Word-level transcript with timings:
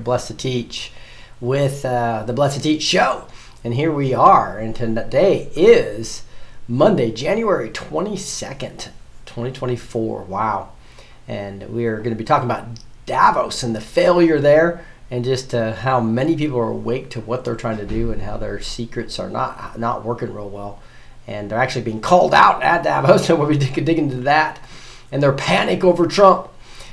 Blessed 0.00 0.28
to 0.28 0.34
Teach 0.34 0.92
with 1.40 1.84
uh, 1.84 2.24
the 2.26 2.32
Blessed 2.32 2.56
to 2.56 2.62
Teach 2.62 2.82
show. 2.82 3.26
And 3.62 3.74
here 3.74 3.92
we 3.92 4.14
are. 4.14 4.58
And 4.58 4.74
today 4.74 5.50
is 5.54 6.22
Monday, 6.66 7.10
January 7.12 7.70
22nd, 7.70 8.88
2024. 9.26 10.22
Wow. 10.22 10.70
And 11.28 11.68
we 11.70 11.86
are 11.86 11.98
going 11.98 12.10
to 12.10 12.16
be 12.16 12.24
talking 12.24 12.50
about 12.50 12.66
Davos 13.06 13.62
and 13.62 13.74
the 13.74 13.80
failure 13.80 14.40
there 14.40 14.84
and 15.10 15.24
just 15.24 15.54
uh, 15.54 15.72
how 15.72 16.00
many 16.00 16.36
people 16.36 16.58
are 16.58 16.70
awake 16.70 17.10
to 17.10 17.20
what 17.20 17.44
they're 17.44 17.56
trying 17.56 17.78
to 17.78 17.86
do 17.86 18.12
and 18.12 18.22
how 18.22 18.36
their 18.36 18.60
secrets 18.60 19.18
are 19.18 19.28
not 19.28 19.78
not 19.78 20.04
working 20.04 20.32
real 20.32 20.48
well. 20.48 20.80
And 21.26 21.50
they're 21.50 21.58
actually 21.58 21.82
being 21.82 22.00
called 22.00 22.32
out 22.32 22.62
at 22.62 22.84
Davos. 22.84 23.26
So 23.26 23.36
we'll 23.36 23.48
be 23.48 23.58
dig- 23.58 23.84
digging 23.84 24.10
into 24.10 24.22
that. 24.22 24.60
And 25.12 25.22
their 25.22 25.32
panic 25.32 25.82
over 25.84 26.06
Trump 26.06 26.48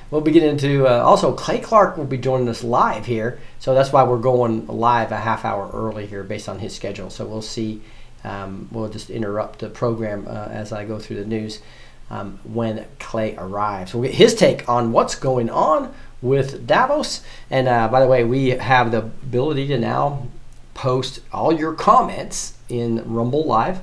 We'll 0.10 0.22
be 0.22 0.32
getting 0.32 0.50
into 0.50 0.88
uh, 0.88 1.04
also 1.04 1.34
Clay 1.34 1.60
Clark 1.60 1.98
will 1.98 2.06
be 2.06 2.18
joining 2.18 2.48
us 2.48 2.64
live 2.64 3.06
here, 3.06 3.40
so 3.60 3.74
that's 3.74 3.92
why 3.92 4.04
we're 4.04 4.20
going 4.20 4.66
live 4.68 5.12
a 5.12 5.18
half 5.18 5.44
hour 5.44 5.70
early 5.74 6.06
here 6.06 6.24
based 6.24 6.48
on 6.48 6.60
his 6.60 6.74
schedule. 6.74 7.10
So 7.10 7.26
we'll 7.26 7.42
see. 7.42 7.82
Um, 8.24 8.70
we'll 8.72 8.90
just 8.90 9.10
interrupt 9.10 9.60
the 9.60 9.70
program 9.70 10.26
uh, 10.28 10.48
as 10.50 10.72
I 10.72 10.86
go 10.86 10.98
through 10.98 11.18
the 11.18 11.26
news 11.26 11.62
um, 12.10 12.40
when 12.44 12.86
Clay 13.00 13.36
arrives. 13.38 13.94
We'll 13.94 14.04
get 14.04 14.16
his 14.16 14.34
take 14.34 14.68
on 14.70 14.92
what's 14.92 15.16
going 15.16 15.50
on 15.50 15.94
with 16.22 16.66
Davos. 16.66 17.22
And 17.50 17.68
uh, 17.68 17.88
by 17.90 18.00
the 18.00 18.08
way, 18.08 18.24
we 18.24 18.50
have 18.50 18.92
the 18.92 19.00
ability 19.00 19.68
to 19.68 19.78
now 19.78 20.28
post 20.74 21.20
all 21.34 21.52
your 21.52 21.74
comments 21.74 22.54
in 22.70 23.04
Rumble 23.14 23.46
Live 23.46 23.82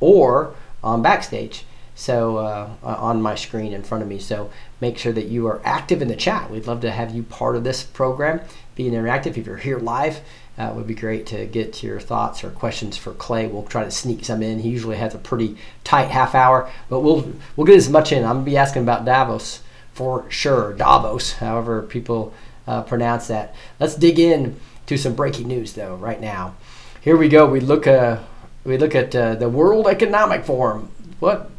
or 0.00 0.54
on 0.82 1.02
Backstage. 1.02 1.64
So 1.96 2.38
uh, 2.38 2.70
on 2.82 3.22
my 3.22 3.36
screen 3.36 3.72
in 3.72 3.82
front 3.82 4.02
of 4.02 4.08
me. 4.08 4.18
So 4.18 4.50
make 4.84 4.98
sure 4.98 5.14
that 5.14 5.28
you 5.28 5.46
are 5.46 5.62
active 5.64 6.02
in 6.02 6.08
the 6.08 6.14
chat. 6.14 6.50
We'd 6.50 6.66
love 6.66 6.82
to 6.82 6.90
have 6.90 7.14
you 7.14 7.22
part 7.22 7.56
of 7.56 7.64
this 7.64 7.82
program, 7.82 8.42
being 8.74 8.92
interactive. 8.92 9.38
If 9.38 9.46
you're 9.46 9.56
here 9.56 9.78
live, 9.78 10.20
uh, 10.58 10.64
it 10.64 10.74
would 10.74 10.86
be 10.86 10.94
great 10.94 11.24
to 11.28 11.46
get 11.46 11.82
your 11.82 11.98
thoughts 11.98 12.44
or 12.44 12.50
questions 12.50 12.94
for 12.98 13.14
Clay. 13.14 13.46
We'll 13.46 13.62
try 13.62 13.84
to 13.84 13.90
sneak 13.90 14.26
some 14.26 14.42
in. 14.42 14.58
He 14.58 14.68
usually 14.68 14.98
has 14.98 15.14
a 15.14 15.18
pretty 15.18 15.56
tight 15.84 16.10
half 16.10 16.34
hour, 16.34 16.70
but 16.90 17.00
we'll 17.00 17.32
we'll 17.56 17.66
get 17.66 17.78
as 17.78 17.88
much 17.88 18.12
in. 18.12 18.24
I'm 18.24 18.36
gonna 18.36 18.44
be 18.44 18.58
asking 18.58 18.82
about 18.82 19.06
Davos 19.06 19.62
for 19.94 20.30
sure, 20.30 20.74
Davos, 20.74 21.32
however 21.32 21.80
people 21.80 22.34
uh, 22.66 22.82
pronounce 22.82 23.28
that. 23.28 23.54
Let's 23.80 23.94
dig 23.94 24.18
in 24.18 24.60
to 24.84 24.98
some 24.98 25.14
breaking 25.14 25.48
news 25.48 25.72
though 25.72 25.96
right 25.96 26.20
now. 26.20 26.56
Here 27.00 27.16
we 27.16 27.30
go. 27.30 27.46
We 27.46 27.60
look 27.60 27.86
uh, 27.86 28.18
we 28.64 28.76
look 28.76 28.94
at 28.94 29.16
uh, 29.16 29.36
the 29.36 29.48
World 29.48 29.86
Economic 29.86 30.44
Forum. 30.44 30.90
What 31.20 31.50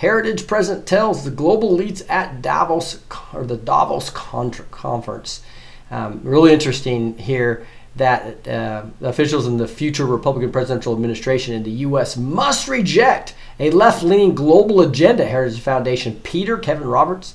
Heritage 0.00 0.46
President 0.46 0.86
tells 0.86 1.24
the 1.24 1.30
global 1.30 1.76
elites 1.76 2.02
at 2.08 2.40
Davos 2.40 3.00
or 3.34 3.44
the 3.44 3.58
Davos 3.58 4.08
conference. 4.08 5.42
Um, 5.90 6.22
really 6.24 6.54
interesting 6.54 7.18
here 7.18 7.66
that 7.96 8.48
uh, 8.48 8.84
officials 9.02 9.46
in 9.46 9.58
the 9.58 9.68
future 9.68 10.06
Republican 10.06 10.52
presidential 10.52 10.94
administration 10.94 11.52
in 11.52 11.64
the 11.64 11.70
U.S. 11.70 12.16
must 12.16 12.66
reject 12.66 13.34
a 13.58 13.70
left-leaning 13.72 14.34
global 14.34 14.80
agenda. 14.80 15.26
Heritage 15.26 15.60
Foundation 15.60 16.18
Peter 16.22 16.56
Kevin 16.56 16.88
Roberts, 16.88 17.34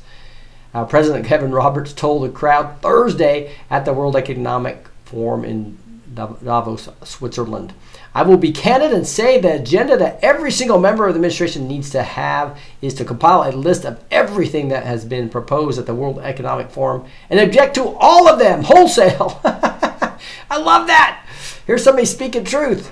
uh, 0.74 0.86
President 0.86 1.24
Kevin 1.24 1.52
Roberts, 1.52 1.94
told 1.94 2.24
the 2.24 2.34
crowd 2.34 2.82
Thursday 2.82 3.56
at 3.70 3.86
the 3.86 3.94
World 3.94 4.16
Economic 4.16 4.88
Forum 5.04 5.46
in 5.46 5.78
Davos, 6.16 6.90
Switzerland. 7.04 7.74
I 8.16 8.22
will 8.22 8.38
be 8.38 8.54
candid 8.54 8.94
and 8.94 9.06
say 9.06 9.42
the 9.42 9.56
agenda 9.56 9.98
that 9.98 10.20
every 10.22 10.50
single 10.50 10.80
member 10.80 11.06
of 11.06 11.14
the 11.14 11.18
administration 11.18 11.68
needs 11.68 11.90
to 11.90 12.02
have 12.02 12.58
is 12.82 12.94
to 12.94 13.04
compile 13.04 13.44
a 13.44 13.52
list 13.52 13.84
of 13.84 14.02
everything 14.10 14.70
that 14.70 14.86
has 14.86 15.04
been 15.04 15.28
proposed 15.28 15.78
at 15.78 15.86
the 15.86 15.94
World 15.94 16.20
Economic 16.20 16.72
Forum 16.72 17.06
and 17.30 17.42
object 17.42 17.76
to 17.76 17.90
all 18.00 18.30
of 18.30 18.40
them 18.40 18.64
wholesale. 18.64 19.42
I 19.44 20.58
love 20.58 20.88
that. 20.88 21.28
Here's 21.68 21.84
somebody 21.84 22.06
speaking 22.06 22.46
truth. 22.46 22.90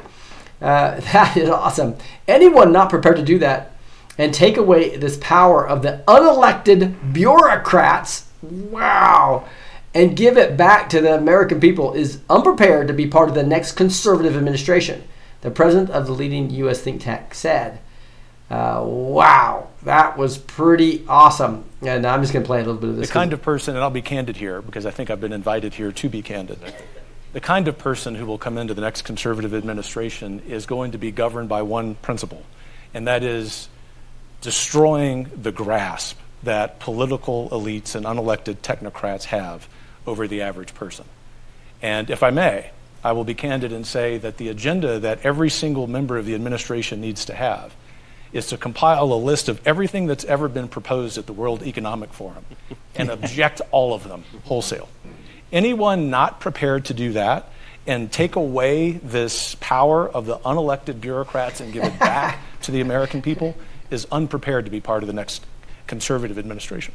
Uh, 0.62 1.00
that 1.14 1.38
is 1.38 1.48
awesome. 1.48 1.96
Anyone 2.28 2.74
not 2.74 2.90
prepared 2.90 3.16
to 3.16 3.24
do 3.24 3.40
that 3.40 3.72
and 4.18 4.34
take 4.34 4.58
away 4.58 4.98
this 4.98 5.16
power 5.22 5.66
of 5.66 5.84
the 5.84 6.04
unelected 6.06 7.14
bureaucrats, 7.14 8.28
wow, 8.42 9.48
and 9.94 10.18
give 10.18 10.38
it 10.38 10.58
back 10.58 10.90
to 10.90 11.00
the 11.00 11.16
American 11.16 11.62
people 11.62 11.94
is 11.94 12.20
unprepared 12.30 12.90
to 12.90 12.94
be 12.94 13.08
part 13.08 13.30
of 13.30 13.36
the 13.36 13.44
next 13.44 13.72
conservative 13.72 14.36
administration 14.36 15.02
the 15.44 15.52
president 15.52 15.90
of 15.90 16.08
the 16.08 16.14
leading 16.14 16.50
U.S. 16.50 16.82
think 16.82 17.02
tank 17.02 17.34
said. 17.34 17.80
Uh, 18.50 18.82
wow, 18.86 19.68
that 19.84 20.18
was 20.18 20.38
pretty 20.38 21.04
awesome. 21.08 21.66
And 21.82 22.06
I'm 22.06 22.22
just 22.22 22.34
going 22.34 22.44
to 22.44 22.48
play 22.48 22.60
a 22.60 22.64
little 22.64 22.80
bit 22.80 22.90
of 22.90 22.96
this. 22.96 23.10
The 23.10 23.14
kind 23.14 23.34
of 23.34 23.42
person, 23.42 23.76
and 23.76 23.84
I'll 23.84 23.90
be 23.90 24.02
candid 24.02 24.38
here 24.38 24.62
because 24.62 24.86
I 24.86 24.92
think 24.92 25.10
I've 25.10 25.22
been 25.22 25.34
invited 25.34 25.74
here 25.74 25.92
to 25.92 26.10
be 26.10 26.22
candid. 26.22 26.60
The 27.34 27.42
kind 27.42 27.68
of 27.68 27.78
person 27.78 28.16
who 28.16 28.26
will 28.26 28.38
come 28.38 28.58
into 28.58 28.74
the 28.74 28.82
next 28.82 29.02
conservative 29.04 29.54
administration 29.54 30.42
is 30.48 30.66
going 30.66 30.92
to 30.92 30.98
be 30.98 31.12
governed 31.12 31.50
by 31.50 31.62
one 31.62 31.96
principle, 31.96 32.44
and 32.94 33.08
that 33.08 33.24
is 33.24 33.68
destroying 34.42 35.30
the 35.36 35.52
grasp 35.52 36.20
that 36.44 36.80
political 36.80 37.50
elites 37.50 37.96
and 37.96 38.06
unelected 38.06 38.58
technocrats 38.58 39.26
have 39.26 39.68
over 40.06 40.28
the 40.28 40.42
average 40.42 40.74
person. 40.74 41.06
And 41.82 42.10
if 42.10 42.24
I 42.24 42.30
may, 42.30 42.70
I 43.04 43.12
will 43.12 43.24
be 43.24 43.34
candid 43.34 43.74
and 43.74 43.86
say 43.86 44.18
that 44.20 44.38
the 44.38 44.50
agenda 44.50 45.00
that 45.00 45.20
every 45.24 45.50
single 45.50 45.88
member 45.88 46.18
of 46.18 46.26
the 46.26 46.36
administration 46.36 47.02
needs 47.02 47.26
to 47.26 47.34
have 47.34 47.76
is 48.32 48.48
to 48.48 48.58
compile 48.58 49.14
a 49.14 49.16
list 49.16 49.50
of 49.50 49.66
everything 49.68 50.08
that's 50.08 50.26
ever 50.26 50.48
been 50.48 50.68
proposed 50.68 51.18
at 51.18 51.28
the 51.28 51.34
World 51.34 51.64
Economic 51.64 52.14
Forum 52.14 52.46
and 52.96 53.10
object 53.12 53.62
all 53.72 53.94
of 53.94 54.04
them 54.08 54.24
wholesale. 54.46 54.90
Anyone 55.52 56.10
not 56.10 56.40
prepared 56.40 56.86
to 56.86 56.94
do 56.94 57.14
that 57.14 57.50
and 57.86 58.12
take 58.12 58.36
away 58.36 58.94
this 58.94 59.56
power 59.56 60.10
of 60.10 60.26
the 60.26 60.38
unelected 60.40 61.00
bureaucrats 61.02 61.60
and 61.60 61.72
give 61.72 61.84
it 61.84 62.00
back 62.00 62.40
to 62.62 62.72
the 62.72 62.82
American 62.82 63.22
people 63.22 63.56
is 63.92 64.08
unprepared 64.12 64.66
to 64.66 64.72
be 64.72 64.80
part 64.80 65.04
of 65.04 65.08
the 65.08 65.14
next 65.14 65.46
conservative 65.86 66.40
administration. 66.40 66.94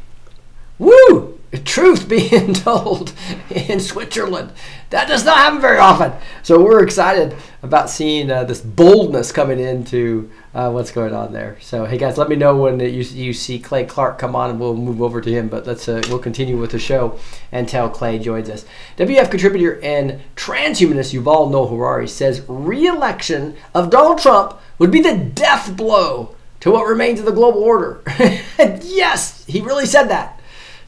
Woo! 0.78 1.37
Truth 1.64 2.08
being 2.08 2.52
told 2.54 3.12
in 3.48 3.80
Switzerland. 3.80 4.52
That 4.90 5.08
does 5.08 5.24
not 5.24 5.38
happen 5.38 5.60
very 5.60 5.78
often. 5.78 6.12
So 6.42 6.62
we're 6.62 6.82
excited 6.82 7.34
about 7.62 7.88
seeing 7.88 8.30
uh, 8.30 8.44
this 8.44 8.60
boldness 8.60 9.32
coming 9.32 9.58
into 9.58 10.30
uh, 10.54 10.70
what's 10.70 10.90
going 10.90 11.14
on 11.14 11.32
there. 11.32 11.56
So 11.60 11.86
hey 11.86 11.96
guys, 11.96 12.18
let 12.18 12.28
me 12.28 12.36
know 12.36 12.56
when 12.56 12.80
you, 12.80 12.88
you 13.02 13.32
see 13.32 13.58
Clay 13.58 13.84
Clark 13.84 14.18
come 14.18 14.36
on, 14.36 14.50
and 14.50 14.60
we'll 14.60 14.74
move 14.74 15.00
over 15.00 15.20
to 15.22 15.30
him. 15.30 15.48
But 15.48 15.66
let's 15.66 15.88
uh, 15.88 16.02
we'll 16.08 16.18
continue 16.18 16.58
with 16.58 16.72
the 16.72 16.78
show 16.78 17.18
until 17.50 17.88
Clay 17.88 18.18
joins 18.18 18.50
us. 18.50 18.66
WEF 18.98 19.30
contributor 19.30 19.80
and 19.82 20.20
transhumanist 20.36 21.18
Yuval 21.18 21.50
Noah 21.50 21.68
Harari 21.68 22.08
says 22.08 22.44
re-election 22.46 23.56
of 23.74 23.88
Donald 23.88 24.18
Trump 24.18 24.58
would 24.78 24.90
be 24.90 25.00
the 25.00 25.16
death 25.16 25.76
blow 25.76 26.34
to 26.60 26.70
what 26.70 26.86
remains 26.86 27.20
of 27.20 27.26
the 27.26 27.32
global 27.32 27.62
order. 27.62 28.02
yes, 28.82 29.44
he 29.46 29.60
really 29.60 29.86
said 29.86 30.08
that. 30.08 30.37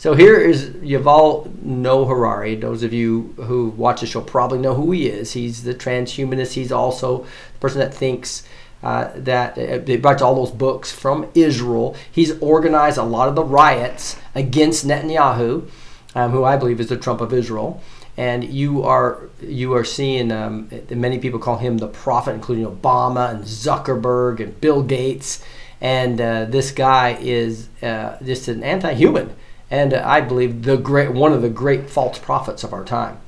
So 0.00 0.14
here 0.14 0.38
is 0.38 0.70
Yuval 0.81 1.62
Noah 1.62 2.06
Harari. 2.06 2.55
Those 2.56 2.82
of 2.82 2.94
you 2.94 3.35
who 3.37 3.69
watch 3.76 4.00
the 4.00 4.06
show 4.06 4.23
probably 4.23 4.58
know 4.58 4.73
who 4.73 4.93
he 4.93 5.08
is. 5.08 5.35
He's 5.35 5.62
the 5.62 5.75
transhumanist. 5.75 6.55
He's 6.55 6.73
also 6.73 7.26
the 7.52 7.58
person 7.61 7.81
that 7.81 7.93
thinks 7.93 8.43
Uh, 8.82 9.11
that 9.14 9.58
uh, 9.58 9.76
they 9.85 9.99
brought 9.99 10.23
all 10.23 10.35
those 10.35 10.50
books 10.50 10.91
from 10.91 11.26
Israel. 11.35 11.94
He's 12.11 12.32
organized 12.41 12.97
a 12.97 13.02
lot 13.02 13.29
of 13.29 13.35
the 13.35 13.44
riots 13.44 14.17
against 14.35 14.87
Netanyahu, 14.88 15.69
um, 16.14 16.31
who 16.32 16.44
I 16.44 16.56
believe 16.56 16.81
is 16.81 16.88
the 16.88 16.97
Trump 16.97 17.20
of 17.20 17.31
Israel. 17.35 17.82
And 18.17 18.43
you 18.43 18.82
are 18.82 19.29
you 19.43 19.75
are 19.75 19.85
seeing 19.85 20.32
um, 20.32 20.70
many 20.88 21.19
people 21.19 21.38
call 21.38 21.58
him 21.58 21.76
the 21.76 21.93
prophet, 22.05 22.32
including 22.35 22.64
Obama 22.64 23.25
and 23.32 23.44
Zuckerberg 23.44 24.41
and 24.41 24.58
Bill 24.62 24.82
Gates. 24.82 25.44
And 25.82 26.19
uh, 26.19 26.47
this 26.56 26.73
guy 26.73 27.19
is 27.20 27.69
uh, 27.82 28.17
just 28.25 28.49
an 28.49 28.62
anti-human, 28.64 29.29
and 29.70 29.94
uh, 29.94 30.02
I 30.05 30.20
believe 30.20 30.62
the 30.64 30.76
great 30.76 31.12
one 31.12 31.32
of 31.32 31.43
the 31.43 31.49
great 31.49 31.88
false 31.90 32.19
prophets 32.19 32.64
of 32.64 32.72
our 32.72 32.84
time. 32.84 33.19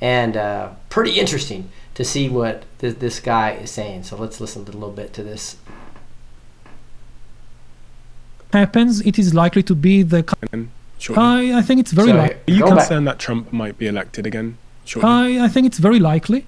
And 0.00 0.36
uh, 0.36 0.70
pretty 0.90 1.18
interesting 1.18 1.70
to 1.94 2.04
see 2.04 2.28
what 2.28 2.64
th- 2.78 2.96
this 2.98 3.20
guy 3.20 3.52
is 3.52 3.70
saying. 3.70 4.02
So 4.04 4.16
let's 4.16 4.40
listen 4.40 4.62
a 4.62 4.64
little 4.66 4.90
bit 4.90 5.12
to 5.14 5.22
this. 5.22 5.56
happens, 8.52 9.00
it 9.02 9.18
is 9.18 9.34
likely 9.34 9.62
to 9.64 9.74
be 9.74 10.02
the. 10.02 10.22
shortly. 10.98 11.22
I, 11.52 11.58
I 11.58 11.62
think 11.62 11.80
it's 11.80 11.92
very 11.92 12.10
So, 12.10 12.16
likely. 12.16 12.36
Are 12.36 12.56
you 12.56 12.60
Go 12.64 12.70
back. 12.70 12.78
concerned 12.78 13.06
that 13.08 13.18
Trump 13.18 13.52
might 13.52 13.76
be 13.78 13.86
elected 13.86 14.26
again 14.26 14.58
shortly? 14.84 15.10
I, 15.10 15.44
I 15.46 15.48
think 15.48 15.66
it's 15.66 15.78
very 15.78 15.98
likely. 15.98 16.46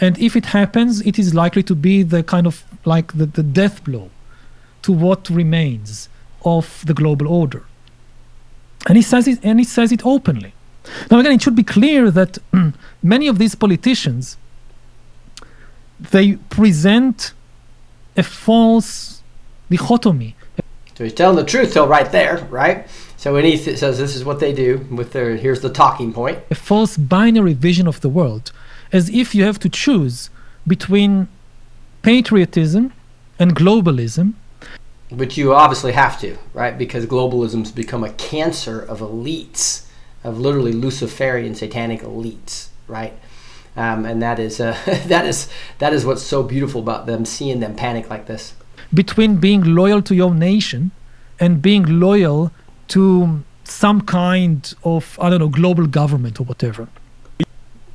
And 0.00 0.18
if 0.18 0.36
it 0.36 0.46
happens, 0.46 1.02
it 1.02 1.18
is 1.18 1.34
likely 1.34 1.62
to 1.64 1.74
be 1.74 2.02
the 2.02 2.22
kind 2.22 2.46
of 2.46 2.64
like 2.86 3.12
the, 3.12 3.26
the 3.26 3.42
death 3.42 3.84
blow 3.84 4.08
to 4.80 4.90
what 4.90 5.28
remains 5.28 6.08
of 6.46 6.82
the 6.86 6.94
global 6.94 7.28
order. 7.28 7.62
And 8.86 8.96
he 8.96 9.02
says 9.02 9.26
it 9.28 9.38
and 9.42 9.58
he 9.58 9.64
says 9.64 9.92
it 9.92 10.02
openly. 10.04 10.52
Now 11.10 11.18
again, 11.20 11.32
it 11.32 11.42
should 11.42 11.56
be 11.56 11.64
clear 11.64 12.10
that 12.12 12.38
mm, 12.52 12.72
many 13.02 13.26
of 13.28 13.38
these 13.38 13.54
politicians 13.54 14.36
they 15.98 16.34
present 16.50 17.32
a 18.16 18.22
false 18.22 19.22
dichotomy, 19.70 20.34
So 20.96 21.04
he's 21.04 21.12
telling 21.14 21.36
the 21.36 21.44
truth 21.44 21.72
till 21.72 21.88
right 21.88 22.10
there, 22.12 22.46
right? 22.50 22.86
So 23.16 23.32
when 23.32 23.44
he 23.44 23.56
th- 23.58 23.78
says 23.78 23.98
this 23.98 24.14
is 24.14 24.24
what 24.24 24.38
they 24.40 24.52
do 24.52 24.86
with 24.90 25.12
their 25.12 25.36
here's 25.36 25.60
the 25.60 25.70
talking 25.70 26.12
point. 26.12 26.38
a 26.50 26.54
false 26.54 26.96
binary 26.96 27.54
vision 27.54 27.86
of 27.88 28.00
the 28.00 28.08
world, 28.08 28.52
as 28.92 29.08
if 29.10 29.34
you 29.34 29.44
have 29.44 29.58
to 29.60 29.68
choose 29.68 30.30
between 30.66 31.28
patriotism 32.02 32.92
and 33.38 33.54
globalism, 33.56 34.34
Which 35.10 35.36
you 35.36 35.54
obviously 35.54 35.92
have 35.92 36.20
to, 36.20 36.36
right? 36.52 36.76
Because 36.76 37.06
globalism's 37.06 37.70
become 37.70 38.02
a 38.02 38.12
cancer 38.12 38.80
of 38.80 39.00
elites, 39.00 39.86
of 40.24 40.38
literally 40.40 40.72
Luciferian 40.72 41.54
satanic 41.54 42.02
elites, 42.02 42.68
right? 42.88 43.12
Um, 43.76 44.04
and 44.04 44.20
that 44.22 44.38
is 44.38 44.60
uh, 44.60 44.76
that 45.06 45.26
is 45.26 45.48
that 45.78 45.92
is 45.92 46.04
what's 46.04 46.22
so 46.22 46.42
beautiful 46.42 46.80
about 46.80 47.06
them 47.06 47.24
seeing 47.24 47.60
them 47.60 47.76
panic 47.76 48.10
like 48.10 48.26
this. 48.26 48.54
between 48.92 49.36
being 49.36 49.62
loyal 49.74 50.02
to 50.02 50.14
your 50.14 50.34
nation 50.34 50.90
and 51.38 51.60
being 51.62 51.84
loyal 52.00 52.52
to 52.88 53.44
some 53.64 54.00
kind 54.00 54.74
of, 54.84 55.18
I 55.20 55.30
don't 55.30 55.40
know, 55.40 55.48
global 55.48 55.86
government 55.86 56.40
or 56.40 56.44
whatever. 56.44 56.88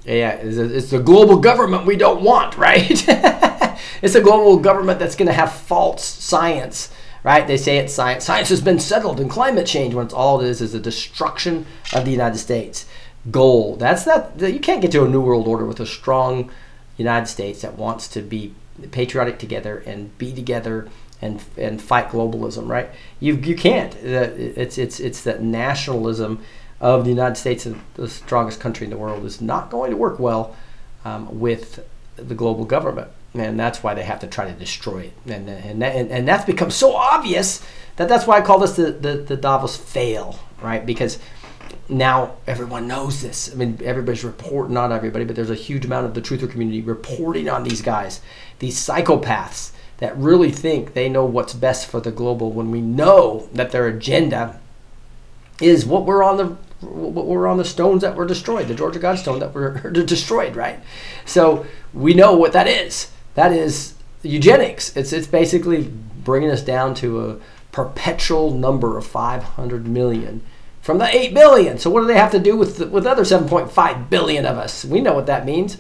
Yeah, 0.06 0.32
it's, 0.32 0.58
a, 0.58 0.78
it's 0.78 0.90
the 0.90 1.00
global 1.00 1.38
government 1.38 1.86
we 1.86 1.96
don't 1.96 2.22
want, 2.24 2.58
right? 2.58 2.90
it's 4.02 4.16
a 4.16 4.22
global 4.22 4.58
government 4.58 5.00
that's 5.00 5.16
going 5.16 5.28
to 5.28 5.34
have 5.34 5.54
false 5.54 6.04
science, 6.04 6.92
right? 7.24 7.48
They 7.48 7.58
say 7.58 7.78
it's 7.78 7.94
science. 7.94 8.26
Science 8.26 8.50
has 8.50 8.62
been 8.62 8.80
settled 8.80 9.20
in 9.20 9.30
climate 9.30 9.68
change 9.68 9.94
when 9.94 10.06
it's 10.06 10.14
all 10.14 10.42
it 10.42 10.48
is 10.48 10.62
is 10.62 10.74
a 10.74 10.80
destruction 10.80 11.66
of 11.94 12.06
the 12.06 12.12
United 12.12 12.38
States. 12.38 12.86
Goal. 13.30 13.76
That's 13.76 14.06
not. 14.08 14.40
You 14.40 14.60
can't 14.60 14.82
get 14.82 14.92
to 14.94 15.04
a 15.06 15.08
new 15.08 15.22
world 15.22 15.48
order 15.48 15.66
with 15.66 15.80
a 15.80 15.86
strong 15.86 16.50
United 16.98 17.28
States 17.28 17.62
that 17.62 17.78
wants 17.78 18.08
to 18.10 18.22
be 18.22 18.56
patriotic 18.92 19.38
together 19.38 19.84
and 19.86 20.18
be 20.18 20.34
together 20.34 20.90
and 21.22 21.44
and 21.56 21.82
fight 21.82 22.10
globalism, 22.10 22.68
right? 22.68 22.90
You 23.20 23.36
you 23.36 23.56
can't. 23.56 23.94
It's 23.96 24.78
it's 24.78 25.00
it's 25.00 25.22
that 25.24 25.44
nationalism 25.44 26.44
of 26.80 27.04
the 27.04 27.12
United 27.12 27.36
States, 27.36 27.68
the 27.94 28.10
strongest 28.10 28.60
country 28.60 28.86
in 28.86 28.90
the 28.92 28.98
world, 28.98 29.24
is 29.24 29.40
not 29.40 29.70
going 29.70 29.92
to 29.92 29.98
work 29.98 30.20
well 30.20 30.56
um, 31.06 31.40
with 31.40 31.86
the 32.16 32.34
global 32.34 32.66
government, 32.66 33.10
and 33.34 33.60
that's 33.60 33.82
why 33.82 33.94
they 33.94 34.04
have 34.04 34.20
to 34.20 34.28
try 34.28 34.46
to 34.46 34.54
destroy 34.54 35.04
it. 35.04 35.14
And 35.26 35.50
and 35.50 35.84
and, 35.84 36.12
and 36.12 36.28
that's 36.28 36.46
become 36.46 36.72
so 36.72 36.96
obvious 36.96 37.64
that 37.96 38.10
that's 38.10 38.28
why 38.28 38.38
I 38.38 38.42
call 38.42 38.60
this 38.60 38.76
the 38.76 38.92
the, 38.92 39.14
the 39.16 39.38
Davos 39.38 39.78
fail, 39.78 40.40
right? 40.62 40.86
Because 40.86 41.20
now 41.88 42.36
everyone 42.48 42.88
knows 42.88 43.22
this. 43.22 43.52
I 43.52 43.56
mean, 43.56 43.80
everybody's 43.84 44.24
reporting, 44.24 44.74
not 44.74 44.92
everybody, 44.92 45.26
but 45.26 45.36
there's 45.36 45.50
a 45.50 45.56
huge 45.56 45.86
amount 45.86 46.06
of 46.06 46.14
the 46.14 46.22
truther 46.22 46.50
community 46.50 46.82
reporting 46.82 47.50
on 47.50 47.64
these 47.64 47.82
guys, 47.82 48.22
these 48.60 48.78
psychopaths 48.78 49.72
that 49.98 50.18
really 50.18 50.52
think 50.52 50.94
they 50.94 51.10
know 51.10 51.26
what's 51.26 51.54
best 51.54 51.88
for 51.88 52.00
the 52.00 52.12
global 52.12 52.52
when 52.52 52.72
we 52.72 52.82
know 52.82 53.50
that 53.54 53.72
their 53.72 53.88
agenda 53.88 54.60
is 55.62 55.86
what 55.86 56.06
we're 56.06 56.24
on 56.24 56.38
the 56.38 56.46
what 56.82 57.28
we're 57.28 57.46
on 57.46 57.58
the 57.58 57.66
stones 57.66 58.02
that 58.02 58.16
were 58.16 58.26
destroyed, 58.26 58.68
the 58.68 58.74
Georgia 58.74 59.00
Guidestone 59.00 59.40
that 59.40 59.54
were 59.54 59.92
destroyed, 59.92 60.56
right? 60.56 60.80
So 61.26 61.66
we 61.94 62.16
know 62.16 62.36
what 62.36 62.54
that 62.54 62.68
is. 62.68 63.12
That 63.36 63.52
is 63.52 63.96
eugenics. 64.24 64.96
It's 64.96 65.14
it's 65.14 65.28
basically 65.28 65.92
bringing 66.24 66.52
us 66.52 66.62
down 66.62 66.94
to 66.96 67.30
a 67.30 67.38
perpetual 67.72 68.52
number 68.52 68.98
of 68.98 69.08
500 69.08 69.88
million 69.88 70.42
from 70.82 70.98
the 70.98 71.16
8 71.16 71.34
billion. 71.34 71.78
So 71.78 71.90
what 71.90 72.02
do 72.02 72.08
they 72.08 72.18
have 72.18 72.32
to 72.32 72.40
do 72.40 72.58
with 72.58 72.78
the, 72.78 72.88
with 72.88 73.06
other 73.06 73.24
7.5 73.24 74.10
billion 74.10 74.46
of 74.46 74.58
us? 74.58 74.84
We 74.84 75.00
know 75.00 75.14
what 75.14 75.28
that 75.28 75.46
means. 75.46 75.78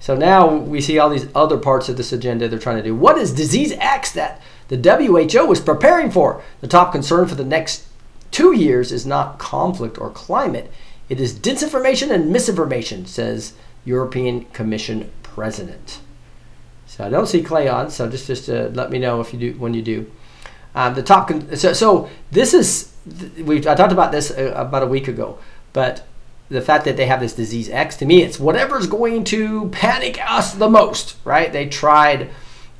So 0.00 0.14
now 0.14 0.54
we 0.54 0.80
see 0.80 0.98
all 0.98 1.08
these 1.08 1.28
other 1.34 1.56
parts 1.56 1.88
of 1.88 1.96
this 1.96 2.12
agenda 2.12 2.48
they're 2.48 2.58
trying 2.58 2.76
to 2.76 2.82
do. 2.82 2.94
What 2.94 3.16
is 3.16 3.32
disease 3.32 3.72
X 3.78 4.12
that 4.12 4.42
the 4.68 4.76
WHO 4.76 5.50
is 5.50 5.60
preparing 5.60 6.10
for? 6.10 6.42
The 6.60 6.68
top 6.68 6.92
concern 6.92 7.26
for 7.26 7.36
the 7.36 7.44
next 7.44 7.86
two 8.30 8.52
years 8.52 8.92
is 8.92 9.06
not 9.06 9.38
conflict 9.38 9.96
or 9.98 10.10
climate. 10.10 10.70
It 11.08 11.20
is 11.20 11.38
disinformation 11.38 12.10
and 12.10 12.30
misinformation, 12.30 13.06
says 13.06 13.54
European 13.84 14.46
Commission 14.46 15.10
President. 15.22 16.00
So 16.94 17.04
I 17.04 17.08
don't 17.08 17.26
see 17.26 17.42
Clay 17.42 17.66
on, 17.66 17.90
so 17.90 18.08
just 18.08 18.28
just 18.28 18.48
uh, 18.48 18.70
let 18.72 18.88
me 18.88 19.00
know 19.00 19.20
if 19.20 19.32
you 19.32 19.38
do 19.40 19.58
when 19.58 19.74
you 19.74 19.82
do. 19.82 20.08
Um, 20.76 20.94
the 20.94 21.02
top. 21.02 21.28
So, 21.56 21.72
so 21.72 22.08
this 22.30 22.54
is 22.54 22.92
we 23.36 23.58
I 23.66 23.74
talked 23.74 23.92
about 23.92 24.12
this 24.12 24.30
uh, 24.30 24.52
about 24.54 24.84
a 24.84 24.86
week 24.86 25.08
ago, 25.08 25.38
but 25.72 26.06
the 26.48 26.60
fact 26.60 26.84
that 26.84 26.96
they 26.96 27.06
have 27.06 27.18
this 27.18 27.34
disease 27.34 27.68
X 27.68 27.96
to 27.96 28.06
me, 28.06 28.22
it's 28.22 28.38
whatever's 28.38 28.86
going 28.86 29.24
to 29.24 29.70
panic 29.70 30.20
us 30.24 30.54
the 30.54 30.70
most, 30.70 31.16
right? 31.24 31.52
They 31.52 31.68
tried 31.68 32.30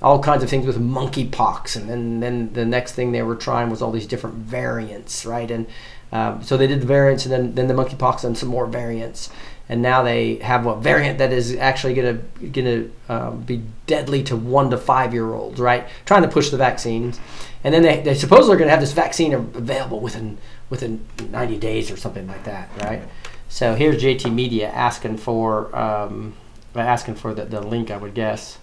all 0.00 0.22
kinds 0.22 0.44
of 0.44 0.48
things 0.48 0.64
with 0.64 0.78
monkeypox, 0.78 1.74
and 1.74 1.90
then 1.90 2.20
then 2.20 2.52
the 2.52 2.64
next 2.64 2.92
thing 2.92 3.10
they 3.10 3.22
were 3.22 3.34
trying 3.34 3.68
was 3.68 3.82
all 3.82 3.90
these 3.90 4.06
different 4.06 4.36
variants, 4.36 5.26
right? 5.26 5.50
And 5.50 5.66
um, 6.12 6.40
so 6.44 6.56
they 6.56 6.68
did 6.68 6.82
the 6.82 6.86
variants, 6.86 7.26
and 7.26 7.32
then 7.32 7.56
then 7.56 7.66
the 7.66 7.74
monkeypox 7.74 8.22
and 8.22 8.38
some 8.38 8.48
more 8.48 8.66
variants, 8.66 9.28
and 9.68 9.80
now 9.80 10.02
they 10.02 10.36
have 10.36 10.66
a 10.66 10.76
variant 10.76 11.18
that 11.18 11.32
is 11.32 11.56
actually 11.56 11.94
going 11.94 12.16
to 12.16 12.46
going 12.48 12.64
to 12.64 12.92
um, 13.08 13.40
be 13.42 13.62
deadly 13.86 14.22
to 14.24 14.36
one 14.36 14.70
to 14.70 14.78
five 14.78 15.14
year 15.14 15.32
olds, 15.32 15.58
right? 15.58 15.86
Trying 16.04 16.22
to 16.22 16.28
push 16.28 16.50
the 16.50 16.56
vaccines, 16.56 17.18
and 17.62 17.72
then 17.72 17.82
they, 17.82 18.02
they 18.02 18.14
suppose 18.14 18.46
they're 18.46 18.56
going 18.56 18.68
to 18.68 18.72
have 18.72 18.80
this 18.80 18.92
vaccine 18.92 19.32
available 19.32 20.00
within 20.00 20.38
within 20.70 21.06
90 21.30 21.58
days 21.58 21.90
or 21.90 21.96
something 21.96 22.26
like 22.26 22.44
that, 22.44 22.68
right? 22.82 23.02
So 23.48 23.74
here's 23.74 24.02
JT 24.02 24.32
Media 24.32 24.68
asking 24.68 25.18
for 25.18 25.74
um, 25.74 26.34
asking 26.74 27.14
for 27.14 27.34
the, 27.34 27.44
the 27.44 27.60
link, 27.60 27.90
I 27.90 27.96
would 27.96 28.14
guess. 28.14 28.58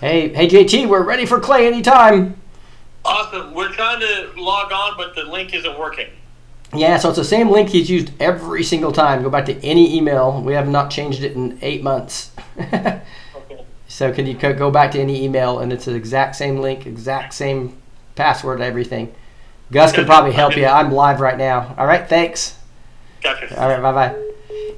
Hey, 0.00 0.30
hey 0.30 0.48
JT, 0.48 0.88
we're 0.88 1.04
ready 1.04 1.26
for 1.26 1.38
Clay 1.38 1.66
anytime. 1.66 2.40
Awesome. 3.04 3.54
We're 3.54 3.72
trying 3.72 4.00
to 4.00 4.32
log 4.36 4.72
on, 4.72 4.96
but 4.96 5.14
the 5.14 5.24
link 5.24 5.54
isn't 5.54 5.78
working. 5.78 6.08
Yeah, 6.74 6.96
so 6.96 7.10
it's 7.10 7.18
the 7.18 7.24
same 7.24 7.50
link 7.50 7.68
he's 7.68 7.90
used 7.90 8.12
every 8.20 8.64
single 8.64 8.92
time. 8.92 9.22
Go 9.22 9.30
back 9.30 9.46
to 9.46 9.64
any 9.64 9.94
email. 9.96 10.40
We 10.40 10.54
have 10.54 10.68
not 10.68 10.90
changed 10.90 11.22
it 11.22 11.32
in 11.32 11.58
eight 11.62 11.82
months. 11.82 12.30
Okay. 13.34 13.64
so 13.88 14.12
can 14.12 14.26
you 14.26 14.34
go 14.34 14.70
back 14.70 14.92
to 14.92 15.00
any 15.00 15.24
email 15.24 15.58
and 15.58 15.72
it's 15.72 15.86
the 15.86 15.94
exact 15.94 16.36
same 16.36 16.58
link, 16.58 16.86
exact 16.86 17.32
same 17.32 17.76
password, 18.14 18.60
everything. 18.60 19.12
Gus 19.72 19.92
could 19.92 20.06
probably 20.06 20.32
help 20.32 20.54
you. 20.56 20.66
I'm 20.66 20.92
live 20.92 21.20
right 21.20 21.38
now. 21.38 21.74
All 21.78 21.86
right, 21.86 22.06
thanks. 22.06 22.58
Gotcha. 23.22 23.60
All 23.60 23.68
right, 23.68 23.80
bye 23.80 23.92
bye. 23.92 24.31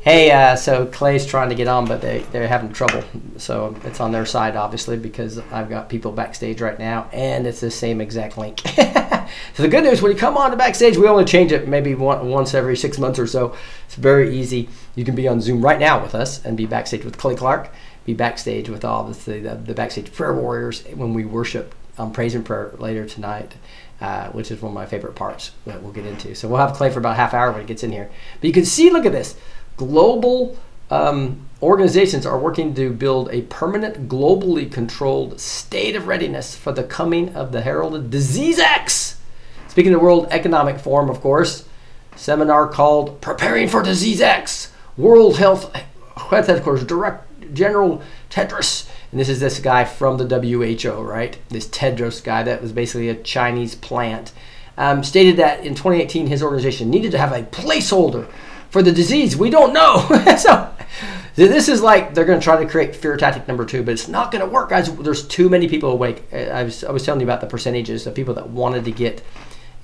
Hey, 0.04 0.30
uh, 0.32 0.54
so 0.54 0.84
Clay's 0.84 1.24
trying 1.24 1.48
to 1.48 1.54
get 1.54 1.66
on, 1.66 1.86
but 1.86 2.02
they, 2.02 2.18
they're 2.30 2.46
having 2.46 2.74
trouble. 2.74 3.02
So 3.38 3.74
it's 3.84 4.00
on 4.00 4.12
their 4.12 4.26
side, 4.26 4.54
obviously, 4.54 4.98
because 4.98 5.38
I've 5.50 5.70
got 5.70 5.88
people 5.88 6.12
backstage 6.12 6.60
right 6.60 6.78
now, 6.78 7.08
and 7.10 7.46
it's 7.46 7.60
the 7.60 7.70
same 7.70 8.02
exact 8.02 8.36
link. 8.36 8.60
so 8.68 9.62
the 9.62 9.68
good 9.68 9.82
news, 9.82 10.02
when 10.02 10.12
you 10.12 10.18
come 10.18 10.36
on 10.36 10.50
to 10.50 10.58
backstage, 10.58 10.98
we 10.98 11.08
only 11.08 11.24
change 11.24 11.52
it 11.52 11.68
maybe 11.68 11.94
one, 11.94 12.28
once 12.28 12.52
every 12.52 12.76
six 12.76 12.98
months 12.98 13.18
or 13.18 13.26
so. 13.26 13.56
It's 13.86 13.94
very 13.94 14.36
easy. 14.36 14.68
You 14.94 15.06
can 15.06 15.14
be 15.14 15.26
on 15.26 15.40
Zoom 15.40 15.64
right 15.64 15.80
now 15.80 16.02
with 16.02 16.14
us 16.14 16.44
and 16.44 16.54
be 16.54 16.66
backstage 16.66 17.02
with 17.02 17.16
Clay 17.16 17.34
Clark, 17.34 17.70
be 18.04 18.12
backstage 18.12 18.68
with 18.68 18.84
all 18.84 19.04
the, 19.04 19.14
the, 19.14 19.54
the 19.54 19.72
backstage 19.72 20.12
prayer 20.12 20.34
warriors 20.34 20.84
when 20.88 21.14
we 21.14 21.24
worship 21.24 21.74
on 21.96 22.12
Praise 22.12 22.34
and 22.34 22.44
Prayer 22.44 22.74
later 22.76 23.06
tonight. 23.06 23.54
Uh, 24.00 24.28
which 24.32 24.50
is 24.50 24.60
one 24.60 24.70
of 24.70 24.74
my 24.74 24.84
favorite 24.84 25.14
parts 25.14 25.52
that 25.64 25.80
we'll 25.80 25.92
get 25.92 26.04
into. 26.04 26.34
So 26.34 26.48
we'll 26.48 26.58
have 26.58 26.74
Clay 26.74 26.90
for 26.90 26.98
about 26.98 27.14
half 27.14 27.32
hour 27.32 27.52
when 27.52 27.60
he 27.60 27.66
gets 27.66 27.84
in 27.84 27.92
here. 27.92 28.10
But 28.40 28.48
you 28.48 28.52
can 28.52 28.64
see, 28.64 28.90
look 28.90 29.06
at 29.06 29.12
this 29.12 29.36
global 29.76 30.56
um, 30.90 31.48
organizations 31.62 32.26
are 32.26 32.38
working 32.38 32.74
to 32.74 32.90
build 32.90 33.28
a 33.30 33.42
permanent, 33.42 34.08
globally 34.08 34.70
controlled 34.70 35.40
state 35.40 35.96
of 35.96 36.06
readiness 36.06 36.54
for 36.54 36.72
the 36.72 36.84
coming 36.84 37.34
of 37.34 37.52
the 37.52 37.62
heralded 37.62 38.10
Disease 38.10 38.58
X. 38.58 39.18
Speaking 39.68 39.92
of 39.92 40.00
the 40.00 40.04
World 40.04 40.28
Economic 40.30 40.78
Forum, 40.78 41.10
of 41.10 41.20
course, 41.20 41.66
seminar 42.16 42.68
called 42.68 43.20
Preparing 43.20 43.68
for 43.68 43.82
Disease 43.82 44.20
X, 44.20 44.72
World 44.96 45.38
Health 45.38 45.74
Headquarters 46.30 46.84
Direct 46.84 47.54
General 47.54 48.02
Tedros. 48.30 48.88
And 49.10 49.20
this 49.20 49.28
is 49.28 49.40
this 49.40 49.58
guy 49.58 49.84
from 49.84 50.18
the 50.18 50.26
WHO, 50.40 51.00
right? 51.02 51.38
This 51.48 51.66
Tedros 51.66 52.22
guy 52.22 52.42
that 52.42 52.62
was 52.62 52.72
basically 52.72 53.08
a 53.08 53.14
Chinese 53.14 53.74
plant. 53.74 54.32
Um, 54.76 55.04
stated 55.04 55.36
that 55.36 55.60
in 55.60 55.74
2018 55.74 56.26
his 56.26 56.42
organization 56.42 56.90
needed 56.90 57.12
to 57.12 57.18
have 57.18 57.30
a 57.30 57.44
placeholder 57.44 58.28
for 58.74 58.82
the 58.82 58.90
disease. 58.90 59.36
We 59.36 59.50
don't 59.50 59.72
know. 59.72 60.04
so 60.36 60.68
this 61.36 61.68
is 61.68 61.80
like 61.80 62.12
they're 62.12 62.24
going 62.24 62.40
to 62.40 62.42
try 62.42 62.60
to 62.60 62.68
create 62.68 62.96
fear 62.96 63.16
tactic 63.16 63.46
number 63.46 63.64
two, 63.64 63.84
but 63.84 63.92
it's 63.92 64.08
not 64.08 64.32
going 64.32 64.44
to 64.44 64.50
work, 64.50 64.70
guys. 64.70 64.92
There's 64.96 65.24
too 65.24 65.48
many 65.48 65.68
people 65.68 65.92
awake. 65.92 66.24
I 66.34 66.64
was, 66.64 66.82
I 66.82 66.90
was 66.90 67.04
telling 67.04 67.20
you 67.20 67.26
about 67.26 67.40
the 67.40 67.46
percentages 67.46 68.04
of 68.04 68.16
people 68.16 68.34
that 68.34 68.50
wanted 68.50 68.84
to 68.86 68.90
get 68.90 69.22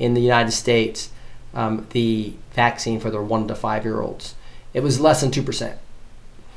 in 0.01 0.15
the 0.15 0.21
United 0.21 0.51
States 0.51 1.11
um, 1.55 1.87
the 1.91 2.35
vaccine 2.55 2.99
for 2.99 3.13
their 3.13 3.23
one 3.23 3.47
to 3.47 3.55
five 3.55 3.85
year 3.85 4.01
olds. 4.01 4.35
It 4.75 4.83
was 4.83 4.99
less 4.99 5.21
than 5.21 5.31
2%. 5.31 5.77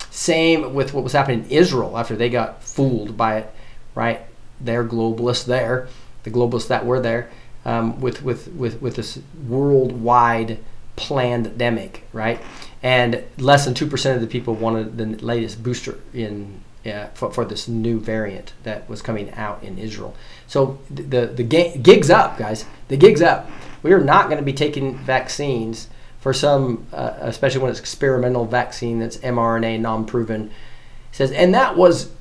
Same 0.09 0.73
with 0.73 0.91
what 0.91 1.03
was 1.03 1.13
happening 1.13 1.43
in 1.43 1.51
Israel 1.51 1.99
after 1.99 2.15
they 2.15 2.29
got 2.29 2.63
fooled 2.63 3.15
by 3.15 3.37
it, 3.37 3.53
right? 3.93 4.21
They're 4.59 4.83
globalists 4.83 5.45
there, 5.45 5.87
the 6.23 6.31
globalists 6.31 6.69
that 6.69 6.83
were 6.83 6.99
there, 6.99 7.29
um, 7.63 8.01
with, 8.01 8.23
with, 8.23 8.47
with, 8.47 8.81
with 8.81 8.95
this 8.95 9.19
worldwide 9.47 10.57
pandemic, 10.95 12.07
right? 12.13 12.41
And 12.81 13.23
less 13.37 13.65
than 13.65 13.73
2% 13.73 14.15
of 14.15 14.21
the 14.21 14.27
people 14.27 14.53
wanted 14.53 14.97
the 14.97 15.05
latest 15.25 15.63
booster 15.63 15.99
in 16.13 16.61
uh, 16.85 17.07
for, 17.13 17.31
for 17.31 17.45
this 17.45 17.67
new 17.67 17.99
variant 17.99 18.53
that 18.63 18.87
was 18.89 19.01
coming 19.01 19.31
out 19.31 19.63
in 19.63 19.77
Israel. 19.77 20.13
So 20.47 20.79
the, 20.89 21.27
the 21.27 21.43
ga- 21.43 21.77
gig's 21.77 22.09
up, 22.09 22.37
guys. 22.37 22.65
The 22.89 22.97
gig's 22.97 23.21
up. 23.21 23.49
We 23.83 23.93
are 23.93 24.01
not 24.03 24.25
going 24.25 24.37
to 24.37 24.43
be 24.43 24.53
taking 24.53 24.97
vaccines 24.97 25.87
for 26.19 26.33
some, 26.33 26.85
uh, 26.91 27.13
especially 27.19 27.61
when 27.61 27.71
it's 27.71 27.79
experimental 27.79 28.45
vaccine 28.45 28.99
that's 28.99 29.17
mRNA 29.17 29.79
non-proven. 29.79 30.51
Says, 31.11 31.31
and 31.31 31.53
that 31.53 31.77
was 31.77 32.11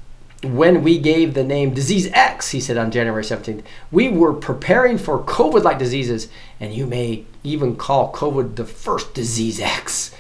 when 0.43 0.83
we 0.83 0.99
gave 0.99 1.35
the 1.35 1.45
name 1.45 1.73
Disease 1.73 2.09
X, 2.13 2.51
he 2.51 2.61
said 2.61 2.77
on 2.77 2.91
January 2.91 3.23
17th. 3.23 3.63
We 3.91 4.09
were 4.09 4.33
preparing 4.33 4.99
for 4.99 5.23
COVID 5.23 5.63
like 5.63 5.79
diseases, 5.79 6.29
and 6.59 6.75
you 6.75 6.87
may 6.87 7.25
even 7.45 7.77
call 7.77 8.13
COVID 8.13 8.57
the 8.57 8.65
first 8.65 9.15
Disease 9.15 9.61
X. 9.61 10.15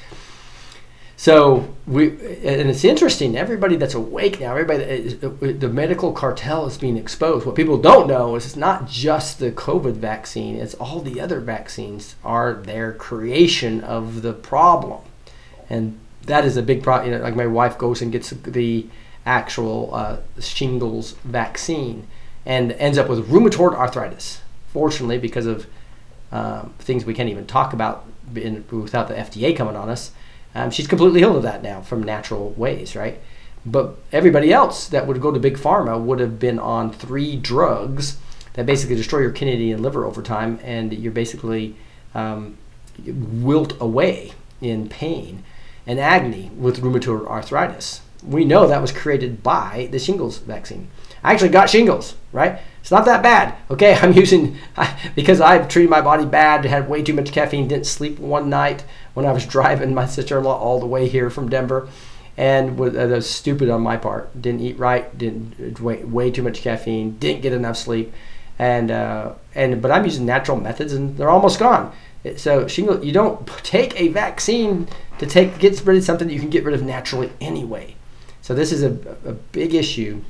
So 1.16 1.72
we, 1.86 2.08
and 2.08 2.68
it's 2.68 2.84
interesting. 2.84 3.36
Everybody 3.36 3.76
that's 3.76 3.94
awake 3.94 4.40
now, 4.40 4.52
everybody, 4.52 4.82
is, 4.82 5.22
uh, 5.22 5.28
uh, 5.28 5.52
the 5.56 5.68
medical 5.68 6.12
cartel 6.12 6.66
is 6.66 6.76
being 6.76 6.96
exposed. 6.96 7.46
What 7.46 7.54
people 7.54 7.78
don't 7.78 8.08
know 8.08 8.34
is 8.34 8.44
it's 8.44 8.56
not 8.56 8.88
just 8.88 9.38
the 9.38 9.52
COVID 9.52 9.94
vaccine; 9.94 10.56
it's 10.56 10.74
all 10.74 11.00
the 11.00 11.20
other 11.20 11.38
vaccines 11.38 12.16
are 12.24 12.54
their 12.54 12.92
creation 12.92 13.82
of 13.82 14.22
the 14.22 14.32
problem, 14.32 15.00
and 15.70 15.96
that 16.26 16.44
is 16.44 16.56
a 16.56 16.62
big 16.62 16.82
problem. 16.82 17.12
You 17.12 17.18
know, 17.18 17.22
like 17.22 17.36
my 17.36 17.46
wife 17.46 17.78
goes 17.78 18.02
and 18.02 18.10
gets 18.10 18.30
the 18.30 18.88
actual 19.24 19.94
uh, 19.94 20.16
shingles 20.40 21.12
vaccine 21.24 22.06
and 22.44 22.72
ends 22.72 22.98
up 22.98 23.08
with 23.08 23.28
rheumatoid 23.28 23.74
arthritis. 23.74 24.40
Fortunately, 24.72 25.18
because 25.18 25.46
of 25.46 25.66
um, 26.32 26.74
things 26.78 27.04
we 27.04 27.14
can't 27.14 27.28
even 27.28 27.46
talk 27.46 27.72
about 27.72 28.06
in, 28.34 28.64
without 28.70 29.08
the 29.08 29.14
FDA 29.14 29.56
coming 29.56 29.76
on 29.76 29.88
us 29.88 30.12
um, 30.54 30.70
she's 30.70 30.86
completely 30.86 31.20
healed 31.20 31.36
of 31.36 31.42
that 31.42 31.62
now 31.62 31.80
from 31.80 32.02
natural 32.02 32.50
ways, 32.50 32.94
right? 32.94 33.18
But 33.64 33.96
everybody 34.10 34.52
else 34.52 34.88
that 34.88 35.06
would 35.06 35.20
go 35.20 35.30
to 35.30 35.38
big 35.38 35.56
pharma 35.56 36.00
would 36.00 36.20
have 36.20 36.38
been 36.38 36.58
on 36.58 36.92
three 36.92 37.36
drugs 37.36 38.18
that 38.54 38.66
basically 38.66 38.96
destroy 38.96 39.20
your 39.20 39.30
kidney 39.30 39.72
and 39.72 39.82
liver 39.82 40.04
over 40.04 40.20
time, 40.20 40.58
and 40.62 40.92
you're 40.92 41.12
basically 41.12 41.76
um, 42.14 42.58
wilt 43.06 43.80
away 43.80 44.32
in 44.60 44.88
pain 44.88 45.42
and 45.86 45.98
agony 45.98 46.50
with 46.56 46.80
rheumatoid 46.80 47.26
arthritis. 47.26 48.02
We 48.26 48.44
know 48.44 48.66
that 48.66 48.80
was 48.80 48.92
created 48.92 49.42
by 49.42 49.88
the 49.90 49.98
shingles 49.98 50.38
vaccine. 50.38 50.88
I 51.24 51.32
actually 51.32 51.50
got 51.50 51.70
shingles, 51.70 52.16
right? 52.32 52.60
It's 52.80 52.90
not 52.90 53.04
that 53.04 53.22
bad. 53.22 53.54
Okay, 53.70 53.94
I'm 54.02 54.12
using 54.12 54.58
because 55.14 55.40
I've 55.40 55.68
treated 55.68 55.90
my 55.90 56.00
body 56.00 56.24
bad, 56.24 56.64
had 56.64 56.88
way 56.88 57.02
too 57.02 57.14
much 57.14 57.32
caffeine, 57.32 57.68
didn't 57.68 57.86
sleep 57.86 58.18
one 58.18 58.50
night 58.50 58.84
when 59.14 59.26
I 59.26 59.32
was 59.32 59.46
driving 59.56 59.94
my 59.94 60.06
sister-in-law 60.06 60.58
all 60.58 60.80
the 60.80 60.86
way 60.86 61.08
here 61.08 61.30
from 61.30 61.48
Denver, 61.48 61.88
and 62.36 62.78
was, 62.78 62.96
uh, 62.96 63.08
was 63.08 63.28
stupid 63.28 63.70
on 63.70 63.82
my 63.82 63.96
part. 63.96 64.40
Didn't 64.40 64.60
eat 64.60 64.78
right, 64.78 65.16
didn't 65.16 65.80
way, 65.80 66.02
way 66.04 66.30
too 66.30 66.42
much 66.42 66.60
caffeine, 66.60 67.18
didn't 67.18 67.42
get 67.42 67.52
enough 67.52 67.76
sleep, 67.76 68.12
and 68.58 68.90
uh, 68.90 69.32
and 69.54 69.80
but 69.80 69.90
I'm 69.90 70.04
using 70.04 70.26
natural 70.26 70.58
methods, 70.58 70.92
and 70.92 71.16
they're 71.16 71.30
almost 71.30 71.58
gone. 71.58 71.92
So 72.36 72.68
shingles, 72.68 73.04
you 73.04 73.12
don't 73.12 73.46
take 73.64 74.00
a 74.00 74.08
vaccine 74.08 74.88
to 75.18 75.26
take 75.26 75.58
get 75.58 75.80
rid 75.84 75.98
of 75.98 76.04
something 76.04 76.28
that 76.28 76.34
you 76.34 76.40
can 76.40 76.50
get 76.50 76.64
rid 76.64 76.74
of 76.74 76.82
naturally 76.82 77.32
anyway. 77.40 77.96
So 78.42 78.54
this 78.54 78.72
is 78.72 78.82
a, 78.82 78.90
a 79.24 79.32
big 79.32 79.74
issue 79.74 80.22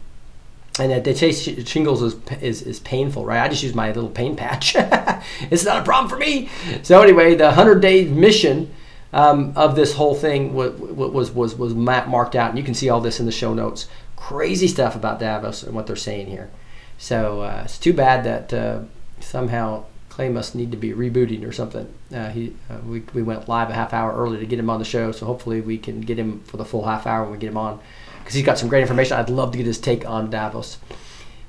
and 0.78 0.90
that 0.90 1.04
they 1.04 1.14
say 1.14 1.32
shingles 1.32 2.02
is, 2.02 2.16
is, 2.40 2.62
is 2.62 2.80
painful, 2.80 3.26
right? 3.26 3.42
I 3.42 3.48
just 3.48 3.62
use 3.62 3.74
my 3.74 3.88
little 3.92 4.08
pain 4.08 4.36
patch. 4.36 4.74
it's 5.50 5.64
not 5.64 5.82
a 5.82 5.84
problem 5.84 6.08
for 6.08 6.16
me. 6.16 6.48
So 6.82 7.02
anyway, 7.02 7.34
the 7.34 7.46
100 7.46 7.80
day 7.80 8.06
mission 8.06 8.72
um, 9.12 9.52
of 9.54 9.76
this 9.76 9.94
whole 9.94 10.14
thing 10.14 10.54
was, 10.54 10.72
was, 10.72 11.30
was, 11.30 11.54
was 11.54 11.74
marked 11.74 12.34
out. 12.34 12.50
And 12.50 12.58
you 12.58 12.64
can 12.64 12.72
see 12.72 12.88
all 12.88 13.00
this 13.00 13.20
in 13.20 13.26
the 13.26 13.32
show 13.32 13.52
notes. 13.52 13.86
Crazy 14.16 14.66
stuff 14.66 14.96
about 14.96 15.20
Davos 15.20 15.62
and 15.62 15.74
what 15.74 15.86
they're 15.86 15.96
saying 15.96 16.28
here. 16.28 16.50
So 16.96 17.42
uh, 17.42 17.62
it's 17.64 17.78
too 17.78 17.92
bad 17.92 18.24
that 18.24 18.54
uh, 18.54 18.80
somehow 19.20 19.84
Clay 20.08 20.30
must 20.30 20.54
need 20.54 20.70
to 20.70 20.78
be 20.78 20.92
rebooting 20.92 21.46
or 21.46 21.52
something. 21.52 21.92
Uh, 22.14 22.30
he, 22.30 22.54
uh, 22.70 22.78
we, 22.86 23.00
we 23.12 23.22
went 23.22 23.46
live 23.46 23.68
a 23.68 23.74
half 23.74 23.92
hour 23.92 24.14
early 24.14 24.38
to 24.38 24.46
get 24.46 24.58
him 24.58 24.70
on 24.70 24.78
the 24.78 24.86
show. 24.86 25.12
So 25.12 25.26
hopefully 25.26 25.60
we 25.60 25.76
can 25.76 26.00
get 26.00 26.18
him 26.18 26.40
for 26.44 26.56
the 26.56 26.64
full 26.64 26.86
half 26.86 27.06
hour 27.06 27.24
when 27.24 27.32
we 27.32 27.38
get 27.38 27.50
him 27.50 27.58
on 27.58 27.78
because 28.22 28.34
he's 28.34 28.44
got 28.44 28.58
some 28.58 28.68
great 28.68 28.82
information. 28.82 29.16
I'd 29.16 29.28
love 29.28 29.52
to 29.52 29.58
get 29.58 29.66
his 29.66 29.78
take 29.78 30.08
on 30.08 30.30
Davos. 30.30 30.78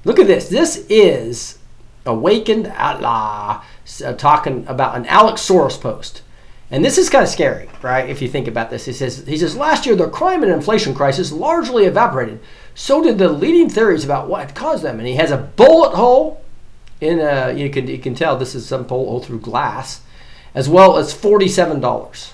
Look 0.04 0.20
at 0.20 0.28
this. 0.28 0.50
This 0.50 0.86
is 0.90 1.60
Awakened 2.06 2.68
Allah 2.78 3.64
uh, 4.04 4.14
talking 4.14 4.66
about 4.68 4.98
an 4.98 5.06
Alex 5.06 5.42
Soros 5.42 5.80
post. 5.80 6.22
And 6.70 6.84
this 6.84 6.98
is 6.98 7.10
kind 7.10 7.24
of 7.24 7.30
scary, 7.30 7.70
right? 7.82 8.10
If 8.10 8.22
you 8.22 8.28
think 8.28 8.48
about 8.48 8.70
this, 8.70 8.86
he 8.86 8.94
says 8.94 9.26
he 9.28 9.38
says 9.38 9.56
last 9.56 9.86
year 9.86 9.96
the 9.96 10.10
crime 10.10 10.44
and 10.44 10.52
inflation 10.52 10.96
crisis 10.96 11.32
largely 11.32 11.86
evaporated. 11.86 12.40
So 12.74 13.04
did 13.04 13.20
the 13.20 13.30
leading 13.30 13.70
theories 13.70 14.04
about 14.04 14.28
what 14.28 14.56
caused 14.56 14.84
them. 14.84 14.98
And 14.98 15.08
he 15.08 15.16
has 15.16 15.30
a 15.32 15.38
bullet 15.38 15.96
hole 15.96 16.44
in 17.00 17.20
a 17.20 17.54
you 17.54 17.70
can 17.70 17.88
you 17.88 18.00
can 18.00 18.16
tell 18.16 18.38
this 18.38 18.56
is 18.56 18.66
some 18.66 18.84
bullet 18.84 19.06
hole 19.06 19.20
through 19.22 19.42
glass, 19.42 20.02
as 20.56 20.68
well 20.68 20.98
as 20.98 21.14
forty-seven 21.14 21.80
dollars. 21.80 22.34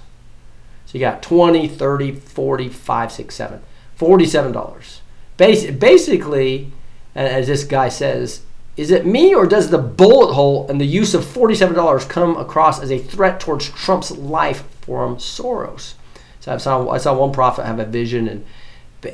So 0.86 0.98
you 0.98 1.02
got 1.02 1.22
20, 1.22 1.68
30, 1.68 2.14
40, 2.14 2.70
5, 2.70 3.12
6, 3.12 3.36
7. 3.36 3.62
$47. 4.00 5.00
Bas- 5.38 5.72
basically, 5.72 6.72
as 7.16 7.48
this 7.48 7.64
guy 7.64 7.90
says, 7.90 8.42
is 8.78 8.92
it 8.92 9.06
me 9.06 9.36
or 9.36 9.46
does 9.46 9.70
the 9.70 9.78
bullet 9.78 10.34
hole 10.34 10.66
and 10.70 10.80
the 10.80 10.86
use 10.86 11.14
of 11.14 11.26
$47 11.26 12.08
come 12.08 12.38
across 12.38 12.82
as 12.82 12.92
a 12.92 12.98
threat 12.98 13.40
towards 13.40 13.70
Trump's 13.70 14.12
life 14.12 14.64
from 14.82 15.18
Soros? 15.18 15.96
So 16.40 16.54
I 16.54 16.58
saw, 16.58 16.90
I 16.90 16.98
saw 16.98 17.14
one 17.14 17.34
prophet 17.34 17.66
have 17.66 17.80
a 17.80 17.86
vision 17.86 18.28
and 18.30 18.46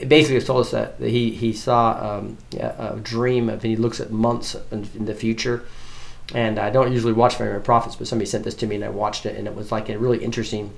basically 0.07 0.39
told 0.41 0.61
us 0.61 0.71
that 0.71 0.99
he, 0.99 1.31
he 1.31 1.51
saw 1.51 2.17
um, 2.17 2.37
a 2.59 2.99
dream 3.01 3.49
of, 3.49 3.63
and 3.63 3.71
he 3.71 3.75
looks 3.75 3.99
at 3.99 4.11
months 4.11 4.55
in, 4.71 4.87
in 4.95 5.05
the 5.05 5.15
future. 5.15 5.65
And 6.33 6.59
I 6.59 6.69
don't 6.69 6.91
usually 6.91 7.13
watch 7.13 7.37
very 7.37 7.51
many 7.51 7.63
prophets, 7.63 7.95
but 7.95 8.07
somebody 8.07 8.29
sent 8.29 8.43
this 8.43 8.55
to 8.55 8.67
me 8.67 8.75
and 8.75 8.85
I 8.85 8.89
watched 8.89 9.25
it 9.25 9.35
and 9.35 9.47
it 9.47 9.55
was 9.55 9.71
like 9.71 9.89
a 9.89 9.97
really 9.97 10.23
interesting 10.23 10.71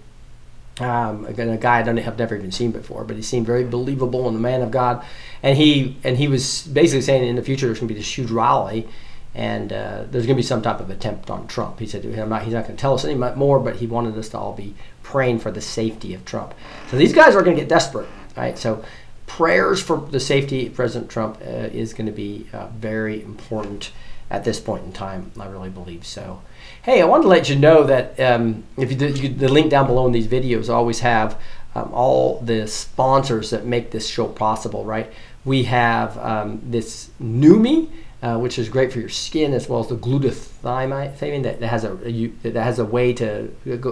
um, 0.79 1.25
again, 1.25 1.49
a 1.49 1.57
guy 1.57 1.79
I 1.79 1.83
don't 1.83 1.97
have 1.97 2.19
never 2.19 2.35
even 2.35 2.51
seen 2.51 2.71
before, 2.71 3.03
but 3.03 3.15
he 3.15 3.21
seemed 3.21 3.45
very 3.45 3.63
believable 3.63 4.27
and 4.27 4.35
the 4.35 4.41
man 4.41 4.61
of 4.61 4.71
God. 4.71 5.03
And 5.41 5.57
he 5.57 5.97
and 6.03 6.17
he 6.17 6.27
was 6.27 6.63
basically 6.67 7.01
saying 7.01 7.27
in 7.27 7.35
the 7.35 7.43
future 7.43 7.65
there's 7.65 7.79
going 7.79 7.87
to 7.87 7.93
be 7.93 7.99
this 7.99 8.17
huge 8.17 8.31
rally, 8.31 8.87
and 9.33 9.71
uh, 9.71 10.03
there's 10.09 10.25
going 10.25 10.35
to 10.35 10.41
be 10.41 10.43
some 10.43 10.61
type 10.61 10.79
of 10.79 10.89
attempt 10.89 11.29
on 11.29 11.47
Trump. 11.47 11.79
He 11.79 11.87
said 11.87 12.03
not, 12.05 12.43
he's 12.43 12.53
not 12.53 12.65
going 12.65 12.75
to 12.75 12.81
tell 12.81 12.93
us 12.93 13.05
any 13.05 13.15
more, 13.15 13.59
but 13.59 13.77
he 13.77 13.87
wanted 13.87 14.17
us 14.17 14.29
to 14.29 14.37
all 14.37 14.53
be 14.53 14.75
praying 15.03 15.39
for 15.39 15.51
the 15.51 15.61
safety 15.61 16.13
of 16.13 16.25
Trump. 16.25 16.53
So 16.89 16.97
these 16.97 17.13
guys 17.13 17.35
are 17.35 17.41
going 17.41 17.55
to 17.55 17.61
get 17.61 17.69
desperate, 17.69 18.09
right? 18.35 18.57
So 18.57 18.83
prayers 19.25 19.81
for 19.81 19.97
the 19.97 20.19
safety 20.19 20.67
of 20.67 20.73
President 20.73 21.11
Trump 21.11 21.39
uh, 21.41 21.69
is 21.71 21.93
going 21.93 22.07
to 22.07 22.11
be 22.13 22.47
uh, 22.53 22.67
very 22.67 23.21
important 23.21 23.91
at 24.29 24.43
this 24.43 24.59
point 24.59 24.85
in 24.85 24.93
time. 24.93 25.31
I 25.39 25.45
really 25.45 25.69
believe 25.69 26.05
so. 26.05 26.41
Hey, 26.87 27.01
I 27.01 27.05
wanted 27.05 27.23
to 27.23 27.27
let 27.27 27.49
you 27.49 27.57
know 27.57 27.83
that 27.83 28.17
um, 28.17 28.63
if 28.77 28.89
you, 28.89 29.07
you, 29.09 29.27
the 29.27 29.49
link 29.49 29.69
down 29.69 29.87
below 29.87 30.05
in 30.05 30.13
these 30.13 30.25
videos 30.25 30.73
always 30.73 31.01
have 31.01 31.37
um, 31.75 31.91
all 31.93 32.39
the 32.39 32.65
sponsors 32.65 33.49
that 33.49 33.65
make 33.65 33.91
this 33.91 34.07
show 34.07 34.25
possible, 34.29 34.85
right? 34.85 35.11
We 35.43 35.63
have 35.63 36.17
um, 36.17 36.61
this 36.63 37.09
Neumi, 37.21 37.89
uh, 38.23 38.37
which 38.37 38.57
is 38.57 38.69
great 38.69 38.93
for 38.93 39.01
your 39.01 39.09
skin, 39.09 39.53
as 39.53 39.67
well 39.67 39.81
as 39.81 39.89
the 39.89 39.97
glutathione 39.97 41.43
that, 41.43 41.59
that 41.59 41.67
has 41.67 41.83
a, 41.83 42.07
a, 42.07 42.27
that 42.49 42.63
has 42.63 42.79
a 42.79 42.85
way 42.85 43.11
to 43.11 43.51
go, 43.81 43.91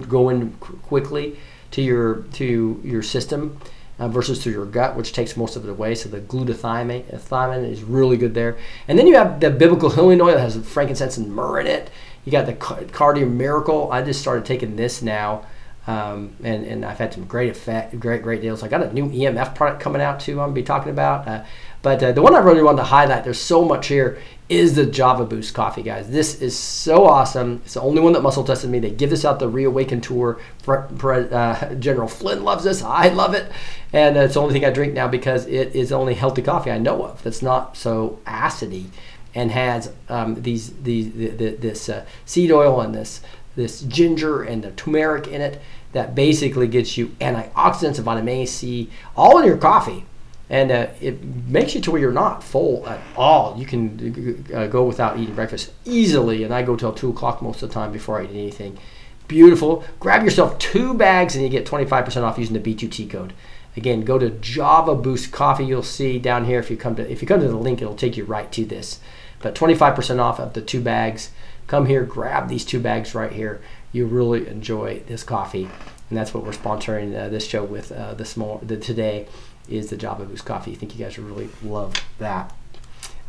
go 0.00 0.28
in 0.28 0.52
quickly 0.58 1.38
to 1.70 1.80
your 1.80 2.24
to 2.34 2.82
your 2.84 3.02
system 3.02 3.58
uh, 4.00 4.08
versus 4.08 4.42
through 4.42 4.52
your 4.52 4.66
gut, 4.66 4.96
which 4.96 5.12
takes 5.12 5.36
most 5.36 5.56
of 5.56 5.64
it 5.64 5.70
away. 5.70 5.94
So 5.94 6.08
the 6.08 6.20
glutathione 6.20 7.18
thiamine 7.18 7.70
is 7.70 7.82
really 7.82 8.16
good 8.16 8.34
there. 8.34 8.58
And 8.88 8.98
then 8.98 9.06
you 9.06 9.14
have 9.14 9.40
the 9.40 9.50
biblical 9.50 9.90
healing 9.90 10.20
oil 10.20 10.34
that 10.34 10.40
has 10.40 10.56
frankincense 10.66 11.16
and 11.16 11.34
myrrh 11.34 11.60
in 11.60 11.66
it. 11.66 11.90
You 12.24 12.32
got 12.32 12.46
the 12.46 12.54
Ca- 12.54 12.82
Cardio 12.84 13.30
Miracle. 13.30 13.90
I 13.90 14.02
just 14.02 14.20
started 14.20 14.44
taking 14.44 14.76
this 14.76 15.02
now. 15.02 15.46
Um, 15.86 16.36
and, 16.44 16.66
and 16.66 16.84
I've 16.84 16.98
had 16.98 17.14
some 17.14 17.24
great 17.24 17.50
effect, 17.50 17.98
great 17.98 18.22
great 18.22 18.42
deals. 18.42 18.62
I 18.62 18.68
got 18.68 18.82
a 18.82 18.92
new 18.92 19.08
EMF 19.08 19.54
product 19.54 19.80
coming 19.82 20.02
out 20.02 20.20
too. 20.20 20.32
I'm 20.32 20.48
gonna 20.48 20.52
be 20.52 20.62
talking 20.62 20.92
about. 20.92 21.26
Uh, 21.26 21.44
but 21.82 22.02
uh, 22.02 22.12
the 22.12 22.20
one 22.20 22.34
I 22.34 22.38
really 22.38 22.62
wanted 22.62 22.78
to 22.78 22.84
highlight, 22.84 23.24
there's 23.24 23.40
so 23.40 23.64
much 23.64 23.86
here, 23.86 24.18
is 24.50 24.74
the 24.74 24.84
Java 24.84 25.24
Boost 25.24 25.54
coffee, 25.54 25.82
guys. 25.82 26.10
This 26.10 26.42
is 26.42 26.56
so 26.56 27.06
awesome. 27.06 27.62
It's 27.64 27.74
the 27.74 27.80
only 27.80 28.02
one 28.02 28.12
that 28.12 28.20
muscle 28.20 28.44
tested 28.44 28.68
me. 28.68 28.78
They 28.78 28.90
give 28.90 29.08
this 29.08 29.24
out 29.24 29.38
the 29.38 29.48
Reawaken 29.48 30.02
tour. 30.02 30.38
Uh, 30.68 31.74
General 31.76 32.08
Flynn 32.08 32.44
loves 32.44 32.64
this. 32.64 32.82
I 32.82 33.08
love 33.08 33.32
it, 33.32 33.50
and 33.92 34.18
uh, 34.18 34.20
it's 34.20 34.34
the 34.34 34.42
only 34.42 34.52
thing 34.52 34.66
I 34.66 34.70
drink 34.70 34.92
now 34.92 35.08
because 35.08 35.46
it 35.46 35.74
is 35.74 35.88
the 35.88 35.96
only 35.96 36.14
healthy 36.14 36.42
coffee 36.42 36.70
I 36.70 36.78
know 36.78 37.04
of 37.04 37.22
that's 37.22 37.40
not 37.40 37.76
so 37.76 38.18
acidy 38.26 38.86
and 39.34 39.50
has 39.50 39.92
um, 40.08 40.42
these 40.42 40.72
these 40.82 41.12
the, 41.12 41.28
the, 41.28 41.50
this 41.50 41.88
uh, 41.88 42.04
seed 42.24 42.50
oil 42.50 42.80
and 42.80 42.94
this 42.94 43.20
this 43.56 43.82
ginger 43.82 44.42
and 44.42 44.62
the 44.62 44.70
turmeric 44.72 45.26
in 45.26 45.40
it 45.40 45.60
that 45.92 46.14
basically 46.14 46.68
gets 46.68 46.96
you 46.96 47.08
antioxidants 47.20 47.96
and 47.96 48.04
vitamin 48.04 48.46
C 48.46 48.88
all 49.16 49.38
in 49.38 49.46
your 49.46 49.56
coffee, 49.56 50.04
and 50.48 50.70
uh, 50.70 50.86
it 51.00 51.22
makes 51.24 51.74
you 51.74 51.80
to 51.80 51.90
where 51.90 52.00
you're 52.00 52.12
not 52.12 52.44
full 52.44 52.86
at 52.88 53.00
all. 53.16 53.56
You 53.58 53.66
can 53.66 54.46
uh, 54.54 54.66
go 54.68 54.84
without 54.84 55.18
eating 55.18 55.34
breakfast 55.34 55.72
easily, 55.84 56.44
and 56.44 56.54
I 56.54 56.62
go 56.62 56.76
till 56.76 56.92
two 56.92 57.10
o'clock 57.10 57.42
most 57.42 57.62
of 57.62 57.68
the 57.68 57.74
time 57.74 57.92
before 57.92 58.20
I 58.20 58.24
eat 58.24 58.30
anything. 58.30 58.78
Beautiful. 59.26 59.84
Grab 60.00 60.24
yourself 60.24 60.58
two 60.58 60.94
bags, 60.94 61.34
and 61.34 61.44
you 61.44 61.50
get 61.50 61.66
25% 61.66 62.22
off 62.22 62.38
using 62.38 62.60
the 62.60 62.74
B2T 62.74 63.08
code. 63.10 63.32
Again, 63.76 64.02
go 64.02 64.18
to 64.18 64.30
Java 64.30 64.96
Boost 64.96 65.30
Coffee. 65.30 65.64
You'll 65.64 65.84
see 65.84 66.18
down 66.18 66.44
here 66.44 66.58
if 66.58 66.70
you 66.70 66.76
come 66.76 66.96
to 66.96 67.10
if 67.10 67.22
you 67.22 67.28
come 67.28 67.40
to 67.40 67.48
the 67.48 67.56
link, 67.56 67.80
it'll 67.80 67.94
take 67.94 68.16
you 68.16 68.24
right 68.24 68.50
to 68.52 68.64
this. 68.64 68.98
But 69.40 69.54
25% 69.54 70.20
off 70.20 70.38
of 70.38 70.52
the 70.52 70.60
two 70.60 70.80
bags. 70.80 71.30
Come 71.66 71.86
here, 71.86 72.04
grab 72.04 72.48
these 72.48 72.64
two 72.64 72.80
bags 72.80 73.14
right 73.14 73.32
here. 73.32 73.60
You 73.92 74.06
really 74.06 74.46
enjoy 74.46 75.00
this 75.06 75.22
coffee, 75.22 75.68
and 76.08 76.18
that's 76.18 76.34
what 76.34 76.44
we're 76.44 76.52
sponsoring 76.52 77.18
uh, 77.18 77.28
this 77.28 77.46
show 77.46 77.64
with 77.64 77.90
uh, 77.90 78.14
this 78.14 78.36
more 78.36 78.60
the, 78.62 78.76
today 78.76 79.26
is 79.68 79.90
the 79.90 79.96
Java 79.96 80.24
Boost 80.24 80.44
coffee. 80.44 80.72
I 80.72 80.74
think 80.74 80.96
you 80.96 81.04
guys 81.04 81.18
really 81.18 81.48
love 81.62 81.94
that. 82.18 82.52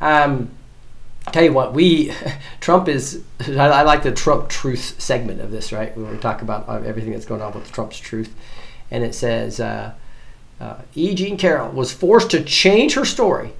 Um, 0.01 0.49
tell 1.31 1.43
you 1.43 1.53
what, 1.53 1.73
we 1.73 2.13
Trump 2.59 2.87
is. 2.87 3.23
I, 3.39 3.53
I 3.53 3.81
like 3.83 4.03
the 4.03 4.11
Trump 4.11 4.49
truth 4.49 4.99
segment 4.99 5.39
of 5.39 5.51
this, 5.51 5.71
right? 5.71 5.95
When 5.95 6.11
we 6.11 6.17
talk 6.17 6.41
about 6.41 6.67
uh, 6.67 6.81
everything 6.85 7.11
that's 7.11 7.25
going 7.25 7.41
on 7.41 7.53
with 7.53 7.71
Trump's 7.71 7.97
truth, 7.97 8.35
and 8.89 9.03
it 9.03 9.15
says 9.15 9.59
uh, 9.59 9.93
uh, 10.59 10.81
E. 10.93 11.15
Jean 11.15 11.37
Carroll 11.37 11.71
was 11.71 11.93
forced 11.93 12.31
to 12.31 12.43
change 12.43 12.95
her 12.95 13.05
story. 13.05 13.53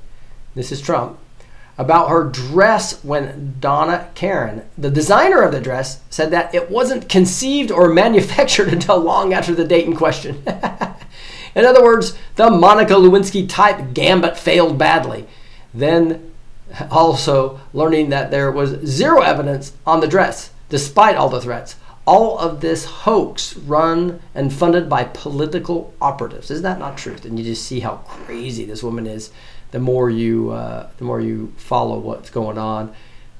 This 0.53 0.72
is 0.72 0.81
Trump 0.81 1.17
about 1.82 2.10
her 2.10 2.24
dress 2.24 3.04
when 3.04 3.56
Donna 3.60 4.08
Karan, 4.14 4.62
the 4.78 4.92
designer 4.92 5.42
of 5.42 5.52
the 5.52 5.60
dress, 5.60 6.00
said 6.12 6.30
that 6.30 6.54
it 6.54 6.70
wasn't 6.70 7.10
conceived 7.10 7.72
or 7.72 7.90
manufactured 7.94 8.72
until 8.72 9.00
long 9.00 9.34
after 9.34 9.56
the 9.56 9.66
date 9.66 9.86
in 9.86 9.96
question. 9.96 10.44
in 11.56 11.66
other 11.66 11.84
words, 11.84 12.16
the 12.36 12.52
Monica 12.52 12.94
Lewinsky 12.94 13.50
type 13.50 13.96
gambit 13.96 14.38
failed 14.38 14.78
badly. 14.78 15.26
Then 15.74 16.32
also 16.92 17.60
learning 17.74 18.10
that 18.10 18.30
there 18.30 18.52
was 18.52 18.86
zero 18.86 19.22
evidence 19.22 19.74
on 19.86 20.02
the 20.02 20.08
dress, 20.08 20.52
despite 20.70 21.16
all 21.16 21.30
the 21.30 21.42
threats. 21.42 21.78
All 22.06 22.38
of 22.38 22.62
this 22.62 22.86
hoax 22.86 23.58
run 23.58 24.22
and 24.36 24.54
funded 24.54 24.88
by 24.88 25.06
political 25.06 25.96
operatives. 26.00 26.52
Is 26.52 26.62
that 26.62 26.78
not 26.78 26.98
truth? 26.98 27.26
And 27.26 27.40
you 27.40 27.46
just 27.46 27.66
see 27.66 27.80
how 27.80 27.98
crazy 28.08 28.66
this 28.66 28.84
woman 28.84 29.08
is. 29.08 29.32
The 29.72 29.80
more 29.80 30.10
you, 30.10 30.51
uh, 30.51 30.90
the 30.98 31.04
more 31.04 31.22
you 31.22 31.54
follow 31.58 32.00
what's 32.00 32.30
going 32.30 32.58
on. 32.58 32.94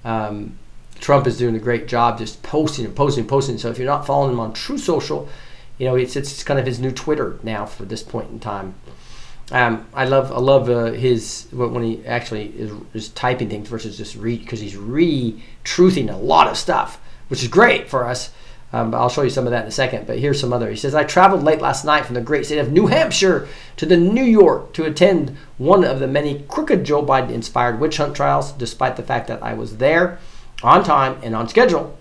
Um, 0.04 0.58
Trump 1.00 1.26
is 1.28 1.38
doing 1.38 1.56
a 1.56 1.60
great 1.60 1.88
job 1.88 2.20
just 2.20 2.44
posting 2.44 2.86
and 2.86 2.96
posting 2.96 3.22
and 3.22 3.30
posting. 3.30 3.58
So 3.58 3.70
if 3.70 3.78
you're 3.78 3.88
not 3.88 4.06
following 4.06 4.34
him 4.34 4.40
on 4.40 4.54
Truth 4.54 4.84
Social, 4.84 5.28
you 5.78 5.88
know 5.88 5.96
it's 5.96 6.16
it's 6.16 6.44
kind 6.44 6.60
of 6.60 6.66
his 6.66 6.80
new 6.80 6.92
Twitter 6.92 7.40
now 7.44 7.66
for 7.66 7.84
this 7.84 8.04
point 8.04 8.30
in 8.30 8.40
time. 8.40 8.76
Um, 9.52 9.88
I 9.94 10.06
love 10.06 10.32
I 10.32 10.38
love 10.38 10.70
uh, 10.70 10.92
his 10.92 11.48
when 11.52 11.84
he 11.84 12.06
actually 12.06 12.48
is, 12.56 12.72
is 12.94 13.10
typing 13.10 13.50
things 13.50 13.68
versus 13.68 13.98
just 13.98 14.16
read 14.16 14.40
because 14.40 14.62
he's 14.62 14.78
re-truthing 14.78 16.14
a 16.14 16.18
lot 16.18 16.48
of 16.48 16.58
stuff, 16.58 17.02
which 17.28 17.42
is 17.42 17.50
great 17.50 17.90
for 17.90 18.06
us. 18.06 18.32
Um, 18.74 18.96
I'll 18.96 19.10
show 19.10 19.24
you 19.24 19.30
some 19.30 19.46
of 19.46 19.52
that 19.52 19.64
in 19.64 19.68
a 19.68 19.72
second. 19.72 20.08
But 20.08 20.20
here's 20.20 20.40
some 20.40 20.54
other. 20.54 20.70
He 20.70 20.76
says 20.76 20.96
I 20.96 21.04
traveled 21.04 21.44
late 21.44 21.62
last 21.62 21.84
night 21.84 22.06
from 22.06 22.16
the 22.16 22.22
great 22.22 22.46
state 22.46 22.60
of 22.60 22.72
New 22.72 22.88
Hampshire 22.88 23.48
to 23.78 23.86
the 23.86 23.98
New 23.98 24.24
York 24.24 24.74
to 24.74 24.86
attend 24.86 25.36
one 25.58 25.84
of 25.84 26.00
the 26.00 26.08
many 26.08 26.46
crooked 26.48 26.84
Joe 26.84 27.04
Biden 27.04 27.32
inspired 27.32 27.80
witch 27.80 27.98
hunt 27.98 28.16
trials. 28.16 28.52
Despite 28.54 28.96
the 28.96 29.04
fact 29.04 29.28
that 29.28 29.44
I 29.44 29.54
was 29.54 29.78
there 29.78 30.20
on 30.64 30.84
time 30.84 31.20
and 31.22 31.36
on 31.36 31.50
schedule, 31.50 31.98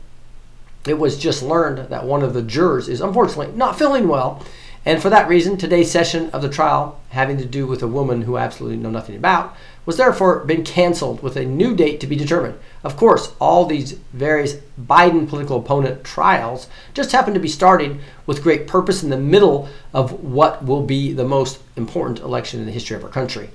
it 0.87 0.99
was 0.99 1.19
just 1.19 1.43
learned 1.43 1.91
that 1.91 2.05
one 2.05 2.23
of 2.23 2.35
the 2.35 2.43
jurors 2.43 2.89
is 2.89 3.01
unfortunately 3.01 3.55
not 3.57 3.79
feeling 3.79 4.09
well. 4.09 4.45
And 4.87 5.03
for 5.03 5.11
that 5.11 5.29
reason, 5.29 5.59
today's 5.59 5.91
session 5.91 6.31
of 6.31 6.41
the 6.41 6.49
trial, 6.49 7.01
having 7.11 7.37
to 7.37 7.45
do 7.45 7.67
with 7.67 7.83
a 7.83 7.89
woman 7.89 8.23
who 8.23 8.37
I 8.37 8.45
absolutely 8.45 8.79
know 8.79 8.91
nothing 8.91 9.15
about, 9.15 9.55
was 9.87 9.97
therefore 9.97 10.41
been 10.41 10.65
canceled 10.65 11.23
with 11.23 11.37
a 11.37 11.45
new 11.45 11.75
date 11.75 12.01
to 12.01 12.07
be 12.07 12.17
determined. 12.17 12.59
Of 12.85 12.97
course, 12.97 13.33
all 13.41 13.65
these 13.65 13.93
various 14.13 14.57
Biden 14.81 15.29
political 15.29 15.59
opponent 15.59 16.05
trials 16.05 16.69
just 16.95 17.13
happen 17.13 17.35
to 17.35 17.41
be 17.41 17.49
starting 17.49 18.01
with 18.27 18.43
great 18.43 18.67
purpose 18.67 19.03
in 19.03 19.11
the 19.11 19.17
middle 19.17 19.69
of 19.93 20.23
what 20.23 20.65
will 20.65 20.83
be 20.83 21.13
the 21.13 21.25
most 21.25 21.61
important 21.77 22.21
election 22.21 22.61
in 22.61 22.67
the 22.67 22.73
history 22.73 22.97
of 22.97 23.05
our 23.05 23.11
country. 23.11 23.51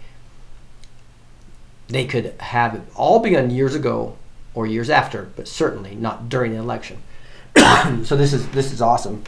They 1.88 2.05
could 2.05 2.33
have 2.39 2.81
all 2.95 3.19
begun 3.19 3.51
years 3.51 3.75
ago 3.75 4.17
or 4.53 4.65
years 4.65 4.89
after, 4.89 5.29
but 5.35 5.47
certainly 5.47 5.95
not 5.95 6.29
during 6.29 6.53
the 6.53 6.57
election. 6.57 7.01
so 8.03 8.15
this 8.15 8.33
is 8.33 8.47
this 8.49 8.71
is 8.71 8.81
awesome. 8.81 9.23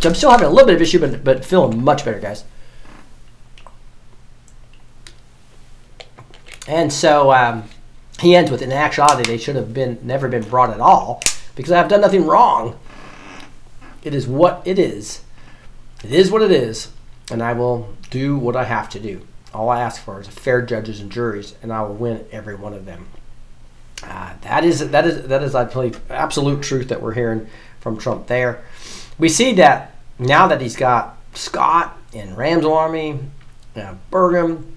So 0.00 0.10
I'm 0.10 0.14
still 0.14 0.30
having 0.30 0.46
a 0.46 0.50
little 0.50 0.66
bit 0.66 0.76
of 0.76 0.82
issue, 0.82 0.98
but 0.98 1.24
but 1.24 1.44
feeling 1.44 1.82
much 1.82 2.04
better, 2.04 2.20
guys. 2.20 2.44
And 6.68 6.92
so 6.92 7.32
um, 7.32 7.64
he 8.20 8.34
ends 8.34 8.50
with, 8.50 8.62
in 8.62 8.72
actuality, 8.72 9.24
they 9.24 9.38
should 9.38 9.56
have 9.56 9.72
been 9.72 9.98
never 10.02 10.28
been 10.28 10.42
brought 10.42 10.70
at 10.70 10.80
all 10.80 11.22
because 11.54 11.72
I 11.72 11.78
have 11.78 11.88
done 11.88 12.00
nothing 12.00 12.26
wrong. 12.26 12.78
It 14.02 14.14
is 14.14 14.26
what 14.26 14.62
it 14.64 14.78
is. 14.78 15.22
It 16.04 16.12
is 16.12 16.30
what 16.30 16.42
it 16.42 16.52
is, 16.52 16.90
and 17.30 17.42
I 17.42 17.52
will 17.52 17.94
do 18.10 18.36
what 18.36 18.54
I 18.54 18.64
have 18.64 18.88
to 18.90 19.00
do. 19.00 19.26
All 19.52 19.68
I 19.68 19.80
ask 19.80 20.02
for 20.02 20.20
is 20.20 20.28
fair 20.28 20.62
judges 20.62 21.00
and 21.00 21.10
juries, 21.10 21.54
and 21.62 21.72
I 21.72 21.82
will 21.82 21.94
win 21.94 22.24
every 22.30 22.54
one 22.54 22.74
of 22.74 22.84
them. 22.84 23.08
Uh, 24.02 24.34
that 24.42 24.62
is 24.64 24.90
that 24.90 25.06
is 25.06 25.26
that 25.26 25.42
is 25.42 25.54
I 25.54 25.64
believe 25.64 26.00
absolute 26.10 26.62
truth 26.62 26.88
that 26.88 27.00
we're 27.00 27.14
hearing 27.14 27.48
from 27.80 27.96
Trump 27.96 28.26
there. 28.26 28.62
We 29.18 29.28
see 29.28 29.54
that 29.54 29.96
now 30.18 30.46
that 30.48 30.60
he's 30.60 30.76
got 30.76 31.16
Scott 31.32 31.96
and 32.14 32.36
Ramaswamy, 32.36 33.20
uh, 33.74 33.94
Burgum, 34.10 34.75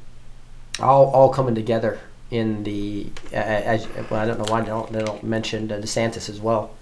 all 0.82 1.10
all 1.12 1.30
coming 1.30 1.56
together 1.56 2.00
in 2.32 2.64
the. 2.64 3.08
Uh, 3.32 3.36
as, 3.36 3.88
well, 4.10 4.22
I 4.22 4.26
don't 4.26 4.38
know 4.38 4.52
why 4.52 4.62
they 4.62 4.68
don't 4.68 4.92
they 4.92 5.04
don't 5.04 5.24
mention 5.24 5.68
DeSantis 5.68 6.30
as 6.30 6.40
well. 6.40 6.76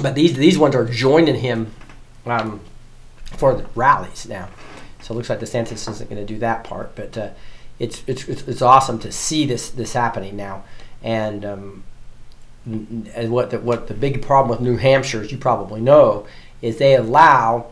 But 0.00 0.14
these 0.14 0.34
these 0.34 0.58
ones 0.58 0.74
are 0.74 0.84
joining 0.84 1.36
him 1.36 1.72
um, 2.26 2.60
for 3.36 3.54
the 3.54 3.66
rallies 3.74 4.26
now. 4.28 4.48
So 5.02 5.12
it 5.12 5.16
looks 5.16 5.28
like 5.28 5.40
DeSantis 5.40 5.88
isn't 5.88 6.08
going 6.08 6.24
to 6.24 6.32
do 6.32 6.38
that 6.40 6.64
part, 6.64 6.96
but 6.96 7.16
uh, 7.18 7.30
it's, 7.78 8.02
it's 8.06 8.26
it's 8.28 8.42
it's 8.42 8.62
awesome 8.62 8.98
to 9.00 9.12
see 9.12 9.46
this 9.46 9.70
this 9.70 9.92
happening 9.92 10.36
now. 10.36 10.64
And 11.02 11.44
um, 11.44 11.84
and 12.64 13.30
what 13.30 13.50
the, 13.50 13.60
what 13.60 13.88
the 13.88 13.94
big 13.94 14.22
problem 14.22 14.48
with 14.48 14.60
New 14.60 14.78
Hampshire, 14.78 15.20
as 15.20 15.30
you 15.30 15.38
probably 15.38 15.80
know, 15.80 16.26
is 16.62 16.78
they 16.78 16.96
allow 16.96 17.66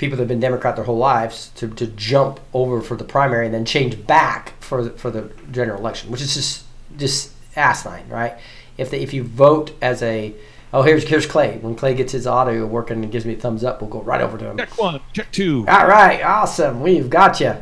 people 0.00 0.16
that 0.16 0.22
have 0.22 0.28
been 0.28 0.40
Democrat 0.40 0.76
their 0.76 0.84
whole 0.86 0.96
lives 0.96 1.50
to, 1.56 1.68
to 1.68 1.86
jump 1.88 2.40
over 2.54 2.80
for 2.80 2.96
the 2.96 3.04
primary 3.04 3.44
and 3.44 3.54
then 3.54 3.66
change 3.66 4.06
back 4.06 4.54
for 4.62 4.82
the, 4.82 4.90
for 4.92 5.10
the 5.10 5.30
general 5.52 5.78
election, 5.78 6.10
which 6.10 6.22
is 6.22 6.34
just 6.34 6.64
just 6.96 7.32
asinine, 7.54 8.08
right? 8.08 8.38
If 8.78 8.90
they, 8.90 9.00
if 9.00 9.12
you 9.12 9.22
vote 9.22 9.72
as 9.82 10.02
a 10.02 10.34
oh 10.72 10.82
here's 10.82 11.06
here's 11.06 11.26
Clay 11.26 11.58
when 11.58 11.76
Clay 11.76 11.94
gets 11.94 12.12
his 12.12 12.26
audio 12.26 12.66
working 12.66 13.02
and 13.02 13.12
gives 13.12 13.26
me 13.26 13.34
a 13.34 13.36
thumbs 13.36 13.62
up, 13.62 13.82
we'll 13.82 13.90
go 13.90 14.00
right 14.00 14.22
over 14.22 14.38
to 14.38 14.46
him. 14.46 14.56
Check 14.56 14.78
one, 14.78 15.00
check 15.12 15.30
two. 15.32 15.66
All 15.68 15.86
right, 15.86 16.22
awesome. 16.22 16.80
We've 16.80 17.10
got 17.10 17.38
you. 17.38 17.54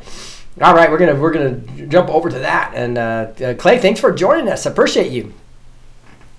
All 0.61 0.75
right, 0.75 0.91
we're 0.91 0.99
gonna 0.99 1.17
we're 1.17 1.33
gonna 1.33 1.57
jump 1.89 2.09
over 2.09 2.31
to 2.31 2.39
that. 2.39 2.73
And 2.75 2.99
uh, 2.99 3.33
uh, 3.45 3.55
Clay, 3.55 3.79
thanks 3.79 3.99
for 3.99 4.13
joining 4.13 4.49
us. 4.49 4.65
Appreciate 4.65 5.11
you. 5.11 5.35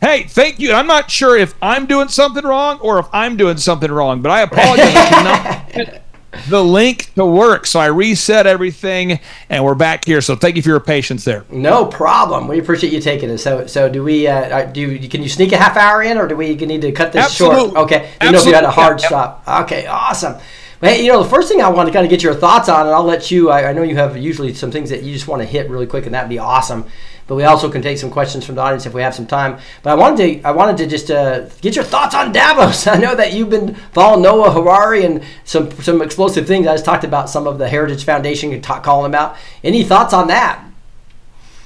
Hey, 0.01 0.23
thank 0.23 0.59
you. 0.59 0.71
I'm 0.71 0.87
not 0.87 1.11
sure 1.11 1.37
if 1.37 1.53
I'm 1.61 1.85
doing 1.85 2.07
something 2.07 2.43
wrong 2.45 2.79
or 2.79 2.99
if 2.99 3.07
I'm 3.11 3.35
doing 3.35 3.57
something 3.57 3.91
wrong, 3.91 4.21
but 4.21 4.31
I 4.31 4.41
apologize. 4.41 4.95
I 4.95 5.65
cannot, 5.69 6.01
the 6.47 6.63
link 6.63 7.13
to 7.15 7.25
work. 7.25 7.65
So 7.65 7.79
I 7.79 7.87
reset 7.87 8.47
everything, 8.47 9.19
and 9.49 9.65
we're 9.65 9.75
back 9.75 10.05
here. 10.05 10.21
So 10.21 10.35
thank 10.35 10.55
you 10.55 10.61
for 10.61 10.69
your 10.69 10.79
patience 10.79 11.25
there. 11.25 11.43
No 11.49 11.85
problem. 11.85 12.47
We 12.47 12.59
appreciate 12.59 12.93
you 12.93 13.01
taking 13.01 13.29
it. 13.29 13.39
So, 13.39 13.67
so 13.67 13.89
do 13.89 14.03
we? 14.03 14.27
Uh, 14.27 14.33
uh, 14.33 14.71
do 14.71 14.79
you, 14.79 15.09
can 15.09 15.21
you 15.21 15.29
sneak 15.29 15.51
a 15.51 15.57
half 15.57 15.75
hour 15.75 16.01
in, 16.01 16.17
or 16.17 16.27
do 16.27 16.35
we 16.37 16.55
need 16.55 16.81
to 16.81 16.91
cut 16.91 17.11
this 17.11 17.25
Absolutely. 17.25 17.71
short? 17.71 17.77
Okay. 17.77 18.09
Didn't 18.21 18.33
know 18.33 18.39
if 18.39 18.45
you 18.45 18.53
had 18.53 18.63
a 18.63 18.71
hard 18.71 19.01
Yeah, 19.01 19.07
stop. 19.07 19.43
Okay. 19.63 19.85
Awesome. 19.87 20.33
Well, 20.81 20.93
Hey, 20.93 21.03
you 21.03 21.11
know, 21.11 21.21
the 21.21 21.29
first 21.29 21.49
thing 21.49 21.61
I 21.61 21.67
want 21.67 21.87
to 21.87 21.93
kind 21.93 22.05
of 22.05 22.09
get 22.09 22.23
your 22.23 22.33
thoughts 22.33 22.69
on, 22.69 22.85
and 22.85 22.95
I'll 22.95 23.03
let 23.03 23.31
you. 23.31 23.49
I, 23.49 23.69
I 23.69 23.73
know 23.73 23.83
you 23.83 23.97
have 23.97 24.15
usually 24.15 24.53
some 24.53 24.71
things 24.71 24.89
that 24.91 25.03
you 25.03 25.11
just 25.11 25.27
want 25.27 25.41
to 25.41 25.45
hit 25.45 25.69
really 25.69 25.87
quick, 25.87 26.05
and 26.05 26.15
that'd 26.15 26.29
be 26.29 26.39
awesome. 26.39 26.85
But 27.29 27.35
we 27.35 27.43
also 27.43 27.69
can 27.69 27.83
take 27.83 27.99
some 27.99 28.09
questions 28.09 28.43
from 28.43 28.55
the 28.55 28.61
audience 28.61 28.87
if 28.87 28.93
we 28.95 29.03
have 29.03 29.13
some 29.13 29.27
time. 29.27 29.59
But 29.83 29.91
I 29.91 29.93
wanted 29.93 30.41
to, 30.41 30.47
I 30.47 30.51
wanted 30.51 30.77
to 30.77 30.87
just 30.87 31.11
uh, 31.11 31.41
get 31.61 31.75
your 31.75 31.85
thoughts 31.85 32.15
on 32.15 32.31
Davos. 32.31 32.87
I 32.95 32.97
know 32.97 33.13
that 33.13 33.33
you've 33.33 33.51
been 33.51 33.75
following 33.93 34.23
Noah 34.23 34.51
Harari 34.51 35.05
and 35.05 35.23
some 35.45 35.71
some 35.73 36.01
explosive 36.01 36.47
things. 36.47 36.65
I 36.65 36.73
just 36.73 36.85
talked 36.85 37.03
about 37.03 37.29
some 37.29 37.45
of 37.45 37.59
the 37.59 37.69
Heritage 37.69 38.03
Foundation 38.03 38.51
and 38.51 38.63
talk, 38.63 38.87
about. 38.87 39.37
Any 39.63 39.83
thoughts 39.83 40.11
on 40.11 40.27
that? 40.29 40.65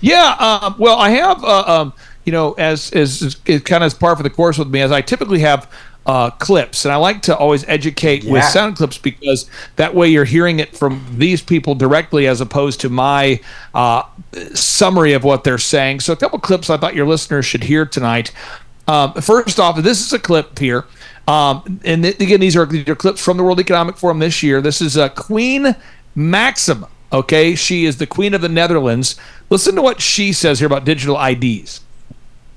Yeah, 0.02 0.36
um, 0.38 0.76
well, 0.78 0.98
I 0.98 1.12
have, 1.12 1.42
uh, 1.46 1.64
um, 1.66 1.94
you 2.26 2.34
know, 2.34 2.52
as 2.54 2.92
as 2.92 3.22
is 3.22 3.62
kind 3.62 3.84
of 3.84 3.88
as 3.88 3.94
par 3.94 4.18
for 4.18 4.24
the 4.24 4.30
course 4.30 4.58
with 4.58 4.68
me, 4.68 4.82
as 4.82 4.92
I 4.92 5.00
typically 5.00 5.40
have 5.40 5.72
uh, 6.06 6.30
clips, 6.32 6.86
and 6.86 6.92
I 6.92 6.98
like 6.98 7.22
to 7.24 7.38
always 7.38 7.68
educate 7.68 8.26
with 8.26 8.44
sound 8.44 8.76
clips 8.76 8.98
because 8.98 9.50
that 9.78 9.96
way 9.96 10.10
you're 10.10 10.26
hearing 10.26 10.60
it 10.60 10.76
from 10.76 11.06
these 11.18 11.42
people 11.42 11.76
directly 11.76 12.28
as 12.28 12.42
opposed 12.42 12.82
to 12.82 12.90
my 12.90 13.40
uh, 13.74 14.04
summary 14.54 15.14
of 15.14 15.24
what 15.24 15.44
they're 15.44 15.58
saying. 15.58 16.02
So, 16.02 16.14
a 16.14 16.18
couple 16.18 16.40
clips 16.40 16.70
I 16.70 16.78
thought 16.78 16.96
your 16.96 17.08
listeners 17.08 17.46
should 17.46 17.64
hear 17.64 17.86
tonight. 17.86 18.32
Um, 18.88 19.14
first 19.14 19.60
off, 19.60 19.82
this 19.82 20.06
is 20.06 20.12
a 20.12 20.20
clip 20.20 20.60
here. 20.60 20.86
Um, 21.28 21.80
and 21.86 22.04
th- 22.04 22.20
again, 22.20 22.40
these 22.40 22.56
are, 22.58 22.66
these 22.66 22.88
are 22.88 22.96
clips 22.96 23.24
from 23.24 23.38
the 23.38 23.44
World 23.44 23.60
Economic 23.60 23.98
Forum 23.98 24.20
this 24.20 24.44
year. 24.44 24.62
This 24.62 24.82
is 24.82 24.98
uh, 24.98 25.10
Queen 25.10 25.76
Maxima. 26.16 26.90
Okay, 27.12 27.56
she 27.56 27.86
is 27.86 27.98
the 27.98 28.08
Queen 28.08 28.34
of 28.34 28.42
the 28.42 28.50
Netherlands. 28.50 29.16
Listen 29.50 29.76
to 29.76 29.82
what 29.82 30.02
she 30.02 30.34
says 30.34 30.60
here 30.60 30.66
about 30.66 30.84
digital 30.84 31.18
IDs. 31.22 31.82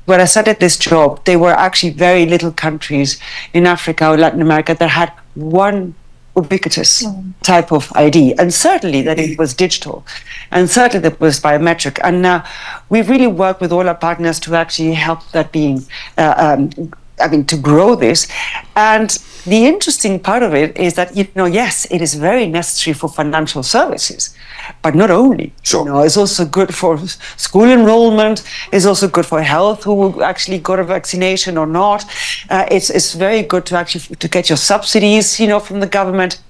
When 0.06 0.20
I 0.20 0.24
started 0.24 0.58
this 0.60 0.76
job, 0.76 1.24
there 1.24 1.38
were 1.38 1.52
actually 1.52 1.90
very 1.90 2.26
little 2.26 2.52
countries 2.52 3.20
in 3.52 3.66
Africa 3.66 4.08
or 4.08 4.16
Latin 4.16 4.40
America 4.40 4.74
that 4.74 4.88
had 4.88 5.12
one 5.34 5.94
ubiquitous 6.36 7.04
type 7.42 7.72
of 7.72 7.90
ID, 7.94 8.34
and 8.38 8.52
certainly 8.52 9.02
that 9.02 9.18
it 9.18 9.38
was 9.38 9.54
digital, 9.54 10.04
and 10.50 10.70
certainly 10.70 11.00
that 11.02 11.14
it 11.14 11.20
was 11.20 11.40
biometric. 11.40 11.98
And 12.04 12.26
uh, 12.26 12.44
we've 12.88 13.08
really 13.08 13.26
worked 13.26 13.60
with 13.60 13.72
all 13.72 13.88
our 13.88 13.94
partners 13.94 14.38
to 14.40 14.54
actually 14.54 14.92
help 14.92 15.28
that 15.32 15.50
being, 15.50 15.84
uh, 16.18 16.34
um, 16.36 16.92
I 17.18 17.28
mean, 17.28 17.44
to 17.46 17.56
grow 17.56 17.94
this. 17.94 18.28
And 18.74 19.10
the 19.46 19.64
interesting 19.64 20.18
part 20.18 20.42
of 20.42 20.54
it 20.54 20.76
is 20.76 20.94
that 20.94 21.16
you 21.16 21.26
know, 21.34 21.46
yes, 21.46 21.86
it 21.90 22.02
is 22.02 22.14
very 22.14 22.46
necessary 22.46 22.94
for 22.94 23.08
financial 23.08 23.62
services, 23.62 24.34
but 24.82 24.94
not 24.94 25.10
only. 25.10 25.52
You 25.72 25.84
know, 25.84 26.02
it's 26.02 26.16
also 26.16 26.44
good 26.44 26.74
for 26.74 26.98
school 27.36 27.70
enrollment. 27.70 28.42
It's 28.72 28.86
also 28.86 29.08
good 29.08 29.26
for 29.26 29.40
health, 29.42 29.84
who 29.84 30.22
actually 30.22 30.58
got 30.58 30.78
a 30.78 30.84
vaccination 30.84 31.56
or 31.56 31.66
not. 31.66 32.04
Uh, 32.50 32.66
it's 32.70 32.90
it's 32.90 33.14
very 33.14 33.42
good 33.42 33.64
to 33.66 33.76
actually 33.76 34.16
to 34.16 34.28
get 34.28 34.48
your 34.48 34.58
subsidies, 34.58 35.40
you 35.40 35.46
know, 35.46 35.60
from 35.60 35.80
the 35.80 35.86
government. 35.86 36.40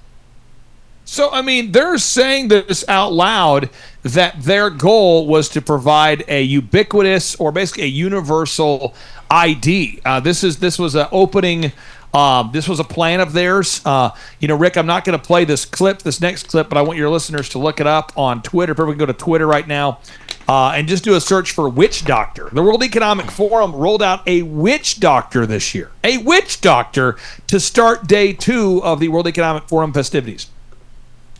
So, 1.09 1.29
I 1.31 1.41
mean, 1.41 1.71
they're 1.71 1.97
saying 1.97 2.49
this 2.49 2.83
out 2.89 3.13
loud 3.13 3.69
that 4.03 4.43
their 4.43 4.69
goal 4.69 5.25
was 5.25 5.47
to 5.49 5.61
provide 5.61 6.25
a 6.27 6.41
ubiquitous 6.41 7.35
or 7.35 7.53
basically 7.53 7.83
a 7.83 7.87
universal 7.87 8.93
ID. 9.29 10.01
Uh, 10.03 10.19
this 10.19 10.43
is 10.43 10.57
this 10.57 10.79
was 10.79 10.95
an 10.95 11.07
opening. 11.11 11.71
Um, 12.13 12.51
this 12.53 12.67
was 12.67 12.79
a 12.79 12.83
plan 12.83 13.19
of 13.19 13.33
theirs. 13.33 13.81
Uh, 13.85 14.11
you 14.39 14.47
know, 14.47 14.55
Rick, 14.55 14.77
I'm 14.77 14.87
not 14.87 15.03
going 15.05 15.17
to 15.19 15.23
play 15.23 15.45
this 15.45 15.65
clip, 15.65 16.01
this 16.01 16.21
next 16.21 16.47
clip, 16.47 16.69
but 16.69 16.77
I 16.77 16.81
want 16.81 16.97
your 16.97 17.09
listeners 17.09 17.49
to 17.49 17.59
look 17.59 17.79
it 17.79 17.87
up 17.87 18.11
on 18.15 18.41
Twitter. 18.41 18.71
If 18.71 18.79
everyone 18.79 18.97
can 18.97 19.05
go 19.07 19.11
to 19.11 19.13
Twitter 19.13 19.45
right 19.45 19.67
now 19.67 19.99
uh, 20.47 20.71
and 20.75 20.87
just 20.87 21.03
do 21.03 21.15
a 21.15 21.21
search 21.21 21.51
for 21.51 21.67
witch 21.69 22.05
doctor. 22.05 22.49
The 22.51 22.63
World 22.63 22.83
Economic 22.83 23.29
Forum 23.29 23.75
rolled 23.75 24.01
out 24.01 24.27
a 24.27 24.43
witch 24.43 24.99
doctor 24.99 25.45
this 25.45 25.75
year, 25.75 25.91
a 26.03 26.17
witch 26.17 26.61
doctor 26.61 27.17
to 27.47 27.59
start 27.59 28.07
day 28.07 28.33
two 28.33 28.81
of 28.83 28.99
the 28.99 29.09
World 29.09 29.27
Economic 29.27 29.67
Forum 29.67 29.93
festivities. 29.93 30.47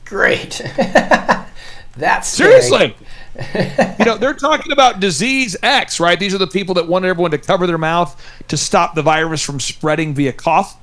Great. 0.06 0.62
That's 1.98 2.30
scary. 2.30 2.96
You 3.38 4.06
know, 4.06 4.18
they're 4.18 4.34
talking 4.34 4.72
about 4.72 5.00
disease 5.00 5.56
X, 5.62 6.00
right? 6.00 6.20
These 6.20 6.34
are 6.34 6.40
the 6.40 6.48
people 6.48 6.76
that 6.76 6.88
wanted 6.88 7.10
everyone 7.10 7.32
to 7.32 7.38
cover 7.38 7.68
their 7.68 7.78
mouth 7.78 8.20
to 8.48 8.58
stop 8.58 8.96
the 8.96 9.04
virus 9.04 9.42
from 9.42 9.60
spreading 9.60 10.14
via 10.14 10.34
cough, 10.34 10.78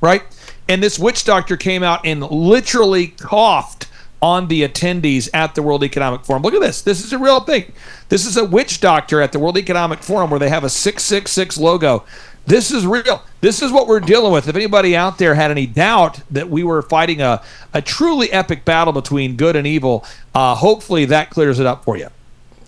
right? 0.00 0.22
And 0.68 0.82
this 0.82 0.98
witch 0.98 1.24
doctor 1.24 1.56
came 1.56 1.82
out 1.82 2.04
and 2.04 2.22
literally 2.22 3.08
coughed 3.08 3.86
on 4.20 4.48
the 4.48 4.66
attendees 4.66 5.28
at 5.32 5.54
the 5.54 5.62
World 5.62 5.84
Economic 5.84 6.24
Forum. 6.24 6.42
Look 6.42 6.54
at 6.54 6.60
this. 6.60 6.82
This 6.82 7.04
is 7.04 7.12
a 7.12 7.18
real 7.18 7.40
thing. 7.40 7.72
This 8.08 8.26
is 8.26 8.36
a 8.36 8.44
witch 8.44 8.80
doctor 8.80 9.20
at 9.20 9.32
the 9.32 9.38
World 9.38 9.56
Economic 9.56 10.02
Forum 10.02 10.30
where 10.30 10.40
they 10.40 10.48
have 10.48 10.64
a 10.64 10.68
666 10.68 11.58
logo. 11.58 12.04
This 12.48 12.70
is 12.72 12.86
real. 12.86 13.22
This 13.42 13.60
is 13.60 13.70
what 13.70 13.86
we're 13.86 14.00
dealing 14.00 14.32
with. 14.32 14.48
If 14.48 14.56
anybody 14.56 14.96
out 14.96 15.18
there 15.18 15.34
had 15.34 15.50
any 15.50 15.66
doubt 15.66 16.20
that 16.30 16.48
we 16.48 16.64
were 16.64 16.80
fighting 16.80 17.20
a, 17.20 17.42
a 17.74 17.82
truly 17.82 18.32
epic 18.32 18.64
battle 18.64 18.94
between 18.94 19.36
good 19.36 19.54
and 19.54 19.66
evil, 19.66 20.04
uh, 20.34 20.54
hopefully 20.54 21.04
that 21.04 21.28
clears 21.28 21.60
it 21.60 21.66
up 21.66 21.84
for 21.84 21.98
you. 21.98 22.08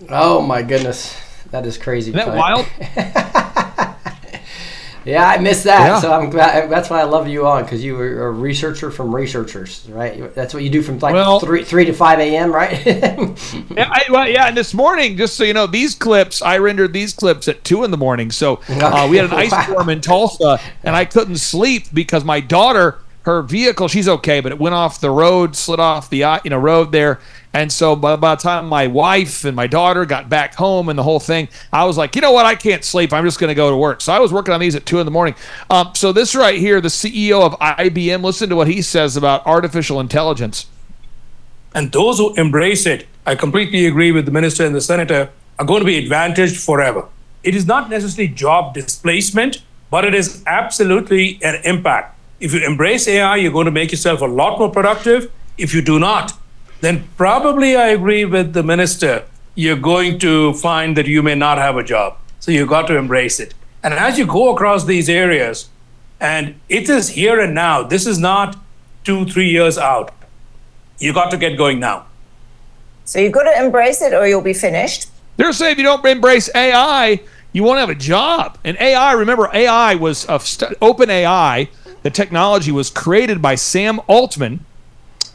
Oh 0.07 0.41
my 0.41 0.61
goodness, 0.61 1.15
that 1.49 1.65
is 1.65 1.79
crazy. 1.79 2.11
Isn't 2.11 2.17
that 2.17 2.27
but- 2.27 2.37
wild? 2.37 3.35
Yeah, 5.03 5.27
I 5.27 5.39
missed 5.39 5.63
that. 5.63 5.79
Yeah. 5.87 5.99
So 5.99 6.13
I'm 6.13 6.29
glad. 6.29 6.69
That's 6.69 6.89
why 6.89 6.99
I 7.01 7.05
love 7.05 7.27
you 7.27 7.47
on 7.47 7.63
because 7.63 7.83
you 7.83 7.95
were 7.95 8.27
a 8.27 8.31
researcher 8.31 8.91
from 8.91 9.13
researchers, 9.15 9.87
right? 9.89 10.33
That's 10.35 10.53
what 10.53 10.61
you 10.63 10.69
do 10.69 10.81
from 10.83 10.99
like 10.99 11.13
Well- 11.15 11.39
three 11.39 11.63
three 11.63 11.85
to 11.85 11.93
five 11.93 12.19
a.m. 12.19 12.53
Right? 12.53 12.85
Yeah, 13.71 13.89
I, 13.89 14.03
well, 14.11 14.27
yeah, 14.27 14.47
and 14.47 14.57
this 14.57 14.73
morning, 14.73 15.15
just 15.17 15.35
so 15.35 15.43
you 15.43 15.53
know, 15.53 15.65
these 15.65 15.95
clips 15.95 16.41
I 16.41 16.57
rendered 16.57 16.93
these 16.93 17.13
clips 17.13 17.47
at 17.47 17.63
two 17.63 17.83
in 17.83 17.91
the 17.91 17.97
morning. 17.97 18.29
So 18.31 18.59
uh, 18.69 19.07
we 19.09 19.17
had 19.17 19.25
an 19.27 19.33
ice 19.37 19.51
Wow. 19.51 19.63
storm 19.63 19.89
in 19.89 20.01
Tulsa, 20.01 20.59
and 20.83 20.95
I 20.95 21.05
couldn't 21.05 21.37
sleep 21.37 21.85
because 21.93 22.23
my 22.23 22.39
daughter, 22.41 22.99
her 23.23 23.41
vehicle, 23.41 23.87
she's 23.87 24.07
okay, 24.07 24.39
but 24.39 24.51
it 24.51 24.59
went 24.59 24.73
off 24.73 24.99
the 24.99 25.11
road, 25.11 25.55
slid 25.55 25.79
off 25.79 26.09
the 26.09 26.23
uh, 26.23 26.39
you 26.43 26.49
know 26.49 26.57
road 26.57 26.91
there, 26.91 27.19
and 27.53 27.71
so 27.71 27.95
by, 27.95 28.15
by 28.15 28.35
the 28.35 28.41
time 28.41 28.67
my 28.67 28.87
wife 28.87 29.43
and 29.43 29.55
my 29.55 29.67
daughter 29.67 30.05
got 30.05 30.29
back 30.29 30.55
home 30.55 30.89
and 30.89 30.97
the 30.97 31.03
whole 31.03 31.19
thing, 31.19 31.49
I 31.71 31.85
was 31.85 31.97
like, 31.97 32.15
you 32.15 32.21
know 32.21 32.31
what, 32.31 32.45
I 32.45 32.55
can't 32.55 32.83
sleep. 32.83 33.11
I'm 33.11 33.25
just 33.25 33.39
going 33.39 33.49
to 33.49 33.55
go 33.55 33.69
to 33.69 33.75
work. 33.75 34.01
So 34.01 34.13
I 34.13 34.19
was 34.19 34.31
working 34.31 34.53
on 34.53 34.59
these 34.59 34.75
at 34.75 34.85
two 34.85 34.99
in 34.99 35.05
the 35.05 35.11
morning. 35.11 35.35
Um, 35.69 35.91
so 35.93 36.13
this 36.13 36.33
right 36.33 36.57
here, 36.57 36.79
the 36.79 36.87
CEO 36.87 37.41
of 37.41 37.53
IBM, 37.59 38.23
listen 38.23 38.49
to 38.49 38.55
what 38.55 38.67
he 38.67 38.81
says 38.81 39.17
about 39.17 39.45
artificial 39.45 39.99
intelligence. 39.99 40.67
And 41.75 41.91
those 41.91 42.17
who 42.17 42.33
embrace 42.35 42.85
it, 42.85 43.07
I 43.25 43.35
completely 43.35 43.85
agree 43.85 44.11
with 44.11 44.25
the 44.25 44.31
minister 44.31 44.65
and 44.65 44.73
the 44.73 44.81
senator, 44.81 45.29
are 45.59 45.65
going 45.65 45.81
to 45.81 45.85
be 45.85 45.97
advantaged 45.97 46.61
forever. 46.61 47.07
It 47.43 47.55
is 47.55 47.65
not 47.65 47.89
necessarily 47.89 48.33
job 48.33 48.73
displacement, 48.73 49.61
but 49.89 50.05
it 50.05 50.15
is 50.15 50.43
absolutely 50.47 51.39
an 51.43 51.61
impact. 51.65 52.17
If 52.41 52.55
you 52.55 52.65
embrace 52.65 53.07
AI, 53.07 53.35
you're 53.35 53.51
going 53.51 53.65
to 53.65 53.71
make 53.71 53.91
yourself 53.91 54.19
a 54.19 54.25
lot 54.25 54.57
more 54.57 54.71
productive. 54.71 55.31
If 55.59 55.75
you 55.75 55.81
do 55.83 55.99
not, 55.99 56.33
then 56.81 57.07
probably 57.15 57.75
I 57.75 57.89
agree 57.89 58.25
with 58.25 58.53
the 58.53 58.63
minister. 58.63 59.25
You're 59.53 59.75
going 59.75 60.17
to 60.19 60.53
find 60.53 60.97
that 60.97 61.05
you 61.05 61.21
may 61.21 61.35
not 61.35 61.59
have 61.59 61.77
a 61.77 61.83
job. 61.83 62.17
So 62.39 62.51
you've 62.51 62.67
got 62.67 62.87
to 62.87 62.97
embrace 62.97 63.39
it. 63.39 63.53
And 63.83 63.93
as 63.93 64.17
you 64.17 64.25
go 64.25 64.51
across 64.51 64.85
these 64.85 65.07
areas, 65.07 65.69
and 66.19 66.55
it 66.67 66.89
is 66.89 67.09
here 67.09 67.39
and 67.39 67.53
now, 67.53 67.83
this 67.83 68.07
is 68.07 68.17
not 68.17 68.57
two, 69.03 69.25
three 69.25 69.49
years 69.49 69.77
out. 69.77 70.11
You've 70.97 71.15
got 71.15 71.29
to 71.29 71.37
get 71.37 71.59
going 71.59 71.79
now. 71.79 72.07
So 73.05 73.19
you've 73.19 73.33
got 73.33 73.43
to 73.43 73.63
embrace 73.63 74.01
it 74.01 74.15
or 74.15 74.25
you'll 74.25 74.41
be 74.41 74.53
finished. 74.53 75.09
They're 75.37 75.53
saying 75.53 75.73
if 75.73 75.77
you 75.77 75.83
don't 75.83 76.03
embrace 76.03 76.49
AI, 76.55 77.21
you 77.53 77.63
won't 77.63 77.79
have 77.79 77.89
a 77.89 77.95
job. 77.95 78.57
And 78.63 78.77
AI, 78.79 79.11
remember, 79.11 79.47
AI 79.53 79.93
was 79.93 80.25
st- 80.39 80.73
open 80.81 81.11
AI. 81.11 81.69
The 82.03 82.09
technology 82.09 82.71
was 82.71 82.89
created 82.89 83.41
by 83.41 83.55
Sam 83.55 83.99
Altman. 84.07 84.65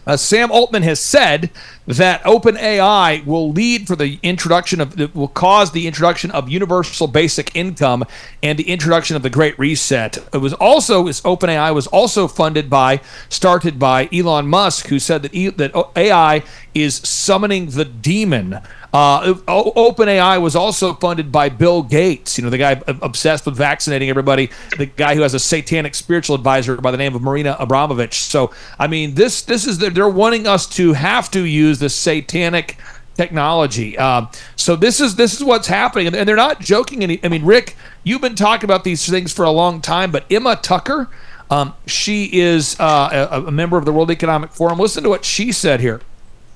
Uh, 0.06 0.16
Sam 0.16 0.52
Altman 0.52 0.84
has 0.84 1.00
said 1.00 1.50
that 1.86 2.22
OpenAI 2.22 3.26
will 3.26 3.50
lead 3.50 3.88
for 3.88 3.96
the 3.96 4.20
introduction 4.22 4.80
of, 4.80 4.96
will 5.16 5.26
cause 5.26 5.72
the 5.72 5.88
introduction 5.88 6.30
of 6.30 6.48
universal 6.48 7.08
basic 7.08 7.54
income 7.56 8.04
and 8.40 8.56
the 8.56 8.70
introduction 8.70 9.16
of 9.16 9.22
the 9.22 9.30
Great 9.30 9.58
Reset. 9.58 10.16
It 10.32 10.38
was 10.38 10.52
also, 10.54 11.06
this 11.06 11.20
OpenAI 11.22 11.74
was 11.74 11.88
also 11.88 12.28
funded 12.28 12.70
by, 12.70 13.00
started 13.28 13.80
by 13.80 14.08
Elon 14.12 14.46
Musk, 14.46 14.86
who 14.86 15.00
said 15.00 15.22
that 15.22 15.34
e, 15.34 15.48
that 15.48 15.72
AI 15.96 16.44
is 16.72 16.96
summoning 16.98 17.66
the 17.70 17.84
demon. 17.84 18.60
Uh, 18.92 19.34
OpenAI 19.34 20.40
was 20.40 20.56
also 20.56 20.94
funded 20.94 21.30
by 21.30 21.48
Bill 21.48 21.82
Gates, 21.82 22.38
you 22.38 22.44
know, 22.44 22.50
the 22.50 22.58
guy 22.58 22.80
obsessed 22.86 23.44
with 23.44 23.56
vaccinating 23.56 24.08
everybody, 24.08 24.50
the 24.78 24.86
guy 24.86 25.14
who 25.14 25.22
has 25.22 25.34
a 25.34 25.38
satanic 25.38 25.94
spiritual 25.94 26.34
advisor 26.34 26.76
by 26.76 26.90
the 26.90 26.96
name 26.96 27.14
of 27.14 27.22
Marina 27.22 27.56
Abramovich. 27.58 28.20
So, 28.20 28.52
I 28.78 28.86
mean, 28.86 29.14
this 29.14 29.42
this 29.42 29.66
is 29.66 29.78
they're 29.78 30.08
wanting 30.08 30.46
us 30.46 30.66
to 30.76 30.92
have 30.94 31.30
to 31.32 31.44
use 31.44 31.78
this 31.78 31.94
satanic 31.94 32.78
technology. 33.14 33.96
Um, 33.98 34.28
so 34.56 34.76
this 34.76 35.00
is 35.00 35.16
this 35.16 35.34
is 35.34 35.42
what's 35.42 35.66
happening, 35.66 36.06
and, 36.06 36.16
and 36.16 36.28
they're 36.28 36.36
not 36.36 36.60
joking. 36.60 37.02
Any, 37.02 37.20
I 37.24 37.28
mean, 37.28 37.44
Rick, 37.44 37.76
you've 38.04 38.20
been 38.20 38.36
talking 38.36 38.64
about 38.64 38.84
these 38.84 39.08
things 39.08 39.32
for 39.32 39.44
a 39.44 39.50
long 39.50 39.80
time, 39.80 40.10
but 40.10 40.24
Emma 40.30 40.56
Tucker. 40.56 41.08
Um, 41.48 41.74
she 41.86 42.24
is 42.24 42.74
uh, 42.80 43.28
a, 43.30 43.42
a 43.42 43.50
member 43.52 43.78
of 43.78 43.84
the 43.84 43.92
World 43.92 44.10
Economic 44.10 44.50
Forum. 44.50 44.80
Listen 44.80 45.04
to 45.04 45.08
what 45.08 45.24
she 45.24 45.52
said 45.52 45.78
here. 45.78 46.00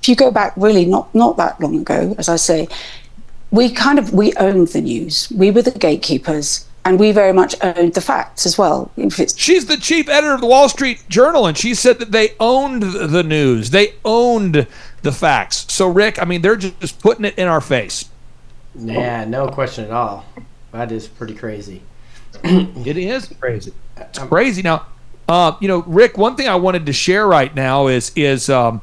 If 0.00 0.08
you 0.08 0.16
go 0.16 0.30
back 0.30 0.52
really 0.56 0.84
not 0.84 1.14
not 1.14 1.36
that 1.36 1.60
long 1.60 1.80
ago, 1.80 2.14
as 2.18 2.28
I 2.28 2.36
say, 2.36 2.68
we 3.50 3.70
kind 3.70 3.98
of 3.98 4.12
we 4.12 4.32
owned 4.34 4.68
the 4.68 4.80
news. 4.80 5.30
We 5.30 5.50
were 5.50 5.62
the 5.62 5.72
gatekeepers, 5.72 6.66
and 6.84 6.98
we 6.98 7.12
very 7.12 7.32
much 7.32 7.54
owned 7.62 7.94
the 7.94 8.00
facts 8.00 8.46
as 8.46 8.56
well. 8.56 8.90
If 8.96 9.20
it's 9.20 9.36
She's 9.36 9.66
the 9.66 9.76
chief 9.76 10.08
editor 10.08 10.34
of 10.34 10.40
the 10.40 10.46
Wall 10.46 10.68
Street 10.68 11.04
Journal, 11.08 11.46
and 11.46 11.56
she 11.56 11.74
said 11.74 11.98
that 11.98 12.12
they 12.12 12.34
owned 12.40 12.82
the 12.82 13.22
news. 13.22 13.70
They 13.70 13.94
owned 14.04 14.66
the 15.02 15.12
facts. 15.12 15.66
So, 15.68 15.88
Rick, 15.88 16.20
I 16.20 16.24
mean, 16.24 16.42
they're 16.42 16.56
just 16.56 17.00
putting 17.00 17.24
it 17.24 17.34
in 17.38 17.48
our 17.48 17.60
face. 17.60 18.08
Yeah, 18.74 19.24
no 19.24 19.48
question 19.48 19.84
at 19.84 19.90
all. 19.90 20.24
That 20.72 20.92
is 20.92 21.08
pretty 21.08 21.34
crazy. 21.34 21.82
It 22.44 22.96
is 22.96 23.26
crazy. 23.40 23.72
It's 23.96 24.18
crazy. 24.18 24.62
Now, 24.62 24.86
uh, 25.28 25.56
you 25.60 25.68
know, 25.68 25.82
Rick, 25.82 26.16
one 26.16 26.36
thing 26.36 26.48
I 26.48 26.54
wanted 26.54 26.86
to 26.86 26.92
share 26.92 27.26
right 27.26 27.54
now 27.54 27.88
is 27.88 28.12
is 28.16 28.48
um, 28.48 28.80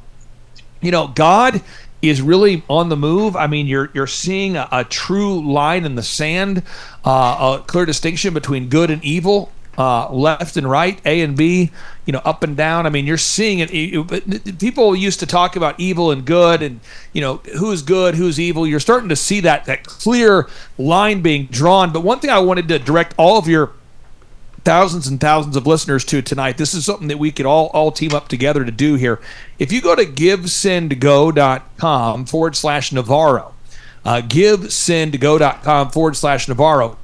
you 0.87 0.91
know, 0.91 1.09
God 1.09 1.61
is 2.01 2.21
really 2.21 2.63
on 2.69 2.87
the 2.87 2.95
move. 2.95 3.35
I 3.35 3.47
mean, 3.47 3.67
you're 3.67 3.89
you're 3.93 4.07
seeing 4.07 4.55
a, 4.55 4.69
a 4.71 4.83
true 4.85 5.45
line 5.51 5.83
in 5.83 5.95
the 5.95 6.01
sand, 6.01 6.63
uh, 7.03 7.59
a 7.59 7.63
clear 7.67 7.85
distinction 7.85 8.33
between 8.33 8.69
good 8.69 8.89
and 8.89 9.03
evil, 9.03 9.51
uh, 9.77 10.09
left 10.09 10.55
and 10.55 10.69
right, 10.69 10.97
A 11.05 11.19
and 11.21 11.35
B, 11.35 11.71
you 12.05 12.13
know, 12.13 12.21
up 12.23 12.41
and 12.41 12.55
down. 12.55 12.85
I 12.85 12.89
mean, 12.89 13.05
you're 13.05 13.17
seeing 13.17 13.59
it. 13.59 13.69
it- 13.73 14.59
People 14.59 14.95
used 14.95 15.19
to 15.19 15.25
talk 15.25 15.57
about 15.57 15.77
evil 15.77 16.09
and 16.11 16.23
good, 16.23 16.61
and 16.61 16.79
you 17.11 17.19
know, 17.19 17.41
who's 17.59 17.81
good, 17.81 18.15
who's 18.15 18.39
evil. 18.39 18.65
You're 18.65 18.79
starting 18.79 19.09
to 19.09 19.15
see 19.17 19.41
that 19.41 19.65
that 19.65 19.83
clear 19.83 20.47
line 20.77 21.21
being 21.21 21.47
drawn. 21.47 21.91
But 21.91 22.01
one 22.01 22.19
thing 22.21 22.29
I 22.29 22.39
wanted 22.39 22.69
to 22.69 22.79
direct 22.79 23.13
all 23.17 23.37
of 23.37 23.49
your 23.49 23.71
thousands 24.67 25.07
and 25.07 25.19
thousands 25.21 25.55
of 25.55 25.65
listeners 25.65 26.03
to 26.03 26.21
tonight. 26.21 26.57
This 26.57 26.73
is 26.73 26.83
something 26.83 27.07
that 27.07 27.17
we 27.17 27.31
could 27.31 27.45
all 27.45 27.67
all 27.67 27.89
team 27.89 28.13
up 28.13 28.27
together 28.27 28.65
to 28.65 28.71
do 28.71 28.95
here. 28.95 29.21
If 29.59 29.71
you 29.71 29.79
go 29.79 29.95
to 29.95 30.03
givesendgo.com 30.03 32.25
forward 32.25 32.57
slash 32.57 32.91
Navarro, 32.91 33.53
uh, 34.03 34.21
givesendgo.com 34.25 35.91
forward 35.91 36.17
slash 36.17 36.49
Navarro, 36.49 36.97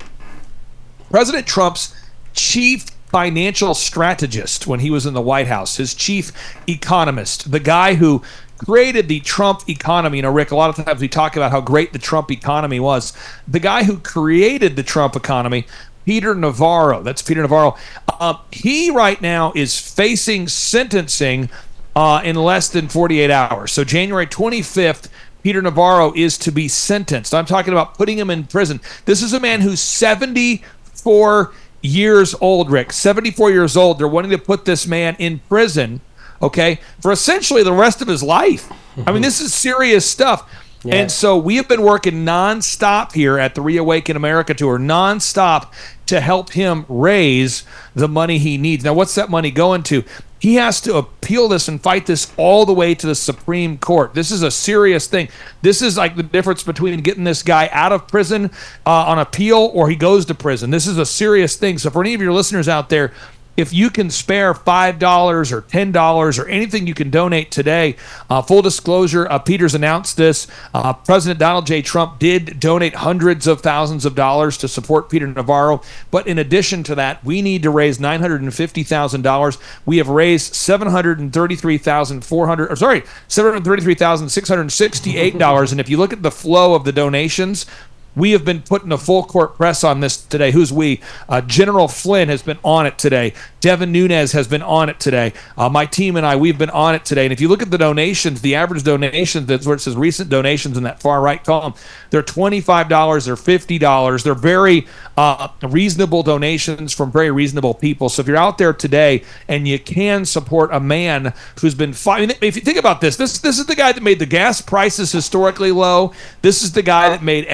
President 1.10 1.47
Trump's 1.47 1.95
chief 2.34 2.88
financial 3.08 3.73
strategist 3.73 4.67
when 4.67 4.82
he 4.82 4.91
was 4.91 5.06
in 5.06 5.13
the 5.13 5.21
White 5.21 5.47
House, 5.47 5.78
his 5.78 5.93
chief 5.93 6.34
economist, 6.67 7.49
the 7.49 7.62
guy 7.62 7.93
who 7.93 8.21
created 8.58 9.08
the 9.08 9.21
Trump 9.21 9.69
economy. 9.69 10.17
You 10.17 10.23
know, 10.23 10.32
Rick, 10.32 10.52
a 10.52 10.58
lot 10.58 10.78
of 10.78 10.86
times 10.86 10.99
we 10.99 11.08
talk 11.08 11.38
about 11.38 11.52
how 11.52 11.62
great 11.62 11.93
the 11.93 11.99
Trump 11.99 12.30
economy 12.30 12.82
was. 12.82 13.13
The 13.47 13.60
guy 13.60 13.84
who 13.84 13.99
created 13.99 14.76
the 14.76 14.84
Trump 14.84 15.15
economy, 15.15 15.65
Peter 16.06 16.36
Navarro, 16.36 17.02
that's 17.02 17.22
Peter 17.22 17.42
Navarro, 17.42 17.76
uh, 18.08 18.36
he 18.52 18.92
right 18.92 19.22
now 19.22 19.54
is 19.56 19.80
facing 19.80 20.48
sentencing 20.48 21.50
uh, 21.96 22.22
in 22.24 22.36
less 22.36 22.70
than 22.70 22.88
48 22.88 23.30
hours. 23.30 23.72
So 23.72 23.84
January 23.84 24.28
25th, 24.28 25.10
Peter 25.44 25.62
Navarro 25.62 26.13
is 26.16 26.38
to 26.39 26.52
be 26.52 26.68
sentenced. 26.68 27.34
I'm 27.34 27.46
talking 27.46 27.74
about 27.74 27.98
putting 27.98 28.18
him 28.18 28.30
in 28.30 28.46
prison. 28.46 28.80
This 29.06 29.22
is 29.22 29.34
a 29.34 29.39
man 29.39 29.62
who's 29.62 29.82
74 29.82 31.54
years 31.82 32.36
old, 32.39 32.72
Rick. 32.72 32.94
74 32.94 33.52
years 33.52 33.78
old. 33.78 34.00
They're 34.00 34.08
wanting 34.08 34.32
to 34.32 34.38
put 34.38 34.66
this 34.66 34.88
man 34.88 35.16
in 35.20 35.39
prison, 35.50 36.02
okay, 36.42 36.80
for 37.02 37.12
essentially 37.12 37.62
the 37.62 37.74
rest 37.74 38.02
of 38.02 38.08
his 38.08 38.24
life. 38.24 38.72
I 39.06 39.12
mean, 39.12 39.22
this 39.22 39.42
is 39.42 39.54
serious 39.54 40.10
stuff. 40.10 40.50
And 40.91 41.12
so 41.12 41.38
we 41.38 41.56
have 41.56 41.67
been 41.67 41.82
working 41.82 42.26
nonstop 42.26 43.13
here 43.13 43.38
at 43.38 43.56
the 43.56 43.62
Reawaken 43.62 44.17
America 44.17 44.54
Tour, 44.54 44.78
nonstop 44.78 45.72
to 46.08 46.19
help 46.19 46.52
him 46.52 46.86
raise 46.89 47.63
the 47.96 48.08
money 48.08 48.38
he 48.38 48.58
needs. 48.58 48.84
Now, 48.84 48.93
what's 48.93 49.15
that 49.15 49.30
money 49.30 49.52
going 49.52 49.84
to? 49.84 50.04
He 50.39 50.56
has 50.56 50.82
to 50.82 50.98
appeal 50.98 51.48
this 51.48 51.69
and 51.69 51.82
fight 51.82 52.06
this 52.06 52.34
all 52.36 52.65
the 52.65 52.74
way 52.74 52.96
to 52.96 53.08
the 53.08 53.15
Supreme 53.15 53.78
Court. 53.78 54.13
This 54.13 54.30
is 54.30 54.43
a 54.43 54.52
serious 54.52 55.08
thing. 55.08 55.30
This 55.62 55.82
is 55.82 55.96
like 55.96 56.17
the 56.17 56.24
difference 56.24 56.63
between 56.63 57.00
getting 57.00 57.24
this 57.24 57.43
guy 57.43 57.69
out 57.72 57.93
of 57.93 58.10
prison 58.10 58.52
uh, 58.86 58.89
on 58.89 59.19
appeal 59.19 59.72
or 59.74 59.89
he 59.89 59.96
goes 59.96 60.26
to 60.26 60.36
prison. 60.36 60.69
This 60.69 60.86
is 60.86 60.98
a 60.98 61.06
serious 61.06 61.56
thing. 61.56 61.78
So, 61.78 61.89
for 61.89 62.02
any 62.02 62.13
of 62.13 62.22
your 62.22 62.34
listeners 62.34 62.67
out 62.67 62.89
there, 62.89 63.13
if 63.56 63.72
you 63.74 63.89
can 63.89 64.10
spare 64.10 64.54
$5 64.54 65.52
or 65.52 65.62
$10 65.62 66.39
or 66.39 66.48
anything 66.48 66.88
you 66.88 66.94
can 66.94 67.10
donate 67.10 67.52
today, 67.52 67.96
uh, 68.30 68.42
full 68.42 68.62
disclosure, 68.62 69.28
uh, 69.30 69.39
Peters 69.39 69.76
announced 69.76 70.16
this. 70.18 70.48
Uh, 70.74 70.92
President 70.94 71.39
Donald 71.39 71.68
J. 71.68 71.82
Trump 71.82 72.20
did 72.20 72.60
donate 72.60 72.96
hundreds 72.96 73.48
of 73.48 73.62
thousands 73.62 74.04
of 74.06 74.16
dollars 74.16 74.58
to 74.58 74.68
support 74.68 75.10
Peter 75.10 75.28
Navarro. 75.28 75.82
But 76.10 76.28
in 76.28 76.39
addition 76.39 76.84
to 76.84 76.96
that, 76.96 77.24
we 77.24 77.42
need 77.42 77.63
to 77.63 77.70
raise 77.70 78.00
$950,000. 78.00 79.58
We 79.86 79.98
have 79.98 80.10
raised 80.10 80.56
733,400, 80.56 82.72
or 82.72 82.76
sorry, 82.76 83.04
$733,668. 83.30 85.72
and 85.72 85.80
if 85.80 85.89
you 85.89 85.98
look 85.98 86.13
at 86.13 86.24
the 86.24 86.32
flow 86.32 86.74
of 86.74 86.86
the 86.86 86.92
donations, 86.92 87.68
we 88.15 88.32
have 88.32 88.45
been 88.45 88.62
putting 88.62 88.91
a 88.91 88.97
full 88.97 89.23
court 89.23 89.56
press 89.56 89.84
on 89.84 89.99
this 89.99 90.17
today. 90.17 90.52
Who's 90.52 90.71
we? 90.71 91.02
Uh, 91.28 91.41
General 91.41 91.88
Flynn 91.88 92.30
has 92.30 92.41
been 92.41 92.60
on 92.63 92.86
it 92.86 92.97
today. 92.97 93.34
Devin 93.60 93.91
Nunes 93.91 94.34
has 94.34 94.47
been 94.47 94.62
on 94.62 94.89
it 94.89 94.99
today. 94.99 95.34
Uh, 95.58 95.69
my 95.69 95.86
team 95.86 96.17
and 96.17 96.26
I, 96.26 96.36
we've 96.36 96.58
been 96.58 96.69
on 96.69 96.95
it 96.95 97.06
today. 97.06 97.26
And 97.26 97.32
if 97.32 97.39
you 97.39 97.47
look 97.47 97.62
at 97.62 97.71
the 97.71 97.78
donations, 97.78 98.41
the 98.41 98.56
average 98.56 98.84
donations, 98.84 99.47
that's 99.47 99.65
where 99.65 99.76
it 99.76 99.80
says 99.80 99.95
recent 99.95 100.30
donations 100.30 100.78
in 100.78 100.84
that 100.84 101.02
far 101.02 101.21
right 101.21 101.43
column, 101.43 101.73
they're 102.10 102.21
$25, 102.21 103.26
they're 103.26 103.36
$50. 103.36 104.23
They're 104.23 104.36
very 104.36 104.86
uh, 105.17 105.47
reasonable 105.62 106.23
donations 106.23 106.93
from 106.93 107.12
very 107.12 107.32
reasonable 107.32 107.73
people. 107.73 108.10
So 108.10 108.21
if 108.21 108.28
you're 108.28 108.38
out 108.38 108.58
there 108.58 108.73
today 108.73 109.23
and 109.47 109.67
you 109.67 109.80
can 109.80 110.26
support 110.26 110.71
a 110.73 110.80
man 110.80 111.34
who's 111.62 111.76
been 111.76 111.93
fighting, 111.93 112.36
if 112.41 112.56
you 112.56 112.62
think 112.62 112.78
about 112.78 113.02
this, 113.02 113.15
this 113.15 113.39
this 113.39 113.60
is 113.60 113.65
the 113.65 113.76
guy 113.76 113.91
that 113.91 114.04
made 114.04 114.19
the 114.19 114.26
gas 114.26 114.62
prices 114.62 115.12
historically 115.12 115.71
low. 115.71 116.13
This 116.41 116.63
is 116.63 116.73
the 116.73 116.82
guy 116.82 117.10
that 117.10 117.23
made 117.23 117.45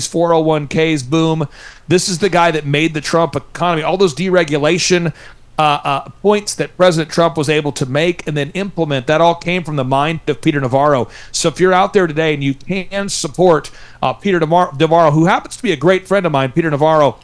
everybody's 0.00 0.68
401ks 0.68 1.08
boom. 1.08 1.48
This 1.88 2.08
is 2.08 2.18
the 2.18 2.28
guy 2.28 2.50
that 2.50 2.66
made 2.66 2.94
the 2.94 3.00
Trump 3.00 3.36
economy, 3.36 3.82
all 3.82 3.96
those 3.96 4.14
deregulation 4.14 5.12
uh, 5.58 5.80
uh, 5.84 6.08
points 6.22 6.54
that 6.54 6.74
President 6.76 7.12
Trump 7.12 7.36
was 7.36 7.50
able 7.50 7.72
to 7.72 7.84
make 7.84 8.26
and 8.26 8.36
then 8.36 8.50
implement. 8.52 9.06
That 9.06 9.20
all 9.20 9.34
came 9.34 9.62
from 9.62 9.76
the 9.76 9.84
mind 9.84 10.20
of 10.26 10.40
Peter 10.40 10.60
Navarro. 10.60 11.08
So 11.32 11.48
if 11.48 11.60
you're 11.60 11.74
out 11.74 11.92
there 11.92 12.06
today 12.06 12.32
and 12.32 12.42
you 12.42 12.54
can 12.54 13.08
support 13.10 13.70
uh, 14.02 14.14
Peter 14.14 14.40
Navarro, 14.40 15.10
who 15.10 15.26
happens 15.26 15.56
to 15.58 15.62
be 15.62 15.72
a 15.72 15.76
great 15.76 16.08
friend 16.08 16.24
of 16.24 16.32
mine, 16.32 16.52
Peter 16.52 16.70
Navarro. 16.70 17.18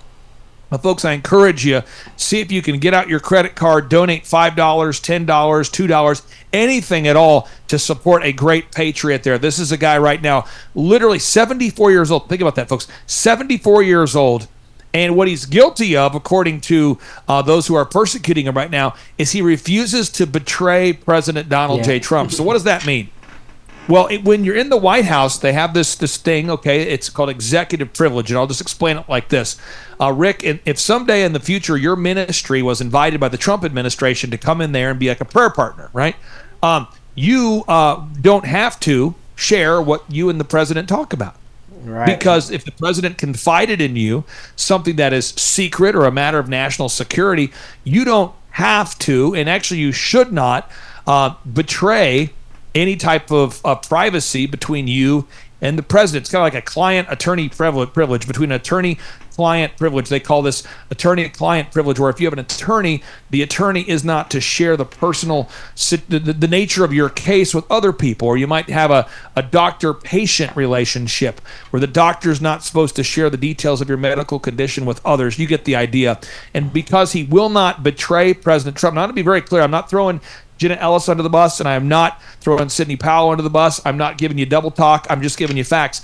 Uh, 0.71 0.79
folks, 0.79 1.05
I 1.05 1.13
encourage 1.13 1.65
you 1.65 1.83
see 2.17 2.41
if 2.41 2.51
you 2.51 2.61
can 2.61 2.79
get 2.79 2.93
out 2.93 3.09
your 3.09 3.21
credit 3.21 3.55
card, 3.55 3.89
donate 3.89 4.27
five 4.27 4.57
dollars, 4.57 4.99
ten 4.99 5.25
dollars, 5.25 5.69
two 5.69 5.87
dollars, 5.87 6.23
anything 6.53 7.07
at 7.07 7.15
all 7.17 7.49
to 7.69 7.79
support 7.79 8.25
a 8.25 8.33
great 8.33 8.73
patriot. 8.73 9.23
There, 9.23 9.39
this 9.39 9.59
is 9.59 9.71
a 9.71 9.77
guy 9.77 9.97
right 9.99 10.21
now, 10.21 10.45
literally 10.75 11.21
74 11.21 11.91
years 11.93 12.11
old. 12.11 12.29
Think 12.29 12.41
about 12.41 12.57
that, 12.57 12.69
folks. 12.69 12.89
74 13.07 13.83
years 13.85 14.17
old. 14.17 14.49
And 14.95 15.15
what 15.15 15.29
he's 15.29 15.45
guilty 15.45 15.95
of, 15.95 16.15
according 16.15 16.63
to 16.63 16.99
uh, 17.29 17.43
those 17.43 17.67
who 17.67 17.75
are 17.75 17.85
persecuting 17.85 18.47
him 18.47 18.57
right 18.57 18.71
now, 18.71 18.95
is 19.19 19.33
he 19.33 19.43
refuses 19.43 20.09
to 20.13 20.27
betray 20.27 20.95
President 20.95 21.51
Donald 21.51 21.81
Yeah. 21.81 21.85
J. 21.87 22.01
Trump. 22.01 22.33
So, 22.33 22.43
what 22.43 22.55
does 22.55 22.65
that 22.65 22.87
mean? 22.87 23.11
Well, 23.89 24.09
it, 24.09 24.25
when 24.25 24.45
you're 24.45 24.57
in 24.57 24.69
the 24.69 24.77
White 24.77 25.05
House, 25.05 25.39
they 25.39 25.53
have 25.53 25.75
this 25.75 25.95
this 25.95 26.17
thing. 26.17 26.51
Okay, 26.51 26.83
it's 26.83 27.09
called 27.09 27.31
executive 27.31 27.93
privilege, 27.93 28.31
and 28.31 28.39
I'll 28.39 28.47
just 28.47 28.61
explain 28.61 28.97
it 28.97 29.09
like 29.09 29.29
this. 29.29 29.57
Uh, 30.01 30.13
Rick, 30.13 30.43
if- 30.43 30.79
someday 30.79 31.25
in 31.25 31.33
the 31.33 31.41
future 31.41 31.77
your 31.77 31.97
ministry 31.97 32.63
was 32.63 32.81
invited 32.81 33.21
by 33.21 33.29
the 33.29 33.39
Trump 33.39 33.65
administration 33.65 34.31
to 34.31 34.39
come 34.39 34.61
in 34.61 34.73
there 34.73 34.91
and 34.91 34.99
be 34.99 35.09
like 35.09 35.21
a 35.21 35.25
prayer 35.25 35.51
partner, 35.51 35.91
right? 35.93 36.17
Um, 36.63 36.89
you 37.15 37.65
uh, 37.69 38.05
don't 38.21 38.45
have 38.45 38.79
to 38.81 39.15
share 39.37 39.81
what 39.81 40.05
you 40.09 40.29
and 40.29 40.41
the 40.41 40.45
president 40.45 40.89
talk 40.89 41.13
about. 41.13 41.37
Right. 41.85 42.19
Because 42.19 42.51
if 42.51 42.65
the 42.65 42.73
president 42.73 43.17
confided 43.17 43.81
in 43.81 43.95
you 43.95 44.25
something 44.57 44.97
that 44.97 45.13
is 45.13 45.29
secret 45.29 45.95
or 45.95 46.05
a 46.05 46.11
matter 46.11 46.39
of 46.39 46.49
national 46.49 46.89
security, 46.89 47.53
you 47.85 48.05
don't 48.05 48.35
have 48.51 48.99
to, 49.01 49.35
and 49.37 49.49
actually 49.49 49.81
you 49.81 49.93
should 49.93 50.33
not, 50.33 50.71
uh, 51.07 51.35
betray 51.53 52.33
any 52.77 52.95
type 52.95 53.33
of 53.33 53.61
uh, 53.65 53.75
privacy 53.75 54.47
between 54.47 54.87
you 54.87 55.27
and 55.61 55.79
the 55.79 55.83
president. 55.83 56.25
It's 56.25 56.31
kind 56.31 56.47
of 56.47 56.53
like 56.53 56.63
a 56.63 56.65
client 56.65 57.09
attorney 57.11 57.49
privilege, 57.49 58.27
between 58.27 58.53
attorney 58.53 58.99
client 59.31 59.77
privilege. 59.77 60.09
They 60.09 60.21
call 60.21 60.43
this 60.43 60.63
attorney 60.91 61.29
client 61.29 61.71
privilege, 61.71 61.99
where 61.99 62.11
if 62.11 62.21
you 62.21 62.27
have 62.27 62.35
an 62.35 62.39
attorney, 62.39 63.03
the 63.31 63.43
attorney 63.43 63.83
is 63.83 64.05
not 64.05 64.31
to 64.31 64.41
share 64.41 64.77
the 64.77 64.85
personal, 64.85 65.49
the, 66.09 66.19
the, 66.19 66.49
nature 66.49 66.85
of 66.85 66.93
your 66.93 67.09
case 67.09 67.55
with 67.55 67.71
other 67.71 67.93
people. 67.93 68.29
Or 68.29 68.37
you 68.37 68.47
might 68.47 68.69
have 68.69 68.91
a, 68.91 69.09
a 69.35 69.43
doctor 69.43 69.93
patient 69.95 70.55
relationship 70.57 71.41
where 71.71 71.81
the 71.81 71.87
doctor's 71.87 72.41
not 72.41 72.63
supposed 72.63 72.97
to 72.97 73.03
share 73.03 73.29
the 73.29 73.37
details 73.37 73.81
of 73.81 73.89
your 73.89 73.99
medical 73.99 74.39
condition 74.39 74.87
with 74.87 75.05
others. 75.05 75.39
You 75.39 75.47
get 75.47 75.65
the 75.65 75.77
idea. 75.77 76.19
And 76.55 76.73
because 76.73 77.13
he 77.13 77.25
will 77.25 77.49
not 77.49 77.83
betray 77.83 78.35
President 78.35 78.77
Trump, 78.77 78.95
now 78.95 79.07
to 79.07 79.13
be 79.13 79.23
very 79.23 79.41
clear, 79.41 79.63
I'm 79.63 79.71
not 79.71 79.91
throwing 79.91 80.21
Jenna 80.59 80.75
Ellis 80.75 81.09
under 81.09 81.23
the 81.23 81.31
bus, 81.31 81.61
and 81.61 81.69
I 81.69 81.75
am 81.75 81.89
not 81.89 82.21
throwing 82.41 82.69
Sidney 82.69 82.97
Powell 82.97 83.31
under 83.31 83.43
the 83.43 83.51
bus. 83.51 83.81
I'm 83.85 83.99
not 83.99 84.19
giving 84.19 84.39
you 84.39 84.47
double 84.47 84.71
talk. 84.71 85.07
I'm 85.11 85.23
just 85.23 85.39
giving 85.39 85.57
you 85.57 85.65
facts. 85.65 86.03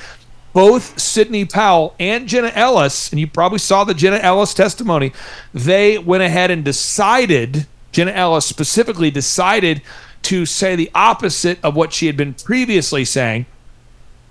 both 0.53 0.99
Sidney 1.01 1.45
Powell 1.45 1.95
and 1.99 2.29
Jenna 2.29 2.53
Ellis, 2.55 3.11
and 3.11 3.19
you 3.19 3.27
probably 3.27 3.59
saw 3.59 3.85
the 3.85 3.95
Jenna 3.95 4.19
Ellis 4.19 4.55
testimony, 4.55 5.13
they 5.55 5.99
went 5.99 6.23
ahead 6.23 6.51
and 6.51 6.65
decided, 6.65 7.67
Jenna 7.91 8.13
Ellis 8.13 8.47
specifically 8.47 9.11
decided 9.11 9.83
to 10.23 10.47
say 10.47 10.77
the 10.77 10.91
opposite 10.95 11.59
of 11.65 11.75
what 11.75 11.93
she 11.93 12.07
had 12.07 12.17
been 12.17 12.35
previously 12.35 13.05
saying 13.05 13.47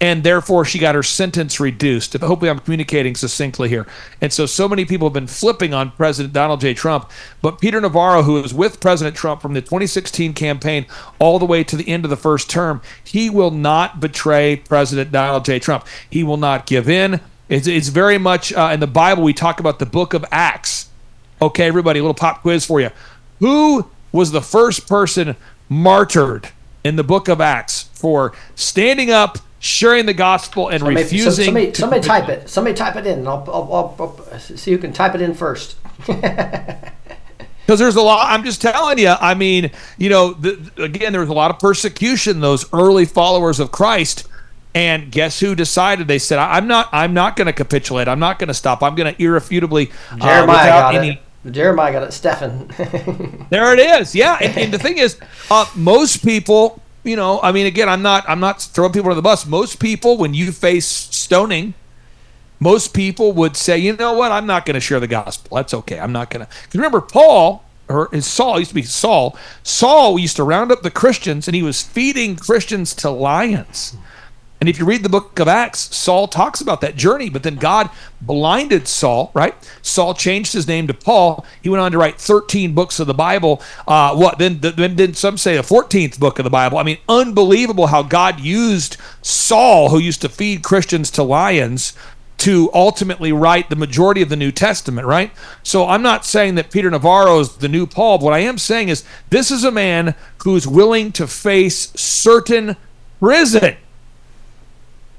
and 0.01 0.23
therefore 0.23 0.65
she 0.65 0.79
got 0.79 0.95
her 0.95 1.03
sentence 1.03 1.59
reduced. 1.59 2.13
Hopefully, 2.13 2.49
I'm 2.49 2.57
communicating 2.59 3.15
succinctly 3.15 3.69
here. 3.69 3.85
And 4.19 4.33
so, 4.33 4.47
so 4.47 4.67
many 4.67 4.83
people 4.83 5.07
have 5.07 5.13
been 5.13 5.27
flipping 5.27 5.75
on 5.75 5.91
President 5.91 6.33
Donald 6.33 6.59
J. 6.59 6.73
Trump, 6.73 7.09
but 7.43 7.61
Peter 7.61 7.79
Navarro, 7.79 8.23
who 8.23 8.41
was 8.41 8.51
with 8.51 8.79
President 8.79 9.15
Trump 9.15 9.43
from 9.43 9.53
the 9.53 9.61
2016 9.61 10.33
campaign 10.33 10.87
all 11.19 11.37
the 11.37 11.45
way 11.45 11.63
to 11.63 11.75
the 11.75 11.87
end 11.87 12.03
of 12.03 12.09
the 12.09 12.17
first 12.17 12.49
term, 12.49 12.81
he 13.03 13.29
will 13.29 13.51
not 13.51 13.99
betray 13.99 14.55
President 14.55 15.11
Donald 15.11 15.45
J. 15.45 15.59
Trump. 15.59 15.85
He 16.09 16.23
will 16.23 16.37
not 16.37 16.65
give 16.65 16.89
in. 16.89 17.21
It's, 17.47 17.67
it's 17.67 17.89
very 17.89 18.17
much 18.17 18.51
uh, 18.53 18.71
in 18.73 18.79
the 18.79 18.87
Bible. 18.87 19.21
We 19.21 19.33
talk 19.33 19.59
about 19.59 19.77
the 19.77 19.85
book 19.85 20.15
of 20.15 20.25
Acts. 20.31 20.89
Okay, 21.39 21.67
everybody, 21.67 21.99
a 21.99 22.03
little 22.03 22.15
pop 22.15 22.41
quiz 22.41 22.65
for 22.65 22.81
you. 22.81 22.89
Who 23.39 23.87
was 24.11 24.31
the 24.31 24.41
first 24.41 24.87
person 24.87 25.35
martyred 25.69 26.49
in 26.83 26.95
the 26.95 27.03
book 27.03 27.27
of 27.27 27.39
Acts 27.39 27.83
for 27.93 28.33
standing 28.55 29.11
up? 29.11 29.37
Sharing 29.61 30.05
the 30.07 30.13
gospel 30.13 30.67
and 30.67 30.79
Somebody- 30.81 31.03
refusing. 31.03 31.45
Somebody, 31.45 31.73
somebody 31.73 32.01
type 32.01 32.27
it. 32.27 32.49
Somebody 32.49 32.75
type 32.75 32.95
it 32.97 33.07
in. 33.07 33.19
and 33.19 33.27
I'll, 33.29 33.45
I'll, 33.47 33.95
I'll, 33.99 34.25
I'll 34.33 34.39
see 34.39 34.71
who 34.71 34.77
can 34.77 34.91
type 34.91 35.15
it 35.15 35.21
in 35.21 35.33
first. 35.33 35.77
Because 37.65 37.79
there's 37.79 37.95
a 37.95 38.01
lot. 38.01 38.27
I'm 38.29 38.43
just 38.43 38.61
telling 38.61 38.97
you. 38.97 39.09
I 39.09 39.33
mean, 39.33 39.71
you 39.97 40.09
know, 40.09 40.33
the, 40.33 40.69
again, 40.77 41.11
there 41.13 41.21
was 41.21 41.29
a 41.29 41.33
lot 41.33 41.51
of 41.51 41.59
persecution. 41.59 42.41
Those 42.41 42.65
early 42.73 43.05
followers 43.05 43.61
of 43.61 43.71
Christ, 43.71 44.27
and 44.75 45.09
guess 45.11 45.39
who 45.39 45.55
decided? 45.55 46.07
They 46.07 46.19
said, 46.19 46.37
"I'm 46.39 46.67
not. 46.67 46.89
I'm 46.91 47.13
not 47.13 47.37
going 47.37 47.45
to 47.45 47.53
capitulate. 47.53 48.09
I'm 48.09 48.19
not 48.19 48.39
going 48.39 48.47
to 48.49 48.53
stop. 48.53 48.81
I'm 48.83 48.95
going 48.95 49.13
to 49.15 49.21
irrefutably." 49.23 49.89
uh, 50.09 50.17
Jeremiah 50.17 50.47
without 50.47 50.91
got 50.91 50.95
any- 50.95 51.21
it. 51.45 51.51
Jeremiah 51.53 51.93
got 51.93 52.03
it. 52.03 52.11
Stephen. 52.11 53.45
There 53.49 53.73
it 53.73 53.79
is. 54.01 54.15
Yeah, 54.15 54.37
and, 54.41 54.57
and 54.57 54.73
the 54.73 54.79
thing 54.79 54.97
is, 54.97 55.17
uh, 55.49 55.65
most 55.75 56.25
people, 56.25 56.81
you 57.03 57.15
know, 57.15 57.39
I 57.41 57.51
mean, 57.51 57.65
again, 57.65 57.89
I'm 57.89 58.01
not, 58.01 58.23
I'm 58.27 58.39
not 58.39 58.61
throwing 58.61 58.91
people 58.91 59.09
under 59.09 59.15
the 59.15 59.21
bus. 59.21 59.45
Most 59.45 59.79
people, 59.79 60.17
when 60.17 60.33
you 60.33 60.51
face 60.51 60.85
stoning, 60.85 61.73
most 62.59 62.93
people 62.93 63.33
would 63.33 63.57
say, 63.57 63.77
you 63.77 63.95
know 63.95 64.13
what, 64.13 64.31
I'm 64.31 64.45
not 64.45 64.65
going 64.65 64.75
to 64.75 64.79
share 64.79 64.99
the 64.99 65.07
gospel. 65.07 65.57
That's 65.57 65.73
okay. 65.73 65.99
I'm 65.99 66.11
not 66.11 66.29
going 66.29 66.45
to. 66.45 66.77
Remember, 66.77 67.01
Paul 67.01 67.63
or 67.91 68.09
his 68.11 68.25
Saul 68.25 68.59
used 68.59 68.69
to 68.69 68.75
be 68.75 68.83
Saul. 68.83 69.37
Saul 69.63 70.17
used 70.17 70.35
to 70.37 70.43
round 70.43 70.71
up 70.71 70.81
the 70.81 70.91
Christians, 70.91 71.47
and 71.47 71.55
he 71.55 71.63
was 71.63 71.81
feeding 71.81 72.35
Christians 72.35 72.93
to 72.95 73.09
lions. 73.09 73.95
And 74.61 74.69
if 74.69 74.77
you 74.77 74.85
read 74.85 75.01
the 75.01 75.09
book 75.09 75.39
of 75.39 75.47
Acts, 75.47 75.93
Saul 75.95 76.27
talks 76.27 76.61
about 76.61 76.81
that 76.81 76.95
journey, 76.95 77.31
but 77.31 77.41
then 77.41 77.55
God 77.55 77.89
blinded 78.21 78.87
Saul, 78.87 79.31
right? 79.33 79.55
Saul 79.81 80.13
changed 80.13 80.53
his 80.53 80.67
name 80.67 80.85
to 80.85 80.93
Paul. 80.93 81.43
He 81.63 81.69
went 81.69 81.81
on 81.81 81.91
to 81.93 81.97
write 81.97 82.21
13 82.21 82.75
books 82.75 82.99
of 82.99 83.07
the 83.07 83.15
Bible. 83.15 83.59
Uh, 83.87 84.15
what 84.15 84.37
then? 84.37 84.59
Then 84.59 84.95
then 84.95 85.15
some 85.15 85.39
say 85.39 85.57
a 85.57 85.63
14th 85.63 86.19
book 86.19 86.37
of 86.37 86.43
the 86.43 86.51
Bible. 86.51 86.77
I 86.77 86.83
mean, 86.83 86.99
unbelievable 87.09 87.87
how 87.87 88.03
God 88.03 88.39
used 88.39 88.97
Saul, 89.23 89.89
who 89.89 89.97
used 89.97 90.21
to 90.21 90.29
feed 90.29 90.61
Christians 90.61 91.09
to 91.11 91.23
lions, 91.23 91.93
to 92.37 92.69
ultimately 92.71 93.31
write 93.31 93.71
the 93.71 93.75
majority 93.75 94.21
of 94.21 94.29
the 94.29 94.35
New 94.35 94.51
Testament, 94.51 95.07
right? 95.07 95.31
So 95.63 95.87
I'm 95.87 96.03
not 96.03 96.23
saying 96.23 96.53
that 96.55 96.69
Peter 96.69 96.91
Navarro 96.91 97.39
is 97.39 97.57
the 97.57 97.67
new 97.67 97.87
Paul. 97.87 98.19
But 98.19 98.25
what 98.25 98.33
I 98.35 98.39
am 98.39 98.59
saying 98.59 98.89
is 98.89 99.03
this 99.31 99.49
is 99.49 99.63
a 99.63 99.71
man 99.71 100.13
who's 100.43 100.67
willing 100.67 101.11
to 101.13 101.25
face 101.25 101.91
certain 101.95 102.75
prison 103.19 103.77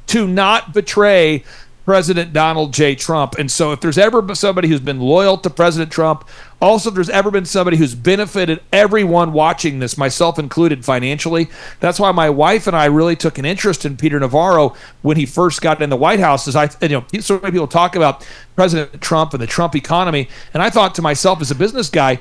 to 0.08 0.26
not 0.26 0.72
betray 0.72 1.44
President 1.84 2.32
Donald 2.32 2.72
J. 2.72 2.94
Trump. 2.94 3.34
And 3.38 3.50
so, 3.50 3.72
if 3.72 3.80
there's 3.80 3.98
ever 3.98 4.34
somebody 4.34 4.68
who's 4.68 4.80
been 4.80 5.00
loyal 5.00 5.36
to 5.38 5.50
President 5.50 5.90
Trump, 5.90 6.28
also 6.60 6.90
if 6.90 6.94
there's 6.94 7.10
ever 7.10 7.30
been 7.30 7.44
somebody 7.44 7.76
who's 7.76 7.94
benefited 7.94 8.62
everyone 8.72 9.32
watching 9.32 9.80
this, 9.80 9.98
myself 9.98 10.38
included, 10.38 10.84
financially, 10.84 11.48
that's 11.80 11.98
why 11.98 12.12
my 12.12 12.30
wife 12.30 12.68
and 12.68 12.76
I 12.76 12.84
really 12.84 13.16
took 13.16 13.38
an 13.38 13.44
interest 13.44 13.84
in 13.84 13.96
Peter 13.96 14.20
Navarro 14.20 14.76
when 15.02 15.16
he 15.16 15.26
first 15.26 15.60
got 15.60 15.82
in 15.82 15.90
the 15.90 15.96
White 15.96 16.20
House. 16.20 16.46
As 16.46 16.54
I, 16.54 16.70
you 16.82 16.88
know, 16.88 17.04
so 17.20 17.40
many 17.40 17.52
people 17.52 17.66
talk 17.66 17.96
about 17.96 18.26
President 18.54 19.00
Trump 19.00 19.34
and 19.34 19.42
the 19.42 19.46
Trump 19.48 19.74
economy, 19.74 20.28
and 20.54 20.62
I 20.62 20.70
thought 20.70 20.94
to 20.96 21.02
myself 21.02 21.40
as 21.40 21.50
a 21.50 21.56
business 21.56 21.90
guy, 21.90 22.20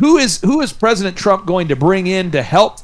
who 0.00 0.18
is 0.18 0.40
who 0.42 0.60
is 0.60 0.72
President 0.72 1.16
Trump 1.16 1.46
going 1.46 1.68
to 1.68 1.76
bring 1.76 2.06
in 2.06 2.30
to 2.32 2.42
help 2.42 2.80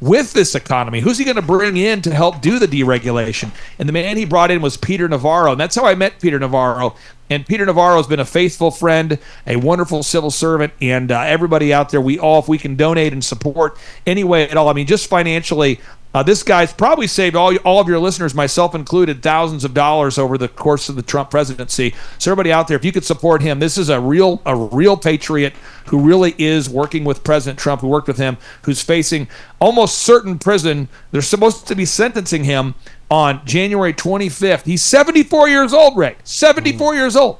with 0.00 0.32
this 0.32 0.54
economy? 0.54 1.00
Who's 1.00 1.18
he 1.18 1.24
going 1.24 1.36
to 1.36 1.42
bring 1.42 1.76
in 1.76 2.02
to 2.02 2.14
help 2.14 2.40
do 2.40 2.58
the 2.58 2.66
deregulation? 2.66 3.50
And 3.78 3.88
the 3.88 3.92
man 3.92 4.16
he 4.16 4.24
brought 4.24 4.50
in 4.50 4.62
was 4.62 4.76
Peter 4.76 5.08
Navarro. 5.08 5.52
And 5.52 5.60
that's 5.60 5.74
how 5.74 5.86
I 5.86 5.94
met 5.94 6.20
Peter 6.20 6.38
Navarro. 6.38 6.94
And 7.30 7.46
Peter 7.46 7.66
Navarro 7.66 7.96
has 7.98 8.06
been 8.06 8.20
a 8.20 8.24
faithful 8.24 8.70
friend, 8.70 9.18
a 9.46 9.56
wonderful 9.56 10.02
civil 10.02 10.30
servant, 10.30 10.72
and 10.80 11.12
uh, 11.12 11.20
everybody 11.20 11.74
out 11.74 11.90
there, 11.90 12.00
we 12.00 12.18
all, 12.18 12.38
if 12.38 12.48
we 12.48 12.56
can 12.56 12.74
donate 12.74 13.12
and 13.12 13.22
support 13.22 13.76
any 14.06 14.24
way 14.24 14.48
at 14.48 14.56
all, 14.56 14.68
I 14.68 14.72
mean, 14.72 14.86
just 14.86 15.08
financially, 15.08 15.78
uh, 16.18 16.22
this 16.24 16.42
guy's 16.42 16.72
probably 16.72 17.06
saved 17.06 17.36
all 17.36 17.56
all 17.58 17.80
of 17.80 17.86
your 17.86 18.00
listeners, 18.00 18.34
myself 18.34 18.74
included, 18.74 19.22
thousands 19.22 19.64
of 19.64 19.72
dollars 19.72 20.18
over 20.18 20.36
the 20.36 20.48
course 20.48 20.88
of 20.88 20.96
the 20.96 21.02
Trump 21.02 21.30
presidency. 21.30 21.94
So 22.18 22.32
everybody 22.32 22.50
out 22.50 22.66
there, 22.66 22.76
if 22.76 22.84
you 22.84 22.90
could 22.90 23.04
support 23.04 23.40
him, 23.40 23.60
this 23.60 23.78
is 23.78 23.88
a 23.88 24.00
real 24.00 24.42
a 24.44 24.56
real 24.56 24.96
patriot 24.96 25.52
who 25.86 26.00
really 26.00 26.34
is 26.36 26.68
working 26.68 27.04
with 27.04 27.22
President 27.22 27.56
Trump, 27.56 27.82
who 27.82 27.86
worked 27.86 28.08
with 28.08 28.18
him, 28.18 28.36
who's 28.62 28.82
facing 28.82 29.28
almost 29.60 29.98
certain 29.98 30.40
prison. 30.40 30.88
They're 31.12 31.22
supposed 31.22 31.68
to 31.68 31.76
be 31.76 31.84
sentencing 31.84 32.42
him 32.42 32.74
on 33.08 33.46
January 33.46 33.94
25th. 33.94 34.64
He's 34.64 34.82
74 34.82 35.48
years 35.48 35.72
old, 35.72 35.96
Rick. 35.96 36.18
74 36.24 36.96
years 36.96 37.14
old. 37.14 37.38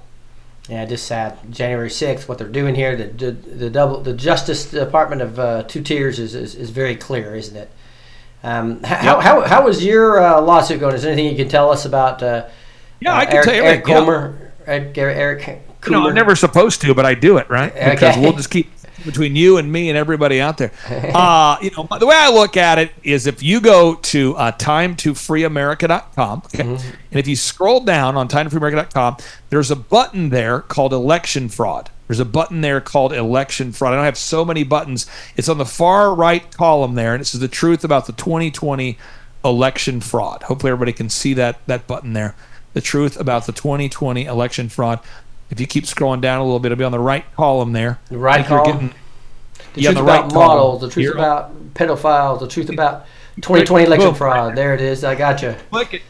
Yeah, 0.68 0.84
just 0.84 1.04
sad. 1.04 1.36
January 1.50 1.90
sixth, 1.90 2.28
what 2.28 2.38
they're 2.38 2.46
doing 2.46 2.76
here, 2.76 2.94
the 2.94 3.06
the, 3.06 3.32
the 3.32 3.70
double 3.70 4.02
the 4.02 4.12
Justice 4.12 4.70
Department 4.70 5.20
of 5.20 5.38
uh, 5.40 5.62
two 5.64 5.82
tiers 5.82 6.20
is, 6.20 6.36
is, 6.36 6.54
is 6.54 6.70
very 6.70 6.94
clear, 6.94 7.34
isn't 7.34 7.56
it? 7.56 7.72
Um, 8.42 8.82
how, 8.82 9.20
how, 9.20 9.40
how 9.42 9.64
was 9.64 9.84
your 9.84 10.20
uh, 10.22 10.40
lawsuit 10.40 10.80
going? 10.80 10.94
Is 10.94 11.02
there 11.02 11.12
anything 11.12 11.30
you 11.30 11.36
can 11.36 11.48
tell 11.50 11.70
us 11.70 11.84
about? 11.84 12.22
Uh, 12.22 12.46
Yeah, 13.00 13.12
uh, 13.14 13.16
I 13.18 13.24
can 13.26 13.34
Eric, 13.34 13.44
tell 13.46 13.54
you. 13.54 13.62
Eric 13.62 13.86
yeah. 13.88 13.94
Comer, 13.98 14.52
Eric, 14.66 14.98
Eric 14.98 15.42
Coomer. 15.80 15.90
No, 15.90 16.08
I'm 16.08 16.14
never 16.14 16.36
supposed 16.36 16.80
to, 16.82 16.94
but 16.94 17.04
I 17.06 17.14
do 17.14 17.36
it, 17.38 17.48
right? 17.50 17.72
Because 17.74 18.14
Okay. 18.16 18.20
we'll 18.20 18.32
just 18.34 18.50
keep 18.50 18.70
between 19.04 19.36
you 19.36 19.58
and 19.58 19.70
me 19.70 19.88
and 19.90 19.96
everybody 19.98 20.40
out 20.40 20.58
there. 20.58 20.72
Uh, 21.14 21.56
you 21.62 21.70
know, 21.76 21.88
the 21.98 22.06
way 22.06 22.16
I 22.16 22.30
look 22.30 22.56
at 22.56 22.78
it 22.78 22.90
is 23.02 23.26
if 23.26 23.42
you 23.42 23.60
go 23.60 23.94
to 23.94 24.36
uh, 24.36 24.52
timetofreeamerica.com, 24.52 26.42
okay, 26.46 26.62
and 26.62 26.80
if 27.18 27.26
you 27.26 27.36
scroll 27.36 27.80
down 27.80 28.16
on 28.16 28.28
timetofreeamerica.com, 28.28 29.16
there's 29.50 29.70
a 29.70 29.76
button 29.76 30.28
there 30.30 30.60
called 30.60 30.92
election 30.92 31.48
fraud. 31.48 31.90
There's 32.08 32.18
a 32.20 32.24
button 32.24 32.62
there 32.62 32.80
called 32.80 33.12
election 33.12 33.70
fraud. 33.72 33.92
I 33.92 33.96
don't 33.96 34.04
have 34.06 34.18
so 34.18 34.44
many 34.44 34.64
buttons. 34.64 35.06
It's 35.36 35.48
on 35.48 35.58
the 35.58 35.66
far 35.66 36.14
right 36.14 36.50
column 36.56 36.94
there, 36.94 37.12
and 37.14 37.20
it 37.20 37.26
says 37.26 37.40
the 37.40 37.48
truth 37.48 37.84
about 37.84 38.06
the 38.06 38.12
2020 38.12 38.98
election 39.44 40.00
fraud. 40.00 40.42
Hopefully, 40.44 40.72
everybody 40.72 40.92
can 40.92 41.08
see 41.10 41.34
that 41.34 41.58
that 41.66 41.86
button 41.86 42.14
there. 42.14 42.34
The 42.72 42.80
truth 42.80 43.18
about 43.20 43.46
the 43.46 43.52
2020 43.52 44.24
election 44.24 44.68
fraud. 44.68 45.00
If 45.50 45.60
you 45.60 45.66
keep 45.66 45.84
scrolling 45.84 46.20
down 46.20 46.40
a 46.40 46.44
little 46.44 46.58
bit, 46.58 46.72
it'll 46.72 46.78
be 46.80 46.84
on 46.84 46.92
the 46.92 46.98
right 46.98 47.24
column 47.36 47.72
there. 47.72 47.98
The 48.08 48.18
right 48.18 48.36
I 48.44 48.48
you're 48.48 48.48
column? 48.64 48.72
getting- 48.72 48.94
The 49.74 49.80
yeah, 49.80 49.88
truth 49.90 49.96
the 49.98 50.02
about 50.02 50.22
right 50.24 50.32
column. 50.32 50.48
models, 50.48 50.80
the 50.82 50.90
truth 50.90 51.04
You're- 51.04 51.18
about 51.18 51.74
pedophiles, 51.74 52.40
the 52.40 52.48
truth 52.48 52.68
about 52.70 53.06
2020 53.40 53.84
election 53.86 54.08
Boom. 54.08 54.14
fraud. 54.14 54.56
There 54.56 54.74
it 54.74 54.80
is. 54.80 55.04
I 55.04 55.14
got 55.14 55.42
you. 55.42 55.54
Click 55.70 55.94
it. 55.94 56.02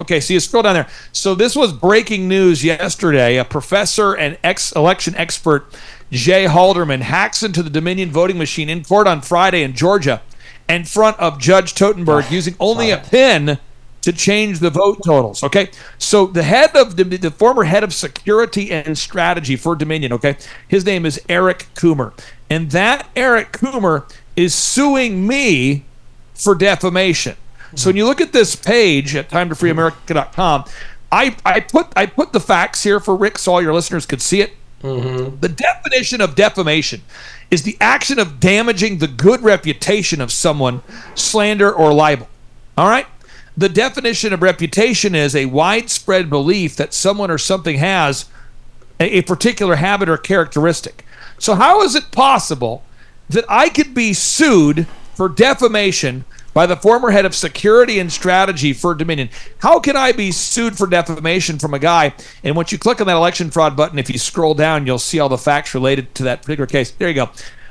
Okay, 0.00 0.20
so 0.20 0.34
you 0.34 0.40
scroll 0.40 0.62
down 0.62 0.74
there. 0.74 0.88
So 1.12 1.34
this 1.34 1.54
was 1.54 1.72
breaking 1.72 2.28
news 2.28 2.64
yesterday. 2.64 3.36
A 3.36 3.44
professor 3.44 4.14
and 4.14 4.38
ex-election 4.42 5.14
expert, 5.16 5.66
Jay 6.10 6.46
Halderman, 6.46 7.00
hacks 7.00 7.42
into 7.42 7.62
the 7.62 7.70
Dominion 7.70 8.10
voting 8.10 8.38
machine 8.38 8.68
in 8.68 8.84
court 8.84 9.06
on 9.06 9.20
Friday 9.20 9.62
in 9.62 9.74
Georgia, 9.74 10.22
in 10.68 10.84
front 10.84 11.18
of 11.18 11.38
Judge 11.38 11.74
Totenberg, 11.74 12.26
oh, 12.26 12.34
using 12.34 12.56
only 12.58 12.90
a 12.90 12.98
pin 12.98 13.58
to 14.02 14.12
change 14.12 14.58
the 14.58 14.68
vote 14.68 14.98
totals. 15.04 15.42
Okay, 15.42 15.70
so 15.96 16.26
the 16.26 16.42
head 16.42 16.76
of 16.76 16.96
the, 16.96 17.04
the 17.04 17.30
former 17.30 17.64
head 17.64 17.82
of 17.82 17.94
security 17.94 18.70
and 18.70 18.98
strategy 18.98 19.56
for 19.56 19.74
Dominion. 19.74 20.12
Okay, 20.12 20.36
his 20.68 20.84
name 20.84 21.06
is 21.06 21.20
Eric 21.28 21.66
Coomer, 21.74 22.12
and 22.50 22.70
that 22.72 23.08
Eric 23.16 23.52
Coomer 23.52 24.10
is 24.36 24.54
suing 24.54 25.26
me 25.26 25.84
for 26.34 26.54
defamation. 26.54 27.36
So 27.76 27.88
when 27.88 27.96
you 27.96 28.06
look 28.06 28.20
at 28.20 28.32
this 28.32 28.56
page 28.56 29.16
at 29.16 29.28
timetofreeamerica.com, 29.28 30.64
I, 31.12 31.36
I 31.44 31.60
put 31.60 31.88
I 31.96 32.06
put 32.06 32.32
the 32.32 32.40
facts 32.40 32.82
here 32.82 32.98
for 32.98 33.14
Rick 33.14 33.38
so 33.38 33.52
all 33.52 33.62
your 33.62 33.74
listeners 33.74 34.06
could 34.06 34.20
see 34.20 34.40
it. 34.40 34.52
Mm-hmm. 34.82 35.38
The 35.40 35.48
definition 35.48 36.20
of 36.20 36.34
defamation 36.34 37.02
is 37.50 37.62
the 37.62 37.76
action 37.80 38.18
of 38.18 38.40
damaging 38.40 38.98
the 38.98 39.06
good 39.06 39.40
reputation 39.42 40.20
of 40.20 40.32
someone, 40.32 40.82
slander 41.14 41.72
or 41.72 41.92
libel. 41.92 42.28
All 42.76 42.88
right? 42.88 43.06
The 43.56 43.68
definition 43.68 44.32
of 44.32 44.42
reputation 44.42 45.14
is 45.14 45.36
a 45.36 45.46
widespread 45.46 46.28
belief 46.28 46.76
that 46.76 46.92
someone 46.92 47.30
or 47.30 47.38
something 47.38 47.78
has 47.78 48.26
a, 48.98 49.18
a 49.18 49.22
particular 49.22 49.76
habit 49.76 50.08
or 50.08 50.16
characteristic. 50.16 51.04
So, 51.38 51.54
how 51.54 51.82
is 51.82 51.94
it 51.94 52.10
possible 52.10 52.82
that 53.28 53.44
I 53.48 53.68
could 53.68 53.94
be 53.94 54.12
sued 54.12 54.86
for 55.14 55.28
defamation 55.28 56.24
by 56.54 56.64
the 56.66 56.76
former 56.76 57.10
head 57.10 57.26
of 57.26 57.34
security 57.34 57.98
and 57.98 58.10
strategy 58.10 58.72
for 58.72 58.94
Dominion. 58.94 59.28
How 59.58 59.80
can 59.80 59.96
I 59.96 60.12
be 60.12 60.32
sued 60.32 60.78
for 60.78 60.86
defamation 60.86 61.58
from 61.58 61.74
a 61.74 61.78
guy? 61.78 62.14
And 62.42 62.56
once 62.56 62.72
you 62.72 62.78
click 62.78 63.00
on 63.00 63.08
that 63.08 63.16
election 63.16 63.50
fraud 63.50 63.76
button, 63.76 63.98
if 63.98 64.08
you 64.08 64.18
scroll 64.18 64.54
down, 64.54 64.86
you'll 64.86 64.98
see 64.98 65.20
all 65.20 65.28
the 65.28 65.36
facts 65.36 65.74
related 65.74 66.14
to 66.14 66.22
that 66.22 66.42
particular 66.42 66.66
case. 66.66 66.92
There 66.92 67.08
you 67.08 67.14
go. 67.14 67.30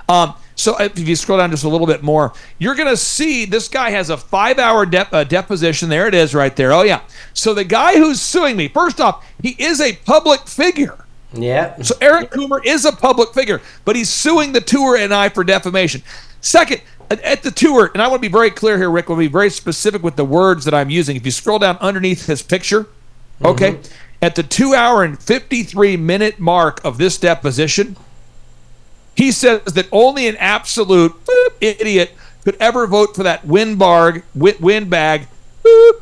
Um, 0.09 0.35
so 0.55 0.77
if 0.79 0.99
you 0.99 1.15
scroll 1.15 1.39
down 1.39 1.49
just 1.49 1.63
a 1.63 1.69
little 1.69 1.87
bit 1.87 2.03
more, 2.03 2.33
you're 2.59 2.75
going 2.75 2.89
to 2.89 2.97
see 2.97 3.45
this 3.45 3.67
guy 3.67 3.89
has 3.89 4.09
a 4.09 4.17
five-hour 4.17 4.85
dep- 4.85 5.13
uh, 5.13 5.23
deposition. 5.23 5.89
There 5.89 6.07
it 6.07 6.13
is, 6.13 6.35
right 6.35 6.55
there. 6.55 6.73
Oh 6.73 6.83
yeah. 6.83 7.01
So 7.33 7.53
the 7.53 7.63
guy 7.63 7.97
who's 7.97 8.21
suing 8.21 8.57
me, 8.57 8.67
first 8.67 8.99
off, 8.99 9.25
he 9.41 9.55
is 9.57 9.81
a 9.81 9.93
public 9.93 10.41
figure. 10.41 11.05
Yeah. 11.33 11.81
So 11.81 11.95
Eric 11.99 12.31
Coomer 12.31 12.63
is 12.63 12.85
a 12.85 12.91
public 12.91 13.33
figure, 13.33 13.61
but 13.85 13.95
he's 13.95 14.09
suing 14.09 14.51
the 14.51 14.61
tour 14.61 14.97
and 14.97 15.13
I 15.13 15.29
for 15.29 15.43
defamation. 15.43 16.03
Second, 16.41 16.81
at- 17.21 17.43
the 17.43 17.51
tour, 17.51 17.91
and 17.93 18.01
I 18.01 18.07
want 18.07 18.21
to 18.21 18.27
be 18.27 18.31
very 18.31 18.51
clear 18.51 18.77
here, 18.77 18.89
Rick, 18.89 19.09
I 19.09 19.13
want 19.13 19.23
to 19.23 19.29
be 19.29 19.31
very 19.31 19.49
specific 19.49 20.01
with 20.03 20.15
the 20.15 20.25
words 20.25 20.65
that 20.65 20.73
I'm 20.73 20.89
using. 20.89 21.15
If 21.15 21.25
you 21.25 21.31
scroll 21.31 21.59
down 21.59 21.77
underneath 21.77 22.25
his 22.25 22.41
picture, 22.41 22.83
mm-hmm. 22.83 23.47
okay, 23.47 23.79
at 24.21 24.35
the 24.35 24.43
two 24.43 24.73
hour 24.73 25.03
and 25.03 25.21
53 25.21 25.97
minute 25.97 26.39
mark 26.39 26.83
of 26.85 26.97
this 26.97 27.17
deposition, 27.17 27.97
he 29.15 29.31
says 29.31 29.61
that 29.65 29.87
only 29.91 30.27
an 30.27 30.37
absolute 30.37 31.13
idiot 31.61 32.11
could 32.43 32.57
ever 32.59 32.87
vote 32.87 33.15
for 33.15 33.23
that 33.23 33.45
windbag, 33.45 34.23
wi- 34.33 34.57
windbag, 34.59 35.27
boop, 35.63 36.01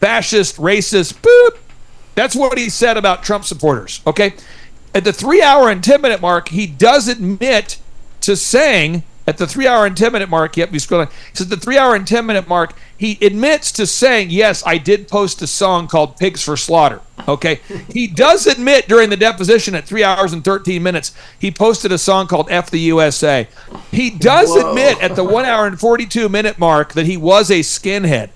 fascist, 0.00 0.56
racist, 0.56 1.14
boop. 1.20 1.58
That's 2.14 2.34
what 2.34 2.58
he 2.58 2.68
said 2.68 2.96
about 2.96 3.22
Trump 3.22 3.44
supporters. 3.44 4.00
Okay. 4.06 4.34
At 4.94 5.04
the 5.04 5.12
three 5.12 5.42
hour 5.42 5.70
and 5.70 5.82
10 5.82 6.00
minute 6.00 6.20
mark, 6.20 6.48
he 6.48 6.66
does 6.66 7.08
admit 7.08 7.78
to 8.22 8.36
saying, 8.36 9.04
at 9.32 9.38
the 9.38 9.46
three 9.46 9.66
hour 9.66 9.86
and 9.86 9.96
10 9.96 10.12
minute 10.12 10.28
mark, 10.28 10.58
yep, 10.58 10.70
you 10.72 10.78
scrolling. 10.78 11.10
He 11.30 11.36
says, 11.36 11.48
the 11.48 11.56
three 11.56 11.78
hour 11.78 11.94
and 11.94 12.06
10 12.06 12.26
minute 12.26 12.46
mark, 12.46 12.74
he 12.98 13.18
admits 13.24 13.72
to 13.72 13.86
saying, 13.86 14.28
yes, 14.28 14.62
I 14.66 14.76
did 14.76 15.08
post 15.08 15.40
a 15.40 15.46
song 15.46 15.88
called 15.88 16.18
Pigs 16.18 16.42
for 16.44 16.54
Slaughter. 16.56 17.00
Okay. 17.26 17.60
he 17.92 18.06
does 18.06 18.46
admit 18.46 18.88
during 18.88 19.08
the 19.08 19.16
deposition 19.16 19.74
at 19.74 19.86
three 19.86 20.04
hours 20.04 20.34
and 20.34 20.44
13 20.44 20.82
minutes, 20.82 21.14
he 21.38 21.50
posted 21.50 21.92
a 21.92 21.98
song 21.98 22.26
called 22.26 22.48
F 22.50 22.70
the 22.70 22.80
USA. 22.80 23.48
He 23.90 24.10
does 24.10 24.50
Whoa. 24.50 24.68
admit 24.68 25.02
at 25.02 25.16
the 25.16 25.24
one 25.24 25.46
hour 25.46 25.66
and 25.66 25.80
42 25.80 26.28
minute 26.28 26.58
mark 26.58 26.92
that 26.92 27.06
he 27.06 27.16
was 27.16 27.50
a 27.50 27.60
skinhead. 27.60 28.28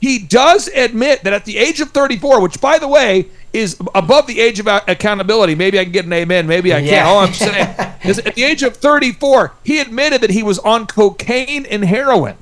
He 0.00 0.18
does 0.18 0.68
admit 0.68 1.24
that 1.24 1.32
at 1.34 1.44
the 1.44 1.58
age 1.58 1.80
of 1.80 1.90
34, 1.90 2.40
which 2.40 2.60
by 2.60 2.78
the 2.78 2.88
way 2.88 3.26
is 3.52 3.76
above 3.94 4.26
the 4.26 4.40
age 4.40 4.60
of 4.60 4.66
accountability, 4.66 5.54
maybe 5.54 5.78
I 5.78 5.82
can 5.84 5.92
get 5.92 6.04
an 6.06 6.12
amen, 6.12 6.46
maybe 6.46 6.72
I 6.72 6.78
Yeah. 6.78 6.90
can't. 6.90 7.06
All 7.08 7.18
I'm 7.18 7.34
saying 7.34 7.74
is 8.04 8.18
at 8.20 8.34
the 8.34 8.44
age 8.44 8.62
of 8.62 8.76
34, 8.76 9.52
he 9.64 9.78
admitted 9.80 10.20
that 10.20 10.30
he 10.30 10.42
was 10.42 10.58
on 10.60 10.86
cocaine 10.86 11.66
and 11.66 11.84
heroin. 11.84 12.36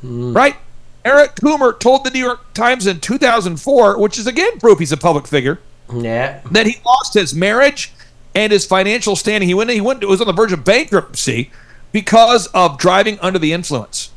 Hmm. 0.00 0.32
Right? 0.32 0.56
Eric 1.04 1.34
Coomer 1.36 1.78
told 1.78 2.04
the 2.04 2.10
New 2.10 2.20
York 2.24 2.54
Times 2.54 2.86
in 2.86 3.00
2004, 3.00 3.98
which 3.98 4.18
is 4.18 4.26
again 4.26 4.58
proof 4.58 4.78
he's 4.78 4.92
a 4.92 4.96
public 4.96 5.26
figure, 5.26 5.60
Yeah. 5.92 6.40
that 6.50 6.66
he 6.66 6.78
lost 6.84 7.14
his 7.14 7.34
marriage 7.34 7.92
and 8.34 8.52
his 8.52 8.64
financial 8.64 9.14
standing. 9.14 9.48
He 9.48 9.54
went 9.54 9.70
he 9.70 9.80
went 9.82 10.02
it 10.02 10.06
was 10.06 10.20
on 10.20 10.26
the 10.26 10.32
verge 10.32 10.52
of 10.52 10.64
bankruptcy 10.64 11.50
because 11.92 12.46
of 12.48 12.78
driving 12.78 13.18
under 13.20 13.38
the 13.38 13.52
influence. 13.52 14.10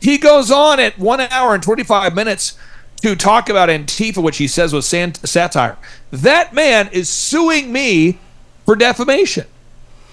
He 0.00 0.16
goes 0.16 0.50
on 0.50 0.80
at 0.80 0.98
one 0.98 1.20
hour 1.20 1.54
and 1.54 1.62
25 1.62 2.14
minutes 2.14 2.54
to 3.02 3.14
talk 3.14 3.48
about 3.48 3.68
Antifa, 3.68 4.22
which 4.22 4.38
he 4.38 4.48
says 4.48 4.72
was 4.72 4.86
satire. 4.86 5.76
That 6.10 6.54
man 6.54 6.88
is 6.92 7.08
suing 7.08 7.70
me 7.72 8.18
for 8.64 8.76
defamation. 8.76 9.46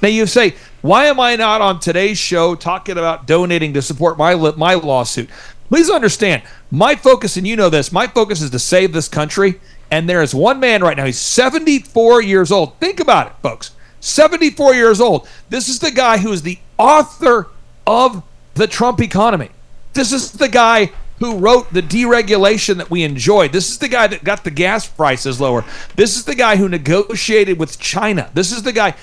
Now 0.02 0.10
you 0.10 0.28
say, 0.28 0.56
why 0.82 1.06
am 1.06 1.20
I 1.20 1.36
not 1.36 1.62
on 1.62 1.80
today's 1.80 2.18
show 2.18 2.56
talking 2.56 2.98
about 2.98 3.28
donating 3.28 3.74
to 3.74 3.82
support 3.82 4.18
my 4.18 4.36
my 4.36 4.76
lawsuit? 4.76 5.30
Please 5.70 5.90
understand, 5.90 6.44
my 6.72 6.96
focus, 6.96 7.36
and 7.36 7.46
you 7.46 7.56
know 7.56 7.70
this, 7.70 7.92
my 7.92 8.08
focus 8.08 8.42
is 8.42 8.52
to 8.52 8.60
save 8.60 8.94
this 8.94 9.10
country. 9.10 9.60
And 9.90 10.10
there 10.10 10.22
is 10.22 10.36
one 10.36 10.60
man 10.60 10.82
right 10.82 10.98
now. 10.98 11.06
He's 11.06 11.20
74 11.20 12.22
years 12.22 12.52
old. 12.52 12.78
Think 12.80 13.00
about 13.00 13.28
it, 13.28 13.34
folks. 13.42 13.72
74 14.02 14.76
years 14.76 15.00
old. 15.00 15.28
This 15.50 15.70
is 15.70 15.80
the 15.80 15.92
guy 15.92 16.18
who 16.18 16.32
is 16.32 16.42
the 16.42 16.60
author 16.78 17.48
of 17.86 18.24
the 18.54 18.68
Trump 18.68 19.02
economy. 19.02 19.50
This 19.94 20.12
is 20.12 20.34
the 20.34 20.50
guy 20.50 20.92
who 21.20 21.38
wrote 21.38 21.74
the 21.74 21.82
deregulation 21.82 22.78
that 22.78 22.90
we 22.90 23.04
enjoyed. 23.04 23.52
This 23.52 23.70
is 23.70 23.80
the 23.80 23.88
guy 23.88 24.08
that 24.08 24.24
got 24.24 24.44
the 24.44 24.52
gas 24.52 24.88
prices 24.88 25.42
lower. 25.42 25.66
This 25.96 26.16
is 26.16 26.26
the 26.26 26.36
guy 26.36 26.58
who 26.58 26.70
negotiated 26.70 27.58
with 27.58 27.80
China. 27.80 28.30
This 28.34 28.52
is 28.52 28.64
the 28.64 28.74
guy. 28.74 28.94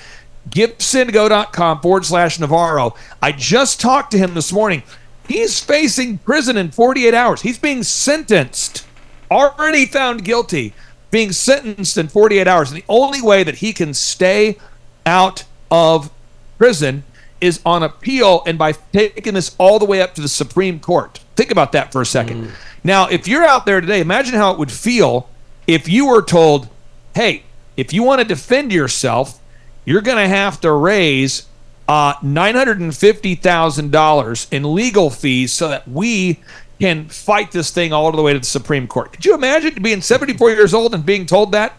GiveSendGo.com 0.49 1.81
forward 1.81 2.05
slash 2.05 2.39
Navarro. 2.39 2.95
I 3.21 3.31
just 3.31 3.79
talked 3.79 4.11
to 4.11 4.17
him 4.17 4.33
this 4.33 4.51
morning. 4.51 4.83
He's 5.27 5.59
facing 5.59 6.19
prison 6.19 6.57
in 6.57 6.71
48 6.71 7.13
hours. 7.13 7.41
He's 7.41 7.57
being 7.57 7.83
sentenced, 7.83 8.85
already 9.31 9.85
found 9.85 10.23
guilty, 10.23 10.73
being 11.09 11.31
sentenced 11.31 11.97
in 11.97 12.07
48 12.07 12.47
hours. 12.47 12.71
And 12.71 12.79
the 12.79 12.85
only 12.87 13.21
way 13.21 13.43
that 13.43 13.55
he 13.55 13.73
can 13.73 13.93
stay 13.93 14.57
out 15.05 15.45
of 15.71 16.11
prison 16.57 17.03
is 17.41 17.59
on 17.65 17.83
appeal 17.83 18.43
and 18.45 18.57
by 18.57 18.73
taking 18.93 19.33
this 19.33 19.55
all 19.57 19.79
the 19.79 19.85
way 19.85 20.01
up 20.01 20.15
to 20.15 20.21
the 20.21 20.29
Supreme 20.29 20.79
Court. 20.79 21.19
Think 21.35 21.51
about 21.51 21.71
that 21.73 21.91
for 21.91 22.01
a 22.01 22.05
second. 22.05 22.45
Mm. 22.45 22.51
Now, 22.83 23.07
if 23.07 23.27
you're 23.27 23.43
out 23.43 23.65
there 23.65 23.81
today, 23.81 23.99
imagine 23.99 24.35
how 24.35 24.51
it 24.51 24.59
would 24.59 24.71
feel 24.71 25.27
if 25.67 25.89
you 25.89 26.07
were 26.07 26.21
told, 26.21 26.69
hey, 27.15 27.43
if 27.75 27.91
you 27.91 28.03
want 28.03 28.21
to 28.21 28.27
defend 28.27 28.71
yourself, 28.71 29.39
you're 29.85 30.01
going 30.01 30.17
to 30.17 30.27
have 30.27 30.59
to 30.61 30.71
raise 30.71 31.45
uh, 31.87 32.13
$950,000 32.15 34.47
in 34.51 34.73
legal 34.73 35.09
fees 35.09 35.53
so 35.53 35.69
that 35.69 35.87
we 35.87 36.39
can 36.79 37.07
fight 37.07 37.51
this 37.51 37.69
thing 37.71 37.93
all 37.93 38.11
the 38.11 38.21
way 38.21 38.33
to 38.33 38.39
the 38.39 38.45
Supreme 38.45 38.85
Court. 38.87 39.13
Could 39.13 39.25
you 39.25 39.33
imagine 39.33 39.81
being 39.81 40.01
74 40.01 40.51
years 40.51 40.73
old 40.73 40.93
and 40.93 41.05
being 41.05 41.25
told 41.25 41.53
that? 41.53 41.73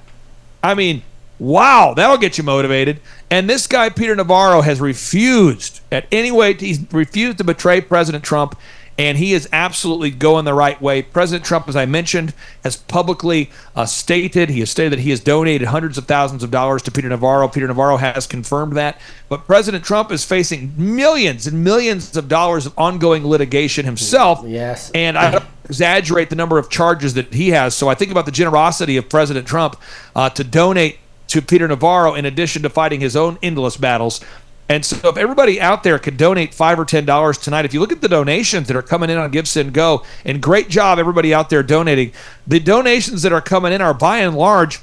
I 0.62 0.72
mean, 0.74 1.02
wow, 1.38 1.92
that'll 1.94 2.16
get 2.18 2.38
you 2.38 2.44
motivated. 2.44 3.00
And 3.30 3.50
this 3.50 3.66
guy, 3.66 3.90
Peter 3.90 4.16
Navarro, 4.16 4.62
has 4.62 4.80
refused 4.80 5.80
at 5.92 6.06
any 6.10 6.32
way, 6.32 6.54
he's 6.54 6.80
refused 6.92 7.36
to 7.38 7.44
betray 7.44 7.80
President 7.80 8.24
Trump, 8.24 8.58
and 8.98 9.18
he 9.18 9.32
is 9.32 9.48
absolutely 9.52 10.10
going 10.10 10.44
the 10.44 10.54
right 10.54 10.80
way. 10.80 11.02
President 11.02 11.44
Trump, 11.44 11.68
as 11.68 11.76
I 11.76 11.86
mentioned, 11.86 12.32
has 12.64 12.76
publicly 12.76 13.50
uh, 13.74 13.84
stated, 13.84 14.48
he 14.48 14.60
has 14.60 14.70
stated 14.70 14.92
that 14.92 15.00
he 15.00 15.10
has 15.10 15.20
donated 15.20 15.68
hundreds 15.68 15.98
of 15.98 16.06
thousands 16.06 16.42
of 16.42 16.50
dollars 16.50 16.82
to 16.82 16.90
Peter 16.90 17.08
Navarro. 17.08 17.48
Peter 17.48 17.66
Navarro 17.66 17.98
has 17.98 18.26
confirmed 18.26 18.74
that. 18.76 18.98
But 19.28 19.46
President 19.46 19.84
Trump 19.84 20.10
is 20.10 20.24
facing 20.24 20.72
millions 20.76 21.46
and 21.46 21.62
millions 21.62 22.16
of 22.16 22.28
dollars 22.28 22.64
of 22.64 22.72
ongoing 22.78 23.26
litigation 23.26 23.84
himself. 23.84 24.42
Yes. 24.46 24.90
And 24.92 25.18
I 25.18 25.30
don't 25.32 25.44
exaggerate 25.64 26.30
the 26.30 26.36
number 26.36 26.58
of 26.58 26.70
charges 26.70 27.14
that 27.14 27.34
he 27.34 27.50
has. 27.50 27.74
So 27.74 27.88
I 27.88 27.94
think 27.94 28.10
about 28.10 28.24
the 28.24 28.32
generosity 28.32 28.96
of 28.96 29.08
President 29.08 29.46
Trump 29.46 29.76
uh, 30.14 30.30
to 30.30 30.44
donate 30.44 30.98
to 31.28 31.42
Peter 31.42 31.66
Navarro 31.66 32.14
in 32.14 32.24
addition 32.24 32.62
to 32.62 32.70
fighting 32.70 33.00
his 33.00 33.16
own 33.16 33.38
endless 33.42 33.76
battles. 33.76 34.20
And 34.68 34.84
so 34.84 35.08
if 35.08 35.16
everybody 35.16 35.60
out 35.60 35.84
there 35.84 35.98
could 35.98 36.16
donate 36.16 36.52
five 36.52 36.78
or 36.78 36.84
ten 36.84 37.04
dollars 37.04 37.38
tonight, 37.38 37.64
if 37.64 37.72
you 37.72 37.80
look 37.80 37.92
at 37.92 38.00
the 38.00 38.08
donations 38.08 38.66
that 38.68 38.76
are 38.76 38.82
coming 38.82 39.10
in 39.10 39.18
on 39.18 39.30
GiveSendGo, 39.30 40.04
and 40.24 40.42
great 40.42 40.68
job 40.68 40.98
everybody 40.98 41.32
out 41.32 41.50
there 41.50 41.62
donating. 41.62 42.12
The 42.46 42.58
donations 42.58 43.22
that 43.22 43.32
are 43.32 43.40
coming 43.40 43.72
in 43.72 43.80
are 43.80 43.94
by 43.94 44.18
and 44.18 44.36
large 44.36 44.80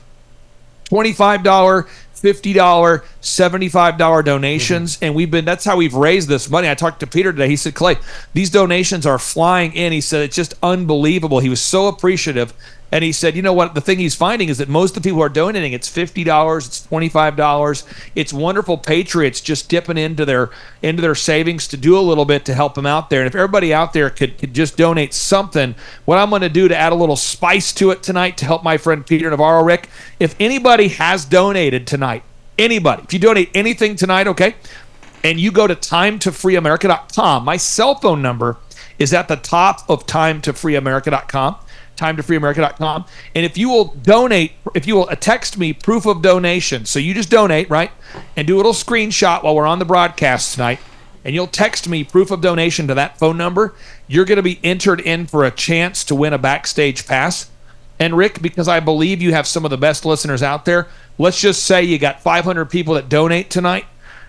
$25, 0.89 1.88
$50, 2.15 3.03
$75 3.21 4.25
donations. 4.25 4.95
Mm-hmm. 4.95 5.05
And 5.05 5.15
we've 5.15 5.31
been, 5.31 5.45
that's 5.45 5.65
how 5.65 5.75
we've 5.75 5.93
raised 5.93 6.29
this 6.29 6.49
money. 6.49 6.69
I 6.69 6.75
talked 6.75 6.99
to 7.01 7.07
Peter 7.07 7.31
today. 7.31 7.49
He 7.49 7.55
said, 7.55 7.75
Clay, 7.75 7.97
these 8.34 8.49
donations 8.49 9.05
are 9.05 9.19
flying 9.19 9.73
in. 9.73 9.91
He 9.91 10.01
said, 10.01 10.21
it's 10.21 10.36
just 10.36 10.53
unbelievable. 10.63 11.39
He 11.39 11.49
was 11.49 11.61
so 11.61 11.88
appreciative. 11.88 12.53
And 12.93 13.03
he 13.03 13.11
said, 13.11 13.35
you 13.35 13.41
know 13.41 13.53
what? 13.53 13.73
The 13.73 13.81
thing 13.81 13.97
he's 13.97 14.13
finding 14.13 14.49
is 14.49 14.59
that 14.59 14.69
most 14.69 14.95
of 14.95 15.01
the 15.01 15.07
people 15.07 15.17
who 15.17 15.23
are 15.23 15.29
donating, 15.29 15.73
it's 15.73 15.89
fifty 15.89 16.23
dollars, 16.23 16.67
it's 16.67 16.85
twenty 16.85 17.09
five 17.09 17.35
dollars. 17.35 17.85
It's 18.13 18.31
wonderful 18.31 18.77
patriots 18.77 19.41
just 19.41 19.67
dipping 19.67 19.97
into 19.97 20.25
their 20.25 20.51
into 20.83 21.01
their 21.01 21.15
savings 21.15 21.67
to 21.69 21.77
do 21.77 21.97
a 21.97 22.01
little 22.01 22.23
bit 22.23 22.45
to 22.45 22.53
help 22.53 22.75
them 22.75 22.85
out 22.85 23.09
there. 23.09 23.21
And 23.21 23.27
if 23.27 23.33
everybody 23.33 23.73
out 23.73 23.93
there 23.93 24.11
could, 24.11 24.37
could 24.37 24.53
just 24.53 24.77
donate 24.77 25.15
something, 25.15 25.73
what 26.05 26.19
I'm 26.19 26.29
going 26.29 26.43
to 26.43 26.49
do 26.49 26.67
to 26.67 26.77
add 26.77 26.91
a 26.91 26.95
little 26.95 27.15
spice 27.15 27.73
to 27.73 27.89
it 27.89 28.03
tonight 28.03 28.37
to 28.37 28.45
help 28.45 28.63
my 28.63 28.77
friend 28.77 29.03
Peter 29.03 29.27
Navarro, 29.27 29.63
Rick. 29.63 29.89
If 30.19 30.35
anybody 30.39 30.89
has 30.89 31.25
donated 31.25 31.87
tonight, 31.87 32.21
anybody, 32.59 33.01
if 33.05 33.11
you 33.11 33.17
donate 33.17 33.49
anything 33.55 33.95
tonight, 33.95 34.27
okay, 34.27 34.53
and 35.23 35.39
you 35.39 35.51
go 35.51 35.65
to 35.65 35.75
timetofreeamerica.com, 35.75 37.43
my 37.43 37.57
cell 37.57 37.95
phone 37.95 38.21
number 38.21 38.57
is 38.99 39.15
at 39.15 39.27
the 39.27 39.37
top 39.37 39.89
of 39.89 40.05
timetofreeamerica.com 40.05 41.55
timetofreeamerica.com 42.03 43.05
and 43.35 43.45
if 43.45 43.57
you 43.57 43.69
will 43.69 43.85
donate 43.85 44.53
if 44.73 44.87
you 44.87 44.95
will 44.95 45.05
text 45.07 45.57
me 45.57 45.71
proof 45.73 46.05
of 46.05 46.21
donation 46.21 46.85
so 46.85 46.99
you 46.99 47.13
just 47.13 47.29
donate 47.29 47.69
right 47.69 47.91
and 48.35 48.47
do 48.47 48.55
a 48.55 48.57
little 48.57 48.73
screenshot 48.73 49.43
while 49.43 49.55
we're 49.55 49.65
on 49.65 49.79
the 49.79 49.85
broadcast 49.85 50.53
tonight 50.53 50.79
and 51.25 51.33
you'll 51.33 51.47
text 51.47 51.87
me 51.87 52.03
proof 52.03 52.31
of 52.31 52.41
donation 52.41 52.87
to 52.87 52.93
that 52.93 53.17
phone 53.17 53.37
number 53.37 53.73
you're 54.07 54.25
going 54.25 54.37
to 54.37 54.43
be 54.43 54.59
entered 54.63 54.99
in 55.01 55.25
for 55.25 55.45
a 55.45 55.51
chance 55.51 56.03
to 56.03 56.13
win 56.15 56.33
a 56.33 56.37
backstage 56.37 57.07
pass 57.07 57.49
and 57.99 58.17
Rick, 58.17 58.41
because 58.41 58.67
I 58.67 58.79
believe 58.79 59.21
you 59.21 59.33
have 59.33 59.47
some 59.47 59.65
of 59.65 59.71
the 59.71 59.77
best 59.77 60.05
listeners 60.05 60.43
out 60.43 60.65
there, 60.65 60.87
let's 61.17 61.39
just 61.39 61.63
say 61.63 61.83
you 61.83 61.97
got 61.99 62.21
500 62.21 62.65
people 62.65 62.95
that 62.95 63.07
donate 63.07 63.49
tonight. 63.49 63.85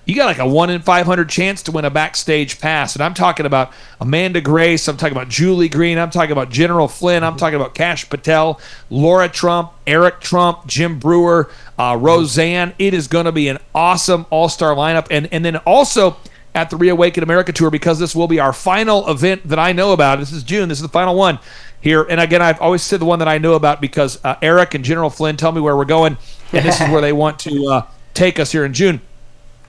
You 0.07 0.14
got 0.14 0.26
like 0.26 0.38
a 0.38 0.46
one 0.46 0.68
in 0.68 0.82
500 0.82 1.28
chance 1.30 1.62
to 1.62 1.72
win 1.72 1.84
a 1.84 1.90
backstage 1.90 2.61
pass. 2.61 2.94
And 2.94 3.02
I'm 3.02 3.14
talking 3.14 3.46
about 3.46 3.72
Amanda 4.00 4.40
Grace. 4.40 4.86
I'm 4.86 4.98
talking 4.98 5.16
about 5.16 5.30
Julie 5.30 5.70
Green. 5.70 5.98
I'm 5.98 6.11
talking 6.11 6.32
about 6.32 6.50
General 6.50 6.88
Flynn. 6.88 7.24
I'm 7.24 7.36
talking 7.36 7.57
about 7.57 7.74
Kash 7.74 8.09
Patel, 8.09 8.61
Laura 8.90 9.28
Trump, 9.28 9.72
Eric 9.86 10.20
Trump, 10.20 10.66
Jim 10.66 10.98
Breuer, 10.98 11.50
uh, 11.78 11.96
Roseanne. 11.98 12.74
It 12.78 12.92
is 12.92 13.09
going 13.09 13.24
to 13.24 13.32
be 13.32 13.48
an 13.48 13.59
awesome 13.74 14.26
all 14.28 14.50
star 14.50 14.74
lineup. 14.74 15.07
And, 15.11 15.28
and 15.32 15.44
then 15.44 15.57
also, 15.59 16.16
at 16.55 16.70
the 16.70 16.76
Reawaken 16.76 17.22
America 17.22 17.52
Tour 17.52 17.70
because 17.70 17.98
this 17.98 18.14
will 18.14 18.28
be 18.28 18.38
our 18.38 18.52
final 18.52 19.09
event 19.09 19.48
that 19.48 19.59
I 19.59 19.72
know 19.72 19.92
about. 19.92 20.20
This 20.20 20.32
is 20.32 20.44
June. 20.44 20.68
This 20.68 20.78
is 20.78 20.82
the 20.82 20.88
final 20.88 21.16
one 21.16 21.40
here. 21.80 22.05
And 22.05 22.20
again, 22.20 22.40
I've 22.40 22.61
always 22.61 22.82
said 22.82 23.00
the 23.00 23.05
one 23.05 23.18
that 23.18 23.28
I 23.28 23.38
know 23.38 23.55
about 23.55 23.80
because 23.80 24.24
uh, 24.24 24.36
Eric 24.40 24.74
and 24.74 24.84
General 24.84 25.11
Flynn 25.11 25.36
tell 25.36 25.50
me 25.50 25.61
where 25.61 25.76
we're 25.76 25.84
going, 25.84 26.16
and 26.52 26.64
this 26.64 26.80
is 26.80 26.88
where 26.90 27.00
they 27.00 27.12
want 27.12 27.40
to 27.40 27.66
uh, 27.66 27.86
take 28.14 28.38
us 28.38 28.52
here 28.52 28.64
in 28.64 28.72
June. 28.72 29.00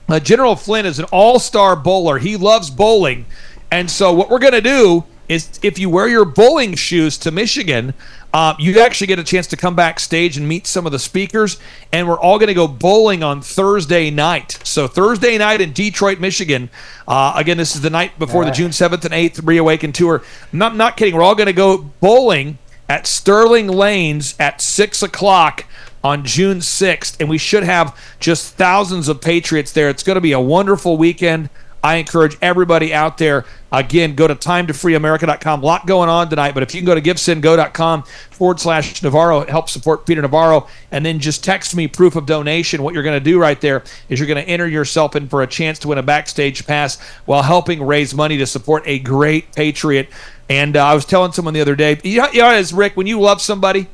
Uh, 0.08 0.20
General 0.20 0.56
Flynn 0.56 0.86
is 0.86 0.98
an 0.98 1.06
all-star 1.06 1.76
bowler. 1.76 2.18
He 2.18 2.36
loves 2.36 2.70
bowling, 2.70 3.26
and 3.70 3.90
so 3.90 4.12
what 4.12 4.30
we're 4.30 4.38
going 4.38 4.52
to 4.52 4.60
do 4.60 5.04
is, 5.28 5.58
if 5.62 5.78
you 5.78 5.90
wear 5.90 6.06
your 6.06 6.24
bowling 6.24 6.74
shoes 6.74 7.18
to 7.18 7.32
Michigan, 7.32 7.94
uh, 8.32 8.54
you 8.58 8.78
actually 8.80 9.08
get 9.08 9.18
a 9.18 9.24
chance 9.24 9.46
to 9.48 9.56
come 9.56 9.74
backstage 9.74 10.36
and 10.36 10.46
meet 10.46 10.66
some 10.66 10.86
of 10.86 10.92
the 10.92 10.98
speakers. 10.98 11.58
And 11.92 12.06
we're 12.06 12.20
all 12.20 12.38
going 12.38 12.48
to 12.48 12.54
go 12.54 12.68
bowling 12.68 13.24
on 13.24 13.42
Thursday 13.42 14.10
night. 14.10 14.60
So 14.62 14.86
Thursday 14.86 15.36
night 15.38 15.60
in 15.60 15.72
Detroit, 15.72 16.20
Michigan. 16.20 16.70
Uh, 17.08 17.32
again, 17.34 17.56
this 17.56 17.74
is 17.74 17.80
the 17.80 17.90
night 17.90 18.18
before 18.18 18.44
the 18.44 18.50
June 18.50 18.72
seventh 18.72 19.04
and 19.04 19.14
eighth 19.14 19.40
Reawaken 19.42 19.92
tour. 19.92 20.22
Not 20.52 20.76
not 20.76 20.96
kidding. 20.96 21.16
We're 21.16 21.22
all 21.22 21.34
going 21.34 21.46
to 21.46 21.52
go 21.52 21.78
bowling 21.78 22.58
at 22.88 23.06
Sterling 23.06 23.66
Lanes 23.66 24.36
at 24.38 24.60
six 24.60 25.02
o'clock 25.02 25.64
on 26.06 26.24
June 26.24 26.58
6th, 26.58 27.16
and 27.18 27.28
we 27.28 27.36
should 27.36 27.64
have 27.64 27.98
just 28.20 28.54
thousands 28.54 29.08
of 29.08 29.20
Patriots 29.20 29.72
there. 29.72 29.90
It's 29.90 30.04
going 30.04 30.14
to 30.14 30.20
be 30.20 30.30
a 30.30 30.40
wonderful 30.40 30.96
weekend. 30.96 31.50
I 31.82 31.96
encourage 31.96 32.36
everybody 32.40 32.94
out 32.94 33.18
there, 33.18 33.44
again, 33.72 34.14
go 34.14 34.28
to 34.28 34.34
timetofreeamerica.com. 34.36 35.62
A 35.62 35.66
lot 35.66 35.86
going 35.86 36.08
on 36.08 36.28
tonight, 36.30 36.54
but 36.54 36.62
if 36.62 36.74
you 36.74 36.80
can 36.80 36.86
go 36.86 36.94
to 36.94 37.00
givesendgo.com 37.00 38.04
forward 38.30 38.60
slash 38.60 39.02
Navarro, 39.02 39.44
help 39.46 39.68
support 39.68 40.06
Peter 40.06 40.22
Navarro, 40.22 40.68
and 40.92 41.04
then 41.04 41.18
just 41.18 41.42
text 41.42 41.74
me 41.74 41.88
proof 41.88 42.14
of 42.14 42.24
donation. 42.24 42.84
What 42.84 42.94
you're 42.94 43.02
going 43.02 43.18
to 43.18 43.24
do 43.24 43.40
right 43.40 43.60
there 43.60 43.82
is 44.08 44.20
you're 44.20 44.28
going 44.28 44.42
to 44.42 44.48
enter 44.48 44.68
yourself 44.68 45.16
in 45.16 45.28
for 45.28 45.42
a 45.42 45.46
chance 45.46 45.80
to 45.80 45.88
win 45.88 45.98
a 45.98 46.04
backstage 46.04 46.66
pass 46.66 47.00
while 47.24 47.42
helping 47.42 47.82
raise 47.84 48.14
money 48.14 48.38
to 48.38 48.46
support 48.46 48.84
a 48.86 49.00
great 49.00 49.52
Patriot. 49.56 50.08
And 50.48 50.76
uh, 50.76 50.86
I 50.86 50.94
was 50.94 51.04
telling 51.04 51.32
someone 51.32 51.54
the 51.54 51.60
other 51.60 51.76
day, 51.76 51.98
you 52.04 52.18
know, 52.18 52.28
you 52.32 52.42
know, 52.42 52.50
as 52.50 52.72
Rick, 52.72 52.96
when 52.96 53.08
you 53.08 53.20
love 53.20 53.42
somebody, 53.42 53.88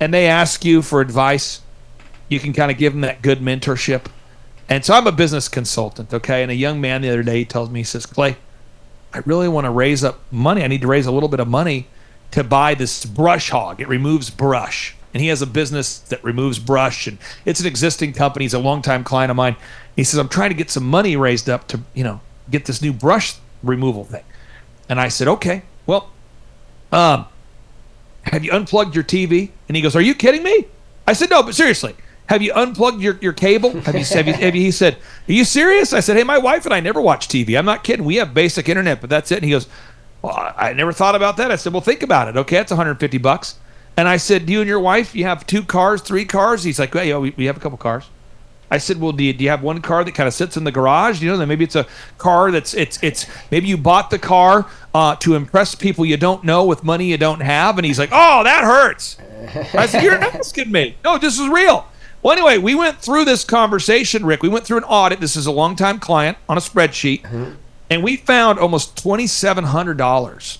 and 0.00 0.12
they 0.12 0.26
ask 0.26 0.64
you 0.64 0.82
for 0.82 1.00
advice, 1.00 1.60
you 2.28 2.38
can 2.40 2.52
kind 2.52 2.70
of 2.70 2.78
give 2.78 2.92
them 2.92 3.02
that 3.02 3.22
good 3.22 3.40
mentorship. 3.40 4.06
And 4.68 4.84
so 4.84 4.94
I'm 4.94 5.06
a 5.06 5.12
business 5.12 5.48
consultant, 5.48 6.12
okay? 6.12 6.42
And 6.42 6.50
a 6.50 6.54
young 6.54 6.80
man 6.80 7.02
the 7.02 7.08
other 7.08 7.22
day 7.22 7.44
tells 7.44 7.70
me, 7.70 7.80
he 7.80 7.84
says, 7.84 8.04
Clay, 8.04 8.36
I 9.12 9.22
really 9.24 9.48
want 9.48 9.64
to 9.64 9.70
raise 9.70 10.04
up 10.04 10.20
money. 10.30 10.62
I 10.62 10.66
need 10.66 10.82
to 10.82 10.86
raise 10.86 11.06
a 11.06 11.10
little 11.10 11.28
bit 11.28 11.40
of 11.40 11.48
money 11.48 11.86
to 12.32 12.44
buy 12.44 12.74
this 12.74 13.06
brush 13.06 13.50
hog. 13.50 13.80
It 13.80 13.88
removes 13.88 14.28
brush. 14.28 14.94
And 15.14 15.22
he 15.22 15.28
has 15.28 15.40
a 15.40 15.46
business 15.46 15.98
that 16.00 16.22
removes 16.22 16.58
brush. 16.58 17.06
And 17.06 17.16
it's 17.46 17.60
an 17.60 17.66
existing 17.66 18.12
company. 18.12 18.44
He's 18.44 18.52
a 18.52 18.58
longtime 18.58 19.04
client 19.04 19.30
of 19.30 19.36
mine. 19.36 19.56
He 19.96 20.04
says, 20.04 20.18
I'm 20.18 20.28
trying 20.28 20.50
to 20.50 20.54
get 20.54 20.70
some 20.70 20.86
money 20.86 21.16
raised 21.16 21.48
up 21.48 21.66
to, 21.68 21.80
you 21.94 22.04
know, 22.04 22.20
get 22.50 22.66
this 22.66 22.82
new 22.82 22.92
brush 22.92 23.36
removal 23.62 24.04
thing. 24.04 24.24
And 24.88 25.00
I 25.00 25.08
said, 25.08 25.28
okay, 25.28 25.62
well, 25.86 26.10
um, 26.92 27.26
have 28.24 28.44
you 28.44 28.52
unplugged 28.52 28.94
your 28.94 29.04
TV? 29.04 29.50
And 29.68 29.76
he 29.76 29.82
goes, 29.82 29.96
Are 29.96 30.00
you 30.00 30.14
kidding 30.14 30.42
me? 30.42 30.66
I 31.06 31.12
said, 31.12 31.30
No, 31.30 31.42
but 31.42 31.54
seriously, 31.54 31.94
have 32.28 32.42
you 32.42 32.52
unplugged 32.52 33.00
your, 33.00 33.18
your 33.20 33.32
cable? 33.32 33.70
Have 33.80 33.94
you, 33.94 34.04
have 34.04 34.26
you, 34.26 34.34
have 34.34 34.54
you, 34.54 34.60
he 34.60 34.70
said, 34.70 34.96
Are 35.28 35.32
you 35.32 35.44
serious? 35.44 35.92
I 35.92 36.00
said, 36.00 36.16
Hey, 36.16 36.24
my 36.24 36.38
wife 36.38 36.64
and 36.66 36.74
I 36.74 36.80
never 36.80 37.00
watch 37.00 37.28
TV. 37.28 37.58
I'm 37.58 37.64
not 37.64 37.84
kidding. 37.84 38.04
We 38.04 38.16
have 38.16 38.34
basic 38.34 38.68
internet, 38.68 39.00
but 39.00 39.08
that's 39.10 39.32
it. 39.32 39.36
And 39.36 39.44
he 39.44 39.50
goes, 39.50 39.66
Well, 40.20 40.52
I, 40.56 40.72
never 40.74 40.92
thought 40.92 41.14
about 41.14 41.38
that. 41.38 41.50
I 41.50 41.56
said, 41.56 41.72
Well, 41.72 41.82
think 41.82 42.02
about 42.02 42.28
it. 42.28 42.36
Okay, 42.36 42.56
that's 42.56 42.70
150 42.70 43.18
bucks. 43.18 43.58
And 43.96 44.06
I 44.06 44.16
said, 44.16 44.48
you 44.48 44.60
and 44.60 44.68
your 44.68 44.78
wife, 44.78 45.16
you 45.16 45.24
have 45.24 45.44
two 45.44 45.64
cars, 45.64 46.02
three 46.02 46.24
cars? 46.24 46.62
He's 46.62 46.78
like, 46.78 46.94
Well, 46.94 47.04
yeah, 47.04 47.18
we, 47.18 47.30
we 47.30 47.46
have 47.46 47.56
a 47.56 47.60
couple 47.60 47.78
cars. 47.78 48.04
I 48.70 48.78
said, 48.78 49.00
"Well, 49.00 49.12
do 49.12 49.24
you, 49.24 49.32
do 49.32 49.44
you 49.44 49.50
have 49.50 49.62
one 49.62 49.80
car 49.80 50.04
that 50.04 50.14
kind 50.14 50.26
of 50.26 50.34
sits 50.34 50.56
in 50.56 50.64
the 50.64 50.72
garage? 50.72 51.22
You 51.22 51.30
know, 51.30 51.36
then 51.36 51.48
maybe 51.48 51.64
it's 51.64 51.76
a 51.76 51.86
car 52.18 52.50
that's 52.50 52.74
it's 52.74 52.98
it's 53.02 53.26
maybe 53.50 53.66
you 53.66 53.76
bought 53.76 54.10
the 54.10 54.18
car 54.18 54.66
uh, 54.94 55.16
to 55.16 55.34
impress 55.34 55.74
people 55.74 56.04
you 56.04 56.16
don't 56.16 56.44
know 56.44 56.64
with 56.64 56.84
money 56.84 57.06
you 57.06 57.16
don't 57.16 57.40
have." 57.40 57.78
And 57.78 57.86
he's 57.86 57.98
like, 57.98 58.10
"Oh, 58.12 58.44
that 58.44 58.64
hurts." 58.64 59.16
I 59.74 59.86
said, 59.86 60.02
"You're 60.02 60.14
asking 60.14 60.70
me? 60.70 60.96
No, 61.04 61.18
this 61.18 61.38
is 61.38 61.48
real." 61.48 61.86
Well, 62.22 62.32
anyway, 62.36 62.58
we 62.58 62.74
went 62.74 62.98
through 62.98 63.24
this 63.24 63.44
conversation, 63.44 64.26
Rick. 64.26 64.42
We 64.42 64.48
went 64.48 64.64
through 64.66 64.78
an 64.78 64.84
audit. 64.84 65.20
This 65.20 65.36
is 65.36 65.46
a 65.46 65.52
longtime 65.52 66.00
client 66.00 66.36
on 66.48 66.58
a 66.58 66.60
spreadsheet, 66.60 67.24
and 67.88 68.02
we 68.02 68.16
found 68.16 68.58
almost 68.58 68.98
twenty 68.98 69.26
seven 69.26 69.64
hundred 69.64 69.96
dollars 69.96 70.58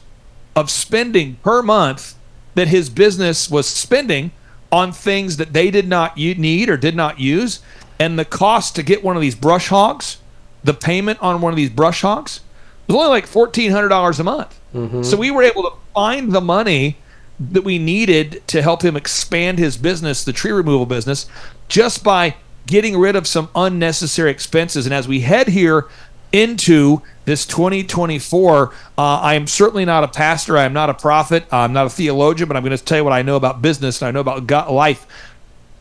of 0.57 0.71
spending 0.71 1.37
per 1.43 1.63
month 1.63 2.15
that 2.55 2.69
his 2.69 2.89
business 2.91 3.51
was 3.51 3.69
spending 3.69 4.33
on 4.71 4.93
things 4.93 5.37
that 5.37 5.53
they 5.53 5.71
did 5.71 5.89
not 5.89 6.17
need 6.17 6.69
or 6.69 6.77
did 6.77 6.95
not 6.97 7.19
use 7.19 7.61
and 7.99 8.19
the 8.19 8.25
cost 8.25 8.77
to 8.77 8.83
get 8.83 9.03
one 9.03 9.17
of 9.17 9.23
these 9.23 9.35
brush 9.35 9.69
hogs, 9.69 10.19
the 10.65 10.75
payment 10.75 11.21
on 11.23 11.41
one 11.41 11.53
of 11.53 11.57
these 11.57 11.71
brush 11.71 12.03
hogs, 12.03 12.41
was 12.87 12.97
only 12.97 13.09
like 13.09 13.27
fourteen 13.27 13.71
hundred 13.71 13.89
dollars 13.89 14.19
a 14.21 14.25
month. 14.25 14.59
So 15.05 15.17
we 15.17 15.31
were 15.31 15.43
able 15.43 15.63
to 15.65 15.73
find 15.95 16.33
the 16.33 16.41
money 16.41 16.99
that 17.41 17.63
we 17.63 17.79
needed 17.79 18.43
to 18.49 18.63
help 18.63 18.83
him 18.83 18.97
expand 18.97 19.59
his 19.59 19.77
business, 19.77 20.25
the 20.25 20.33
tree 20.33 20.53
removal 20.53 20.87
business, 20.87 21.27
just 21.69 22.03
by 22.05 22.37
getting 22.67 22.99
rid 22.99 23.17
of 23.17 23.27
some 23.27 23.49
unnecessary 23.55 24.31
expenses. 24.31 24.85
And 24.87 24.95
as 24.95 25.09
we 25.09 25.21
head 25.21 25.49
here 25.49 25.87
into 26.33 27.01
this 27.25 27.47
2024, 27.47 28.69
uh, 28.69 28.73
I 28.99 29.35
am 29.35 29.47
certainly 29.47 29.85
not 29.85 30.05
a 30.05 30.09
pastor. 30.09 30.59
I 30.59 30.65
am 30.65 30.73
not 30.73 30.91
a 30.91 30.95
prophet. 30.95 31.47
I'm 31.51 31.73
not 31.73 31.87
a 31.87 31.91
theologian, 31.91 32.49
but 32.49 32.57
I'm 32.57 32.65
going 32.65 32.77
to 32.77 32.85
tell 32.85 32.99
you 32.99 33.05
what 33.05 33.13
I 33.13 33.23
know 33.23 33.37
about 33.37 33.63
business 33.63 34.03
and 34.03 34.09
I 34.09 34.11
know 34.11 34.21
about 34.21 34.47
God, 34.47 34.71
life 34.71 35.07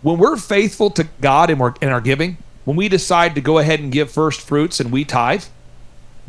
when 0.08 0.20
we're 0.20 0.38
faithful 0.38 0.90
to 0.92 1.06
God 1.20 1.50
and 1.50 1.62
in 1.82 1.90
our 1.90 2.00
giving, 2.00 2.38
when 2.64 2.78
we 2.78 2.88
decide 2.88 3.36
to 3.36 3.42
go 3.42 3.58
ahead 3.58 3.82
and 3.82 3.92
give 3.92 4.10
first 4.10 4.40
fruits 4.40 4.80
and 4.80 4.90
we 4.90 5.04
tithe, 5.04 5.44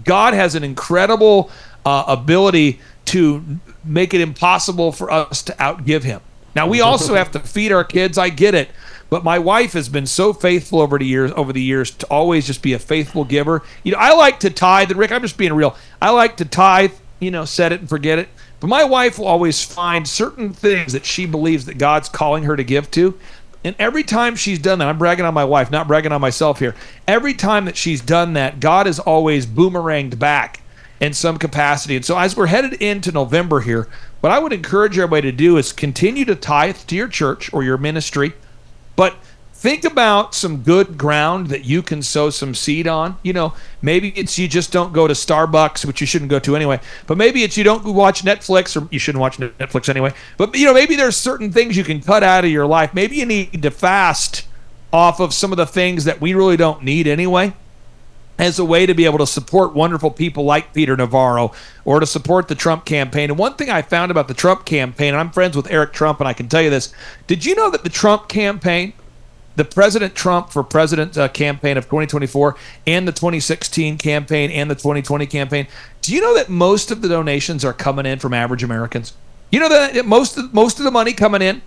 God 0.04 0.34
has 0.34 0.56
an 0.56 0.64
incredible 0.64 1.48
uh, 1.86 2.04
ability 2.08 2.80
to 3.04 3.60
make 3.84 4.14
it 4.14 4.20
impossible 4.20 4.90
for 4.90 5.12
us 5.12 5.44
to 5.44 5.52
outgive 5.52 6.02
Him. 6.02 6.20
Now 6.56 6.66
we 6.66 6.80
also 6.80 7.14
have 7.14 7.30
to 7.30 7.38
feed 7.38 7.70
our 7.70 7.84
kids. 7.84 8.18
I 8.18 8.30
get 8.30 8.52
it, 8.52 8.68
but 9.10 9.22
my 9.22 9.38
wife 9.38 9.74
has 9.74 9.88
been 9.88 10.06
so 10.06 10.32
faithful 10.32 10.80
over 10.80 10.98
the 10.98 11.06
years. 11.06 11.30
Over 11.36 11.52
the 11.52 11.62
years, 11.62 11.92
to 11.92 12.06
always 12.08 12.48
just 12.48 12.62
be 12.62 12.72
a 12.72 12.80
faithful 12.80 13.24
giver. 13.24 13.62
You 13.84 13.92
know, 13.92 13.98
I 13.98 14.12
like 14.14 14.40
to 14.40 14.50
tithe. 14.50 14.90
And 14.90 14.98
Rick, 14.98 15.12
I'm 15.12 15.22
just 15.22 15.38
being 15.38 15.52
real. 15.52 15.76
I 16.02 16.10
like 16.10 16.36
to 16.38 16.44
tithe. 16.44 16.94
You 17.20 17.30
know, 17.30 17.44
set 17.44 17.70
it 17.70 17.78
and 17.78 17.88
forget 17.88 18.18
it. 18.18 18.28
But 18.60 18.66
my 18.66 18.82
wife 18.82 19.18
will 19.18 19.26
always 19.26 19.62
find 19.62 20.06
certain 20.06 20.52
things 20.52 20.92
that 20.92 21.04
she 21.04 21.26
believes 21.26 21.66
that 21.66 21.78
God's 21.78 22.08
calling 22.08 22.42
her 22.42 22.56
to 22.56 22.64
give 22.64 22.90
to. 22.92 23.16
And 23.64 23.74
every 23.78 24.04
time 24.04 24.36
she's 24.36 24.58
done 24.58 24.78
that, 24.78 24.88
I'm 24.88 24.98
bragging 24.98 25.24
on 25.24 25.34
my 25.34 25.44
wife, 25.44 25.70
not 25.70 25.88
bragging 25.88 26.12
on 26.12 26.20
myself 26.20 26.58
here. 26.58 26.74
Every 27.06 27.34
time 27.34 27.64
that 27.64 27.76
she's 27.76 28.00
done 28.00 28.34
that, 28.34 28.60
God 28.60 28.86
has 28.86 28.98
always 28.98 29.46
boomeranged 29.46 30.18
back 30.18 30.60
in 31.00 31.12
some 31.12 31.38
capacity. 31.38 31.96
And 31.96 32.04
so 32.04 32.16
as 32.18 32.36
we're 32.36 32.46
headed 32.46 32.74
into 32.74 33.12
November 33.12 33.60
here, 33.60 33.88
what 34.20 34.32
I 34.32 34.38
would 34.38 34.52
encourage 34.52 34.98
everybody 34.98 35.30
to 35.30 35.36
do 35.36 35.56
is 35.56 35.72
continue 35.72 36.24
to 36.24 36.34
tithe 36.34 36.76
to 36.76 36.96
your 36.96 37.08
church 37.08 37.52
or 37.52 37.62
your 37.62 37.78
ministry, 37.78 38.32
but 38.96 39.16
think 39.58 39.84
about 39.84 40.36
some 40.36 40.62
good 40.62 40.96
ground 40.96 41.48
that 41.48 41.64
you 41.64 41.82
can 41.82 42.00
sow 42.00 42.30
some 42.30 42.54
seed 42.54 42.86
on. 42.86 43.18
You 43.24 43.32
know, 43.32 43.54
maybe 43.82 44.10
it's 44.10 44.38
you 44.38 44.46
just 44.46 44.70
don't 44.70 44.92
go 44.92 45.08
to 45.08 45.14
Starbucks, 45.14 45.84
which 45.84 46.00
you 46.00 46.06
shouldn't 46.06 46.30
go 46.30 46.38
to 46.38 46.54
anyway. 46.54 46.80
But 47.08 47.18
maybe 47.18 47.42
it's 47.42 47.56
you 47.56 47.64
don't 47.64 47.84
watch 47.84 48.22
Netflix, 48.22 48.80
or 48.80 48.88
you 48.92 49.00
shouldn't 49.00 49.20
watch 49.20 49.38
Netflix 49.38 49.88
anyway. 49.88 50.12
But 50.36 50.56
you 50.56 50.64
know, 50.64 50.74
maybe 50.74 50.94
there's 50.94 51.16
certain 51.16 51.50
things 51.50 51.76
you 51.76 51.82
can 51.82 52.00
cut 52.00 52.22
out 52.22 52.44
of 52.44 52.52
your 52.52 52.66
life. 52.66 52.94
Maybe 52.94 53.16
you 53.16 53.26
need 53.26 53.62
to 53.62 53.72
fast 53.72 54.46
off 54.92 55.18
of 55.18 55.34
some 55.34 55.50
of 55.50 55.56
the 55.56 55.66
things 55.66 56.04
that 56.04 56.20
we 56.20 56.34
really 56.34 56.56
don't 56.56 56.84
need 56.84 57.08
anyway. 57.08 57.52
As 58.38 58.60
a 58.60 58.64
way 58.64 58.86
to 58.86 58.94
be 58.94 59.04
able 59.04 59.18
to 59.18 59.26
support 59.26 59.74
wonderful 59.74 60.12
people 60.12 60.44
like 60.44 60.72
Peter 60.72 60.96
Navarro 60.96 61.50
or 61.84 61.98
to 61.98 62.06
support 62.06 62.46
the 62.46 62.54
Trump 62.54 62.84
campaign. 62.84 63.30
And 63.30 63.36
one 63.36 63.54
thing 63.54 63.68
I 63.68 63.82
found 63.82 64.12
about 64.12 64.28
the 64.28 64.34
Trump 64.34 64.64
campaign, 64.64 65.08
and 65.08 65.16
I'm 65.16 65.32
friends 65.32 65.56
with 65.56 65.68
Eric 65.68 65.92
Trump, 65.92 66.20
and 66.20 66.28
I 66.28 66.32
can 66.32 66.48
tell 66.48 66.62
you 66.62 66.70
this 66.70 66.94
did 67.26 67.44
you 67.44 67.56
know 67.56 67.68
that 67.70 67.82
the 67.82 67.90
Trump 67.90 68.28
campaign 68.28 68.92
the 69.58 69.64
President 69.64 70.14
Trump 70.14 70.50
for 70.50 70.62
President 70.62 71.18
uh, 71.18 71.26
campaign 71.26 71.76
of 71.76 71.86
2024 71.86 72.54
and 72.86 73.08
the 73.08 73.12
2016 73.12 73.98
campaign 73.98 74.52
and 74.52 74.70
the 74.70 74.76
2020 74.76 75.26
campaign. 75.26 75.66
Do 76.00 76.14
you 76.14 76.20
know 76.20 76.36
that 76.36 76.48
most 76.48 76.92
of 76.92 77.02
the 77.02 77.08
donations 77.08 77.64
are 77.64 77.72
coming 77.72 78.06
in 78.06 78.20
from 78.20 78.32
average 78.32 78.62
Americans? 78.62 79.14
You 79.50 79.58
know 79.58 79.68
that 79.68 80.06
most 80.06 80.38
of, 80.38 80.54
most 80.54 80.78
of 80.78 80.84
the 80.84 80.92
money 80.92 81.12
coming 81.12 81.42
in 81.42 81.60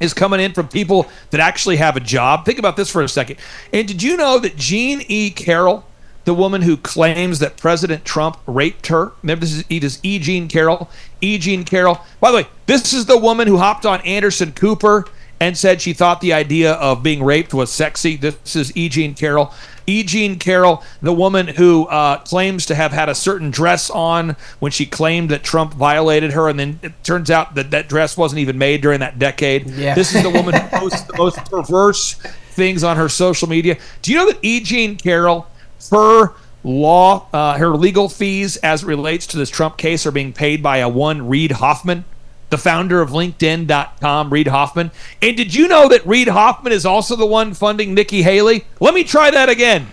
is 0.00 0.14
coming 0.14 0.40
in 0.40 0.54
from 0.54 0.68
people 0.68 1.06
that 1.30 1.40
actually 1.40 1.76
have 1.76 1.96
a 1.96 2.00
job. 2.00 2.46
Think 2.46 2.58
about 2.58 2.78
this 2.78 2.90
for 2.90 3.02
a 3.02 3.08
second. 3.08 3.36
And 3.74 3.86
did 3.86 4.02
you 4.02 4.16
know 4.16 4.38
that 4.38 4.56
Jean 4.56 5.02
E. 5.06 5.28
Carroll, 5.28 5.84
the 6.24 6.32
woman 6.32 6.62
who 6.62 6.78
claims 6.78 7.40
that 7.40 7.58
President 7.58 8.06
Trump 8.06 8.38
raped 8.46 8.86
her, 8.86 9.12
remember 9.22 9.44
this 9.44 9.52
is, 9.52 9.64
it 9.68 9.84
is 9.84 10.00
E. 10.02 10.18
Jean 10.18 10.48
Carroll, 10.48 10.88
E. 11.20 11.36
Jean 11.36 11.64
Carroll. 11.64 12.00
By 12.20 12.30
the 12.30 12.38
way, 12.38 12.46
this 12.64 12.94
is 12.94 13.04
the 13.04 13.18
woman 13.18 13.46
who 13.46 13.58
hopped 13.58 13.84
on 13.84 14.00
Anderson 14.00 14.52
Cooper 14.52 15.04
and 15.40 15.56
said 15.56 15.82
she 15.82 15.92
thought 15.92 16.20
the 16.20 16.32
idea 16.32 16.72
of 16.74 17.02
being 17.02 17.22
raped 17.22 17.52
was 17.52 17.70
sexy. 17.70 18.16
This 18.16 18.56
is 18.56 18.76
E. 18.76 18.88
Jean 18.88 19.14
Carroll. 19.14 19.52
E. 19.86 20.02
Jean 20.02 20.38
Carroll, 20.38 20.82
the 21.00 21.12
woman 21.12 21.46
who 21.46 21.86
uh, 21.86 22.18
claims 22.18 22.66
to 22.66 22.74
have 22.74 22.92
had 22.92 23.08
a 23.08 23.14
certain 23.14 23.50
dress 23.50 23.88
on 23.88 24.36
when 24.58 24.72
she 24.72 24.84
claimed 24.84 25.28
that 25.30 25.44
Trump 25.44 25.74
violated 25.74 26.32
her, 26.32 26.48
and 26.48 26.58
then 26.58 26.80
it 26.82 26.92
turns 27.04 27.30
out 27.30 27.54
that 27.54 27.70
that 27.70 27.88
dress 27.88 28.16
wasn't 28.16 28.40
even 28.40 28.58
made 28.58 28.80
during 28.80 29.00
that 29.00 29.18
decade. 29.18 29.70
Yeah. 29.70 29.94
This 29.94 30.14
is 30.14 30.22
the 30.22 30.30
woman 30.30 30.54
who 30.54 30.68
posts 30.68 31.02
the 31.02 31.16
most 31.16 31.36
perverse 31.50 32.14
things 32.50 32.82
on 32.82 32.96
her 32.96 33.08
social 33.08 33.48
media. 33.48 33.78
Do 34.02 34.10
you 34.10 34.18
know 34.18 34.26
that 34.26 34.38
E. 34.42 34.60
Jean 34.60 34.96
Carroll, 34.96 35.46
her 35.90 36.32
law, 36.64 37.28
uh, 37.32 37.56
her 37.58 37.76
legal 37.76 38.08
fees 38.08 38.56
as 38.56 38.82
it 38.82 38.86
relates 38.86 39.26
to 39.28 39.36
this 39.36 39.50
Trump 39.50 39.76
case 39.76 40.04
are 40.04 40.10
being 40.10 40.32
paid 40.32 40.62
by 40.64 40.78
a 40.78 40.88
one 40.88 41.28
Reid 41.28 41.52
Hoffman? 41.52 42.04
The 42.48 42.58
founder 42.58 43.00
of 43.00 43.10
LinkedIn.com, 43.10 44.32
Reid 44.32 44.46
Hoffman. 44.48 44.90
And 45.20 45.36
did 45.36 45.54
you 45.54 45.66
know 45.66 45.88
that 45.88 46.06
Reid 46.06 46.28
Hoffman 46.28 46.72
is 46.72 46.86
also 46.86 47.16
the 47.16 47.26
one 47.26 47.54
funding 47.54 47.92
Nikki 47.92 48.22
Haley? 48.22 48.64
Let 48.80 48.94
me 48.94 49.02
try 49.02 49.30
that 49.30 49.48
again. 49.48 49.88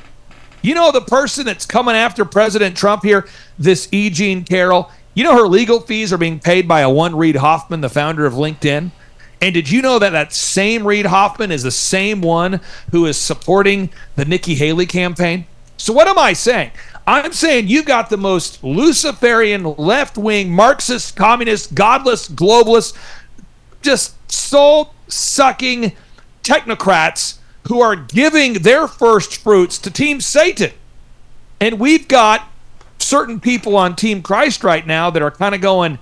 You 0.62 0.76
know 0.76 0.92
the 0.92 1.02
person 1.02 1.46
that's 1.46 1.66
coming 1.66 1.96
after 1.96 2.24
President 2.24 2.78
Trump 2.78 3.04
here, 3.04 3.28
this 3.60 3.90
E. 3.92 4.10
Jean 4.10 4.44
Carroll. 4.44 4.90
You 5.14 5.24
know 5.24 5.36
her 5.36 5.48
legal 5.48 5.82
fees 5.82 6.14
are 6.14 6.18
being 6.18 6.40
paid 6.40 6.68
by 6.68 6.82
a 6.82 6.90
one 6.90 7.16
Reid 7.16 7.36
Hoffman, 7.36 7.82
the 7.82 7.90
founder 7.90 8.26
of 8.26 8.34
LinkedIn. 8.34 8.92
And 9.42 9.54
did 9.54 9.70
you 9.70 9.82
know 9.82 10.00
that 10.00 10.12
that 10.12 10.32
same 10.32 10.88
Reid 10.88 11.08
Hoffman 11.08 11.52
is 11.52 11.64
the 11.64 11.72
same 11.72 12.22
one 12.22 12.62
who 12.92 13.06
is 13.06 13.18
supporting 13.18 13.90
the 14.16 14.24
Nikki 14.24 14.56
Haley 14.56 14.86
campaign? 14.86 15.46
So 15.76 15.92
what 15.92 16.08
am 16.08 16.18
I 16.18 16.32
saying? 16.32 16.72
I'm 17.06 17.34
saying 17.34 17.68
you've 17.68 17.86
got 17.86 18.10
the 18.10 18.18
most 18.18 18.64
Luciferian, 18.64 19.64
left 19.64 20.18
wing, 20.18 20.52
Marxist, 20.52 21.16
communist, 21.16 21.76
godless, 21.76 22.30
globalist, 22.30 22.96
just 23.82 24.32
soul 24.32 24.94
sucking 25.08 25.94
technocrats 26.44 27.38
who 27.68 27.82
are 27.82 27.96
giving 27.96 28.54
their 28.54 28.88
first 28.88 29.38
fruits 29.38 29.78
to 29.80 29.92
Team 29.92 30.22
Satan. 30.22 30.72
And 31.60 31.80
we've 31.80 32.08
got 32.08 32.48
certain 33.00 33.40
people 33.40 33.76
on 33.76 33.96
Team 33.96 34.22
Christ 34.22 34.64
right 34.64 34.86
now 34.86 35.10
that 35.10 35.22
are 35.22 35.32
kind 35.32 35.56
of 35.56 35.62
going, 35.62 36.00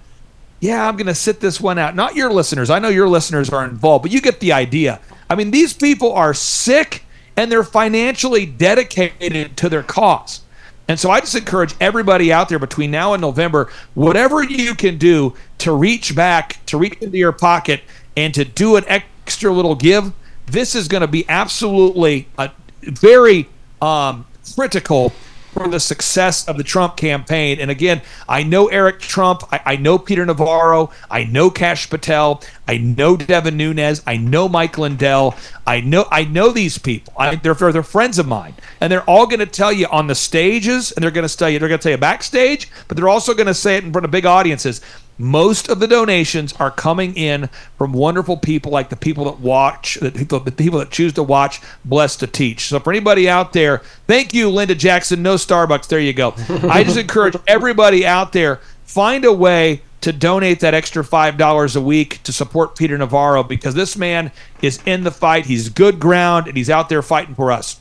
yeah, 0.59 0.87
I'm 0.87 0.95
going 0.95 1.07
to 1.07 1.15
sit 1.15 1.39
this 1.39 1.59
one 1.59 1.79
out. 1.79 1.95
Not 1.95 2.15
your 2.15 2.31
listeners. 2.31 2.69
I 2.69 2.79
know 2.79 2.89
your 2.89 3.09
listeners 3.09 3.49
are 3.49 3.65
involved, 3.65 4.03
but 4.03 4.11
you 4.11 4.21
get 4.21 4.39
the 4.39 4.53
idea. 4.53 4.99
I 5.29 5.35
mean, 5.35 5.51
these 5.51 5.73
people 5.73 6.13
are 6.13 6.33
sick 6.33 7.03
and 7.35 7.51
they're 7.51 7.63
financially 7.63 8.45
dedicated 8.45 9.57
to 9.57 9.69
their 9.69 9.83
cause. 9.83 10.41
And 10.87 10.99
so 10.99 11.09
I 11.09 11.19
just 11.19 11.35
encourage 11.35 11.73
everybody 11.79 12.33
out 12.33 12.49
there 12.49 12.59
between 12.59 12.91
now 12.91 13.13
and 13.13 13.21
November, 13.21 13.71
whatever 13.93 14.43
you 14.43 14.75
can 14.75 14.97
do 14.97 15.33
to 15.59 15.73
reach 15.73 16.15
back, 16.15 16.63
to 16.65 16.77
reach 16.77 16.97
into 17.01 17.17
your 17.17 17.31
pocket, 17.31 17.81
and 18.17 18.33
to 18.33 18.43
do 18.43 18.75
an 18.75 18.83
extra 18.87 19.51
little 19.51 19.75
give. 19.75 20.11
This 20.47 20.75
is 20.75 20.87
going 20.87 21.01
to 21.01 21.07
be 21.07 21.23
absolutely 21.29 22.27
a 22.37 22.51
very 22.81 23.47
um, 23.81 24.25
critical 24.55 25.13
for 25.51 25.67
the 25.67 25.79
success 25.79 26.47
of 26.47 26.57
the 26.57 26.63
Trump 26.63 26.97
campaign. 26.97 27.59
And 27.59 27.69
again, 27.69 28.01
I 28.27 28.43
know 28.43 28.67
Eric 28.67 28.99
Trump, 28.99 29.43
I, 29.51 29.61
I 29.65 29.75
know 29.75 29.97
Peter 29.97 30.25
Navarro, 30.25 30.91
I 31.09 31.25
know 31.25 31.49
Kash 31.49 31.89
Patel, 31.89 32.41
I 32.67 32.77
know 32.77 33.17
Devin 33.17 33.57
Nunes, 33.57 34.01
I 34.07 34.17
know 34.17 34.47
Mike 34.47 34.77
Lindell, 34.77 35.35
I 35.67 35.81
know 35.81 36.07
I 36.11 36.23
know 36.23 36.51
these 36.51 36.77
people. 36.77 37.13
I, 37.17 37.35
they're 37.35 37.53
they're 37.53 37.83
friends 37.83 38.17
of 38.17 38.27
mine, 38.27 38.55
and 38.79 38.91
they're 38.91 39.09
all 39.09 39.27
going 39.27 39.39
to 39.39 39.45
tell 39.45 39.71
you 39.71 39.87
on 39.87 40.07
the 40.07 40.15
stages, 40.15 40.91
and 40.91 41.03
they're 41.03 41.11
going 41.11 41.27
to 41.27 41.37
tell 41.37 41.49
you 41.49 41.59
they're 41.59 41.69
going 41.69 41.79
to 41.79 41.83
tell 41.83 41.91
you 41.91 41.97
backstage, 41.97 42.69
but 42.87 42.97
they're 42.97 43.09
also 43.09 43.33
going 43.33 43.47
to 43.47 43.53
say 43.53 43.77
it 43.77 43.83
in 43.83 43.91
front 43.91 44.05
of 44.05 44.11
big 44.11 44.25
audiences. 44.25 44.81
Most 45.21 45.69
of 45.69 45.79
the 45.79 45.87
donations 45.87 46.53
are 46.53 46.71
coming 46.71 47.15
in 47.15 47.49
from 47.77 47.93
wonderful 47.93 48.37
people 48.37 48.71
like 48.71 48.89
the 48.89 48.95
people 48.95 49.25
that 49.25 49.39
watch, 49.39 49.95
the 50.01 50.11
people, 50.11 50.39
the 50.39 50.51
people 50.51 50.79
that 50.79 50.89
choose 50.89 51.13
to 51.13 51.23
watch, 51.23 51.61
blessed 51.85 52.21
to 52.21 52.27
teach. 52.27 52.67
So 52.67 52.79
for 52.79 52.91
anybody 52.91 53.29
out 53.29 53.53
there, 53.53 53.83
thank 54.07 54.33
you, 54.33 54.49
Linda 54.49 54.73
Jackson. 54.75 55.21
No 55.21 55.35
Starbucks. 55.35 55.87
There 55.87 55.99
you 55.99 56.13
go. 56.13 56.33
I 56.69 56.83
just 56.83 56.97
encourage 56.97 57.35
everybody 57.47 58.05
out 58.05 58.33
there 58.33 58.61
find 58.83 59.23
a 59.23 59.31
way 59.31 59.81
to 60.01 60.11
donate 60.11 60.59
that 60.61 60.73
extra 60.73 61.03
five 61.03 61.37
dollars 61.37 61.75
a 61.75 61.81
week 61.81 62.21
to 62.23 62.33
support 62.33 62.75
Peter 62.75 62.97
Navarro 62.97 63.43
because 63.43 63.75
this 63.75 63.95
man 63.95 64.31
is 64.61 64.79
in 64.85 65.03
the 65.03 65.11
fight. 65.11 65.45
He's 65.45 65.69
good 65.69 65.99
ground 65.99 66.47
and 66.47 66.57
he's 66.57 66.69
out 66.69 66.89
there 66.89 67.01
fighting 67.01 67.35
for 67.35 67.51
us. 67.51 67.79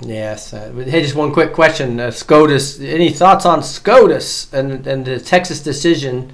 Yes. 0.00 0.52
Uh, 0.52 0.72
hey, 0.86 1.02
just 1.02 1.14
one 1.14 1.32
quick 1.32 1.52
question. 1.52 1.98
Uh, 1.98 2.10
SCOTUS, 2.10 2.80
any 2.80 3.10
thoughts 3.10 3.44
on 3.44 3.62
SCOTUS 3.62 4.52
and, 4.52 4.86
and 4.86 5.04
the 5.04 5.18
Texas 5.20 5.62
decision? 5.62 6.32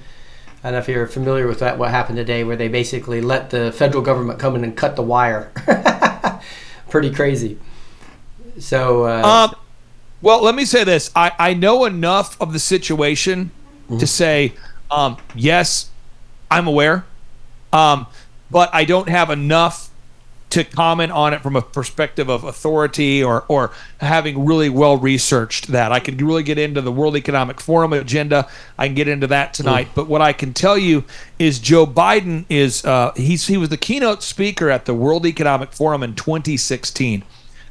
I 0.65 0.69
don't 0.69 0.73
know 0.73 0.79
if 0.79 0.89
you're 0.89 1.07
familiar 1.07 1.47
with 1.47 1.59
that, 1.59 1.77
what 1.77 1.91
happened 1.91 2.17
today, 2.17 2.43
where 2.43 2.57
they 2.57 2.69
basically 2.69 3.21
let 3.21 3.51
the 3.51 3.71
federal 3.71 4.03
government 4.03 4.39
come 4.39 4.57
in 4.57 4.65
and 4.65 4.75
cut 4.75 4.97
the 4.97 5.03
wire. 5.03 5.53
Pretty 6.89 7.11
crazy. 7.11 7.59
So, 8.59 9.05
uh, 9.05 9.51
Um, 9.51 9.55
well, 10.23 10.43
let 10.43 10.55
me 10.55 10.65
say 10.65 10.83
this. 10.83 11.11
I, 11.15 11.33
I 11.39 11.53
know 11.53 11.85
enough 11.85 12.41
of 12.41 12.55
the 12.55 12.59
situation 12.59 13.51
to 13.99 14.07
say, 14.07 14.55
um, 14.91 15.19
yes, 15.35 15.91
I'm 16.51 16.67
aware, 16.67 17.05
um, 17.71 18.07
but 18.51 18.71
I 18.73 18.87
don't 18.87 19.11
have 19.11 19.29
enough 19.29 19.91
to 20.55 20.63
comment 20.63 21.11
on 21.11 21.35
it 21.35 21.43
from 21.43 21.57
a 21.57 21.63
perspective 21.63 22.29
of 22.29 22.45
authority 22.45 23.25
or, 23.25 23.45
or 23.49 23.73
having 23.99 24.47
really 24.47 24.69
well 24.69 24.97
researched 24.97 25.67
that. 25.67 25.91
I 25.91 25.99
can 25.99 26.17
really 26.17 26.45
get 26.45 26.59
into 26.59 26.81
the 26.81 26.93
World 26.93 27.17
Economic 27.17 27.61
Forum 27.61 27.93
agenda. 27.93 28.49
I 28.79 28.87
can 28.87 28.95
get 28.95 29.09
into 29.09 29.27
that 29.27 29.53
tonight. 29.53 29.89
But 29.97 30.07
what 30.07 30.21
I 30.21 30.33
can 30.33 30.55
tell 30.55 30.79
you 30.79 31.03
is 31.41 31.59
Joe 31.59 31.89
Biden 31.89 32.45
is 32.49 32.85
uh, 32.85 33.13
he's 33.17 33.49
he 33.49 33.57
was 33.57 33.69
the 33.69 33.77
keynote 33.77 34.23
speaker 34.23 34.71
at 34.71 34.85
the 34.85 34.95
World 34.95 35.27
Economic 35.27 35.73
Forum 35.73 36.05
in 36.05 36.15
2016. 36.15 37.25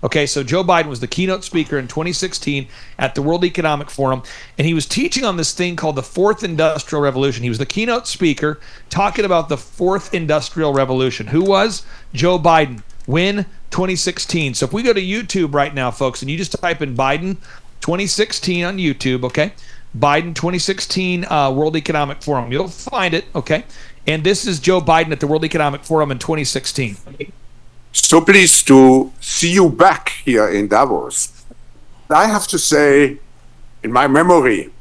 Okay, 0.04 0.26
so 0.26 0.44
Joe 0.44 0.66
Biden 0.66 0.88
was 0.88 1.00
the 1.00 1.08
keynote 1.08 1.46
speaker 1.46 1.78
in 1.78 1.88
2016 1.88 2.68
at 3.00 3.16
the 3.16 3.22
World 3.22 3.46
Economic 3.46 3.90
Forum, 3.90 4.22
and 4.58 4.68
he 4.68 4.74
was 4.74 4.86
teaching 4.86 5.24
on 5.24 5.38
this 5.38 5.54
thing 5.54 5.78
called 5.78 5.96
the 5.96 6.04
Fourth 6.04 6.44
Industrial 6.44 7.02
Revolution. 7.02 7.44
He 7.44 7.50
was 7.50 7.58
the 7.58 7.66
keynote 7.66 8.06
speaker 8.06 8.60
talking 8.90 9.24
about 9.24 9.48
the 9.48 9.58
Fourth 9.58 10.14
Industrial 10.14 10.74
Revolution. 10.74 11.28
Who 11.28 11.42
was? 11.42 11.86
Joe 12.14 12.38
Biden. 12.38 12.84
When? 13.06 13.46
2016. 13.72 14.54
So 14.54 14.66
if 14.66 14.74
we 14.74 14.84
go 14.84 14.94
to 14.94 15.02
YouTube 15.02 15.54
right 15.54 15.74
now, 15.74 15.90
folks, 15.90 16.22
and 16.22 16.30
you 16.30 16.38
just 16.38 16.52
type 16.52 16.82
in 16.82 16.96
Biden 16.96 17.38
2016 17.82 18.64
on 18.66 18.78
YouTube, 18.78 19.24
okay? 19.24 19.54
Biden 19.98 20.36
2016 20.36 21.26
uh, 21.26 21.52
World 21.52 21.76
Economic 21.76 22.22
Forum. 22.22 22.52
You'll 22.52 22.68
find 22.68 23.14
it, 23.14 23.26
okay? 23.34 23.64
And 24.06 24.24
this 24.24 24.46
is 24.46 24.60
Joe 24.60 24.80
Biden 24.80 25.12
at 25.12 25.22
the 25.22 25.28
World 25.28 25.44
Economic 25.44 25.84
Forum 25.84 26.12
in 26.12 26.20
2016. 26.20 26.98
So 27.96 28.22
pleased 28.22 28.66
to 28.68 29.12
see 29.22 29.54
you 29.54 29.70
back 29.70 30.10
here 30.26 30.50
in 30.50 30.68
Davos. 30.68 31.46
I 32.10 32.26
have 32.26 32.48
to 32.48 32.58
say, 32.58 33.20
in 33.84 33.92
my 33.92 34.08
memory, 34.08 34.72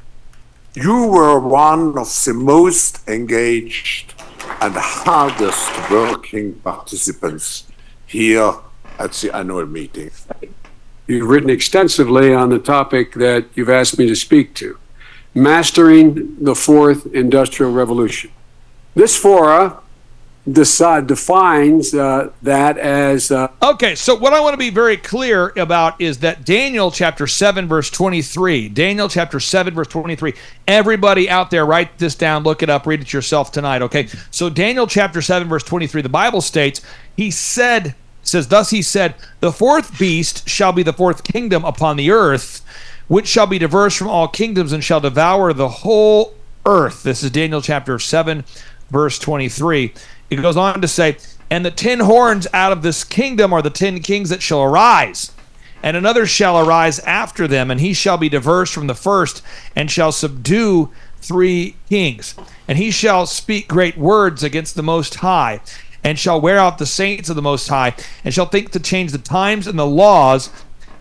you 0.75 1.09
were 1.09 1.39
one 1.39 1.99
of 1.99 2.09
the 2.25 2.33
most 2.33 3.07
engaged 3.07 4.15
and 4.63 4.75
hardest 4.75 5.91
working 5.91 6.55
participants 6.55 7.67
here 8.07 8.55
at 8.99 9.13
the 9.13 9.37
annual 9.37 9.67
meeting. 9.67 10.11
You've 11.07 11.29
written 11.29 11.51
extensively 11.51 12.33
on 12.33 12.49
the 12.49 12.59
topic 12.59 13.13
that 13.15 13.45
you've 13.55 13.69
asked 13.69 13.99
me 13.99 14.07
to 14.07 14.17
speak 14.17 14.55
to 14.55 14.79
mastering 15.35 16.43
the 16.43 16.55
fourth 16.55 17.07
industrial 17.15 17.73
revolution. 17.73 18.31
This 18.95 19.17
fora 19.17 19.82
decide, 20.51 21.07
defines 21.07 21.95
uh, 21.95 22.30
that 22.43 22.78
as. 22.78 23.30
Uh, 23.30 23.49
Okay, 23.62 23.95
so 23.95 24.14
what 24.14 24.32
I 24.32 24.40
want 24.40 24.55
to 24.55 24.59
be 24.59 24.70
very 24.70 24.97
clear 24.97 25.53
about 25.57 26.01
is 26.01 26.18
that 26.18 26.45
Daniel 26.45 26.90
chapter 26.90 27.26
7, 27.26 27.68
verse 27.68 27.90
23. 27.90 28.68
Daniel 28.68 29.09
chapter 29.09 29.38
7, 29.38 29.74
verse 29.74 29.88
23. 29.88 30.34
Everybody 30.66 31.30
out 31.30 31.51
there, 31.51 31.64
write 31.64 31.99
this 31.99 32.14
down, 32.14 32.43
look 32.43 32.62
it 32.62 32.70
up, 32.70 32.86
read 32.86 33.01
it 33.01 33.12
yourself 33.12 33.53
tonight, 33.53 33.82
okay? 33.82 34.09
So, 34.30 34.51
Daniel 34.51 34.86
chapter 34.86 35.22
7, 35.22 35.49
verse 35.49 35.62
23, 35.62 36.03
the 36.03 36.09
Bible 36.09 36.40
states, 36.40 36.80
He 37.16 37.30
said, 37.30 37.95
says, 38.22 38.49
Thus 38.49 38.70
he 38.70 38.82
said, 38.82 39.14
The 39.40 39.53
fourth 39.53 39.99
beast 39.99 40.49
shall 40.49 40.72
be 40.72 40.82
the 40.82 40.93
fourth 40.93 41.24
kingdom 41.24 41.64
upon 41.64 41.97
the 41.97 42.11
earth, 42.11 42.64
which 43.09 43.28
shall 43.28 43.47
be 43.47 43.59
diverse 43.59 43.97
from 43.97 44.09
all 44.09 44.28
kingdoms 44.28 44.72
and 44.72 44.82
shall 44.82 45.01
devour 45.01 45.53
the 45.53 45.68
whole 45.68 46.34
earth. 46.66 47.03
This 47.03 47.22
is 47.22 47.30
Daniel 47.30 47.61
chapter 47.61 47.99
7, 47.99 48.45
verse 48.90 49.18
23. 49.18 49.93
It 50.39 50.43
goes 50.43 50.57
on 50.57 50.80
to 50.80 50.89
say, 50.89 51.18
And 51.51 51.64
the 51.64 51.70
ten 51.70 52.01
horns 52.01 52.47
out 52.53 52.72
of 52.72 52.83
this 52.83 53.05
kingdom 53.05 53.53
are 53.53 53.62
the 53.62 53.70
ten 53.70 54.01
kings 54.01 54.30
that 54.30 54.43
shall 54.43 54.62
arise. 54.62 55.33
And 55.83 55.97
another 55.97 56.26
shall 56.26 56.59
arise 56.59 57.01
after 57.01 57.49
them, 57.49 57.70
and 57.70 57.80
he 57.80 57.93
shall 57.93 58.16
be 58.16 58.28
diverse 58.28 58.70
from 58.70 58.87
the 58.87 58.95
first, 58.95 59.43
and 59.74 59.91
shall 59.91 60.12
subdue 60.12 60.91
three 61.20 61.76
kings. 61.89 62.35
And 62.68 62.78
he 62.78 62.91
shall 62.91 63.26
speak 63.26 63.68
great 63.68 63.99
words 63.99 64.43
against 64.43 64.74
the 64.74 64.83
Most 64.83 65.16
High, 65.16 65.61
and 66.05 66.18
shall 66.18 66.41
wear 66.41 66.59
out 66.59 66.78
the 66.78 66.87
saints 66.87 67.28
of 67.28 67.37
the 67.37 67.43
Most 67.43 67.68
High, 67.68 67.95
and 68.24 68.33
shall 68.33 68.47
think 68.47 68.70
to 68.70 68.80
change 68.80 69.12
the 69.12 69.18
times 69.18 69.66
and 69.66 69.78
the 69.78 69.87
laws, 69.87 70.51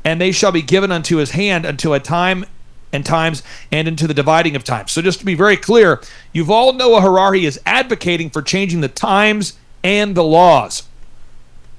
and 0.03 0.19
they 0.19 0.31
shall 0.31 0.51
be 0.51 0.63
given 0.63 0.91
unto 0.91 1.17
his 1.17 1.31
hand 1.31 1.65
until 1.65 1.93
a 1.93 1.99
time 1.99 2.45
and 2.93 3.05
times 3.05 3.43
and 3.71 3.87
into 3.87 4.07
the 4.07 4.13
dividing 4.13 4.55
of 4.55 4.63
times. 4.63 4.91
So 4.91 5.01
just 5.01 5.19
to 5.19 5.25
be 5.25 5.35
very 5.35 5.57
clear, 5.57 6.01
Yuval 6.33 6.75
Noah 6.75 7.01
Harari 7.01 7.45
is 7.45 7.59
advocating 7.65 8.29
for 8.29 8.41
changing 8.41 8.81
the 8.81 8.87
times 8.87 9.53
and 9.83 10.15
the 10.15 10.23
laws. 10.23 10.83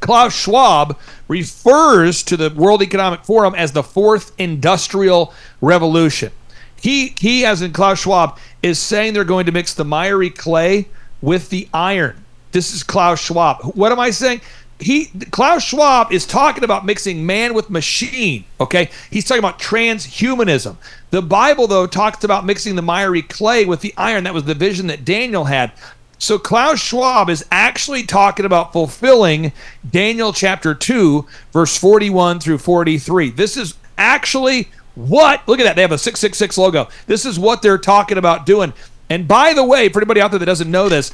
Klaus 0.01 0.35
Schwab 0.35 0.99
refers 1.29 2.23
to 2.25 2.37
the 2.37 2.51
World 2.51 2.83
Economic 2.83 3.25
Forum 3.25 3.55
as 3.55 3.73
the 3.73 3.85
fourth 3.85 4.33
industrial 4.37 5.33
revolution. 5.61 6.33
He, 6.77 7.15
he, 7.21 7.47
as 7.47 7.63
in 7.63 7.73
Klaus 7.73 8.01
Schwab, 8.01 8.39
is 8.63 8.81
saying 8.81 9.15
they're 9.15 9.23
going 9.23 9.47
to 9.47 9.53
mix 9.53 9.75
the 9.75 9.85
miry 9.85 10.31
clay 10.31 10.89
with 11.21 11.49
the 11.51 11.69
iron. 11.73 12.25
This 12.51 12.75
is 12.75 12.83
Klaus 12.83 13.21
Schwab. 13.21 13.63
What 13.77 13.93
am 13.93 14.01
I 14.01 14.11
saying? 14.11 14.41
He 14.83 15.07
Klaus 15.31 15.65
Schwab 15.65 16.13
is 16.13 16.27
talking 16.27 16.65
about 16.65 16.85
mixing 16.85 17.25
man 17.25 17.55
with 17.55 17.71
machine. 17.71 18.45
Okay, 18.61 18.91
he's 19.11 19.25
talking 19.25 19.39
about 19.39 19.59
transhumanism. 19.59 20.77
The 21.11 21.23
Bible, 21.23 21.67
though, 21.67 21.87
talks 21.87 22.25
about 22.25 22.45
mixing 22.45 22.77
the 22.77 22.83
miry 22.83 23.23
clay 23.23 23.65
with 23.65 23.81
the 23.81 23.95
iron. 23.97 24.25
That 24.25 24.35
was 24.35 24.45
the 24.45 24.55
vision 24.55 24.89
that 24.89 25.05
Daniel 25.05 25.45
had. 25.45 25.73
So 26.19 26.39
Klaus 26.39 26.81
Schwab 26.81 27.29
is 27.29 27.45
actually 27.51 28.05
talking 28.05 28.47
about 28.47 28.73
fulfilling 28.73 29.53
Daniel 29.89 30.33
chapter 30.33 30.73
2, 30.73 31.27
verse 31.53 31.77
41 31.77 32.39
through 32.39 32.59
43. 32.59 33.31
This 33.31 33.57
is 33.57 33.75
actually 33.99 34.69
what, 34.95 35.47
look 35.49 35.59
at 35.59 35.65
that, 35.65 35.75
they 35.75 35.83
have 35.83 35.91
a 35.91 35.99
666 35.99 36.59
logo. 36.59 36.89
This 37.07 37.25
is 37.25 37.41
what 37.41 37.61
they're 37.61 37.77
talking 37.77 38.19
about 38.19 38.47
doing. 38.47 38.73
And 39.11 39.27
by 39.27 39.53
the 39.53 39.65
way, 39.65 39.89
for 39.89 39.99
anybody 39.99 40.21
out 40.21 40.31
there 40.31 40.39
that 40.39 40.47
doesn't 40.47 40.71
know 40.71 40.89
this, 40.89 41.13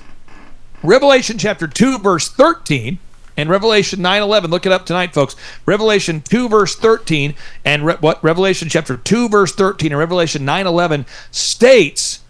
Revelation 0.82 1.38
chapter 1.38 1.66
2, 1.66 1.98
verse 1.98 2.28
13, 2.28 2.98
and 3.38 3.48
Revelation 3.48 4.02
9 4.02 4.20
11, 4.20 4.50
look 4.50 4.66
it 4.66 4.72
up 4.72 4.84
tonight, 4.84 5.14
folks. 5.14 5.34
Revelation 5.64 6.20
2, 6.20 6.50
verse 6.50 6.76
13, 6.76 7.34
and 7.64 7.86
Re- 7.86 7.96
what 8.00 8.22
Revelation 8.22 8.68
chapter 8.68 8.98
2, 8.98 9.30
verse 9.30 9.54
13, 9.54 9.92
and 9.92 9.98
Revelation 9.98 10.44
9 10.44 10.66
11 10.66 11.06
states 11.30 12.20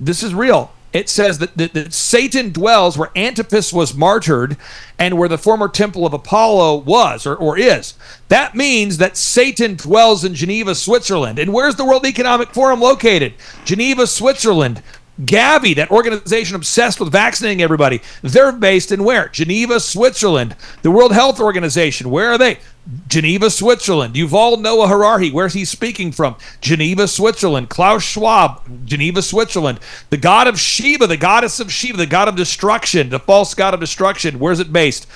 this 0.00 0.22
is 0.22 0.34
real. 0.34 0.72
It 0.92 1.08
says 1.08 1.38
that, 1.38 1.56
that, 1.56 1.72
that 1.74 1.92
Satan 1.92 2.50
dwells 2.50 2.98
where 2.98 3.12
Antipas 3.14 3.72
was 3.72 3.94
martyred 3.94 4.56
and 4.98 5.16
where 5.16 5.28
the 5.28 5.38
former 5.38 5.68
temple 5.68 6.04
of 6.04 6.12
Apollo 6.12 6.78
was 6.78 7.26
or, 7.26 7.36
or 7.36 7.56
is. 7.56 7.94
That 8.26 8.56
means 8.56 8.98
that 8.98 9.16
Satan 9.16 9.76
dwells 9.76 10.24
in 10.24 10.34
Geneva, 10.34 10.74
Switzerland. 10.74 11.38
And 11.38 11.52
where's 11.52 11.76
the 11.76 11.84
World 11.84 12.04
Economic 12.06 12.52
Forum 12.52 12.80
located? 12.80 13.34
Geneva, 13.64 14.08
Switzerland. 14.08 14.82
Gavi, 15.24 15.74
that 15.76 15.90
organization 15.90 16.56
obsessed 16.56 16.98
with 16.98 17.12
vaccinating 17.12 17.62
everybody, 17.62 18.00
they're 18.22 18.52
based 18.52 18.90
in 18.90 19.04
where? 19.04 19.28
Geneva, 19.28 19.78
Switzerland. 19.80 20.56
The 20.82 20.90
World 20.90 21.12
Health 21.12 21.40
Organization, 21.40 22.10
where 22.10 22.30
are 22.30 22.38
they? 22.38 22.58
Geneva, 23.06 23.50
Switzerland. 23.50 24.14
Yuval 24.14 24.60
Noah 24.60 24.88
Harari, 24.88 25.30
where's 25.30 25.52
he 25.52 25.64
speaking 25.64 26.10
from? 26.10 26.36
Geneva, 26.60 27.06
Switzerland. 27.06 27.68
Klaus 27.68 28.02
Schwab, 28.02 28.86
Geneva, 28.86 29.20
Switzerland. 29.20 29.78
The 30.08 30.16
god 30.16 30.46
of 30.46 30.58
Shiva, 30.58 31.06
the 31.06 31.16
goddess 31.16 31.60
of 31.60 31.70
Shiva, 31.70 31.98
the 31.98 32.06
god 32.06 32.28
of 32.28 32.36
destruction, 32.36 33.10
the 33.10 33.20
false 33.20 33.54
god 33.54 33.74
of 33.74 33.80
destruction, 33.80 34.38
where's 34.38 34.60
it 34.60 34.72
based? 34.72 35.06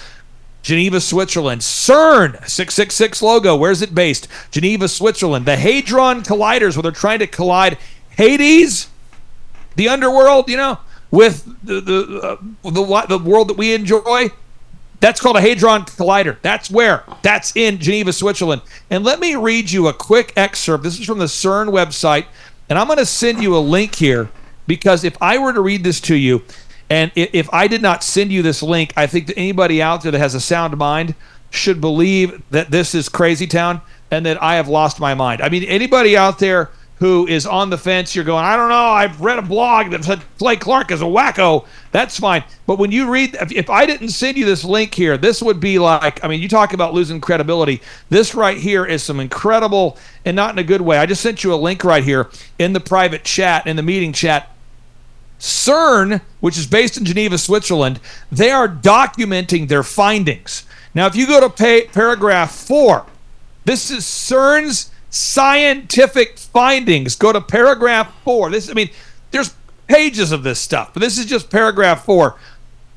Geneva, 0.62 1.00
Switzerland. 1.00 1.62
CERN, 1.62 2.32
666 2.48 3.22
logo, 3.22 3.57
where's 3.57 3.82
it 3.82 3.94
based? 3.94 4.28
Geneva, 4.50 4.88
Switzerland. 4.88 5.46
The 5.46 5.57
Hadron 5.57 6.22
Colliders, 6.22 6.76
where 6.76 6.82
they're 6.82 6.92
trying 6.92 7.18
to 7.20 7.26
collide 7.26 7.78
Hades, 8.11 8.88
the 9.77 9.89
underworld, 9.89 10.49
you 10.49 10.57
know, 10.57 10.79
with 11.11 11.45
the 11.64 11.81
the 11.81 12.20
uh, 12.20 12.70
the, 12.70 13.07
the 13.09 13.18
world 13.18 13.49
that 13.49 13.57
we 13.57 13.75
enjoy. 13.75 14.31
That's 15.01 15.20
called 15.20 15.37
a 15.37 15.41
Hadron 15.41 15.83
Collider. 15.83 16.39
That's 16.41 16.70
where. 16.70 17.05
That's 17.20 17.55
in 17.55 17.79
Geneva, 17.79 18.11
Switzerland. 18.11 18.62
And 18.89 19.05
let 19.05 19.20
me 19.20 19.37
read 19.37 19.70
you 19.70 19.87
a 19.89 19.93
quick 19.93 20.33
excerpt. 20.35 20.83
This 20.83 20.99
is 20.99 21.05
from 21.05 21.18
the 21.18 21.27
CERN 21.27 21.68
website, 21.68 22.25
and 22.70 22.79
I'm 22.79 22.87
going 22.87 22.99
to 22.99 23.05
send 23.05 23.43
you 23.43 23.55
a 23.55 23.59
link 23.59 23.97
here 23.97 24.31
because 24.66 25.05
if 25.05 25.16
I 25.20 25.37
were 25.37 25.53
to 25.53 25.61
read 25.61 25.85
this 25.85 26.01
to 26.03 26.14
you, 26.14 26.43
and 26.89 27.11
if 27.14 27.53
I 27.53 27.66
did 27.66 27.83
not 27.83 28.03
send 28.03 28.33
you 28.33 28.43
this 28.43 28.62
link, 28.62 28.93
I 28.97 29.07
think 29.07 29.27
that 29.27 29.39
anybody 29.39 29.83
out 29.83 30.03
there 30.03 30.12
that 30.12 30.18
has 30.18 30.35
a 30.35 30.41
sound 30.41 30.77
mind 30.77 31.14
should 31.51 31.81
believe 31.81 32.43
that 32.51 32.70
this 32.70 32.95
is 32.95 33.09
crazy 33.09 33.47
town 33.47 33.81
and 34.11 34.27
that 34.27 34.43
I 34.43 34.57
have 34.57 34.68
lost 34.68 35.01
my 35.01 35.14
mind. 35.14 35.41
I 35.41 35.49
mean, 35.49 35.64
anybody 35.64 36.16
out 36.16 36.39
there 36.39 36.70
who 37.05 37.26
is 37.26 37.46
on 37.46 37.68
the 37.68 37.76
fence, 37.76 38.16
you're 38.16 38.24
going, 38.24 38.42
I 38.42 38.57
don't 38.57 38.70
know, 38.70 38.76
I've 38.76 39.20
read 39.20 39.38
a 39.38 39.42
blog 39.42 39.90
that 39.90 40.02
said 40.02 40.22
Clay 40.38 40.57
Clark 40.57 40.90
is 40.90 41.02
a 41.02 41.05
wacko. 41.05 41.66
That's 41.92 42.18
fine. 42.18 42.44
But 42.66 42.78
when 42.78 42.92
you 42.92 43.11
read, 43.11 43.36
if, 43.42 43.52
if 43.52 43.68
I 43.68 43.84
didn't 43.84 44.09
send 44.09 44.38
you 44.38 44.46
this 44.46 44.64
link 44.64 44.94
here, 44.94 45.18
this 45.18 45.42
would 45.42 45.61
be 45.61 45.78
like, 45.78 46.24
I 46.24 46.28
mean, 46.28 46.40
you 46.40 46.48
talk 46.48 46.72
about 46.72 46.94
losing 46.94 47.20
credibility. 47.20 47.82
This 48.09 48.34
right 48.34 48.57
here 48.57 48.86
is 48.86 49.02
some 49.02 49.20
incredible, 49.20 49.98
and 50.24 50.34
not 50.34 50.55
in 50.55 50.59
a 50.59 50.64
good 50.64 50.80
way. 50.80 50.96
I 50.96 51.05
just 51.05 51.20
sent 51.20 51.44
you 51.44 51.52
a 51.52 51.57
link 51.57 51.84
right 51.84 52.02
here 52.02 52.30
in 52.59 52.72
the 52.72 52.80
private 52.80 53.22
chat, 53.22 53.66
in 53.66 53.76
the 53.76 53.82
meeting 53.82 54.14
chat. 54.14 54.50
CERN, 55.38 56.22
which 56.40 56.57
is 56.57 56.66
based 56.66 56.96
in 56.96 57.05
Geneva, 57.05 57.36
Switzerland, 57.36 58.00
they 58.32 58.50
are 58.50 58.66
documenting 58.66 59.68
their 59.68 59.82
findings. 59.82 60.64
Now, 60.94 61.05
if 61.05 61.14
you 61.14 61.26
go 61.26 61.40
to 61.40 61.50
pa- 61.50 61.92
paragraph 61.92 62.55
four, 62.55 63.05
this 63.66 63.90
is 63.90 64.05
CERN's 64.05 64.90
scientific 65.14 66.38
findings. 66.38 67.14
Go 67.14 67.32
to 67.32 67.40
paragraph 67.40 68.12
four. 68.24 68.50
This, 68.50 68.68
I 68.68 68.72
mean, 68.72 68.90
there's 69.30 69.54
pages 69.86 70.32
of 70.32 70.42
this 70.42 70.58
stuff, 70.58 70.90
but 70.92 71.00
this 71.00 71.18
is 71.18 71.26
just 71.26 71.50
paragraph 71.50 72.04
four. 72.04 72.36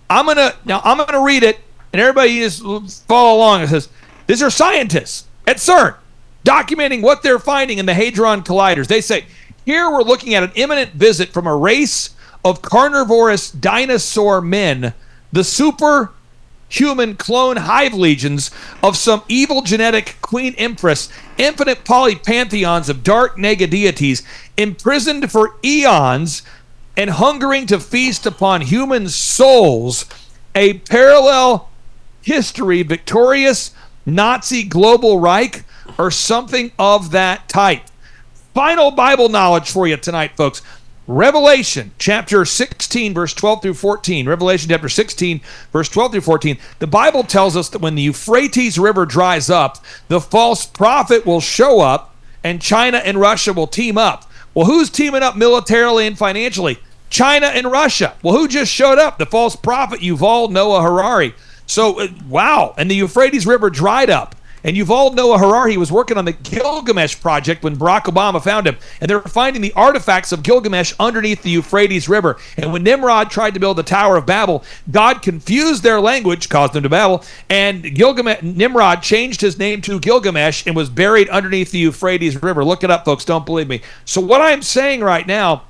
I'm 0.09 0.25
gonna 0.25 0.55
now. 0.65 0.81
I'm 0.83 0.97
gonna 0.97 1.21
read 1.21 1.43
it, 1.43 1.59
and 1.93 2.01
everybody 2.01 2.39
just 2.39 2.61
follow 3.07 3.37
along. 3.37 3.61
It 3.61 3.67
says, 3.69 3.89
"These 4.25 4.41
are 4.41 4.49
scientists 4.49 5.25
at 5.45 5.57
CERN 5.57 5.95
documenting 6.43 7.01
what 7.01 7.21
they're 7.23 7.39
finding 7.39 7.77
in 7.77 7.85
the 7.85 7.93
Hadron 7.93 8.41
Colliders." 8.41 8.87
They 8.87 9.01
say, 9.01 9.25
"Here 9.65 9.89
we're 9.89 10.03
looking 10.03 10.33
at 10.33 10.43
an 10.43 10.51
imminent 10.55 10.93
visit 10.93 11.33
from 11.33 11.45
a 11.45 11.55
race 11.55 12.11
of 12.43 12.61
carnivorous 12.61 13.51
dinosaur 13.51 14.41
men, 14.41 14.93
the 15.31 15.43
super." 15.43 16.11
Human 16.69 17.15
clone 17.15 17.57
hive 17.57 17.93
legions 17.93 18.51
of 18.83 18.97
some 18.97 19.23
evil 19.27 19.61
genetic 19.61 20.17
queen 20.21 20.53
empress, 20.57 21.09
infinite 21.37 21.83
polypantheons 21.83 22.89
of 22.89 23.03
dark 23.03 23.37
nega 23.37 23.69
deities, 23.69 24.23
imprisoned 24.57 25.31
for 25.31 25.55
eons 25.63 26.41
and 26.95 27.11
hungering 27.11 27.65
to 27.67 27.79
feast 27.79 28.25
upon 28.25 28.61
human 28.61 29.07
souls, 29.07 30.05
a 30.55 30.73
parallel 30.79 31.69
history, 32.21 32.83
victorious 32.83 33.71
Nazi 34.05 34.63
global 34.63 35.19
Reich, 35.19 35.63
or 35.97 36.09
something 36.09 36.71
of 36.79 37.11
that 37.11 37.47
type. 37.47 37.83
Final 38.53 38.89
Bible 38.91 39.29
knowledge 39.29 39.69
for 39.69 39.87
you 39.87 39.97
tonight, 39.97 40.35
folks. 40.35 40.61
Revelation 41.07 41.93
chapter 41.97 42.43
16, 42.43 43.13
verse 43.13 43.33
12 43.33 43.61
through 43.61 43.73
14. 43.75 44.27
Revelation 44.27 44.69
chapter 44.69 44.89
16, 44.89 45.39
verse 45.71 45.87
12 45.87 46.11
through 46.11 46.21
14. 46.21 46.57
The 46.79 46.87
Bible 46.87 47.23
tells 47.23 47.55
us 47.55 47.69
that 47.69 47.81
when 47.81 47.95
the 47.95 48.01
Euphrates 48.01 48.77
River 48.77 49.05
dries 49.05 49.49
up, 49.49 49.77
the 50.09 50.19
false 50.19 50.65
prophet 50.65 51.25
will 51.25 51.39
show 51.39 51.79
up 51.79 52.13
and 52.43 52.61
China 52.61 52.97
and 52.97 53.21
Russia 53.21 53.53
will 53.53 53.67
team 53.67 53.97
up. 53.97 54.29
Well, 54.53 54.65
who's 54.65 54.89
teaming 54.89 55.23
up 55.23 55.37
militarily 55.37 56.07
and 56.07 56.17
financially? 56.17 56.77
China 57.09 57.47
and 57.47 57.71
Russia. 57.71 58.15
Well, 58.21 58.35
who 58.35 58.49
just 58.49 58.71
showed 58.71 58.99
up? 58.99 59.17
The 59.17 59.25
false 59.25 59.55
prophet 59.55 60.01
Yuval 60.01 60.51
Noah 60.51 60.81
Harari. 60.81 61.33
So, 61.67 62.01
uh, 62.01 62.07
wow. 62.27 62.73
And 62.77 62.91
the 62.91 62.95
Euphrates 62.95 63.47
River 63.47 63.69
dried 63.69 64.09
up. 64.09 64.35
And 64.63 64.75
you've 64.75 64.87
Yuval 64.87 65.15
Noah 65.15 65.37
Harari 65.37 65.77
was 65.77 65.91
working 65.91 66.17
on 66.17 66.25
the 66.25 66.31
Gilgamesh 66.33 67.19
project 67.19 67.63
when 67.63 67.77
Barack 67.77 68.03
Obama 68.03 68.41
found 68.41 68.67
him. 68.67 68.77
And 69.01 69.09
they're 69.09 69.21
finding 69.21 69.61
the 69.61 69.73
artifacts 69.73 70.31
of 70.31 70.43
Gilgamesh 70.43 70.93
underneath 70.99 71.43
the 71.43 71.49
Euphrates 71.49 72.07
River. 72.07 72.37
And 72.55 72.71
when 72.71 72.83
Nimrod 72.83 73.29
tried 73.29 73.53
to 73.53 73.59
build 73.59 73.77
the 73.77 73.83
Tower 73.83 74.17
of 74.17 74.25
Babel, 74.25 74.63
God 74.89 75.21
confused 75.21 75.83
their 75.83 75.99
language, 75.99 76.49
caused 76.49 76.73
them 76.73 76.83
to 76.83 76.89
babble, 76.89 77.23
and 77.49 77.83
Gilgamesh, 77.95 78.41
Nimrod 78.41 79.01
changed 79.01 79.41
his 79.41 79.57
name 79.59 79.81
to 79.81 79.99
Gilgamesh 79.99 80.65
and 80.65 80.75
was 80.75 80.89
buried 80.89 81.29
underneath 81.29 81.71
the 81.71 81.79
Euphrates 81.79 82.41
River. 82.41 82.63
Look 82.63 82.83
it 82.83 82.91
up, 82.91 83.05
folks. 83.05 83.25
Don't 83.25 83.45
believe 83.45 83.67
me. 83.67 83.81
So, 84.05 84.21
what 84.21 84.41
I'm 84.41 84.61
saying 84.61 85.01
right 85.01 85.27
now 85.27 85.63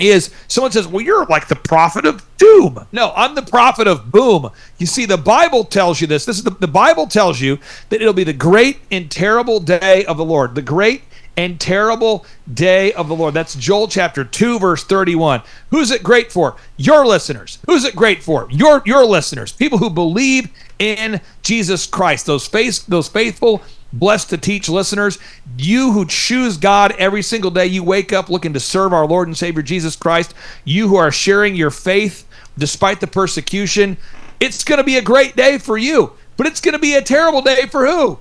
is 0.00 0.30
someone 0.48 0.72
says, 0.72 0.86
Well, 0.86 1.04
you're 1.04 1.26
like 1.26 1.48
the 1.48 1.56
prophet 1.56 2.06
of 2.06 2.24
doom. 2.38 2.86
No, 2.92 3.12
I'm 3.14 3.34
the 3.34 3.42
prophet 3.42 3.86
of 3.86 4.10
boom. 4.10 4.50
You 4.78 4.86
see, 4.86 5.06
the 5.06 5.18
Bible 5.18 5.64
tells 5.64 6.00
you 6.00 6.06
this. 6.06 6.24
This 6.24 6.38
is 6.38 6.44
the, 6.44 6.50
the 6.50 6.68
Bible 6.68 7.06
tells 7.06 7.40
you 7.40 7.58
that 7.88 8.00
it'll 8.00 8.12
be 8.12 8.24
the 8.24 8.32
great 8.32 8.78
and 8.90 9.10
terrible 9.10 9.60
day 9.60 10.04
of 10.06 10.16
the 10.16 10.24
Lord. 10.24 10.54
The 10.54 10.62
great 10.62 11.02
and 11.36 11.60
terrible 11.60 12.26
day 12.52 12.92
of 12.92 13.08
the 13.08 13.14
Lord. 13.14 13.34
That's 13.34 13.54
Joel 13.54 13.88
chapter 13.88 14.24
2, 14.24 14.58
verse 14.58 14.84
31. 14.84 15.42
Who's 15.70 15.90
it 15.90 16.02
great 16.02 16.30
for? 16.30 16.56
Your 16.76 17.06
listeners. 17.06 17.58
Who's 17.66 17.84
it 17.84 17.96
great 17.96 18.22
for? 18.22 18.46
Your 18.50 18.82
your 18.84 19.06
listeners. 19.06 19.52
People 19.52 19.78
who 19.78 19.90
believe 19.90 20.50
in 20.78 21.20
Jesus 21.42 21.86
Christ. 21.86 22.26
Those 22.26 22.46
faith, 22.46 22.84
those 22.86 23.08
faithful 23.08 23.62
blessed 23.92 24.30
to 24.30 24.38
teach 24.38 24.68
listeners. 24.68 25.18
You 25.58 25.92
who 25.92 26.06
choose 26.06 26.56
God 26.56 26.92
every 26.92 27.22
single 27.22 27.50
day, 27.50 27.66
you 27.66 27.82
wake 27.82 28.12
up 28.12 28.28
looking 28.28 28.52
to 28.52 28.60
serve 28.60 28.92
our 28.92 29.06
Lord 29.06 29.28
and 29.28 29.36
Savior 29.36 29.62
Jesus 29.62 29.96
Christ. 29.96 30.34
You 30.64 30.88
who 30.88 30.96
are 30.96 31.10
sharing 31.10 31.54
your 31.54 31.70
faith 31.70 32.26
despite 32.58 33.00
the 33.00 33.06
persecution. 33.06 33.96
It's 34.38 34.64
going 34.64 34.78
to 34.78 34.84
be 34.84 34.96
a 34.96 35.02
great 35.02 35.36
day 35.36 35.58
for 35.58 35.76
you, 35.76 36.12
but 36.36 36.46
it's 36.46 36.60
going 36.60 36.72
to 36.72 36.78
be 36.78 36.94
a 36.94 37.02
terrible 37.02 37.42
day 37.42 37.66
for 37.66 37.86
who? 37.86 38.18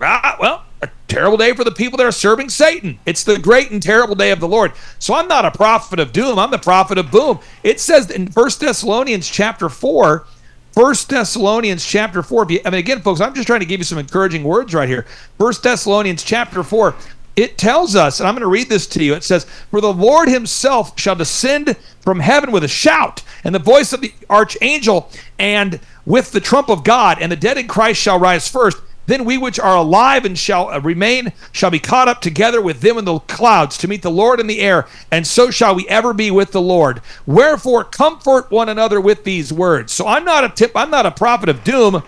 Ah, 0.00 0.36
well, 0.40 0.64
a 0.82 0.90
terrible 1.06 1.38
day 1.38 1.52
for 1.54 1.62
the 1.62 1.70
people 1.70 1.96
that 1.96 2.06
are 2.06 2.12
serving 2.12 2.48
Satan. 2.48 2.98
It's 3.06 3.22
the 3.24 3.38
great 3.38 3.70
and 3.70 3.82
terrible 3.82 4.16
day 4.16 4.32
of 4.32 4.40
the 4.40 4.48
Lord. 4.48 4.72
So 4.98 5.14
I'm 5.14 5.28
not 5.28 5.44
a 5.44 5.50
prophet 5.50 6.00
of 6.00 6.12
doom. 6.12 6.38
I'm 6.38 6.50
the 6.50 6.58
prophet 6.58 6.98
of 6.98 7.10
boom. 7.10 7.38
It 7.62 7.80
says 7.80 8.10
in 8.10 8.26
1 8.26 8.50
Thessalonians 8.58 9.28
chapter 9.28 9.68
4, 9.68 10.26
First 10.72 11.10
Thessalonians 11.10 11.84
chapter 11.84 12.22
4. 12.22 12.44
If 12.44 12.50
you, 12.50 12.60
I 12.64 12.70
mean, 12.70 12.78
again, 12.78 13.02
folks, 13.02 13.20
I'm 13.20 13.34
just 13.34 13.46
trying 13.46 13.60
to 13.60 13.66
give 13.66 13.80
you 13.80 13.84
some 13.84 13.98
encouraging 13.98 14.42
words 14.42 14.74
right 14.74 14.88
here. 14.88 15.06
First 15.38 15.62
Thessalonians 15.62 16.22
chapter 16.22 16.62
4. 16.62 16.94
It 17.36 17.56
tells 17.56 17.96
us, 17.96 18.20
and 18.20 18.28
I'm 18.28 18.34
going 18.34 18.42
to 18.42 18.48
read 18.48 18.68
this 18.68 18.86
to 18.88 19.02
you. 19.02 19.14
It 19.14 19.24
says, 19.24 19.44
For 19.70 19.80
the 19.80 19.92
Lord 19.92 20.28
himself 20.28 20.98
shall 20.98 21.14
descend 21.14 21.76
from 22.00 22.20
heaven 22.20 22.52
with 22.52 22.64
a 22.64 22.68
shout, 22.68 23.22
and 23.44 23.54
the 23.54 23.58
voice 23.58 23.92
of 23.92 24.02
the 24.02 24.12
archangel, 24.28 25.10
and 25.38 25.80
with 26.04 26.32
the 26.32 26.40
trump 26.40 26.68
of 26.68 26.84
God, 26.84 27.18
and 27.20 27.32
the 27.32 27.36
dead 27.36 27.56
in 27.56 27.68
Christ 27.68 28.00
shall 28.00 28.18
rise 28.18 28.48
first. 28.48 28.78
Then 29.12 29.26
we 29.26 29.36
which 29.36 29.60
are 29.60 29.76
alive 29.76 30.24
and 30.24 30.38
shall 30.38 30.70
uh, 30.70 30.80
remain 30.80 31.34
shall 31.52 31.68
be 31.68 31.78
caught 31.78 32.08
up 32.08 32.22
together 32.22 32.62
with 32.62 32.80
them 32.80 32.96
in 32.96 33.04
the 33.04 33.18
clouds 33.18 33.76
to 33.76 33.86
meet 33.86 34.00
the 34.00 34.10
Lord 34.10 34.40
in 34.40 34.46
the 34.46 34.60
air, 34.60 34.86
and 35.10 35.26
so 35.26 35.50
shall 35.50 35.74
we 35.74 35.86
ever 35.86 36.14
be 36.14 36.30
with 36.30 36.52
the 36.52 36.62
Lord. 36.62 37.02
Wherefore 37.26 37.84
comfort 37.84 38.50
one 38.50 38.70
another 38.70 39.02
with 39.02 39.24
these 39.24 39.52
words. 39.52 39.92
So 39.92 40.06
I'm 40.06 40.24
not 40.24 40.44
a 40.44 40.48
tip, 40.48 40.72
I'm 40.74 40.88
not 40.88 41.04
a 41.04 41.10
prophet 41.10 41.50
of 41.50 41.62
doom. 41.62 42.02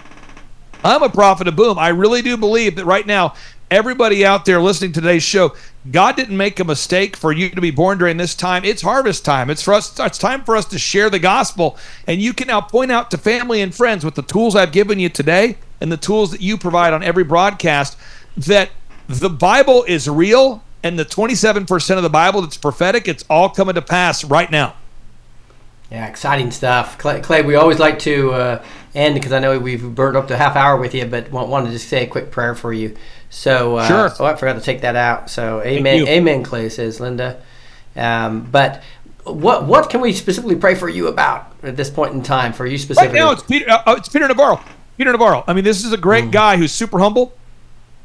I'm 0.82 1.02
a 1.02 1.10
prophet 1.10 1.46
of 1.46 1.56
boom. 1.56 1.78
I 1.78 1.88
really 1.88 2.22
do 2.22 2.38
believe 2.38 2.76
that 2.76 2.86
right 2.86 3.06
now, 3.06 3.34
everybody 3.70 4.24
out 4.24 4.46
there 4.46 4.62
listening 4.62 4.92
to 4.92 5.02
today's 5.02 5.22
show, 5.22 5.54
God 5.90 6.16
didn't 6.16 6.38
make 6.38 6.58
a 6.58 6.64
mistake 6.64 7.18
for 7.18 7.32
you 7.32 7.50
to 7.50 7.60
be 7.60 7.70
born 7.70 7.98
during 7.98 8.16
this 8.16 8.34
time. 8.34 8.64
It's 8.64 8.80
harvest 8.80 9.26
time. 9.26 9.50
It's 9.50 9.62
for 9.62 9.74
us. 9.74 10.00
It's 10.00 10.16
time 10.16 10.42
for 10.42 10.56
us 10.56 10.64
to 10.66 10.78
share 10.78 11.10
the 11.10 11.18
gospel, 11.18 11.76
and 12.06 12.22
you 12.22 12.32
can 12.32 12.46
now 12.46 12.62
point 12.62 12.90
out 12.90 13.10
to 13.10 13.18
family 13.18 13.60
and 13.60 13.74
friends 13.74 14.06
with 14.06 14.14
the 14.14 14.22
tools 14.22 14.56
I've 14.56 14.72
given 14.72 14.98
you 14.98 15.10
today 15.10 15.58
and 15.84 15.92
the 15.92 15.98
tools 15.98 16.30
that 16.30 16.40
you 16.40 16.56
provide 16.56 16.94
on 16.94 17.02
every 17.02 17.24
broadcast 17.24 17.98
that 18.38 18.70
the 19.06 19.28
Bible 19.28 19.84
is 19.86 20.08
real, 20.08 20.64
and 20.82 20.98
the 20.98 21.04
27% 21.04 21.96
of 21.98 22.02
the 22.02 22.08
Bible 22.08 22.40
that's 22.40 22.56
prophetic, 22.56 23.06
it's 23.06 23.22
all 23.28 23.50
coming 23.50 23.74
to 23.74 23.82
pass 23.82 24.24
right 24.24 24.50
now. 24.50 24.76
Yeah, 25.90 26.06
exciting 26.06 26.50
stuff. 26.52 26.96
Clay, 26.96 27.20
Clay 27.20 27.42
we 27.42 27.54
always 27.54 27.78
like 27.78 27.98
to 27.98 28.32
uh, 28.32 28.64
end 28.94 29.14
because 29.14 29.32
I 29.32 29.40
know 29.40 29.58
we've 29.58 29.94
burned 29.94 30.16
up 30.16 30.28
to 30.28 30.38
half 30.38 30.56
hour 30.56 30.78
with 30.78 30.94
you, 30.94 31.04
but 31.04 31.30
want, 31.30 31.50
wanted 31.50 31.66
to 31.66 31.72
just 31.72 31.88
say 31.88 32.04
a 32.04 32.06
quick 32.06 32.30
prayer 32.30 32.54
for 32.54 32.72
you. 32.72 32.96
So, 33.28 33.76
uh, 33.76 33.86
Sure. 33.86 34.10
Oh, 34.20 34.24
I 34.24 34.36
forgot 34.36 34.54
to 34.54 34.62
take 34.62 34.80
that 34.80 34.96
out. 34.96 35.28
So, 35.28 35.60
amen, 35.60 36.08
amen, 36.08 36.44
Clay 36.44 36.70
says 36.70 36.98
Linda. 36.98 37.42
Um, 37.94 38.48
but 38.50 38.82
what 39.24 39.66
what 39.66 39.90
can 39.90 40.00
we 40.00 40.14
specifically 40.14 40.56
pray 40.56 40.74
for 40.74 40.88
you 40.88 41.08
about 41.08 41.52
at 41.62 41.76
this 41.76 41.90
point 41.90 42.14
in 42.14 42.22
time 42.22 42.54
for 42.54 42.64
you 42.64 42.78
specifically? 42.78 43.18
Right 43.20 43.26
now, 43.26 43.32
it's 43.32 43.42
Peter. 43.42 43.70
Uh, 43.70 43.82
uh, 43.84 43.94
it's 43.98 44.08
Peter 44.08 44.26
Navarro. 44.26 44.62
Peter 44.96 45.12
Navarro. 45.12 45.44
I 45.46 45.52
mean, 45.52 45.64
this 45.64 45.84
is 45.84 45.92
a 45.92 45.96
great 45.96 46.30
guy 46.30 46.56
who's 46.56 46.72
super 46.72 46.98
humble, 46.98 47.32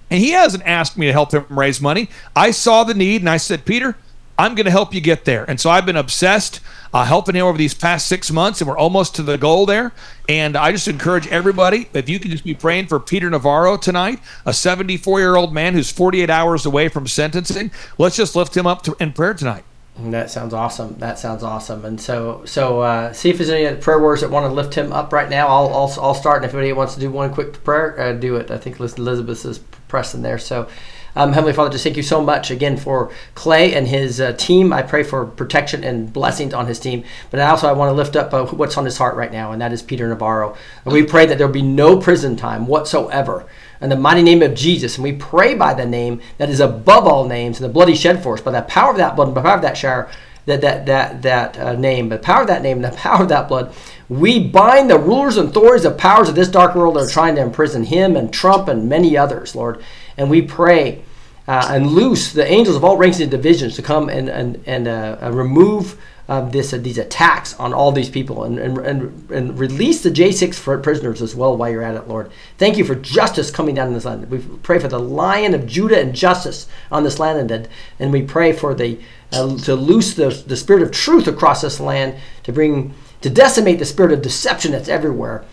and 0.09 0.19
he 0.19 0.31
hasn't 0.31 0.63
asked 0.65 0.97
me 0.97 1.05
to 1.05 1.11
help 1.11 1.31
him 1.31 1.45
raise 1.49 1.79
money. 1.79 2.09
I 2.35 2.51
saw 2.51 2.83
the 2.83 2.93
need, 2.93 3.21
and 3.21 3.29
I 3.29 3.37
said, 3.37 3.65
Peter, 3.65 3.95
I'm 4.37 4.55
going 4.55 4.65
to 4.65 4.71
help 4.71 4.93
you 4.93 5.01
get 5.01 5.25
there. 5.25 5.43
And 5.49 5.59
so 5.59 5.69
I've 5.69 5.85
been 5.85 5.97
obsessed 5.97 6.61
uh, 6.93 7.05
helping 7.05 7.35
him 7.35 7.45
over 7.45 7.57
these 7.57 7.73
past 7.73 8.07
six 8.07 8.31
months, 8.31 8.61
and 8.61 8.67
we're 8.67 8.77
almost 8.77 9.15
to 9.15 9.23
the 9.23 9.37
goal 9.37 9.65
there. 9.65 9.91
And 10.27 10.55
I 10.55 10.71
just 10.71 10.87
encourage 10.87 11.27
everybody 11.27 11.89
if 11.93 12.09
you 12.09 12.19
can 12.19 12.31
just 12.31 12.43
be 12.43 12.53
praying 12.53 12.87
for 12.87 12.99
Peter 12.99 13.29
Navarro 13.29 13.77
tonight, 13.77 14.19
a 14.45 14.53
74 14.53 15.19
year 15.19 15.35
old 15.35 15.53
man 15.53 15.73
who's 15.73 15.91
48 15.91 16.29
hours 16.29 16.65
away 16.65 16.87
from 16.87 17.05
sentencing. 17.05 17.71
Let's 17.97 18.15
just 18.15 18.35
lift 18.35 18.55
him 18.55 18.65
up 18.65 18.81
to, 18.83 18.95
in 18.99 19.13
prayer 19.13 19.33
tonight. 19.33 19.65
That 20.01 20.31
sounds 20.31 20.53
awesome. 20.53 20.95
That 20.99 21.19
sounds 21.19 21.43
awesome. 21.43 21.83
And 21.83 21.99
so, 21.99 22.43
so 22.45 22.79
uh, 22.79 23.11
see 23.11 23.29
if 23.29 23.37
there's 23.37 23.49
any 23.49 23.75
prayer 23.81 23.99
words 23.99 24.21
that 24.21 24.29
want 24.29 24.45
to 24.45 24.53
lift 24.53 24.73
him 24.73 24.93
up 24.93 25.11
right 25.11 25.29
now. 25.29 25.47
I'll, 25.47 25.67
I'll, 25.73 25.93
I'll 26.01 26.13
start, 26.13 26.37
and 26.37 26.45
if 26.45 26.53
anybody 26.53 26.71
wants 26.71 26.93
to 26.93 26.99
do 27.01 27.11
one 27.11 27.33
quick 27.33 27.63
prayer, 27.65 27.99
uh, 27.99 28.13
do 28.13 28.37
it. 28.37 28.49
I 28.49 28.57
think 28.57 28.79
Liz- 28.79 28.97
Elizabeth 28.97 29.43
is 29.43 29.59
pressing 29.89 30.21
there. 30.21 30.37
So, 30.37 30.69
um, 31.15 31.33
Heavenly 31.33 31.53
Father, 31.53 31.71
just 31.71 31.83
thank 31.83 31.97
you 31.97 32.03
so 32.03 32.21
much 32.21 32.49
again 32.49 32.77
for 32.77 33.11
Clay 33.35 33.73
and 33.73 33.87
his 33.87 34.21
uh, 34.21 34.33
team. 34.33 34.71
I 34.71 34.83
pray 34.83 35.03
for 35.03 35.25
protection 35.25 35.83
and 35.83 36.13
blessings 36.13 36.53
on 36.53 36.67
his 36.67 36.79
team. 36.79 37.03
But 37.29 37.41
also, 37.41 37.67
I 37.67 37.73
want 37.73 37.89
to 37.89 37.93
lift 37.93 38.15
up 38.15 38.33
uh, 38.33 38.45
what's 38.45 38.77
on 38.77 38.85
his 38.85 38.97
heart 38.97 39.15
right 39.15 39.31
now, 39.31 39.51
and 39.51 39.61
that 39.61 39.73
is 39.73 39.81
Peter 39.81 40.07
Navarro. 40.07 40.55
And 40.85 40.93
we 40.93 41.03
pray 41.03 41.25
that 41.25 41.37
there 41.37 41.47
will 41.47 41.53
be 41.53 41.61
no 41.61 41.97
prison 41.99 42.37
time 42.37 42.67
whatsoever. 42.67 43.45
In 43.81 43.89
the 43.89 43.95
mighty 43.95 44.21
name 44.21 44.41
of 44.41 44.55
Jesus, 44.55 44.97
and 44.97 45.03
we 45.03 45.13
pray 45.13 45.55
by 45.55 45.73
the 45.73 45.85
name 45.85 46.21
that 46.37 46.49
is 46.49 46.59
above 46.59 47.07
all 47.07 47.25
names, 47.25 47.59
and 47.59 47.69
the 47.69 47.73
blood 47.73 47.87
he 47.87 47.95
shed 47.95 48.21
for 48.21 48.33
us, 48.33 48.41
by 48.41 48.51
the 48.51 48.61
power 48.63 48.91
of 48.91 48.97
that 48.97 49.15
blood, 49.15 49.29
and 49.29 49.37
the 49.37 49.41
power 49.41 49.55
of 49.55 49.61
that 49.61 49.77
shower, 49.77 50.09
that 50.45 50.61
that 50.61 50.85
that 50.85 51.21
that 51.21 51.57
uh, 51.57 51.73
name, 51.73 52.09
the 52.09 52.17
power 52.17 52.41
of 52.41 52.47
that 52.47 52.61
name, 52.61 52.81
the 52.81 52.91
power 52.97 53.23
of 53.23 53.29
that 53.29 53.47
blood. 53.47 53.73
We 54.09 54.45
bind 54.45 54.89
the 54.89 54.99
rulers 54.99 55.37
and 55.37 55.49
authorities 55.49 55.85
of 55.85 55.97
powers 55.97 56.27
of 56.27 56.35
this 56.35 56.49
dark 56.49 56.75
world 56.75 56.95
that 56.95 57.05
are 57.05 57.09
trying 57.09 57.35
to 57.35 57.41
imprison 57.41 57.83
him 57.85 58.15
and 58.15 58.33
Trump 58.33 58.67
and 58.67 58.89
many 58.89 59.15
others, 59.15 59.55
Lord. 59.55 59.83
And 60.17 60.29
we 60.29 60.41
pray 60.41 61.03
uh, 61.47 61.67
and 61.71 61.87
loose 61.87 62.33
the 62.33 62.45
angels 62.45 62.75
of 62.75 62.83
all 62.83 62.97
ranks 62.97 63.19
and 63.19 63.31
divisions 63.31 63.75
to 63.75 63.81
come 63.81 64.09
and 64.09 64.27
and 64.27 64.61
and 64.65 64.87
uh, 64.87 65.17
uh, 65.21 65.31
remove. 65.31 65.99
This 66.51 66.73
uh, 66.73 66.77
these 66.77 66.99
attacks 66.99 67.55
on 67.55 67.73
all 67.73 67.91
these 67.91 68.09
people 68.09 68.43
and, 68.43 68.59
and, 68.59 68.77
and, 68.77 69.31
and 69.31 69.57
release 69.57 70.03
the 70.03 70.11
J6 70.11 70.53
for 70.55 70.77
prisoners 70.77 71.23
as 71.23 71.35
well 71.35 71.57
while 71.57 71.71
you're 71.71 71.81
at 71.81 71.95
it, 71.95 72.07
Lord. 72.07 72.29
Thank 72.59 72.77
you 72.77 72.85
for 72.85 72.93
justice 72.93 73.49
coming 73.49 73.73
down 73.73 73.87
in 73.87 73.95
this 73.95 74.05
land. 74.05 74.29
We 74.29 74.37
pray 74.37 74.77
for 74.77 74.87
the 74.87 74.99
Lion 74.99 75.55
of 75.55 75.65
Judah 75.65 75.99
and 75.99 76.13
justice 76.13 76.67
on 76.91 77.03
this 77.03 77.17
land, 77.17 77.49
and 77.49 77.67
and 77.97 78.13
we 78.13 78.21
pray 78.21 78.53
for 78.53 78.75
the 78.75 78.99
uh, 79.31 79.57
to 79.57 79.75
loose 79.75 80.13
the, 80.13 80.29
the 80.45 80.55
spirit 80.55 80.83
of 80.83 80.91
truth 80.91 81.27
across 81.27 81.61
this 81.61 81.79
land 81.79 82.15
to 82.43 82.51
bring 82.51 82.93
to 83.21 83.29
decimate 83.29 83.79
the 83.79 83.85
spirit 83.85 84.11
of 84.11 84.21
deception 84.21 84.71
that's 84.71 84.89
everywhere 84.89 85.43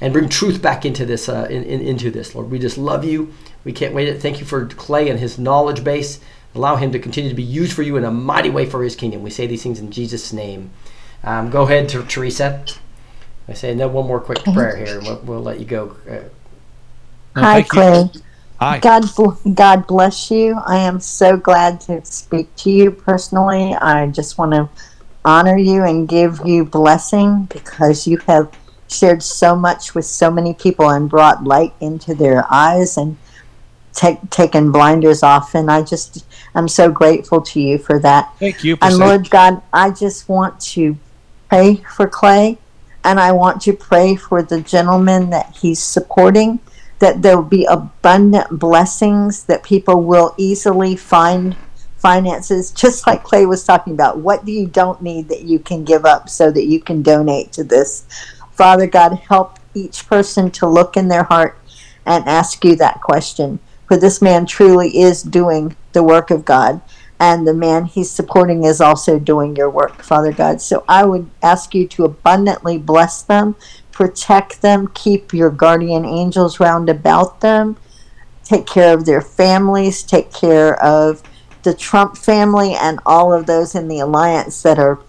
and 0.00 0.12
bring 0.12 0.28
truth 0.28 0.60
back 0.60 0.84
into 0.84 1.06
this 1.06 1.28
uh, 1.28 1.46
in, 1.50 1.62
in, 1.64 1.80
into 1.80 2.10
this 2.10 2.34
lord 2.34 2.50
we 2.50 2.58
just 2.58 2.78
love 2.78 3.04
you 3.04 3.32
we 3.64 3.72
can't 3.72 3.94
wait 3.94 4.20
thank 4.20 4.38
you 4.38 4.46
for 4.46 4.66
clay 4.66 5.08
and 5.08 5.18
his 5.18 5.38
knowledge 5.38 5.82
base 5.82 6.20
allow 6.54 6.76
him 6.76 6.92
to 6.92 6.98
continue 6.98 7.30
to 7.30 7.36
be 7.36 7.42
used 7.42 7.72
for 7.72 7.82
you 7.82 7.96
in 7.96 8.04
a 8.04 8.10
mighty 8.10 8.50
way 8.50 8.64
for 8.66 8.82
his 8.82 8.96
kingdom 8.96 9.22
we 9.22 9.30
say 9.30 9.46
these 9.46 9.62
things 9.62 9.78
in 9.78 9.90
jesus 9.90 10.32
name 10.32 10.70
um, 11.24 11.50
go 11.50 11.62
ahead 11.62 11.88
to 11.88 12.02
teresa 12.04 12.64
i 13.48 13.52
say 13.52 13.74
no 13.74 13.88
one 13.88 14.06
more 14.06 14.20
quick 14.20 14.42
prayer 14.44 14.76
here 14.76 14.98
and 14.98 15.06
we'll, 15.06 15.20
we'll 15.20 15.42
let 15.42 15.58
you 15.58 15.66
go 15.66 15.96
uh, 16.08 16.20
Hi, 17.36 17.62
Clay. 17.62 18.10
Hi. 18.60 18.78
God, 18.78 19.04
God 19.54 19.86
bless 19.88 20.30
you. 20.30 20.56
I 20.66 20.78
am 20.78 21.00
so 21.00 21.36
glad 21.36 21.80
to 21.82 22.04
speak 22.04 22.54
to 22.56 22.70
you 22.70 22.92
personally. 22.92 23.74
I 23.74 24.06
just 24.06 24.38
want 24.38 24.52
to 24.52 24.68
honor 25.24 25.58
you 25.58 25.82
and 25.82 26.06
give 26.06 26.40
you 26.44 26.64
blessing 26.64 27.46
because 27.46 28.06
you 28.06 28.18
have 28.28 28.56
shared 28.88 29.22
so 29.22 29.56
much 29.56 29.96
with 29.96 30.04
so 30.04 30.30
many 30.30 30.54
people 30.54 30.90
and 30.90 31.10
brought 31.10 31.42
light 31.42 31.74
into 31.80 32.14
their 32.14 32.44
eyes 32.52 32.96
and 32.96 33.16
take, 33.94 34.30
taken 34.30 34.72
blinders 34.72 35.22
off. 35.22 35.54
And 35.54 35.70
I 35.70 35.82
just, 35.82 36.26
I'm 36.54 36.68
so 36.68 36.90
grateful 36.90 37.40
to 37.42 37.60
you 37.60 37.78
for 37.78 37.98
that. 38.00 38.34
Thank 38.38 38.64
you. 38.64 38.76
And 38.82 38.96
Lord 38.98 39.30
God, 39.30 39.62
I 39.72 39.90
just 39.90 40.28
want 40.28 40.60
to 40.60 40.96
pray 41.48 41.76
for 41.94 42.08
Clay 42.08 42.58
and 43.04 43.20
I 43.20 43.32
want 43.32 43.60
to 43.62 43.72
pray 43.72 44.16
for 44.16 44.42
the 44.42 44.60
gentleman 44.62 45.30
that 45.30 45.54
he's 45.56 45.80
supporting 45.80 46.58
that 46.98 47.22
there 47.22 47.36
will 47.36 47.44
be 47.44 47.66
abundant 47.66 48.58
blessings 48.58 49.44
that 49.44 49.62
people 49.62 50.02
will 50.02 50.34
easily 50.38 50.96
find 50.96 51.54
finances 51.98 52.70
just 52.70 53.06
like 53.06 53.22
clay 53.22 53.46
was 53.46 53.64
talking 53.64 53.92
about 53.92 54.18
what 54.18 54.44
do 54.44 54.52
you 54.52 54.66
don't 54.66 55.02
need 55.02 55.28
that 55.28 55.42
you 55.42 55.58
can 55.58 55.84
give 55.84 56.04
up 56.04 56.28
so 56.28 56.50
that 56.50 56.66
you 56.66 56.80
can 56.80 57.02
donate 57.02 57.50
to 57.52 57.64
this 57.64 58.06
father 58.52 58.86
god 58.86 59.14
help 59.28 59.58
each 59.74 60.06
person 60.06 60.50
to 60.50 60.66
look 60.66 60.96
in 60.96 61.08
their 61.08 61.24
heart 61.24 61.58
and 62.06 62.26
ask 62.26 62.62
you 62.64 62.76
that 62.76 63.00
question 63.00 63.58
for 63.86 63.96
this 63.96 64.22
man 64.22 64.46
truly 64.46 64.98
is 64.98 65.22
doing 65.22 65.76
the 65.92 66.02
work 66.02 66.30
of 66.30 66.44
god 66.44 66.80
and 67.20 67.46
the 67.46 67.54
man 67.54 67.84
he's 67.84 68.10
supporting 68.10 68.64
is 68.64 68.80
also 68.80 69.18
doing 69.18 69.54
your 69.54 69.70
work 69.70 70.02
father 70.02 70.32
god. 70.32 70.60
So 70.60 70.84
i 70.88 71.04
would 71.04 71.30
ask 71.42 71.74
you 71.74 71.86
to 71.88 72.04
abundantly 72.04 72.78
bless 72.78 73.22
them 73.22 73.56
protect 73.92 74.62
them 74.62 74.88
keep 74.88 75.32
your 75.32 75.50
guardian 75.50 76.04
angels 76.04 76.58
round 76.58 76.88
about 76.88 77.40
them 77.40 77.76
take 78.42 78.66
care 78.66 78.92
of 78.94 79.06
their 79.06 79.20
families 79.20 80.02
take 80.02 80.32
care 80.32 80.82
of 80.82 81.22
the 81.62 81.74
trump 81.74 82.16
family 82.16 82.74
and 82.74 83.00
all 83.06 83.32
of 83.32 83.46
those 83.46 83.74
in 83.74 83.88
the 83.88 84.00
alliance 84.00 84.62
that 84.62 84.78
are 84.78 85.00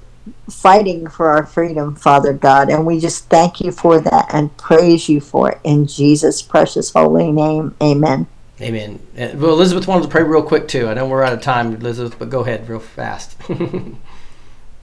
fighting 0.50 1.08
for 1.08 1.28
our 1.28 1.46
freedom 1.46 1.96
father 1.96 2.34
god. 2.34 2.70
And 2.70 2.86
we 2.86 3.00
just 3.00 3.30
thank 3.30 3.62
you 3.62 3.72
for 3.72 4.00
that 4.00 4.28
and 4.34 4.56
praise 4.58 5.08
you 5.08 5.22
for 5.22 5.52
it 5.52 5.60
in 5.64 5.88
jesus 5.88 6.42
precious 6.42 6.92
holy 6.92 7.32
name. 7.32 7.76
Amen 7.82 8.28
amen 8.62 9.00
Uh, 9.18 9.30
well 9.36 9.52
elizabeth 9.52 9.88
wanted 9.88 10.04
to 10.04 10.10
pray 10.10 10.24
real 10.24 10.42
quick 10.44 10.68
too 10.68 10.88
i 10.88 10.94
know 10.94 11.08
we're 11.08 11.24
out 11.24 11.34
of 11.34 11.42
time 11.42 11.74
elizabeth 11.76 12.18
but 12.18 12.30
go 12.30 12.42
ahead 12.42 12.68
real 12.70 12.80
fast 12.80 13.38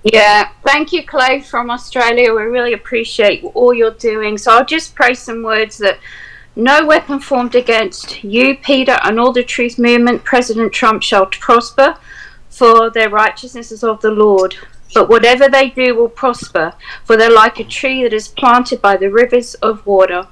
Yeah, 0.05 0.51
thank 0.64 0.93
you, 0.93 1.07
Clay 1.07 1.41
from 1.41 1.70
Australia. 1.70 2.35
We 2.35 2.43
really 2.43 2.73
appreciate 2.73 3.45
all 3.55 3.73
you're 3.73 3.93
doing. 3.93 4.37
So 4.37 4.51
I'll 4.53 4.64
just 4.64 4.97
pray 4.97 5.14
some 5.14 5.45
words 5.45 5.79
that 5.79 5.99
no 6.57 6.85
weapon 6.85 7.20
formed 7.20 7.55
against 7.55 8.25
you, 8.25 8.57
Peter, 8.57 8.99
and 9.05 9.20
all 9.20 9.33
the 9.33 9.45
truth 9.45 9.79
movement, 9.79 10.25
President 10.25 10.73
Trump, 10.73 11.03
shall 11.03 11.27
prosper, 11.27 11.97
for 12.51 12.91
their 12.91 13.11
righteousness 13.11 13.70
is 13.70 13.85
of 13.85 14.01
the 14.01 14.11
Lord. 14.11 14.57
But 14.93 15.09
whatever 15.09 15.49
they 15.49 15.70
do 15.70 15.95
will 15.95 16.09
prosper, 16.09 16.75
for 17.05 17.16
they're 17.16 17.31
like 17.31 17.61
a 17.61 17.64
tree 17.64 18.03
that 18.03 18.12
is 18.12 18.29
planted 18.29 18.83
by 18.83 18.97
the 18.97 19.09
rivers 19.09 19.55
of 19.55 19.87
water. 19.87 20.27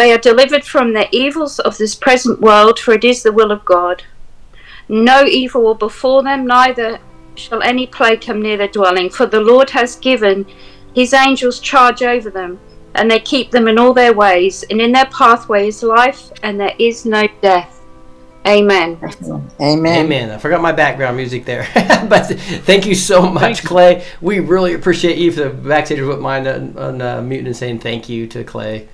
They 0.00 0.12
are 0.12 0.18
delivered 0.18 0.64
from 0.64 0.94
the 0.94 1.14
evils 1.14 1.58
of 1.58 1.76
this 1.76 1.94
present 1.94 2.40
world, 2.40 2.78
for 2.78 2.94
it 2.94 3.04
is 3.04 3.22
the 3.22 3.32
will 3.32 3.52
of 3.52 3.66
God. 3.66 4.02
No 4.88 5.26
evil 5.26 5.62
will 5.62 5.74
befall 5.74 6.22
them, 6.22 6.46
neither 6.46 7.00
shall 7.34 7.62
any 7.62 7.86
plague 7.86 8.22
come 8.22 8.40
near 8.40 8.56
their 8.56 8.68
dwelling, 8.68 9.10
for 9.10 9.26
the 9.26 9.42
Lord 9.42 9.68
has 9.68 9.96
given 9.96 10.46
his 10.94 11.12
angels 11.12 11.60
charge 11.60 12.02
over 12.02 12.30
them 12.30 12.58
and 12.94 13.10
they 13.10 13.20
keep 13.20 13.50
them 13.50 13.68
in 13.68 13.78
all 13.78 13.92
their 13.92 14.14
ways, 14.14 14.64
and 14.70 14.80
in 14.80 14.92
their 14.92 15.04
pathway 15.04 15.68
is 15.68 15.82
life, 15.82 16.32
and 16.42 16.58
there 16.58 16.74
is 16.78 17.04
no 17.04 17.28
death. 17.42 17.82
Amen. 18.46 18.98
Amen. 19.60 20.06
Amen. 20.06 20.30
I 20.30 20.38
forgot 20.38 20.62
my 20.62 20.72
background 20.72 21.18
music 21.18 21.44
there, 21.44 21.68
but 22.08 22.24
thank 22.64 22.86
you 22.86 22.94
so 22.94 23.20
much, 23.20 23.64
Clay. 23.64 24.06
We 24.22 24.40
really 24.40 24.72
appreciate 24.72 25.18
you. 25.18 25.30
For 25.30 25.44
the 25.44 25.50
backstage 25.50 26.00
wouldn't 26.00 26.22
mind 26.22 26.46
on, 26.46 26.78
on 26.78 27.02
uh, 27.02 27.20
muting 27.20 27.48
and 27.48 27.56
saying 27.56 27.80
thank 27.80 28.08
you 28.08 28.26
to 28.28 28.44
Clay. 28.44 28.88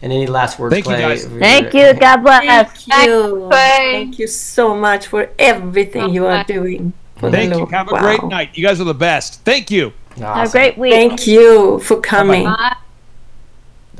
And 0.00 0.12
any 0.12 0.26
last 0.28 0.58
words, 0.60 0.72
Thank 0.72 0.86
you, 0.86 0.92
Clay? 0.92 1.00
guys. 1.00 1.24
Thank 1.26 1.74
you. 1.74 1.92
God 2.00 2.18
bless. 2.22 2.84
Thank 2.84 3.06
you. 3.08 3.48
Thank 3.50 4.18
you 4.18 4.26
so 4.28 4.74
much 4.76 5.06
for 5.08 5.28
everything 5.38 6.10
you 6.10 6.26
are 6.26 6.44
doing. 6.44 6.92
for 7.16 7.30
the 7.30 7.36
Thank 7.36 7.50
you. 7.50 7.58
Lord. 7.58 7.70
Have 7.72 7.88
a 7.90 7.94
Wow. 7.94 8.00
great 8.00 8.22
night. 8.24 8.50
You 8.54 8.64
guys 8.64 8.80
are 8.80 8.84
the 8.84 8.94
best. 8.94 9.40
Thank 9.44 9.70
you. 9.72 9.92
Have 10.18 10.48
a 10.48 10.52
great 10.52 10.78
week. 10.78 10.92
Thank 10.92 11.26
you 11.26 11.80
for 11.80 12.00
coming. 12.00 12.46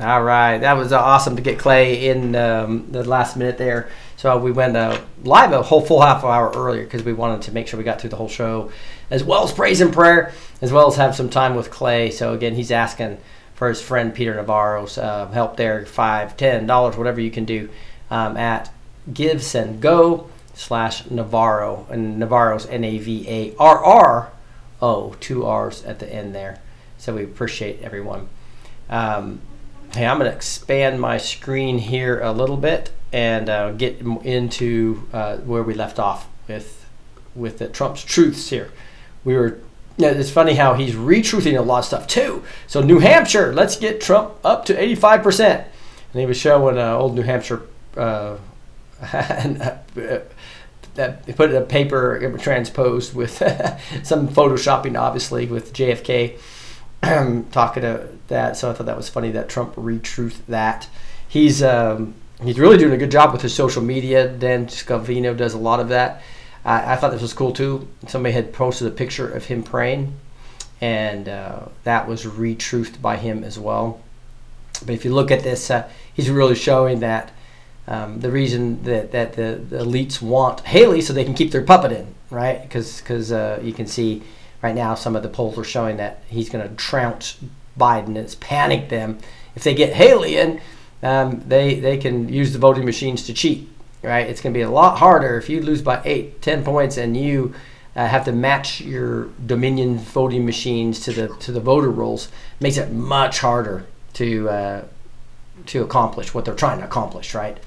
All 0.01 0.23
right, 0.23 0.57
that 0.59 0.77
was 0.77 0.93
uh, 0.93 0.99
awesome 0.99 1.35
to 1.35 1.41
get 1.41 1.59
Clay 1.59 2.07
in 2.07 2.33
um, 2.33 2.87
the 2.89 3.03
last 3.03 3.35
minute 3.35 3.57
there. 3.57 3.89
So 4.15 4.37
we 4.37 4.51
went 4.53 4.77
uh, 4.77 5.01
live 5.23 5.51
a 5.51 5.61
whole 5.61 5.81
full 5.81 6.01
half 6.01 6.23
hour 6.23 6.51
earlier 6.55 6.83
because 6.85 7.03
we 7.03 7.11
wanted 7.11 7.41
to 7.43 7.51
make 7.51 7.67
sure 7.67 7.77
we 7.77 7.83
got 7.83 7.99
through 7.99 8.11
the 8.11 8.15
whole 8.15 8.29
show, 8.29 8.71
as 9.09 9.25
well 9.25 9.43
as 9.43 9.51
praise 9.51 9.81
and 9.81 9.91
prayer, 9.91 10.31
as 10.61 10.71
well 10.71 10.87
as 10.87 10.95
have 10.95 11.15
some 11.15 11.29
time 11.29 11.55
with 11.55 11.69
Clay. 11.69 12.11
So 12.11 12.33
again, 12.33 12.55
he's 12.55 12.71
asking 12.71 13.17
for 13.59 13.67
his 13.67 13.81
friend 13.81 14.15
Peter 14.15 14.33
Navarro's 14.33 14.97
uh, 14.97 15.27
help 15.27 15.57
there, 15.57 15.85
five, 15.85 16.37
ten 16.37 16.65
dollars, 16.65 16.95
whatever 16.95 17.19
you 17.19 17.29
can 17.29 17.43
do, 17.43 17.67
um, 18.09 18.37
at 18.37 18.71
Give 19.13 19.43
Send 19.43 19.81
Go 19.81 20.29
slash 20.53 21.09
Navarro, 21.11 21.85
and 21.89 22.17
Navarro's 22.17 22.65
N 22.67 22.85
A 22.85 22.97
V 22.99 23.25
A 23.27 23.55
R 23.59 23.83
R 23.83 24.31
O, 24.81 25.13
two 25.19 25.45
R's 25.45 25.83
at 25.83 25.99
the 25.99 26.11
end 26.11 26.33
there. 26.33 26.61
So 26.97 27.15
we 27.15 27.23
appreciate 27.25 27.81
everyone. 27.81 28.29
Um, 28.89 29.41
hey, 29.93 30.05
I'm 30.05 30.19
to 30.19 30.25
expand 30.27 31.01
my 31.01 31.17
screen 31.17 31.79
here 31.79 32.21
a 32.21 32.31
little 32.31 32.57
bit 32.57 32.91
and 33.11 33.49
uh, 33.49 33.73
get 33.73 33.99
into 34.23 35.05
uh, 35.11 35.35
where 35.39 35.63
we 35.63 35.73
left 35.73 35.99
off 35.99 36.29
with 36.47 36.85
with 37.35 37.57
the 37.57 37.67
Trump's 37.67 38.05
truths 38.05 38.51
here. 38.51 38.71
We 39.25 39.35
were. 39.35 39.59
Yeah, 39.99 40.11
it's 40.11 40.31
funny 40.31 40.53
how 40.53 40.75
he's 40.75 40.95
retruthing 40.95 41.57
a 41.57 41.61
lot 41.61 41.79
of 41.79 41.85
stuff 41.85 42.07
too. 42.07 42.41
So 42.67 42.81
New 42.81 42.99
Hampshire, 42.99 43.53
let's 43.53 43.75
get 43.75 43.99
Trump 43.99 44.31
up 44.45 44.63
to 44.65 44.81
85 44.81 45.21
percent. 45.21 45.67
And 46.13 46.21
he 46.21 46.25
was 46.25 46.37
showing 46.37 46.77
uh, 46.77 46.95
old 46.95 47.15
New 47.15 47.21
Hampshire. 47.21 47.63
Uh, 47.97 48.37
and, 49.13 49.61
uh, 49.61 50.19
that 50.95 51.35
put 51.35 51.53
a 51.53 51.61
paper 51.61 52.37
transposed 52.39 53.13
with 53.13 53.37
some 54.03 54.27
photoshopping, 54.29 54.99
obviously, 54.99 55.45
with 55.45 55.73
JFK 55.73 56.39
talking 57.51 57.83
to 57.83 58.07
that. 58.27 58.55
So 58.55 58.69
I 58.69 58.73
thought 58.73 58.85
that 58.85 58.97
was 58.97 59.09
funny 59.09 59.31
that 59.31 59.49
Trump 59.49 59.75
retruthed 59.75 60.45
that. 60.47 60.87
He's 61.27 61.61
um, 61.61 62.15
he's 62.41 62.57
really 62.57 62.77
doing 62.77 62.93
a 62.93 62.97
good 62.97 63.11
job 63.11 63.33
with 63.33 63.41
his 63.41 63.53
social 63.53 63.81
media. 63.81 64.29
Dan 64.29 64.67
Scavino 64.67 65.35
does 65.35 65.53
a 65.53 65.57
lot 65.57 65.81
of 65.81 65.89
that. 65.89 66.21
I, 66.65 66.93
I 66.93 66.95
thought 66.95 67.11
this 67.11 67.21
was 67.21 67.33
cool 67.33 67.53
too. 67.53 67.87
Somebody 68.07 68.33
had 68.33 68.53
posted 68.53 68.87
a 68.87 68.91
picture 68.91 69.29
of 69.29 69.45
him 69.45 69.63
praying, 69.63 70.13
and 70.81 71.27
uh, 71.27 71.67
that 71.83 72.07
was 72.07 72.25
retruthed 72.25 73.01
by 73.01 73.17
him 73.17 73.43
as 73.43 73.57
well. 73.57 74.01
But 74.85 74.91
if 74.91 75.03
you 75.03 75.13
look 75.13 75.31
at 75.31 75.43
this, 75.43 75.69
uh, 75.69 75.89
he's 76.13 76.29
really 76.29 76.55
showing 76.55 76.99
that 76.99 77.31
um, 77.87 78.19
the 78.19 78.31
reason 78.31 78.83
that, 78.83 79.11
that 79.11 79.33
the, 79.33 79.61
the 79.69 79.79
elites 79.79 80.21
want 80.21 80.61
Haley 80.61 81.01
so 81.01 81.11
they 81.11 81.25
can 81.25 81.33
keep 81.33 81.51
their 81.51 81.63
puppet 81.63 81.91
in, 81.91 82.13
right? 82.29 82.61
Because 82.61 83.31
uh, 83.31 83.59
you 83.63 83.73
can 83.73 83.87
see 83.87 84.21
right 84.61 84.75
now 84.75 84.95
some 84.95 85.15
of 85.15 85.23
the 85.23 85.29
polls 85.29 85.57
are 85.57 85.63
showing 85.63 85.97
that 85.97 86.23
he's 86.27 86.49
going 86.49 86.67
to 86.67 86.75
trounce 86.75 87.37
Biden. 87.77 88.15
It's 88.15 88.35
panicked 88.35 88.89
them. 88.89 89.17
If 89.55 89.63
they 89.63 89.73
get 89.73 89.93
Haley 89.93 90.37
in, 90.37 90.61
um, 91.01 91.43
they 91.47 91.79
they 91.79 91.97
can 91.97 92.29
use 92.29 92.53
the 92.53 92.59
voting 92.59 92.85
machines 92.85 93.25
to 93.25 93.33
cheat, 93.33 93.69
right? 94.03 94.27
It's 94.27 94.41
going 94.41 94.53
to 94.53 94.57
be 94.57 94.63
a 94.63 94.69
lot 94.69 94.97
harder 94.97 95.37
if 95.37 95.49
you 95.49 95.61
lose 95.61 95.81
by 95.81 96.01
eight, 96.05 96.41
ten 96.41 96.63
points, 96.63 96.97
and 96.97 97.15
you 97.17 97.53
uh, 97.95 98.07
have 98.07 98.25
to 98.25 98.31
match 98.31 98.81
your 98.81 99.29
Dominion 99.45 99.97
voting 99.97 100.45
machines 100.45 100.99
to 101.01 101.11
the 101.11 101.27
to 101.39 101.51
the 101.51 101.59
voter 101.59 101.89
rolls. 101.89 102.29
Makes 102.59 102.77
it 102.77 102.91
much 102.91 103.39
harder 103.39 103.85
to 104.13 104.49
uh, 104.49 104.81
to 105.67 105.83
accomplish 105.83 106.33
what 106.33 106.45
they're 106.45 106.55
trying 106.55 106.79
to 106.79 106.85
accomplish, 106.85 107.33
right? 107.33 107.57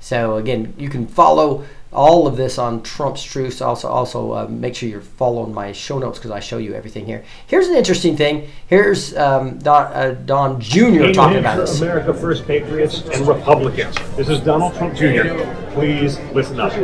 So 0.00 0.36
again, 0.36 0.74
you 0.78 0.88
can 0.88 1.06
follow 1.06 1.64
all 1.96 2.26
of 2.26 2.36
this 2.36 2.58
on 2.58 2.82
Trump's 2.82 3.24
Truths. 3.24 3.60
Also, 3.60 3.88
also 3.88 4.32
uh, 4.32 4.46
make 4.48 4.76
sure 4.76 4.88
you're 4.88 5.00
following 5.00 5.52
my 5.52 5.72
show 5.72 5.98
notes 5.98 6.18
because 6.18 6.30
I 6.30 6.40
show 6.40 6.58
you 6.58 6.74
everything 6.74 7.06
here. 7.06 7.24
Here's 7.46 7.66
an 7.68 7.74
interesting 7.74 8.16
thing. 8.16 8.48
Here's 8.68 9.16
um, 9.16 9.58
Don, 9.58 9.92
uh, 9.92 10.10
Don 10.26 10.60
Jr. 10.60 11.12
Talking 11.12 11.38
about 11.38 11.56
this. 11.56 11.80
America 11.80 12.12
First 12.12 12.46
Patriots 12.46 13.02
and 13.12 13.26
Republicans. 13.26 13.96
This 14.16 14.28
is 14.28 14.40
Donald 14.40 14.74
Trump 14.74 14.94
Jr. 14.94 15.42
Please 15.72 16.18
listen 16.32 16.60
up. 16.60 16.76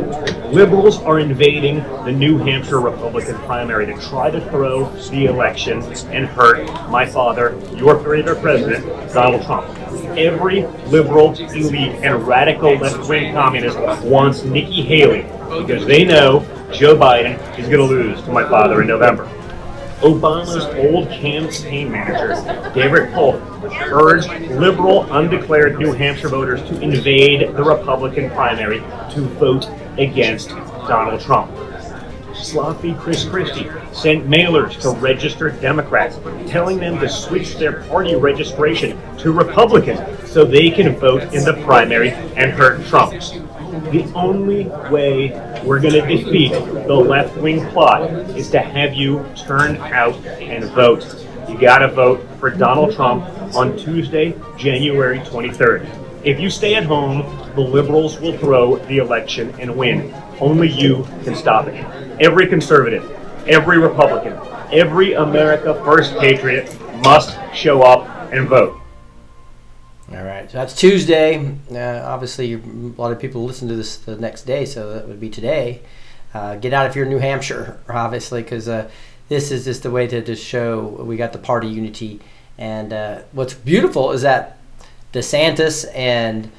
Liberals 0.51 1.01
are 1.01 1.19
invading 1.19 1.77
the 2.05 2.11
New 2.11 2.37
Hampshire 2.37 2.79
Republican 2.79 3.35
primary 3.39 3.85
to 3.85 3.93
try 4.01 4.31
to 4.31 4.41
throw 4.49 4.89
the 5.09 5.25
election 5.25 5.81
and 6.11 6.25
hurt 6.25 6.67
my 6.89 7.05
father, 7.05 7.59
your 7.75 7.97
favorite 8.03 8.41
president, 8.41 9.13
Donald 9.13 9.43
Trump. 9.45 9.82
Every 10.17 10.65
liberal, 10.87 11.33
elite, 11.33 11.95
and 12.03 12.27
radical 12.27 12.75
left-wing 12.75 13.33
communist 13.33 13.77
wants 14.03 14.43
Nikki 14.43 14.81
Haley 14.81 15.23
because 15.61 15.85
they 15.85 16.03
know 16.03 16.39
Joe 16.73 16.95
Biden 16.95 17.37
is 17.57 17.67
going 17.67 17.77
to 17.77 17.83
lose 17.83 18.21
to 18.23 18.31
my 18.31 18.47
father 18.47 18.81
in 18.81 18.87
November. 18.87 19.25
Obama's 20.01 20.65
old 20.85 21.07
campaign 21.09 21.91
manager, 21.91 22.35
David 22.73 23.13
Polk, 23.13 23.41
urged 23.63 24.29
liberal, 24.51 25.03
undeclared 25.13 25.79
New 25.79 25.93
Hampshire 25.93 26.27
voters 26.27 26.61
to 26.63 26.81
invade 26.81 27.55
the 27.55 27.63
Republican 27.63 28.29
primary 28.31 28.79
to 29.11 29.21
vote 29.39 29.69
against 29.97 30.49
Donald 30.49 31.21
Trump. 31.21 31.51
Sloppy 32.43 32.93
Chris 32.95 33.23
Christie 33.23 33.69
sent 33.93 34.27
mailers 34.27 34.79
to 34.81 34.89
registered 34.99 35.61
Democrats 35.61 36.19
telling 36.47 36.77
them 36.77 36.99
to 36.99 37.07
switch 37.07 37.55
their 37.55 37.83
party 37.83 38.15
registration 38.15 38.99
to 39.17 39.31
Republican 39.31 39.97
so 40.27 40.43
they 40.43 40.69
can 40.69 40.95
vote 40.97 41.23
in 41.33 41.45
the 41.45 41.53
primary 41.63 42.11
and 42.11 42.51
hurt 42.51 42.85
Trump. 42.87 43.13
The 43.91 44.11
only 44.13 44.65
way 44.91 45.31
we're 45.63 45.79
going 45.79 45.93
to 45.93 46.05
defeat 46.05 46.51
the 46.51 46.95
left 46.95 47.37
wing 47.37 47.65
plot 47.69 48.11
is 48.37 48.49
to 48.51 48.59
have 48.59 48.93
you 48.93 49.25
turn 49.35 49.77
out 49.77 50.15
and 50.25 50.65
vote. 50.65 51.05
You 51.47 51.57
got 51.57 51.79
to 51.79 51.87
vote 51.87 52.27
for 52.39 52.49
Donald 52.49 52.93
Trump 52.93 53.23
on 53.55 53.77
Tuesday, 53.77 54.35
January 54.57 55.19
23rd. 55.19 55.87
If 56.23 56.39
you 56.39 56.49
stay 56.49 56.75
at 56.75 56.83
home, 56.83 57.21
the 57.55 57.61
liberals 57.61 58.19
will 58.19 58.37
throw 58.37 58.77
the 58.77 58.97
election 58.97 59.53
and 59.59 59.75
win. 59.75 60.13
Only 60.43 60.69
you 60.69 61.07
can 61.23 61.35
stop 61.35 61.67
it. 61.67 61.75
Every 62.19 62.47
conservative, 62.47 63.09
every 63.47 63.77
Republican, 63.77 64.33
every 64.73 65.13
America 65.13 65.73
First 65.85 66.17
patriot 66.17 66.77
must 67.01 67.39
show 67.55 67.81
up 67.81 68.05
and 68.33 68.49
vote. 68.49 68.77
All 70.11 70.21
right, 70.21 70.51
so 70.51 70.57
that's 70.57 70.75
Tuesday. 70.75 71.55
Uh, 71.71 72.03
obviously, 72.03 72.55
a 72.55 72.57
lot 72.97 73.13
of 73.13 73.21
people 73.21 73.45
listen 73.45 73.69
to 73.69 73.75
this 73.77 73.95
the 73.95 74.17
next 74.17 74.43
day, 74.43 74.65
so 74.65 74.91
that 74.91 75.07
would 75.07 75.21
be 75.21 75.29
today. 75.29 75.79
Uh, 76.33 76.57
get 76.57 76.73
out 76.73 76.87
if 76.87 76.95
you're 76.97 77.05
in 77.05 77.11
New 77.11 77.19
Hampshire, 77.19 77.79
obviously, 77.89 78.43
because 78.43 78.67
uh, 78.67 78.91
this 79.29 79.49
is 79.49 79.63
just 79.63 79.83
the 79.83 79.91
way 79.91 80.07
to 80.07 80.21
just 80.21 80.43
show 80.43 80.81
we 80.81 81.15
got 81.15 81.31
the 81.31 81.39
party 81.39 81.69
unity. 81.69 82.19
And 82.57 82.91
uh, 82.91 83.21
what's 83.31 83.53
beautiful 83.53 84.11
is 84.11 84.23
that 84.23 84.57
DeSantis 85.13 85.89
and 85.95 86.51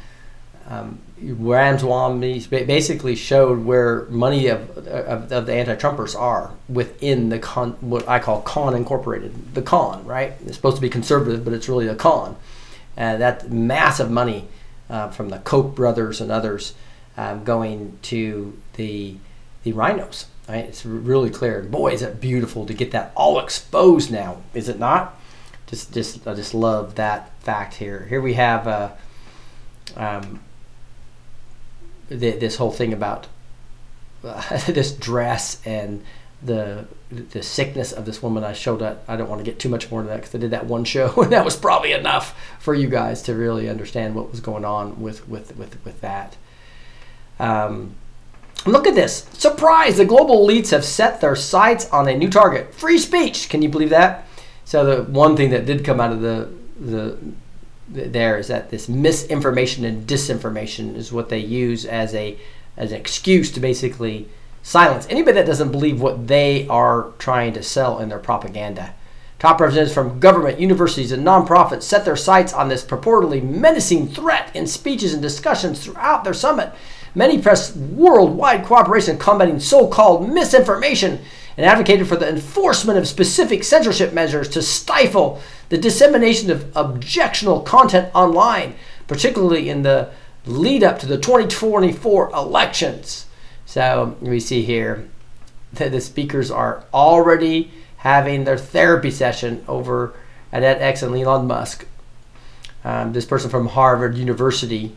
um, 0.70 1.01
Ramaswamy 1.21 2.41
ba- 2.51 2.65
basically 2.65 3.15
showed 3.15 3.65
where 3.65 4.05
money 4.07 4.49
of, 4.49 4.77
of, 4.79 5.33
of 5.33 5.47
the 5.47 5.55
anti-Trumpers 5.55 6.19
are 6.19 6.53
within 6.69 7.29
the 7.29 7.39
con, 7.39 7.73
what 7.81 8.09
I 8.09 8.19
call 8.19 8.43
con 8.43 8.75
incorporated, 8.75 9.55
the 9.55 9.62
con, 9.62 10.05
right? 10.05 10.33
It's 10.45 10.57
supposed 10.57 10.77
to 10.77 10.83
be 10.83 10.91
conservative, 10.91 11.45
but 11.45 11.53
it's 11.55 11.69
really 11.69 11.87
a 11.87 11.95
con. 11.95 12.37
Uh, 12.97 13.17
that 13.17 13.51
massive 13.51 14.11
money 14.11 14.49
uh, 14.91 15.09
from 15.11 15.29
the 15.29 15.39
Koch 15.39 15.75
brothers 15.75 16.21
and 16.21 16.31
others 16.31 16.75
um, 17.17 17.45
going 17.45 17.99
to 18.03 18.57
the 18.75 19.17
the 19.62 19.73
rhinos. 19.73 20.27
Right? 20.49 20.65
It's 20.67 20.85
really 20.85 21.31
clear. 21.31 21.62
Boy, 21.62 21.93
is 21.93 22.03
it 22.03 22.21
beautiful 22.21 22.67
to 22.67 22.75
get 22.75 22.91
that 22.91 23.12
all 23.17 23.41
exposed 23.41 24.12
now, 24.12 24.43
is 24.53 24.69
it 24.69 24.79
not? 24.79 25.19
Just, 25.67 25.95
just, 25.95 26.29
I 26.29 26.35
just 26.35 26.53
love 26.53 26.97
that 26.97 27.31
fact 27.41 27.75
here. 27.75 28.07
Here 28.11 28.21
we 28.21 28.35
have 28.35 28.69
uh, 28.69 28.91
um, 29.97 30.41
th- 32.09 32.40
this 32.40 32.57
whole 32.57 32.70
thing 32.70 32.92
about 32.92 33.26
uh, 34.22 34.59
this 34.66 34.92
dress 34.92 35.61
and 35.66 36.02
the 36.42 36.86
the 37.11 37.42
sickness 37.42 37.92
of 37.92 38.07
this 38.07 38.22
woman. 38.22 38.44
I 38.44 38.52
showed 38.52 38.80
that. 38.80 39.02
I 39.09 39.16
don't 39.16 39.28
want 39.28 39.44
to 39.44 39.44
get 39.44 39.59
too 39.59 39.68
much 39.68 39.90
more 39.90 40.00
into 40.00 40.11
that 40.11 40.16
because 40.16 40.34
I 40.34 40.38
did 40.38 40.50
that 40.50 40.66
one 40.66 40.84
show, 40.84 41.12
and 41.16 41.32
that 41.32 41.44
was 41.44 41.57
probably 41.57 41.92
enough 41.92 42.38
for 42.59 42.74
you 42.74 42.88
guys 42.88 43.22
to 43.22 43.34
really 43.34 43.68
understand 43.68 44.14
what 44.14 44.30
was 44.30 44.40
going 44.40 44.64
on 44.64 45.00
with 45.00 45.28
with 45.28 45.57
with 45.57 45.82
with 45.84 46.00
that. 46.00 46.36
Um, 47.38 47.94
look 48.66 48.86
at 48.86 48.94
this 48.94 49.24
surprise! 49.32 49.96
The 49.96 50.05
global 50.05 50.46
elites 50.46 50.70
have 50.70 50.84
set 50.84 51.20
their 51.20 51.36
sights 51.36 51.88
on 51.90 52.09
a 52.09 52.16
new 52.16 52.28
target: 52.28 52.74
free 52.74 52.98
speech. 52.98 53.48
Can 53.48 53.62
you 53.62 53.68
believe 53.68 53.90
that? 53.90 54.26
So 54.64 54.84
the 54.84 55.11
one 55.11 55.36
thing 55.36 55.50
that 55.50 55.66
did 55.66 55.84
come 55.84 56.00
out 56.00 56.12
of 56.12 56.20
the 56.20 56.50
the 56.78 57.16
th- 57.16 57.34
there 57.95 58.38
is 58.38 58.49
that 58.49 58.70
this 58.70 58.88
misinformation 58.88 59.84
and 59.84 60.07
disinformation 60.07 60.95
is 60.97 61.12
what 61.12 61.28
they 61.28 61.38
use 61.38 61.84
as 61.84 62.14
a 62.14 62.36
as 62.76 62.90
an 62.90 62.99
excuse 62.99 63.53
to 63.53 63.61
basically 63.61 64.28
silence 64.62 65.07
anybody 65.09 65.36
that 65.36 65.47
doesn't 65.47 65.70
believe 65.70 66.01
what 66.01 66.26
they 66.26 66.66
are 66.68 67.12
trying 67.18 67.53
to 67.53 67.62
sell 67.62 68.01
in 68.01 68.09
their 68.09 68.18
propaganda. 68.18 68.95
Top 69.38 69.61
representatives 69.61 69.95
from 69.95 70.18
government, 70.20 70.59
universities, 70.59 71.12
and 71.12 71.24
nonprofits 71.24 71.82
set 71.82 72.05
their 72.05 72.16
sights 72.16 72.53
on 72.53 72.68
this 72.68 72.84
purportedly 72.84 73.42
menacing 73.42 74.09
threat 74.09 74.51
in 74.55 74.66
speeches 74.66 75.12
and 75.12 75.22
discussions 75.22 75.84
throughout 75.84 76.24
their 76.24 76.34
summit. 76.34 76.72
Many 77.14 77.40
press 77.40 77.76
worldwide 77.76 78.64
cooperation 78.64 79.18
combating 79.18 79.61
so 79.61 79.86
called 79.86 80.28
misinformation 80.28 81.20
and 81.57 81.66
advocated 81.66 82.09
for 82.09 82.16
the 82.16 82.28
enforcement 82.28 82.98
of 82.98 83.07
specific 83.07 83.64
censorship 83.64 84.12
measures 84.12 84.48
to 84.48 84.62
stifle 84.62 85.40
the 85.68 85.78
dissemination 85.78 86.50
of 86.50 86.70
objectionable 86.76 87.61
content 87.61 88.09
online, 88.14 88.74
particularly 89.07 89.68
in 89.68 89.82
the 89.82 90.11
lead 90.46 90.82
up 90.82 90.98
to 90.98 91.07
the 91.07 91.16
2024 91.16 92.30
elections. 92.30 93.26
So 93.66 94.16
we 94.20 94.40
see 94.40 94.62
here 94.62 95.09
that 95.72 95.92
the 95.92 96.00
speakers 96.00 96.50
are 96.50 96.84
already 96.92 97.70
having 97.98 98.44
their 98.44 98.59
therapy 98.59 99.11
session 99.11 99.64
over 99.66 100.14
at 100.52 100.62
edX 100.62 101.02
and 101.02 101.16
Elon 101.16 101.46
Musk. 101.46 101.86
Um, 102.84 103.12
this 103.14 103.24
person 103.24 103.48
from 103.48 103.68
Harvard 103.68 104.16
University 104.16 104.94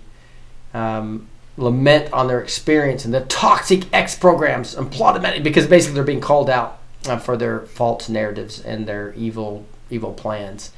um, 0.73 1.27
lament 1.57 2.13
on 2.13 2.27
their 2.27 2.39
experience 2.39 3.03
and 3.03 3.13
the 3.13 3.21
toxic 3.21 3.91
X 3.91 4.15
programs 4.15 4.75
and 4.75 4.91
many 5.21 5.39
because 5.39 5.65
basically 5.67 5.95
they're 5.95 6.03
being 6.03 6.21
called 6.21 6.49
out 6.49 6.79
uh, 7.07 7.17
for 7.17 7.35
their 7.35 7.61
false 7.61 8.07
narratives 8.07 8.61
and 8.61 8.87
their 8.87 9.13
evil 9.13 9.65
evil 9.89 10.13
plans. 10.13 10.71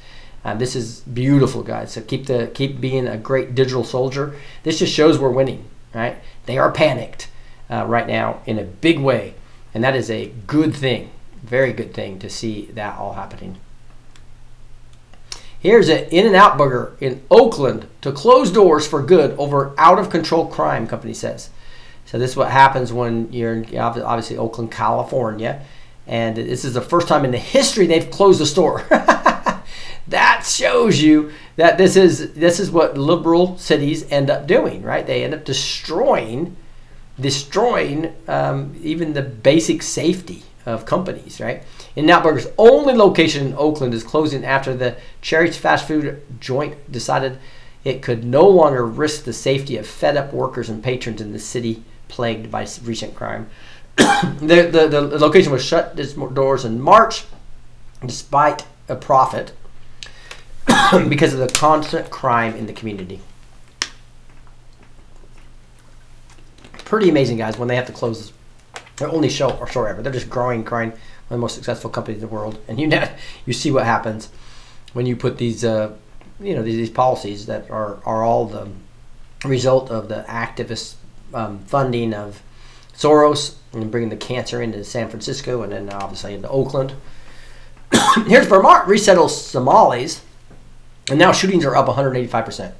Um, 0.44 0.58
this 0.58 0.74
is 0.74 1.00
beautiful, 1.00 1.62
guys. 1.62 1.92
So 1.92 2.00
keep 2.00 2.26
the 2.26 2.50
keep 2.54 2.80
being 2.80 3.06
a 3.06 3.18
great 3.18 3.54
digital 3.54 3.84
soldier. 3.84 4.34
This 4.62 4.78
just 4.78 4.92
shows 4.92 5.18
we're 5.18 5.30
winning, 5.30 5.66
right? 5.94 6.16
They 6.46 6.56
are 6.56 6.72
panicked 6.72 7.28
uh, 7.70 7.84
right 7.86 8.06
now 8.06 8.40
in 8.46 8.58
a 8.58 8.64
big 8.64 8.98
way, 8.98 9.34
and 9.74 9.84
that 9.84 9.94
is 9.94 10.10
a 10.10 10.32
good 10.46 10.74
thing, 10.74 11.10
very 11.42 11.72
good 11.72 11.92
thing 11.92 12.18
to 12.20 12.30
see 12.30 12.66
that 12.72 12.98
all 12.98 13.12
happening. 13.12 13.58
Here's 15.60 15.90
an 15.90 16.04
In-N-Out 16.04 16.56
Burger 16.56 16.96
in 17.00 17.22
Oakland 17.30 17.86
to 18.00 18.12
close 18.12 18.50
doors 18.50 18.86
for 18.86 19.02
good 19.02 19.38
over 19.38 19.74
out 19.76 19.98
of 19.98 20.08
control 20.08 20.46
crime, 20.46 20.86
company 20.86 21.12
says. 21.12 21.50
So 22.06 22.18
this 22.18 22.30
is 22.30 22.36
what 22.36 22.50
happens 22.50 22.94
when 22.94 23.30
you're 23.30 23.52
in 23.52 23.76
obviously 23.76 24.38
Oakland, 24.38 24.72
California, 24.72 25.62
and 26.06 26.34
this 26.34 26.64
is 26.64 26.72
the 26.72 26.80
first 26.80 27.08
time 27.08 27.26
in 27.26 27.30
the 27.30 27.38
history 27.38 27.86
they've 27.86 28.10
closed 28.10 28.40
the 28.40 28.46
store. 28.46 28.86
that 30.08 30.46
shows 30.46 31.02
you 31.02 31.30
that 31.56 31.76
this 31.76 31.94
is 31.94 32.32
this 32.32 32.58
is 32.58 32.70
what 32.70 32.96
liberal 32.96 33.58
cities 33.58 34.10
end 34.10 34.30
up 34.30 34.46
doing, 34.46 34.82
right? 34.82 35.06
They 35.06 35.22
end 35.24 35.34
up 35.34 35.44
destroying 35.44 36.56
destroying 37.20 38.14
um, 38.28 38.74
even 38.82 39.12
the 39.12 39.20
basic 39.20 39.82
safety 39.82 40.42
of 40.66 40.86
companies, 40.86 41.40
right? 41.40 41.62
In 41.96 42.08
Out 42.10 42.22
Burger's 42.22 42.48
only 42.58 42.94
location 42.94 43.46
in 43.48 43.54
Oakland 43.54 43.94
is 43.94 44.02
closing 44.02 44.44
after 44.44 44.74
the 44.74 44.96
Cherry's 45.22 45.56
fast 45.56 45.88
food 45.88 46.22
joint 46.40 46.90
decided 46.90 47.38
it 47.84 48.02
could 48.02 48.24
no 48.24 48.46
longer 48.46 48.84
risk 48.84 49.24
the 49.24 49.32
safety 49.32 49.76
of 49.76 49.86
fed 49.86 50.16
up 50.16 50.32
workers 50.32 50.68
and 50.68 50.82
patrons 50.82 51.20
in 51.20 51.32
the 51.32 51.38
city 51.38 51.82
plagued 52.08 52.50
by 52.50 52.66
recent 52.82 53.14
crime. 53.14 53.48
the, 53.96 54.68
the, 54.70 54.88
the 54.88 55.18
location 55.18 55.52
was 55.52 55.64
shut 55.64 55.98
its 55.98 56.12
doors 56.12 56.64
in 56.64 56.80
March 56.80 57.24
despite 58.04 58.66
a 58.88 58.96
profit 58.96 59.52
because 61.08 61.32
of 61.32 61.40
the 61.40 61.48
constant 61.48 62.10
crime 62.10 62.54
in 62.54 62.66
the 62.66 62.72
community. 62.72 63.20
Pretty 66.84 67.08
amazing, 67.08 67.36
guys, 67.36 67.56
when 67.56 67.68
they 67.68 67.76
have 67.76 67.86
to 67.86 67.92
close 67.92 68.32
their 69.00 69.10
only 69.10 69.28
show 69.28 69.50
or 69.50 69.66
show 69.66 69.84
ever. 69.84 70.02
They're 70.02 70.12
just 70.12 70.30
growing, 70.30 70.62
growing, 70.62 70.90
one 70.90 70.98
of 70.98 71.30
the 71.30 71.38
most 71.38 71.56
successful 71.56 71.90
companies 71.90 72.22
in 72.22 72.28
the 72.28 72.32
world. 72.32 72.58
And 72.68 72.80
you 72.80 72.86
know, 72.86 73.08
you 73.46 73.52
see 73.52 73.70
what 73.70 73.84
happens 73.84 74.28
when 74.92 75.06
you 75.06 75.16
put 75.16 75.38
these, 75.38 75.64
uh, 75.64 75.92
you 76.40 76.54
know, 76.54 76.62
these, 76.62 76.76
these 76.76 76.90
policies 76.90 77.46
that 77.46 77.70
are, 77.70 77.98
are 78.04 78.22
all 78.22 78.46
the 78.46 78.68
result 79.44 79.90
of 79.90 80.08
the 80.08 80.24
activist 80.28 80.94
um, 81.34 81.60
funding 81.60 82.14
of 82.14 82.42
Soros 82.94 83.56
and 83.72 83.90
bringing 83.90 84.10
the 84.10 84.16
cancer 84.16 84.60
into 84.60 84.84
San 84.84 85.08
Francisco 85.08 85.62
and 85.62 85.72
then 85.72 85.90
obviously 85.90 86.34
into 86.34 86.48
Oakland. 86.48 86.94
Here's 88.26 88.46
Vermont 88.46 88.86
resettles 88.86 89.30
Somalis, 89.30 90.22
and 91.08 91.18
now 91.18 91.32
shootings 91.32 91.64
are 91.64 91.76
up 91.76 91.86
185%. 91.86 92.72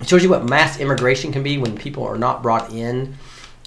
It 0.00 0.08
shows 0.08 0.22
you 0.22 0.30
what 0.30 0.44
mass 0.44 0.80
immigration 0.80 1.32
can 1.32 1.42
be 1.42 1.58
when 1.58 1.76
people 1.76 2.04
are 2.04 2.16
not 2.18 2.42
brought 2.42 2.72
in 2.72 3.16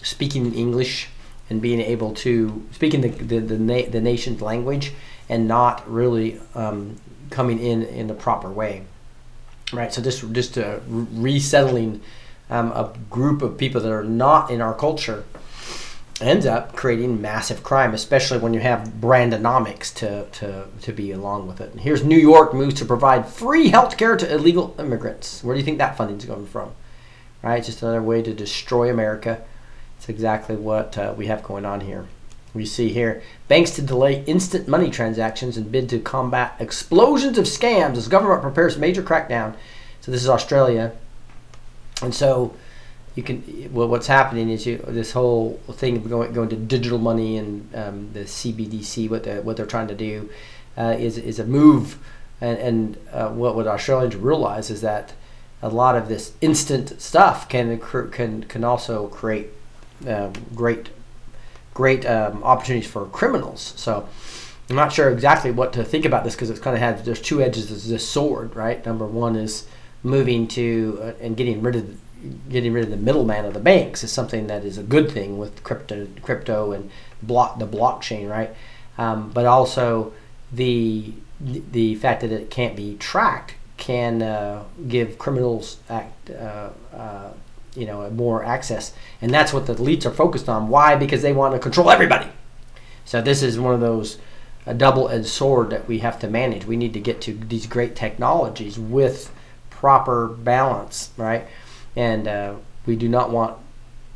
speaking 0.02 0.54
English 0.54 1.10
and 1.50 1.62
being 1.62 1.80
able 1.80 2.14
to 2.16 2.66
speaking 2.72 3.02
the 3.02 3.10
the, 3.10 3.40
the, 3.40 3.58
na- 3.58 3.90
the 3.90 4.02
nation's 4.02 4.42
language 4.42 4.94
and 5.30 5.48
not 5.48 5.90
really 5.90 6.40
um, 6.56 6.98
coming 7.30 7.60
in 7.60 7.84
in 7.84 8.08
the 8.08 8.14
proper 8.14 8.50
way. 8.50 8.84
Right 9.72 9.94
so 9.94 10.02
just 10.02 10.32
just 10.34 10.58
resettling 10.88 12.02
um, 12.50 12.72
a 12.72 12.94
group 13.10 13.42
of 13.42 13.58
people 13.58 13.82
that 13.82 13.92
are 13.92 14.04
not 14.04 14.52
in 14.52 14.62
our 14.62 14.74
culture 14.74 15.24
ends 16.24 16.46
up 16.46 16.76
creating 16.76 17.22
massive 17.22 17.64
crime, 17.64 17.94
especially 17.94 18.38
when 18.38 18.54
you 18.54 18.60
have 18.60 18.88
brandonomics 19.00 19.94
to, 19.96 20.26
to, 20.32 20.66
to 20.82 20.92
be 20.92 21.12
along 21.12 21.48
with 21.48 21.62
it. 21.62 21.72
And 21.72 21.82
here's 21.82 22.04
New 22.04 22.18
York 22.18 22.54
moves 22.54 22.76
to 22.76 22.86
provide 22.86 23.28
free 23.28 23.70
health 23.70 23.98
care 23.98 24.16
to 24.18 24.34
illegal 24.34 24.76
immigrants. 24.80 25.44
Where 25.44 25.54
do 25.54 25.60
you 25.60 25.66
think 25.66 25.78
that 25.78 25.98
funding's 25.98 26.26
coming 26.26 26.48
from? 26.48 26.72
Right, 27.42 27.64
just 27.64 27.82
another 27.82 28.02
way 28.02 28.22
to 28.22 28.34
destroy 28.34 28.90
America. 28.90 29.44
It's 29.98 30.08
exactly 30.10 30.56
what 30.56 30.98
uh, 30.98 31.14
we 31.18 31.28
have 31.28 31.44
going 31.44 31.66
on 31.66 31.82
here. 31.82 32.08
We 32.54 32.66
see 32.66 32.90
here 32.90 33.24
banks 33.48 33.72
to 33.72 33.82
delay 33.82 34.24
instant 34.26 34.68
money 34.68 34.90
transactions 34.90 35.58
and 35.58 35.72
bid 35.72 35.90
to 35.90 36.00
combat 36.00 36.56
explosions 36.60 37.38
of 37.38 37.46
scams 37.46 37.98
as 37.98 38.08
government 38.08 38.42
prepares 38.42 38.78
major 38.78 39.02
crackdown. 39.02 39.56
So 40.02 40.12
this 40.12 40.22
is 40.22 40.30
Australia, 40.30 40.94
and 42.02 42.14
so 42.14 42.54
you 43.16 43.22
can 43.24 43.70
well, 43.72 43.88
what's 43.88 44.08
happening 44.08 44.50
is 44.50 44.66
you 44.66 44.78
this 44.88 45.12
whole 45.12 45.60
thing 45.72 45.98
of 45.98 46.10
going 46.10 46.34
going 46.34 46.50
to 46.50 46.56
digital 46.56 46.98
money 46.98 47.38
and 47.38 47.76
um, 47.76 48.10
the 48.14 48.22
CBDC 48.22 49.10
what 49.10 49.24
they 49.24 49.40
what 49.40 49.58
they're 49.58 49.66
trying 49.66 49.88
to 49.88 49.96
do 49.96 50.30
uh, 50.78 50.96
is 50.98 51.18
is 51.18 51.40
a 51.40 51.46
move. 51.46 51.98
And 52.42 52.58
and 52.58 52.98
uh, 53.12 53.30
what 53.30 53.56
what 53.56 53.68
Australians 53.68 54.16
realize 54.16 54.70
is 54.70 54.82
that 54.82 55.14
a 55.62 55.70
lot 55.70 55.96
of 55.96 56.10
this 56.10 56.34
instant 56.42 57.00
stuff 57.00 57.48
can 57.48 57.80
can 58.12 58.44
can 58.44 58.64
also 58.64 59.08
create 59.08 59.50
um, 60.08 60.34
great 60.56 60.90
great 61.74 62.06
um, 62.06 62.44
opportunities 62.44 62.90
for 62.90 63.06
criminals. 63.06 63.74
So 63.78 64.08
I'm 64.70 64.76
not 64.76 64.92
sure 64.92 65.10
exactly 65.12 65.52
what 65.52 65.72
to 65.74 65.84
think 65.84 66.06
about 66.06 66.24
this 66.24 66.36
because 66.36 66.50
it's 66.50 66.60
kind 66.60 66.76
of 66.76 66.82
had 66.82 67.06
there's 67.06 67.22
two 67.22 67.42
edges 67.42 67.70
of 67.72 67.88
this 67.88 68.08
sword 68.08 68.56
right? 68.56 68.84
Number 68.84 69.06
one 69.06 69.36
is 69.36 69.68
moving 70.02 70.48
to 70.48 71.00
uh, 71.02 71.14
and 71.22 71.38
getting 71.38 71.62
rid 71.62 71.76
of 71.76 71.98
getting 72.50 72.74
rid 72.74 72.86
of 72.86 72.90
the 72.90 72.98
middleman 72.98 73.46
of 73.46 73.54
the 73.54 73.60
banks 73.60 74.04
is 74.04 74.12
something 74.12 74.48
that 74.48 74.64
is 74.64 74.78
a 74.78 74.84
good 74.84 75.12
thing 75.12 75.38
with 75.38 75.64
crypto, 75.64 76.08
crypto 76.22 76.72
and 76.72 76.90
block 77.22 77.60
the 77.60 77.68
blockchain, 77.68 78.30
right? 78.30 78.52
Um, 78.98 79.32
but 79.32 79.46
also 79.46 80.14
the 80.52 81.14
the 81.40 81.96
fact 81.96 82.22
that 82.22 82.32
it 82.32 82.50
can't 82.50 82.76
be 82.76 82.96
tracked 82.98 83.56
can 83.76 84.22
uh, 84.22 84.64
give 84.88 85.18
criminals 85.18 85.78
act, 85.90 86.30
uh, 86.30 86.70
uh, 86.96 87.32
you 87.76 87.86
know, 87.86 88.10
more 88.12 88.44
access, 88.44 88.94
and 89.22 89.34
that's 89.34 89.52
what 89.52 89.66
the 89.66 89.74
elites 89.74 90.06
are 90.06 90.12
focused 90.12 90.48
on. 90.48 90.70
Why? 90.70 90.96
Because 90.96 91.22
they 91.22 91.34
want 91.34 91.54
to 91.54 91.60
control 91.60 91.90
everybody. 91.90 92.28
So 93.04 93.22
this 93.22 93.44
is 93.44 93.60
one 93.60 93.74
of 93.74 93.82
those 93.82 94.20
a 94.66 94.74
double-edged 94.74 95.28
sword 95.28 95.70
that 95.72 95.88
we 95.88 96.00
have 96.00 96.20
to 96.20 96.30
manage. 96.30 96.66
We 96.66 96.78
need 96.78 96.94
to 96.94 97.00
get 97.00 97.20
to 97.22 97.34
these 97.34 97.68
great 97.68 97.96
technologies 97.96 98.80
with 98.80 99.32
proper 99.70 100.28
balance, 100.28 101.10
right? 101.18 101.46
And 101.96 102.28
uh, 102.28 102.56
we 102.86 102.96
do 102.96 103.08
not 103.08 103.30
want 103.30 103.58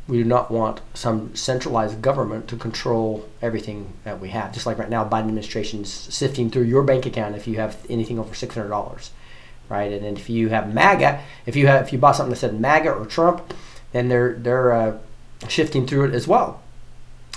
we 0.08 0.16
do 0.16 0.24
not 0.24 0.50
want 0.50 0.80
some 0.94 1.36
centralized 1.36 2.00
government 2.00 2.48
to 2.48 2.56
control 2.56 3.28
everything 3.42 3.92
that 4.04 4.18
we 4.18 4.30
have. 4.30 4.54
Just 4.54 4.64
like 4.64 4.78
right 4.78 4.88
now, 4.88 5.06
Biden 5.06 5.28
administration 5.28 5.82
is 5.82 5.92
sifting 5.92 6.50
through 6.50 6.62
your 6.62 6.82
bank 6.82 7.04
account 7.04 7.36
if 7.36 7.46
you 7.46 7.56
have 7.56 7.76
anything 7.90 8.18
over 8.18 8.34
six 8.34 8.54
hundred 8.54 8.70
dollars, 8.70 9.10
right? 9.68 9.92
And 9.92 10.18
if 10.18 10.30
you 10.30 10.48
have 10.48 10.72
MAGA, 10.72 11.22
if 11.44 11.56
you 11.56 11.66
have 11.66 11.86
if 11.86 11.92
you 11.92 11.98
bought 11.98 12.16
something 12.16 12.30
that 12.30 12.36
said 12.36 12.58
MAGA 12.58 12.90
or 12.90 13.04
Trump, 13.04 13.54
then 13.92 14.08
they're 14.08 14.34
they're 14.34 14.72
uh, 14.72 14.98
shifting 15.46 15.86
through 15.86 16.06
it 16.06 16.14
as 16.14 16.26
well. 16.26 16.62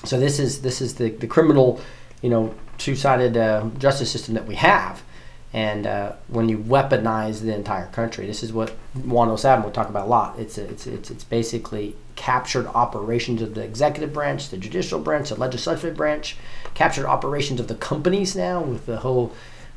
So 0.06 0.20
this 0.20 0.40
is 0.40 0.62
this 0.62 0.82
is 0.82 0.96
the 0.96 1.10
the 1.10 1.28
criminal, 1.28 1.82
you 2.22 2.30
know, 2.30 2.56
two 2.78 2.96
sided 2.96 3.36
uh, 3.36 3.70
justice 3.78 4.10
system 4.10 4.34
that 4.36 4.48
we 4.48 4.56
have. 4.56 5.04
And 5.54 5.86
uh, 5.86 6.14
when 6.28 6.48
you 6.48 6.58
weaponize 6.58 7.42
the 7.42 7.54
entire 7.54 7.88
country, 7.88 8.26
this 8.26 8.42
is 8.42 8.54
what 8.54 8.70
107 8.94 9.66
would 9.66 9.74
talk 9.74 9.90
about 9.90 10.06
a 10.06 10.10
lot. 10.10 10.40
It's, 10.40 10.58
a, 10.58 10.64
it's, 10.64 10.88
it's, 10.88 11.12
it's 11.12 11.26
basically 11.26 11.96
captured 12.16 12.68
operations 12.68 13.42
of 13.42 13.54
the 13.54 13.62
executive 13.62 14.14
branch, 14.14 14.50
the 14.50 14.58
judicial 14.58 15.00
branch, 15.00 15.30
the 15.30 15.36
legislative 15.36 15.98
branch, 15.98 16.38
captured 16.74 17.06
operations 17.06 17.60
of 17.60 17.68
the 17.68 17.76
companies 17.76 18.36
now 18.36 18.62
with 18.62 18.86
the 18.86 18.98
whole 18.98 19.34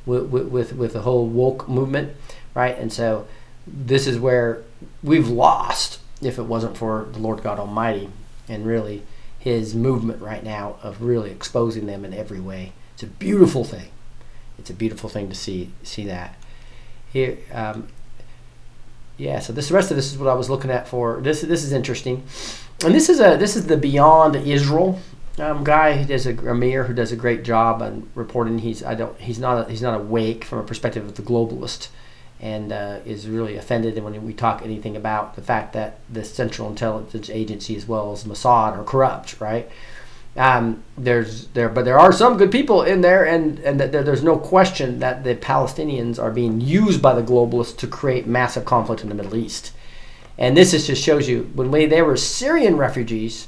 with, 0.07 0.27
with, 0.27 0.75
with 0.75 0.93
the 0.93 1.01
whole 1.01 1.27
woke 1.27 1.69
movement, 1.69 2.15
right? 2.55 2.79
And 2.79 2.93
so 2.93 3.27
this 3.67 4.07
is 4.07 4.19
where 4.19 4.63
we've 5.03 5.29
lost 5.29 5.99
if 6.21 6.39
it 6.39 6.43
wasn't 6.43 6.77
for 6.77 7.09
the 7.13 7.19
Lord 7.19 7.43
God 7.43 7.59
Almighty 7.59 8.11
and 8.49 8.67
really 8.67 9.03
his 9.39 9.75
movement 9.75 10.21
right 10.21 10.45
now 10.45 10.77
of 10.83 11.03
really 11.03 11.31
exposing 11.31 11.87
them 11.87 12.05
in 12.05 12.15
every 12.15 12.41
way. 12.41 12.73
It's 12.95 13.03
a 13.03 13.07
beautiful 13.07 13.65
thing. 13.65 13.89
It's 14.59 14.71
a 14.71 14.75
beautiful 14.75 15.09
thing 15.09 15.29
to 15.29 15.35
see 15.35 15.71
see 15.83 16.05
that. 16.07 16.37
Here, 17.13 17.39
um, 17.53 17.89
yeah. 19.17 19.41
So 19.41 19.53
this 19.53 19.69
the 19.69 19.75
rest 19.75 19.91
of 19.91 19.97
this 19.97 20.13
is 20.13 20.19
what 20.19 20.29
I 20.29 20.35
was 20.35 20.51
looking 20.51 20.71
at 20.71 20.89
for. 20.89 21.21
This 21.21 21.43
this 21.43 21.65
is 21.65 21.73
interesting, 21.73 22.25
and 22.85 22.95
this 22.95 23.09
is 23.09 23.21
a 23.21 23.37
this 23.37 23.57
is 23.57 23.67
the 23.67 23.77
Behold 23.77 24.37
Israel 24.37 25.01
um, 25.39 25.65
guy 25.65 25.97
who 25.97 26.05
does 26.05 26.27
a 26.27 26.37
Amir 26.49 26.85
who 26.85 26.95
does 26.95 27.13
a 27.13 27.17
great 27.17 27.45
job 27.45 27.83
on 27.83 28.09
reporting. 28.15 28.59
He's 28.59 28.83
I 28.83 28.95
don't 28.95 29.19
he's 29.21 29.39
not 29.39 29.71
he's 29.71 29.83
not 29.83 30.01
awake 30.01 30.45
from 30.45 30.59
a 30.59 30.63
perspective 30.63 31.05
of 31.05 31.17
the 31.17 31.23
globalist, 31.23 31.89
and 32.41 32.73
uh, 32.73 33.01
is 33.05 33.29
really 33.29 33.57
offended 33.57 34.03
when 34.03 34.25
we 34.25 34.33
talk 34.33 34.63
anything 34.63 34.97
about 34.97 35.35
the 35.35 35.43
fact 35.43 35.73
that 35.73 35.99
the 36.11 36.25
Central 36.25 36.69
Intelligence 36.69 37.29
Agency 37.31 37.75
as 37.77 37.87
well 37.87 38.13
as 38.13 38.25
Mossad 38.25 38.77
are 38.79 38.85
corrupt, 38.85 39.41
right? 39.41 39.69
Um, 40.37 40.83
there's 40.99 41.47
there, 41.49 41.69
but 41.69 41.85
there 41.85 41.99
are 41.99 42.13
some 42.13 42.37
good 42.37 42.51
people 42.51 42.83
in 42.83 43.03
there, 43.03 43.25
and 43.25 43.59
and 43.61 43.79
there's 43.79 44.25
no 44.25 44.37
question 44.37 44.99
that 44.99 45.23
the 45.23 45.37
Palestinians 45.37 46.21
are 46.21 46.33
being 46.33 46.61
used 46.61 47.01
by 47.01 47.15
the 47.15 47.23
globalists 47.23 47.77
to 47.79 47.87
create 47.87 48.27
massive 48.27 48.65
conflict 48.65 49.03
in 49.03 49.09
the 49.09 49.15
Middle 49.15 49.37
East. 49.37 49.73
And 50.37 50.57
this 50.57 50.75
is 50.75 50.87
just 50.87 51.03
shows 51.03 51.29
you 51.29 51.51
when 51.55 51.71
we, 51.71 51.87
there 51.87 52.05
were 52.05 52.17
Syrian 52.17 52.77
refugees 52.77 53.47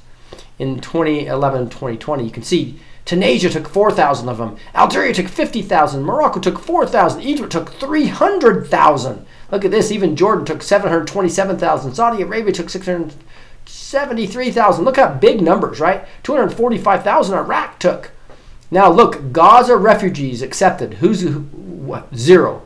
in 0.59 0.81
2011 0.81 1.71
2020, 1.71 2.25
you 2.25 2.31
can 2.31 2.43
see 2.43 2.79
Tunisia 3.05 3.49
took 3.49 3.69
4,000 3.69 4.29
of 4.29 4.39
them, 4.39 4.57
Algeria 4.75 5.15
took 5.15 5.29
50,000, 5.29 6.03
Morocco 6.03 6.41
took 6.41 6.59
4,000, 6.59 7.23
Egypt 7.23 7.53
took 7.53 7.73
300,000. 7.73 9.27
Look 9.53 9.65
at 9.65 9.71
this, 9.71 9.93
even 9.93 10.17
Jordan 10.17 10.45
took 10.45 10.63
727,000, 10.63 11.95
Saudi 11.95 12.23
Arabia 12.23 12.53
took 12.53 12.69
673,000. 13.69 14.85
Look 14.85 14.97
how 14.97 15.15
big 15.15 15.41
numbers, 15.41 15.81
right? 15.81 16.07
245,000 16.23 17.37
Iraq 17.37 17.79
took. 17.79 18.11
Now 18.71 18.91
look, 18.91 19.33
Gaza 19.33 19.77
refugees 19.77 20.43
accepted. 20.43 20.95
Who's 20.95 21.21
who, 21.21 21.41
what? 21.41 22.15
Zero. 22.17 22.63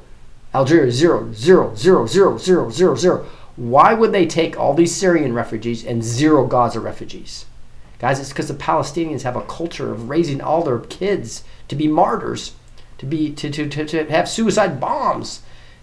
Algeria 0.55 0.91
zero, 0.91 1.33
zero, 1.33 1.75
zero, 1.77 2.07
zero, 2.07 2.39
zero, 2.39 2.71
zero, 2.71 2.97
zero. 2.97 3.27
Why 3.57 3.95
would 3.95 4.13
they 4.13 4.27
take 4.27 4.59
all 4.59 4.75
these 4.75 4.95
Syrian 4.95 5.33
refugees 5.33 5.85
and 5.85 6.03
zero 6.03 6.47
Gaza 6.47 6.81
refugees? 6.81 7.45
Guys, 7.99 8.19
it's 8.19 8.31
because 8.31 8.49
the 8.49 8.55
Palestinians 8.55 9.23
have 9.23 9.37
a 9.37 9.43
culture 9.43 9.93
of 9.93 10.09
raising 10.09 10.41
all 10.41 10.65
their 10.65 10.79
kids 10.79 11.45
to 11.69 11.77
be 11.77 11.87
martyrs, 11.87 12.55
to 12.99 13.07
be 13.07 13.31
to, 13.33 13.51
to, 13.51 13.69
to, 13.69 13.85
to 13.85 14.05
have 14.07 14.29
suicide 14.29 14.81
bombs. 14.81 15.43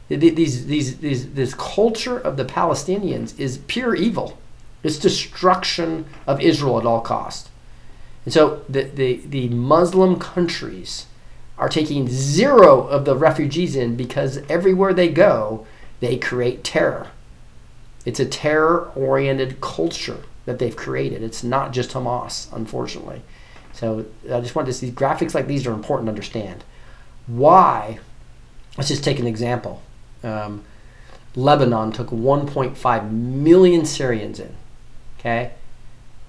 These, 0.10 0.66
these, 0.66 0.98
these, 0.98 1.34
this 1.34 1.54
culture 1.54 2.18
of 2.18 2.38
the 2.38 2.46
Palestinians 2.46 3.40
is 3.40 3.60
pure 3.68 3.94
evil. 3.94 4.38
It's 4.84 4.98
destruction 4.98 6.06
of 6.26 6.40
Israel 6.42 6.80
at 6.80 6.86
all 6.86 7.02
cost. 7.02 7.50
And 8.26 8.34
so 8.34 8.64
the, 8.68 8.84
the, 8.84 9.18
the 9.26 9.50
Muslim 9.50 10.20
countries 10.20 11.06
are 11.58 11.70
taking 11.70 12.08
zero 12.08 12.86
of 12.88 13.06
the 13.06 13.16
refugees 13.16 13.76
in 13.76 13.96
because 13.96 14.38
everywhere 14.50 14.94
they 14.94 15.10
go, 15.10 15.66
they 16.00 16.18
create 16.18 16.64
terror. 16.64 17.08
It's 18.06 18.20
a 18.20 18.26
terror 18.26 18.92
oriented 18.96 19.60
culture 19.60 20.20
that 20.46 20.60
they've 20.60 20.76
created. 20.76 21.24
It's 21.24 21.44
not 21.44 21.74
just 21.74 21.92
Hamas, 21.92 22.52
unfortunately. 22.54 23.22
So 23.74 24.06
I 24.32 24.40
just 24.40 24.56
wanted 24.56 24.68
to 24.68 24.74
see 24.74 24.92
graphics 24.92 25.34
like 25.34 25.48
these 25.48 25.68
are 25.68 25.74
important 25.74 26.08
to 26.08 26.12
understand. 26.12 26.64
Why? 27.28 28.00
Let's 28.78 28.90
just 28.90 29.04
take 29.04 29.20
an 29.20 29.28
example. 29.28 29.82
Um, 30.24 30.64
Lebanon 31.36 31.92
took 31.92 32.10
1.5 32.10 33.12
million 33.12 33.86
Syrians 33.86 34.40
in. 34.40 34.56
Okay? 35.20 35.52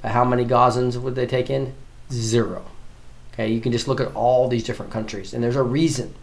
But 0.02 0.12
how 0.12 0.24
many 0.24 0.44
Gazans 0.44 0.96
would 1.00 1.14
they 1.14 1.26
take 1.26 1.50
in? 1.50 1.74
Zero. 2.10 2.64
Okay, 3.32 3.52
you 3.52 3.60
can 3.60 3.72
just 3.72 3.86
look 3.86 4.00
at 4.00 4.14
all 4.14 4.48
these 4.48 4.64
different 4.64 4.90
countries, 4.90 5.32
and 5.32 5.44
there's 5.44 5.56
a 5.56 5.62
reason, 5.62 6.14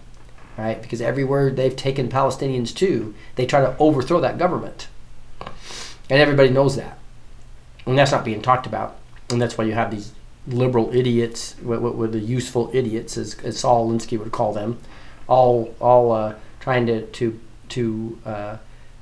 right? 0.57 0.81
Because 0.81 1.01
everywhere 1.01 1.49
they've 1.49 1.75
taken 1.75 2.09
Palestinians 2.09 2.75
to, 2.75 3.13
they 3.35 3.45
try 3.45 3.61
to 3.61 3.75
overthrow 3.79 4.19
that 4.19 4.37
government. 4.37 4.87
And 6.09 6.19
everybody 6.19 6.49
knows 6.49 6.75
that. 6.75 6.99
And 7.85 7.97
that's 7.97 8.11
not 8.11 8.25
being 8.25 8.41
talked 8.41 8.67
about. 8.67 8.97
And 9.29 9.41
that's 9.41 9.57
why 9.57 9.63
you 9.63 9.73
have 9.73 9.91
these 9.91 10.11
liberal 10.47 10.93
idiots, 10.93 11.55
what, 11.61 11.81
what, 11.81 12.11
the 12.11 12.19
useful 12.19 12.69
idiots, 12.73 13.17
as, 13.17 13.35
as 13.39 13.59
Saul 13.59 13.89
Alinsky 13.89 14.19
would 14.19 14.31
call 14.31 14.53
them, 14.53 14.79
all 15.27 15.73
all 15.79 16.11
uh, 16.11 16.35
trying 16.59 16.85
to 16.87 17.05
to 17.07 17.39
to 17.69 18.19
uh, 18.25 18.57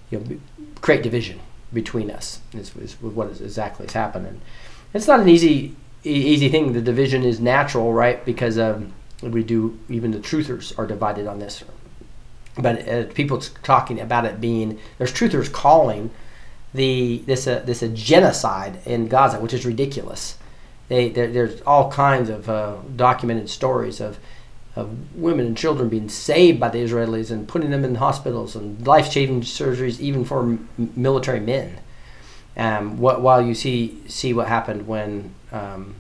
you 0.10 0.19
know 0.19 0.40
create 0.81 1.03
division 1.03 1.40
between 1.73 2.11
us. 2.11 2.39
Is, 2.53 2.75
is 2.75 2.93
what 3.01 3.27
is 3.27 3.41
exactly 3.41 3.85
is 3.85 3.93
happening. 3.93 4.41
It's 4.93 5.07
not 5.07 5.19
an 5.19 5.29
easy 5.29 5.75
easy 6.03 6.49
thing. 6.49 6.73
The 6.73 6.81
division 6.81 7.23
is 7.23 7.39
natural, 7.39 7.93
right? 7.93 8.23
Because 8.25 8.57
um, 8.57 8.93
we 9.21 9.43
do 9.43 9.79
even 9.89 10.11
the 10.11 10.19
truthers 10.19 10.77
are 10.77 10.85
divided 10.85 11.27
on 11.27 11.39
this. 11.39 11.63
But 12.57 12.87
uh, 12.87 13.03
people 13.13 13.39
talking 13.63 13.99
about 13.99 14.25
it 14.25 14.39
being 14.39 14.79
there's 14.97 15.13
truthers 15.13 15.51
calling 15.51 16.11
the 16.73 17.23
this 17.25 17.47
uh, 17.47 17.63
this 17.65 17.81
a 17.81 17.89
genocide 17.89 18.79
in 18.85 19.07
Gaza, 19.07 19.39
which 19.39 19.53
is 19.53 19.65
ridiculous. 19.65 20.37
They 20.89 21.09
there's 21.09 21.61
all 21.61 21.91
kinds 21.91 22.29
of 22.29 22.49
uh, 22.49 22.75
documented 22.95 23.49
stories 23.49 23.99
of 23.99 24.19
of 24.75 25.15
women 25.15 25.45
and 25.45 25.57
children 25.57 25.89
being 25.89 26.09
saved 26.09 26.59
by 26.59 26.69
the 26.69 26.79
Israelis 26.79 27.29
and 27.29 27.47
putting 27.47 27.69
them 27.69 27.85
in 27.85 27.95
hospitals 27.95 28.55
and 28.55 28.85
life-changing 28.87 29.41
surgeries 29.41 29.99
even 29.99 30.25
for 30.25 30.39
m- 30.41 30.69
military 30.95 31.39
men. 31.39 31.79
Um, 32.57 32.97
what, 32.97 33.21
while 33.21 33.41
you 33.41 33.55
see 33.55 34.01
see 34.07 34.33
what 34.33 34.47
happened 34.47 34.87
when 34.87 35.33
um, 35.51 35.95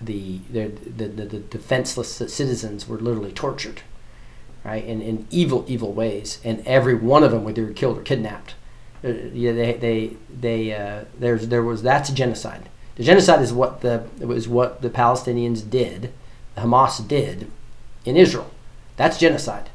the, 0.00 0.38
the, 0.50 0.68
the 0.68 1.08
the 1.08 1.38
defenseless 1.38 2.14
citizens 2.14 2.86
were 2.86 2.98
literally 2.98 3.32
tortured, 3.32 3.80
right, 4.64 4.84
in, 4.84 5.00
in 5.00 5.26
evil 5.30 5.64
evil 5.66 5.92
ways, 5.92 6.40
and 6.44 6.66
every 6.66 6.94
one 6.94 7.24
of 7.24 7.30
them 7.30 7.44
were 7.44 7.50
either 7.50 7.72
killed 7.72 7.98
or 7.98 8.02
kidnapped. 8.02 8.54
Uh, 9.02 9.08
yeah, 9.32 9.52
they 9.52 9.72
they 9.74 10.16
they 10.40 10.74
uh, 10.74 11.04
there's 11.18 11.48
there 11.48 11.62
was 11.62 11.82
that's 11.82 12.10
genocide. 12.10 12.68
The 12.96 13.04
genocide 13.04 13.40
is 13.42 13.52
what 13.52 13.80
the 13.80 14.04
was 14.20 14.46
what 14.46 14.82
the 14.82 14.90
Palestinians 14.90 15.68
did, 15.68 16.12
Hamas 16.56 17.06
did, 17.06 17.50
in 18.08 18.16
Israel. 18.16 18.50
That's 18.96 19.18
genocide. 19.18 19.70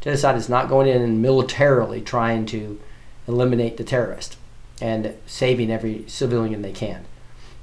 Genocide 0.00 0.36
is 0.36 0.48
not 0.48 0.68
going 0.68 0.88
in 0.88 1.02
and 1.02 1.22
militarily 1.22 2.00
trying 2.00 2.46
to 2.46 2.80
eliminate 3.26 3.76
the 3.76 3.84
terrorist 3.84 4.36
and 4.80 5.14
saving 5.26 5.70
every 5.70 6.04
civilian 6.08 6.62
they 6.62 6.72
can. 6.72 7.04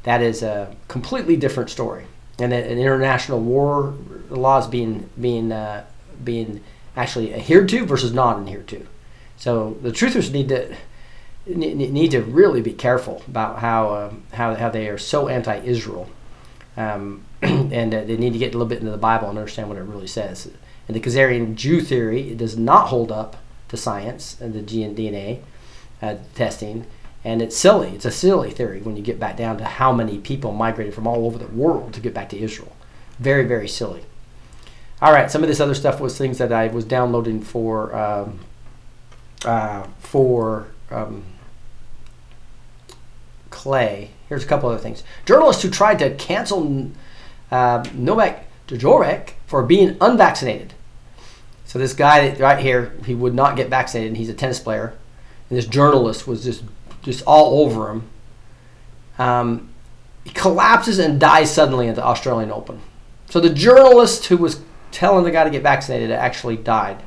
That 0.04 0.22
is 0.22 0.44
a 0.44 0.76
completely 0.88 1.36
different 1.36 1.70
story. 1.70 2.06
And 2.38 2.52
an 2.54 2.78
international 2.78 3.40
war 3.40 3.94
laws 4.30 4.68
being 4.68 5.10
being 5.20 5.52
uh, 5.52 5.86
being 6.24 6.62
actually 6.98 7.34
adhered 7.34 7.70
to 7.70 7.86
versus 7.86 8.14
not 8.14 8.40
adhered 8.40 8.68
to. 8.70 8.86
So 9.38 9.78
the 9.82 9.92
truthers 9.92 10.32
need 10.32 10.50
to 10.50 10.76
need 11.48 12.12
to 12.12 12.22
really 12.22 12.62
be 12.62 12.74
careful 12.74 13.24
about 13.28 13.60
how 13.60 13.90
uh, 13.90 14.14
how 14.34 14.56
how 14.56 14.70
they 14.70 14.90
are 14.90 14.98
so 14.98 15.30
anti-Israel, 15.30 16.10
um, 16.76 17.24
and 17.72 17.94
uh, 17.94 18.04
they 18.04 18.18
need 18.18 18.34
to 18.34 18.40
get 18.40 18.54
a 18.54 18.58
little 18.58 18.68
bit 18.68 18.80
into 18.80 18.92
the 18.92 18.98
Bible 18.98 19.30
and 19.30 19.38
understand 19.38 19.70
what 19.70 19.78
it 19.78 19.84
really 19.84 20.08
says. 20.08 20.50
And 20.88 20.96
the 20.96 21.00
Khazarian 21.00 21.56
Jew 21.56 21.82
theory 21.82 22.32
it 22.32 22.38
does 22.38 22.58
not 22.58 22.88
hold 22.88 23.12
up 23.12 23.38
to 23.70 23.78
science 23.78 24.40
and 24.40 24.54
the 24.54 24.62
DNA 24.62 25.42
uh, 26.02 26.16
testing, 26.34 26.86
and 27.24 27.42
it's 27.42 27.56
silly. 27.56 27.90
It's 27.90 28.06
a 28.06 28.12
silly 28.12 28.52
theory 28.52 28.82
when 28.82 28.96
you 28.96 29.04
get 29.04 29.20
back 29.20 29.38
down 29.38 29.58
to 29.58 29.66
how 29.66 29.92
many 29.92 30.18
people 30.18 30.52
migrated 30.52 30.94
from 30.94 31.08
all 31.08 31.26
over 31.26 31.38
the 31.38 31.48
world 31.48 31.94
to 31.94 32.00
get 32.00 32.14
back 32.14 32.30
to 32.30 32.38
Israel. 32.38 32.76
Very 33.20 33.46
very 33.46 33.68
silly. 33.68 34.04
All 35.02 35.12
right, 35.12 35.30
some 35.30 35.44
of 35.44 35.50
this 35.50 35.60
other 35.60 35.76
stuff 35.76 36.00
was 36.00 36.18
things 36.18 36.38
that 36.38 36.54
I 36.54 36.68
was 36.68 36.86
downloading 36.86 37.42
for 37.42 37.96
um, 37.96 38.40
uh, 39.44 39.88
for. 40.00 40.68
Um, 40.92 41.24
Clay. 43.56 44.12
Here's 44.28 44.44
a 44.44 44.48
couple 44.48 44.70
other 44.70 44.78
things. 44.78 45.02
Journalists 45.26 45.64
who 45.64 45.70
tried 45.70 45.98
to 46.00 46.14
cancel 46.16 46.92
uh, 47.52 47.86
Novak 47.94 48.46
Djokovic 48.68 49.32
for 49.46 49.64
being 49.64 49.98
unvaccinated. 50.02 50.74
So 51.66 51.80
this 51.80 51.94
guy 51.94 52.36
right 52.36 52.60
here, 52.60 52.94
he 53.06 53.14
would 53.16 53.34
not 53.34 53.56
get 53.56 53.70
vaccinated, 53.70 54.10
and 54.10 54.18
he's 54.18 54.30
a 54.30 54.34
tennis 54.34 54.60
player. 54.60 54.94
And 55.50 55.58
this 55.58 55.66
journalist 55.66 56.28
was 56.28 56.44
just 56.44 56.64
just 57.02 57.24
all 57.28 57.64
over 57.64 57.92
him. 57.92 58.04
Um, 59.20 59.70
he 60.24 60.32
collapses 60.32 60.98
and 60.98 61.20
dies 61.20 61.54
suddenly 61.54 61.88
at 61.88 61.96
the 61.96 62.04
Australian 62.04 62.52
Open. 62.52 62.82
So 63.30 63.40
the 63.40 63.52
journalist 63.52 64.26
who 64.26 64.38
was 64.38 64.62
telling 64.92 65.24
the 65.24 65.32
guy 65.32 65.44
to 65.44 65.50
get 65.50 65.62
vaccinated 65.62 66.12
actually 66.12 66.58
died. 66.58 67.04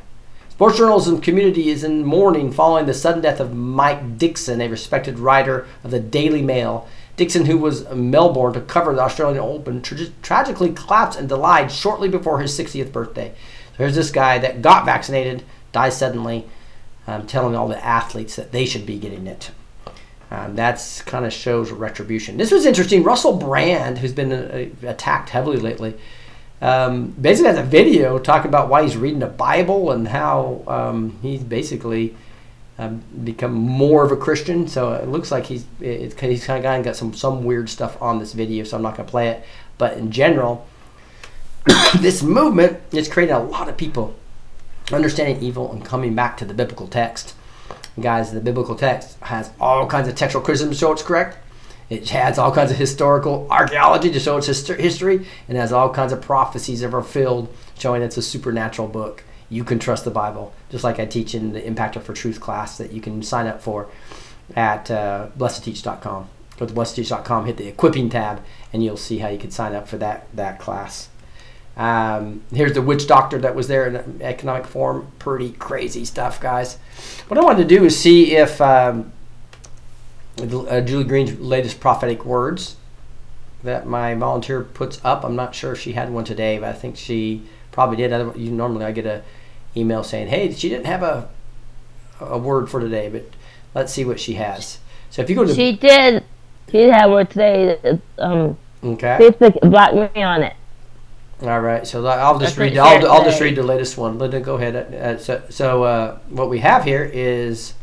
Sports 0.51 0.79
journalism 0.79 1.21
community 1.21 1.71
is 1.71 1.85
in 1.85 2.05
mourning 2.05 2.53
following 2.53 2.87
the 2.87 2.95
sudden 2.95 3.23
death 3.23 3.41
of 3.41 3.55
Mike 3.55 4.19
Dickson, 4.19 4.61
a 4.61 4.69
respected 4.69 5.19
writer 5.19 5.67
of 5.85 5.91
the 5.91 6.01
Daily 6.01 6.43
Mail. 6.43 6.89
Dickson, 7.19 7.45
who 7.45 7.59
was 7.59 7.83
in 7.83 8.11
Melbourne 8.11 8.55
to 8.55 8.61
cover 8.63 8.95
the 8.95 9.03
Australian 9.03 9.41
Open, 9.41 9.83
tra- 9.83 10.07
tragically 10.23 10.73
collapsed 10.73 11.19
and 11.19 11.29
died 11.29 11.71
shortly 11.71 12.09
before 12.09 12.41
his 12.41 12.59
60th 12.59 12.93
birthday. 12.93 13.35
There's 13.77 13.95
this 13.95 14.11
guy 14.11 14.39
that 14.39 14.63
got 14.63 14.87
vaccinated, 14.87 15.43
dies 15.73 15.99
suddenly, 15.99 16.47
um, 17.07 17.27
telling 17.27 17.55
all 17.55 17.69
the 17.69 17.85
athletes 17.85 18.37
that 18.37 18.53
they 18.53 18.65
should 18.65 18.87
be 18.87 18.99
getting 18.99 19.27
it. 19.27 19.51
Um, 20.31 20.57
that's 20.57 21.03
kind 21.03 21.25
of 21.25 21.33
shows 21.33 21.71
retribution. 21.71 22.37
This 22.37 22.51
was 22.51 22.67
interesting. 22.67 23.03
Russell 23.03 23.37
Brand, 23.37 23.99
who's 23.99 24.13
been 24.13 24.33
uh, 24.33 24.89
attacked 24.89 25.31
heavily 25.31 25.57
lately, 25.59 25.95
um, 26.61 27.13
basically 27.13 27.51
has 27.51 27.59
a 27.59 27.63
video 27.63 28.19
talking 28.19 28.49
about 28.49 28.69
why 28.69 28.83
he's 28.83 28.97
reading 28.97 29.21
the 29.21 29.27
Bible 29.27 29.91
and 29.91 30.09
how 30.09 30.63
um, 30.67 31.19
he's 31.23 31.43
basically 31.43 32.15
um, 32.79 33.03
become 33.25 33.53
more 33.53 34.05
of 34.05 34.13
a 34.13 34.17
Christian. 34.17 34.69
So 34.69 34.93
it 34.93 35.09
looks 35.09 35.31
like 35.31 35.47
he's 35.47 35.67
he's 35.81 36.15
kind 36.15 36.65
of 36.65 36.85
got 36.85 36.97
some 36.97 37.13
some 37.13 37.45
weird 37.45 37.69
stuff 37.69 38.01
on 38.01 38.19
this 38.19 38.33
video. 38.33 38.65
So 38.65 38.77
I'm 38.77 38.83
not 38.83 38.97
to 38.97 39.05
play 39.05 39.29
it. 39.29 39.45
But 39.79 39.99
in 39.99 40.11
general, 40.11 40.67
this 42.01 42.23
movement 42.23 42.81
is 42.93 43.09
creating 43.09 43.35
a 43.35 43.43
lot 43.43 43.69
of 43.69 43.77
people 43.77 44.15
understanding 44.93 45.43
evil 45.43 45.71
and 45.71 45.85
coming 45.85 46.15
back 46.15 46.37
to 46.39 46.45
the 46.45 46.55
biblical 46.55 46.87
text. 46.87 47.35
Guys, 48.01 48.33
the 48.33 48.41
biblical 48.41 48.77
text 48.77 49.19
has 49.23 49.51
all 49.61 49.87
kinds 49.87 50.09
of 50.09 50.15
textual 50.15 50.43
criticism 50.43 50.73
to 50.73 50.79
show 50.79 50.93
it's 50.93 51.03
correct. 51.03 51.39
It 51.91 52.09
has 52.11 52.39
all 52.39 52.53
kinds 52.53 52.71
of 52.71 52.77
historical 52.77 53.49
archaeology 53.51 54.11
to 54.11 54.21
show 54.21 54.37
its 54.37 54.47
history, 54.47 55.27
and 55.49 55.57
has 55.57 55.73
all 55.73 55.91
kinds 55.91 56.13
of 56.13 56.21
prophecies 56.21 56.81
that 56.81 56.93
are 56.93 57.03
filled 57.03 57.53
showing 57.79 58.03
it's 58.03 58.17
a 58.17 58.23
supernatural 58.23 58.89
book. 58.89 59.25
You 59.51 59.65
can 59.65 59.79
trust 59.79 60.05
the 60.05 60.11
Bible, 60.11 60.53
just 60.71 60.85
like 60.85 60.99
I 60.99 61.07
teach 61.07 61.35
in 61.35 61.53
the 61.53 61.61
Impactor 61.61 62.03
for 62.03 62.13
Truth 62.13 62.41
class 62.41 62.77
that 62.79 62.93
you 62.93 63.01
can 63.01 63.23
sign 63.23 63.47
up 63.47 63.63
for 63.63 63.89
at 64.55 64.91
uh, 64.91 65.29
blessed2teach.com. 65.39 66.29
Go 66.59 66.67
to 66.67 66.75
blessed2teach.com, 66.75 67.47
hit 67.47 67.57
the 67.57 67.69
equipping 67.69 68.11
tab, 68.11 68.43
and 68.73 68.83
you'll 68.83 68.97
see 68.97 69.19
how 69.19 69.29
you 69.29 69.39
can 69.39 69.51
sign 69.51 69.75
up 69.75 69.89
for 69.89 69.97
that 69.99 70.27
that 70.35 70.59
class. 70.59 71.09
Um, 71.77 72.43
here's 72.53 72.73
the 72.73 72.83
witch 72.83 73.07
doctor 73.07 73.39
that 73.39 73.55
was 73.55 73.69
there 73.69 73.87
in 73.87 74.21
economic 74.21 74.67
forum. 74.67 75.13
Pretty 75.21 75.53
crazy 75.53 76.05
stuff, 76.05 76.41
guys. 76.41 76.77
What 77.29 77.39
I 77.39 77.43
wanted 77.43 77.69
to 77.69 77.77
do 77.77 77.85
is 77.85 77.99
see 77.99 78.35
if 78.35 78.61
um, 78.61 79.13
uh, 80.41 80.81
Julie 80.81 81.05
Green's 81.05 81.39
latest 81.39 81.79
prophetic 81.79 82.25
words 82.25 82.77
that 83.63 83.87
my 83.87 84.15
volunteer 84.15 84.63
puts 84.63 85.01
up. 85.05 85.25
I'm 85.25 85.37
not 85.37 85.55
sure 85.55 85.73
if 85.73 85.81
she 85.81 85.93
had 85.93 86.11
one 86.11 86.25
today, 86.25 86.59
but 86.59 86.69
I 86.69 86.73
think 86.73 86.97
she 86.97 87.43
probably 87.71 87.97
did. 87.97 88.11
You 88.37 88.51
normally 88.51 88.85
I 88.85 88.91
get 88.91 89.07
a 89.07 89.23
email 89.79 90.03
saying, 90.03 90.29
"Hey, 90.29 90.53
she 90.53 90.69
didn't 90.69 90.87
have 90.87 91.03
a 91.03 91.29
a 92.21 92.39
word 92.39 92.71
for 92.71 92.81
today," 92.81 93.09
but 93.09 93.25
let's 93.75 93.93
see 93.93 94.05
what 94.05 94.21
she 94.21 94.35
has. 94.35 94.79
So 95.11 95.23
if 95.23 95.31
you 95.31 95.37
go 95.37 95.45
to 95.45 95.55
She 95.55 95.73
did. 95.73 96.25
She 96.71 96.79
did 96.79 96.93
have 96.93 97.11
word 97.11 97.31
today. 97.31 97.99
Um, 98.19 98.59
okay, 98.85 99.17
Facebook 99.19 99.59
blocked 99.71 100.15
me 100.15 100.23
on 100.23 100.43
it. 100.43 100.55
All 101.41 101.61
right, 101.61 101.87
so 101.87 102.05
I'll 102.05 102.39
just 102.39 102.57
That's 102.57 102.75
read. 102.75 102.79
I'll, 102.79 103.11
I'll 103.11 103.25
just 103.25 103.41
read 103.41 103.55
the 103.55 103.63
latest 103.63 103.97
one. 103.97 104.19
Linda, 104.19 104.41
go 104.41 104.57
ahead. 104.57 104.75
Uh, 104.75 105.19
so, 105.19 105.41
so 105.49 105.85
uh, 105.85 106.19
what 106.31 106.51
we 106.51 106.59
have 106.59 106.83
here 106.83 107.09
is, 107.11 107.75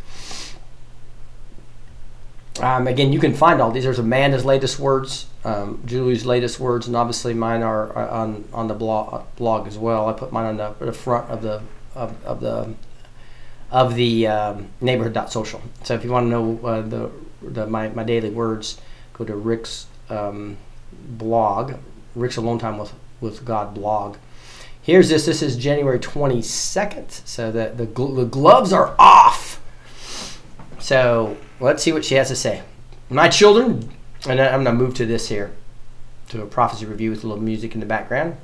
um, 2.59 2.85
again, 2.87 3.13
you 3.13 3.19
can 3.19 3.33
find 3.33 3.61
all 3.61 3.71
these. 3.71 3.85
There's 3.85 3.97
Amanda's 3.97 4.43
latest 4.43 4.77
words, 4.77 5.27
um, 5.45 5.81
Julie's 5.85 6.25
latest 6.25 6.59
words, 6.59 6.85
and 6.85 6.97
obviously 6.97 7.33
mine 7.33 7.63
are, 7.63 7.93
are 7.93 8.09
on 8.09 8.43
on 8.51 8.67
the 8.67 8.73
blog 8.73 9.25
blog 9.37 9.67
as 9.67 9.77
well. 9.77 10.09
I 10.09 10.13
put 10.13 10.33
mine 10.33 10.45
on 10.45 10.57
the, 10.57 10.85
the 10.85 10.93
front 10.93 11.31
of 11.31 11.41
the 11.41 11.61
of, 11.95 12.23
of 12.25 12.39
the 12.41 12.75
of 13.71 13.95
the 13.95 14.27
um, 14.27 14.69
neighborhood.social. 14.79 15.61
So 15.83 15.95
if 15.95 16.03
you 16.03 16.11
want 16.11 16.25
to 16.25 16.29
know 16.29 16.59
uh, 16.63 16.81
the, 16.81 17.11
the 17.41 17.67
my, 17.67 17.89
my 17.89 18.03
daily 18.03 18.29
words, 18.29 18.79
go 19.13 19.25
to 19.25 19.35
Rick's 19.35 19.87
um, 20.09 20.57
blog, 20.93 21.75
Rick's 22.15 22.37
Alone 22.37 22.59
Time 22.59 22.77
with, 22.77 22.93
with 23.21 23.43
God 23.43 23.73
blog. 23.73 24.17
Here's 24.81 25.09
this. 25.09 25.25
This 25.25 25.41
is 25.41 25.57
January 25.57 25.99
22nd. 25.99 27.09
So 27.27 27.51
the, 27.51 27.73
the, 27.75 27.87
gl- 27.87 28.15
the 28.15 28.25
gloves 28.25 28.71
are 28.71 28.95
off. 28.99 29.59
So 30.79 31.37
let's 31.59 31.81
see 31.81 31.91
what 31.91 32.05
she 32.05 32.15
has 32.15 32.27
to 32.27 32.35
say. 32.35 32.61
My 33.09 33.27
children, 33.27 33.91
and 34.27 34.39
I'm 34.39 34.63
going 34.63 34.77
to 34.77 34.83
move 34.83 34.93
to 34.95 35.05
this 35.05 35.29
here, 35.29 35.51
to 36.29 36.43
a 36.43 36.45
prophecy 36.45 36.85
review 36.85 37.09
with 37.09 37.23
a 37.23 37.27
little 37.27 37.43
music 37.43 37.73
in 37.73 37.79
the 37.79 37.85
background. 37.85 38.37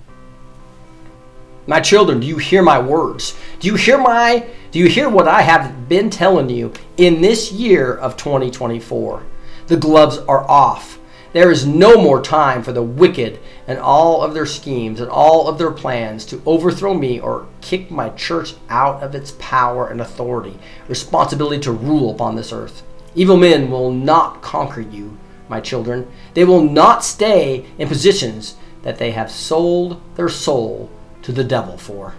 My 1.67 1.79
children, 1.79 2.19
do 2.19 2.27
you 2.27 2.37
hear 2.37 2.63
my 2.63 2.79
words? 2.79 3.37
Do 3.59 3.67
you 3.67 3.75
hear 3.75 3.97
my 3.97 4.45
do 4.71 4.79
you 4.79 4.87
hear 4.87 5.09
what 5.09 5.27
I 5.27 5.41
have 5.41 5.89
been 5.89 6.09
telling 6.09 6.49
you 6.49 6.71
in 6.95 7.19
this 7.19 7.51
year 7.51 7.93
of 7.93 8.15
2024? 8.15 9.21
The 9.67 9.75
gloves 9.75 10.17
are 10.17 10.49
off. 10.49 10.97
There 11.33 11.51
is 11.51 11.67
no 11.67 12.01
more 12.01 12.21
time 12.21 12.63
for 12.63 12.71
the 12.71 12.81
wicked 12.81 13.39
and 13.67 13.77
all 13.79 14.23
of 14.23 14.33
their 14.33 14.45
schemes 14.45 15.01
and 15.01 15.09
all 15.09 15.49
of 15.49 15.57
their 15.57 15.71
plans 15.71 16.23
to 16.27 16.41
overthrow 16.45 16.93
me 16.93 17.19
or 17.19 17.47
kick 17.59 17.91
my 17.91 18.09
church 18.11 18.53
out 18.69 19.03
of 19.03 19.13
its 19.13 19.33
power 19.39 19.89
and 19.89 19.99
authority, 19.99 20.57
responsibility 20.87 21.59
to 21.63 21.71
rule 21.73 22.09
upon 22.09 22.37
this 22.37 22.53
earth. 22.53 22.81
Evil 23.13 23.35
men 23.35 23.69
will 23.69 23.91
not 23.91 24.41
conquer 24.41 24.81
you, 24.81 25.17
my 25.49 25.59
children. 25.59 26.09
They 26.33 26.45
will 26.45 26.63
not 26.63 27.03
stay 27.03 27.65
in 27.77 27.89
positions 27.89 28.55
that 28.83 28.99
they 28.99 29.11
have 29.11 29.29
sold 29.29 30.01
their 30.15 30.29
soul 30.29 30.89
to 31.23 31.31
the 31.31 31.43
devil 31.43 31.77
for. 31.77 32.13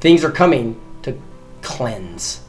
Things 0.00 0.24
are 0.24 0.30
coming 0.30 0.80
to 1.02 1.18
cleanse. 1.62 2.40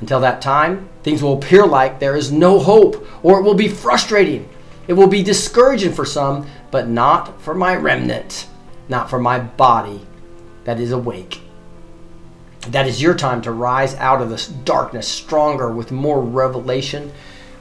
Until 0.00 0.20
that 0.20 0.40
time, 0.40 0.88
things 1.02 1.22
will 1.22 1.34
appear 1.34 1.66
like 1.66 2.00
there 2.00 2.16
is 2.16 2.32
no 2.32 2.58
hope, 2.58 3.06
or 3.22 3.38
it 3.38 3.42
will 3.42 3.54
be 3.54 3.68
frustrating. 3.68 4.48
It 4.88 4.94
will 4.94 5.06
be 5.06 5.22
discouraging 5.22 5.92
for 5.92 6.04
some, 6.04 6.46
but 6.70 6.88
not 6.88 7.40
for 7.40 7.54
my 7.54 7.76
remnant, 7.76 8.48
not 8.88 9.10
for 9.10 9.20
my 9.20 9.38
body 9.38 10.06
that 10.64 10.80
is 10.80 10.92
awake. 10.92 11.40
That 12.68 12.86
is 12.86 13.00
your 13.00 13.14
time 13.14 13.40
to 13.42 13.52
rise 13.52 13.94
out 13.96 14.20
of 14.20 14.30
this 14.30 14.46
darkness 14.48 15.08
stronger 15.08 15.70
with 15.70 15.92
more 15.92 16.20
revelation, 16.20 17.12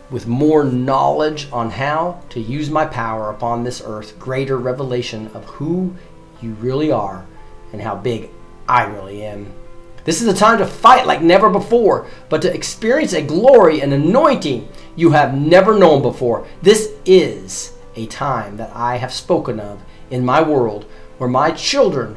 with 0.09 0.27
more 0.27 0.63
knowledge 0.63 1.47
on 1.51 1.71
how 1.71 2.21
to 2.29 2.39
use 2.39 2.69
my 2.69 2.85
power 2.85 3.29
upon 3.29 3.63
this 3.63 3.81
earth, 3.85 4.17
greater 4.19 4.57
revelation 4.57 5.27
of 5.33 5.45
who 5.45 5.95
you 6.41 6.53
really 6.53 6.91
are 6.91 7.25
and 7.71 7.81
how 7.81 7.95
big 7.95 8.29
I 8.67 8.83
really 8.83 9.23
am. 9.23 9.53
This 10.05 10.21
is 10.21 10.27
a 10.27 10.33
time 10.33 10.57
to 10.59 10.65
fight 10.65 11.05
like 11.05 11.21
never 11.21 11.49
before, 11.49 12.07
but 12.29 12.41
to 12.41 12.53
experience 12.53 13.13
a 13.13 13.21
glory 13.21 13.81
and 13.81 13.93
anointing 13.93 14.67
you 14.95 15.11
have 15.11 15.35
never 15.35 15.77
known 15.77 16.01
before. 16.01 16.47
This 16.61 16.91
is 17.05 17.73
a 17.95 18.05
time 18.07 18.57
that 18.57 18.71
I 18.75 18.97
have 18.97 19.13
spoken 19.13 19.59
of 19.59 19.81
in 20.09 20.25
my 20.25 20.41
world 20.41 20.85
where 21.17 21.29
my 21.29 21.51
children, 21.51 22.15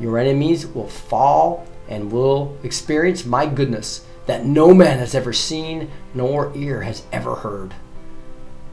your 0.00 0.18
enemies, 0.18 0.66
will 0.66 0.88
fall 0.88 1.66
and 1.88 2.10
will 2.10 2.56
experience 2.62 3.24
my 3.24 3.46
goodness 3.46 4.04
that 4.26 4.44
no 4.44 4.74
man 4.74 4.98
has 4.98 5.14
ever 5.14 5.32
seen 5.32 5.90
nor 6.14 6.52
ear 6.56 6.82
has 6.82 7.02
ever 7.12 7.36
heard. 7.36 7.74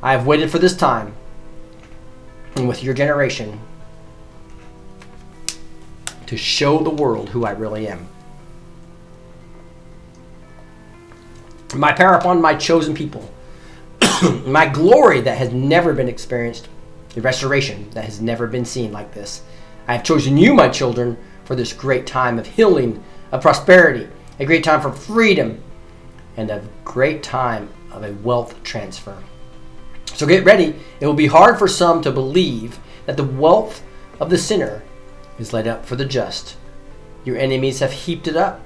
I 0.02 0.14
have 0.14 0.26
waited 0.26 0.50
for 0.50 0.60
this 0.60 0.76
time, 0.76 1.14
and 2.56 2.68
with 2.68 2.84
your 2.84 2.94
generation, 2.94 3.60
to 6.32 6.38
show 6.38 6.82
the 6.82 6.90
world 6.90 7.28
who 7.28 7.44
I 7.44 7.52
really 7.52 7.90
am. 7.90 8.08
My 11.76 11.92
power 11.92 12.14
upon 12.14 12.42
my 12.42 12.56
chosen 12.56 12.94
people, 12.94 13.30
my 14.46 14.66
glory 14.66 15.20
that 15.20 15.38
has 15.38 15.52
never 15.52 15.94
been 15.94 16.08
experienced, 16.08 16.70
the 17.16 17.20
restoration 17.20 17.90
that 17.90 18.06
has 18.06 18.22
never 18.22 18.48
been 18.48 18.64
seen 18.64 18.94
like 18.94 19.14
this. 19.14 19.42
I 19.90 19.96
have 19.96 20.06
chosen 20.06 20.38
you, 20.38 20.54
my 20.54 20.70
children, 20.70 21.18
for 21.44 21.58
this 21.58 21.74
great 21.74 22.08
time 22.08 22.40
of 22.40 22.48
healing, 22.48 23.04
of 23.34 23.42
prosperity, 23.42 24.08
a 24.40 24.46
great 24.46 24.64
time 24.64 24.80
for 24.80 24.94
freedom, 24.94 25.62
and 26.38 26.50
a 26.50 26.64
great 26.86 27.24
time 27.24 27.68
of 27.92 28.06
a 28.06 28.14
wealth 28.24 28.56
transfer. 28.64 29.22
So 30.06 30.26
get 30.26 30.46
ready. 30.46 30.76
It 31.02 31.06
will 31.06 31.14
be 31.14 31.28
hard 31.28 31.60
for 31.60 31.68
some 31.68 32.02
to 32.04 32.10
believe 32.10 32.80
that 33.06 33.18
the 33.18 33.26
wealth 33.26 33.84
of 34.22 34.30
the 34.30 34.38
sinner 34.38 34.82
is 35.42 35.52
laid 35.52 35.68
up 35.68 35.86
for 35.86 35.96
the 35.96 36.06
just. 36.06 36.56
Your 37.26 37.38
enemies 37.38 37.80
have 37.80 37.92
heaped 37.92 38.28
it 38.28 38.38
up. 38.38 38.62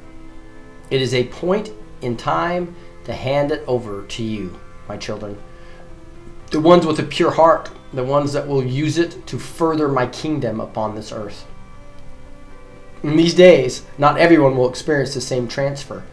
It 0.91 1.01
is 1.01 1.13
a 1.13 1.27
point 1.27 1.71
in 2.01 2.15
time 2.15 2.75
to 3.05 3.13
hand 3.13 3.51
it 3.51 3.63
over 3.67 4.05
to 4.05 4.23
you, 4.23 4.59
my 4.87 4.97
children. 4.97 5.37
The 6.51 6.59
ones 6.59 6.85
with 6.85 6.99
a 6.99 7.03
pure 7.03 7.31
heart, 7.31 7.71
the 7.91 8.03
ones 8.03 8.33
that 8.33 8.47
will 8.47 8.63
use 8.63 8.97
it 8.97 9.25
to 9.27 9.39
further 9.39 9.87
my 9.87 10.05
kingdom 10.07 10.59
upon 10.59 10.93
this 10.93 11.11
earth. 11.11 11.47
In 13.03 13.15
these 13.15 13.33
days, 13.33 13.83
not 13.97 14.17
everyone 14.17 14.57
will 14.57 14.69
experience 14.69 15.13
the 15.13 15.21
same 15.21 15.47
transfer, 15.47 16.03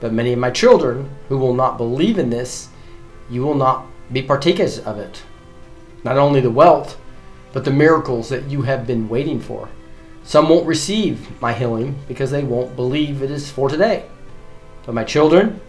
but 0.00 0.12
many 0.12 0.32
of 0.32 0.38
my 0.38 0.50
children 0.50 1.10
who 1.28 1.38
will 1.38 1.54
not 1.54 1.76
believe 1.76 2.18
in 2.18 2.30
this, 2.30 2.68
you 3.28 3.42
will 3.42 3.54
not 3.54 3.86
be 4.12 4.22
partakers 4.22 4.78
of 4.78 4.98
it. 4.98 5.22
Not 6.02 6.18
only 6.18 6.40
the 6.40 6.50
wealth, 6.50 6.98
but 7.52 7.64
the 7.64 7.70
miracles 7.70 8.28
that 8.28 8.48
you 8.50 8.62
have 8.62 8.86
been 8.86 9.08
waiting 9.08 9.40
for. 9.40 9.68
Some 10.24 10.48
won't 10.48 10.66
receive 10.66 11.40
my 11.40 11.52
healing 11.52 11.98
because 12.06 12.30
they 12.30 12.44
won't 12.44 12.76
believe 12.76 13.22
it 13.22 13.30
is 13.30 13.50
for 13.50 13.68
today. 13.68 14.04
But 14.86 14.94
my 14.94 15.04
children, 15.04 15.60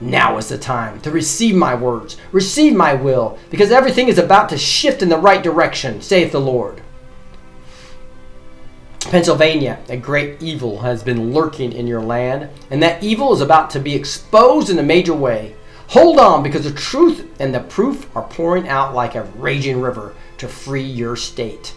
now 0.00 0.36
is 0.36 0.48
the 0.48 0.58
time 0.58 1.00
to 1.00 1.10
receive 1.10 1.54
my 1.54 1.74
words, 1.74 2.16
receive 2.32 2.74
my 2.74 2.94
will, 2.94 3.38
because 3.50 3.70
everything 3.70 4.08
is 4.08 4.18
about 4.18 4.48
to 4.50 4.58
shift 4.58 5.02
in 5.02 5.08
the 5.08 5.16
right 5.16 5.42
direction, 5.42 6.02
saith 6.02 6.32
the 6.32 6.40
Lord. 6.40 6.82
Pennsylvania, 9.00 9.78
a 9.88 9.96
great 9.96 10.42
evil 10.42 10.80
has 10.80 11.02
been 11.02 11.32
lurking 11.32 11.72
in 11.72 11.86
your 11.86 12.02
land, 12.02 12.50
and 12.70 12.82
that 12.82 13.02
evil 13.04 13.32
is 13.32 13.40
about 13.40 13.70
to 13.70 13.78
be 13.78 13.94
exposed 13.94 14.68
in 14.68 14.78
a 14.80 14.82
major 14.82 15.14
way. 15.14 15.54
Hold 15.90 16.18
on, 16.18 16.42
because 16.42 16.64
the 16.64 16.72
truth 16.72 17.24
and 17.38 17.54
the 17.54 17.60
proof 17.60 18.14
are 18.16 18.24
pouring 18.24 18.68
out 18.68 18.94
like 18.94 19.14
a 19.14 19.22
raging 19.36 19.80
river 19.80 20.12
to 20.38 20.48
free 20.48 20.82
your 20.82 21.14
state. 21.14 21.75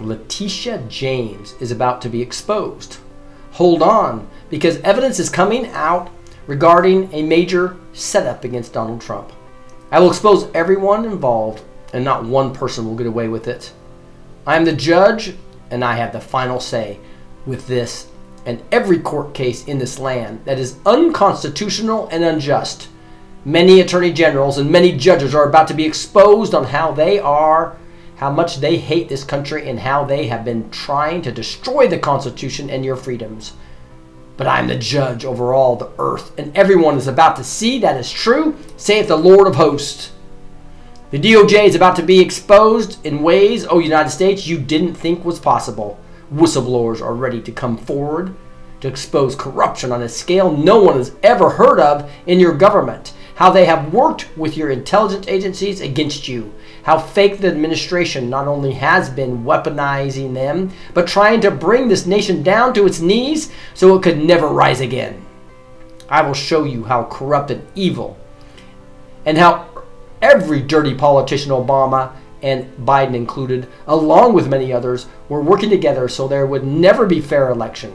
Letitia 0.00 0.82
James 0.88 1.54
is 1.60 1.70
about 1.70 2.00
to 2.02 2.08
be 2.08 2.22
exposed. 2.22 2.98
Hold 3.52 3.82
on, 3.82 4.28
because 4.50 4.78
evidence 4.78 5.18
is 5.18 5.30
coming 5.30 5.66
out 5.68 6.10
regarding 6.46 7.12
a 7.12 7.22
major 7.22 7.76
setup 7.92 8.44
against 8.44 8.72
Donald 8.72 9.00
Trump. 9.00 9.32
I 9.90 10.00
will 10.00 10.08
expose 10.08 10.50
everyone 10.54 11.04
involved, 11.04 11.62
and 11.92 12.04
not 12.04 12.24
one 12.24 12.54
person 12.54 12.84
will 12.84 12.96
get 12.96 13.06
away 13.06 13.28
with 13.28 13.48
it. 13.48 13.72
I 14.46 14.56
am 14.56 14.64
the 14.64 14.72
judge, 14.72 15.34
and 15.70 15.84
I 15.84 15.94
have 15.94 16.12
the 16.12 16.20
final 16.20 16.60
say 16.60 16.98
with 17.46 17.66
this 17.66 18.08
and 18.48 18.62
every 18.72 18.98
court 18.98 19.34
case 19.34 19.66
in 19.66 19.78
this 19.78 19.98
land 19.98 20.40
that 20.46 20.58
is 20.58 20.78
unconstitutional 20.86 22.08
and 22.08 22.24
unjust. 22.24 22.88
Many 23.44 23.80
attorney 23.80 24.12
generals 24.12 24.56
and 24.56 24.70
many 24.70 24.96
judges 24.96 25.34
are 25.34 25.46
about 25.46 25.68
to 25.68 25.74
be 25.74 25.84
exposed 25.84 26.54
on 26.54 26.64
how 26.64 26.92
they 26.92 27.18
are, 27.18 27.76
how 28.18 28.30
much 28.30 28.56
they 28.56 28.76
hate 28.76 29.08
this 29.08 29.24
country, 29.24 29.68
and 29.68 29.80
how 29.80 30.04
they 30.04 30.26
have 30.26 30.44
been 30.44 30.70
trying 30.70 31.22
to 31.22 31.32
destroy 31.32 31.88
the 31.88 31.98
Constitution 31.98 32.68
and 32.68 32.84
your 32.84 32.96
freedoms. 32.96 33.54
But 34.36 34.46
I 34.46 34.58
am 34.58 34.68
the 34.68 34.76
judge 34.76 35.24
over 35.24 35.54
all 35.54 35.76
the 35.76 35.90
earth, 35.98 36.38
and 36.38 36.56
everyone 36.56 36.96
is 36.96 37.06
about 37.06 37.36
to 37.36 37.44
see 37.44 37.78
that 37.78 37.96
is 37.96 38.10
true, 38.10 38.56
saith 38.76 39.08
the 39.08 39.16
Lord 39.16 39.46
of 39.46 39.54
hosts. 39.54 40.12
The 41.10 41.18
DOJ 41.18 41.64
is 41.64 41.74
about 41.74 41.96
to 41.96 42.02
be 42.02 42.20
exposed 42.20 43.04
in 43.06 43.22
ways, 43.22 43.66
oh 43.68 43.78
United 43.78 44.10
States, 44.10 44.46
you 44.46 44.58
didn't 44.58 44.94
think 44.94 45.24
was 45.24 45.38
possible. 45.38 45.98
Whistleblowers 46.32 47.00
are 47.00 47.14
ready 47.14 47.40
to 47.40 47.52
come 47.52 47.78
forward 47.78 48.34
to 48.80 48.88
expose 48.88 49.34
corruption 49.34 49.90
on 49.90 50.02
a 50.02 50.08
scale 50.08 50.56
no 50.56 50.82
one 50.82 50.96
has 50.96 51.14
ever 51.22 51.50
heard 51.50 51.80
of 51.80 52.10
in 52.26 52.38
your 52.38 52.54
government. 52.54 53.12
How 53.36 53.50
they 53.50 53.64
have 53.66 53.92
worked 53.92 54.36
with 54.36 54.56
your 54.56 54.70
intelligence 54.70 55.26
agencies 55.28 55.80
against 55.80 56.28
you. 56.28 56.52
How 56.88 56.96
fake 56.98 57.40
the 57.40 57.48
administration 57.48 58.30
not 58.30 58.48
only 58.48 58.72
has 58.72 59.10
been 59.10 59.44
weaponizing 59.44 60.32
them, 60.32 60.72
but 60.94 61.06
trying 61.06 61.42
to 61.42 61.50
bring 61.50 61.86
this 61.86 62.06
nation 62.06 62.42
down 62.42 62.72
to 62.72 62.86
its 62.86 62.98
knees 62.98 63.52
so 63.74 63.94
it 63.94 64.02
could 64.02 64.16
never 64.16 64.48
rise 64.48 64.80
again. 64.80 65.20
I 66.08 66.22
will 66.22 66.32
show 66.32 66.64
you 66.64 66.84
how 66.84 67.04
corrupt 67.04 67.50
and 67.50 67.66
evil, 67.74 68.16
and 69.26 69.36
how 69.36 69.68
every 70.22 70.62
dirty 70.62 70.94
politician, 70.94 71.50
Obama 71.50 72.12
and 72.40 72.74
Biden 72.86 73.14
included, 73.14 73.68
along 73.86 74.32
with 74.32 74.48
many 74.48 74.72
others, 74.72 75.08
were 75.28 75.42
working 75.42 75.68
together 75.68 76.08
so 76.08 76.26
there 76.26 76.46
would 76.46 76.64
never 76.64 77.04
be 77.04 77.20
fair 77.20 77.50
election, 77.50 77.90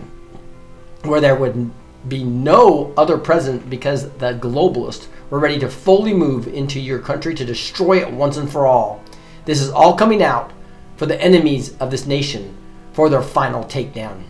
where 1.02 1.20
there 1.20 1.36
would 1.36 1.72
be 2.08 2.24
no 2.24 2.94
other 2.96 3.18
president 3.18 3.72
because 3.72 4.12
the 4.20 4.34
globalists 4.36 5.08
were 5.30 5.40
ready 5.40 5.60
to 5.60 5.70
fully 5.70 6.14
move 6.14 6.48
into 6.48 6.80
your 6.80 7.00
country 7.00 7.34
to 7.36 7.46
destroy 7.46 8.00
it 8.00 8.12
once 8.12 8.38
and 8.38 8.52
for 8.52 8.66
all. 8.66 9.04
This 9.46 9.62
is 9.62 9.70
all 9.70 9.96
coming 9.96 10.24
out 10.24 10.52
for 10.98 11.06
the 11.06 11.22
enemies 11.22 11.76
of 11.78 11.92
this 11.92 12.06
nation 12.06 12.58
for 12.94 13.10
their 13.10 13.22
final 13.22 13.64
takedown. 13.64 14.24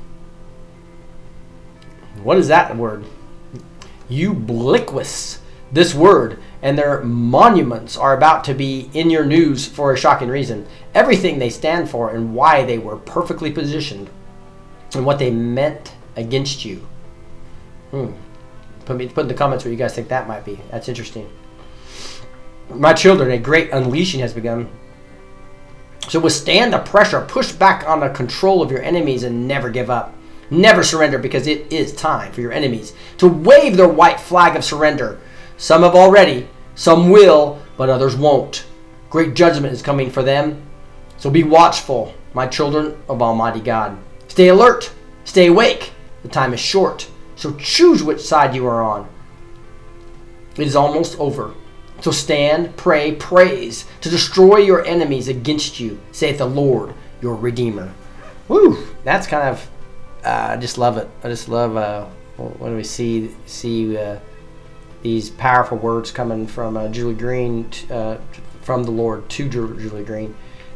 What 2.23 2.37
is 2.37 2.47
that 2.47 2.75
word? 2.77 3.05
Ubiquitous. 4.09 5.39
This 5.71 5.93
word 5.93 6.39
and 6.61 6.77
their 6.77 7.03
monuments 7.03 7.97
are 7.97 8.15
about 8.15 8.43
to 8.45 8.53
be 8.53 8.89
in 8.93 9.09
your 9.09 9.25
news 9.25 9.67
for 9.67 9.91
a 9.91 9.97
shocking 9.97 10.29
reason. 10.29 10.65
Everything 10.93 11.39
they 11.39 11.49
stand 11.49 11.89
for 11.89 12.11
and 12.11 12.33
why 12.33 12.63
they 12.63 12.77
were 12.77 12.95
perfectly 12.95 13.51
positioned 13.51 14.09
and 14.93 15.05
what 15.05 15.19
they 15.19 15.31
meant 15.31 15.93
against 16.15 16.63
you. 16.63 16.87
Hmm. 17.91 18.11
Put, 18.85 18.97
me, 18.97 19.07
put 19.07 19.21
in 19.21 19.27
the 19.27 19.33
comments 19.33 19.63
what 19.63 19.71
you 19.71 19.77
guys 19.77 19.95
think 19.95 20.09
that 20.09 20.27
might 20.27 20.45
be. 20.45 20.59
That's 20.71 20.89
interesting. 20.89 21.29
My 22.69 22.93
children, 22.93 23.31
a 23.31 23.37
great 23.37 23.71
unleashing 23.71 24.19
has 24.21 24.33
begun. 24.33 24.69
So 26.09 26.19
withstand 26.19 26.73
the 26.73 26.79
pressure, 26.79 27.21
push 27.21 27.51
back 27.51 27.87
on 27.87 28.01
the 28.01 28.09
control 28.09 28.61
of 28.61 28.71
your 28.71 28.81
enemies, 28.81 29.23
and 29.23 29.47
never 29.47 29.69
give 29.69 29.89
up. 29.89 30.13
Never 30.49 30.83
surrender 30.83 31.17
because 31.17 31.47
it 31.47 31.71
is 31.71 31.93
time 31.93 32.31
for 32.31 32.41
your 32.41 32.51
enemies 32.51 32.93
to 33.17 33.27
wave 33.27 33.77
their 33.77 33.87
white 33.87 34.19
flag 34.19 34.55
of 34.55 34.63
surrender. 34.63 35.19
Some 35.57 35.83
have 35.83 35.95
already, 35.95 36.47
some 36.75 37.09
will, 37.09 37.61
but 37.77 37.89
others 37.89 38.15
won't. 38.15 38.65
Great 39.09 39.33
judgment 39.33 39.73
is 39.73 39.81
coming 39.81 40.09
for 40.09 40.23
them. 40.23 40.61
So 41.17 41.29
be 41.29 41.43
watchful, 41.43 42.13
my 42.33 42.47
children 42.47 42.97
of 43.07 43.21
Almighty 43.21 43.61
God. 43.61 43.97
Stay 44.27 44.49
alert, 44.49 44.91
stay 45.23 45.47
awake. 45.47 45.91
The 46.23 46.29
time 46.29 46.53
is 46.53 46.59
short. 46.59 47.07
So 47.43 47.51
choose 47.55 48.01
which 48.01 48.21
side 48.21 48.55
you 48.55 48.65
are 48.67 48.81
on. 48.81 49.05
It 50.55 50.65
is 50.65 50.77
almost 50.77 51.19
over. 51.19 51.53
So 51.99 52.09
stand, 52.09 52.77
pray, 52.77 53.15
praise 53.15 53.83
to 53.99 54.09
destroy 54.09 54.59
your 54.59 54.85
enemies 54.85 55.27
against 55.27 55.77
you, 55.77 55.99
saith 56.13 56.37
the 56.37 56.45
Lord, 56.45 56.93
your 57.21 57.35
Redeemer. 57.35 57.93
Woo! 58.47 58.87
That's 59.03 59.27
kind 59.27 59.49
of, 59.49 59.69
uh, 60.23 60.51
I 60.51 60.55
just 60.55 60.77
love 60.77 60.97
it. 60.97 61.09
I 61.21 61.27
just 61.27 61.49
love 61.49 61.75
uh, 61.75 62.05
when 62.37 62.77
we 62.77 62.83
see 62.85 63.35
see 63.45 63.97
uh, 63.97 64.19
these 65.01 65.29
powerful 65.29 65.77
words 65.77 66.11
coming 66.11 66.47
from 66.47 66.77
uh, 66.77 66.87
Julie 66.87 67.13
Green, 67.13 67.69
uh, 67.91 68.19
from 68.61 68.85
the 68.85 68.91
Lord 68.91 69.27
to 69.31 69.49
Ju- 69.49 69.77
Julie 69.81 70.05
Green. 70.05 70.33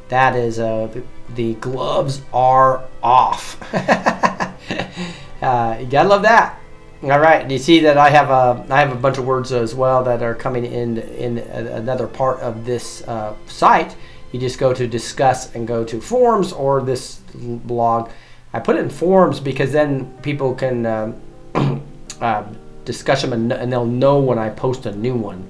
That 0.10 0.35
is, 0.35 0.60
uh, 0.60 0.88
the, 0.88 1.03
the 1.34 1.53
gloves 1.61 2.23
are 2.34 2.84
off. 3.02 3.57
uh, 5.42 5.78
you 5.80 5.86
gotta 5.86 6.10
love 6.10 6.24
that. 6.24 6.60
All 7.04 7.20
right. 7.20 7.50
You 7.50 7.60
see 7.60 7.80
that 7.82 7.98
I 7.98 8.10
have 8.10 8.30
a 8.30 8.66
I 8.74 8.80
have 8.80 8.92
a 8.92 8.96
bunch 8.96 9.18
of 9.18 9.26
words 9.26 9.52
as 9.52 9.76
well 9.76 10.04
that 10.04 10.24
are 10.24 10.34
coming 10.34 10.66
in 10.66 10.98
in 10.98 11.38
another 11.38 12.08
part 12.08 12.40
of 12.40 12.66
this 12.66 13.08
uh, 13.08 13.36
site. 13.46 13.96
You 14.32 14.40
just 14.40 14.60
go 14.60 14.74
to 14.74 14.88
discuss 14.88 15.54
and 15.56 15.68
go 15.68 15.84
to 15.84 16.02
forums 16.02 16.52
or 16.52 16.82
this 16.82 17.22
blog. 17.36 18.10
I 18.52 18.60
put 18.60 18.76
it 18.76 18.80
in 18.80 18.90
forums 18.90 19.40
because 19.40 19.72
then 19.72 20.12
people 20.22 20.56
can 20.56 20.86
um, 20.86 21.22
uh, 22.22 22.44
discuss 22.84 23.22
them 23.22 23.34
and, 23.34 23.52
and 23.54 23.72
they'll 23.72 23.86
know 23.86 24.20
when 24.20 24.40
I 24.40 24.50
post 24.50 24.86
a 24.86 24.96
new 24.96 25.16
one, 25.16 25.48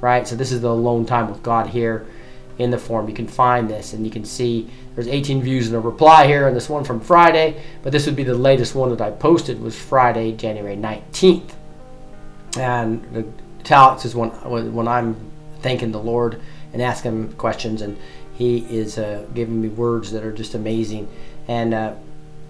right? 0.00 0.28
So 0.28 0.36
this 0.36 0.52
is 0.52 0.60
the 0.60 0.68
alone 0.68 1.06
time 1.06 1.30
with 1.30 1.42
God 1.42 1.68
here 1.68 2.06
in 2.60 2.70
the 2.70 2.78
forum. 2.78 3.08
You 3.08 3.14
can 3.14 3.26
find 3.26 3.68
this 3.68 3.92
and 3.94 4.04
you 4.04 4.10
can 4.10 4.24
see 4.24 4.68
there's 4.94 5.08
18 5.08 5.42
views 5.42 5.66
and 5.68 5.76
a 5.76 5.80
reply 5.80 6.26
here 6.26 6.46
on 6.46 6.54
this 6.54 6.68
one 6.68 6.84
from 6.84 7.00
Friday, 7.00 7.62
but 7.82 7.90
this 7.90 8.06
would 8.06 8.16
be 8.16 8.24
the 8.24 8.34
latest 8.34 8.74
one 8.74 8.90
that 8.90 9.00
I 9.00 9.10
posted 9.10 9.60
was 9.60 9.78
Friday, 9.78 10.32
January 10.32 10.76
19th. 10.76 11.52
And 12.58 13.02
the 13.14 13.26
italics 13.60 14.04
is 14.04 14.14
when 14.14 14.30
when 14.74 14.88
I'm 14.88 15.16
thanking 15.60 15.92
the 15.92 16.00
Lord 16.00 16.40
and 16.72 16.82
asking 16.82 17.12
him 17.12 17.32
questions, 17.34 17.82
and 17.82 17.96
he 18.34 18.58
is 18.70 18.98
uh, 18.98 19.26
giving 19.34 19.60
me 19.60 19.68
words 19.68 20.12
that 20.12 20.24
are 20.24 20.32
just 20.32 20.54
amazing. 20.54 21.08
And 21.48 21.74
uh, 21.74 21.94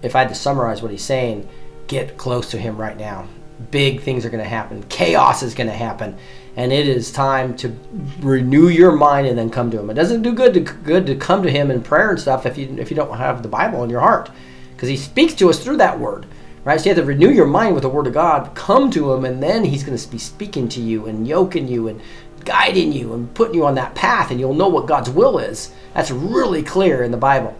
if 0.01 0.15
I 0.15 0.19
had 0.19 0.29
to 0.29 0.35
summarize 0.35 0.81
what 0.81 0.91
he's 0.91 1.03
saying, 1.03 1.47
get 1.87 2.17
close 2.17 2.51
to 2.51 2.57
him 2.57 2.77
right 2.77 2.97
now. 2.97 3.27
Big 3.69 4.01
things 4.01 4.25
are 4.25 4.29
going 4.29 4.43
to 4.43 4.49
happen. 4.49 4.83
Chaos 4.89 5.43
is 5.43 5.53
going 5.53 5.67
to 5.67 5.75
happen, 5.75 6.17
and 6.55 6.73
it 6.73 6.87
is 6.87 7.11
time 7.11 7.55
to 7.57 7.75
renew 8.19 8.67
your 8.67 8.91
mind 8.91 9.27
and 9.27 9.37
then 9.37 9.49
come 9.49 9.71
to 9.71 9.79
him. 9.79 9.89
It 9.89 9.93
doesn't 9.93 10.21
do 10.21 10.33
good 10.33 10.53
to 10.53 10.59
good 10.59 11.05
to 11.07 11.15
come 11.15 11.43
to 11.43 11.51
him 11.51 11.71
in 11.71 11.81
prayer 11.81 12.09
and 12.09 12.19
stuff 12.19 12.45
if 12.45 12.57
you 12.57 12.75
if 12.77 12.89
you 12.89 12.95
don't 12.95 13.17
have 13.17 13.41
the 13.41 13.49
Bible 13.49 13.83
in 13.83 13.89
your 13.89 14.01
heart, 14.01 14.29
because 14.73 14.89
he 14.89 14.97
speaks 14.97 15.33
to 15.35 15.49
us 15.49 15.63
through 15.63 15.77
that 15.77 15.99
word, 15.99 16.25
right? 16.65 16.79
So 16.79 16.89
you 16.89 16.95
have 16.95 17.03
to 17.03 17.07
renew 17.07 17.29
your 17.29 17.45
mind 17.45 17.73
with 17.73 17.83
the 17.83 17.89
word 17.89 18.07
of 18.07 18.13
God. 18.13 18.53
Come 18.55 18.91
to 18.91 19.13
him, 19.13 19.25
and 19.25 19.41
then 19.41 19.63
he's 19.63 19.83
going 19.83 19.97
to 19.97 20.07
be 20.09 20.17
speaking 20.17 20.67
to 20.69 20.81
you 20.81 21.05
and 21.05 21.27
yoking 21.27 21.67
you 21.67 21.87
and 21.87 22.01
guiding 22.43 22.91
you 22.91 23.13
and 23.13 23.33
putting 23.35 23.55
you 23.55 23.65
on 23.65 23.75
that 23.75 23.93
path, 23.95 24.31
and 24.31 24.39
you'll 24.39 24.53
know 24.53 24.67
what 24.67 24.87
God's 24.87 25.09
will 25.09 25.37
is. 25.37 25.71
That's 25.93 26.11
really 26.11 26.63
clear 26.63 27.03
in 27.03 27.11
the 27.11 27.17
Bible, 27.17 27.55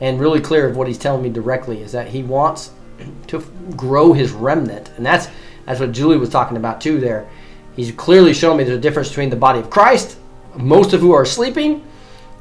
and 0.00 0.20
really 0.20 0.40
clear 0.40 0.68
of 0.68 0.76
what 0.76 0.86
he's 0.86 0.98
telling 0.98 1.22
me 1.22 1.30
directly 1.30 1.82
is 1.82 1.92
that 1.92 2.08
he 2.08 2.22
wants 2.22 2.70
to 3.26 3.40
grow 3.76 4.12
his 4.12 4.30
remnant, 4.30 4.90
and 4.96 5.04
that's 5.04 5.28
that's 5.66 5.80
what 5.80 5.92
Julie 5.92 6.16
was 6.16 6.30
talking 6.30 6.56
about 6.56 6.80
too. 6.80 7.00
There, 7.00 7.28
he's 7.76 7.92
clearly 7.92 8.34
shown 8.34 8.56
me 8.56 8.64
there's 8.64 8.78
a 8.78 8.80
difference 8.80 9.08
between 9.08 9.30
the 9.30 9.36
body 9.36 9.60
of 9.60 9.70
Christ, 9.70 10.18
most 10.56 10.92
of 10.92 11.00
who 11.00 11.12
are 11.12 11.24
sleeping, 11.24 11.84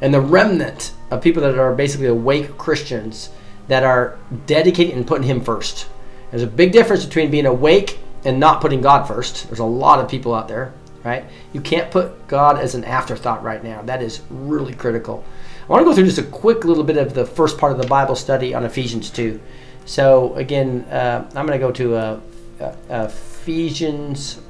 and 0.02 0.14
the 0.14 0.22
remnant 0.22 0.94
of 1.12 1.22
people 1.22 1.42
that 1.44 1.58
are 1.58 1.74
basically 1.74 2.08
awake 2.08 2.58
Christians 2.58 3.30
that 3.68 3.84
are 3.84 4.18
dedicated 4.46 4.96
and 4.96 5.06
putting 5.06 5.28
Him 5.28 5.42
first. 5.42 5.88
There's 6.32 6.44
a 6.44 6.48
big 6.48 6.72
difference 6.72 7.06
between 7.06 7.32
being 7.32 7.46
awake 7.46 8.00
and 8.26 8.40
not 8.40 8.62
putting 8.62 8.82
God 8.82 9.08
first. 9.08 9.48
There's 9.48 9.60
a 9.60 9.66
lot 9.66 10.00
of 10.00 10.10
people 10.10 10.34
out 10.34 10.48
there, 10.48 10.74
right? 11.04 11.26
You 11.54 11.62
can't 11.62 11.90
put 11.90 12.28
God 12.28 12.60
as 12.60 12.76
an 12.76 12.84
afterthought 12.84 13.44
right 13.44 13.64
now. 13.64 13.82
That 13.82 14.02
is 14.02 14.22
really 14.30 14.74
critical. 14.74 15.24
I 15.68 15.72
want 15.72 15.82
to 15.82 15.86
go 15.86 15.94
through 15.94 16.06
just 16.06 16.18
a 16.18 16.24
quick 16.24 16.66
little 16.66 16.84
bit 16.84 16.98
of 16.98 17.14
the 17.14 17.26
first 17.26 17.58
part 17.58 17.72
of 17.72 17.78
the 17.78 17.88
Bible 17.88 18.16
study 18.16 18.54
on 18.54 18.66
Ephesians 18.66 19.10
2. 19.12 19.40
So, 19.86 20.34
again, 20.36 20.82
uh, 20.86 21.30
I'm 21.36 21.46
going 21.46 21.60
to 21.60 21.66
go 21.66 21.72
to 21.72 21.96
uh, 21.96 22.20
uh, 22.60 22.74
Ephesians 22.90 24.42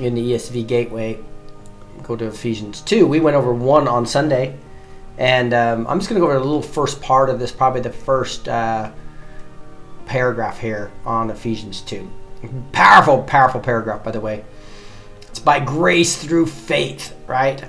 in 0.00 0.14
the 0.14 0.32
ESV 0.32 0.66
Gateway. 0.66 1.18
go 2.02 2.16
to 2.16 2.26
Ephesians 2.26 2.80
2. 2.80 3.06
We 3.06 3.20
went 3.20 3.36
over 3.36 3.52
1 3.52 3.86
on 3.86 4.06
Sunday. 4.06 4.56
And 5.18 5.52
um, 5.52 5.86
I'm 5.86 5.98
just 5.98 6.08
going 6.08 6.18
to 6.20 6.26
go 6.26 6.30
over 6.30 6.38
the 6.38 6.44
little 6.44 6.62
first 6.62 7.02
part 7.02 7.28
of 7.28 7.38
this, 7.38 7.52
probably 7.52 7.82
the 7.82 7.92
first 7.92 8.48
uh, 8.48 8.90
paragraph 10.06 10.58
here 10.58 10.90
on 11.04 11.30
Ephesians 11.30 11.82
2. 11.82 12.10
Powerful, 12.72 13.22
powerful 13.24 13.60
paragraph, 13.60 14.02
by 14.02 14.12
the 14.12 14.20
way. 14.20 14.44
It's 15.28 15.38
by 15.38 15.60
grace 15.60 16.16
through 16.16 16.46
faith, 16.46 17.14
right? 17.26 17.62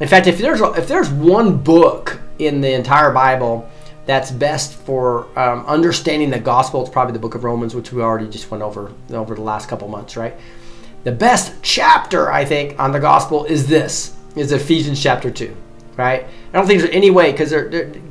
In 0.00 0.08
fact, 0.08 0.26
if 0.26 0.38
there's 0.38 0.60
if 0.60 0.88
there's 0.88 1.10
one 1.10 1.58
book 1.58 2.20
in 2.38 2.60
the 2.60 2.72
entire 2.72 3.12
Bible 3.12 3.68
that's 4.06 4.30
best 4.30 4.74
for 4.74 5.26
um, 5.38 5.64
understanding 5.66 6.30
the 6.30 6.40
gospel, 6.40 6.80
it's 6.80 6.90
probably 6.90 7.12
the 7.12 7.18
book 7.18 7.34
of 7.34 7.44
Romans, 7.44 7.74
which 7.74 7.92
we 7.92 8.02
already 8.02 8.28
just 8.28 8.50
went 8.50 8.62
over 8.62 8.92
over 9.12 9.34
the 9.34 9.42
last 9.42 9.68
couple 9.68 9.86
months, 9.88 10.16
right? 10.16 10.34
The 11.04 11.12
best 11.12 11.52
chapter 11.60 12.32
I 12.32 12.46
think 12.46 12.80
on 12.80 12.92
the 12.92 12.98
gospel 12.98 13.44
is 13.44 13.66
this: 13.66 14.16
is 14.36 14.52
Ephesians 14.52 15.02
chapter 15.02 15.30
two, 15.30 15.54
right? 15.98 16.24
I 16.24 16.56
don't 16.56 16.66
think 16.66 16.80
there's 16.80 16.94
any 16.94 17.10
way 17.10 17.30
because 17.30 17.50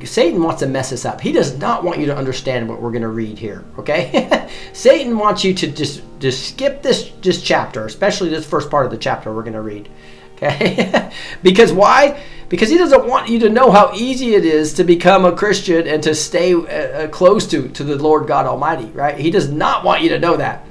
Satan 0.08 0.40
wants 0.40 0.60
to 0.60 0.68
mess 0.68 0.92
us 0.92 1.04
up. 1.04 1.20
He 1.20 1.32
does 1.32 1.58
not 1.58 1.82
want 1.82 1.98
you 1.98 2.06
to 2.06 2.16
understand 2.16 2.68
what 2.68 2.80
we're 2.80 2.92
going 2.92 3.02
to 3.02 3.08
read 3.08 3.36
here. 3.36 3.64
Okay, 3.80 4.48
Satan 4.72 5.18
wants 5.18 5.42
you 5.42 5.52
to 5.54 5.66
just 5.66 6.02
just 6.20 6.48
skip 6.50 6.82
this 6.82 7.10
this 7.20 7.42
chapter, 7.42 7.84
especially 7.84 8.28
this 8.30 8.46
first 8.46 8.70
part 8.70 8.86
of 8.86 8.92
the 8.92 8.98
chapter 8.98 9.34
we're 9.34 9.42
going 9.42 9.54
to 9.54 9.60
read. 9.60 9.88
Okay, 10.36 11.10
because 11.42 11.72
why? 11.72 12.22
Because 12.48 12.70
he 12.70 12.78
doesn't 12.78 13.08
want 13.08 13.28
you 13.28 13.40
to 13.40 13.48
know 13.48 13.72
how 13.72 13.92
easy 13.92 14.36
it 14.36 14.44
is 14.44 14.72
to 14.74 14.84
become 14.84 15.24
a 15.24 15.34
Christian 15.34 15.88
and 15.88 16.00
to 16.04 16.14
stay 16.14 16.54
uh, 16.54 16.58
uh 16.58 17.08
close 17.08 17.44
to 17.48 17.68
to 17.70 17.82
the 17.82 17.96
Lord 17.96 18.28
God 18.28 18.46
Almighty. 18.46 18.86
Right? 18.86 19.18
He 19.18 19.32
does 19.32 19.50
not 19.50 19.82
want 19.82 20.02
you 20.02 20.10
to 20.10 20.20
know 20.20 20.36
that. 20.36 20.64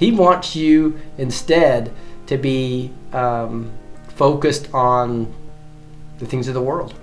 He 0.00 0.10
wants 0.10 0.56
you 0.56 0.98
instead 1.18 1.92
to 2.26 2.36
be 2.36 2.90
um, 3.12 3.70
focused 4.08 4.68
on 4.74 5.32
the 6.18 6.26
things 6.26 6.48
of 6.48 6.54
the 6.54 6.62
world 6.62 6.94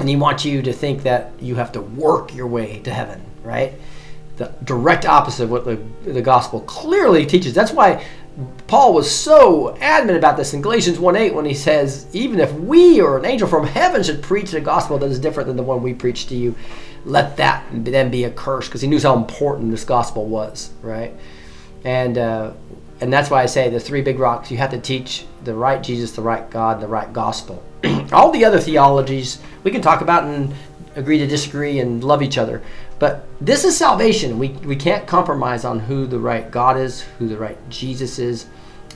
and 0.00 0.08
he 0.08 0.16
wants 0.16 0.44
you 0.44 0.62
to 0.62 0.72
think 0.72 1.02
that 1.02 1.30
you 1.40 1.54
have 1.56 1.72
to 1.72 1.80
work 1.80 2.34
your 2.34 2.46
way 2.46 2.80
to 2.80 2.92
heaven, 2.92 3.22
right? 3.42 3.74
The 4.38 4.52
direct 4.64 5.04
opposite 5.04 5.44
of 5.44 5.50
what 5.50 5.66
the, 5.66 5.78
the 6.10 6.22
gospel 6.22 6.60
clearly 6.62 7.26
teaches. 7.26 7.52
That's 7.52 7.72
why 7.72 8.04
Paul 8.66 8.94
was 8.94 9.10
so 9.10 9.76
adamant 9.76 10.16
about 10.16 10.38
this 10.38 10.54
in 10.54 10.62
Galatians 10.62 10.96
1:8 10.96 11.34
when 11.34 11.44
he 11.44 11.52
says, 11.52 12.06
Even 12.14 12.40
if 12.40 12.52
we 12.54 13.00
or 13.02 13.18
an 13.18 13.26
angel 13.26 13.46
from 13.46 13.66
heaven 13.66 14.02
should 14.02 14.22
preach 14.22 14.50
the 14.52 14.60
gospel 14.60 14.96
that 14.98 15.10
is 15.10 15.18
different 15.18 15.46
than 15.46 15.58
the 15.58 15.62
one 15.62 15.82
we 15.82 15.92
preach 15.92 16.26
to 16.28 16.34
you, 16.34 16.54
let 17.04 17.36
that 17.36 17.64
then 17.70 18.10
be 18.10 18.24
a 18.24 18.30
curse, 18.30 18.66
because 18.66 18.80
he 18.80 18.88
knew 18.88 19.00
how 19.00 19.16
important 19.16 19.70
this 19.70 19.84
gospel 19.84 20.26
was, 20.26 20.70
right? 20.80 21.14
And 21.84 22.18
uh, 22.18 22.52
and 23.00 23.12
that's 23.12 23.30
why 23.30 23.42
I 23.42 23.46
say 23.46 23.70
the 23.70 23.80
three 23.80 24.02
big 24.02 24.18
rocks, 24.18 24.50
you 24.50 24.58
have 24.58 24.70
to 24.70 24.80
teach 24.80 25.24
the 25.44 25.54
right 25.54 25.82
Jesus, 25.82 26.12
the 26.12 26.22
right 26.22 26.48
God, 26.50 26.80
the 26.80 26.88
right 26.88 27.10
gospel. 27.12 27.62
All 28.12 28.30
the 28.30 28.44
other 28.44 28.60
theologies 28.60 29.38
we 29.64 29.70
can 29.70 29.80
talk 29.80 30.02
about 30.02 30.24
and 30.24 30.54
agree 30.96 31.18
to 31.18 31.26
disagree 31.26 31.78
and 31.78 32.04
love 32.04 32.22
each 32.22 32.36
other. 32.36 32.62
But 32.98 33.26
this 33.40 33.64
is 33.64 33.76
salvation. 33.76 34.38
We, 34.38 34.48
we 34.48 34.76
can't 34.76 35.06
compromise 35.06 35.64
on 35.64 35.80
who 35.80 36.06
the 36.06 36.18
right 36.18 36.50
God 36.50 36.76
is, 36.76 37.02
who 37.18 37.28
the 37.28 37.38
right 37.38 37.56
Jesus 37.70 38.18
is, 38.18 38.46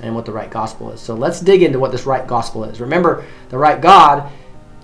and 0.02 0.14
what 0.14 0.26
the 0.26 0.32
right 0.32 0.50
gospel 0.50 0.90
is. 0.90 1.00
So 1.00 1.14
let's 1.14 1.40
dig 1.40 1.62
into 1.62 1.78
what 1.78 1.92
this 1.92 2.04
right 2.04 2.26
gospel 2.26 2.64
is. 2.64 2.80
Remember, 2.80 3.24
the 3.48 3.58
right 3.58 3.80
God 3.80 4.30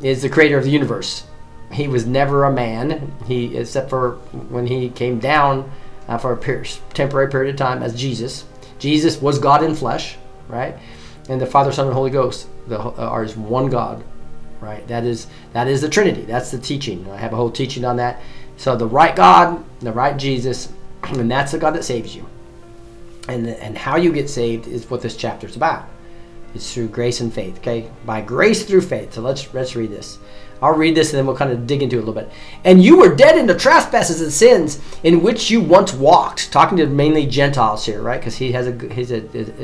is 0.03 0.23
the 0.23 0.29
creator 0.29 0.57
of 0.57 0.65
the 0.65 0.71
universe. 0.71 1.25
He 1.73 1.89
was 1.89 2.07
never 2.07 2.45
a 2.45 2.53
man, 2.53 3.13
he 3.27 3.57
except 3.57 3.91
for 3.91 4.13
when 4.49 4.67
he 4.67 4.89
came 4.89 5.19
down 5.19 5.71
uh, 6.11 6.19
for 6.19 6.33
a 6.33 6.37
per- 6.37 6.65
temporary 6.93 7.31
period 7.31 7.55
of 7.55 7.57
time 7.57 7.83
as 7.83 7.99
Jesus. 7.99 8.45
Jesus 8.79 9.23
was 9.23 9.39
God 9.39 9.63
in 9.63 9.75
flesh, 9.75 10.17
right? 10.49 10.77
And 11.29 11.41
the 11.41 11.47
Father, 11.47 11.71
Son, 11.71 11.87
and 11.87 11.95
Holy 11.95 12.11
Ghost 12.11 12.49
the, 12.67 12.79
uh, 12.79 12.93
are 12.97 13.27
one 13.29 13.71
God, 13.71 14.03
right? 14.61 14.87
That 14.89 15.05
is 15.05 15.29
that 15.53 15.69
is 15.69 15.81
the 15.81 15.89
Trinity. 15.89 16.23
That's 16.23 16.51
the 16.51 16.59
teaching. 16.59 17.09
I 17.11 17.17
have 17.17 17.33
a 17.33 17.37
whole 17.37 17.51
teaching 17.51 17.85
on 17.85 17.97
that. 17.97 18.21
So 18.57 18.77
the 18.77 18.87
right 18.87 19.15
God, 19.15 19.65
the 19.81 19.93
right 19.93 20.17
Jesus, 20.17 20.73
and 21.05 21.31
that's 21.31 21.53
the 21.53 21.59
God 21.59 21.75
that 21.77 21.85
saves 21.85 22.15
you. 22.17 22.27
And 23.29 23.47
and 23.47 23.79
how 23.79 23.97
you 23.97 24.13
get 24.13 24.29
saved 24.29 24.67
is 24.67 24.91
what 24.91 25.03
this 25.03 25.17
chapter 25.17 25.47
is 25.47 25.57
about. 25.57 25.89
It's 26.53 26.75
through 26.75 26.89
grace 26.89 27.21
and 27.21 27.33
faith. 27.33 27.59
Okay, 27.59 27.89
by 28.05 28.21
grace 28.23 28.65
through 28.65 28.81
faith. 28.81 29.15
So 29.15 29.21
let's 29.21 29.55
let's 29.55 29.77
read 29.77 29.91
this. 29.91 30.19
I'll 30.63 30.75
read 30.75 30.95
this 30.95 31.11
and 31.11 31.19
then 31.19 31.27
we'll 31.27 31.37
kind 31.37 31.51
of 31.51 31.67
dig 31.67 31.83
into 31.83 31.97
it 31.97 32.03
a 32.03 32.05
little 32.05 32.15
bit. 32.15 32.31
And 32.65 32.83
you 32.83 32.99
were 32.99 33.15
dead 33.15 33.39
in 33.39 33.47
the 33.47 33.57
trespasses 33.57 34.21
and 34.21 34.33
sins 34.33 34.81
in 35.03 35.23
which 35.23 35.51
you 35.51 35.61
once 35.61 35.93
walked. 35.93 36.53
Talking 36.53 36.77
to 36.79 36.87
mainly 36.87 37.27
Gentiles 37.27 37.87
here, 37.87 38.03
right? 38.03 38.21
Because 38.21 38.37
he 38.37 38.53
has 38.53 38.67
a, 38.67 38.93
he's 38.93 39.11
a, 39.11 39.21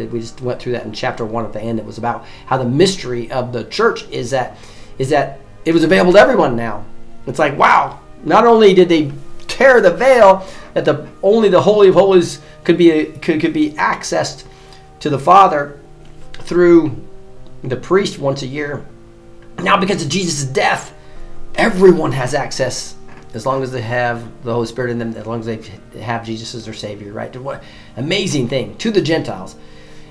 we 0.06 0.20
just 0.20 0.40
went 0.40 0.60
through 0.60 0.73
that 0.73 0.86
in 0.86 0.93
chapter 0.93 1.24
one 1.24 1.44
at 1.44 1.52
the 1.52 1.60
end. 1.60 1.78
It 1.78 1.85
was 1.85 1.98
about 1.98 2.24
how 2.47 2.56
the 2.56 2.68
mystery 2.68 3.31
of 3.31 3.52
the 3.52 3.64
church 3.64 4.09
is 4.09 4.31
that, 4.31 4.56
is 4.98 5.10
that 5.10 5.40
it 5.64 5.74
was 5.74 5.85
available 5.85 6.12
to 6.12 6.18
everyone 6.18 6.56
now. 6.56 6.85
It's 7.27 7.39
like, 7.39 7.59
wow, 7.59 8.01
not 8.24 8.47
only 8.47 8.73
did 8.73 8.89
they 8.89 9.12
tear 9.48 9.81
the 9.81 9.93
veil 9.93 10.47
that 10.74 10.85
the 10.85 11.09
only 11.23 11.48
the 11.48 11.60
holy 11.60 11.89
of 11.89 11.94
holies 11.94 12.40
could 12.64 12.78
be 12.78 13.06
could, 13.20 13.40
could 13.40 13.52
be 13.52 13.73
accessed 13.73 14.44
to 15.01 15.10
the 15.10 15.18
Father 15.18 15.78
through 16.32 17.05
the 17.62 17.77
priest 17.77 18.18
once 18.18 18.43
a 18.43 18.47
year 18.47 18.86
now, 19.62 19.76
because 19.76 20.02
of 20.02 20.08
Jesus' 20.08 20.44
death, 20.44 20.94
everyone 21.54 22.12
has 22.12 22.34
access 22.34 22.94
as 23.34 23.44
long 23.44 23.62
as 23.62 23.70
they 23.70 23.82
have 23.82 24.22
the 24.44 24.52
Holy 24.52 24.66
Spirit 24.66 24.90
in 24.90 24.98
them, 24.98 25.14
as 25.14 25.26
long 25.26 25.40
as 25.40 25.46
they 25.46 26.00
have 26.00 26.24
Jesus 26.24 26.54
as 26.54 26.64
their 26.64 26.74
Savior, 26.74 27.12
right? 27.12 27.34
What 27.36 27.62
amazing 27.96 28.48
thing 28.48 28.76
to 28.78 28.90
the 28.90 29.00
Gentiles. 29.00 29.56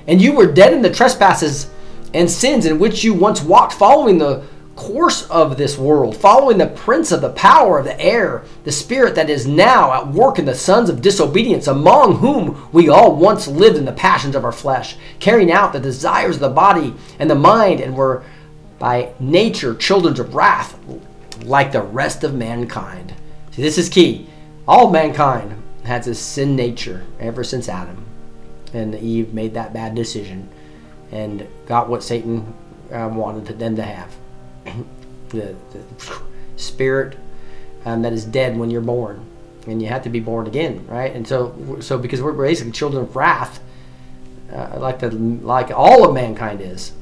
And 0.07 0.21
you 0.21 0.33
were 0.33 0.51
dead 0.51 0.73
in 0.73 0.81
the 0.81 0.91
trespasses 0.91 1.69
and 2.13 2.29
sins 2.29 2.65
in 2.65 2.77
which 2.77 3.03
you 3.03 3.13
once 3.13 3.41
walked, 3.41 3.73
following 3.73 4.17
the 4.17 4.43
course 4.75 5.27
of 5.29 5.57
this 5.57 5.77
world, 5.77 6.15
following 6.17 6.57
the 6.57 6.67
prince 6.67 7.11
of 7.11 7.21
the 7.21 7.31
power 7.31 7.79
of 7.79 7.85
the 7.85 7.99
air, 7.99 8.43
the 8.65 8.71
spirit 8.71 9.15
that 9.15 9.29
is 9.29 9.47
now 9.47 9.93
at 9.93 10.07
work 10.07 10.37
in 10.37 10.45
the 10.45 10.53
sons 10.53 10.89
of 10.89 11.01
disobedience, 11.01 11.67
among 11.67 12.17
whom 12.17 12.69
we 12.71 12.89
all 12.89 13.15
once 13.15 13.47
lived 13.47 13.77
in 13.77 13.85
the 13.85 13.91
passions 13.93 14.35
of 14.35 14.43
our 14.43 14.51
flesh, 14.51 14.97
carrying 15.19 15.51
out 15.51 15.71
the 15.71 15.79
desires 15.79 16.35
of 16.35 16.41
the 16.41 16.49
body 16.49 16.93
and 17.19 17.29
the 17.29 17.35
mind, 17.35 17.79
and 17.79 17.95
were 17.95 18.23
by 18.79 19.13
nature 19.19 19.75
children 19.75 20.19
of 20.19 20.35
wrath, 20.35 20.77
like 21.43 21.71
the 21.71 21.81
rest 21.81 22.23
of 22.23 22.33
mankind. 22.33 23.13
See, 23.51 23.61
this 23.61 23.77
is 23.77 23.89
key. 23.89 24.27
All 24.67 24.89
mankind 24.89 25.61
has 25.83 26.07
a 26.07 26.15
sin 26.15 26.55
nature 26.55 27.05
ever 27.19 27.43
since 27.43 27.69
Adam 27.69 28.05
and 28.73 28.95
Eve 28.95 29.33
made 29.33 29.53
that 29.53 29.73
bad 29.73 29.95
decision 29.95 30.49
and 31.11 31.47
got 31.65 31.87
what 31.87 32.03
Satan 32.03 32.53
uh, 32.91 33.09
wanted 33.11 33.59
them 33.59 33.75
to 33.75 33.83
have. 33.83 34.15
the, 35.29 35.55
the, 35.71 35.83
spirit 36.57 37.17
um, 37.83 38.01
that 38.01 38.13
is 38.13 38.23
dead 38.23 38.57
when 38.57 38.69
you're 38.69 38.81
born, 38.81 39.25
and 39.67 39.81
you 39.81 39.87
have 39.89 40.03
to 40.03 40.09
be 40.09 40.19
born 40.19 40.47
again, 40.47 40.85
right? 40.87 41.13
And 41.13 41.27
so, 41.27 41.77
so 41.81 41.97
because 41.97 42.21
we're 42.21 42.31
basically 42.31 42.71
children 42.71 43.03
of 43.03 43.15
wrath, 43.15 43.59
uh, 44.51 44.77
like 44.79 44.99
the 44.99 45.11
like 45.11 45.71
all 45.71 46.07
of 46.07 46.13
mankind 46.13 46.61
is, 46.61 46.93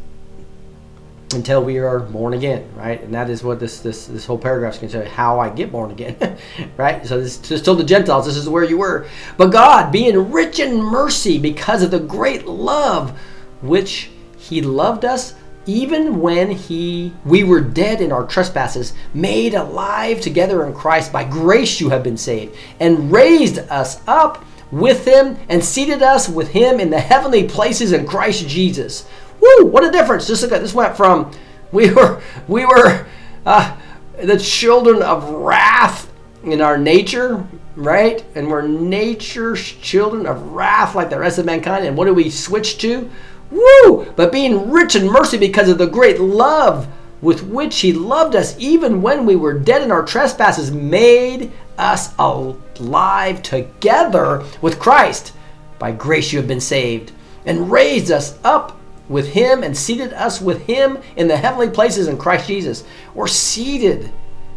until 1.34 1.64
we 1.64 1.78
are 1.80 2.00
born 2.00 2.34
again, 2.34 2.68
right? 2.76 3.02
And 3.02 3.14
that 3.14 3.30
is 3.30 3.44
what 3.44 3.60
this 3.60 3.80
this 3.80 4.08
this 4.08 4.26
whole 4.26 4.38
paragraph 4.38 4.74
is 4.74 4.80
going 4.80 4.92
to 4.92 5.04
say 5.04 5.16
how 5.16 5.40
I 5.40 5.50
get 5.50 5.72
born 5.72 5.92
again, 5.92 6.38
right? 6.78 7.06
So 7.06 7.20
this 7.20 7.52
is 7.52 7.62
still 7.62 7.76
the 7.76 7.84
Gentiles. 7.84 8.26
This 8.26 8.38
is 8.38 8.50
where 8.50 8.64
you 8.64 8.78
were, 8.78 9.08
but 9.38 9.48
God, 9.48 9.92
being 9.92 10.32
rich 10.32 10.60
in 10.60 10.82
mercy 10.82 11.38
because 11.38 11.84
of 11.84 11.92
the 11.92 12.00
great 12.00 12.46
love 12.46 13.20
which 13.62 14.10
He 14.38 14.62
loved 14.62 15.06
us, 15.06 15.36
even 15.66 16.20
when 16.22 16.52
He 16.52 17.14
we 17.26 17.44
were 17.44 17.62
dead 17.62 18.02
in 18.02 18.12
our 18.12 18.26
trespasses, 18.26 18.94
made 19.14 19.54
alive 19.54 20.22
together 20.22 20.66
in 20.66 20.74
Christ. 20.74 21.12
By 21.12 21.24
grace 21.24 21.80
you 21.80 21.90
have 21.90 22.04
been 22.04 22.18
saved, 22.18 22.56
and 22.80 23.12
raised 23.12 23.60
us 23.60 24.02
up 24.08 24.46
with 24.72 25.06
Him, 25.06 25.38
and 25.50 25.64
seated 25.64 26.02
us 26.02 26.28
with 26.28 26.50
Him 26.50 26.80
in 26.80 26.90
the 26.90 27.00
heavenly 27.00 27.48
places 27.48 27.92
in 27.92 28.08
Christ 28.08 28.48
Jesus 28.48 29.08
Woo! 29.44 29.66
What 29.66 29.84
a 29.84 29.92
difference! 29.92 30.30
At 30.30 30.50
this 30.50 30.74
went 30.74 30.96
from 30.96 31.32
we 31.74 31.92
were 31.92 32.22
we 32.48 32.66
were 32.66 33.06
uh, 33.46 33.76
the 34.22 34.38
children 34.38 35.02
of 35.02 35.30
wrath 35.30 36.10
in 36.44 36.62
our 36.62 36.78
nature, 36.78 37.46
right? 37.76 38.24
And 38.36 38.50
we're 38.50 38.68
nature's 38.68 39.62
children 39.62 40.26
of 40.26 40.54
wrath 40.54 40.96
like 40.96 41.10
the 41.10 41.20
rest 41.20 41.40
of 41.40 41.46
mankind. 41.46 41.86
And 41.86 41.98
what 41.98 42.06
do 42.06 42.14
we 42.14 42.30
switch 42.30 42.78
to? 42.80 43.10
Woo! 43.52 44.12
But 44.16 44.32
being 44.32 44.72
rich 44.72 44.96
in 44.96 45.08
mercy 45.08 45.38
because 45.38 45.68
of 45.68 45.78
the 45.78 45.88
great 45.88 46.20
love 46.20 46.88
with 47.22 47.44
which 47.44 47.80
he 47.80 47.94
loved 47.94 48.36
us, 48.36 48.58
even 48.60 49.02
when 49.02 49.26
we 49.26 49.36
were 49.36 49.58
dead 49.58 49.82
in 49.82 49.92
our 49.92 50.04
trespasses, 50.04 50.72
made 50.72 51.52
us 51.78 52.14
alive 52.20 53.42
together 53.42 54.44
with 54.62 54.80
Christ. 54.80 55.34
By 55.80 55.92
grace 55.92 56.32
you 56.32 56.40
have 56.40 56.48
been 56.48 56.60
saved, 56.60 57.12
and 57.46 57.72
raised 57.72 58.12
us 58.12 58.38
up 58.44 58.78
with 59.10 59.34
him 59.34 59.64
and 59.64 59.76
seated 59.76 60.14
us 60.14 60.42
with 60.42 60.66
him 60.66 60.98
in 61.16 61.28
the 61.28 61.38
heavenly 61.38 61.70
places 61.70 62.08
in 62.08 62.18
Christ 62.18 62.48
Jesus. 62.48 62.84
We're 63.14 63.28
seated 63.28 64.12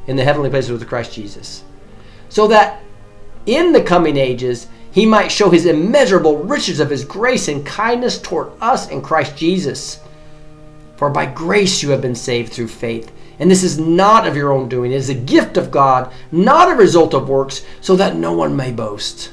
in 0.06 0.16
the 0.16 0.24
heavenly 0.24 0.50
places 0.50 0.70
with 0.70 0.88
Christ 0.88 1.12
Jesus. 1.12 1.64
So 2.28 2.46
that 2.48 2.82
in 3.46 3.72
the 3.72 3.82
coming 3.82 4.16
ages, 4.16 4.68
he 4.90 5.04
might 5.04 5.28
show 5.28 5.50
his 5.50 5.66
immeasurable 5.66 6.38
riches 6.38 6.80
of 6.80 6.90
his 6.90 7.04
grace 7.04 7.48
and 7.48 7.66
kindness 7.66 8.20
toward 8.20 8.50
us 8.60 8.88
in 8.88 9.02
Christ 9.02 9.36
Jesus. 9.36 10.00
For 10.96 11.10
by 11.10 11.26
grace 11.26 11.82
you 11.82 11.90
have 11.90 12.00
been 12.00 12.14
saved 12.14 12.52
through 12.52 12.68
faith. 12.68 13.12
And 13.38 13.50
this 13.50 13.62
is 13.62 13.78
not 13.78 14.26
of 14.26 14.36
your 14.36 14.52
own 14.52 14.68
doing, 14.68 14.92
it 14.92 14.96
is 14.96 15.10
a 15.10 15.14
gift 15.14 15.58
of 15.58 15.70
God, 15.70 16.10
not 16.32 16.70
a 16.70 16.74
result 16.74 17.12
of 17.12 17.28
works, 17.28 17.64
so 17.82 17.94
that 17.96 18.16
no 18.16 18.32
one 18.32 18.56
may 18.56 18.72
boast. 18.72 19.30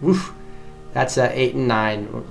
Woof. 0.00 0.32
That's 0.92 1.18
uh, 1.18 1.30
8 1.32 1.54
and 1.56 1.66
9. 1.66 2.24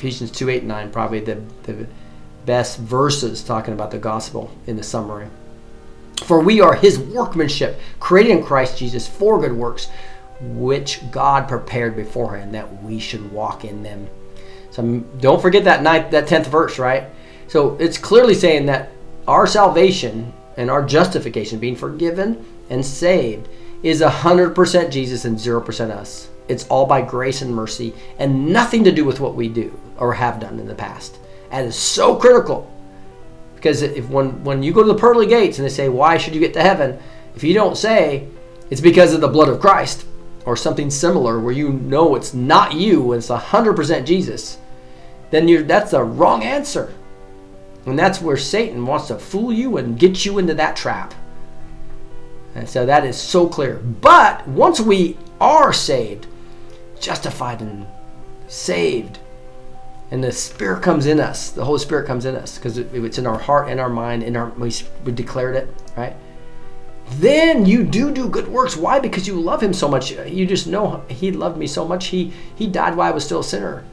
Ephesians 0.00 0.30
2 0.30 0.48
8 0.48 0.64
9, 0.64 0.90
probably 0.92 1.20
the, 1.20 1.42
the 1.64 1.86
best 2.46 2.78
verses 2.78 3.44
talking 3.44 3.74
about 3.74 3.90
the 3.90 3.98
gospel 3.98 4.50
in 4.66 4.76
the 4.76 4.82
summary. 4.82 5.28
For 6.24 6.40
we 6.40 6.62
are 6.62 6.74
his 6.74 6.98
workmanship, 6.98 7.78
created 7.98 8.38
in 8.38 8.42
Christ 8.42 8.78
Jesus 8.78 9.06
for 9.06 9.38
good 9.38 9.52
works, 9.52 9.88
which 10.40 11.02
God 11.10 11.48
prepared 11.48 11.96
beforehand 11.96 12.54
that 12.54 12.82
we 12.82 12.98
should 12.98 13.30
walk 13.30 13.66
in 13.66 13.82
them. 13.82 14.08
So 14.70 15.00
don't 15.20 15.42
forget 15.42 15.64
that 15.64 15.82
ninth, 15.82 16.10
that 16.12 16.26
tenth 16.26 16.46
verse, 16.46 16.78
right? 16.78 17.04
So 17.48 17.76
it's 17.76 17.98
clearly 17.98 18.34
saying 18.34 18.64
that 18.66 18.92
our 19.28 19.46
salvation 19.46 20.32
and 20.56 20.70
our 20.70 20.82
justification, 20.82 21.58
being 21.58 21.76
forgiven 21.76 22.42
and 22.70 22.84
saved, 22.84 23.48
is 23.82 24.00
100% 24.00 24.90
Jesus 24.90 25.26
and 25.26 25.36
0% 25.36 25.90
us. 25.90 26.30
It's 26.48 26.66
all 26.68 26.86
by 26.86 27.02
grace 27.02 27.42
and 27.42 27.54
mercy 27.54 27.92
and 28.18 28.50
nothing 28.50 28.82
to 28.84 28.92
do 28.92 29.04
with 29.04 29.20
what 29.20 29.34
we 29.34 29.48
do 29.48 29.78
or 30.00 30.14
have 30.14 30.40
done 30.40 30.58
in 30.58 30.66
the 30.66 30.74
past. 30.74 31.18
And 31.52 31.68
it's 31.68 31.76
so 31.76 32.16
critical 32.16 32.72
because 33.54 33.82
if 33.82 34.08
when 34.08 34.42
when 34.42 34.62
you 34.62 34.72
go 34.72 34.82
to 34.82 34.92
the 34.92 34.98
pearly 34.98 35.26
gates 35.26 35.58
and 35.58 35.66
they 35.66 35.70
say 35.70 35.88
why 35.88 36.16
should 36.16 36.34
you 36.34 36.40
get 36.40 36.54
to 36.54 36.62
heaven, 36.62 36.98
if 37.36 37.44
you 37.44 37.54
don't 37.54 37.76
say 37.76 38.26
it's 38.70 38.80
because 38.80 39.12
of 39.12 39.20
the 39.20 39.28
blood 39.28 39.48
of 39.48 39.60
Christ 39.60 40.06
or 40.46 40.56
something 40.56 40.90
similar 40.90 41.38
where 41.38 41.52
you 41.52 41.70
know 41.70 42.14
it's 42.16 42.32
not 42.32 42.74
you, 42.74 43.12
it's 43.12 43.28
100% 43.28 44.06
Jesus, 44.06 44.58
then 45.30 45.46
you 45.46 45.62
that's 45.62 45.90
the 45.90 46.02
wrong 46.02 46.42
answer. 46.42 46.94
And 47.86 47.98
that's 47.98 48.20
where 48.20 48.36
Satan 48.36 48.86
wants 48.86 49.08
to 49.08 49.18
fool 49.18 49.52
you 49.52 49.76
and 49.76 49.98
get 49.98 50.24
you 50.24 50.38
into 50.38 50.54
that 50.54 50.76
trap. 50.76 51.14
And 52.54 52.68
so 52.68 52.84
that 52.86 53.04
is 53.04 53.16
so 53.16 53.48
clear. 53.48 53.76
But 53.76 54.46
once 54.48 54.80
we 54.80 55.16
are 55.40 55.72
saved, 55.72 56.26
justified 56.98 57.60
and 57.60 57.86
saved, 58.48 59.18
and 60.10 60.22
the 60.24 60.32
Spirit 60.32 60.82
comes 60.82 61.06
in 61.06 61.20
us, 61.20 61.50
the 61.50 61.64
Holy 61.64 61.78
Spirit 61.78 62.06
comes 62.06 62.24
in 62.24 62.34
us 62.34 62.58
because 62.58 62.78
it, 62.78 62.88
it's 62.92 63.18
in 63.18 63.26
our 63.26 63.38
heart, 63.38 63.68
in 63.68 63.78
our 63.78 63.88
mind, 63.88 64.22
in 64.22 64.36
our 64.36 64.50
we, 64.50 64.72
we 65.04 65.12
declared 65.12 65.56
it, 65.56 65.68
right? 65.96 66.16
Then 67.12 67.66
you 67.66 67.84
do 67.84 68.12
do 68.12 68.28
good 68.28 68.48
works. 68.48 68.76
Why? 68.76 69.00
Because 69.00 69.26
you 69.26 69.40
love 69.40 69.62
Him 69.62 69.72
so 69.72 69.88
much. 69.88 70.12
You 70.12 70.46
just 70.46 70.66
know 70.66 71.04
He 71.08 71.32
loved 71.32 71.56
me 71.56 71.66
so 71.66 71.86
much. 71.86 72.08
He 72.08 72.32
He 72.54 72.66
died 72.66 72.96
while 72.96 73.08
I 73.08 73.14
was 73.14 73.24
still 73.24 73.40
a 73.40 73.44
sinner, 73.44 73.84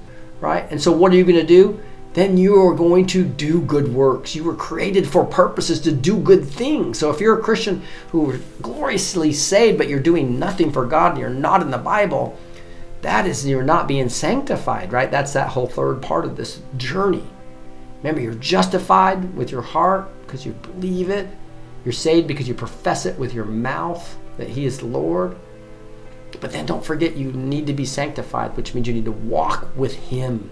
right? 0.42 0.70
And 0.72 0.82
so 0.82 0.92
what 0.92 1.12
are 1.12 1.16
you 1.16 1.24
going 1.24 1.40
to 1.40 1.46
do? 1.46 1.80
then 2.18 2.36
you 2.36 2.60
are 2.60 2.74
going 2.74 3.06
to 3.06 3.24
do 3.24 3.62
good 3.62 3.94
works. 3.94 4.34
You 4.34 4.44
were 4.44 4.56
created 4.56 5.08
for 5.08 5.24
purposes 5.24 5.80
to 5.82 5.92
do 5.92 6.18
good 6.18 6.44
things. 6.44 6.98
So 6.98 7.12
if 7.12 7.22
you're 7.22 7.38
a 7.38 7.44
Christian 7.44 7.84
who 8.10 8.40
gloriously 8.60 9.32
saved, 9.32 9.78
but 9.78 9.88
you're 9.88 10.00
doing 10.00 10.40
nothing 10.40 10.72
for 10.72 10.88
God 10.88 11.12
and 11.12 11.20
you're 11.20 11.30
not 11.30 11.62
in 11.62 11.70
the 11.70 11.78
Bible, 11.78 12.36
that 13.02 13.28
is 13.28 13.46
you're 13.46 13.64
not 13.64 13.88
being 13.88 14.10
sanctified, 14.10 14.92
right? 14.92 15.12
That's 15.12 15.34
that 15.34 15.50
whole 15.50 15.68
third 15.68 16.02
part 16.02 16.26
of 16.26 16.36
this 16.36 16.62
journey. 16.78 17.24
Remember, 18.02 18.22
you're 18.22 18.34
justified 18.36 19.36
with 19.36 19.52
your 19.52 19.62
heart 19.62 20.10
because 20.22 20.46
you 20.46 20.54
believe 20.54 21.10
it. 21.10 21.28
You're 21.86 21.94
saved 21.94 22.28
because 22.28 22.48
you 22.48 22.54
profess 22.54 23.06
it 23.06 23.18
with 23.18 23.34
your 23.34 23.46
mouth 23.46 24.18
that 24.38 24.50
He 24.50 24.66
is 24.66 24.84
Lord. 24.84 25.38
But 26.40 26.52
then 26.52 26.66
don't 26.66 26.86
forget 26.86 27.16
you 27.16 27.32
need 27.32 27.68
to 27.68 27.74
be 27.74 27.86
sanctified, 27.86 28.56
which 28.58 28.74
means 28.74 28.88
you 28.88 28.94
need 28.94 29.06
to 29.06 29.12
walk 29.12 29.68
with 29.76 29.96
Him 29.96 30.52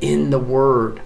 in 0.00 0.30
the 0.30 0.38
Word 0.38 1.02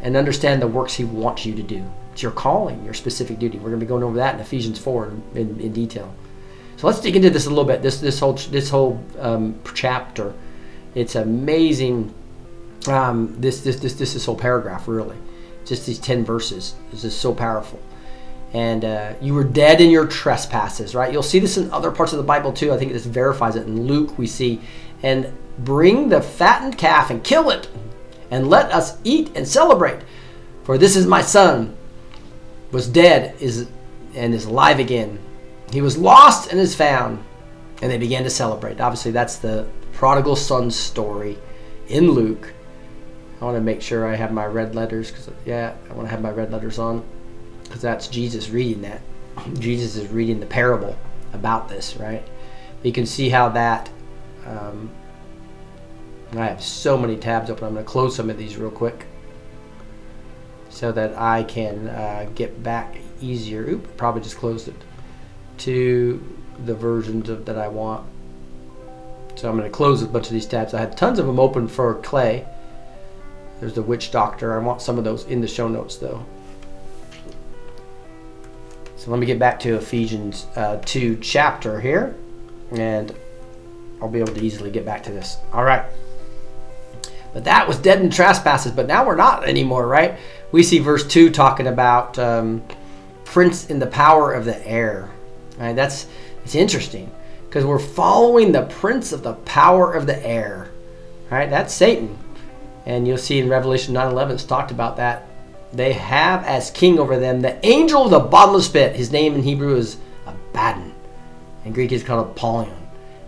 and 0.00 0.16
understand 0.16 0.60
the 0.60 0.68
works 0.68 0.94
He 0.94 1.04
wants 1.04 1.46
you 1.46 1.54
to 1.54 1.62
do. 1.62 1.84
It's 2.12 2.22
your 2.22 2.32
calling, 2.32 2.84
your 2.84 2.94
specific 2.94 3.38
duty. 3.38 3.58
We're 3.58 3.70
going 3.70 3.80
to 3.80 3.86
be 3.86 3.88
going 3.88 4.02
over 4.02 4.16
that 4.16 4.34
in 4.34 4.40
Ephesians 4.40 4.78
4 4.78 5.06
in, 5.06 5.22
in, 5.34 5.60
in 5.60 5.72
detail. 5.72 6.14
So 6.82 6.88
let's 6.88 6.98
dig 6.98 7.14
into 7.14 7.30
this 7.30 7.46
a 7.46 7.48
little 7.48 7.64
bit. 7.64 7.80
This 7.80 8.00
this 8.00 8.18
whole 8.18 8.32
this 8.32 8.68
whole 8.68 9.00
um, 9.20 9.54
chapter, 9.72 10.34
it's 10.96 11.14
amazing. 11.14 12.12
Um, 12.88 13.40
this, 13.40 13.60
this 13.60 13.76
this 13.76 13.94
this 13.94 14.14
this 14.14 14.26
whole 14.26 14.34
paragraph 14.34 14.88
really, 14.88 15.16
just 15.64 15.86
these 15.86 16.00
ten 16.00 16.24
verses. 16.24 16.74
This 16.90 17.04
is 17.04 17.14
so 17.14 17.32
powerful. 17.32 17.80
And 18.52 18.84
uh, 18.84 19.12
you 19.20 19.32
were 19.32 19.44
dead 19.44 19.80
in 19.80 19.90
your 19.90 20.08
trespasses, 20.08 20.92
right? 20.92 21.12
You'll 21.12 21.22
see 21.22 21.38
this 21.38 21.56
in 21.56 21.70
other 21.70 21.92
parts 21.92 22.14
of 22.14 22.18
the 22.18 22.24
Bible 22.24 22.52
too. 22.52 22.72
I 22.72 22.78
think 22.78 22.92
this 22.92 23.06
verifies 23.06 23.54
it. 23.54 23.68
In 23.68 23.86
Luke, 23.86 24.18
we 24.18 24.26
see, 24.26 24.60
and 25.04 25.32
bring 25.60 26.08
the 26.08 26.20
fattened 26.20 26.78
calf 26.78 27.10
and 27.10 27.22
kill 27.22 27.50
it, 27.50 27.68
and 28.32 28.50
let 28.50 28.72
us 28.72 28.98
eat 29.04 29.30
and 29.36 29.46
celebrate. 29.46 30.00
For 30.64 30.76
this 30.78 30.96
is 30.96 31.06
my 31.06 31.22
son, 31.22 31.76
was 32.72 32.88
dead 32.88 33.36
is 33.38 33.68
and 34.16 34.34
is 34.34 34.46
alive 34.46 34.80
again. 34.80 35.20
He 35.72 35.80
was 35.80 35.96
lost 35.96 36.50
and 36.50 36.60
is 36.60 36.74
found. 36.74 37.24
And 37.80 37.90
they 37.90 37.98
began 37.98 38.22
to 38.22 38.30
celebrate. 38.30 38.80
Obviously, 38.80 39.10
that's 39.10 39.36
the 39.36 39.66
prodigal 39.92 40.36
son 40.36 40.70
story 40.70 41.38
in 41.88 42.10
Luke. 42.10 42.52
I 43.40 43.44
want 43.44 43.56
to 43.56 43.60
make 43.60 43.82
sure 43.82 44.06
I 44.06 44.14
have 44.14 44.32
my 44.32 44.46
red 44.46 44.76
letters 44.76 45.10
because, 45.10 45.28
yeah, 45.44 45.74
I 45.90 45.94
want 45.94 46.06
to 46.06 46.10
have 46.10 46.22
my 46.22 46.30
red 46.30 46.52
letters 46.52 46.78
on 46.78 47.02
because 47.64 47.80
that's 47.80 48.06
Jesus 48.06 48.50
reading 48.50 48.82
that. 48.82 49.00
Jesus 49.58 49.96
is 49.96 50.08
reading 50.10 50.38
the 50.38 50.46
parable 50.46 50.96
about 51.32 51.68
this, 51.68 51.96
right? 51.96 52.22
You 52.84 52.92
can 52.92 53.06
see 53.06 53.30
how 53.30 53.48
that 53.48 53.90
um, 54.46 54.90
I 56.34 56.46
have 56.46 56.62
so 56.62 56.96
many 56.96 57.16
tabs 57.16 57.50
open. 57.50 57.64
I'm 57.64 57.74
going 57.74 57.84
to 57.84 57.90
close 57.90 58.14
some 58.14 58.30
of 58.30 58.38
these 58.38 58.56
real 58.56 58.70
quick 58.70 59.06
so 60.68 60.92
that 60.92 61.18
I 61.18 61.42
can 61.42 61.88
uh, 61.88 62.28
get 62.34 62.62
back 62.62 62.96
easier. 63.20 63.68
Oop, 63.68 63.96
probably 63.96 64.22
just 64.22 64.36
closed 64.36 64.68
it 64.68 64.74
to 65.58 66.22
the 66.64 66.74
versions 66.74 67.28
of 67.28 67.44
that 67.46 67.58
I 67.58 67.68
want. 67.68 68.06
So 69.36 69.48
I'm 69.48 69.56
going 69.56 69.68
to 69.68 69.74
close 69.74 70.02
a 70.02 70.06
bunch 70.06 70.26
of 70.26 70.32
these 70.32 70.46
tabs. 70.46 70.74
I 70.74 70.80
had 70.80 70.96
tons 70.96 71.18
of 71.18 71.26
them 71.26 71.40
open 71.40 71.68
for 71.68 71.94
Clay. 71.96 72.46
There's 73.60 73.74
the 73.74 73.82
Witch 73.82 74.10
Doctor. 74.10 74.54
I 74.54 74.62
want 74.62 74.82
some 74.82 74.98
of 74.98 75.04
those 75.04 75.24
in 75.24 75.40
the 75.40 75.48
show 75.48 75.68
notes 75.68 75.96
though. 75.96 76.24
So 78.96 79.10
let 79.10 79.18
me 79.18 79.26
get 79.26 79.38
back 79.38 79.58
to 79.60 79.76
Ephesians 79.76 80.46
uh, 80.54 80.80
2 80.84 81.16
chapter 81.16 81.80
here, 81.80 82.14
and 82.70 83.12
I'll 84.00 84.08
be 84.08 84.20
able 84.20 84.34
to 84.34 84.40
easily 84.40 84.70
get 84.70 84.84
back 84.84 85.02
to 85.04 85.12
this. 85.12 85.38
All 85.52 85.64
right. 85.64 85.84
But 87.32 87.44
that 87.44 87.66
was 87.66 87.78
dead 87.78 88.00
in 88.00 88.10
trespasses, 88.10 88.70
but 88.70 88.86
now 88.86 89.04
we're 89.04 89.16
not 89.16 89.48
anymore, 89.48 89.88
right? 89.88 90.18
We 90.52 90.62
see 90.62 90.78
verse 90.78 91.04
2 91.04 91.30
talking 91.30 91.66
about 91.66 92.16
um, 92.18 92.62
prince 93.24 93.70
in 93.70 93.80
the 93.80 93.86
power 93.88 94.32
of 94.32 94.44
the 94.44 94.64
air. 94.66 95.10
Right? 95.62 95.76
That's 95.76 96.08
it's 96.44 96.56
interesting 96.56 97.08
because 97.48 97.64
we're 97.64 97.78
following 97.78 98.50
the 98.50 98.62
prince 98.62 99.12
of 99.12 99.22
the 99.22 99.34
power 99.34 99.92
of 99.92 100.06
the 100.06 100.26
air. 100.26 100.72
Right? 101.30 101.48
That's 101.48 101.72
Satan. 101.72 102.18
And 102.84 103.06
you'll 103.06 103.16
see 103.16 103.38
in 103.38 103.48
Revelation 103.48 103.94
9:11 103.94 104.32
it's 104.32 104.44
talked 104.44 104.72
about 104.72 104.96
that. 104.96 105.28
They 105.72 105.92
have 105.92 106.44
as 106.44 106.72
king 106.72 106.98
over 106.98 107.16
them 107.16 107.42
the 107.42 107.64
angel 107.64 108.04
of 108.04 108.10
the 108.10 108.18
bottomless 108.18 108.66
pit. 108.66 108.96
His 108.96 109.12
name 109.12 109.36
in 109.36 109.42
Hebrew 109.44 109.76
is 109.76 109.98
Abaddon. 110.26 110.92
In 111.64 111.72
Greek 111.72 111.92
it's 111.92 112.02
called 112.02 112.26
Apollyon. 112.26 112.76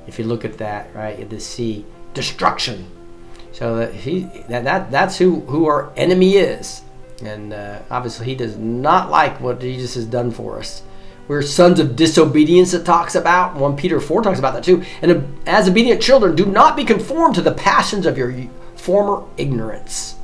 If 0.09 0.19
you 0.19 0.25
look 0.25 0.45
at 0.45 0.59
that, 0.59 0.93
right, 0.93 1.31
the 1.31 1.39
sea, 1.39 1.87
destruction. 2.15 2.91
So 3.53 3.77
that 3.77 3.95
he 3.95 4.25
that, 4.49 4.65
that 4.65 4.91
that's 4.91 5.17
who 5.19 5.43
who 5.43 5.67
our 5.67 5.93
enemy 5.97 6.35
is, 6.35 6.83
and 7.23 7.53
uh, 7.53 7.79
obviously 7.93 8.27
he 8.27 8.35
does 8.35 8.57
not 8.57 9.09
like 9.09 9.41
what 9.41 9.61
Jesus 9.61 9.95
has 9.95 10.05
done 10.05 10.33
for 10.33 10.59
us. 10.59 10.83
We're 11.27 11.43
sons 11.43 11.81
of 11.81 11.97
disobedience. 11.97 12.75
It 12.75 12.85
talks 12.85 13.15
about 13.15 13.55
one 13.55 13.77
Peter 13.77 14.01
four 14.01 14.23
talks 14.23 14.39
about 14.39 14.55
that 14.55 14.65
too. 14.65 14.85
And 15.01 15.39
as 15.47 15.69
obedient 15.69 16.03
children, 16.03 16.37
do 16.37 16.47
not 16.47 16.77
be 16.77 16.85
conformed 16.85 17.35
to 17.37 17.43
the 17.43 17.53
passions 17.53 18.05
of 18.07 18.19
your 18.19 18.35
former 18.77 19.25
ignorance. 19.37 20.17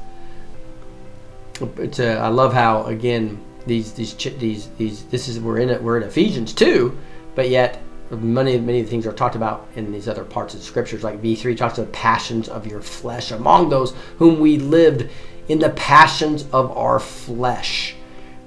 It's, 1.60 2.00
uh, 2.00 2.20
I 2.22 2.28
love 2.28 2.52
how 2.52 2.84
again 2.84 3.42
these 3.66 3.92
these 3.92 4.14
these 4.14 4.68
these 4.78 5.04
this 5.04 5.28
is 5.28 5.40
we're 5.40 5.58
in 5.58 5.70
it 5.70 5.82
we're 5.82 5.96
in 5.96 6.02
Ephesians 6.02 6.52
too, 6.52 6.98
but 7.34 7.48
yet 7.48 7.82
many 8.10 8.58
many 8.58 8.82
things 8.82 9.06
are 9.06 9.12
talked 9.12 9.36
about 9.36 9.68
in 9.76 9.92
these 9.92 10.08
other 10.08 10.24
parts 10.24 10.52
of 10.52 10.60
the 10.60 10.66
scriptures 10.66 11.04
like 11.04 11.22
v3 11.22 11.56
talks 11.56 11.78
about 11.78 11.92
passions 11.92 12.48
of 12.48 12.66
your 12.66 12.80
flesh 12.80 13.30
among 13.30 13.68
those 13.68 13.94
whom 14.18 14.40
we 14.40 14.58
lived 14.58 15.08
in 15.48 15.60
the 15.60 15.70
passions 15.70 16.44
of 16.52 16.76
our 16.76 16.98
flesh 16.98 17.94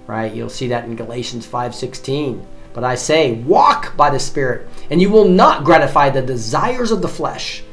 right? 0.08 0.34
You'll 0.34 0.50
see 0.50 0.68
that 0.68 0.86
in 0.86 0.96
galatians 0.96 1.48
5.16 1.48 2.46
but 2.74 2.84
i 2.84 2.96
say 2.96 3.34
walk 3.44 3.96
by 3.96 4.10
the 4.10 4.20
spirit 4.20 4.68
and 4.90 5.02
you 5.02 5.10
will 5.10 5.28
not 5.28 5.64
gratify 5.64 6.10
the 6.10 6.22
desires 6.22 6.92
of 6.92 7.02
the 7.02 7.08
flesh. 7.08 7.64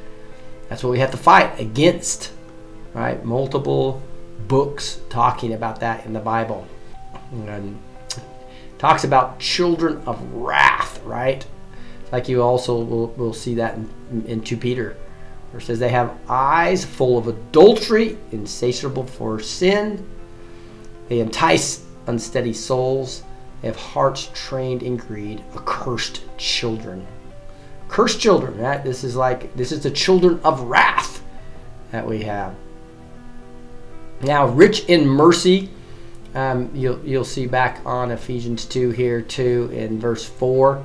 That's 0.68 0.84
what 0.84 0.90
we 0.90 1.00
have 1.00 1.10
to 1.10 1.16
fight 1.16 1.58
against 1.58 2.32
right? 2.92 3.24
Multiple 3.24 4.02
books 4.48 5.00
talking 5.08 5.52
about 5.52 5.80
that 5.80 6.04
in 6.06 6.12
the 6.12 6.20
bible. 6.20 6.66
And 7.32 7.78
talks 8.78 9.04
about 9.04 9.38
children 9.38 10.02
of 10.06 10.20
wrath 10.32 11.00
right? 11.04 11.46
Like 12.12 12.28
you 12.28 12.42
also 12.42 12.82
will, 12.82 13.06
will 13.08 13.32
see 13.32 13.54
that 13.56 13.74
in, 13.74 14.24
in 14.26 14.40
2 14.42 14.56
Peter, 14.56 14.96
where 15.50 15.60
it 15.60 15.64
says 15.64 15.78
they 15.78 15.90
have 15.90 16.16
eyes 16.28 16.84
full 16.84 17.18
of 17.18 17.28
adultery, 17.28 18.18
insatiable 18.32 19.04
for 19.04 19.40
sin, 19.40 20.08
They 21.08 21.20
entice 21.20 21.84
unsteady 22.10 22.52
souls. 22.52 23.22
They 23.62 23.68
have 23.68 23.76
hearts 23.76 24.30
trained 24.34 24.82
in 24.82 24.96
greed, 24.96 25.42
accursed 25.54 26.22
children. 26.36 27.06
Cursed 27.88 28.20
children, 28.20 28.58
right? 28.58 28.82
This 28.84 29.04
is 29.04 29.16
like 29.16 29.54
this 29.56 29.72
is 29.72 29.82
the 29.82 29.90
children 29.90 30.40
of 30.44 30.60
wrath 30.62 31.22
that 31.92 32.06
we 32.06 32.22
have. 32.22 32.54
Now, 34.22 34.46
rich 34.46 34.84
in 34.84 35.06
mercy, 35.06 35.70
um, 36.34 36.70
you'll 36.74 37.04
you'll 37.04 37.24
see 37.24 37.46
back 37.46 37.80
on 37.86 38.10
Ephesians 38.10 38.64
two 38.64 38.90
here 38.90 39.22
too 39.22 39.70
in 39.72 39.98
verse 39.98 40.24
four, 40.24 40.84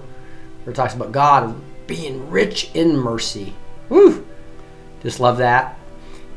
where 0.64 0.72
it 0.72 0.76
talks 0.76 0.96
about 0.96 1.12
God 1.12 1.56
being 1.88 2.30
rich 2.30 2.72
in 2.74 2.98
mercy. 2.98 3.54
Woo! 3.90 4.26
Just 5.02 5.20
love 5.20 5.38
that. 5.38 5.78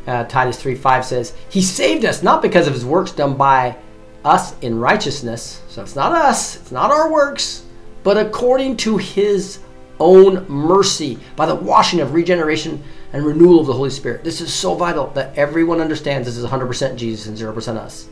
Uh, 0.06 0.24
Titus 0.24 0.60
3 0.60 0.74
5 0.74 1.04
says, 1.04 1.34
He 1.50 1.60
saved 1.60 2.04
us 2.04 2.22
not 2.22 2.40
because 2.40 2.66
of 2.66 2.72
his 2.72 2.84
works 2.84 3.12
done 3.12 3.36
by 3.36 3.76
us 4.24 4.58
in 4.60 4.78
righteousness. 4.78 5.62
So 5.68 5.82
it's 5.82 5.96
not 5.96 6.12
us, 6.12 6.56
it's 6.56 6.72
not 6.72 6.90
our 6.90 7.10
works, 7.10 7.64
but 8.02 8.16
according 8.16 8.76
to 8.78 8.96
his 8.96 9.60
own 10.00 10.48
mercy 10.48 11.18
by 11.36 11.46
the 11.46 11.54
washing 11.54 12.00
of 12.00 12.14
regeneration 12.14 12.82
and 13.12 13.24
renewal 13.24 13.60
of 13.60 13.66
the 13.66 13.72
Holy 13.72 13.90
Spirit. 13.90 14.24
This 14.24 14.40
is 14.40 14.52
so 14.52 14.74
vital 14.74 15.08
that 15.08 15.36
everyone 15.36 15.80
understands 15.80 16.26
this 16.26 16.36
is 16.36 16.44
100% 16.44 16.96
Jesus 16.96 17.26
and 17.26 17.36
0% 17.36 17.76
us. 17.76 18.08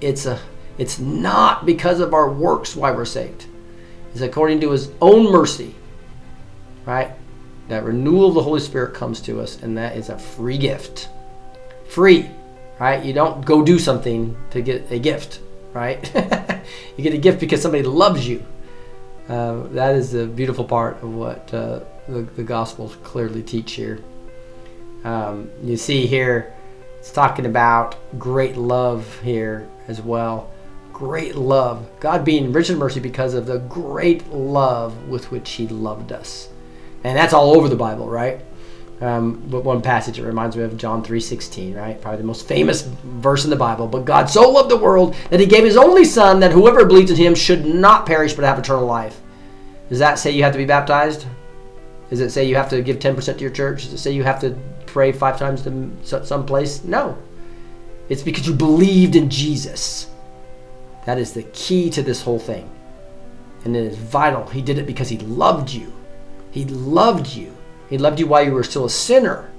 It's 0.00 0.26
a 0.26 0.38
it's 0.78 0.98
not 0.98 1.64
because 1.64 2.00
of 2.00 2.12
our 2.12 2.30
works 2.30 2.76
why 2.76 2.90
we're 2.90 3.06
saved. 3.06 3.46
It's 4.12 4.20
according 4.20 4.60
to 4.60 4.72
his 4.72 4.90
own 5.00 5.32
mercy. 5.32 5.74
Right? 6.84 7.12
That 7.68 7.84
renewal 7.84 8.28
of 8.28 8.34
the 8.34 8.42
Holy 8.42 8.60
Spirit 8.60 8.94
comes 8.94 9.20
to 9.22 9.40
us 9.40 9.62
and 9.62 9.76
that 9.78 9.96
is 9.96 10.10
a 10.10 10.18
free 10.18 10.58
gift. 10.58 11.08
Free. 11.88 12.28
Right? 12.78 13.02
You 13.04 13.12
don't 13.12 13.44
go 13.44 13.62
do 13.62 13.78
something 13.78 14.36
to 14.50 14.60
get 14.60 14.90
a 14.90 14.98
gift, 14.98 15.40
right? 15.72 15.98
you 16.96 17.02
get 17.02 17.14
a 17.14 17.18
gift 17.18 17.40
because 17.40 17.62
somebody 17.62 17.82
loves 17.82 18.28
you. 18.28 18.44
Uh, 19.28 19.62
that 19.68 19.96
is 19.96 20.12
the 20.12 20.26
beautiful 20.26 20.64
part 20.64 21.02
of 21.02 21.14
what 21.14 21.52
uh, 21.52 21.80
the, 22.08 22.22
the 22.36 22.42
Gospels 22.42 22.96
clearly 23.02 23.42
teach 23.42 23.72
here. 23.72 23.98
Um, 25.04 25.50
you 25.62 25.76
see 25.76 26.06
here, 26.06 26.54
it's 26.98 27.10
talking 27.10 27.46
about 27.46 27.96
great 28.18 28.56
love 28.56 29.20
here 29.22 29.68
as 29.88 30.00
well. 30.00 30.50
Great 30.92 31.36
love. 31.36 31.88
God 32.00 32.24
being 32.24 32.52
rich 32.52 32.70
in 32.70 32.78
mercy 32.78 33.00
because 33.00 33.34
of 33.34 33.46
the 33.46 33.58
great 33.58 34.28
love 34.32 35.08
with 35.08 35.30
which 35.30 35.50
He 35.52 35.66
loved 35.68 36.12
us. 36.12 36.48
And 37.04 37.16
that's 37.16 37.32
all 37.32 37.56
over 37.56 37.68
the 37.68 37.76
Bible, 37.76 38.08
right? 38.08 38.40
Um, 39.00 39.42
but 39.50 39.62
one 39.62 39.82
passage 39.82 40.18
it 40.18 40.24
reminds 40.24 40.56
me 40.56 40.62
of 40.62 40.76
John 40.76 41.02
3:16, 41.02 41.74
right? 41.76 42.00
Probably 42.00 42.18
the 42.18 42.26
most 42.26 42.48
famous 42.48 42.82
verse 42.82 43.44
in 43.44 43.50
the 43.50 43.56
Bible. 43.56 43.86
But 43.86 44.06
God 44.06 44.30
so 44.30 44.48
loved 44.48 44.70
the 44.70 44.76
world 44.76 45.14
that 45.30 45.40
He 45.40 45.46
gave 45.46 45.64
His 45.64 45.76
only 45.76 46.04
Son, 46.04 46.40
that 46.40 46.52
whoever 46.52 46.84
believes 46.84 47.10
in 47.10 47.16
Him 47.16 47.34
should 47.34 47.66
not 47.66 48.06
perish 48.06 48.32
but 48.32 48.44
have 48.44 48.58
eternal 48.58 48.86
life. 48.86 49.20
Does 49.90 49.98
that 49.98 50.18
say 50.18 50.30
you 50.30 50.42
have 50.42 50.52
to 50.52 50.58
be 50.58 50.64
baptized? 50.64 51.26
Does 52.08 52.20
it 52.20 52.30
say 52.30 52.44
you 52.44 52.56
have 52.56 52.70
to 52.70 52.82
give 52.82 52.98
10% 52.98 53.34
to 53.34 53.40
your 53.40 53.50
church? 53.50 53.84
Does 53.84 53.94
it 53.94 53.98
say 53.98 54.12
you 54.12 54.22
have 54.22 54.40
to 54.40 54.56
pray 54.86 55.12
five 55.12 55.38
times 55.38 55.62
to 55.62 56.24
some 56.24 56.46
place? 56.46 56.84
No. 56.84 57.18
It's 58.08 58.22
because 58.22 58.46
you 58.46 58.54
believed 58.54 59.16
in 59.16 59.28
Jesus. 59.28 60.08
That 61.04 61.18
is 61.18 61.32
the 61.32 61.42
key 61.42 61.90
to 61.90 62.02
this 62.02 62.22
whole 62.22 62.38
thing. 62.38 62.70
And 63.64 63.76
it 63.76 63.84
is 63.84 63.98
vital. 63.98 64.46
He 64.46 64.62
did 64.62 64.78
it 64.78 64.86
because 64.86 65.08
He 65.08 65.18
loved 65.18 65.70
you. 65.70 65.92
He 66.52 66.64
loved 66.64 67.34
you. 67.34 67.55
He 67.88 67.98
loved 67.98 68.18
you 68.18 68.26
while 68.26 68.44
you 68.44 68.52
were 68.52 68.64
still 68.64 68.84
a 68.84 68.90
sinner. 68.90 69.50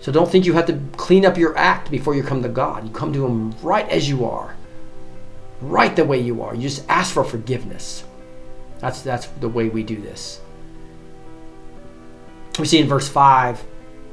So 0.00 0.10
don't 0.10 0.30
think 0.30 0.46
you 0.46 0.54
have 0.54 0.66
to 0.66 0.80
clean 0.96 1.26
up 1.26 1.36
your 1.36 1.56
act 1.56 1.90
before 1.90 2.14
you 2.14 2.22
come 2.22 2.42
to 2.42 2.48
God. 2.48 2.84
You 2.84 2.90
come 2.90 3.12
to 3.12 3.24
Him 3.26 3.52
right 3.62 3.88
as 3.88 4.08
you 4.08 4.24
are, 4.24 4.56
right 5.60 5.94
the 5.94 6.04
way 6.04 6.18
you 6.18 6.42
are. 6.42 6.54
You 6.54 6.62
just 6.62 6.88
ask 6.88 7.12
for 7.12 7.24
forgiveness. 7.24 8.04
That's 8.78 9.02
that's 9.02 9.26
the 9.26 9.48
way 9.48 9.68
we 9.68 9.82
do 9.82 10.00
this. 10.00 10.40
We 12.58 12.64
see 12.64 12.78
in 12.78 12.88
verse 12.88 13.08
five, 13.08 13.62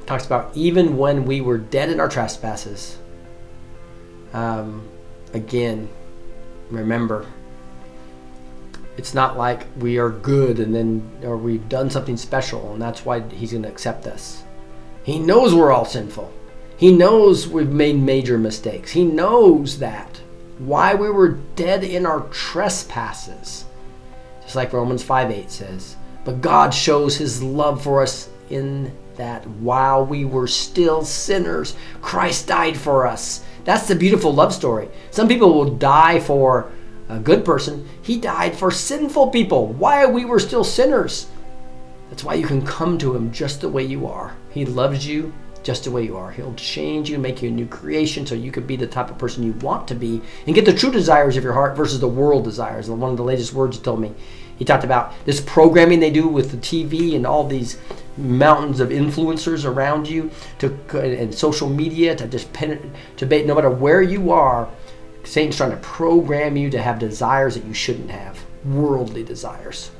talks 0.05 0.25
about 0.25 0.51
even 0.55 0.97
when 0.97 1.25
we 1.25 1.41
were 1.41 1.57
dead 1.57 1.89
in 1.89 1.99
our 1.99 2.09
trespasses. 2.09 2.97
Um, 4.33 4.87
again, 5.33 5.89
remember, 6.69 7.25
it's 8.97 9.13
not 9.13 9.37
like 9.37 9.67
we 9.77 9.97
are 9.97 10.09
good 10.09 10.59
and 10.59 10.73
then 10.73 11.09
or 11.23 11.37
we've 11.37 11.69
done 11.69 11.89
something 11.89 12.17
special 12.17 12.73
and 12.73 12.81
that's 12.81 13.05
why 13.05 13.21
he's 13.29 13.51
going 13.51 13.63
to 13.63 13.69
accept 13.69 14.07
us. 14.07 14.43
He 15.03 15.19
knows 15.19 15.53
we're 15.53 15.71
all 15.71 15.85
sinful. 15.85 16.33
He 16.75 16.91
knows 16.91 17.47
we've 17.47 17.69
made 17.69 17.97
major 17.97 18.37
mistakes. 18.37 18.91
He 18.91 19.05
knows 19.05 19.79
that. 19.79 20.21
Why 20.59 20.95
we 20.95 21.09
were 21.09 21.39
dead 21.55 21.83
in 21.83 22.05
our 22.05 22.21
trespasses. 22.29 23.65
Just 24.43 24.55
like 24.55 24.73
Romans 24.73 25.03
5 25.03 25.31
8 25.31 25.51
says. 25.51 25.95
But 26.25 26.41
God 26.41 26.73
shows 26.73 27.17
his 27.17 27.41
love 27.41 27.83
for 27.83 28.01
us 28.01 28.29
in 28.49 28.91
that 29.15 29.47
while 29.47 30.05
we 30.05 30.25
were 30.25 30.47
still 30.47 31.03
sinners, 31.03 31.75
Christ 32.01 32.47
died 32.47 32.77
for 32.77 33.07
us. 33.07 33.43
That's 33.63 33.87
the 33.87 33.95
beautiful 33.95 34.33
love 34.33 34.53
story. 34.53 34.89
Some 35.11 35.27
people 35.27 35.53
will 35.53 35.75
die 35.75 36.19
for 36.19 36.71
a 37.09 37.19
good 37.19 37.45
person. 37.45 37.87
He 38.01 38.19
died 38.19 38.55
for 38.55 38.71
sinful 38.71 39.29
people 39.29 39.67
while 39.67 40.11
we 40.11 40.25
were 40.25 40.39
still 40.39 40.63
sinners. 40.63 41.27
That's 42.09 42.23
why 42.23 42.35
you 42.35 42.45
can 42.45 42.65
come 42.65 42.97
to 42.99 43.15
him 43.15 43.31
just 43.31 43.61
the 43.61 43.69
way 43.69 43.83
you 43.83 44.07
are. 44.07 44.35
He 44.49 44.65
loves 44.65 45.05
you 45.05 45.33
just 45.63 45.83
the 45.83 45.91
way 45.91 46.03
you 46.03 46.15
are. 46.15 46.31
He'll 46.31 46.53
change 46.55 47.09
you, 47.09 47.17
make 47.17 47.41
you 47.41 47.49
a 47.49 47.51
new 47.51 47.65
creation 47.65 48.25
so 48.25 48.35
you 48.35 48.51
could 48.51 48.67
be 48.67 48.77
the 48.77 48.87
type 48.87 49.09
of 49.09 49.17
person 49.17 49.43
you 49.43 49.51
want 49.53 49.87
to 49.89 49.95
be 49.95 50.21
and 50.45 50.55
get 50.55 50.63
the 50.63 50.73
true 50.73 50.91
desires 50.91 51.35
of 51.35 51.43
your 51.43 51.53
heart 51.53 51.75
versus 51.75 51.99
the 51.99 52.07
world 52.07 52.45
desires. 52.45 52.89
One 52.89 53.11
of 53.11 53.17
the 53.17 53.23
latest 53.23 53.51
words 53.51 53.75
he 53.75 53.83
told 53.83 53.99
me, 53.99 54.13
he 54.57 54.63
talked 54.63 54.85
about 54.85 55.13
this 55.25 55.41
programming 55.41 55.99
they 55.99 56.09
do 56.09 56.27
with 56.27 56.51
the 56.51 56.57
TV 56.57 57.15
and 57.15 57.27
all 57.27 57.45
these 57.45 57.77
mountains 58.17 58.79
of 58.79 58.89
influencers 58.89 59.65
around 59.65 60.07
you 60.07 60.31
to 60.59 60.73
and 60.97 61.33
social 61.35 61.69
media 61.69 62.15
to 62.15 62.27
just 62.27 62.51
pen, 62.53 62.95
to 63.17 63.25
no 63.45 63.53
matter 63.53 63.69
where 63.69 64.01
you 64.01 64.31
are, 64.31 64.69
Satan's 65.27 65.57
trying 65.57 65.71
to 65.71 65.77
program 65.77 66.55
you 66.55 66.69
to 66.69 66.81
have 66.81 66.99
desires 66.99 67.55
that 67.55 67.65
you 67.65 67.73
shouldn't 67.73 68.09
have, 68.09 68.39
worldly 68.63 69.23
desires. 69.23 69.91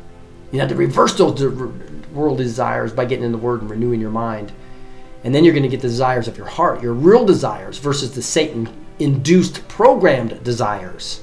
You 0.52 0.60
have 0.62 0.70
to 0.70 0.76
reverse 0.76 1.18
those 1.18 1.42
worldly 2.14 2.46
desires 2.46 2.94
by 2.94 3.06
getting 3.06 3.26
in 3.26 3.34
the 3.34 3.38
Word 3.38 3.62
and 3.62 3.70
renewing 3.70 4.00
your 4.00 4.12
mind. 4.12 4.54
And 5.26 5.36
then 5.36 5.44
you're 5.44 5.54
going 5.54 5.64
to 5.64 5.70
get 5.70 5.82
the 5.82 5.90
desires 5.90 6.30
of 6.30 6.38
your 6.38 6.48
heart, 6.48 6.82
your 6.82 6.94
real 6.94 7.26
desires, 7.26 7.78
versus 7.78 8.16
the 8.16 8.22
Satan 8.22 8.70
induced 9.00 9.68
programmed 9.68 10.42
desires. 10.44 11.22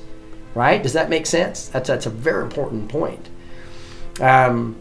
Right? 0.54 0.82
Does 0.82 0.92
that 0.92 1.08
make 1.08 1.24
sense? 1.24 1.68
That's, 1.68 1.88
that's 1.88 2.06
a 2.06 2.10
very 2.10 2.44
important 2.44 2.90
point. 2.90 3.28
Um, 4.20 4.76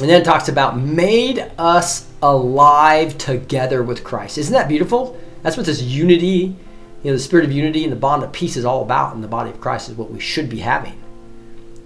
and 0.00 0.08
then 0.08 0.20
it 0.20 0.24
talks 0.24 0.48
about 0.48 0.78
made 0.78 1.52
us 1.58 2.10
alive 2.22 3.16
together 3.18 3.82
with 3.82 4.02
Christ. 4.02 4.36
Isn't 4.36 4.52
that 4.52 4.68
beautiful? 4.68 5.18
That's 5.42 5.56
what 5.56 5.66
this 5.66 5.80
unity, 5.80 6.56
you 7.02 7.10
know, 7.10 7.16
the 7.16 7.22
spirit 7.22 7.44
of 7.44 7.52
unity 7.52 7.84
and 7.84 7.92
the 7.92 7.96
bond 7.96 8.22
of 8.22 8.32
peace 8.32 8.56
is 8.56 8.64
all 8.64 8.82
about 8.82 9.14
in 9.14 9.20
the 9.20 9.28
body 9.28 9.50
of 9.50 9.60
Christ, 9.60 9.88
is 9.88 9.96
what 9.96 10.10
we 10.10 10.20
should 10.20 10.48
be 10.48 10.60
having. 10.60 11.00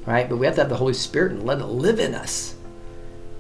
Right? 0.07 0.29
But 0.29 0.37
we 0.37 0.47
have 0.47 0.55
to 0.57 0.63
have 0.63 0.71
the 0.71 0.77
Holy 0.77 0.95
Spirit 0.95 1.33
and 1.33 1.45
let 1.45 1.61
it 1.61 1.67
live 1.67 1.99
in 1.99 2.15
us. 2.15 2.55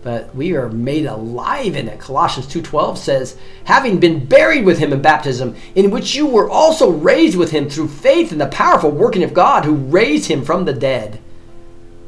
But 0.02 0.34
we 0.34 0.54
are 0.54 0.68
made 0.68 1.06
alive 1.06 1.76
in 1.76 1.88
it. 1.88 1.98
Colossians 1.98 2.46
2:12 2.46 2.98
says, 2.98 3.36
"Having 3.64 3.98
been 3.98 4.26
buried 4.26 4.64
with 4.64 4.78
him 4.78 4.92
in 4.92 5.00
baptism, 5.00 5.54
in 5.74 5.90
which 5.90 6.14
you 6.14 6.26
were 6.26 6.48
also 6.48 6.90
raised 6.90 7.36
with 7.36 7.52
him 7.52 7.70
through 7.70 7.88
faith 7.88 8.30
in 8.30 8.38
the 8.38 8.46
powerful 8.46 8.90
working 8.90 9.22
of 9.22 9.32
God 9.32 9.64
who 9.64 9.74
raised 9.74 10.26
him 10.26 10.44
from 10.44 10.66
the 10.66 10.74
dead." 10.74 11.20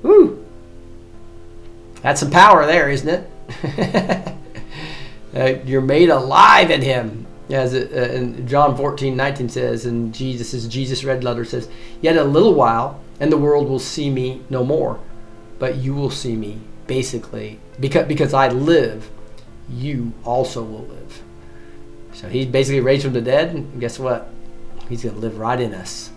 Woo! 0.02 0.44
That's 2.02 2.20
some 2.20 2.30
power 2.30 2.66
there, 2.66 2.88
isn't 2.88 3.08
it? 3.08 3.30
uh, 5.34 5.54
you're 5.64 5.80
made 5.80 6.08
alive 6.08 6.70
in 6.70 6.82
Him, 6.82 7.25
as 7.50 7.74
it, 7.74 7.92
uh, 7.92 8.12
in 8.12 8.46
John 8.46 8.76
14, 8.76 9.16
19 9.16 9.48
says, 9.48 9.86
and 9.86 10.14
Jesus, 10.14 10.52
as 10.52 10.66
Jesus 10.66 11.04
red 11.04 11.22
letter 11.22 11.44
says, 11.44 11.68
Yet 12.00 12.16
a 12.16 12.24
little 12.24 12.54
while, 12.54 13.00
and 13.20 13.30
the 13.30 13.38
world 13.38 13.68
will 13.68 13.78
see 13.78 14.10
me 14.10 14.42
no 14.50 14.64
more, 14.64 14.98
but 15.58 15.76
you 15.76 15.94
will 15.94 16.10
see 16.10 16.36
me. 16.36 16.60
Basically, 16.86 17.58
because 17.80 18.06
because 18.06 18.32
I 18.32 18.46
live, 18.46 19.10
you 19.68 20.12
also 20.24 20.62
will 20.62 20.86
live. 20.86 21.22
So 22.12 22.28
He's 22.28 22.46
basically 22.46 22.80
raised 22.80 23.02
from 23.02 23.12
the 23.12 23.20
dead, 23.20 23.54
and 23.54 23.80
guess 23.80 23.98
what? 23.98 24.28
He's 24.88 25.02
going 25.02 25.16
to 25.16 25.20
live 25.20 25.38
right 25.38 25.60
in 25.60 25.74
us. 25.74 26.10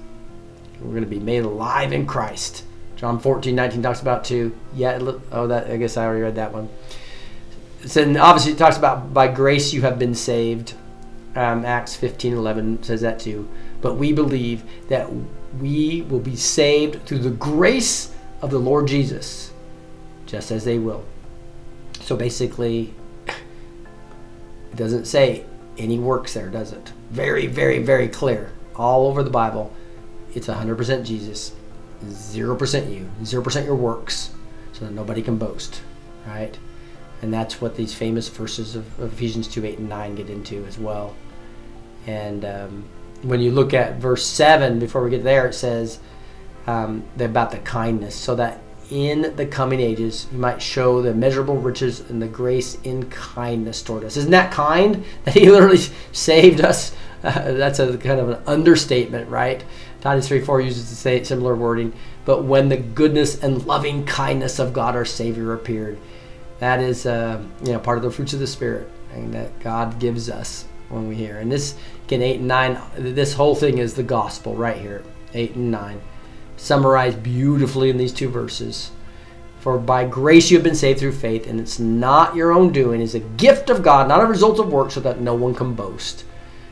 We're 0.79 0.91
going 0.91 1.03
to 1.03 1.09
be 1.09 1.19
made 1.19 1.43
alive 1.43 1.91
in 1.91 2.05
Christ. 2.05 2.63
John 2.95 3.19
14, 3.19 3.55
19 3.55 3.81
talks 3.81 4.01
about 4.01 4.23
too. 4.23 4.55
Yeah, 4.75 4.99
oh, 5.31 5.47
that 5.47 5.71
I 5.71 5.77
guess 5.77 5.97
I 5.97 6.05
already 6.05 6.21
read 6.21 6.35
that 6.35 6.53
one. 6.53 6.69
So 7.85 8.01
obviously 8.19 8.51
it 8.51 8.57
talks 8.57 8.77
about 8.77 9.13
by 9.13 9.27
grace 9.27 9.73
you 9.73 9.81
have 9.81 9.97
been 9.97 10.13
saved. 10.13 10.75
Um, 11.35 11.63
Acts 11.63 11.95
15, 11.95 12.33
11 12.33 12.83
says 12.83 13.01
that 13.01 13.19
too. 13.19 13.47
But 13.81 13.95
we 13.95 14.11
believe 14.13 14.63
that 14.87 15.09
we 15.59 16.01
will 16.03 16.19
be 16.19 16.35
saved 16.35 17.05
through 17.05 17.19
the 17.19 17.29
grace 17.29 18.13
of 18.41 18.51
the 18.51 18.59
Lord 18.59 18.87
Jesus, 18.87 19.53
just 20.25 20.51
as 20.51 20.65
they 20.65 20.79
will. 20.79 21.03
So 22.01 22.15
basically, 22.15 22.93
it 23.27 24.75
doesn't 24.75 25.05
say 25.05 25.45
any 25.77 25.99
works 25.99 26.33
there, 26.33 26.49
does 26.49 26.73
it? 26.73 26.91
Very, 27.11 27.47
very, 27.47 27.79
very 27.79 28.07
clear. 28.07 28.51
all 28.75 29.07
over 29.07 29.23
the 29.23 29.29
Bible, 29.29 29.73
it's 30.33 30.47
100% 30.47 31.03
Jesus, 31.03 31.51
0% 32.05 32.93
you, 32.93 33.09
0% 33.23 33.65
your 33.65 33.75
works, 33.75 34.31
so 34.71 34.85
that 34.85 34.93
nobody 34.93 35.21
can 35.21 35.37
boast, 35.37 35.81
right? 36.25 36.57
And 37.21 37.33
that's 37.33 37.59
what 37.59 37.75
these 37.75 37.93
famous 37.93 38.29
verses 38.29 38.75
of 38.75 38.99
of 38.99 39.13
Ephesians 39.13 39.47
2 39.47 39.65
8 39.65 39.79
and 39.79 39.89
9 39.89 40.15
get 40.15 40.29
into 40.29 40.65
as 40.65 40.77
well. 40.77 41.15
And 42.07 42.45
um, 42.45 42.85
when 43.21 43.41
you 43.41 43.51
look 43.51 43.73
at 43.73 43.97
verse 43.97 44.25
7, 44.25 44.79
before 44.79 45.03
we 45.03 45.09
get 45.09 45.23
there, 45.23 45.47
it 45.47 45.53
says 45.53 45.99
um, 46.67 47.03
about 47.19 47.51
the 47.51 47.59
kindness, 47.59 48.15
so 48.15 48.35
that 48.35 48.61
in 48.89 49.35
the 49.35 49.45
coming 49.45 49.79
ages 49.79 50.27
you 50.31 50.39
might 50.39 50.61
show 50.61 51.01
the 51.01 51.13
measurable 51.13 51.57
riches 51.57 51.99
and 52.09 52.21
the 52.21 52.27
grace 52.27 52.75
in 52.83 53.07
kindness 53.09 53.83
toward 53.83 54.03
us. 54.03 54.17
Isn't 54.17 54.31
that 54.31 54.51
kind? 54.51 55.03
That 55.25 55.35
He 55.35 55.49
literally 55.49 55.83
saved 56.11 56.61
us. 56.61 56.95
Uh, 57.23 57.31
that's 57.51 57.79
a 57.79 57.97
kind 57.97 58.19
of 58.19 58.29
an 58.29 58.43
understatement, 58.47 59.29
right? 59.29 59.63
Titus 60.01 60.27
3 60.27 60.41
4 60.41 60.61
uses 60.61 60.89
the 60.89 60.95
same, 60.95 61.25
similar 61.25 61.55
wording. 61.55 61.93
But 62.25 62.43
when 62.43 62.69
the 62.69 62.77
goodness 62.77 63.41
and 63.41 63.65
loving 63.65 64.05
kindness 64.05 64.59
of 64.59 64.73
God 64.73 64.95
our 64.95 65.05
Savior 65.05 65.53
appeared, 65.53 65.97
that 66.59 66.79
is 66.79 67.05
uh, 67.05 67.41
you 67.63 67.73
know 67.73 67.79
part 67.79 67.97
of 67.97 68.03
the 68.03 68.11
fruits 68.11 68.33
of 68.33 68.39
the 68.39 68.47
Spirit 68.47 68.89
and 69.13 69.33
that 69.33 69.59
God 69.59 69.99
gives 69.99 70.29
us 70.29 70.65
when 70.89 71.07
we 71.07 71.15
hear. 71.15 71.37
And 71.37 71.51
this 71.51 71.75
again 72.05 72.21
eight 72.21 72.39
and 72.39 72.47
nine, 72.47 72.79
this 72.97 73.33
whole 73.33 73.55
thing 73.55 73.77
is 73.77 73.93
the 73.93 74.03
gospel 74.03 74.55
right 74.55 74.77
here, 74.77 75.03
eight 75.33 75.55
and 75.55 75.71
nine, 75.71 76.01
summarized 76.57 77.23
beautifully 77.23 77.89
in 77.89 77.97
these 77.97 78.13
two 78.13 78.29
verses. 78.29 78.91
For 79.59 79.77
by 79.77 80.05
grace 80.05 80.49
you 80.49 80.57
have 80.57 80.63
been 80.63 80.75
saved 80.75 80.99
through 80.99 81.11
faith, 81.11 81.45
and 81.45 81.59
it's 81.59 81.79
not 81.79 82.35
your 82.35 82.51
own 82.51 82.71
doing; 82.71 83.01
it's 83.01 83.13
a 83.13 83.19
gift 83.19 83.69
of 83.69 83.83
God, 83.83 84.07
not 84.07 84.23
a 84.23 84.27
result 84.27 84.59
of 84.59 84.71
work, 84.71 84.91
so 84.91 84.99
that 85.01 85.19
no 85.19 85.33
one 85.33 85.53
can 85.53 85.73
boast. 85.73 86.23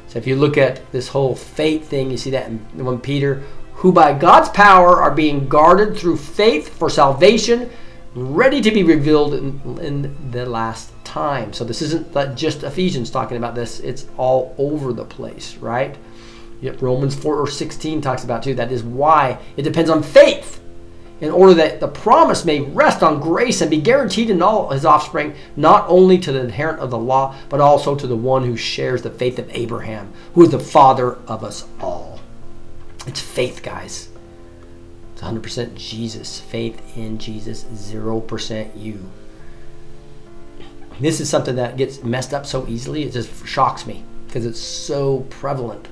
So 0.07 0.19
if 0.19 0.25
you 0.25 0.37
look 0.37 0.57
at 0.57 0.89
this 0.91 1.09
whole 1.09 1.35
faith 1.35 1.89
thing, 1.89 2.11
you 2.11 2.17
see 2.17 2.29
that 2.31 2.49
1 2.49 2.99
Peter, 3.01 3.43
who 3.73 3.91
by 3.91 4.13
God's 4.13 4.49
power 4.49 5.01
are 5.01 5.11
being 5.11 5.49
guarded 5.49 5.97
through 5.97 6.17
faith 6.17 6.69
for 6.69 6.89
salvation, 6.89 7.69
ready 8.17 8.61
to 8.61 8.71
be 8.71 8.83
revealed 8.83 9.33
in, 9.35 9.79
in 9.79 10.31
the 10.31 10.45
last 10.45 10.91
time. 11.03 11.53
So 11.53 11.63
this 11.63 11.81
isn't 11.81 12.35
just 12.35 12.63
Ephesians 12.63 13.09
talking 13.09 13.37
about 13.37 13.55
this; 13.55 13.79
it's 13.79 14.07
all 14.17 14.55
over 14.57 14.91
the 14.91 15.05
place, 15.05 15.55
right? 15.57 15.95
Yep, 16.61 16.81
Romans 16.81 17.15
4 17.15 17.35
or 17.35 17.47
16 17.47 18.01
talks 18.01 18.23
about 18.23 18.41
too. 18.41 18.55
That 18.55 18.71
is 18.71 18.83
why 18.83 19.37
it 19.55 19.61
depends 19.61 19.89
on 19.89 20.01
faith 20.01 20.59
in 21.19 21.31
order 21.31 21.53
that 21.55 21.79
the 21.79 21.87
promise 21.87 22.45
may 22.45 22.61
rest 22.61 23.01
on 23.01 23.19
grace 23.19 23.61
and 23.61 23.71
be 23.71 23.81
guaranteed 23.81 24.29
in 24.29 24.41
all 24.41 24.69
his 24.69 24.85
offspring, 24.85 25.35
not 25.55 25.85
only 25.87 26.17
to 26.17 26.31
the 26.31 26.39
inherent 26.39 26.79
of 26.79 26.91
the 26.91 26.97
law, 26.97 27.35
but 27.49 27.59
also 27.59 27.95
to 27.95 28.07
the 28.07 28.15
one 28.15 28.43
who 28.43 28.55
shares 28.55 29.01
the 29.01 29.09
faith 29.09 29.39
of 29.39 29.49
Abraham, 29.51 30.13
who 30.35 30.43
is 30.43 30.51
the 30.51 30.59
father 30.59 31.15
of 31.27 31.43
us 31.43 31.65
all. 31.79 32.19
It's 33.07 33.21
faith, 33.21 33.63
guys. 33.63 34.09
It's 35.17 35.23
100% 35.23 35.73
Jesus. 35.73 36.39
Faith 36.39 36.95
in 36.95 37.17
Jesus, 37.17 37.63
0% 37.63 38.79
you. 38.79 39.09
This 40.99 41.19
is 41.19 41.27
something 41.27 41.55
that 41.55 41.75
gets 41.75 42.03
messed 42.03 42.35
up 42.35 42.45
so 42.45 42.67
easily, 42.67 43.01
it 43.01 43.13
just 43.13 43.47
shocks 43.47 43.87
me 43.87 44.03
because 44.27 44.45
it's 44.45 44.59
so 44.59 45.21
prevalent. 45.31 45.87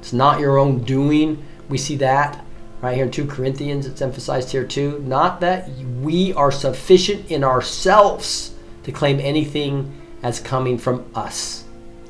It's 0.00 0.12
not 0.12 0.40
your 0.40 0.58
own 0.58 0.82
doing. 0.82 1.44
We 1.68 1.78
see 1.78 1.94
that 1.98 2.44
right 2.80 2.96
here 2.96 3.04
in 3.04 3.12
2 3.12 3.28
Corinthians, 3.28 3.86
it's 3.86 4.02
emphasized 4.02 4.50
here 4.50 4.66
too. 4.66 4.98
Not 5.06 5.40
that 5.40 5.68
we 6.00 6.32
are 6.32 6.50
sufficient 6.50 7.30
in 7.30 7.44
ourselves 7.44 8.54
to 8.82 8.90
claim 8.90 9.20
anything 9.20 10.02
as 10.20 10.40
coming 10.40 10.78
from 10.78 11.04
us. 11.14 11.62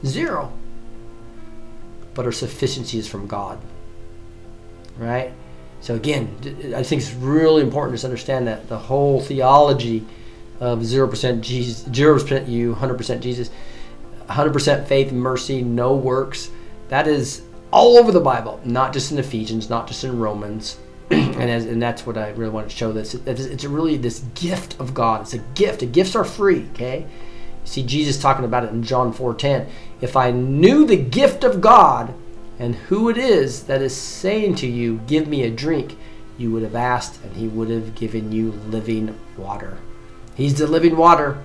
Zero. 0.07 0.51
But 2.15 2.25
our 2.25 2.33
sufficiency 2.33 2.99
is 2.99 3.07
from 3.07 3.27
God. 3.27 3.61
Right? 4.97 5.35
So 5.85 5.95
again, 5.95 6.35
I 6.75 6.83
think 6.83 7.03
it's 7.03 7.13
really 7.13 7.61
important 7.61 8.01
to 8.01 8.07
understand 8.07 8.49
that 8.49 8.71
the 8.71 8.79
whole 8.79 9.21
theology 9.21 10.03
of 10.59 10.79
0% 10.79 11.41
Jesus, 11.43 11.83
0% 11.83 12.49
you, 12.49 12.75
100% 12.75 13.21
Jesus, 13.21 13.51
100% 14.31 14.87
faith, 14.87 15.13
mercy, 15.13 15.61
no 15.61 15.95
works, 15.95 16.49
that 16.89 17.07
is 17.07 17.43
all 17.71 17.99
over 17.99 18.13
the 18.13 18.21
Bible, 18.21 18.63
not 18.65 18.95
just 18.95 19.13
in 19.13 19.19
Ephesians, 19.19 19.69
not 19.69 19.87
just 19.87 20.05
in 20.05 20.19
Romans. 20.19 20.79
and, 21.11 21.51
as, 21.51 21.67
and 21.67 21.83
that's 21.83 22.07
what 22.07 22.17
I 22.17 22.31
really 22.31 22.51
want 22.51 22.71
to 22.71 22.75
show 22.75 22.91
this. 22.91 23.13
It's, 23.13 23.43
it's 23.43 23.67
really 23.67 23.99
this 23.99 24.21
gift 24.35 24.81
of 24.81 24.95
God. 24.95 25.21
It's 25.21 25.35
a 25.35 25.39
gift. 25.55 25.81
The 25.81 25.87
gifts 25.87 26.17
are 26.17 26.25
free, 26.25 26.67
okay? 26.73 27.07
See 27.65 27.83
Jesus 27.83 28.19
talking 28.19 28.47
about 28.47 28.65
it 28.65 28.71
in 28.71 28.83
John 28.85 29.13
4:10. 29.13 29.69
If 30.01 30.17
I 30.17 30.31
knew 30.31 30.87
the 30.87 30.97
gift 30.97 31.45
of 31.45 31.61
God 31.61 32.15
and 32.59 32.75
who 32.75 33.09
it 33.09 33.19
is 33.19 33.65
that 33.65 33.83
is 33.83 33.97
saying 33.97 34.55
to 34.57 34.67
you, 34.67 35.01
give 35.07 35.27
me 35.27 35.43
a 35.43 35.51
drink, 35.51 35.97
you 36.39 36.51
would 36.53 36.63
have 36.63 36.75
asked 36.75 37.23
and 37.23 37.37
he 37.37 37.49
would 37.49 37.71
have 37.71 37.95
given 37.95 38.33
you 38.33 38.53
living 38.53 39.19
water. 39.37 39.79
He's 40.35 40.59
the 40.59 40.67
living 40.67 40.97
water 40.97 41.43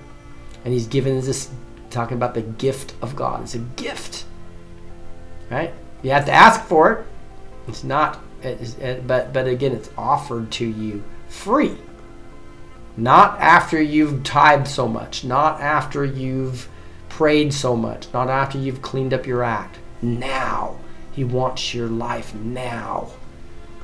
and 0.64 0.72
he's 0.72 0.86
given 0.86 1.20
this 1.20 1.50
talking 1.90 2.16
about 2.16 2.34
the 2.34 2.42
gift 2.42 2.94
of 3.02 3.16
God. 3.16 3.42
It's 3.42 3.54
a 3.54 3.58
gift. 3.58 4.24
Right? 5.50 5.72
You 6.02 6.10
have 6.10 6.26
to 6.26 6.32
ask 6.32 6.62
for 6.64 6.92
it. 6.92 7.06
It's 7.68 7.84
not, 7.84 8.20
it's, 8.42 8.74
it, 8.78 9.06
but 9.06 9.32
but 9.32 9.46
again, 9.46 9.72
it's 9.72 9.90
offered 9.96 10.50
to 10.52 10.66
you 10.66 11.04
free. 11.28 11.76
Not 12.96 13.38
after 13.40 13.80
you've 13.80 14.24
tithed 14.24 14.68
so 14.68 14.88
much, 14.88 15.24
not 15.24 15.60
after 15.60 16.04
you've 16.04 16.68
prayed 17.08 17.52
so 17.52 17.76
much, 17.76 18.08
not 18.12 18.28
after 18.28 18.58
you've 18.58 18.82
cleaned 18.82 19.14
up 19.14 19.26
your 19.26 19.42
act. 19.42 19.78
Now, 20.02 20.76
He 21.20 21.24
wants 21.24 21.74
your 21.74 21.88
life 21.88 22.34
now. 22.34 23.10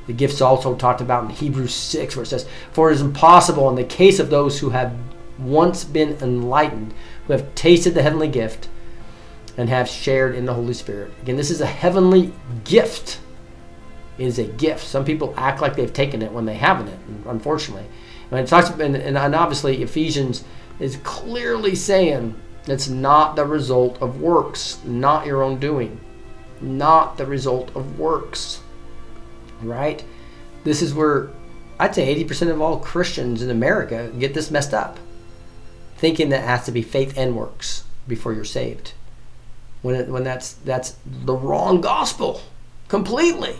The 0.07 0.13
gifts 0.13 0.41
also 0.41 0.73
talked 0.73 1.01
about 1.01 1.25
in 1.25 1.29
Hebrews 1.29 1.71
6, 1.71 2.15
where 2.15 2.23
it 2.23 2.25
says, 2.25 2.47
For 2.71 2.89
it 2.89 2.95
is 2.95 3.01
impossible 3.01 3.69
in 3.69 3.75
the 3.75 3.83
case 3.83 4.17
of 4.17 4.31
those 4.31 4.57
who 4.57 4.71
have 4.71 4.97
once 5.37 5.83
been 5.83 6.17
enlightened, 6.19 6.95
who 7.27 7.33
have 7.33 7.53
tasted 7.53 7.93
the 7.93 8.01
heavenly 8.01 8.27
gift, 8.27 8.69
and 9.55 9.69
have 9.69 9.87
shared 9.87 10.33
in 10.33 10.47
the 10.47 10.55
Holy 10.55 10.73
Spirit. 10.73 11.11
Again, 11.21 11.35
this 11.35 11.51
is 11.51 11.61
a 11.61 11.67
heavenly 11.67 12.33
gift. 12.63 13.19
It 14.17 14.25
is 14.25 14.39
a 14.39 14.45
gift. 14.45 14.83
Some 14.83 15.05
people 15.05 15.35
act 15.37 15.61
like 15.61 15.75
they've 15.75 15.93
taken 15.93 16.23
it 16.23 16.31
when 16.31 16.45
they 16.45 16.55
haven't 16.55 16.87
it, 16.87 16.99
unfortunately. 17.27 17.85
And 18.31 18.39
it 18.39 18.47
talks 18.47 18.71
and, 18.71 18.95
and 18.95 19.35
obviously 19.35 19.83
Ephesians 19.83 20.43
is 20.79 20.97
clearly 21.03 21.75
saying 21.75 22.33
it's 22.65 22.89
not 22.89 23.35
the 23.35 23.45
result 23.45 24.01
of 24.01 24.21
works, 24.21 24.79
not 24.83 25.27
your 25.27 25.43
own 25.43 25.59
doing. 25.59 26.01
Not 26.61 27.17
the 27.17 27.25
result 27.25 27.75
of 27.75 27.99
works. 27.99 28.61
Right? 29.61 30.03
This 30.63 30.81
is 30.81 30.93
where 30.93 31.29
I'd 31.79 31.95
say 31.95 32.23
80% 32.23 32.49
of 32.49 32.61
all 32.61 32.79
Christians 32.79 33.41
in 33.41 33.49
America 33.49 34.11
get 34.17 34.33
this 34.33 34.51
messed 34.51 34.73
up. 34.73 34.99
Thinking 35.97 36.29
that 36.29 36.43
it 36.43 36.47
has 36.47 36.65
to 36.65 36.71
be 36.71 36.81
faith 36.81 37.17
and 37.17 37.35
works 37.35 37.83
before 38.07 38.33
you're 38.33 38.45
saved 38.45 38.93
when 39.81 39.95
it, 39.95 40.07
when 40.09 40.23
that's 40.23 40.53
that's 40.53 40.97
the 41.05 41.33
wrong 41.33 41.81
gospel 41.81 42.41
completely. 42.87 43.55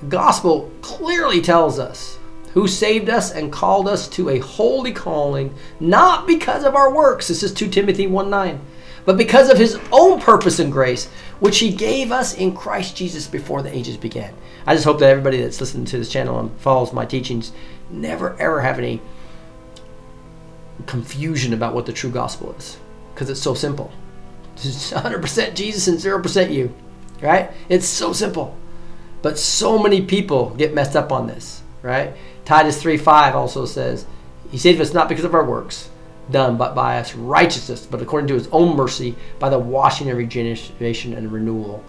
The 0.00 0.06
gospel 0.06 0.70
clearly 0.82 1.40
tells 1.40 1.78
us 1.78 2.18
who 2.52 2.68
saved 2.68 3.10
us 3.10 3.32
and 3.32 3.52
called 3.52 3.88
us 3.88 4.08
to 4.08 4.28
a 4.28 4.38
holy 4.38 4.92
calling, 4.92 5.54
not 5.80 6.26
because 6.26 6.64
of 6.64 6.74
our 6.74 6.92
works. 6.92 7.28
This 7.28 7.42
is 7.42 7.52
2 7.52 7.68
Timothy 7.68 8.06
1 8.06 8.30
9. 8.30 8.60
But 9.04 9.18
because 9.18 9.50
of 9.50 9.58
his 9.58 9.78
own 9.92 10.20
purpose 10.20 10.58
and 10.58 10.72
grace, 10.72 11.10
which 11.40 11.58
he 11.58 11.72
gave 11.72 12.12
us 12.12 12.34
in 12.34 12.54
Christ 12.54 12.96
Jesus 12.96 13.26
before 13.26 13.62
the 13.62 13.74
ages 13.74 13.96
began. 13.96 14.34
I 14.66 14.74
just 14.74 14.84
hope 14.84 14.98
that 15.00 15.10
everybody 15.10 15.40
that's 15.40 15.60
listening 15.60 15.84
to 15.86 15.98
this 15.98 16.10
channel 16.10 16.38
and 16.38 16.58
follows 16.60 16.92
my 16.92 17.04
teachings 17.04 17.52
never 17.90 18.36
ever 18.38 18.60
have 18.60 18.78
any 18.78 19.00
confusion 20.86 21.52
about 21.52 21.74
what 21.74 21.86
the 21.86 21.92
true 21.92 22.10
gospel 22.10 22.52
is. 22.58 22.78
Because 23.12 23.30
it's 23.30 23.42
so 23.42 23.54
simple. 23.54 23.92
It's 24.56 24.92
100% 24.92 25.54
Jesus 25.54 25.88
and 25.88 25.98
0% 25.98 26.52
you. 26.52 26.74
Right? 27.20 27.50
It's 27.68 27.86
so 27.86 28.12
simple. 28.12 28.56
But 29.22 29.38
so 29.38 29.78
many 29.78 30.02
people 30.02 30.50
get 30.50 30.74
messed 30.74 30.96
up 30.96 31.12
on 31.12 31.26
this. 31.26 31.62
Right? 31.82 32.14
Titus 32.44 32.80
3 32.80 32.96
5 32.96 33.34
also 33.34 33.66
says, 33.66 34.06
He 34.50 34.58
saved 34.58 34.80
us 34.80 34.94
not 34.94 35.08
because 35.08 35.24
of 35.24 35.34
our 35.34 35.44
works 35.44 35.90
done, 36.30 36.56
but 36.56 36.74
by 36.74 36.98
us 36.98 37.14
righteousness, 37.14 37.86
but 37.86 38.02
according 38.02 38.28
to 38.28 38.34
His 38.34 38.48
own 38.52 38.76
mercy, 38.76 39.14
by 39.38 39.48
the 39.48 39.58
washing 39.58 40.08
and 40.08 40.18
regeneration 40.18 41.14
and 41.14 41.32
renewal. 41.32 41.84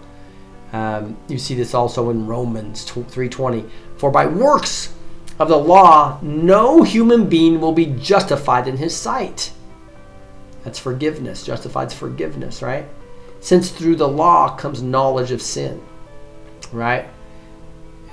Um, 0.72 1.16
you 1.28 1.38
see 1.38 1.54
this 1.54 1.74
also 1.74 2.10
in 2.10 2.26
Romans 2.26 2.84
3:20. 2.84 3.64
For 3.96 4.10
by 4.10 4.26
works 4.26 4.92
of 5.38 5.48
the 5.48 5.58
law, 5.58 6.18
no 6.22 6.82
human 6.82 7.28
being 7.28 7.60
will 7.60 7.72
be 7.72 7.86
justified 7.86 8.66
in 8.66 8.76
his 8.76 8.94
sight. 8.94 9.52
That's 10.64 10.78
forgiveness. 10.78 11.44
Justified's 11.44 11.94
forgiveness, 11.94 12.62
right? 12.62 12.86
Since 13.40 13.70
through 13.70 13.96
the 13.96 14.08
law 14.08 14.56
comes 14.56 14.82
knowledge 14.82 15.30
of 15.30 15.40
sin, 15.40 15.80
right? 16.72 17.06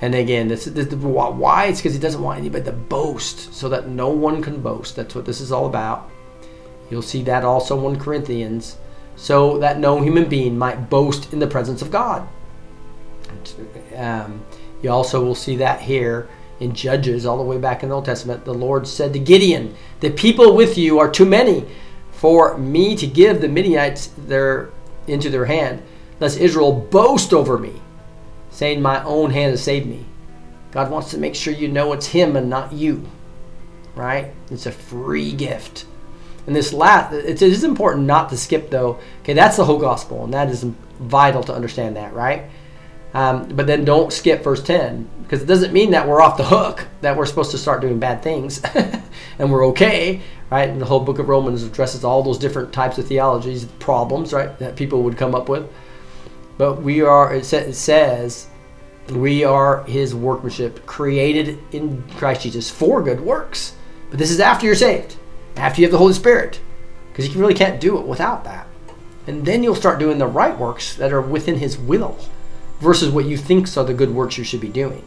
And 0.00 0.14
again, 0.14 0.48
this, 0.48 0.66
this 0.66 0.92
why 0.92 1.66
it's 1.66 1.80
because 1.80 1.94
he 1.94 1.98
doesn't 1.98 2.22
want 2.22 2.38
anybody 2.38 2.64
to 2.64 2.72
boast, 2.72 3.54
so 3.54 3.68
that 3.68 3.88
no 3.88 4.08
one 4.08 4.42
can 4.42 4.60
boast. 4.60 4.96
That's 4.96 5.14
what 5.14 5.24
this 5.24 5.40
is 5.40 5.50
all 5.50 5.66
about. 5.66 6.10
You'll 6.90 7.02
see 7.02 7.22
that 7.22 7.44
also 7.44 7.76
in 7.76 7.82
1 7.82 7.98
Corinthians, 7.98 8.76
so 9.16 9.58
that 9.58 9.78
no 9.78 10.00
human 10.02 10.28
being 10.28 10.58
might 10.58 10.90
boast 10.90 11.32
in 11.32 11.38
the 11.38 11.46
presence 11.46 11.82
of 11.82 11.90
God. 11.90 12.28
Um, 13.96 14.44
you 14.82 14.90
also 14.90 15.24
will 15.24 15.34
see 15.34 15.56
that 15.56 15.80
here 15.80 16.28
in 16.60 16.74
Judges, 16.74 17.26
all 17.26 17.38
the 17.38 17.44
way 17.44 17.58
back 17.58 17.82
in 17.82 17.88
the 17.88 17.94
Old 17.94 18.04
Testament. 18.04 18.44
The 18.44 18.54
Lord 18.54 18.86
said 18.86 19.12
to 19.12 19.18
Gideon, 19.18 19.74
"The 20.00 20.10
people 20.10 20.54
with 20.54 20.78
you 20.78 20.98
are 20.98 21.10
too 21.10 21.24
many 21.24 21.64
for 22.12 22.56
me 22.56 22.96
to 22.96 23.06
give 23.06 23.40
the 23.40 23.48
Midianites 23.48 24.10
their 24.16 24.70
into 25.06 25.30
their 25.30 25.46
hand, 25.46 25.82
lest 26.20 26.38
Israel 26.38 26.72
boast 26.72 27.34
over 27.34 27.58
me, 27.58 27.82
saying, 28.50 28.80
My 28.80 29.02
own 29.04 29.30
hand 29.30 29.50
has 29.50 29.62
saved 29.62 29.86
me." 29.86 30.06
God 30.70 30.90
wants 30.90 31.10
to 31.10 31.18
make 31.18 31.36
sure 31.36 31.52
you 31.52 31.68
know 31.68 31.92
it's 31.92 32.06
Him 32.06 32.34
and 32.34 32.50
not 32.50 32.72
you, 32.72 33.04
right? 33.94 34.32
It's 34.50 34.66
a 34.66 34.72
free 34.72 35.32
gift. 35.32 35.86
And 36.46 36.54
this 36.54 36.72
last, 36.72 37.12
it 37.12 37.40
is 37.40 37.64
important 37.64 38.06
not 38.06 38.28
to 38.30 38.36
skip 38.36 38.70
though. 38.70 38.98
Okay, 39.22 39.32
that's 39.32 39.56
the 39.56 39.64
whole 39.64 39.78
gospel, 39.78 40.24
and 40.24 40.34
that 40.34 40.50
is 40.50 40.64
vital 41.00 41.42
to 41.44 41.54
understand 41.54 41.96
that, 41.96 42.12
right? 42.14 42.44
Um, 43.14 43.48
but 43.48 43.68
then 43.68 43.84
don't 43.84 44.12
skip 44.12 44.42
verse 44.42 44.62
10 44.62 45.08
because 45.22 45.40
it 45.40 45.46
doesn't 45.46 45.72
mean 45.72 45.92
that 45.92 46.06
we're 46.06 46.20
off 46.20 46.36
the 46.36 46.44
hook, 46.44 46.86
that 47.00 47.16
we're 47.16 47.26
supposed 47.26 47.52
to 47.52 47.58
start 47.58 47.80
doing 47.80 48.00
bad 48.00 48.22
things 48.22 48.60
and 49.38 49.52
we're 49.52 49.66
okay, 49.68 50.20
right? 50.50 50.68
And 50.68 50.80
the 50.80 50.84
whole 50.84 50.98
book 51.00 51.20
of 51.20 51.28
Romans 51.28 51.62
addresses 51.62 52.02
all 52.02 52.24
those 52.24 52.38
different 52.38 52.72
types 52.72 52.98
of 52.98 53.06
theologies, 53.06 53.66
problems, 53.78 54.32
right, 54.32 54.58
that 54.58 54.74
people 54.74 55.04
would 55.04 55.16
come 55.16 55.34
up 55.34 55.48
with. 55.48 55.70
But 56.58 56.82
we 56.82 57.02
are, 57.02 57.32
it, 57.32 57.44
sa- 57.44 57.58
it 57.58 57.74
says, 57.74 58.48
we 59.10 59.44
are 59.44 59.84
his 59.84 60.14
workmanship, 60.14 60.84
created 60.84 61.58
in 61.70 62.02
Christ 62.16 62.42
Jesus 62.42 62.68
for 62.68 63.00
good 63.00 63.20
works. 63.20 63.76
But 64.10 64.18
this 64.18 64.30
is 64.32 64.40
after 64.40 64.66
you're 64.66 64.74
saved, 64.74 65.16
after 65.56 65.80
you 65.80 65.86
have 65.86 65.92
the 65.92 65.98
Holy 65.98 66.12
Spirit, 66.12 66.60
because 67.10 67.32
you 67.32 67.40
really 67.40 67.54
can't 67.54 67.80
do 67.80 67.98
it 67.98 68.06
without 68.06 68.44
that. 68.44 68.66
And 69.26 69.46
then 69.46 69.62
you'll 69.62 69.74
start 69.74 69.98
doing 69.98 70.18
the 70.18 70.26
right 70.26 70.58
works 70.58 70.96
that 70.96 71.12
are 71.12 71.20
within 71.20 71.58
his 71.58 71.78
will 71.78 72.18
versus 72.80 73.10
what 73.10 73.24
you 73.24 73.36
think 73.36 73.74
are 73.76 73.84
the 73.84 73.94
good 73.94 74.10
works 74.10 74.36
you 74.36 74.44
should 74.44 74.60
be 74.60 74.68
doing. 74.68 75.02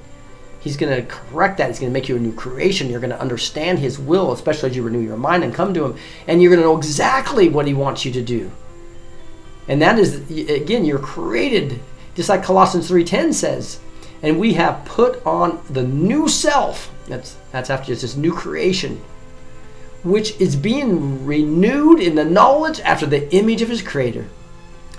He's 0.60 0.78
going 0.78 0.96
to 0.96 1.08
correct 1.08 1.60
that. 1.60 1.68
He's 1.70 1.80
going 1.80 1.92
to 1.92 1.94
make 1.94 2.10
you 2.10 2.16
a 2.16 2.20
new 2.20 2.34
creation. 2.34 2.90
You're 2.90 3.00
going 3.00 3.12
to 3.12 3.22
understand 3.22 3.80
His 3.80 4.00
will, 4.00 4.32
especially 4.32 4.72
as 4.72 4.76
you 4.76 4.84
renew 4.84 5.00
your 5.00 5.16
mind 5.18 5.44
and 5.44 5.54
come 5.54 5.74
to 5.74 5.86
Him. 5.86 6.00
And 6.28 6.42
you're 6.42 6.50
going 6.50 6.62
to 6.62 6.68
know 6.68 6.78
exactly 6.78 7.48
what 7.48 7.68
He 7.68 7.74
wants 7.74 8.04
you 8.04 8.12
to 8.14 8.22
do. 8.22 8.52
And 9.68 9.82
that 9.82 10.00
is, 10.00 10.30
again, 10.30 10.84
you're 10.84 11.00
created, 11.00 11.80
just 12.16 12.30
like 12.30 12.44
Colossians 12.44 12.90
3.10 12.90 13.34
says. 13.34 13.80
And 14.22 14.40
we 14.40 14.54
have 14.54 14.84
put 14.86 15.26
on 15.26 15.62
the 15.70 15.84
new 15.84 16.28
self. 16.28 16.92
That's, 17.08 17.38
that's 17.52 17.70
after 17.70 17.92
it's 17.92 18.02
this 18.02 18.16
new 18.16 18.34
creation, 18.34 19.02
which 20.10 20.40
is 20.40 20.56
being 20.56 21.26
renewed 21.26 22.00
in 22.00 22.16
the 22.16 22.26
knowledge 22.26 22.80
after 22.82 23.06
the 23.06 23.34
image 23.36 23.62
of 23.62 23.70
His 23.70 23.82
Creator. 23.82 24.28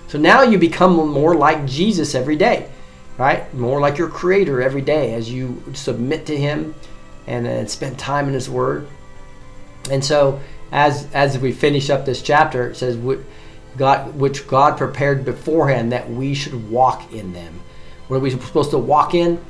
So 0.08 0.18
now 0.18 0.42
you 0.42 0.58
become 0.58 0.94
more 1.10 1.34
like 1.34 1.66
Jesus 1.66 2.14
every 2.14 2.36
day, 2.36 2.68
right? 3.16 3.52
More 3.54 3.80
like 3.80 3.98
your 3.98 4.08
Creator 4.08 4.62
every 4.62 4.82
day 4.82 5.14
as 5.14 5.30
you 5.30 5.62
submit 5.74 6.26
to 6.26 6.36
Him 6.36 6.74
and, 7.26 7.46
and 7.46 7.70
spend 7.70 7.98
time 7.98 8.28
in 8.28 8.34
His 8.34 8.48
Word. 8.50 8.88
And 9.90 10.04
so 10.04 10.40
as 10.72 11.08
as 11.14 11.38
we 11.38 11.52
finish 11.52 11.90
up 11.90 12.04
this 12.04 12.22
chapter, 12.22 12.70
it 12.70 12.76
says, 12.76 12.98
God, 13.76 14.14
which 14.16 14.46
God 14.46 14.76
prepared 14.76 15.24
beforehand 15.24 15.92
that 15.92 16.10
we 16.10 16.34
should 16.34 16.70
walk 16.70 17.12
in 17.12 17.32
them. 17.32 17.60
What 18.08 18.16
are 18.16 18.20
we 18.20 18.30
supposed 18.30 18.70
to 18.70 18.78
walk 18.78 19.14
in? 19.14 19.42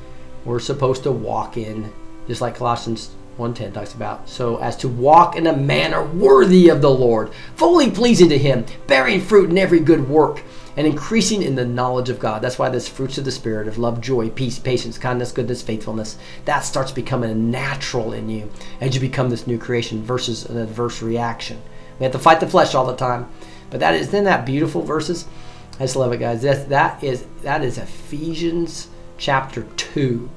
We're 0.45 0.61
supposed 0.61 1.03
to 1.05 1.13
walk 1.13 1.57
in, 1.57 1.93
just 2.27 2.41
like 2.41 2.57
Colossians 2.57 3.11
1.10 3.39 3.73
talks 3.73 3.95
about, 3.95 4.29
so 4.29 4.57
as 4.59 4.77
to 4.77 4.89
walk 4.89 5.37
in 5.37 5.47
a 5.47 5.57
manner 5.57 6.03
worthy 6.05 6.69
of 6.69 6.83
the 6.83 6.91
Lord, 6.91 7.33
fully 7.55 7.91
pleasing 7.91 8.29
to 8.31 8.39
Him, 8.39 8.67
bearing 8.87 9.21
fruit 9.21 9.51
in 9.51 9.59
every 9.59 9.81
good 9.81 10.09
work, 10.09 10.43
and 10.77 10.87
increasing 10.87 11.43
in 11.43 11.55
the 11.55 11.65
knowledge 11.65 12.09
of 12.09 12.19
God. 12.19 12.43
That's 12.43 12.59
why 12.59 12.69
this 12.69 12.89
fruits 12.89 13.19
of 13.19 13.25
the 13.25 13.33
Spirit 13.33 13.69
of 13.69 13.79
love, 13.79 14.01
joy, 14.01 14.31
peace, 14.31 14.59
patience, 14.59 14.99
kindness, 14.99 15.33
goodness, 15.33 15.63
faithfulness, 15.63 16.19
that 16.45 16.61
starts 16.61 16.93
becoming 16.93 17.51
natural 17.51 18.13
in 18.13 18.29
you 18.29 18.51
as 18.81 18.95
you 18.95 19.01
become 19.01 19.31
this 19.31 19.47
new 19.47 19.59
creation 19.59 20.03
versus 20.03 20.45
an 20.45 20.57
adverse 20.57 21.03
reaction. 21.03 21.61
We 21.99 22.05
have 22.05 22.13
to 22.13 22.19
fight 22.19 22.41
the 22.41 22.47
flesh 22.47 22.75
all 22.75 22.87
the 22.87 22.97
time. 22.97 23.29
But 23.71 23.81
that 23.81 23.95
is, 23.95 24.09
isn't 24.09 24.25
that 24.25 24.47
beautiful 24.47 24.83
verses? 24.83 25.27
I 25.75 25.85
just 25.85 25.97
love 25.97 26.13
it, 26.13 26.19
guys. 26.19 26.43
That, 26.43 26.69
that 26.71 27.03
is 27.05 27.27
that 27.43 27.63
is 27.63 27.79
Ephesians 27.79 28.89
chapter 29.17 29.65
2. 29.77 30.31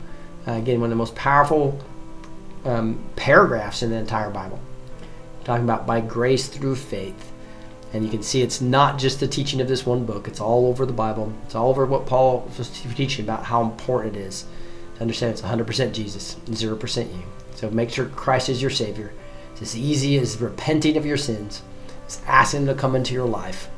Uh, 0.48 0.52
again, 0.54 0.82
one 0.82 0.88
of 0.88 0.92
the 0.92 0.96
most 0.96 1.16
powerful 1.16 1.80
um, 2.66 3.04
paragraphs 3.16 3.84
in 3.84 3.90
the 3.90 3.98
entire 3.98 4.30
Bible, 4.30 4.60
talking 5.44 5.64
about 5.64 5.88
by 5.88 6.02
grace 6.02 6.48
through 6.48 6.76
faith. 6.76 7.32
And 7.94 8.06
you 8.06 8.10
can 8.10 8.24
see 8.24 8.42
it's 8.42 8.62
not 8.62 8.98
just 8.98 9.20
the 9.20 9.28
teaching 9.28 9.60
of 9.60 9.68
this 9.68 9.86
one 9.86 10.06
book, 10.06 10.28
it's 10.28 10.40
all 10.40 10.68
over 10.68 10.86
the 10.86 10.94
Bible. 10.94 11.34
It's 11.46 11.56
all 11.56 11.70
over 11.70 11.86
what 11.86 12.06
Paul 12.06 12.50
was 12.58 12.70
teaching 12.96 13.26
about 13.26 13.44
how 13.44 13.64
important 13.64 14.16
it 14.16 14.22
is 14.22 14.46
to 14.96 15.02
understand 15.02 15.34
it's 15.34 15.42
100% 15.42 15.92
Jesus, 15.92 16.36
0% 16.46 17.14
you. 17.14 17.24
So 17.56 17.70
make 17.70 17.90
sure 17.90 18.06
Christ 18.06 18.50
is 18.50 18.62
your 18.62 18.72
Savior. 18.72 19.12
It's 19.52 19.62
as 19.62 19.78
easy 19.78 20.18
as 20.18 20.40
repenting 20.40 20.96
of 20.96 21.06
your 21.06 21.18
sins, 21.18 21.62
it's 22.06 22.22
asking 22.26 22.62
Him 22.62 22.68
to 22.68 22.74
come 22.76 22.96
into 22.96 23.14
your 23.14 23.28
life, 23.28 23.70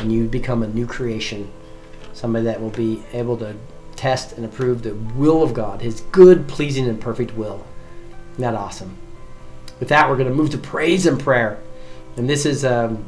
and 0.00 0.12
you 0.12 0.28
become 0.28 0.62
a 0.62 0.68
new 0.68 0.86
creation, 0.86 1.50
somebody 2.12 2.44
that 2.46 2.60
will 2.60 2.70
be 2.70 3.02
able 3.12 3.36
to 3.38 3.54
test 3.96 4.32
and 4.32 4.44
approve 4.44 4.82
the 4.82 4.94
will 4.94 5.42
of 5.42 5.54
God, 5.54 5.80
His 5.80 6.00
good, 6.00 6.48
pleasing, 6.48 6.88
and 6.88 7.00
perfect 7.00 7.34
will. 7.34 7.64
Isn't 8.32 8.42
that 8.42 8.54
awesome? 8.54 8.96
With 9.80 9.88
that, 9.88 10.08
we're 10.08 10.16
going 10.16 10.28
to 10.28 10.34
move 10.34 10.50
to 10.50 10.58
praise 10.58 11.06
and 11.06 11.18
prayer. 11.18 11.58
And 12.16 12.28
this 12.28 12.46
is 12.46 12.64
um, 12.64 13.04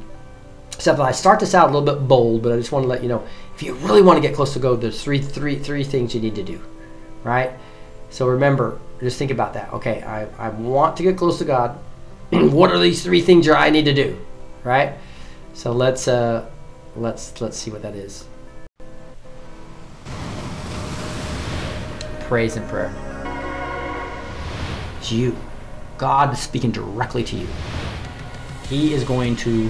something 0.71 1.05
I 1.05 1.13
start 1.13 1.41
this 1.41 1.55
out 1.55 1.71
a 1.71 1.73
little 1.73 1.95
bit 1.95 2.09
bold, 2.09 2.43
but 2.43 2.53
I 2.53 2.57
just 2.57 2.73
want 2.73 2.85
to 2.85 2.89
let 2.89 3.03
you 3.03 3.09
know 3.09 3.27
if 3.55 3.63
you 3.63 3.75
really 3.75 4.03
want 4.03 4.21
to 4.21 4.27
get 4.27 4.35
close 4.35 4.53
to 4.55 4.59
God, 4.59 4.81
there's 4.81 5.03
three, 5.03 5.21
three, 5.21 5.57
three 5.57 5.85
things 5.85 6.15
you 6.15 6.21
need 6.21 6.35
to 6.35 6.43
do, 6.43 6.61
right? 7.23 7.53
So 8.11 8.27
remember, 8.27 8.81
just 9.01 9.19
think 9.19 9.31
about 9.31 9.55
that. 9.55 9.73
Okay, 9.73 10.03
I, 10.03 10.27
I 10.39 10.49
want 10.51 10.97
to 10.97 11.03
get 11.03 11.17
close 11.17 11.39
to 11.39 11.45
God. 11.45 11.79
what 12.31 12.71
are 12.71 12.79
these 12.79 13.03
three 13.03 13.21
things 13.21 13.49
I 13.49 13.71
need 13.71 13.85
to 13.85 13.95
do, 13.95 14.19
right? 14.65 14.95
So 15.53 15.73
let's 15.73 16.09
uh, 16.09 16.47
let's 16.97 17.41
let's 17.41 17.57
see 17.57 17.71
what 17.71 17.83
that 17.83 17.95
is. 17.95 18.27
Praise 22.21 22.57
and 22.57 22.67
prayer. 22.69 23.14
It's 25.05 25.13
you. 25.13 25.37
God 25.99 26.35
speaking 26.35 26.71
directly 26.71 27.23
to 27.25 27.37
you. 27.37 27.47
He 28.71 28.95
is 28.95 29.05
going 29.05 29.37
to 29.37 29.69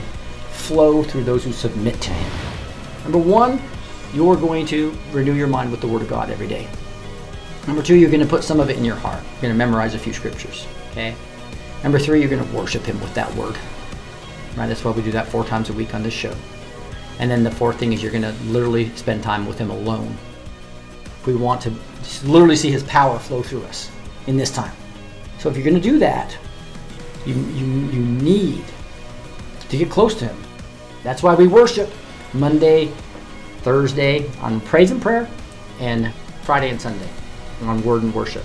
flow 0.53 1.03
through 1.03 1.25
those 1.25 1.43
who 1.43 1.53
submit 1.53 2.01
to 2.03 2.13
Him. 2.13 2.33
Number 3.03 3.19
one, 3.19 3.61
you're 4.13 4.37
going 4.37 4.65
to 4.67 4.97
renew 5.11 5.33
your 5.33 5.49
mind 5.49 5.73
with 5.73 5.81
the 5.81 5.89
Word 5.89 6.03
of 6.03 6.09
God 6.09 6.31
every 6.31 6.47
day. 6.47 6.69
Number 7.67 7.83
two, 7.83 7.97
you're 7.97 8.13
going 8.13 8.23
to 8.23 8.29
put 8.29 8.45
some 8.45 8.61
of 8.61 8.71
it 8.71 8.77
in 8.77 8.85
your 8.85 8.95
heart. 8.95 9.25
You're 9.25 9.41
going 9.41 9.53
to 9.55 9.59
memorize 9.59 9.97
a 9.97 9.99
few 9.99 10.13
scriptures. 10.13 10.69
Okay. 10.93 11.17
Number 11.83 11.99
three, 11.99 12.21
you're 12.21 12.31
going 12.31 12.49
to 12.49 12.57
worship 12.57 12.85
Him 12.85 13.01
with 13.01 13.13
that 13.15 13.35
Word. 13.35 13.57
Right. 14.57 14.69
That's 14.69 14.85
why 14.85 14.93
we 14.93 15.03
do 15.03 15.11
that 15.11 15.27
four 15.27 15.45
times 15.45 15.69
a 15.69 15.73
week 15.73 15.97
on 15.97 16.05
this 16.05 16.15
show. 16.15 16.37
And 17.19 17.29
then 17.29 17.43
the 17.43 17.51
fourth 17.51 17.81
thing 17.81 17.93
is 17.93 18.05
you're 18.05 18.13
going 18.13 18.23
to 18.23 18.45
literally 18.45 18.91
spend 18.91 19.25
time 19.25 19.49
with 19.49 19.59
Him 19.59 19.71
alone. 19.71 20.17
We 21.27 21.35
want 21.35 21.61
to 21.63 21.75
literally 22.23 22.55
see 22.55 22.71
His 22.71 22.85
power 22.85 23.19
flow 23.19 23.43
through 23.43 23.65
us 23.65 23.91
in 24.29 24.37
this 24.37 24.53
time. 24.53 24.71
So 25.45 25.51
if 25.51 25.59
you're 25.59 25.65
going 25.65 25.77
to 25.77 25.89
do 25.91 25.99
that, 25.99 26.39
you, 27.27 27.35
you, 27.35 27.67
you 27.67 28.01
need 28.01 28.65
to 29.69 29.77
get 29.77 29.91
close 29.91 30.15
to 30.15 30.29
Him. 30.29 30.37
That's 31.03 31.23
why 31.23 31.35
we 31.35 31.49
worship 31.49 31.91
Monday, 32.33 32.87
Thursday 33.59 34.27
on 34.39 34.63
praise 34.63 34.91
and 34.91 35.03
prayer, 35.03 35.29
and 35.81 36.15
Friday 36.45 36.71
and 36.71 36.81
Sunday 36.81 37.11
on 37.65 37.83
word 37.85 38.05
and 38.05 38.15
worship. 38.15 38.43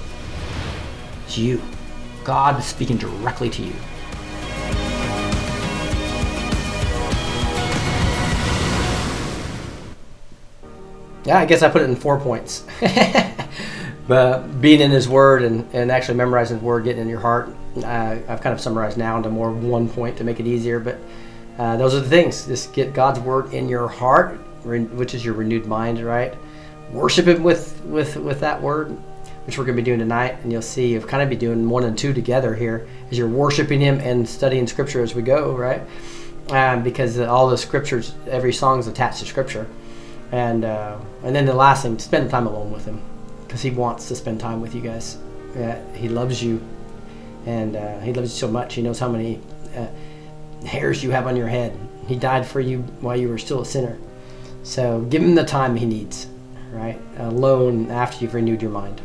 It's 1.26 1.38
you. 1.38 1.62
God 2.26 2.60
is 2.60 2.66
speaking 2.66 2.98
directly 2.98 3.50
to 3.50 3.64
you. 3.64 3.74
Yeah, 11.24 11.38
I 11.40 11.46
guess 11.46 11.64
I 11.64 11.70
put 11.70 11.82
it 11.82 11.90
in 11.90 11.96
four 11.96 12.20
points. 12.20 12.66
but 14.10 14.60
being 14.60 14.82
in 14.82 14.90
His 14.90 15.08
Word 15.08 15.44
and, 15.44 15.70
and 15.72 15.92
actually 15.92 16.18
memorizing 16.18 16.58
His 16.58 16.64
Word, 16.64 16.84
getting 16.84 17.04
in 17.04 17.08
your 17.08 17.20
heart, 17.20 17.50
uh, 17.78 18.18
I've 18.28 18.42
kind 18.42 18.54
of 18.54 18.60
summarized 18.60 18.98
now 18.98 19.18
into 19.18 19.30
more 19.30 19.52
one 19.52 19.88
point 19.88 20.18
to 20.18 20.24
make 20.24 20.40
it 20.40 20.48
easier. 20.48 20.80
But 20.80 20.98
uh, 21.60 21.78
those 21.78 21.94
are 21.94 22.00
the 22.00 22.10
things. 22.10 22.48
Just 22.48 22.74
get 22.74 22.92
God's 22.92 23.20
Word 23.20 23.54
in 23.54 23.70
your 23.70 23.88
heart, 23.88 24.40
which 24.66 25.14
is 25.14 25.24
your 25.24 25.36
renewed 25.36 25.68
mind, 25.68 26.04
right? 26.04 26.34
Worship 26.92 27.28
Him 27.28 27.44
with 27.44 27.80
with 27.86 28.18
with 28.18 28.40
that 28.40 28.60
Word, 28.60 28.98
which 29.46 29.60
we're 29.60 29.66
going 29.66 29.78
to 29.78 29.82
be 29.84 29.86
doing 29.86 30.00
tonight, 30.00 30.40
and 30.42 30.52
you'll 30.52 30.64
see 30.64 30.88
you'll 30.88 31.04
kind 31.04 31.22
of 31.22 31.30
be 31.30 31.36
doing 31.36 31.70
one 31.70 31.84
and 31.84 31.96
two 31.96 32.12
together 32.12 32.56
here 32.56 32.88
as 33.12 33.18
you're 33.18 33.30
worshiping 33.30 33.80
Him 33.80 34.00
and 34.00 34.28
studying 34.28 34.66
Scripture 34.66 35.04
as 35.04 35.14
we 35.14 35.22
go, 35.22 35.56
right? 35.56 35.84
Um, 36.50 36.82
because 36.82 37.20
all 37.20 37.48
the 37.48 37.60
scriptures, 37.60 38.16
every 38.28 38.54
song 38.54 38.80
is 38.80 38.88
attached 38.88 39.20
to 39.20 39.26
Scripture, 39.28 39.68
and 40.32 40.66
uh, 40.66 40.98
and 41.24 41.36
then 41.36 41.46
the 41.46 41.54
last 41.54 41.84
thing, 41.84 42.00
spend 42.00 42.32
time 42.32 42.48
alone 42.48 42.72
with 42.72 42.86
Him, 42.86 43.04
because 43.50 43.64
He 43.64 43.72
wants 43.72 44.08
to 44.10 44.16
spend 44.16 44.40
time 44.40 44.62
with 44.62 44.76
you 44.76 44.82
guys. 44.82 45.18
Yeah, 45.58 45.82
he 45.96 46.08
loves 46.08 46.44
you, 46.44 46.62
and 47.48 47.76
uh, 47.76 48.00
He 48.02 48.14
loves 48.14 48.32
you 48.32 48.38
so 48.38 48.48
much. 48.48 48.76
He 48.76 48.84
knows 48.84 49.00
how 49.00 49.10
many 49.10 49.42
uh, 49.76 49.88
hairs 50.66 51.04
you 51.04 51.10
have 51.10 51.26
on 51.26 51.36
your 51.36 51.48
head. 51.48 51.76
He 52.08 52.16
died 52.16 52.46
for 52.46 52.60
you 52.60 52.82
while 53.02 53.18
you 53.18 53.28
were 53.28 53.40
still 53.40 53.62
a 53.62 53.66
sinner. 53.66 53.98
So 54.62 55.02
give 55.10 55.24
Him 55.24 55.34
the 55.34 55.44
time 55.44 55.76
He 55.76 55.88
needs. 55.88 56.28
right? 56.72 57.00
Alone 57.18 57.90
after 57.90 58.24
you've 58.24 58.36
renewed 58.36 58.62
your 58.62 58.72
mind. 58.72 59.02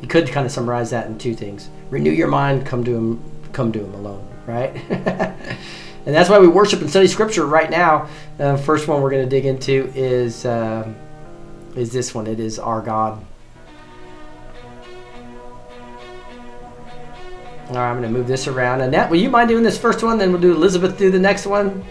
You 0.00 0.06
could 0.06 0.28
kind 0.28 0.46
of 0.46 0.52
summarize 0.52 0.90
that 0.90 1.08
in 1.08 1.18
two 1.18 1.34
things: 1.34 1.68
renew 1.90 2.12
your 2.12 2.28
mind, 2.28 2.64
come 2.64 2.84
to 2.84 2.94
him, 2.94 3.20
come 3.52 3.72
to 3.72 3.80
him 3.84 3.94
alone, 3.94 4.24
right? 4.46 4.70
and 4.90 6.14
that's 6.14 6.30
why 6.30 6.38
we 6.38 6.46
worship 6.48 6.80
and 6.80 6.88
study 6.90 7.08
Scripture 7.08 7.44
right 7.46 7.70
now. 7.70 8.08
Uh, 8.38 8.56
first 8.56 8.86
one 8.86 9.02
we're 9.02 9.10
going 9.10 9.24
to 9.24 9.30
dig 9.30 9.46
into 9.46 9.92
is 9.96 10.44
uh, 10.46 10.88
is 11.76 11.92
this 11.92 12.14
one. 12.14 12.26
It 12.28 12.38
is 12.40 12.58
our 12.60 12.80
God. 12.80 13.24
All 17.72 17.78
right, 17.78 17.90
I'm 17.90 18.00
going 18.00 18.12
to 18.12 18.18
move 18.18 18.28
this 18.28 18.48
around. 18.48 18.82
Annette, 18.82 19.08
will 19.08 19.16
you 19.16 19.30
mind 19.30 19.48
doing 19.48 19.62
this 19.62 19.78
first 19.78 20.02
one? 20.02 20.18
Then 20.18 20.30
we'll 20.30 20.42
do 20.42 20.52
Elizabeth 20.52 20.98
do 20.98 21.10
the 21.10 21.18
next 21.18 21.46
one. 21.46 21.82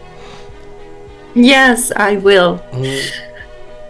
Yes, 1.34 1.92
I 1.96 2.18
will. 2.18 2.60
Mm-hmm. 2.72 3.32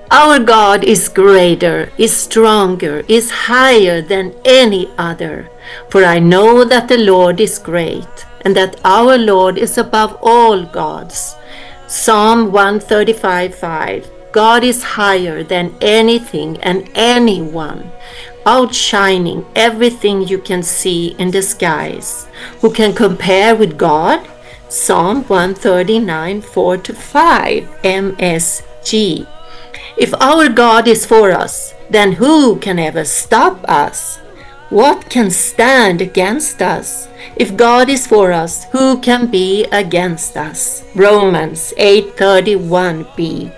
Our 0.10 0.40
God 0.40 0.86
is 0.86 1.10
greater, 1.10 1.92
is 1.98 2.16
stronger, 2.16 3.04
is 3.10 3.30
higher 3.32 4.02
than 4.02 4.34
any 4.46 4.90
other. 4.98 5.50
For 5.90 6.06
I 6.06 6.20
know 6.20 6.64
that 6.64 6.88
the 6.88 6.98
Lord 6.98 7.42
is 7.42 7.60
great, 7.60 8.26
and 8.42 8.56
that 8.56 8.80
our 8.86 9.18
Lord 9.18 9.58
is 9.58 9.78
above 9.78 10.18
all 10.22 10.64
gods. 10.64 11.36
Psalm 11.88 12.54
135 12.54 13.54
5. 13.54 14.12
God 14.32 14.64
is 14.64 14.96
higher 14.96 15.44
than 15.44 15.76
anything 15.82 16.56
and 16.64 16.90
anyone, 16.96 17.92
outshining 18.46 19.46
everything 19.56 20.28
you 20.28 20.38
can 20.38 20.64
see 20.64 21.16
in 21.20 21.32
the 21.32 21.42
skies. 21.42 22.28
Who 22.62 22.72
can 22.72 22.94
compare 22.94 23.56
with 23.56 23.78
God? 23.78 24.28
Psalm 24.70 25.24
139 25.28 26.42
4 26.42 26.78
to 26.78 26.94
5 26.94 27.64
MSG. 27.84 29.28
If 29.98 30.14
our 30.22 30.48
God 30.50 30.88
is 30.88 31.06
for 31.06 31.32
us, 31.32 31.74
then 31.90 32.14
who 32.14 32.56
can 32.58 32.80
ever 32.80 33.04
stop 33.04 33.64
us? 33.70 34.18
What 34.70 35.10
can 35.10 35.30
stand 35.30 36.02
against 36.02 36.62
us? 36.62 37.10
If 37.36 37.58
God 37.58 37.90
is 37.90 38.08
for 38.08 38.32
us, 38.32 38.64
who 38.72 39.00
can 39.02 39.28
be 39.28 39.66
against 39.66 40.38
us? 40.38 40.84
Romans 40.96 41.74
8:31b. 41.78 43.52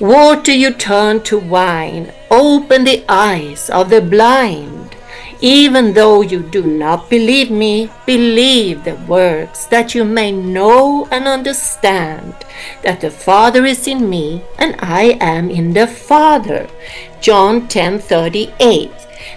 Water 0.00 0.52
you 0.52 0.72
turn 0.72 1.22
to 1.24 1.38
wine, 1.38 2.10
open 2.30 2.84
the 2.84 3.04
eyes 3.06 3.68
of 3.68 3.90
the 3.90 4.00
blind. 4.00 4.96
Even 5.42 5.92
though 5.92 6.22
you 6.22 6.40
do 6.40 6.62
not 6.62 7.10
believe 7.10 7.50
me, 7.50 7.90
believe 8.06 8.84
the 8.84 8.94
works, 9.06 9.66
that 9.66 9.94
you 9.94 10.06
may 10.06 10.32
know 10.32 11.06
and 11.10 11.28
understand 11.28 12.34
that 12.82 13.02
the 13.02 13.10
Father 13.10 13.66
is 13.66 13.86
in 13.86 14.08
me 14.08 14.42
and 14.58 14.74
I 14.78 15.18
am 15.20 15.50
in 15.50 15.74
the 15.74 15.86
Father. 15.86 16.66
John 17.20 17.68
10:38. 17.68 18.90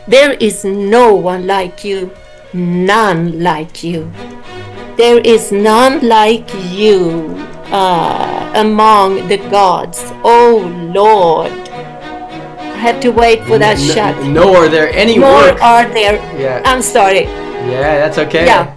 There 0.07 0.31
is 0.39 0.63
no 0.63 1.13
one 1.13 1.45
like 1.45 1.83
you, 1.83 2.11
none 2.53 3.43
like 3.43 3.83
you. 3.83 4.09
There 4.95 5.19
is 5.19 5.51
none 5.51 6.07
like 6.07 6.49
you 6.71 7.52
uh, 7.71 8.51
among 8.55 9.27
the 9.27 9.37
gods, 9.49 10.03
O 10.23 10.57
Lord. 10.93 11.51
I 11.51 12.77
have 12.91 12.99
to 13.01 13.09
wait 13.11 13.43
for 13.45 13.57
that 13.57 13.77
N- 13.79 13.95
shot. 13.95 14.25
Nor 14.27 14.57
are 14.65 14.69
there 14.69 14.89
any 14.89 15.17
Nor 15.17 15.31
work. 15.31 15.61
are 15.61 15.87
there. 15.89 16.15
Yeah. 16.39 16.61
I'm 16.65 16.81
sorry. 16.81 17.23
Yeah, 17.23 17.97
that's 17.99 18.17
okay. 18.17 18.45
Yeah. 18.45 18.75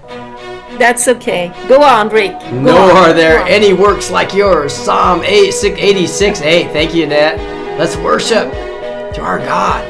That's 0.79 1.09
okay. 1.09 1.53
Go 1.69 1.83
on, 1.83 2.09
Rick. 2.11 2.39
Go 2.39 2.51
Nor 2.61 2.81
on. 2.81 2.91
are 2.97 3.13
there 3.13 3.41
any 3.47 3.73
works 3.73 4.11
like 4.11 4.33
yours. 4.35 4.73
Psalm 4.75 5.23
8, 5.25 5.51
6, 5.51 5.79
86, 5.79 6.41
8. 6.43 6.71
Thank 6.71 6.95
you, 6.95 7.05
Annette. 7.05 7.39
Let's 7.79 7.97
worship 7.97 8.53
to 9.15 9.21
our 9.23 9.39
God. 9.39 9.85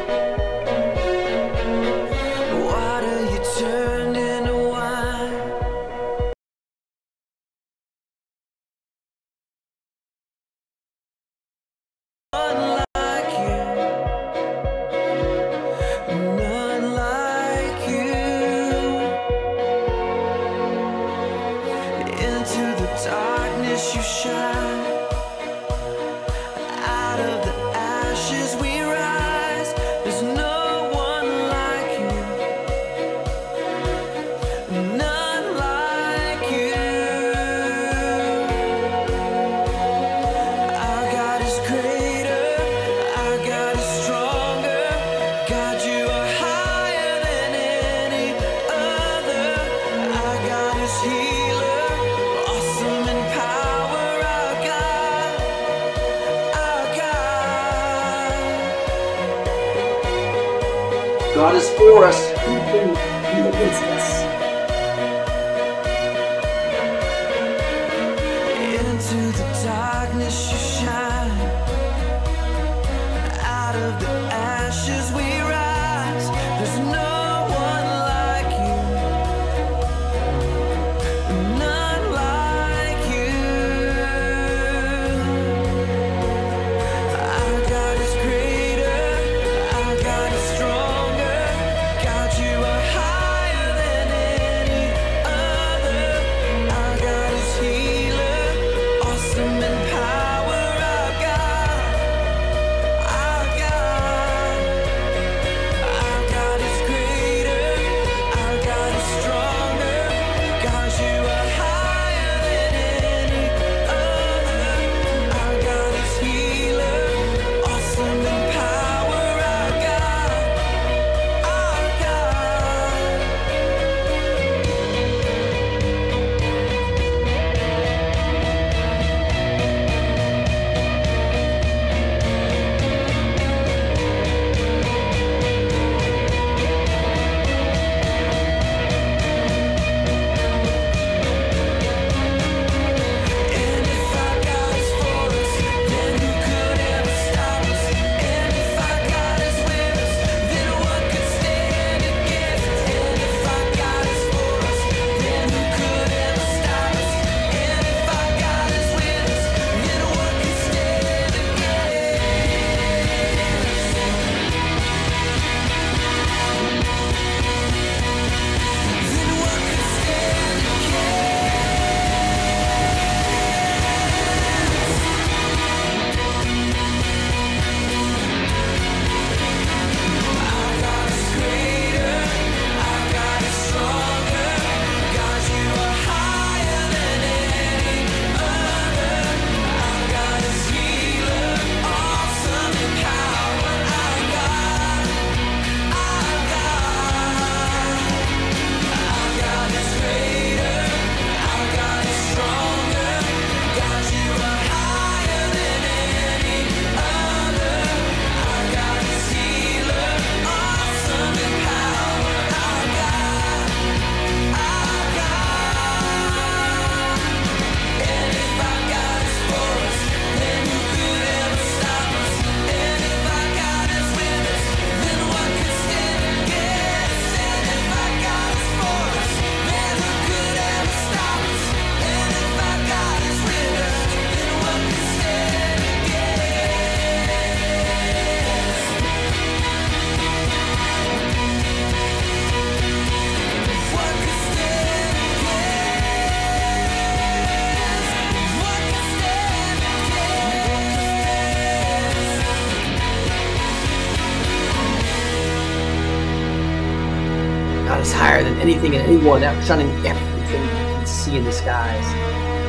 Anyone, 259.27 259.43
outshining 259.43 259.89
everything 260.07 260.63
you 260.63 260.69
can 260.69 261.07
see 261.07 261.37
in 261.37 261.43
the 261.45 261.51
skies. 261.51 262.05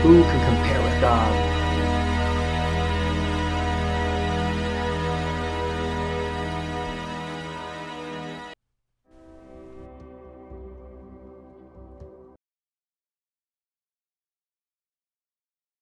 Who 0.01 0.23
can 0.23 0.55
compare 0.55 0.81
with 0.81 0.99
God? 1.01 1.53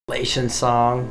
Revelation 0.10 0.50
song. 0.50 1.10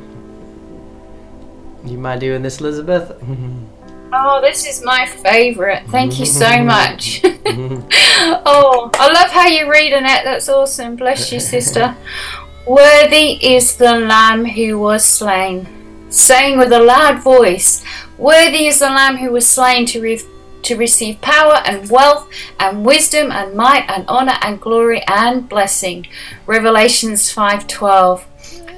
You 1.85 1.97
mind 1.97 2.21
doing 2.21 2.43
this, 2.43 2.59
Elizabeth? 2.59 3.11
Oh, 4.17 4.39
this 4.39 4.65
is 4.65 4.81
my 4.81 5.05
favorite. 5.05 5.83
Thank 5.87 6.19
you 6.19 6.25
so 6.25 6.63
much. 6.63 7.21
oh, 8.45 8.89
I 8.95 9.11
love 9.11 9.29
how 9.29 9.45
you 9.47 9.69
read, 9.69 9.93
Annette. 9.93 10.23
That's 10.23 10.49
awesome. 10.49 10.95
Bless 10.95 11.31
you, 11.31 11.39
sister. 11.39 11.95
Worthy 12.65 13.33
is 13.55 13.75
the 13.75 13.99
Lamb 13.99 14.45
who 14.45 14.79
was 14.79 15.05
slain, 15.05 15.67
saying 16.09 16.57
with 16.57 16.71
a 16.71 16.79
loud 16.79 17.21
voice, 17.21 17.83
Worthy 18.17 18.65
is 18.65 18.79
the 18.79 18.87
Lamb 18.87 19.17
who 19.17 19.31
was 19.31 19.47
slain 19.47 19.85
to, 19.87 20.01
re- 20.01 20.21
to 20.63 20.75
receive 20.75 21.21
power 21.21 21.61
and 21.65 21.87
wealth 21.91 22.27
and 22.59 22.83
wisdom 22.83 23.31
and 23.31 23.53
might 23.53 23.87
and 23.87 24.05
honor 24.07 24.39
and 24.41 24.59
glory 24.59 25.03
and 25.07 25.47
blessing. 25.47 26.07
Revelations 26.47 27.31
5:12. 27.31 28.23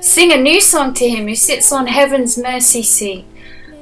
Sing 0.02 0.34
a 0.34 0.38
new 0.38 0.60
song 0.60 0.94
to 0.96 1.08
him 1.08 1.26
who 1.26 1.36
sits 1.36 1.72
on 1.72 1.88
heaven's 1.88 2.38
mercy 2.38 2.84
seat. 2.84 3.24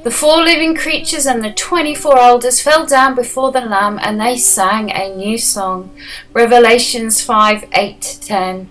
The 0.06 0.12
four 0.12 0.44
living 0.44 0.76
creatures 0.76 1.26
and 1.26 1.44
the 1.44 1.52
24 1.52 2.20
elders 2.20 2.62
fell 2.62 2.86
down 2.86 3.16
before 3.16 3.52
the 3.52 3.62
Lamb 3.62 3.98
and 4.00 4.22
they 4.22 4.38
sang 4.38 4.92
a 4.92 5.12
new 5.16 5.36
song. 5.40 5.90
Revelations 6.32 7.22
5 7.22 7.66
8 7.74 8.20
10. 8.22 8.70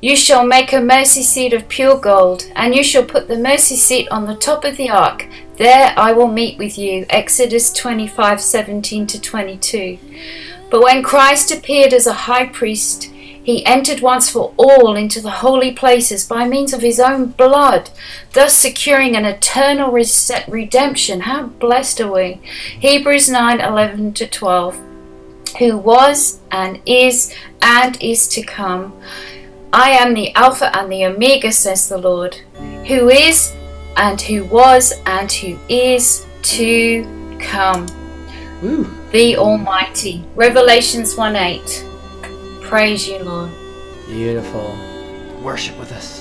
You 0.00 0.16
shall 0.16 0.44
make 0.44 0.72
a 0.72 0.80
mercy 0.80 1.22
seat 1.22 1.52
of 1.52 1.68
pure 1.68 1.96
gold, 1.96 2.50
and 2.56 2.74
you 2.74 2.82
shall 2.82 3.04
put 3.04 3.28
the 3.28 3.38
mercy 3.38 3.76
seat 3.76 4.08
on 4.10 4.26
the 4.26 4.34
top 4.34 4.64
of 4.64 4.76
the 4.76 4.90
ark. 4.90 5.28
There 5.56 5.94
I 5.96 6.10
will 6.10 6.26
meet 6.26 6.58
with 6.58 6.76
you. 6.76 7.06
Exodus 7.10 7.72
25 7.72 8.40
17 8.40 9.06
to 9.06 9.20
22. 9.20 9.98
But 10.68 10.82
when 10.82 11.04
Christ 11.04 11.52
appeared 11.52 11.92
as 11.92 12.08
a 12.08 12.24
high 12.26 12.46
priest, 12.46 13.08
he 13.42 13.64
entered 13.64 14.00
once 14.00 14.30
for 14.30 14.52
all 14.56 14.96
into 14.96 15.20
the 15.20 15.30
holy 15.30 15.72
places 15.72 16.26
by 16.26 16.46
means 16.46 16.72
of 16.72 16.82
his 16.82 17.00
own 17.00 17.26
blood, 17.26 17.90
thus 18.32 18.56
securing 18.56 19.16
an 19.16 19.24
eternal 19.24 19.90
redemption. 19.90 21.20
How 21.20 21.44
blessed 21.44 22.00
are 22.02 22.12
we? 22.12 22.40
Hebrews 22.78 23.28
9 23.28 23.60
11 23.60 24.12
to 24.14 24.26
12. 24.26 24.80
Who 25.58 25.78
was 25.78 26.38
and 26.52 26.80
is 26.86 27.34
and 27.62 28.00
is 28.02 28.28
to 28.28 28.42
come. 28.42 28.92
I 29.72 29.90
am 29.90 30.14
the 30.14 30.34
Alpha 30.34 30.76
and 30.76 30.90
the 30.90 31.04
Omega, 31.06 31.52
says 31.52 31.88
the 31.88 31.98
Lord, 31.98 32.34
who 32.86 33.08
is 33.08 33.54
and 33.96 34.20
who 34.20 34.44
was 34.44 34.92
and 35.06 35.30
who 35.30 35.58
is 35.68 36.26
to 36.42 37.38
come. 37.40 37.86
The 39.12 39.36
Almighty. 39.36 40.24
Revelations 40.34 41.16
1 41.16 41.36
8. 41.36 41.89
Praise 42.70 43.08
you, 43.08 43.18
Lord. 43.24 43.50
Beautiful. 44.06 44.78
Worship 45.42 45.76
with 45.76 45.90
us. 45.90 46.19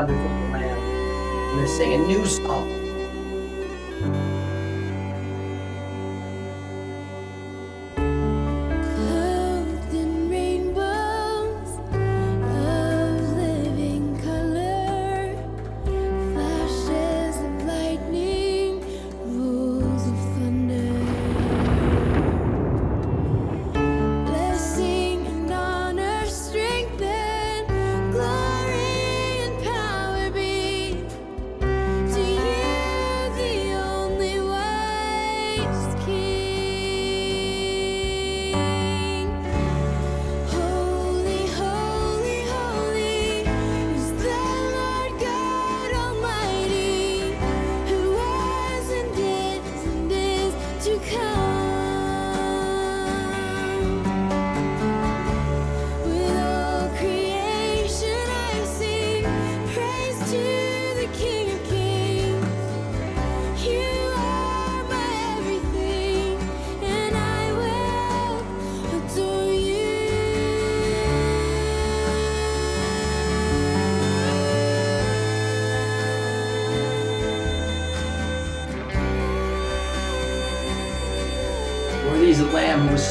Elders 0.00 0.29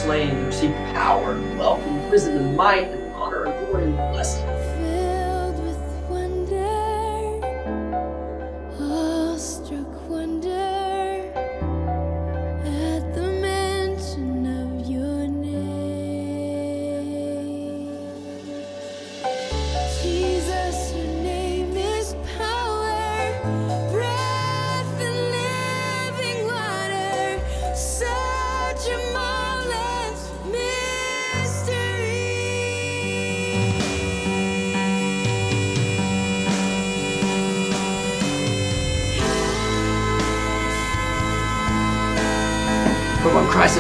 slain 0.10 0.44
receive 0.48 0.73
power, 0.95 1.40
wealth, 1.56 1.86
and 1.86 2.10
wisdom, 2.10 2.36
and 2.36 2.57
might, 2.57 2.89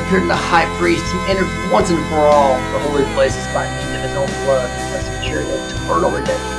appeared 0.09 0.27
the 0.27 0.35
high 0.35 0.65
priest, 0.79 1.05
he 1.13 1.19
entered 1.29 1.45
once 1.71 1.91
and 1.91 2.03
for 2.07 2.25
all 2.25 2.55
the 2.73 2.79
holy 2.79 3.03
places 3.13 3.45
by 3.53 3.69
means 3.77 3.95
of 3.95 4.01
his 4.01 4.15
own 4.17 4.25
blood, 4.43 4.67
thus 4.91 5.05
securing 5.05 5.45
eternal 5.45 6.09
redemption. 6.09 6.58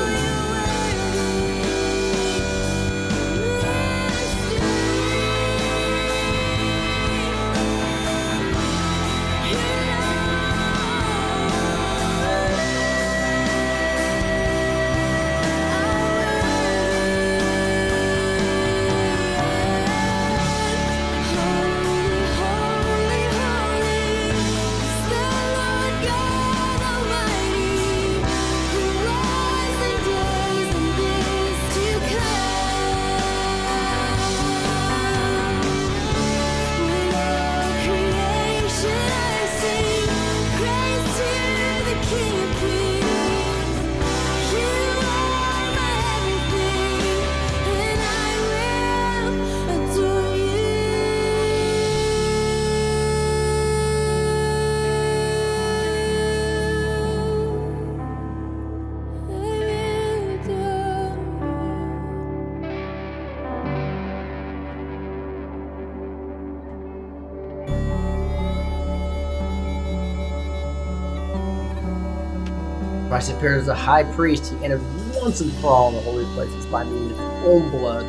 Christ 73.20 73.36
appeared 73.36 73.60
as 73.60 73.68
a 73.68 73.74
high 73.74 74.02
priest. 74.02 74.50
He 74.50 74.64
entered 74.64 74.80
once 75.14 75.42
and 75.42 75.52
for 75.56 75.66
all 75.66 75.90
the 75.90 76.00
holy 76.00 76.24
places 76.32 76.64
by 76.64 76.84
means 76.84 77.12
of 77.12 77.18
his 77.18 77.44
own 77.44 77.70
blood, 77.70 78.06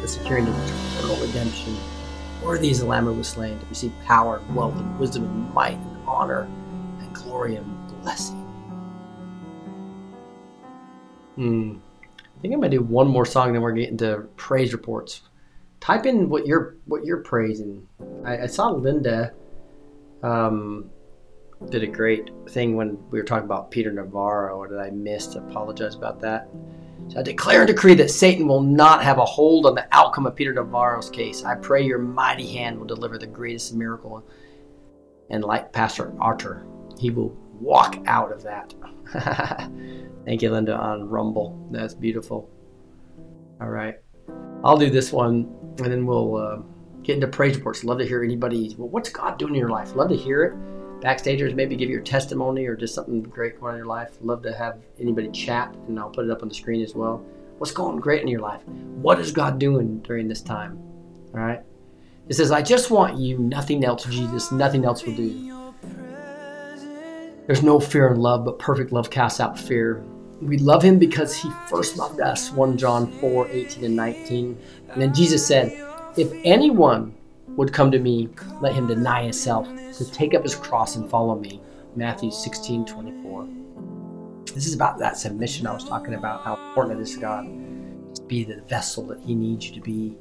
thus 0.00 0.14
securing 0.14 0.46
eternal 0.46 1.16
redemption. 1.16 1.76
Worthy 2.42 2.70
is 2.70 2.78
the 2.78 2.86
Lamb 2.86 3.04
who 3.04 3.12
was 3.12 3.28
slain 3.28 3.60
to 3.60 3.66
receive 3.66 3.92
power 4.06 4.38
and 4.38 4.56
wealth 4.56 4.76
and 4.76 4.98
wisdom 4.98 5.24
and 5.24 5.52
might 5.52 5.76
and 5.76 6.08
honor 6.08 6.48
and 7.00 7.14
glory 7.14 7.56
and 7.56 8.00
blessing. 8.00 8.40
Hmm. 11.34 11.76
I 12.18 12.40
think 12.40 12.54
I'm 12.54 12.60
gonna 12.60 12.70
do 12.70 12.80
one 12.80 13.08
more 13.08 13.26
song, 13.26 13.52
then 13.52 13.60
we're 13.60 13.72
getting 13.72 13.98
to 13.98 14.26
praise 14.36 14.72
reports. 14.72 15.20
Type 15.80 16.06
in 16.06 16.30
what 16.30 16.46
you're 16.46 16.76
what 16.86 17.04
you're 17.04 17.20
praising. 17.20 17.86
I, 18.24 18.38
I 18.38 18.46
saw 18.46 18.70
Linda 18.70 19.34
um, 20.22 20.88
did 21.70 21.82
a 21.82 21.86
great 21.86 22.30
thing 22.48 22.76
when 22.76 22.98
we 23.10 23.18
were 23.18 23.24
talking 23.24 23.44
about 23.44 23.70
Peter 23.70 23.92
Navarro, 23.92 24.56
or 24.56 24.68
did 24.68 24.78
I 24.78 24.90
miss? 24.90 25.34
Apologize 25.34 25.94
about 25.94 26.20
that. 26.20 26.48
So 27.08 27.20
I 27.20 27.22
declare 27.22 27.60
and 27.60 27.66
decree 27.66 27.94
that 27.94 28.10
Satan 28.10 28.48
will 28.48 28.62
not 28.62 29.02
have 29.02 29.18
a 29.18 29.24
hold 29.24 29.66
on 29.66 29.74
the 29.74 29.86
outcome 29.92 30.26
of 30.26 30.34
Peter 30.34 30.52
Navarro's 30.52 31.10
case. 31.10 31.44
I 31.44 31.54
pray 31.54 31.84
your 31.84 31.98
mighty 31.98 32.50
hand 32.52 32.78
will 32.78 32.86
deliver 32.86 33.18
the 33.18 33.26
greatest 33.26 33.74
miracle. 33.74 34.26
And 35.30 35.44
like 35.44 35.72
Pastor 35.72 36.14
Archer, 36.20 36.66
he 36.98 37.10
will 37.10 37.36
walk 37.60 37.98
out 38.06 38.32
of 38.32 38.42
that. 38.42 38.74
Thank 40.24 40.42
you, 40.42 40.50
Linda, 40.50 40.76
on 40.76 41.08
Rumble. 41.08 41.68
That's 41.70 41.94
beautiful. 41.94 42.50
All 43.60 43.68
right. 43.68 43.96
I'll 44.64 44.78
do 44.78 44.88
this 44.88 45.12
one, 45.12 45.54
and 45.78 45.92
then 45.92 46.06
we'll 46.06 46.36
uh, 46.36 46.56
get 47.02 47.16
into 47.16 47.28
praise 47.28 47.56
reports. 47.56 47.84
Love 47.84 47.98
to 47.98 48.06
hear 48.06 48.24
anybody. 48.24 48.74
Well, 48.78 48.88
what's 48.88 49.10
God 49.10 49.38
doing 49.38 49.54
in 49.54 49.60
your 49.60 49.68
life? 49.68 49.94
Love 49.94 50.08
to 50.08 50.16
hear 50.16 50.44
it. 50.44 50.73
Backstagers, 51.04 51.54
maybe 51.54 51.76
give 51.76 51.90
your 51.90 52.00
testimony 52.00 52.64
or 52.64 52.74
just 52.74 52.94
something 52.94 53.20
great 53.20 53.60
going 53.60 53.72
on 53.72 53.74
in 53.74 53.78
your 53.80 53.86
life. 53.86 54.16
Love 54.22 54.42
to 54.44 54.54
have 54.54 54.78
anybody 54.98 55.28
chat, 55.28 55.74
and 55.86 56.00
I'll 56.00 56.08
put 56.08 56.24
it 56.24 56.30
up 56.30 56.40
on 56.40 56.48
the 56.48 56.54
screen 56.54 56.80
as 56.80 56.94
well. 56.94 57.22
What's 57.58 57.72
going 57.72 57.98
great 57.98 58.22
in 58.22 58.28
your 58.28 58.40
life? 58.40 58.66
What 58.66 59.18
is 59.18 59.30
God 59.30 59.58
doing 59.58 59.98
during 59.98 60.28
this 60.28 60.40
time? 60.40 60.78
All 61.34 61.40
right. 61.40 61.60
It 62.30 62.34
says, 62.34 62.50
I 62.50 62.62
just 62.62 62.90
want 62.90 63.18
you, 63.18 63.36
nothing 63.36 63.84
else, 63.84 64.06
Jesus. 64.06 64.50
Nothing 64.50 64.86
else 64.86 65.04
will 65.04 65.14
do. 65.14 65.70
There's 67.46 67.62
no 67.62 67.78
fear 67.78 68.08
in 68.08 68.20
love, 68.20 68.46
but 68.46 68.58
perfect 68.58 68.90
love 68.90 69.10
casts 69.10 69.40
out 69.40 69.58
fear. 69.58 70.02
We 70.40 70.56
love 70.56 70.82
him 70.82 70.98
because 70.98 71.36
he 71.36 71.50
first 71.68 71.98
loved 71.98 72.20
us. 72.20 72.50
1 72.50 72.78
John 72.78 73.12
4 73.20 73.48
18 73.48 73.84
and 73.84 73.94
19. 73.94 74.58
And 74.88 75.02
then 75.02 75.12
Jesus 75.12 75.46
said, 75.46 75.70
If 76.16 76.32
anyone 76.44 77.14
would 77.56 77.72
come 77.72 77.90
to 77.90 77.98
me, 77.98 78.28
let 78.60 78.74
him 78.74 78.86
deny 78.86 79.22
himself, 79.22 79.68
to 79.96 80.10
take 80.10 80.34
up 80.34 80.42
his 80.42 80.54
cross 80.54 80.96
and 80.96 81.08
follow 81.08 81.38
me. 81.38 81.60
Matthew 81.96 82.30
16 82.30 82.86
24. 82.86 83.48
This 84.54 84.66
is 84.66 84.74
about 84.74 84.98
that 84.98 85.16
submission 85.16 85.66
I 85.66 85.72
was 85.72 85.84
talking 85.84 86.14
about, 86.14 86.42
how 86.42 86.54
important 86.68 86.98
it 86.98 87.02
is 87.02 87.14
to 87.14 87.20
God. 87.20 87.46
Just 88.10 88.28
be 88.28 88.44
the 88.44 88.60
vessel 88.62 89.04
that 89.06 89.20
he 89.20 89.34
needs 89.34 89.68
you 89.68 89.74
to 89.74 89.80
be. 89.80 90.16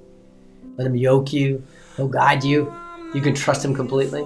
Let 0.78 0.88
him 0.88 0.96
yoke 0.96 1.34
you, 1.34 1.64
he'll 1.98 2.08
guide 2.08 2.44
you. 2.44 2.74
You 3.14 3.22
can 3.22 3.36
trust 3.36 3.64
him 3.64 3.76
completely. 3.76 4.26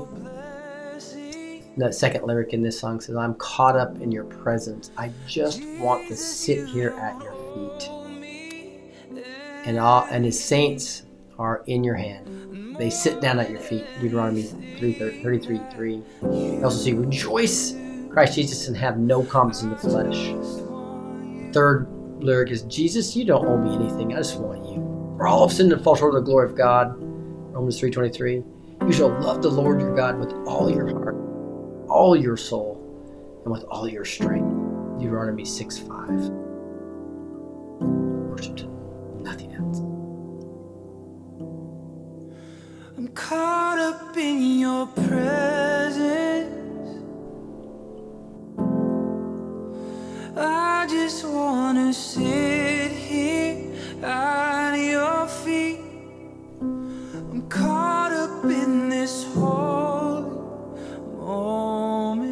The 1.78 1.92
second 1.92 2.26
lyric 2.26 2.54
in 2.54 2.64
this 2.64 2.80
song 2.80 3.00
says, 3.00 3.16
I'm 3.16 3.36
caught 3.36 3.76
up 3.76 4.02
in 4.02 4.12
your 4.12 4.24
presence. 4.24 4.92
I 4.98 5.12
just 5.28 5.64
want 5.78 6.08
to 6.08 6.16
sit 6.16 6.68
here 6.68 6.92
at 6.92 7.22
your 7.22 7.34
feet. 7.54 7.90
And, 9.66 9.78
all, 9.78 10.08
and 10.10 10.24
his 10.24 10.42
saints 10.42 11.04
are 11.40 11.64
in 11.68 11.84
your 11.84 11.96
hand. 11.96 12.76
They 12.78 12.90
sit 12.90 13.22
down 13.22 13.40
at 13.40 13.50
your 13.50 13.60
feet. 13.60 13.86
Deuteronomy 14.00 14.44
3, 14.78 14.94
33 14.94 15.60
3. 15.72 16.04
You 16.22 16.62
also 16.64 16.78
see, 16.78 16.94
rejoice, 16.94 17.76
Christ 18.10 18.36
Jesus, 18.36 18.68
and 18.68 18.78
have 18.78 18.98
no 18.98 19.24
confidence 19.24 19.64
in 19.64 19.70
the 19.72 19.78
flesh. 19.78 20.34
Third 21.54 21.88
lyric 22.20 22.52
is, 22.52 22.64
Jesus, 22.64 23.16
you 23.16 23.26
don't 23.26 23.46
owe 23.46 23.58
me 23.58 23.76
anything. 23.76 24.14
I 24.14 24.18
just 24.18 24.40
want 24.40 24.66
you. 24.66 24.76
For 25.18 25.28
all 25.28 25.48
have 25.48 25.56
sinned 25.56 25.74
and 25.74 25.84
fall 25.84 25.96
short 25.96 26.14
of 26.14 26.24
the 26.24 26.30
glory 26.30 26.48
of 26.48 26.56
God. 26.56 26.96
Romans 27.54 27.82
3.23. 27.82 28.88
You 28.88 28.92
shall 28.94 29.10
love 29.10 29.42
the 29.42 29.50
Lord 29.50 29.82
your 29.82 29.96
God 29.96 30.20
with 30.20 30.32
all 30.48 30.70
your 30.70 30.88
heart, 30.88 31.16
all 31.90 32.16
your 32.16 32.38
soul, 32.38 32.84
and 33.44 33.52
with 33.52 33.64
all 33.64 33.90
your 33.90 34.06
strength. 34.06 35.00
Deuteronomy 35.00 35.46
6 35.46 35.78
5. 35.80 36.10
Worship 38.30 38.67
caught 43.18 43.80
up 43.80 44.16
in 44.16 44.60
your 44.60 44.86
presence. 44.86 46.46
I 50.38 50.86
just 50.88 51.26
wanna 51.26 51.92
sit 51.94 52.92
here 52.92 53.74
at 54.04 54.76
your 54.76 55.28
feet. 55.28 55.80
I'm 56.62 57.42
caught 57.50 58.12
up 58.12 58.46
in 58.46 58.90
this 58.90 59.26
holy 59.34 60.30
moment. 61.18 62.27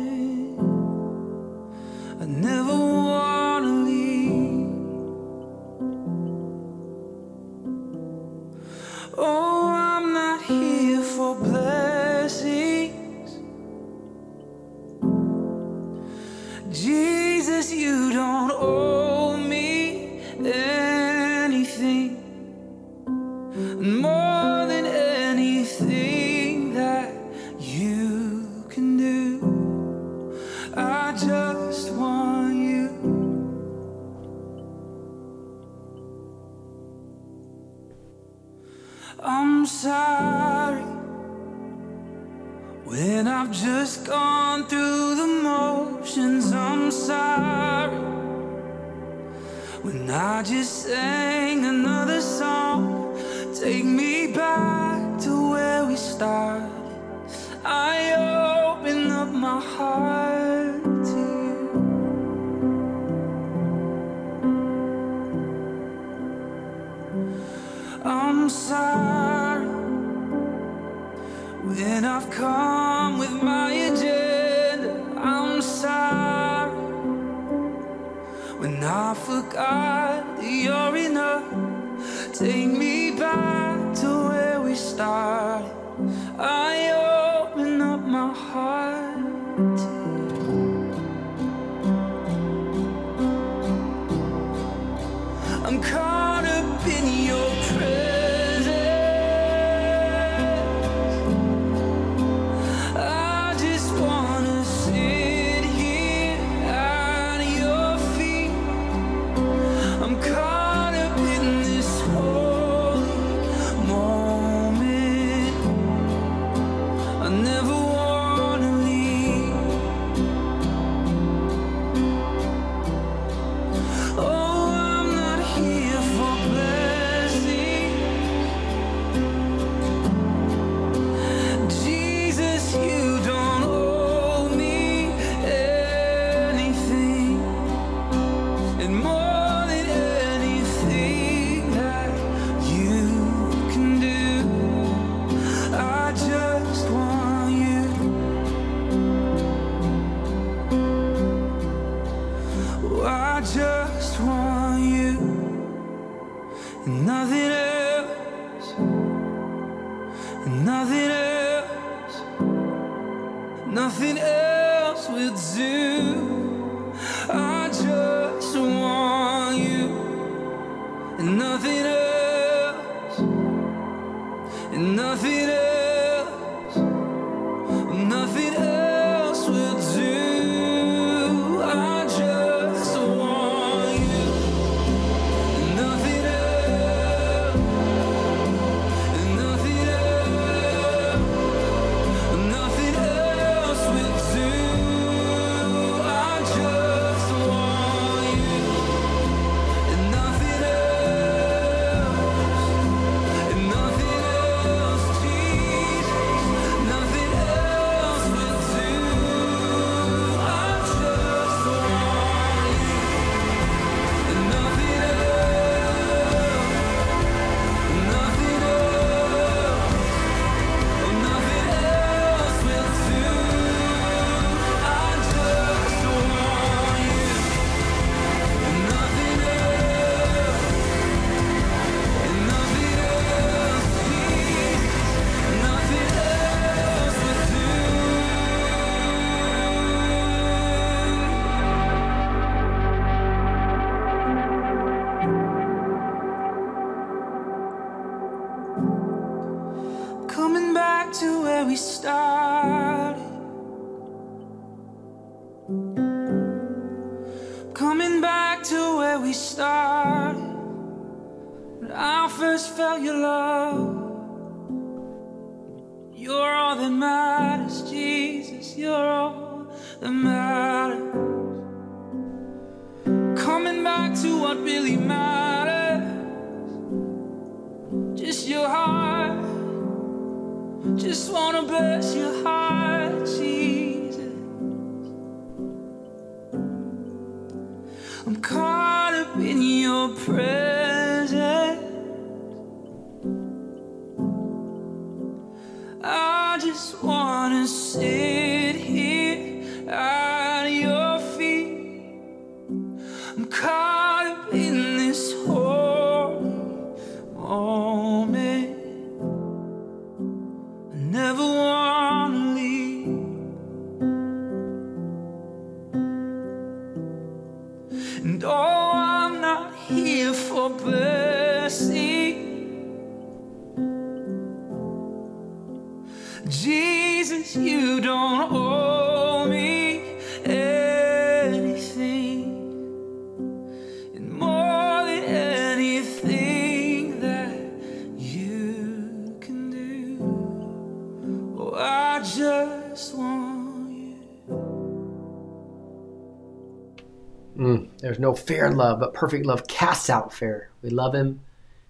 Fair 348.36 348.72
love, 348.72 349.00
but 349.00 349.14
perfect 349.14 349.46
love 349.46 349.68
casts 349.68 350.10
out 350.10 350.34
fear. 350.34 350.70
We 350.82 350.90
love 350.90 351.16
him 351.16 351.42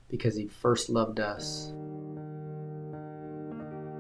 because 0.10 0.36
he 0.36 0.48
first 0.48 0.90
loved 0.90 1.20
us. 1.20 1.74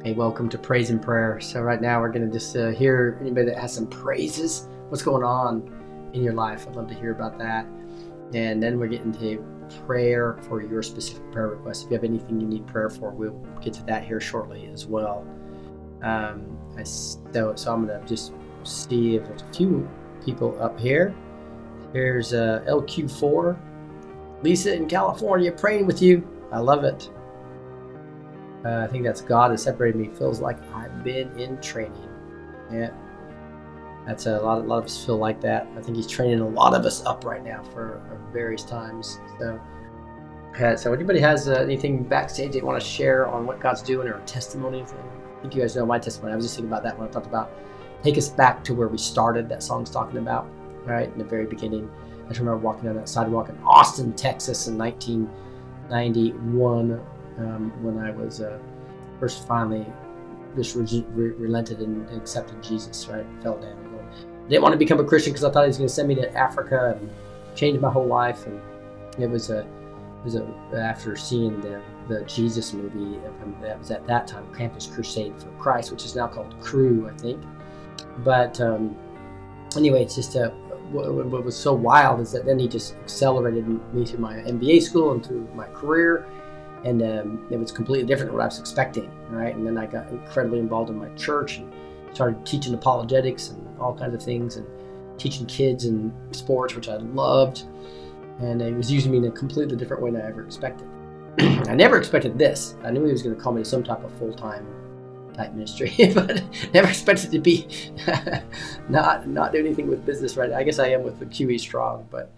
Hey, 0.04 0.14
welcome 0.14 0.50
to 0.50 0.58
Praise 0.60 0.92
and 0.92 1.02
Prayer. 1.02 1.40
So, 1.40 1.62
right 1.62 1.82
now, 1.82 2.00
we're 2.00 2.12
going 2.12 2.28
to 2.28 2.32
just 2.32 2.56
uh, 2.56 2.70
hear 2.70 3.18
anybody 3.22 3.48
that 3.48 3.58
has 3.58 3.74
some 3.74 3.88
praises. 3.88 4.68
What's 4.90 5.02
going 5.02 5.24
on 5.24 6.12
in 6.14 6.22
your 6.22 6.34
life? 6.34 6.68
I'd 6.68 6.76
love 6.76 6.88
to 6.90 6.94
hear 6.94 7.12
about 7.12 7.40
that. 7.40 7.66
And 8.34 8.62
then 8.62 8.78
we're 8.78 8.88
getting 8.88 9.12
to 9.14 9.44
prayer 9.86 10.38
for 10.44 10.62
your 10.62 10.84
specific 10.84 11.32
prayer 11.32 11.48
request. 11.48 11.86
If 11.86 11.90
you 11.90 11.96
have 11.96 12.04
anything 12.04 12.40
you 12.40 12.46
need 12.46 12.68
prayer 12.68 12.90
for, 12.90 13.10
we'll 13.10 13.40
get 13.64 13.74
to 13.74 13.84
that 13.86 14.04
here 14.04 14.20
shortly 14.20 14.70
as 14.72 14.86
well. 14.86 15.26
Um, 16.04 16.56
I, 16.78 16.84
so, 16.84 17.56
so, 17.56 17.74
I'm 17.74 17.88
going 17.88 18.00
to 18.00 18.08
just 18.08 18.32
see 18.64 19.16
if 19.16 19.26
there's 19.26 19.42
a 19.42 19.54
few 19.54 19.90
people 20.24 20.62
up 20.62 20.80
here. 20.80 21.16
Here's 21.96 22.34
uh, 22.34 22.62
LQ4. 22.68 23.58
Lisa 24.42 24.76
in 24.76 24.86
California 24.86 25.50
praying 25.50 25.86
with 25.86 26.02
you. 26.02 26.28
I 26.52 26.60
love 26.60 26.84
it. 26.84 27.10
Uh, 28.66 28.80
I 28.80 28.88
think 28.88 29.06
that's 29.06 29.22
God 29.22 29.52
has 29.52 29.64
separated 29.64 29.98
me. 29.98 30.10
Feels 30.10 30.42
like 30.42 30.58
I've 30.74 31.06
been 31.06 31.40
in 31.40 31.58
training. 31.62 32.10
Yeah, 32.70 32.90
that's 34.06 34.26
a 34.26 34.42
lot. 34.42 34.58
A 34.58 34.62
lot 34.68 34.80
of 34.80 34.84
us 34.84 35.06
feel 35.06 35.16
like 35.16 35.40
that. 35.40 35.70
I 35.78 35.82
think 35.82 35.96
He's 35.96 36.06
training 36.06 36.42
a 36.42 36.48
lot 36.50 36.74
of 36.74 36.84
us 36.84 37.06
up 37.06 37.24
right 37.24 37.42
now 37.42 37.64
for 37.72 38.02
various 38.34 38.66
times. 38.66 39.18
So, 39.40 39.62
uh, 40.60 40.76
so 40.76 40.92
anybody 40.92 41.22
has 41.22 41.48
uh, 41.48 41.54
anything 41.54 42.04
backstage 42.04 42.52
they 42.52 42.62
want 42.62 42.78
to 42.78 42.86
share 42.86 43.26
on 43.26 43.48
what 43.48 43.62
God's 43.62 43.82
doing 43.82 44.10
or 44.10 44.20
testimony? 44.26 44.82
I 44.82 45.42
think 45.42 45.56
you 45.56 45.62
guys 45.62 45.78
know 45.78 45.86
my 45.86 46.00
testimony. 46.00 46.34
I 46.34 46.36
was 46.36 46.44
just 46.44 46.58
thinking 46.58 46.74
about 46.74 46.84
that 46.84 47.00
when 47.00 47.08
I 47.08 47.12
talked 47.12 47.28
about 47.28 47.54
take 48.04 48.18
us 48.18 48.28
back 48.28 48.66
to 48.66 48.74
where 48.74 48.90
we 48.90 48.98
started. 48.98 49.48
That 49.48 49.64
song's 49.64 49.90
talking 49.90 50.18
about 50.18 50.46
right 50.86 51.12
in 51.12 51.18
the 51.18 51.24
very 51.24 51.46
beginning. 51.46 51.90
I 52.26 52.28
just 52.30 52.40
remember 52.40 52.58
walking 52.58 52.86
down 52.86 52.96
that 52.96 53.10
sidewalk 53.10 53.50
in 53.50 53.58
Austin, 53.64 54.14
Texas, 54.14 54.68
in 54.68 54.78
1991 54.78 57.02
um, 57.38 57.72
when 57.84 58.00
I 58.00 58.12
was 58.12 58.42
uh, 58.42 58.58
first 59.20 59.48
finally 59.48 59.86
just 60.56 60.76
re- 60.76 61.06
re- 61.12 61.32
relented 61.32 61.82
and 61.82 62.10
accepted 62.18 62.64
Jesus. 62.64 63.08
Right, 63.08 63.26
fell 63.42 63.58
down. 63.58 63.76
Going. 63.84 64.08
Didn't 64.50 64.64
want 64.64 64.74
to 64.74 64.78
become 64.78 65.00
a 65.00 65.04
Christian 65.04 65.34
because 65.34 65.44
I 65.44 65.52
thought 65.52 65.64
he 65.64 65.68
was 65.68 65.78
going 65.78 65.90
to 65.90 65.94
send 65.94 66.08
me 66.08 66.16
to 66.16 66.34
Africa 66.34 66.98
and 67.00 67.10
change 67.56 67.80
my 67.80 67.92
whole 67.92 68.08
life. 68.08 68.48
And 68.48 68.60
it 69.20 69.30
was 69.30 69.50
a, 69.50 69.60
it 69.60 69.68
was 70.24 70.36
a 70.36 70.48
after 70.76 71.16
seeing 71.16 71.60
the 71.62 71.82
the 72.08 72.24
Jesus 72.26 72.74
movie 72.74 73.20
that 73.62 73.80
was 73.80 73.92
at 73.92 74.06
that 74.08 74.28
time 74.28 74.46
Campus 74.54 74.88
Crusade 74.88 75.34
for 75.42 75.50
Christ, 75.60 75.92
which 75.92 76.06
is 76.06 76.16
now 76.16 76.28
called 76.28 76.60
Cru, 76.60 77.10
I 77.10 77.18
think. 77.18 77.44
But 78.20 78.60
um, 78.62 78.96
anyway, 79.76 80.04
it's 80.04 80.16
just 80.16 80.36
a 80.36 80.54
what, 80.92 81.14
what 81.14 81.44
was 81.44 81.56
so 81.56 81.74
wild 81.74 82.20
is 82.20 82.32
that 82.32 82.46
then 82.46 82.60
he 82.60 82.68
just 82.68 82.96
accelerated 82.96 83.68
me 83.94 84.06
through 84.06 84.20
my 84.20 84.36
MBA 84.36 84.82
school 84.82 85.12
and 85.12 85.26
through 85.26 85.48
my 85.54 85.68
career, 85.68 86.28
and 86.84 87.02
um, 87.02 87.48
it 87.50 87.58
was 87.58 87.72
completely 87.72 88.06
different 88.06 88.30
than 88.30 88.38
what 88.38 88.44
I 88.44 88.48
was 88.48 88.60
expecting, 88.60 89.12
right? 89.30 89.56
And 89.56 89.66
then 89.66 89.78
I 89.78 89.86
got 89.86 90.10
incredibly 90.10 90.60
involved 90.60 90.90
in 90.90 90.98
my 90.98 91.10
church 91.16 91.58
and 91.58 91.72
started 92.14 92.46
teaching 92.46 92.74
apologetics 92.74 93.50
and 93.50 93.80
all 93.80 93.96
kinds 93.96 94.14
of 94.14 94.24
things, 94.24 94.56
and 94.58 94.66
teaching 95.18 95.46
kids 95.46 95.86
and 95.86 96.14
sports, 96.36 96.76
which 96.76 96.90
I 96.90 96.98
loved, 96.98 97.64
and 98.40 98.62
he 98.62 98.74
was 98.74 98.92
using 98.92 99.12
me 99.12 99.18
in 99.18 99.26
a 99.26 99.32
completely 99.32 99.76
different 99.76 100.04
way 100.04 100.12
than 100.12 100.22
I 100.22 100.28
ever 100.28 100.44
expected. 100.44 100.88
I 101.40 101.76
never 101.76 101.98
expected 101.98 102.38
this. 102.38 102.76
I 102.84 102.92
knew 102.92 103.04
he 103.06 103.12
was 103.12 103.24
going 103.24 103.36
to 103.36 103.42
call 103.42 103.54
me 103.54 103.64
to 103.64 103.70
some 103.70 103.84
type 103.84 104.04
of 104.04 104.14
full 104.18 104.34
time 104.34 104.66
type 105.36 105.54
ministry, 105.54 105.92
but 106.14 106.44
never 106.74 106.88
expected 106.88 107.32
to 107.32 107.40
be 107.40 107.68
not 108.90 109.28
not 109.28 109.52
do 109.52 109.60
anything 109.60 109.88
with 109.88 110.06
business 110.06 110.38
right. 110.38 110.52
I 110.52 110.64
guess 110.64 110.80
I 110.80 110.88
am 110.88 111.04
with 111.04 111.20
the 111.20 111.26
QE 111.26 111.60
Strong, 111.60 112.08
but 112.10 112.32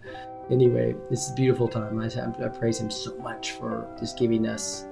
anyway, 0.49 0.95
this 1.10 1.26
is 1.26 1.32
a 1.32 1.36
beautiful 1.36 1.68
time. 1.68 1.99
I, 1.99 2.45
I 2.45 2.48
praise 2.49 2.80
him 2.80 2.90
so 2.90 3.15
much 3.18 3.52
for 3.52 3.88
just 3.99 4.18
giving 4.18 4.48
us, 4.48 4.86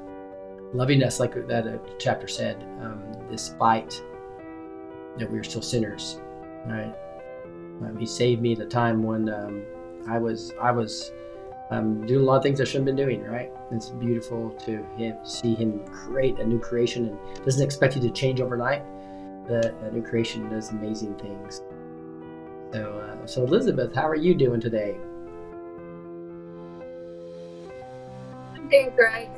loving 0.73 1.03
us 1.03 1.19
like 1.19 1.33
that 1.47 1.67
uh, 1.67 1.77
chapter 1.99 2.27
said, 2.27 2.61
um, 2.81 3.01
despite 3.29 4.01
that 5.17 5.31
we 5.31 5.39
are 5.39 5.43
still 5.43 5.61
sinners, 5.61 6.19
right? 6.65 6.93
Um, 7.81 7.97
he 7.99 8.05
saved 8.05 8.41
me 8.41 8.53
at 8.53 8.69
time 8.69 9.03
when 9.03 9.29
um, 9.29 9.63
I 10.07 10.17
was 10.17 10.53
I 10.61 10.71
was 10.71 11.11
um, 11.71 12.05
doing 12.05 12.21
a 12.21 12.23
lot 12.23 12.37
of 12.37 12.43
things 12.43 12.61
I 12.61 12.63
shouldn't 12.63 12.87
have 12.87 12.95
been 12.95 13.05
doing, 13.07 13.23
right? 13.23 13.51
It's 13.71 13.89
beautiful 13.89 14.51
to 14.65 14.83
him, 14.95 15.17
see 15.23 15.55
him 15.55 15.83
create 15.85 16.39
a 16.39 16.45
new 16.45 16.59
creation 16.59 17.07
and 17.07 17.45
doesn't 17.45 17.63
expect 17.63 17.95
you 17.95 18.01
to 18.01 18.11
change 18.11 18.39
overnight. 18.39 18.83
The, 19.47 19.73
new 19.91 20.01
creation 20.01 20.49
does 20.49 20.69
amazing 20.71 21.15
things. 21.15 21.61
So, 22.73 22.93
uh, 22.99 23.25
so 23.25 23.43
Elizabeth, 23.43 23.93
how 23.93 24.07
are 24.07 24.15
you 24.15 24.35
doing 24.35 24.59
today? 24.59 24.97
I'm 28.55 28.69
doing 28.69 28.91
great. 28.95 29.29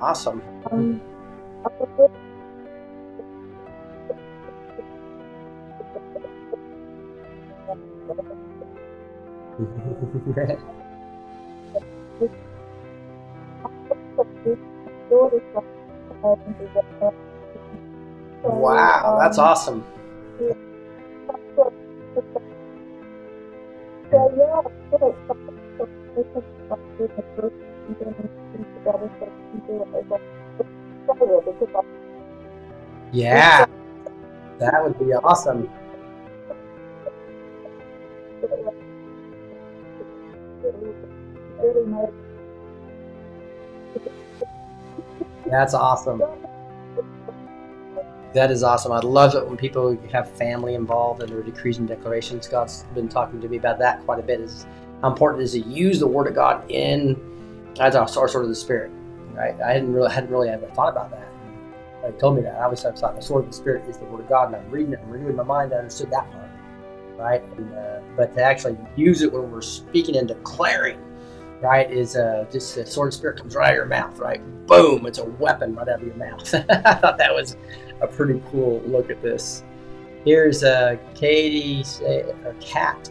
Awesome. 0.00 0.42
Um, 0.70 1.02
wow, 18.42 19.18
that's 19.20 19.38
awesome. 19.38 19.84
Yeah, 20.38 20.52
that 34.58 34.84
would 34.84 34.98
be 34.98 35.12
awesome. 35.12 35.68
That's 45.46 45.74
awesome. 45.74 46.22
That 48.34 48.50
is 48.50 48.62
awesome. 48.62 48.92
I 48.92 48.98
love 49.00 49.34
it 49.34 49.46
when 49.46 49.56
people 49.56 49.98
have 50.12 50.30
family 50.32 50.74
involved 50.74 51.22
in 51.22 51.30
their 51.30 51.42
decrees 51.42 51.78
and 51.78 51.88
declarations. 51.88 52.46
God's 52.46 52.84
been 52.94 53.08
talking 53.08 53.40
to 53.40 53.48
me 53.48 53.56
about 53.56 53.78
that 53.78 54.04
quite 54.04 54.18
a 54.18 54.22
bit. 54.22 54.40
Is 54.40 54.66
how 55.02 55.08
important 55.10 55.40
it 55.40 55.44
is 55.44 55.52
to 55.52 55.60
use 55.60 56.00
the 56.00 56.06
Word 56.06 56.26
of 56.26 56.34
God 56.34 56.70
in 56.70 57.35
as 57.80 57.96
our 57.96 58.08
source 58.08 58.34
of 58.34 58.48
the 58.48 58.54
Spirit. 58.54 58.90
Right? 59.32 59.60
I 59.60 59.72
hadn't 59.72 59.92
really 59.92 60.10
hadn't 60.10 60.30
really 60.30 60.48
ever 60.48 60.66
thought 60.68 60.90
about 60.90 61.10
that. 61.10 61.28
He 62.06 62.12
told 62.18 62.36
me 62.36 62.42
that. 62.42 62.56
I 62.60 62.64
always 62.64 62.82
thought 62.82 62.94
the 62.96 63.20
sword 63.20 63.44
of 63.44 63.50
the 63.50 63.56
Spirit 63.56 63.88
is 63.88 63.98
the 63.98 64.04
Word 64.04 64.20
of 64.20 64.28
God, 64.28 64.46
and 64.46 64.56
I'm 64.56 64.70
reading 64.70 64.92
it 64.92 65.00
and 65.00 65.10
renewing 65.10 65.36
my 65.36 65.42
mind. 65.42 65.72
I 65.72 65.78
understood 65.78 66.10
that 66.10 66.30
part, 66.30 66.50
right? 67.18 67.42
And, 67.56 67.74
uh, 67.74 68.00
but 68.16 68.34
to 68.34 68.42
actually 68.42 68.76
use 68.96 69.22
it 69.22 69.32
when 69.32 69.50
we're 69.50 69.60
speaking 69.60 70.16
and 70.16 70.28
declaring, 70.28 70.98
right, 71.60 71.90
is 71.90 72.16
uh, 72.16 72.46
just 72.50 72.74
the 72.74 72.86
sword 72.86 73.08
of 73.08 73.12
the 73.12 73.18
Spirit 73.18 73.38
comes 73.38 73.54
right 73.54 73.66
out 73.66 73.70
of 73.72 73.76
your 73.76 73.86
mouth, 73.86 74.18
right? 74.18 74.40
Boom! 74.66 75.06
It's 75.06 75.18
a 75.18 75.24
weapon 75.24 75.74
right 75.74 75.88
out 75.88 76.00
of 76.00 76.06
your 76.06 76.16
mouth. 76.16 76.54
I 76.70 76.94
thought 76.94 77.18
that 77.18 77.34
was 77.34 77.56
a 78.00 78.06
pretty 78.06 78.42
cool 78.50 78.80
look 78.86 79.10
at 79.10 79.20
this. 79.22 79.62
Here's 80.24 80.64
uh, 80.64 80.96
Katie, 81.14 81.84
or 82.02 82.54
Cat, 82.60 83.10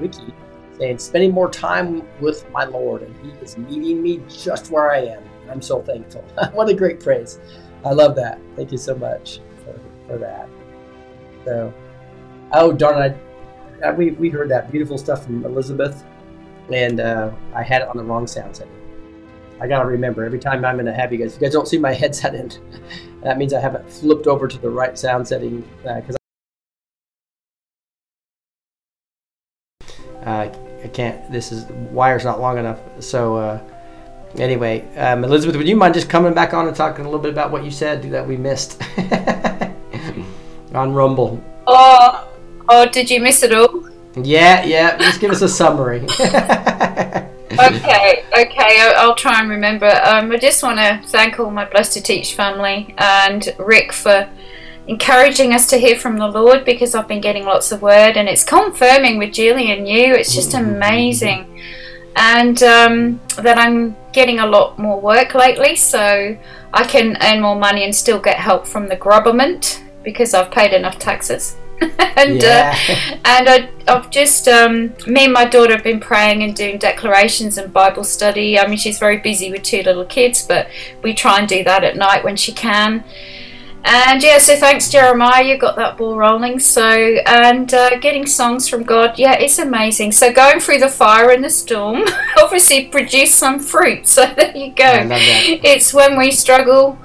Wiki, 0.00 0.32
saying, 0.78 0.98
spending 0.98 1.32
more 1.32 1.50
time 1.50 2.02
with 2.20 2.48
my 2.50 2.64
Lord, 2.64 3.02
and 3.02 3.14
He 3.24 3.30
is 3.40 3.56
meeting 3.56 4.02
me 4.02 4.20
just 4.28 4.70
where 4.70 4.92
I 4.92 5.00
am. 5.00 5.22
I'm 5.50 5.62
so 5.62 5.82
thankful. 5.82 6.22
what 6.52 6.68
a 6.68 6.74
great 6.74 7.00
praise. 7.00 7.38
I 7.84 7.92
love 7.92 8.16
that. 8.16 8.38
Thank 8.56 8.72
you 8.72 8.78
so 8.78 8.94
much 8.94 9.40
for, 9.64 9.78
for 10.06 10.18
that. 10.18 10.48
So, 11.44 11.72
oh 12.52 12.72
darn 12.72 13.14
I, 13.82 13.90
we 13.92 14.12
we 14.12 14.30
heard 14.30 14.48
that 14.50 14.70
beautiful 14.70 14.96
stuff 14.96 15.24
from 15.24 15.44
Elizabeth, 15.44 16.04
and 16.72 17.00
uh, 17.00 17.30
I 17.54 17.62
had 17.62 17.82
it 17.82 17.88
on 17.88 17.96
the 17.96 18.04
wrong 18.04 18.26
sound 18.26 18.56
setting. 18.56 18.72
I 19.60 19.68
gotta 19.68 19.86
remember 19.86 20.24
every 20.24 20.38
time 20.38 20.64
I'm 20.64 20.76
gonna 20.76 20.94
have 20.94 21.12
you 21.12 21.18
guys. 21.18 21.34
If 21.34 21.40
you 21.40 21.46
guys 21.46 21.52
don't 21.52 21.68
see 21.68 21.78
my 21.78 21.92
headset 22.02 22.34
in, 22.34 22.50
that 23.22 23.38
means 23.38 23.52
I 23.52 23.60
haven't 23.60 23.88
flipped 23.90 24.26
over 24.26 24.48
to 24.48 24.58
the 24.58 24.70
right 24.70 24.98
sound 24.98 25.28
setting 25.28 25.60
because 25.82 26.16
uh, 26.16 26.23
can't. 30.94 31.30
This 31.30 31.52
is 31.52 31.66
wire's 31.90 32.24
not 32.24 32.40
long 32.40 32.56
enough. 32.56 32.80
So 33.00 33.36
uh, 33.36 33.60
anyway, 34.36 34.86
um, 34.96 35.24
Elizabeth, 35.24 35.56
would 35.56 35.68
you 35.68 35.76
mind 35.76 35.94
just 35.94 36.08
coming 36.08 36.32
back 36.32 36.54
on 36.54 36.66
and 36.66 36.76
talking 36.76 37.04
a 37.04 37.08
little 37.08 37.20
bit 37.20 37.32
about 37.32 37.50
what 37.50 37.64
you 37.64 37.70
said 37.70 38.02
that 38.10 38.26
we 38.26 38.36
missed 38.36 38.80
on 40.74 40.94
Rumble? 40.94 41.42
Oh, 41.66 42.28
oh, 42.68 42.88
did 42.88 43.10
you 43.10 43.20
miss 43.20 43.42
it 43.42 43.52
all? 43.52 43.88
Yeah, 44.16 44.64
yeah. 44.64 44.96
Just 44.96 45.20
give 45.20 45.30
us 45.32 45.42
a 45.42 45.48
summary. 45.48 46.02
okay, 47.58 48.24
okay, 48.38 48.80
I'll, 48.80 48.96
I'll 48.96 49.14
try 49.16 49.40
and 49.40 49.50
remember. 49.50 49.86
Um, 49.86 50.30
I 50.30 50.36
just 50.36 50.62
want 50.62 50.78
to 50.78 51.02
thank 51.08 51.40
all 51.40 51.50
my 51.50 51.64
Blessed 51.64 51.94
to 51.94 52.00
Teach 52.00 52.34
family 52.34 52.94
and 52.98 53.52
Rick 53.58 53.92
for 53.92 54.28
encouraging 54.86 55.52
us 55.54 55.66
to 55.68 55.78
hear 55.78 55.96
from 55.96 56.18
the 56.18 56.28
Lord 56.28 56.64
because 56.64 56.94
I've 56.94 57.08
been 57.08 57.20
getting 57.20 57.44
lots 57.44 57.72
of 57.72 57.82
word 57.82 58.16
and 58.16 58.28
it's 58.28 58.44
confirming 58.44 59.18
with 59.18 59.32
Julie 59.32 59.72
and 59.72 59.88
you. 59.88 60.14
It's 60.14 60.34
just 60.34 60.54
amazing. 60.54 61.60
And 62.16 62.62
um, 62.62 63.20
that 63.42 63.58
I'm 63.58 63.96
getting 64.12 64.38
a 64.38 64.46
lot 64.46 64.78
more 64.78 65.00
work 65.00 65.34
lately, 65.34 65.74
so 65.74 66.36
I 66.72 66.84
can 66.84 67.16
earn 67.22 67.40
more 67.42 67.56
money 67.56 67.82
and 67.82 67.94
still 67.94 68.20
get 68.20 68.36
help 68.36 68.66
from 68.66 68.88
the 68.88 68.96
government 68.96 69.82
because 70.04 70.32
I've 70.32 70.50
paid 70.52 70.72
enough 70.72 70.98
taxes. 70.98 71.56
and 71.80 72.40
Yeah. 72.40 72.76
uh, 72.88 72.94
and 73.24 73.48
I, 73.48 73.68
I've 73.88 74.10
just 74.10 74.46
um, 74.46 74.92
me 75.08 75.24
and 75.24 75.32
my 75.32 75.44
daughter 75.44 75.74
have 75.74 75.82
been 75.82 75.98
praying 75.98 76.44
and 76.44 76.54
doing 76.54 76.78
declarations 76.78 77.58
and 77.58 77.72
Bible 77.72 78.04
study. 78.04 78.60
I 78.60 78.66
mean, 78.68 78.78
she's 78.78 78.98
very 79.00 79.16
busy 79.16 79.50
with 79.50 79.64
two 79.64 79.82
little 79.82 80.04
kids, 80.04 80.46
but 80.46 80.68
we 81.02 81.14
try 81.14 81.40
and 81.40 81.48
do 81.48 81.64
that 81.64 81.82
at 81.82 81.96
night 81.96 82.22
when 82.22 82.36
she 82.36 82.52
can. 82.52 83.02
And 83.84 84.22
yeah, 84.22 84.38
so 84.38 84.56
thanks 84.56 84.88
Jeremiah, 84.88 85.44
you 85.44 85.58
got 85.58 85.76
that 85.76 85.98
ball 85.98 86.16
rolling. 86.16 86.58
So 86.58 86.82
and 87.26 87.72
uh, 87.72 87.98
getting 87.98 88.26
songs 88.26 88.66
from 88.66 88.82
God, 88.82 89.18
yeah, 89.18 89.34
it's 89.34 89.58
amazing. 89.58 90.12
So 90.12 90.32
going 90.32 90.60
through 90.60 90.78
the 90.78 90.88
fire 90.88 91.30
and 91.30 91.44
the 91.44 91.50
storm, 91.50 92.02
obviously 92.42 92.86
produced 92.86 93.36
some 93.36 93.60
fruit. 93.60 94.06
So 94.06 94.26
there 94.36 94.56
you 94.56 94.72
go. 94.72 94.84
I 94.84 95.00
love 95.00 95.08
that. 95.08 95.60
It's 95.62 95.92
when 95.92 96.16
we 96.16 96.30
struggle, 96.30 96.98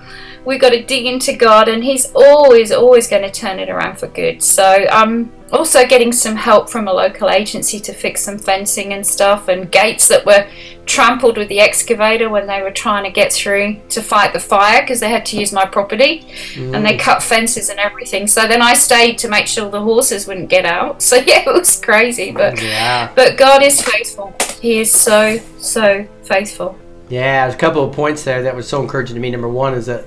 we 0.45 0.58
got 0.58 0.69
to 0.69 0.82
dig 0.82 1.06
into 1.06 1.33
God, 1.35 1.67
and 1.67 1.83
He's 1.83 2.11
always, 2.16 2.72
always 2.72 3.08
going 3.08 3.24
to 3.24 3.32
turn 3.32 3.59
it 3.59 3.69
around 3.69 3.99
for 3.99 4.08
good. 4.08 4.41
So 4.41 4.88
I'm 4.90 5.33
also 5.51 5.85
getting 5.85 6.14
some 6.14 6.38
help 6.38 6.69
from 6.69 6.88
a 6.88 6.93
local 6.93 7.30
agency 7.30 7.80
to 7.82 7.93
fix 7.93 8.22
some 8.22 8.40
fencing 8.40 8.93
and 8.93 9.06
stuff, 9.06 9.49
and 9.49 9.69
gates 9.69 10.08
that 10.08 10.25
were 10.25 10.48
trampled 10.90 11.38
with 11.38 11.48
the 11.50 11.59
excavator 11.59 12.27
when 12.30 12.48
they 12.48 12.61
were 12.64 12.72
trying 12.72 13.03
to 13.03 13.11
get 13.11 13.32
through 13.32 13.76
to 13.90 14.01
fight 14.01 14.34
the 14.34 14.40
fire 14.40 14.82
because 14.82 15.00
they 15.00 15.09
had 15.09 15.24
to 15.24 15.40
use 15.40 15.53
my 15.53 15.64
property, 15.66 16.26
and 16.56 16.84
they 16.84 16.95
Mm. 16.98 17.00
cut 17.00 17.22
fences 17.22 17.69
and 17.69 17.80
everything. 17.80 18.26
So 18.26 18.48
then 18.48 18.61
I 18.61 18.74
stayed 18.74 19.19
to 19.19 19.27
make 19.30 19.45
sure 19.48 19.69
the 19.69 19.82
horses 19.82 20.26
wouldn't 20.27 20.50
get 20.50 20.66
out. 20.66 21.01
So 21.09 21.16
yeah, 21.16 21.43
it 21.48 21.53
was 21.53 21.76
crazy, 21.80 22.32
but 22.32 22.61
Yeah. 22.61 23.09
but 23.16 23.38
God 23.38 23.61
is 23.64 23.80
faithful. 23.82 24.34
He 24.61 24.80
is 24.80 24.92
so 24.92 25.40
so 25.59 26.06
faithful. 26.24 26.76
Yeah, 27.09 27.45
there's 27.45 27.56
a 27.56 27.58
couple 27.58 27.84
of 27.84 27.92
points 27.95 28.24
there 28.24 28.42
that 28.43 28.56
was 28.56 28.68
so 28.68 28.82
encouraging 28.82 29.16
to 29.16 29.22
me. 29.22 29.30
Number 29.32 29.48
one 29.50 29.74
is 29.76 29.85
that 29.88 30.06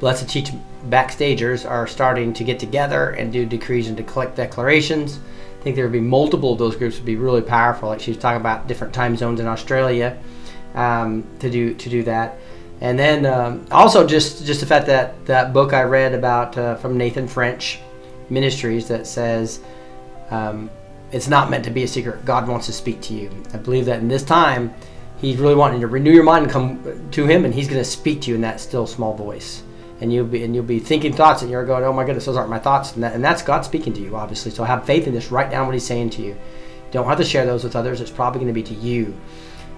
Blessed 0.00 0.28
Teach 0.28 0.50
backstagers 0.88 1.68
are 1.68 1.86
starting 1.86 2.32
to 2.34 2.44
get 2.44 2.58
together 2.58 3.10
and 3.10 3.32
do 3.32 3.44
decrees 3.46 3.88
and 3.88 3.96
to 3.96 4.02
collect 4.02 4.36
declarations. 4.36 5.18
I 5.60 5.62
think 5.62 5.76
there 5.76 5.84
would 5.84 5.92
be 5.92 6.00
multiple 6.00 6.54
of 6.54 6.58
those 6.58 6.74
groups 6.74 6.96
would 6.96 7.04
be 7.04 7.16
really 7.16 7.42
powerful. 7.42 7.90
Like 7.90 8.00
she 8.00 8.12
was 8.12 8.18
talking 8.18 8.40
about 8.40 8.66
different 8.66 8.94
time 8.94 9.14
zones 9.14 9.40
in 9.40 9.46
Australia 9.46 10.18
um, 10.74 11.24
to 11.40 11.50
do 11.50 11.74
to 11.74 11.88
do 11.90 12.02
that. 12.04 12.38
And 12.80 12.98
then 12.98 13.26
um, 13.26 13.66
also 13.70 14.06
just 14.06 14.46
just 14.46 14.60
the 14.60 14.66
fact 14.66 14.86
that 14.86 15.26
that 15.26 15.52
book 15.52 15.74
I 15.74 15.82
read 15.82 16.14
about 16.14 16.56
uh, 16.56 16.76
from 16.76 16.96
Nathan 16.96 17.28
French 17.28 17.78
Ministries 18.30 18.88
that 18.88 19.06
says 19.06 19.60
um, 20.30 20.70
it's 21.12 21.28
not 21.28 21.50
meant 21.50 21.64
to 21.64 21.70
be 21.70 21.82
a 21.82 21.88
secret. 21.88 22.24
God 22.24 22.48
wants 22.48 22.66
to 22.66 22.72
speak 22.72 23.02
to 23.02 23.14
you. 23.14 23.30
I 23.52 23.58
believe 23.58 23.84
that 23.84 23.98
in 24.00 24.08
this 24.08 24.22
time, 24.22 24.72
He's 25.20 25.36
really 25.36 25.54
wanting 25.54 25.82
to 25.82 25.86
renew 25.86 26.12
your 26.12 26.24
mind 26.24 26.44
and 26.44 26.52
come 26.52 27.10
to 27.10 27.26
Him, 27.26 27.44
and 27.44 27.52
He's 27.52 27.68
going 27.68 27.80
to 27.80 27.84
speak 27.88 28.22
to 28.22 28.30
you 28.30 28.36
in 28.36 28.40
that 28.40 28.60
still 28.60 28.86
small 28.86 29.14
voice. 29.14 29.62
And 30.00 30.12
you'll 30.12 30.26
be 30.26 30.42
and 30.44 30.54
you'll 30.54 30.64
be 30.64 30.78
thinking 30.78 31.12
thoughts, 31.12 31.42
and 31.42 31.50
you're 31.50 31.64
going, 31.64 31.84
"Oh 31.84 31.92
my 31.92 32.04
goodness, 32.04 32.24
those 32.24 32.36
aren't 32.36 32.48
my 32.48 32.58
thoughts," 32.58 32.94
and, 32.94 33.02
that, 33.02 33.14
and 33.14 33.22
that's 33.22 33.42
God 33.42 33.64
speaking 33.66 33.92
to 33.92 34.00
you, 34.00 34.16
obviously. 34.16 34.50
So 34.50 34.64
have 34.64 34.86
faith 34.86 35.06
in 35.06 35.12
this. 35.12 35.30
Write 35.30 35.50
down 35.50 35.66
what 35.66 35.74
He's 35.74 35.84
saying 35.84 36.10
to 36.10 36.22
you. 36.22 36.36
Don't 36.90 37.06
have 37.06 37.18
to 37.18 37.24
share 37.24 37.44
those 37.44 37.64
with 37.64 37.76
others. 37.76 38.00
It's 38.00 38.10
probably 38.10 38.40
going 38.40 38.52
to 38.52 38.54
be 38.54 38.62
to 38.62 38.74
you, 38.74 39.14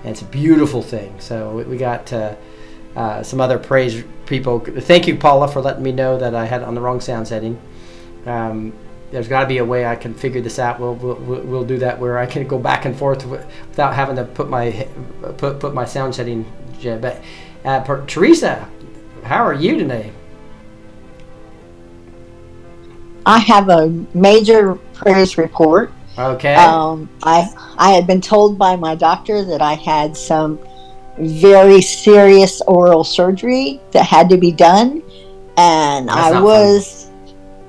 and 0.04 0.12
it's 0.12 0.22
a 0.22 0.26
beautiful 0.26 0.80
thing. 0.82 1.14
So 1.18 1.50
we- 1.50 1.64
we 1.64 1.76
got. 1.76 2.12
Uh, 2.12 2.34
uh, 2.94 3.22
some 3.22 3.40
other 3.40 3.58
praise 3.58 4.04
people. 4.26 4.60
Thank 4.60 5.06
you, 5.06 5.16
Paula, 5.16 5.48
for 5.48 5.62
letting 5.62 5.82
me 5.82 5.92
know 5.92 6.18
that 6.18 6.34
I 6.34 6.44
had 6.44 6.62
on 6.62 6.74
the 6.74 6.80
wrong 6.82 7.00
sound 7.00 7.26
setting. 7.26 7.58
Um, 8.26 8.74
there's 9.10 9.28
got 9.28 9.40
to 9.40 9.46
be 9.46 9.58
a 9.58 9.64
way 9.64 9.86
I 9.86 9.96
can 9.96 10.12
figure 10.14 10.42
this 10.42 10.58
out. 10.58 10.78
We'll, 10.78 10.94
we'll, 10.96 11.40
we'll 11.40 11.64
do 11.64 11.78
that 11.78 11.98
where 11.98 12.18
I 12.18 12.26
can 12.26 12.46
go 12.46 12.58
back 12.58 12.84
and 12.84 12.94
forth 12.94 13.24
without 13.26 13.94
having 13.94 14.16
to 14.16 14.24
put 14.24 14.50
my 14.50 14.86
put 15.38 15.58
put 15.58 15.72
my 15.74 15.86
sound 15.86 16.14
setting. 16.14 16.44
But 16.82 17.22
uh, 17.64 17.82
Teresa, 18.06 18.68
how 19.22 19.44
are 19.44 19.54
you 19.54 19.76
today? 19.78 20.12
I 23.24 23.38
have 23.38 23.68
a 23.68 23.88
major 24.14 24.74
praise 24.94 25.38
report. 25.38 25.92
Okay. 26.18 26.54
Um, 26.54 27.08
I 27.22 27.48
I 27.78 27.92
had 27.92 28.06
been 28.06 28.20
told 28.20 28.58
by 28.58 28.76
my 28.76 28.94
doctor 28.94 29.44
that 29.44 29.62
I 29.62 29.74
had 29.74 30.16
some 30.16 30.58
very 31.18 31.80
serious 31.80 32.60
oral 32.62 33.04
surgery 33.04 33.80
that 33.92 34.04
had 34.04 34.28
to 34.30 34.36
be 34.36 34.50
done, 34.52 35.02
and 35.56 36.08
That's 36.08 36.18
I 36.18 36.30
not 36.30 36.32
fun. 36.32 36.42
was, 36.42 37.10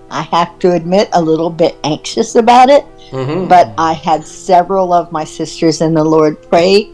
I 0.10 0.22
have 0.24 0.58
to 0.60 0.72
admit, 0.72 1.10
a 1.14 1.22
little 1.22 1.50
bit 1.50 1.76
anxious 1.84 2.36
about 2.36 2.70
it. 2.70 2.86
Mhm. 3.12 3.48
But 3.48 3.72
I 3.78 3.94
had 3.94 4.26
several 4.26 4.92
of 4.92 5.12
my 5.12 5.24
sisters 5.24 5.82
in 5.82 5.94
the 5.94 6.04
Lord 6.04 6.42
pray 6.50 6.90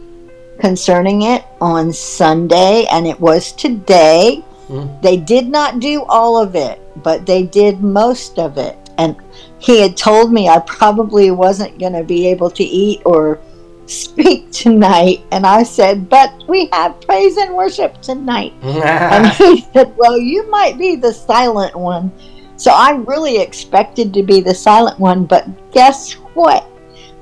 concerning 0.60 1.22
it 1.22 1.44
on 1.60 1.92
Sunday, 1.92 2.86
and 2.92 3.06
it 3.06 3.18
was 3.18 3.52
today. 3.52 4.44
Mm. 4.70 5.02
They 5.02 5.16
did 5.16 5.48
not 5.48 5.80
do 5.80 6.04
all 6.04 6.40
of 6.40 6.54
it, 6.54 6.80
but 7.02 7.26
they 7.26 7.42
did 7.42 7.82
most 7.82 8.38
of 8.38 8.56
it. 8.56 8.78
And 8.98 9.16
he 9.58 9.80
had 9.80 9.96
told 9.96 10.32
me 10.32 10.48
I 10.48 10.60
probably 10.60 11.30
wasn't 11.30 11.78
going 11.78 11.94
to 11.94 12.04
be 12.04 12.28
able 12.28 12.50
to 12.50 12.62
eat 12.62 13.02
or 13.04 13.40
speak 13.86 14.50
tonight. 14.52 15.22
And 15.32 15.44
I 15.44 15.64
said, 15.64 16.08
But 16.08 16.32
we 16.48 16.68
have 16.72 17.00
praise 17.00 17.36
and 17.36 17.54
worship 17.54 18.00
tonight. 18.00 18.52
and 18.62 19.26
he 19.26 19.62
said, 19.72 19.92
Well, 19.96 20.16
you 20.16 20.48
might 20.50 20.78
be 20.78 20.94
the 20.94 21.12
silent 21.12 21.74
one. 21.74 22.12
So 22.56 22.70
I 22.70 22.92
really 22.92 23.40
expected 23.40 24.14
to 24.14 24.22
be 24.22 24.40
the 24.40 24.54
silent 24.54 25.00
one, 25.00 25.24
but 25.24 25.72
guess 25.72 26.12
what? 26.34 26.64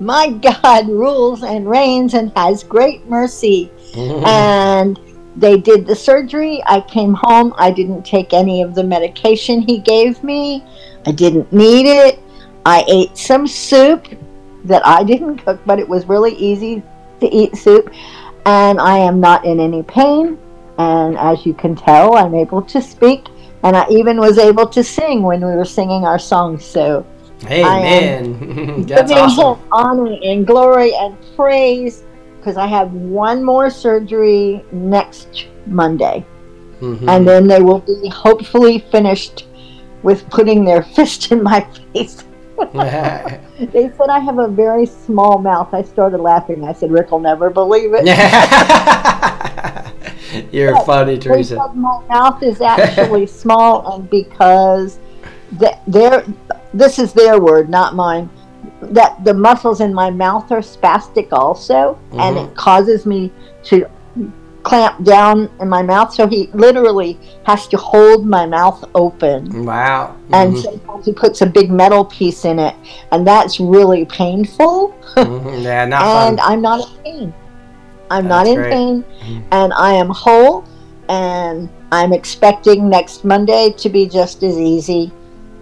My 0.01 0.31
God 0.63 0.89
rules 0.89 1.43
and 1.43 1.69
reigns 1.69 2.13
and 2.15 2.31
has 2.37 2.63
great 2.63 3.09
mercy. 3.09 3.71
and 3.97 4.99
they 5.39 5.57
did 5.57 5.87
the 5.87 5.95
surgery. 5.95 6.63
I 6.67 6.81
came 6.81 7.15
home. 7.15 7.55
I 7.57 7.71
didn't 7.71 8.03
take 8.03 8.33
any 8.33 8.61
of 8.61 8.75
the 8.75 8.83
medication 8.83 9.63
he 9.63 9.79
gave 9.79 10.23
me. 10.25 10.65
I 11.07 11.13
didn't 11.13 11.53
need 11.53 11.87
it. 11.87 12.19
I 12.67 12.85
ate 12.89 13.17
some 13.17 13.47
soup 13.47 14.09
that 14.65 14.85
I 14.85 15.05
didn't 15.05 15.39
cook, 15.45 15.61
but 15.65 15.79
it 15.79 15.89
was 15.89 16.07
really 16.07 16.35
easy 16.35 16.83
to 17.21 17.27
eat 17.29 17.57
soup. 17.57 17.89
And 18.47 18.81
I 18.81 18.99
am 18.99 19.21
not 19.21 19.45
in 19.45 19.61
any 19.61 19.85
pain. 19.85 20.39
And 20.77 21.17
as 21.17 21.47
you 21.47 21.55
can 21.55 21.77
tell, 21.77 22.17
I'm 22.17 22.35
able 22.35 22.63
to 22.63 22.83
speak. 22.83 23.29
And 23.63 23.77
I 23.77 23.87
even 23.91 24.19
was 24.19 24.39
able 24.39 24.67
to 24.69 24.83
sing 24.83 25.23
when 25.23 25.41
we 25.41 25.55
were 25.55 25.65
singing 25.65 26.05
our 26.05 26.19
song. 26.19 26.59
So 26.59 27.07
Hey 27.43 27.63
I 27.63 27.81
man, 27.81 28.87
that's 28.87 29.13
awesome. 29.13 29.55
him 29.55 29.67
honor 29.71 30.17
and 30.23 30.45
glory 30.45 30.95
and 30.97 31.17
praise 31.37 32.03
because 32.39 32.57
I 32.57 32.67
have 32.67 32.93
one 32.93 33.45
more 33.45 33.71
surgery 33.71 34.65
next 34.73 35.47
Monday. 35.67 36.25
Mhm. 36.81 37.09
And 37.09 37.27
then 37.27 37.47
they 37.49 37.61
will 37.61 37.81
be 37.81 38.09
hopefully 38.09 38.79
finished 38.91 39.47
with 40.03 40.29
putting 40.31 40.65
their 40.65 40.83
fist 40.97 41.33
in 41.33 41.43
my 41.43 41.67
face. 41.93 42.25
they 42.73 43.91
said 43.97 44.09
I 44.11 44.19
have 44.19 44.39
a 44.39 44.49
very 44.49 44.87
small 44.87 45.39
mouth. 45.39 45.73
I 45.73 45.83
started 45.83 46.19
laughing. 46.19 46.65
I 46.65 46.73
said, 46.73 46.91
Rick 46.91 47.13
will 47.13 47.21
never 47.21 47.51
believe 47.51 47.91
it. 47.95 48.05
You're 50.53 50.77
funny, 50.85 51.15
They 51.15 51.21
Teresa. 51.21 51.57
my 51.75 52.03
mouth 52.09 52.43
is 52.43 52.61
actually 52.61 53.27
small, 53.27 53.95
and 53.95 54.11
because 54.11 54.99
th- 55.59 55.77
their 55.87 56.25
this 56.75 56.99
is 56.99 57.13
their 57.13 57.41
word, 57.41 57.71
not 57.71 57.95
mine. 57.95 58.29
That 58.83 59.25
the 59.25 59.35
muscles 59.35 59.81
in 59.81 59.93
my 59.95 60.11
mouth 60.11 60.51
are 60.53 60.61
spastic 60.61 61.29
also, 61.33 61.99
and 62.13 62.37
Mhm. 62.37 62.45
it 62.45 62.55
causes 62.57 63.07
me 63.07 63.31
to 63.65 63.87
clamp 64.63 65.03
down 65.05 65.49
in 65.61 65.69
my 65.69 65.83
mouth. 65.83 66.13
So 66.13 66.27
he 66.27 66.51
literally 66.53 67.19
has 67.45 67.67
to 67.69 67.77
hold 67.77 68.27
my 68.27 68.45
mouth 68.47 68.85
open. 68.95 69.65
Wow. 69.65 70.15
And 70.33 70.55
Mhm. 70.55 70.63
sometimes 70.63 71.07
he 71.07 71.13
puts 71.13 71.41
a 71.41 71.47
big 71.47 71.71
metal 71.71 72.05
piece 72.05 72.45
in 72.45 72.59
it, 72.59 72.75
and 73.11 73.27
that's 73.27 73.61
really 73.61 74.05
painful. 74.05 74.93
Mhm. 75.17 75.63
Yeah, 75.63 75.87
not 75.87 76.03
and 76.15 76.39
fun. 76.39 76.53
I'm 76.53 76.61
not 76.61 76.81
in 76.81 76.87
pain. 77.05 77.35
I'm 78.11 78.27
not 78.27 78.47
in 78.47 78.57
great. 78.57 78.73
pain, 78.73 79.05
and 79.51 79.73
I 79.75 79.93
am 79.93 80.09
whole, 80.09 80.65
and 81.09 81.69
I'm 81.93 82.13
expecting 82.13 82.89
next 82.89 83.25
Monday 83.25 83.75
to 83.79 83.89
be 83.89 84.07
just 84.07 84.43
as 84.43 84.59
easy 84.59 85.13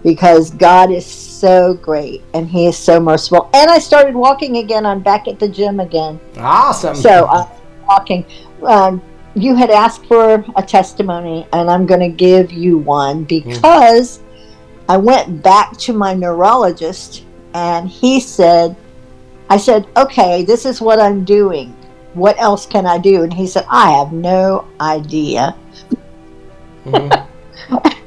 because 0.07 0.51
God 0.51 0.89
is 0.89 1.05
so 1.05 1.73
great 1.73 2.23
and 2.33 2.47
He 2.47 2.65
is 2.67 2.77
so 2.77 2.97
merciful. 2.97 3.49
And 3.53 3.69
I 3.69 3.77
started 3.77 4.15
walking 4.15 4.55
again. 4.55 4.85
I'm 4.85 5.01
back 5.01 5.27
at 5.27 5.37
the 5.37 5.49
gym 5.49 5.81
again. 5.81 6.17
Awesome. 6.37 6.95
So 6.95 7.27
I'm 7.27 7.49
walking. 7.85 8.25
Um, 8.63 9.01
you 9.35 9.53
had 9.53 9.69
asked 9.69 10.05
for 10.05 10.45
a 10.55 10.63
testimony, 10.63 11.45
and 11.51 11.69
I'm 11.69 11.85
going 11.85 11.99
to 11.99 12.07
give 12.07 12.53
you 12.53 12.77
one 12.77 13.17
hmm. 13.17 13.23
because 13.25 14.21
I 14.87 14.95
went 14.95 15.43
back 15.43 15.75
to 15.79 15.91
my 15.91 16.13
neurologist, 16.13 17.25
and 17.53 17.89
he 17.89 18.21
said, 18.21 18.77
I 19.49 19.57
said, 19.57 19.87
okay, 19.97 20.45
this 20.45 20.65
is 20.65 20.79
what 20.79 21.01
I'm 21.01 21.25
doing. 21.25 21.75
What 22.13 22.39
else 22.39 22.65
can 22.65 22.85
I 22.85 22.97
do? 22.97 23.23
And 23.23 23.33
he 23.33 23.45
said, 23.45 23.65
I 23.69 23.91
have 23.91 24.13
no 24.13 24.69
idea. 24.79 25.51
Hmm. 26.85 27.09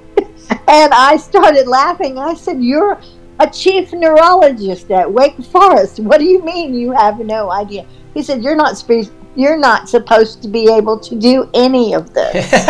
and 0.70 0.94
I 0.94 1.16
started 1.16 1.66
laughing. 1.66 2.16
I 2.16 2.34
said, 2.34 2.62
You're 2.62 3.00
a 3.40 3.50
chief 3.50 3.92
neurologist 3.92 4.90
at 4.90 5.10
Wake 5.10 5.36
Forest. 5.44 5.99
What 6.00 6.18
do 6.18 6.24
you 6.24 6.42
mean 6.44 6.74
you 6.74 6.92
have 6.92 7.18
no 7.18 7.50
idea? 7.50 7.86
He 8.15 8.23
said, 8.23 8.42
You're 8.42 8.57
not 8.57 8.78
spe- 8.78 9.10
you're 9.36 9.58
not 9.58 9.89
supposed 9.89 10.42
to 10.42 10.49
be 10.49 10.70
able 10.73 10.99
to 11.00 11.15
do 11.16 11.49
any 11.55 11.94
of 11.94 12.15
this. 12.15 12.52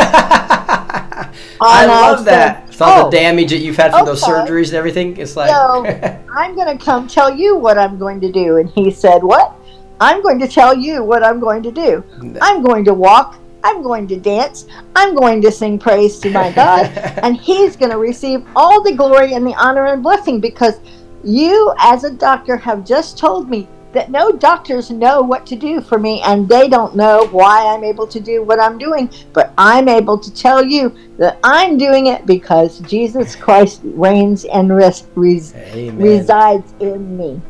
I 1.63 1.87
love 1.87 2.25
that. 2.25 2.59
said, 2.59 2.69
With 2.69 2.83
all 2.83 3.07
"Oh, 3.07 3.11
the 3.11 3.17
damage 3.17 3.51
that 3.51 3.59
you've 3.59 3.77
had 3.77 3.93
from 3.93 4.07
those 4.07 4.23
surgeries 4.23 4.69
and 4.69 4.75
everything. 4.75 5.17
It's 5.19 5.37
like 5.37 5.51
so 5.51 5.85
I'm 6.37 6.55
going 6.55 6.77
to 6.77 6.83
come 6.83 7.07
tell 7.07 7.35
you 7.35 7.57
what 7.57 7.77
I'm 7.77 7.99
going 7.99 8.21
to 8.23 8.33
do. 8.33 8.57
And 8.57 8.71
he 8.71 8.91
said, 8.91 9.23
What? 9.23 9.55
I'm 10.01 10.23
going 10.23 10.39
to 10.39 10.49
tell 10.49 10.75
you 10.75 11.05
what 11.05 11.23
I'm 11.23 11.39
going 11.41 11.63
to 11.63 11.71
do. 11.71 12.03
I'm 12.41 12.63
going 12.63 12.87
to 12.87 12.95
walk. 12.95 13.39
I'm 13.63 13.83
going 13.83 14.09
to 14.09 14.19
dance. 14.19 14.67
I'm 14.97 15.15
going 15.15 15.43
to 15.43 15.53
sing 15.53 15.79
praise 15.79 16.19
to 16.21 16.31
my 16.31 16.51
God. 16.53 16.87
and 17.23 17.37
he's 17.37 17.77
going 17.77 17.91
to 17.91 17.99
receive 17.99 18.45
all 18.57 18.83
the 18.83 18.95
glory 18.95 19.35
and 19.35 19.47
the 19.47 19.55
honor 19.55 19.87
and 19.87 20.03
blessing 20.03 20.41
because 20.41 20.79
you, 21.25 21.73
as 21.79 22.05
a 22.05 22.11
doctor, 22.11 22.57
have 22.57 22.87
just 22.87 23.19
told 23.19 23.51
me 23.51 23.69
that 23.93 24.11
no 24.11 24.31
doctors 24.31 24.91
know 24.91 25.21
what 25.21 25.45
to 25.47 25.57
do 25.57 25.81
for 25.81 25.99
me 25.99 26.23
and 26.23 26.49
they 26.49 26.69
don't 26.69 26.95
know 26.95 27.27
why 27.33 27.67
I'm 27.67 27.83
able 27.83 28.07
to 28.07 28.21
do 28.21 28.43
what 28.43 28.61
I'm 28.61 28.79
doing. 28.79 29.11
But 29.33 29.53
I'm 29.59 29.89
able 29.89 30.19
to 30.19 30.33
tell 30.33 30.65
you 30.65 30.95
that 31.19 31.39
I'm 31.43 31.77
doing 31.77 32.07
it 32.07 32.25
because 32.25 32.79
Jesus 32.81 33.35
Christ 33.37 33.81
reigns 33.85 34.45
and 34.45 34.75
res- 34.75 35.07
res- 35.15 35.55
resides 35.97 36.73
in 36.81 37.17
me. 37.17 37.41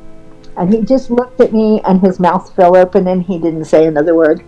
And 0.56 0.72
he 0.72 0.82
just 0.82 1.10
looked 1.10 1.40
at 1.40 1.52
me 1.52 1.80
and 1.84 2.00
his 2.00 2.18
mouth 2.18 2.54
fell 2.56 2.76
open 2.76 3.06
and 3.06 3.22
he 3.22 3.38
didn't 3.38 3.66
say 3.66 3.86
another 3.86 4.14
word. 4.14 4.42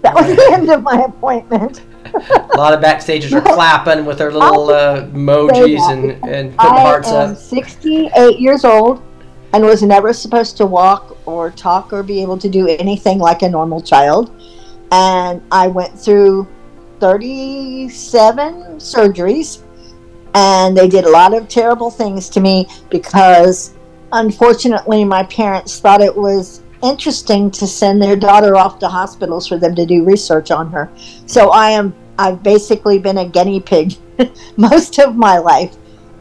That 0.02 0.14
was 0.14 0.34
the 0.34 0.50
end 0.54 0.70
of 0.70 0.82
my 0.82 1.02
appointment. 1.02 1.82
a 2.14 2.56
lot 2.56 2.72
of 2.72 2.80
backstagers 2.80 3.32
are 3.32 3.42
clapping 3.54 4.06
with 4.06 4.16
their 4.16 4.32
little 4.32 4.70
uh, 4.70 5.02
emojis 5.02 5.92
and, 5.92 6.12
and 6.26 6.56
putting 6.56 6.72
I 6.72 6.80
hearts 6.80 7.08
am 7.08 7.32
up. 7.32 7.36
68 7.36 8.40
years 8.40 8.64
old 8.64 9.02
and 9.52 9.62
was 9.62 9.82
never 9.82 10.14
supposed 10.14 10.56
to 10.56 10.64
walk 10.64 11.18
or 11.26 11.50
talk 11.50 11.92
or 11.92 12.02
be 12.02 12.22
able 12.22 12.38
to 12.38 12.48
do 12.48 12.66
anything 12.66 13.18
like 13.18 13.42
a 13.42 13.48
normal 13.48 13.82
child. 13.82 14.30
And 14.90 15.42
I 15.52 15.66
went 15.66 15.98
through 15.98 16.48
37 17.00 18.78
surgeries 18.78 19.62
and 20.34 20.76
they 20.76 20.88
did 20.88 21.04
a 21.04 21.10
lot 21.10 21.34
of 21.34 21.48
terrible 21.48 21.90
things 21.90 22.28
to 22.30 22.40
me 22.40 22.66
because 22.90 23.74
unfortunately 24.12 25.04
my 25.04 25.24
parents 25.24 25.78
thought 25.80 26.00
it 26.00 26.14
was 26.14 26.62
interesting 26.82 27.50
to 27.52 27.66
send 27.66 28.00
their 28.02 28.16
daughter 28.16 28.56
off 28.56 28.78
to 28.80 28.88
hospitals 28.88 29.46
for 29.46 29.58
them 29.58 29.74
to 29.74 29.86
do 29.86 30.04
research 30.04 30.50
on 30.50 30.70
her. 30.72 30.90
So 31.26 31.50
I 31.50 31.70
am 31.70 31.94
I've 32.18 32.42
basically 32.42 32.98
been 32.98 33.16
a 33.16 33.26
guinea 33.26 33.60
pig 33.60 33.94
most 34.56 34.98
of 34.98 35.16
my 35.16 35.38
life. 35.38 35.74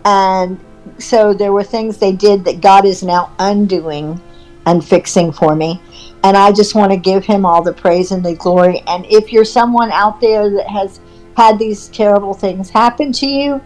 And 0.05 0.57
so 0.97 1.33
there 1.33 1.51
were 1.51 1.63
things 1.63 1.97
they 1.97 2.13
did 2.13 2.45
that 2.45 2.61
God 2.61 2.85
is 2.85 3.03
now 3.03 3.33
undoing 3.37 4.21
and 4.65 4.83
fixing 4.83 5.31
for 5.33 5.55
me. 5.55 5.81
And 6.23 6.37
I 6.37 6.51
just 6.51 6.73
want 6.73 6.91
to 6.91 6.97
give 6.97 7.25
him 7.25 7.45
all 7.45 7.61
the 7.61 7.73
praise 7.73 8.11
and 8.11 8.23
the 8.23 8.35
glory. 8.35 8.81
And 8.87 9.05
if 9.07 9.33
you're 9.33 9.45
someone 9.45 9.91
out 9.91 10.21
there 10.21 10.49
that 10.49 10.67
has 10.67 11.01
had 11.35 11.59
these 11.59 11.89
terrible 11.89 12.33
things 12.33 12.69
happen 12.69 13.11
to 13.13 13.25
you, 13.25 13.61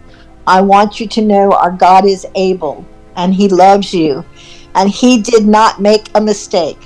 I 0.46 0.60
want 0.60 1.00
you 1.00 1.06
to 1.08 1.22
know 1.22 1.52
our 1.52 1.70
God 1.70 2.04
is 2.04 2.26
able 2.34 2.84
and 3.16 3.32
he 3.34 3.48
loves 3.48 3.94
you. 3.94 4.24
And 4.74 4.90
he 4.90 5.20
did 5.22 5.46
not 5.46 5.80
make 5.80 6.08
a 6.14 6.20
mistake. 6.20 6.78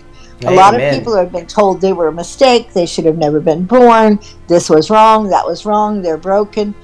A 0.46 0.50
lot 0.52 0.74
of 0.74 0.80
people 0.92 1.16
have 1.16 1.32
been 1.32 1.46
told 1.46 1.80
they 1.80 1.92
were 1.92 2.08
a 2.08 2.12
mistake, 2.12 2.72
they 2.72 2.86
should 2.86 3.04
have 3.06 3.18
never 3.18 3.40
been 3.40 3.64
born, 3.64 4.20
this 4.46 4.70
was 4.70 4.88
wrong, 4.88 5.28
that 5.30 5.44
was 5.44 5.66
wrong, 5.66 6.00
they're 6.00 6.16
broken. 6.16 6.74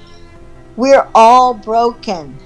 We're 0.77 1.07
all 1.15 1.55
broken. 1.55 2.37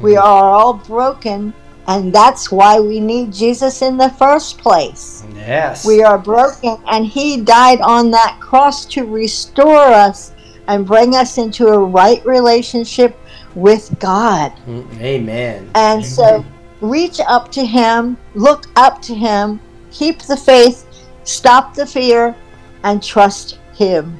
We 0.00 0.12
Mm-hmm. 0.14 0.18
are 0.26 0.50
all 0.50 0.74
broken, 0.74 1.54
and 1.86 2.12
that's 2.12 2.50
why 2.50 2.80
we 2.80 2.98
need 2.98 3.32
Jesus 3.32 3.82
in 3.82 3.96
the 3.98 4.08
first 4.10 4.58
place. 4.58 5.22
Yes. 5.36 5.86
We 5.86 6.02
are 6.02 6.18
broken, 6.18 6.78
and 6.88 7.06
He 7.06 7.40
died 7.40 7.80
on 7.80 8.10
that 8.10 8.38
cross 8.40 8.84
to 8.86 9.04
restore 9.04 9.76
us 9.76 10.32
and 10.66 10.86
bring 10.86 11.14
us 11.14 11.38
into 11.38 11.68
a 11.68 11.78
right 11.78 12.24
relationship 12.26 13.16
with 13.54 13.96
God. 14.00 14.52
Mm, 14.66 15.00
Amen. 15.00 15.70
And 15.74 16.04
so 16.04 16.44
reach 16.80 17.20
up 17.20 17.50
to 17.52 17.64
Him, 17.64 18.16
look 18.34 18.66
up 18.76 19.02
to 19.02 19.14
Him, 19.14 19.60
keep 19.90 20.22
the 20.22 20.36
faith, 20.36 20.86
stop 21.24 21.74
the 21.74 21.86
fear, 21.86 22.34
and 22.82 23.02
trust 23.02 23.58
Him. 23.74 24.18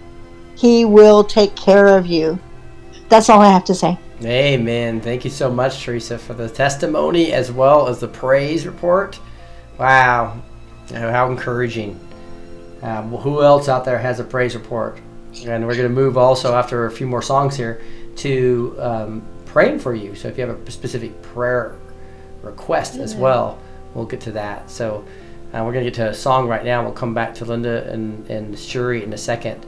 He 0.56 0.84
will 0.84 1.24
take 1.24 1.56
care 1.56 1.96
of 1.96 2.06
you. 2.06 2.38
That's 3.08 3.28
all 3.28 3.40
I 3.40 3.50
have 3.50 3.64
to 3.64 3.74
say. 3.74 3.98
Amen. 4.22 5.00
Thank 5.00 5.24
you 5.24 5.30
so 5.30 5.50
much, 5.50 5.82
Teresa, 5.82 6.18
for 6.18 6.34
the 6.34 6.48
testimony 6.48 7.32
as 7.32 7.50
well 7.50 7.88
as 7.88 8.00
the 8.00 8.08
praise 8.08 8.66
report. 8.66 9.18
Wow. 9.78 10.42
How 10.92 11.30
encouraging. 11.30 11.98
Um, 12.82 13.10
well, 13.10 13.22
who 13.22 13.42
else 13.42 13.68
out 13.68 13.84
there 13.84 13.98
has 13.98 14.20
a 14.20 14.24
praise 14.24 14.54
report? 14.54 14.98
And 15.44 15.66
we're 15.66 15.74
going 15.74 15.88
to 15.88 15.94
move 15.94 16.18
also 16.18 16.54
after 16.54 16.86
a 16.86 16.90
few 16.90 17.06
more 17.06 17.22
songs 17.22 17.56
here 17.56 17.80
to 18.16 18.76
um, 18.78 19.22
praying 19.46 19.78
for 19.78 19.94
you. 19.94 20.14
So 20.14 20.28
if 20.28 20.36
you 20.36 20.46
have 20.46 20.54
a 20.54 20.70
specific 20.70 21.20
prayer 21.22 21.76
request 22.42 22.96
as 22.96 23.14
well, 23.14 23.58
we'll 23.94 24.06
get 24.06 24.20
to 24.22 24.32
that. 24.32 24.70
So 24.70 25.04
uh, 25.52 25.62
we're 25.64 25.72
going 25.72 25.84
to 25.84 25.90
get 25.90 25.94
to 25.94 26.10
a 26.10 26.14
song 26.14 26.48
right 26.48 26.64
now. 26.64 26.82
We'll 26.82 26.92
come 26.92 27.14
back 27.14 27.34
to 27.36 27.44
Linda 27.44 27.90
and, 27.90 28.28
and 28.30 28.58
Shuri 28.58 29.02
in 29.02 29.12
a 29.12 29.18
second. 29.18 29.66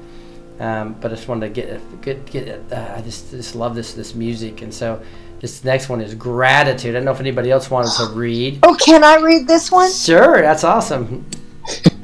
Um, 0.60 0.94
but 1.00 1.10
I 1.10 1.14
just 1.16 1.28
wanted 1.28 1.54
to 1.54 1.60
get 1.60 2.02
get 2.02 2.26
get. 2.26 2.72
Uh, 2.72 2.94
I 2.96 3.00
just 3.02 3.30
just 3.30 3.56
love 3.56 3.74
this 3.74 3.94
this 3.94 4.14
music, 4.14 4.62
and 4.62 4.72
so 4.72 5.02
this 5.40 5.64
next 5.64 5.88
one 5.88 6.00
is 6.00 6.14
gratitude. 6.14 6.94
I 6.94 6.98
don't 6.98 7.04
know 7.04 7.10
if 7.10 7.18
anybody 7.18 7.50
else 7.50 7.68
wanted 7.68 7.90
to 7.96 8.14
read. 8.14 8.60
Oh, 8.62 8.76
can 8.76 9.02
I 9.02 9.16
read 9.16 9.48
this 9.48 9.72
one? 9.72 9.90
Sure, 9.90 10.40
that's 10.40 10.62
awesome. 10.62 11.26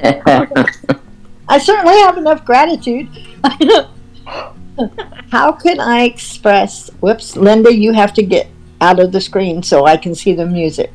I 0.02 1.58
certainly 1.58 1.98
have 2.00 2.18
enough 2.18 2.44
gratitude. 2.44 3.08
How 5.30 5.52
can 5.52 5.78
I 5.78 6.02
express? 6.02 6.90
Whoops, 7.00 7.36
Linda, 7.36 7.72
you 7.72 7.92
have 7.92 8.12
to 8.14 8.22
get 8.24 8.48
out 8.80 9.00
of 9.00 9.12
the 9.12 9.20
screen 9.20 9.62
so 9.62 9.86
I 9.86 9.96
can 9.96 10.14
see 10.14 10.34
the 10.34 10.46
music. 10.46 10.92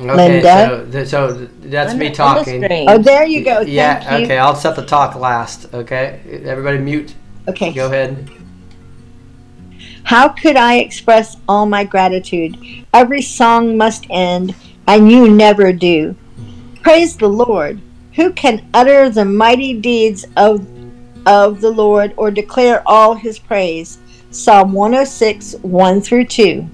Okay, 0.00 0.14
Linda? 0.42 0.86
so 0.92 1.04
so 1.04 1.48
that's 1.62 1.92
On 1.92 1.98
me 1.98 2.08
the- 2.08 2.22
on 2.22 2.34
the 2.34 2.40
talking. 2.40 2.62
screen. 2.64 2.90
Oh, 2.90 2.98
there 2.98 3.24
you 3.24 3.44
go. 3.44 3.60
Yeah. 3.60 4.18
You. 4.18 4.24
Okay, 4.24 4.38
I'll 4.38 4.56
set 4.56 4.74
the 4.74 4.84
talk 4.84 5.14
last. 5.14 5.72
Okay, 5.72 6.20
everybody 6.44 6.78
mute. 6.78 7.14
Okay. 7.48 7.72
Go 7.72 7.86
ahead. 7.86 8.28
How 10.04 10.28
could 10.28 10.56
I 10.56 10.78
express 10.78 11.36
all 11.48 11.66
my 11.66 11.84
gratitude? 11.84 12.56
Every 12.92 13.22
song 13.22 13.76
must 13.76 14.06
end, 14.10 14.54
and 14.88 15.10
you 15.10 15.30
never 15.30 15.72
do. 15.72 16.16
Praise 16.82 17.16
the 17.16 17.28
Lord. 17.28 17.80
Who 18.16 18.32
can 18.32 18.66
utter 18.74 19.08
the 19.08 19.24
mighty 19.24 19.72
deeds 19.74 20.26
of, 20.36 20.66
of 21.26 21.60
the 21.60 21.70
Lord 21.70 22.12
or 22.16 22.30
declare 22.32 22.82
all 22.86 23.14
his 23.14 23.38
praise? 23.38 23.98
Psalm 24.32 24.72
106, 24.72 25.56
1 25.60 26.00
through 26.00 26.24
2. 26.24 26.66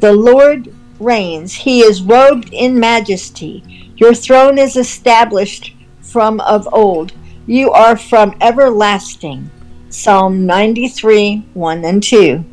The 0.00 0.12
Lord 0.12 0.74
reigns, 0.98 1.54
he 1.54 1.80
is 1.80 2.02
robed 2.02 2.52
in 2.52 2.78
majesty. 2.78 3.92
Your 3.96 4.14
throne 4.14 4.58
is 4.58 4.76
established 4.76 5.76
from 6.00 6.40
of 6.40 6.68
old. 6.72 7.12
You 7.46 7.70
are 7.70 7.96
from 7.96 8.36
everlasting. 8.40 9.48
Psalm 9.90 10.44
93, 10.44 11.46
1 11.54 11.84
and 11.84 12.02
2. 12.02 12.44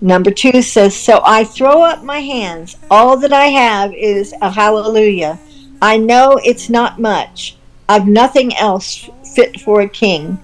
Number 0.00 0.30
2 0.30 0.62
says, 0.62 0.94
So 0.94 1.20
I 1.24 1.42
throw 1.42 1.82
up 1.82 2.04
my 2.04 2.20
hands. 2.20 2.76
All 2.88 3.16
that 3.16 3.32
I 3.32 3.46
have 3.46 3.92
is 3.94 4.32
a 4.40 4.48
hallelujah. 4.48 5.40
I 5.82 5.96
know 5.96 6.38
it's 6.44 6.70
not 6.70 7.00
much. 7.00 7.56
I've 7.88 8.06
nothing 8.06 8.54
else 8.56 9.10
fit 9.34 9.60
for 9.60 9.80
a 9.80 9.88
king. 9.88 10.40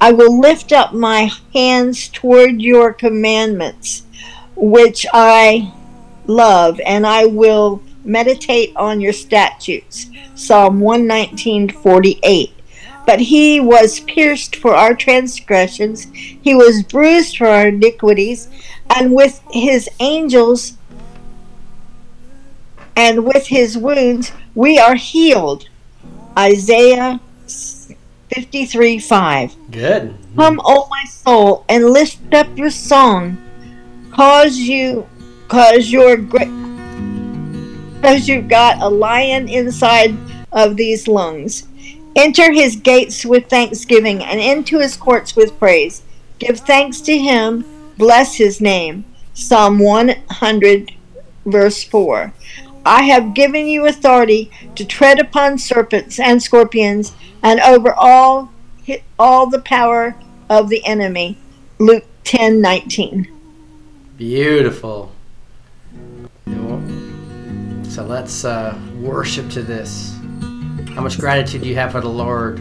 I 0.00 0.12
will 0.12 0.38
lift 0.38 0.72
up 0.72 0.92
my 0.94 1.30
hands 1.52 2.08
toward 2.08 2.62
your 2.62 2.92
commandments, 2.92 4.04
which 4.54 5.04
I 5.12 5.72
love, 6.26 6.80
and 6.86 7.06
I 7.06 7.26
will 7.26 7.82
meditate 8.04 8.74
on 8.76 9.00
your 9.00 9.12
statutes. 9.12 10.06
Psalm 10.34 10.80
119:48. 10.80 12.52
But 13.06 13.20
he 13.20 13.58
was 13.58 14.00
pierced 14.00 14.54
for 14.54 14.74
our 14.74 14.94
transgressions, 14.94 16.06
he 16.12 16.54
was 16.54 16.82
bruised 16.82 17.38
for 17.38 17.48
our 17.48 17.68
iniquities, 17.68 18.48
and 18.94 19.14
with 19.14 19.40
his 19.50 19.88
angels 19.98 20.74
and 22.94 23.24
with 23.24 23.46
his 23.46 23.78
wounds 23.78 24.32
we 24.54 24.78
are 24.78 24.96
healed. 24.96 25.68
Isaiah 26.36 27.20
53 28.30 28.98
5. 28.98 29.70
Good. 29.70 30.14
Come, 30.36 30.60
O 30.64 30.86
my 30.88 31.04
soul, 31.04 31.64
and 31.68 31.90
lift 31.90 32.34
up 32.34 32.46
your 32.56 32.70
song. 32.70 33.38
Cause 34.12 34.56
you, 34.56 35.08
cause 35.48 35.90
you're 35.90 36.16
great, 36.16 36.48
cause 38.02 38.28
you've 38.28 38.48
got 38.48 38.82
a 38.82 38.88
lion 38.88 39.48
inside 39.48 40.16
of 40.52 40.76
these 40.76 41.06
lungs. 41.06 41.68
Enter 42.16 42.52
his 42.52 42.76
gates 42.76 43.24
with 43.24 43.48
thanksgiving 43.48 44.24
and 44.24 44.40
into 44.40 44.78
his 44.78 44.96
courts 44.96 45.36
with 45.36 45.58
praise. 45.58 46.02
Give 46.38 46.58
thanks 46.58 47.00
to 47.02 47.16
him, 47.16 47.64
bless 47.96 48.34
his 48.34 48.60
name. 48.60 49.04
Psalm 49.34 49.78
100, 49.78 50.92
verse 51.46 51.84
4. 51.84 52.32
I 52.88 53.02
have 53.02 53.34
given 53.34 53.66
you 53.66 53.86
authority 53.86 54.50
to 54.74 54.82
tread 54.82 55.20
upon 55.20 55.58
serpents 55.58 56.18
and 56.18 56.42
scorpions 56.42 57.12
and 57.42 57.60
over 57.60 57.92
all 57.92 58.50
all 59.18 59.46
the 59.46 59.60
power 59.60 60.16
of 60.48 60.70
the 60.70 60.82
enemy. 60.86 61.36
Luke 61.78 62.06
10:19. 62.24 63.28
Beautiful. 64.16 65.12
So 67.88 68.04
let's 68.04 68.46
uh, 68.46 68.78
worship 69.00 69.50
to 69.50 69.62
this. 69.62 70.16
How 70.94 71.02
much 71.02 71.18
gratitude 71.18 71.62
do 71.62 71.68
you 71.68 71.74
have 71.74 71.92
for 71.92 72.00
the 72.00 72.08
Lord? 72.08 72.58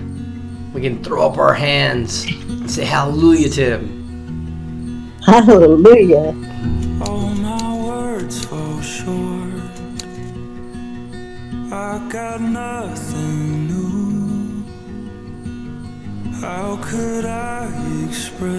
We 0.74 0.82
can 0.82 1.02
throw 1.04 1.26
up 1.26 1.38
our 1.38 1.54
hands 1.54 2.26
and 2.26 2.70
say 2.70 2.84
hallelujah 2.84 3.50
to 3.50 3.78
Him. 3.78 5.14
Hallelujah. 5.26 6.36
All 7.08 7.30
my 7.36 7.86
words 7.86 8.44
fall 8.44 8.82
short. 8.82 9.47
I 11.78 12.00
got 12.10 12.42
nothing 12.42 13.68
new. 13.68 14.64
How 16.42 16.78
could 16.82 17.24
I 17.24 17.70
express 18.08 18.50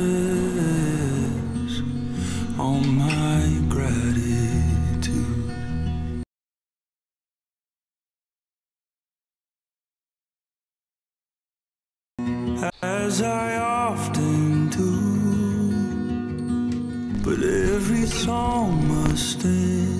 all 2.57 2.79
my 2.79 3.43
gratitude? 3.69 5.51
As 12.81 13.21
I 13.21 13.57
often 13.57 14.69
do, 14.69 14.95
but 17.25 17.43
every 17.43 18.07
song 18.07 18.87
must 18.87 19.45
end, 19.45 19.98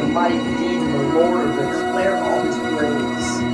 the 0.00 0.06
mighty 0.06 0.38
deeds 0.56 0.82
of 0.82 0.92
the 0.92 1.02
Lord 1.14 1.46
and 1.46 1.56
declare 1.58 2.16
all 2.16 2.42
his 2.42 2.56
praise. 2.56 3.49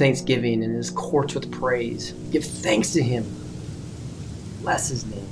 Thanksgiving 0.00 0.64
and 0.64 0.74
his 0.74 0.88
courts 0.88 1.34
with 1.34 1.52
praise. 1.52 2.12
Give 2.32 2.42
thanks 2.42 2.94
to 2.94 3.02
him. 3.02 3.22
Bless 4.62 4.88
his 4.88 5.04
name. 5.04 5.28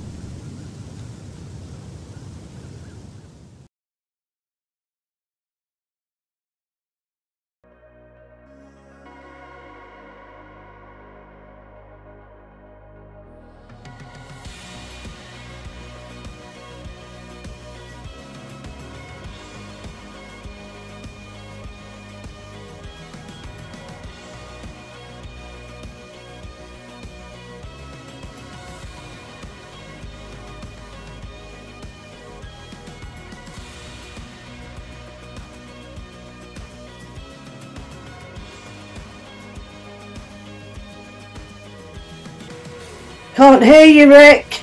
Can't 43.39 43.63
hear 43.63 43.85
you, 43.85 44.09
Rick. 44.11 44.61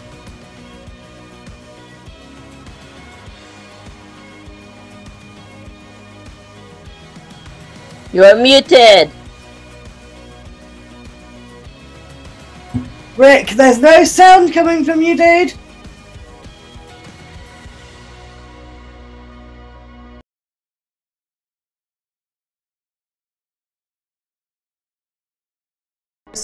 You're 8.13 8.37
muted. 8.37 9.11
Rick, 13.17 13.49
there's 13.53 13.79
no 13.79 14.05
sound 14.05 14.53
coming 14.53 14.85
from 14.85 15.01
you, 15.01 15.17
dude. 15.17 15.55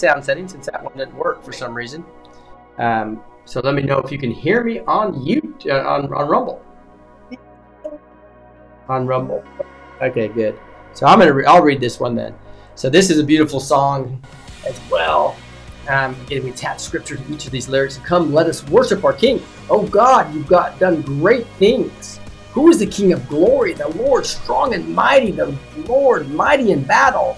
Sound 0.02 0.24
setting 0.24 0.48
since 0.48 0.66
that 0.66 0.82
one 0.82 0.92
didn't 0.96 1.14
work 1.14 1.42
for 1.44 1.52
some 1.52 1.72
reason. 1.72 2.04
Um, 2.78 3.22
so 3.44 3.60
let 3.60 3.74
me 3.74 3.82
know 3.82 3.98
if 3.98 4.10
you 4.10 4.18
can 4.18 4.32
hear 4.32 4.64
me 4.64 4.80
on 4.80 5.24
you 5.24 5.56
uh, 5.66 5.80
on 5.80 6.12
on 6.12 6.28
Rumble. 6.28 6.60
On 8.88 9.06
Rumble. 9.06 9.44
Okay, 10.00 10.28
good. 10.28 10.58
So 10.92 11.06
I'm 11.06 11.20
gonna 11.20 11.32
re- 11.32 11.46
I'll 11.46 11.62
read 11.62 11.80
this 11.80 12.00
one 12.00 12.16
then. 12.16 12.34
So 12.74 12.90
this 12.90 13.10
is 13.10 13.18
a 13.18 13.24
beautiful 13.24 13.60
song 13.60 14.20
as 14.66 14.80
well. 14.90 15.36
Um, 15.88 16.14
again, 16.22 16.44
we 16.44 16.50
attach 16.50 16.80
scripture 16.80 17.16
to 17.16 17.32
each 17.32 17.46
of 17.46 17.52
these 17.52 17.68
lyrics. 17.68 17.98
Come, 17.98 18.32
let 18.32 18.46
us 18.46 18.64
worship 18.68 19.04
our 19.04 19.12
King. 19.12 19.40
Oh 19.70 19.86
God, 19.86 20.32
you've 20.34 20.48
got 20.48 20.78
done 20.78 21.02
great 21.02 21.46
things. 21.58 22.18
Who 22.52 22.68
is 22.68 22.78
the 22.78 22.86
King 22.86 23.12
of 23.12 23.28
glory? 23.28 23.72
The 23.74 23.88
Lord 23.88 24.26
strong 24.26 24.74
and 24.74 24.94
mighty, 24.94 25.30
the 25.30 25.56
Lord 25.86 26.30
mighty 26.30 26.72
in 26.72 26.82
battle. 26.82 27.36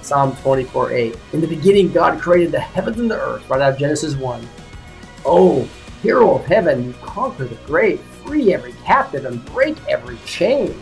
In 0.00 0.04
Psalm 0.04 0.34
24 0.36 0.92
8. 0.92 1.16
In 1.34 1.40
the 1.42 1.46
beginning, 1.46 1.92
God 1.92 2.20
created 2.20 2.52
the 2.52 2.60
heavens 2.60 2.98
and 2.98 3.10
the 3.10 3.20
earth, 3.20 3.48
right 3.50 3.60
out 3.60 3.74
of 3.74 3.78
Genesis 3.78 4.14
1. 4.16 4.48
Oh, 5.26 5.68
hero 6.02 6.36
of 6.36 6.46
heaven, 6.46 6.94
conquer 7.02 7.44
the 7.44 7.54
grave, 7.66 8.00
free 8.24 8.54
every 8.54 8.72
captive, 8.84 9.26
and 9.26 9.44
break 9.46 9.76
every 9.88 10.16
chain. 10.24 10.74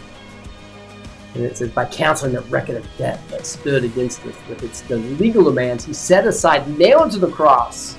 And 1.35 1.45
it 1.45 1.57
says, 1.57 1.71
by 1.71 1.87
counseling 1.87 2.33
the 2.33 2.43
record 2.43 2.77
of 2.77 2.87
death 2.97 3.21
that 3.31 3.45
stood 3.45 3.83
against 3.83 4.25
us 4.25 4.37
with 4.49 4.63
its 4.63 4.83
the 4.83 4.97
legal 4.97 5.43
demands, 5.43 5.85
he 5.85 5.93
set 5.93 6.25
aside, 6.25 6.79
nailed 6.79 7.11
to 7.13 7.19
the 7.19 7.31
cross. 7.31 7.97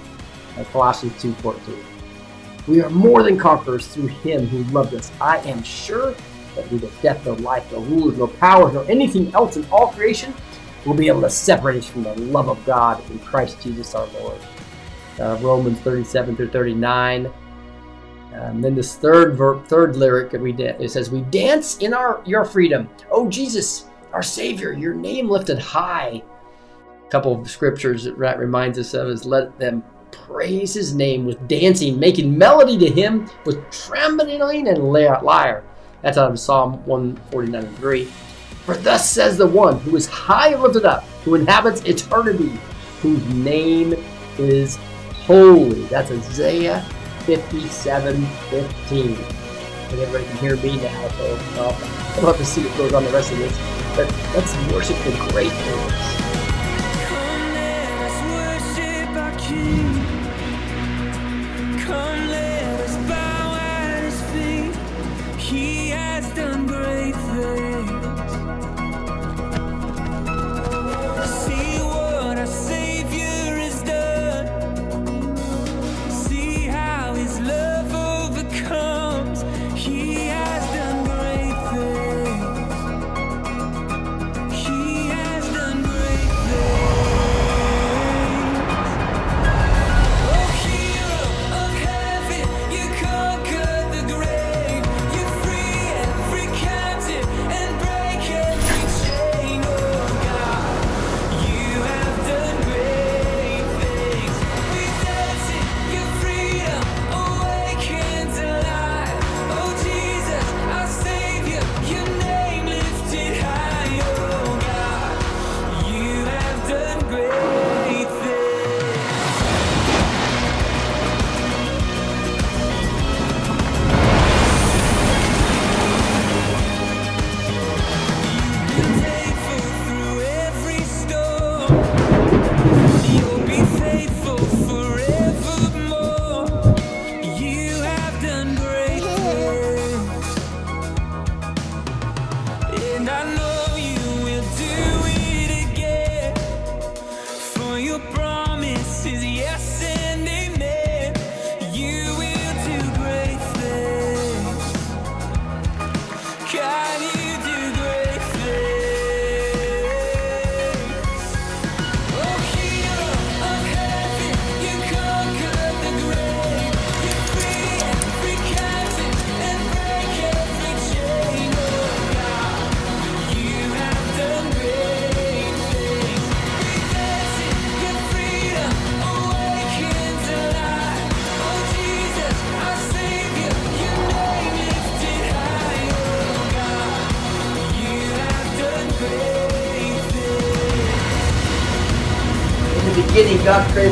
Colossians 0.72 1.22
2.14. 1.22 1.84
We 2.68 2.82
are 2.82 2.90
more 2.90 3.24
than 3.24 3.38
conquerors 3.38 3.88
through 3.88 4.08
him 4.08 4.48
who 4.48 4.64
loved 4.72 4.94
us. 4.94 5.12
I 5.20 5.38
am 5.40 5.64
sure 5.64 6.16
that 6.56 6.72
neither 6.72 6.90
death 7.02 7.26
nor 7.26 7.36
life, 7.38 7.70
nor 7.72 7.82
rulers, 7.82 8.18
nor 8.18 8.28
powers, 8.30 8.74
nor 8.74 8.86
anything 8.90 9.34
else 9.34 9.58
in 9.58 9.66
all 9.70 9.88
creation 9.88 10.34
will 10.86 10.94
be 10.94 11.08
able 11.08 11.22
to 11.22 11.30
separate 11.30 11.78
us 11.78 11.86
from 11.86 12.04
the 12.04 12.16
love 12.16 12.50
of 12.50 12.64
God 12.66 13.08
in 13.10 13.20
Christ 13.20 13.62
Jesus 13.62 13.96
our 13.96 14.08
Lord. 14.08 14.40
Uh, 15.20 15.38
Romans 15.42 15.80
37 15.80 16.36
through 16.36 16.50
39. 16.50 17.32
Um, 18.34 18.62
then 18.62 18.76
this 18.76 18.96
third 18.96 19.36
ver- 19.36 19.60
third 19.64 19.96
lyric 19.96 20.30
that 20.32 20.40
we 20.40 20.52
did 20.52 20.80
it 20.80 20.92
says, 20.92 21.10
"We 21.10 21.22
dance 21.22 21.78
in 21.80 21.94
our 21.94 22.22
your 22.26 22.46
freedom, 22.46 22.88
oh 23.12 23.28
Jesus, 23.28 23.86
our 24.14 24.22
Savior, 24.24 24.72
your 24.72 24.94
name 24.94 25.30
lifted 25.30 25.60
high." 25.60 26.22
A 27.06 27.10
couple 27.10 27.40
of 27.40 27.50
scriptures 27.50 28.04
that 28.04 28.16
reminds 28.16 28.78
us 28.78 28.94
of 28.94 29.08
is, 29.10 29.26
"Let 29.26 29.58
them 29.60 29.84
praise 30.12 30.76
His 30.76 30.94
name 30.94 31.26
with 31.26 31.48
dancing, 31.48 32.00
making 32.00 32.38
melody 32.38 32.78
to 32.78 32.90
Him 32.90 33.28
with 33.46 33.70
trembling 33.72 34.42
and 34.68 34.92
lyre." 34.92 35.20
lyre." 35.24 35.64
That's 36.02 36.18
out 36.18 36.32
of 36.32 36.40
Psalm 36.40 36.86
149 36.86 37.64
and 37.64 37.78
3. 37.78 38.08
For 38.70 38.78
thus 38.78 39.10
says 39.10 39.36
the 39.36 39.48
one 39.48 39.80
who 39.80 39.96
is 39.96 40.06
high 40.06 40.50
and 40.50 40.62
lifted 40.62 40.86
up, 40.86 41.02
who 41.26 41.34
inhabits 41.34 41.82
eternity, 41.86 42.52
whose 43.02 43.26
name 43.34 43.96
is 44.38 44.76
holy. 45.26 45.86
That's 45.86 46.12
Isaiah 46.12 46.82
57 47.22 48.24
15. 48.24 49.02
And 49.02 50.00
everybody 50.00 50.24
can 50.24 50.38
hear 50.38 50.56
me 50.58 50.78
now, 50.78 51.08
so 51.08 51.40
I'll 51.56 52.28
have 52.28 52.38
to 52.38 52.46
see 52.46 52.64
what 52.64 52.78
goes 52.78 52.94
on 52.94 53.04
the 53.06 53.10
rest 53.10 53.32
of 53.32 53.40
this. 53.40 53.58
But 53.96 54.06
let's 54.36 54.56
worship 54.72 54.98
the 54.98 55.18
great 55.32 55.52
our 59.18 59.36
King. 59.40 59.89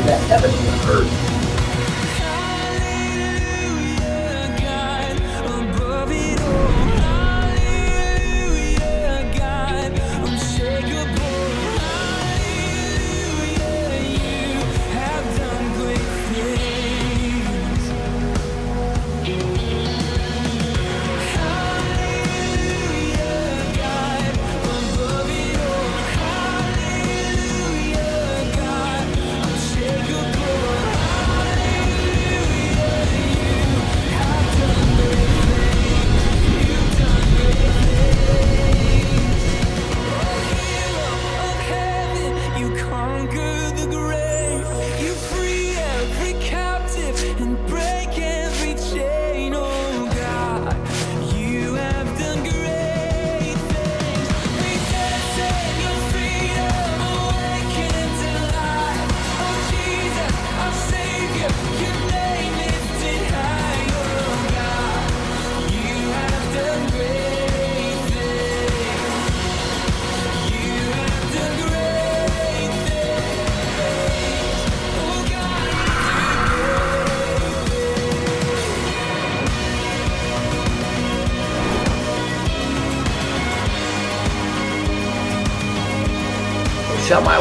God 0.06 0.28
created 0.28 0.57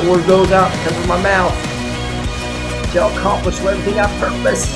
word 0.10 0.26
goes 0.26 0.52
out 0.52 0.72
from 0.72 1.08
my 1.08 1.22
mouth. 1.22 1.54
Shall 2.94 3.10
accomplish 3.18 3.60
everything 3.60 4.00
I 4.00 4.08
purpose. 4.20 4.74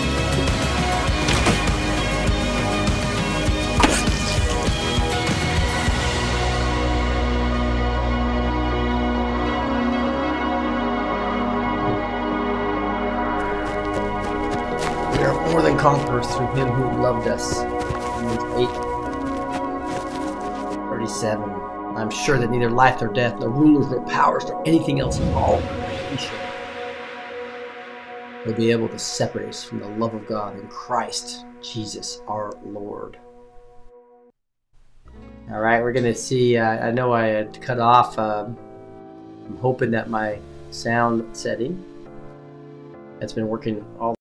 We 15.17 15.23
are 15.23 15.51
more 15.51 15.61
than 15.61 15.77
conquerors 15.77 16.27
through 16.35 16.47
him 16.55 16.67
who 16.67 17.01
loved 17.01 17.27
us. 17.27 17.59
Romans 17.59 18.43
8 18.59 18.67
37. 20.89 21.80
I'm 22.01 22.09
sure 22.09 22.39
that 22.39 22.49
neither 22.49 22.69
life 22.69 22.99
nor 22.99 23.13
death, 23.13 23.39
nor 23.39 23.49
rulers, 23.49 23.91
nor 23.91 24.01
powers, 24.07 24.45
nor 24.45 24.67
anything 24.67 24.99
else 24.99 25.19
in 25.19 25.33
all 25.33 25.61
creation 25.61 26.35
will 28.43 28.53
be 28.53 28.71
able 28.71 28.89
to 28.89 28.97
separate 28.97 29.49
us 29.49 29.63
from 29.63 29.79
the 29.79 29.87
love 29.87 30.15
of 30.15 30.25
God 30.25 30.59
in 30.59 30.67
Christ 30.67 31.45
Jesus 31.61 32.21
our 32.27 32.53
Lord. 32.65 33.19
All 35.51 35.59
right, 35.59 35.79
we're 35.79 35.91
going 35.91 36.05
to 36.05 36.15
see. 36.15 36.57
Uh, 36.57 36.87
I 36.87 36.89
know 36.89 37.13
I 37.13 37.27
had 37.27 37.61
cut 37.61 37.79
off. 37.79 38.17
Um, 38.17 38.57
I'm 39.45 39.57
hoping 39.57 39.91
that 39.91 40.09
my 40.09 40.39
sound 40.71 41.37
setting 41.37 41.85
that's 43.19 43.33
been 43.33 43.47
working 43.47 43.85
all 43.99 44.15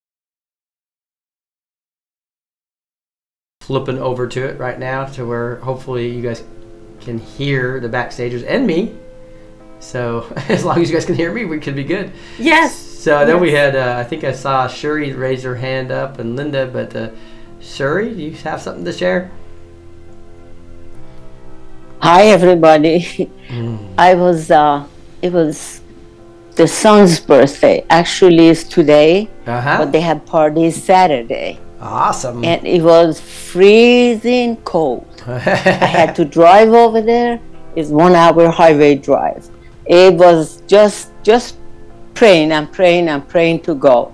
flipping 3.61 3.97
over 3.97 4.27
to 4.27 4.45
it 4.45 4.59
right 4.59 4.77
now 4.77 5.05
to 5.05 5.25
where 5.25 5.55
hopefully 5.57 6.09
you 6.09 6.21
guys 6.21 6.43
can 7.01 7.17
hear 7.17 7.79
the 7.79 7.89
backstagers 7.89 8.45
and 8.47 8.65
me. 8.65 8.95
So 9.79 10.31
as 10.49 10.63
long 10.63 10.79
as 10.81 10.89
you 10.89 10.95
guys 10.95 11.05
can 11.05 11.15
hear 11.15 11.33
me, 11.33 11.45
we 11.45 11.59
could 11.59 11.75
be 11.75 11.83
good. 11.83 12.11
Yes. 12.37 12.75
So 12.75 13.25
then 13.25 13.39
we 13.39 13.51
had, 13.51 13.75
uh, 13.75 13.95
I 13.97 14.03
think 14.03 14.23
I 14.23 14.31
saw 14.31 14.67
Shuri 14.67 15.11
raise 15.13 15.43
her 15.43 15.55
hand 15.55 15.91
up 15.91 16.19
and 16.19 16.35
Linda, 16.35 16.67
but 16.67 16.95
uh, 16.95 17.09
Shuri, 17.59 18.13
do 18.13 18.21
you 18.21 18.31
have 18.43 18.61
something 18.61 18.85
to 18.85 18.93
share? 18.93 19.31
Hi, 21.99 22.25
everybody. 22.27 23.29
I 23.97 24.15
was, 24.15 24.49
uh, 24.51 24.85
it 25.21 25.31
was 25.31 25.81
the 26.55 26.67
son's 26.67 27.19
birthday. 27.19 27.85
Actually, 27.89 28.49
it's 28.49 28.63
today, 28.63 29.29
Uh-huh. 29.47 29.77
but 29.79 29.91
they 29.91 30.01
had 30.01 30.25
parties 30.25 30.81
Saturday. 30.83 31.59
Awesome. 31.79 32.43
And 32.43 32.65
it 32.67 32.81
was 32.83 33.19
freezing 33.19 34.57
cold. 34.57 35.07
I 35.27 35.39
had 35.39 36.15
to 36.17 36.25
drive 36.25 36.69
over 36.69 37.01
there. 37.01 37.39
It's 37.75 37.89
one 37.89 38.15
hour 38.15 38.49
highway 38.49 38.95
drive. 38.95 39.49
It 39.85 40.13
was 40.13 40.61
just, 40.67 41.11
just 41.23 41.57
praying 42.13 42.51
and 42.51 42.71
praying 42.71 43.07
and 43.07 43.27
praying 43.27 43.61
to 43.61 43.75
go. 43.75 44.13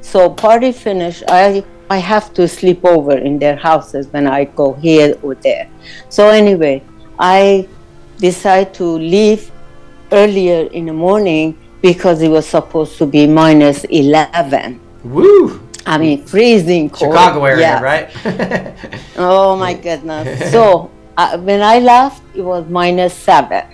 So 0.00 0.30
party 0.30 0.72
finished. 0.72 1.22
I 1.28 1.64
I 1.90 1.98
have 1.98 2.34
to 2.34 2.46
sleep 2.46 2.84
over 2.84 3.16
in 3.16 3.38
their 3.38 3.56
houses 3.56 4.08
when 4.08 4.26
I 4.26 4.44
go 4.44 4.74
here 4.74 5.16
or 5.22 5.34
there. 5.36 5.70
So 6.10 6.28
anyway, 6.28 6.82
I 7.18 7.66
decided 8.18 8.74
to 8.74 8.84
leave 8.84 9.50
earlier 10.12 10.66
in 10.68 10.86
the 10.86 10.92
morning 10.92 11.56
because 11.80 12.20
it 12.20 12.28
was 12.28 12.46
supposed 12.46 12.98
to 12.98 13.06
be 13.06 13.26
minus 13.26 13.84
11. 13.84 14.80
Woo! 15.04 15.67
I 15.88 15.96
mean, 15.96 16.24
freezing 16.26 16.90
cold. 16.90 17.12
Chicago 17.14 17.44
area, 17.46 17.66
Yeah. 17.66 17.80
right? 17.80 18.06
Oh 19.16 19.56
my 19.56 19.72
goodness. 19.74 20.50
So 20.52 20.90
uh, 21.16 21.38
when 21.38 21.62
I 21.62 21.78
left, 21.78 22.22
it 22.34 22.42
was 22.42 22.68
minus 22.68 23.14
seven. 23.14 23.64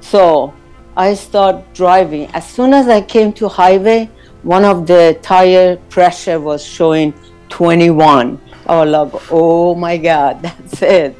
So 0.00 0.52
I 0.96 1.14
start 1.14 1.72
driving. 1.72 2.26
As 2.34 2.44
soon 2.48 2.74
as 2.74 2.88
I 2.88 3.00
came 3.00 3.32
to 3.34 3.48
highway, 3.48 4.10
one 4.42 4.64
of 4.64 4.86
the 4.86 5.18
tire 5.22 5.76
pressure 5.88 6.40
was 6.40 6.64
showing 6.64 7.14
21. 7.48 8.40
I 8.66 8.84
was 8.84 8.90
like, 8.90 9.22
oh 9.30 9.74
my 9.76 9.96
God, 9.96 10.42
that's 10.42 10.82
it. 10.82 11.16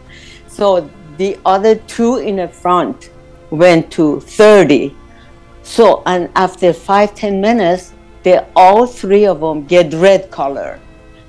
So 0.48 0.90
the 1.18 1.38
other 1.46 1.76
two 1.86 2.16
in 2.16 2.36
the 2.36 2.48
front 2.48 3.10
went 3.50 3.92
to 3.92 4.20
30. 4.20 4.94
So, 5.62 6.02
and 6.06 6.28
after 6.34 6.72
five, 6.72 7.14
10 7.14 7.40
minutes, 7.40 7.92
they 8.26 8.44
all 8.56 8.88
three 8.88 9.24
of 9.24 9.38
them 9.38 9.64
get 9.66 9.94
red 9.94 10.32
color. 10.32 10.80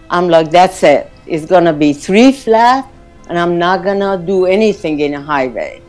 I'm 0.10 0.30
like, 0.30 0.50
that's 0.50 0.82
it. 0.82 1.12
It's 1.28 1.46
gonna 1.46 1.72
be 1.72 1.94
three 1.94 2.32
flat, 2.32 2.90
and 3.30 3.38
I'm 3.38 3.60
not 3.60 3.84
gonna 3.84 4.18
do 4.18 4.48
anything 4.48 5.00
in 5.02 5.14
a 5.14 5.22
highway. 5.22 5.80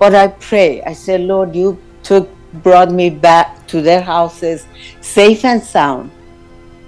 But 0.00 0.16
I 0.16 0.26
pray. 0.26 0.82
I 0.82 0.92
said, 0.92 1.20
Lord, 1.20 1.54
you 1.54 1.78
took 2.02 2.28
brought 2.64 2.90
me 2.90 3.10
back 3.10 3.64
to 3.68 3.80
their 3.80 4.00
houses 4.00 4.66
safe 5.00 5.44
and 5.44 5.62
sound. 5.62 6.10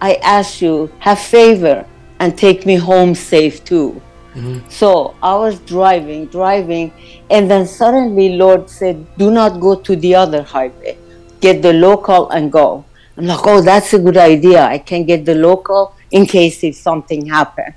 I 0.00 0.14
ask 0.24 0.60
you, 0.60 0.90
have 0.98 1.20
favor 1.20 1.86
and 2.18 2.36
take 2.36 2.66
me 2.66 2.74
home 2.74 3.14
safe 3.14 3.62
too. 3.62 4.02
Mm-hmm. 4.34 4.68
So 4.68 5.14
I 5.22 5.36
was 5.36 5.60
driving, 5.60 6.26
driving, 6.26 6.90
and 7.30 7.48
then 7.48 7.64
suddenly 7.64 8.30
Lord 8.30 8.68
said, 8.68 9.06
Do 9.18 9.30
not 9.30 9.60
go 9.60 9.76
to 9.76 9.94
the 9.94 10.16
other 10.16 10.42
highway. 10.42 10.98
Get 11.40 11.62
the 11.62 11.74
local 11.74 12.30
and 12.30 12.50
go. 12.50 12.84
I'm 13.18 13.26
like, 13.26 13.40
oh, 13.46 13.60
that's 13.60 13.92
a 13.94 13.98
good 13.98 14.16
idea. 14.16 14.62
I 14.62 14.78
can 14.78 15.04
get 15.04 15.24
the 15.24 15.34
local 15.34 15.92
in 16.12 16.24
case 16.24 16.62
if 16.62 16.76
something 16.76 17.26
happened. 17.26 17.74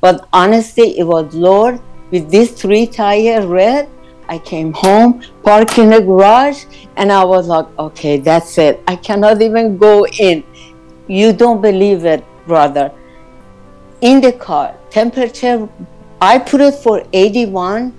But 0.00 0.26
honestly, 0.32 0.98
it 0.98 1.04
was 1.04 1.34
Lord, 1.34 1.78
with 2.10 2.30
these 2.30 2.52
three 2.52 2.86
tire 2.86 3.46
red, 3.46 3.86
I 4.30 4.38
came 4.38 4.72
home, 4.72 5.22
parked 5.42 5.76
in 5.76 5.90
the 5.90 6.00
garage, 6.00 6.64
and 6.96 7.12
I 7.12 7.22
was 7.22 7.48
like, 7.48 7.66
okay, 7.78 8.16
that's 8.16 8.56
it. 8.56 8.82
I 8.88 8.96
cannot 8.96 9.42
even 9.42 9.76
go 9.76 10.06
in. 10.06 10.42
You 11.06 11.34
don't 11.34 11.60
believe 11.60 12.06
it, 12.06 12.24
brother. 12.46 12.90
In 14.00 14.22
the 14.22 14.32
car, 14.32 14.74
temperature, 14.88 15.68
I 16.20 16.38
put 16.38 16.62
it 16.62 16.74
for 16.76 17.04
81, 17.12 17.92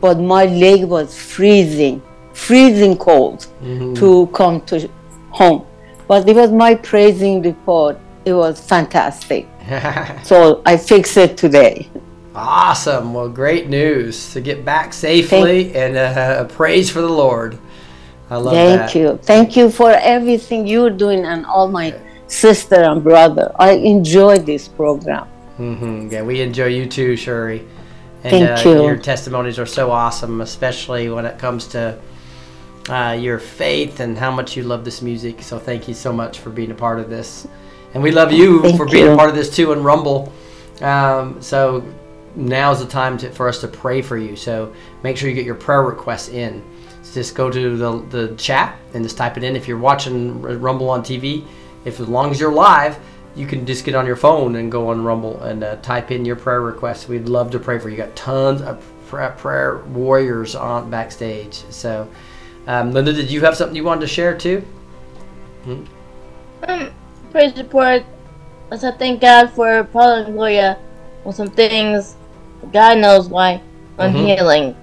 but 0.00 0.18
my 0.18 0.46
leg 0.46 0.84
was 0.84 1.18
freezing, 1.18 2.00
freezing 2.32 2.96
cold 2.96 3.46
mm-hmm. 3.62 3.92
to 3.94 4.26
come 4.28 4.62
to 4.62 4.88
home. 5.30 5.66
But 6.10 6.28
it 6.28 6.34
was 6.34 6.50
my 6.50 6.74
praising 6.74 7.40
report. 7.40 7.96
It 8.24 8.32
was 8.32 8.58
fantastic. 8.58 9.46
so 10.24 10.60
I 10.66 10.76
fixed 10.76 11.16
it 11.16 11.36
today. 11.36 11.88
Awesome. 12.34 13.14
Well, 13.14 13.28
great 13.28 13.68
news 13.68 14.32
to 14.32 14.40
get 14.40 14.64
back 14.64 14.92
safely 14.92 15.72
and 15.72 15.96
uh, 15.96 16.46
praise 16.46 16.90
for 16.90 17.00
the 17.00 17.14
Lord. 17.24 17.56
I 18.28 18.38
love 18.38 18.54
that. 18.54 18.66
Thank 18.66 18.80
that. 18.80 18.94
you. 18.98 19.20
Thank 19.22 19.56
you 19.56 19.70
for 19.70 19.92
everything 19.92 20.66
you're 20.66 20.90
doing 20.90 21.24
and 21.24 21.46
all 21.46 21.68
my 21.68 21.94
sister 22.26 22.82
and 22.82 23.04
brother. 23.04 23.52
I 23.56 23.74
enjoy 23.74 24.38
this 24.38 24.66
program. 24.66 25.28
Mm-hmm. 25.60 26.08
Yeah, 26.10 26.22
we 26.22 26.40
enjoy 26.40 26.74
you 26.74 26.86
too, 26.86 27.14
Shuri. 27.14 27.60
And 28.24 28.32
Thank 28.32 28.66
uh, 28.66 28.68
you. 28.68 28.82
your 28.82 28.96
testimonies 28.96 29.60
are 29.60 29.72
so 29.80 29.92
awesome, 29.92 30.40
especially 30.40 31.08
when 31.08 31.24
it 31.24 31.38
comes 31.38 31.68
to 31.68 32.00
uh, 32.88 33.16
your 33.18 33.38
faith 33.38 34.00
and 34.00 34.16
how 34.16 34.30
much 34.30 34.56
you 34.56 34.62
love 34.62 34.84
this 34.84 35.02
music. 35.02 35.42
So 35.42 35.58
thank 35.58 35.86
you 35.86 35.94
so 35.94 36.12
much 36.12 36.38
for 36.38 36.50
being 36.50 36.70
a 36.70 36.74
part 36.74 36.98
of 36.98 37.10
this. 37.10 37.46
And 37.94 38.02
we 38.02 38.10
love 38.10 38.32
you 38.32 38.62
Thank 38.62 38.76
for 38.76 38.86
being 38.86 39.12
a 39.12 39.16
part 39.16 39.28
of 39.28 39.34
this 39.34 39.54
too 39.54 39.72
in 39.72 39.82
Rumble. 39.82 40.32
Um, 40.80 41.40
so 41.42 41.84
now's 42.34 42.80
the 42.80 42.90
time 42.90 43.18
to, 43.18 43.30
for 43.30 43.48
us 43.48 43.60
to 43.60 43.68
pray 43.68 44.00
for 44.00 44.16
you. 44.16 44.36
So 44.36 44.72
make 45.02 45.16
sure 45.16 45.28
you 45.28 45.34
get 45.34 45.44
your 45.44 45.56
prayer 45.56 45.82
requests 45.82 46.28
in. 46.28 46.64
So 47.02 47.14
just 47.14 47.34
go 47.34 47.50
to 47.50 47.76
the, 47.76 47.98
the 48.10 48.36
chat 48.36 48.78
and 48.94 49.02
just 49.02 49.16
type 49.16 49.36
it 49.36 49.44
in. 49.44 49.56
If 49.56 49.66
you're 49.66 49.78
watching 49.78 50.40
Rumble 50.40 50.88
on 50.90 51.02
TV, 51.02 51.46
if 51.84 52.00
as 52.00 52.08
long 52.08 52.30
as 52.30 52.38
you're 52.38 52.52
live, 52.52 52.98
you 53.36 53.46
can 53.46 53.64
just 53.64 53.84
get 53.84 53.94
on 53.94 54.06
your 54.06 54.16
phone 54.16 54.56
and 54.56 54.70
go 54.70 54.88
on 54.88 55.04
Rumble 55.04 55.40
and 55.42 55.62
uh, 55.62 55.76
type 55.76 56.10
in 56.10 56.24
your 56.24 56.36
prayer 56.36 56.60
requests. 56.60 57.08
We'd 57.08 57.28
love 57.28 57.50
to 57.52 57.58
pray 57.58 57.78
for 57.78 57.88
you. 57.88 57.96
Got 57.96 58.14
tons 58.16 58.60
of 58.62 58.84
prayer, 59.08 59.30
prayer 59.30 59.78
warriors 59.88 60.54
on 60.54 60.90
backstage. 60.90 61.54
So, 61.70 62.08
um, 62.70 62.92
Linda, 62.92 63.12
did 63.12 63.30
you 63.32 63.40
have 63.40 63.56
something 63.56 63.74
you 63.74 63.82
wanted 63.82 64.02
to 64.02 64.06
share 64.06 64.38
too? 64.38 64.60
Hmm? 65.64 65.82
Um, 66.68 66.90
praise 67.32 67.56
report. 67.56 68.04
Let's 68.70 68.84
I 68.84 68.92
thank 68.92 69.20
God 69.20 69.50
for 69.50 69.82
Paul 69.84 70.12
and 70.12 70.34
Gloria 70.34 70.78
on 71.24 71.32
some 71.32 71.50
things. 71.50 72.14
God 72.72 72.98
knows 72.98 73.28
why. 73.28 73.60
I'm 73.98 74.14
Mhm. 74.14 74.36
healing. 74.36 74.76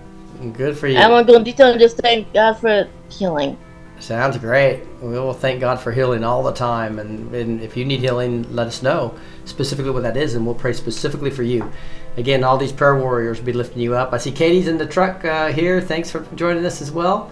Good 0.54 0.78
for 0.78 0.88
you. 0.88 1.00
I 1.00 1.08
won't 1.08 1.28
go 1.28 1.36
in 1.36 1.46
detail 1.46 1.72
and 1.72 1.80
just 1.80 1.98
thank 1.98 2.32
God 2.34 2.56
for 2.56 2.88
healing. 3.10 3.58
Sounds 4.00 4.38
great. 4.38 4.82
We 5.02 5.14
will 5.14 5.34
thank 5.34 5.62
God 5.62 5.80
for 5.80 5.94
healing 5.94 6.26
all 6.26 6.44
the 6.44 6.52
time. 6.52 7.00
And, 7.00 7.34
and 7.34 7.62
if 7.62 7.78
you 7.78 7.86
need 7.86 8.02
healing, 8.02 8.46
let 8.52 8.68
us 8.68 8.84
know 8.84 9.16
specifically 9.46 9.92
what 9.92 10.04
that 10.04 10.18
is, 10.18 10.36
and 10.36 10.46
we'll 10.46 10.56
pray 10.56 10.74
specifically 10.74 11.32
for 11.32 11.44
you. 11.44 11.72
Again, 12.18 12.44
all 12.44 12.58
these 12.58 12.74
prayer 12.74 12.98
warriors 12.98 13.40
will 13.40 13.46
be 13.46 13.54
lifting 13.54 13.82
you 13.82 13.96
up. 13.96 14.12
I 14.12 14.18
see 14.18 14.32
Katie's 14.32 14.68
in 14.68 14.78
the 14.78 14.86
truck 14.86 15.24
uh, 15.24 15.54
here. 15.54 15.80
Thanks 15.80 16.12
for 16.12 16.26
joining 16.36 16.66
us 16.66 16.82
as 16.82 16.92
well. 16.92 17.32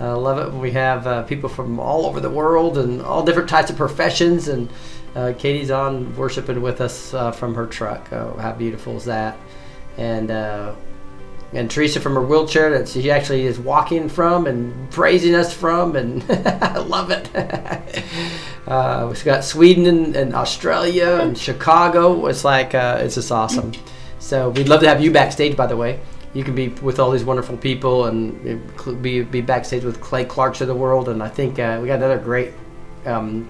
I 0.00 0.12
love 0.12 0.38
it 0.38 0.52
when 0.52 0.60
we 0.60 0.70
have 0.72 1.06
uh, 1.06 1.22
people 1.24 1.48
from 1.48 1.80
all 1.80 2.06
over 2.06 2.20
the 2.20 2.30
world 2.30 2.78
and 2.78 3.02
all 3.02 3.24
different 3.24 3.48
types 3.48 3.70
of 3.70 3.76
professions. 3.76 4.48
And 4.48 4.68
uh, 5.14 5.32
Katie's 5.36 5.70
on 5.70 6.14
worshiping 6.16 6.62
with 6.62 6.80
us 6.80 7.12
uh, 7.14 7.32
from 7.32 7.54
her 7.54 7.66
truck. 7.66 8.12
Oh, 8.12 8.36
how 8.40 8.52
beautiful 8.52 8.96
is 8.96 9.04
that? 9.06 9.36
And 9.96 10.30
uh, 10.30 10.74
and 11.52 11.70
Teresa 11.70 12.00
from 12.00 12.14
her 12.14 12.22
wheelchair 12.22 12.70
that 12.70 12.88
she 12.88 13.10
actually 13.10 13.46
is 13.46 13.58
walking 13.58 14.08
from 14.08 14.46
and 14.46 14.90
praising 14.90 15.34
us 15.34 15.52
from, 15.52 15.96
and 15.96 16.22
I 16.30 16.78
love 16.78 17.10
it. 17.10 17.34
uh, 18.66 19.06
we've 19.08 19.24
got 19.24 19.44
Sweden 19.44 19.86
and, 19.86 20.14
and 20.14 20.34
Australia 20.34 21.18
and 21.22 21.36
Chicago. 21.36 22.26
It's 22.26 22.44
like 22.44 22.74
uh, 22.74 22.98
it's 23.00 23.14
just 23.14 23.32
awesome. 23.32 23.72
So 24.18 24.50
we'd 24.50 24.68
love 24.68 24.80
to 24.82 24.88
have 24.88 25.00
you 25.00 25.10
backstage. 25.10 25.56
By 25.56 25.66
the 25.66 25.76
way, 25.76 26.00
you 26.34 26.44
can 26.44 26.54
be 26.54 26.68
with 26.68 26.98
all 26.98 27.10
these 27.10 27.24
wonderful 27.24 27.56
people 27.56 28.06
and 28.06 28.62
be 29.02 29.22
be 29.22 29.40
backstage 29.40 29.84
with 29.84 30.00
Clay 30.00 30.24
Clark's 30.24 30.60
of 30.60 30.68
the 30.68 30.74
world, 30.74 31.08
and 31.08 31.22
I 31.22 31.28
think 31.28 31.58
uh, 31.58 31.78
we 31.80 31.88
got 31.88 31.96
another 31.96 32.18
great. 32.18 32.52
Um, 33.06 33.48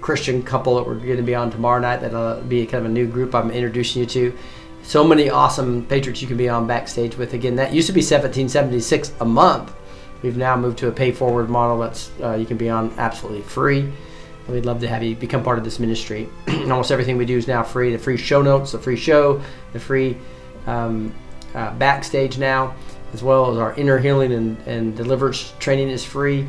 Christian 0.00 0.42
couple 0.42 0.76
that 0.76 0.86
we're 0.86 0.94
going 0.94 1.18
to 1.18 1.22
be 1.22 1.34
on 1.34 1.50
tomorrow 1.50 1.80
night. 1.80 2.00
That'll 2.00 2.40
be 2.42 2.64
kind 2.66 2.84
of 2.84 2.90
a 2.90 2.94
new 2.94 3.06
group 3.06 3.34
I'm 3.34 3.50
introducing 3.50 4.00
you 4.00 4.06
to. 4.06 4.36
So 4.82 5.04
many 5.04 5.28
awesome 5.28 5.84
patriots 5.86 6.22
you 6.22 6.28
can 6.28 6.36
be 6.36 6.48
on 6.48 6.66
backstage 6.66 7.16
with. 7.16 7.34
Again, 7.34 7.56
that 7.56 7.72
used 7.72 7.86
to 7.88 7.92
be 7.92 8.00
1776 8.00 9.12
a 9.20 9.24
month. 9.24 9.72
We've 10.22 10.36
now 10.36 10.56
moved 10.56 10.78
to 10.78 10.88
a 10.88 10.92
pay 10.92 11.12
forward 11.12 11.48
model 11.48 11.78
that's 11.78 12.10
uh, 12.22 12.34
you 12.34 12.46
can 12.46 12.56
be 12.56 12.68
on 12.68 12.92
absolutely 12.98 13.42
free. 13.42 13.80
And 13.80 14.48
we'd 14.48 14.66
love 14.66 14.80
to 14.80 14.88
have 14.88 15.02
you 15.02 15.14
become 15.16 15.42
part 15.42 15.58
of 15.58 15.64
this 15.64 15.78
ministry. 15.78 16.28
And 16.46 16.62
almost 16.72 16.90
everything 16.90 17.16
we 17.16 17.26
do 17.26 17.36
is 17.36 17.46
now 17.46 17.62
free. 17.62 17.92
The 17.92 17.98
free 17.98 18.16
show 18.16 18.42
notes, 18.42 18.72
the 18.72 18.78
free 18.78 18.96
show, 18.96 19.42
the 19.72 19.80
free 19.80 20.16
um, 20.66 21.14
uh, 21.54 21.72
backstage 21.74 22.38
now, 22.38 22.74
as 23.12 23.22
well 23.22 23.50
as 23.50 23.58
our 23.58 23.74
inner 23.74 23.98
healing 23.98 24.32
and, 24.32 24.58
and 24.66 24.96
deliverance 24.96 25.52
training 25.58 25.90
is 25.90 26.04
free. 26.04 26.48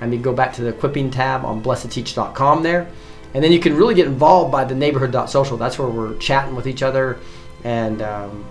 I 0.00 0.06
mean, 0.06 0.22
go 0.22 0.32
back 0.32 0.52
to 0.54 0.62
the 0.62 0.68
equipping 0.68 1.10
tab 1.10 1.44
on 1.44 1.62
blessed2teach.com 1.62 2.62
there. 2.62 2.90
And 3.34 3.44
then 3.44 3.52
you 3.52 3.60
can 3.60 3.76
really 3.76 3.94
get 3.94 4.06
involved 4.06 4.50
by 4.50 4.64
the 4.64 4.74
neighborhood.social. 4.74 5.56
That's 5.56 5.78
where 5.78 5.88
we're 5.88 6.16
chatting 6.16 6.56
with 6.56 6.66
each 6.66 6.82
other 6.82 7.18
and 7.64 8.02
um, 8.02 8.44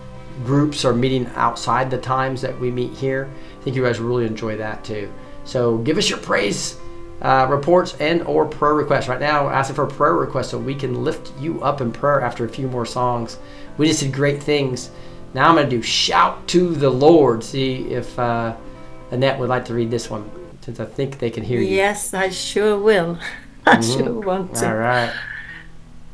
groups 0.43 0.85
are 0.85 0.93
meeting 0.93 1.27
outside 1.35 1.89
the 1.89 1.97
times 1.97 2.41
that 2.41 2.57
we 2.59 2.71
meet 2.71 2.93
here. 2.93 3.29
I 3.59 3.63
think 3.63 3.75
you 3.75 3.83
guys 3.83 3.99
really 3.99 4.25
enjoy 4.25 4.57
that 4.57 4.83
too. 4.83 5.11
So 5.43 5.77
give 5.79 5.97
us 5.97 6.09
your 6.09 6.19
praise 6.19 6.77
uh, 7.21 7.47
reports 7.49 7.95
and 7.99 8.21
or 8.23 8.45
prayer 8.45 8.75
requests. 8.75 9.07
Right 9.07 9.19
now, 9.19 9.49
asking 9.49 9.75
for 9.75 9.83
a 9.83 9.87
prayer 9.87 10.13
request 10.13 10.51
so 10.51 10.57
we 10.57 10.75
can 10.75 11.03
lift 11.03 11.31
you 11.39 11.61
up 11.63 11.81
in 11.81 11.91
prayer 11.91 12.21
after 12.21 12.45
a 12.45 12.49
few 12.49 12.67
more 12.67 12.85
songs. 12.85 13.37
We 13.77 13.87
just 13.87 14.01
did 14.01 14.13
great 14.13 14.41
things. 14.41 14.91
Now 15.33 15.49
I'm 15.49 15.55
going 15.55 15.69
to 15.69 15.75
do 15.75 15.81
shout 15.81 16.47
to 16.49 16.73
the 16.75 16.89
Lord. 16.89 17.43
See 17.43 17.85
if 17.91 18.17
uh, 18.17 18.55
Annette 19.11 19.39
would 19.39 19.49
like 19.49 19.65
to 19.65 19.73
read 19.73 19.91
this 19.91 20.09
one 20.09 20.29
since 20.61 20.79
I 20.79 20.85
think 20.85 21.19
they 21.19 21.29
can 21.29 21.43
hear 21.43 21.61
you. 21.61 21.67
Yes, 21.75 22.13
I 22.13 22.29
sure 22.29 22.77
will. 22.79 23.17
I 23.65 23.77
Mhm. 23.77 23.97
sure 23.97 24.13
want 24.13 24.55
to. 24.55 24.67
All 24.69 24.75
right. 24.75 25.13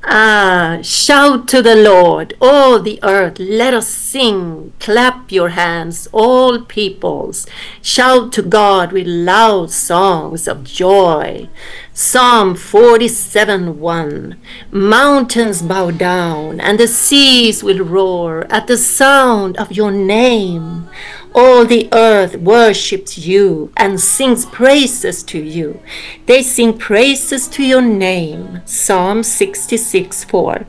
Ah, 0.08 0.78
shout 0.84 1.48
to 1.48 1.64
the 1.64 1.76
Lord, 1.76 2.36
all 2.40 2.80
the 2.80 3.00
earth, 3.02 3.40
let 3.40 3.74
us 3.74 3.88
sing. 3.88 4.72
Clap 4.80 5.32
your 5.32 5.50
hands, 5.50 6.08
all 6.12 6.60
peoples. 6.60 7.48
Shout 7.82 8.32
to 8.34 8.44
God 8.44 8.92
with 8.92 9.08
loud 9.08 9.72
songs 9.72 10.48
of 10.48 10.64
joy. 10.64 11.50
Psalm 11.92 12.56
47 12.56 13.80
1 13.80 14.38
Mountains 14.70 15.64
bow 15.64 15.90
down, 15.90 16.60
and 16.60 16.80
the 16.80 16.88
seas 16.88 17.64
will 17.64 17.84
roar 17.84 18.46
at 18.52 18.68
the 18.68 18.78
sound 18.78 19.58
of 19.58 19.72
your 19.72 19.92
name. 19.92 20.88
All 21.38 21.66
the 21.66 21.90
earth 21.92 22.38
worships 22.38 23.18
you 23.18 23.70
and 23.76 24.00
sings 24.00 24.46
praises 24.46 25.22
to 25.24 25.38
you. 25.38 25.82
They 26.28 26.42
sing 26.42 26.78
praises 26.78 27.50
to 27.50 27.64
your 27.64 27.82
name. 27.82 28.62
Psalm 28.64 29.22
66 29.22 30.24
4. 30.24 30.66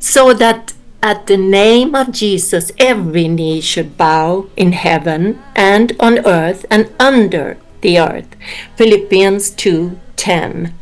So 0.00 0.34
that 0.34 0.74
at 1.00 1.28
the 1.28 1.36
name 1.36 1.94
of 1.94 2.10
Jesus 2.10 2.72
every 2.78 3.28
knee 3.28 3.60
should 3.60 3.96
bow 3.96 4.46
in 4.56 4.72
heaven 4.72 5.40
and 5.54 5.92
on 6.00 6.26
earth 6.26 6.66
and 6.70 6.90
under 6.98 7.56
the 7.82 8.00
earth. 8.00 8.34
Philippians 8.76 9.50
2 9.50 10.00
10. 10.16 10.74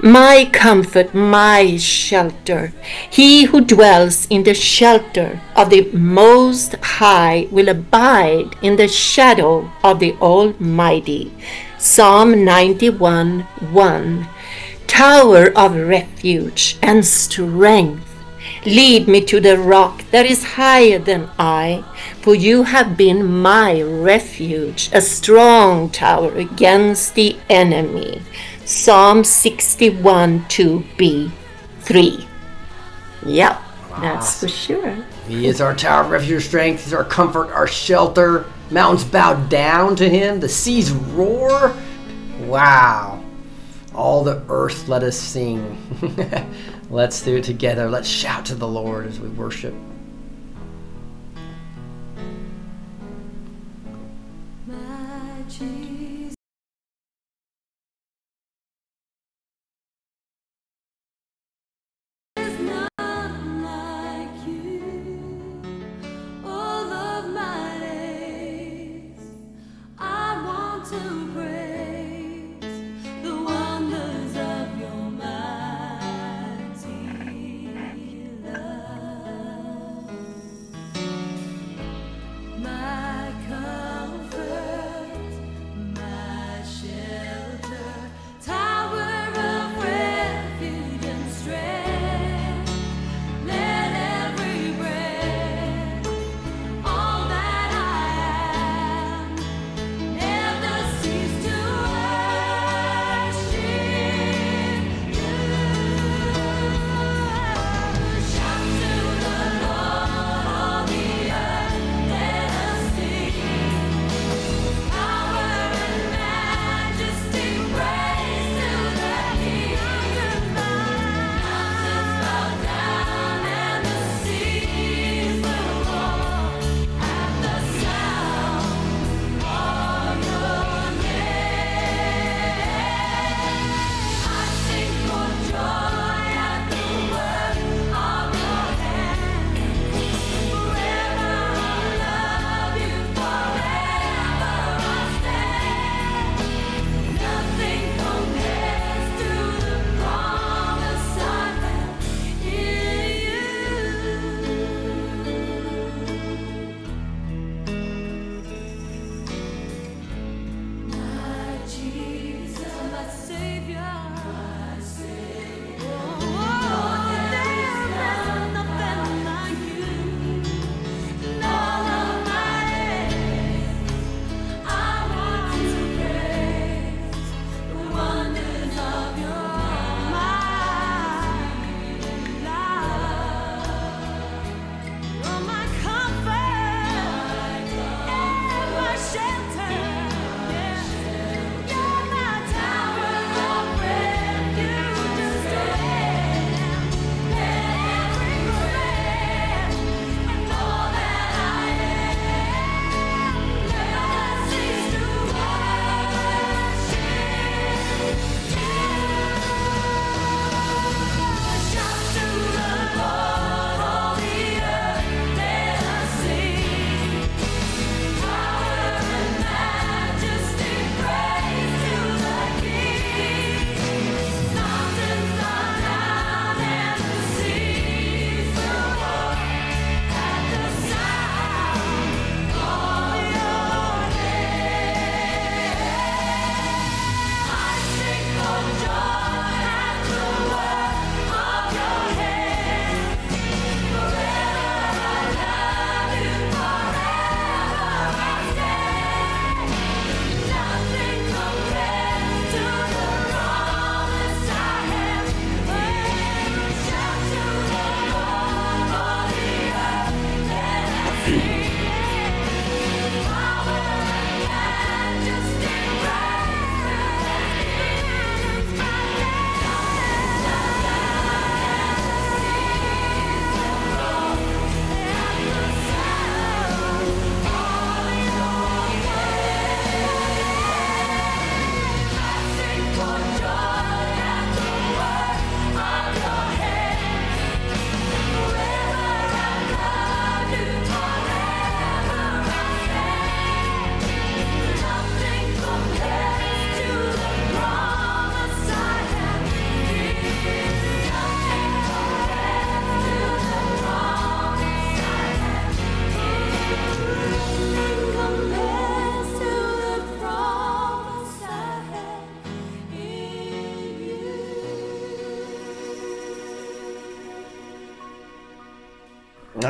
My 0.00 0.48
comfort, 0.52 1.14
my 1.14 1.76
shelter. 1.76 2.72
He 3.10 3.44
who 3.44 3.60
dwells 3.60 4.26
in 4.30 4.42
the 4.44 4.54
shelter 4.54 5.40
of 5.54 5.70
the 5.70 5.90
Most 5.92 6.76
High 6.76 7.48
will 7.50 7.68
abide 7.68 8.56
in 8.62 8.76
the 8.76 8.88
shadow 8.88 9.70
of 9.82 10.00
the 10.00 10.14
Almighty. 10.14 11.32
Psalm 11.78 12.44
91 12.44 13.40
1. 13.40 14.28
Tower 14.86 15.52
of 15.56 15.76
refuge 15.76 16.78
and 16.82 17.04
strength. 17.04 18.02
Lead 18.64 19.06
me 19.06 19.20
to 19.20 19.40
the 19.40 19.58
rock 19.58 20.02
that 20.10 20.26
is 20.26 20.56
higher 20.58 20.98
than 20.98 21.28
I, 21.38 21.84
for 22.20 22.34
you 22.34 22.64
have 22.64 22.96
been 22.96 23.24
my 23.24 23.80
refuge, 23.82 24.88
a 24.92 25.00
strong 25.00 25.90
tower 25.90 26.34
against 26.36 27.14
the 27.14 27.36
enemy. 27.48 28.22
Psalm 28.66 29.22
61 29.22 30.40
2b 30.46 31.30
3. 31.78 32.28
Yep, 33.24 33.62
that's 34.00 34.26
ah. 34.26 34.40
for 34.40 34.48
sure. 34.48 35.04
He 35.28 35.46
is 35.46 35.60
our 35.60 35.72
tower 35.72 36.04
of 36.04 36.10
refuge, 36.10 36.46
strength. 36.46 36.82
He's 36.82 36.92
our 36.92 37.04
comfort, 37.04 37.52
our 37.52 37.68
shelter. 37.68 38.46
Mountains 38.72 39.04
bow 39.04 39.34
down 39.46 39.94
to 39.96 40.08
him. 40.08 40.40
The 40.40 40.48
seas 40.48 40.90
roar. 40.90 41.76
Wow. 42.40 43.22
All 43.94 44.24
the 44.24 44.42
earth 44.48 44.88
let 44.88 45.04
us 45.04 45.16
sing. 45.16 45.80
Let's 46.90 47.22
do 47.22 47.36
it 47.36 47.44
together. 47.44 47.88
Let's 47.88 48.08
shout 48.08 48.46
to 48.46 48.56
the 48.56 48.66
Lord 48.66 49.06
as 49.06 49.20
we 49.20 49.28
worship. 49.28 49.74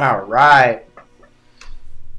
All 0.07 0.21
right. 0.21 0.85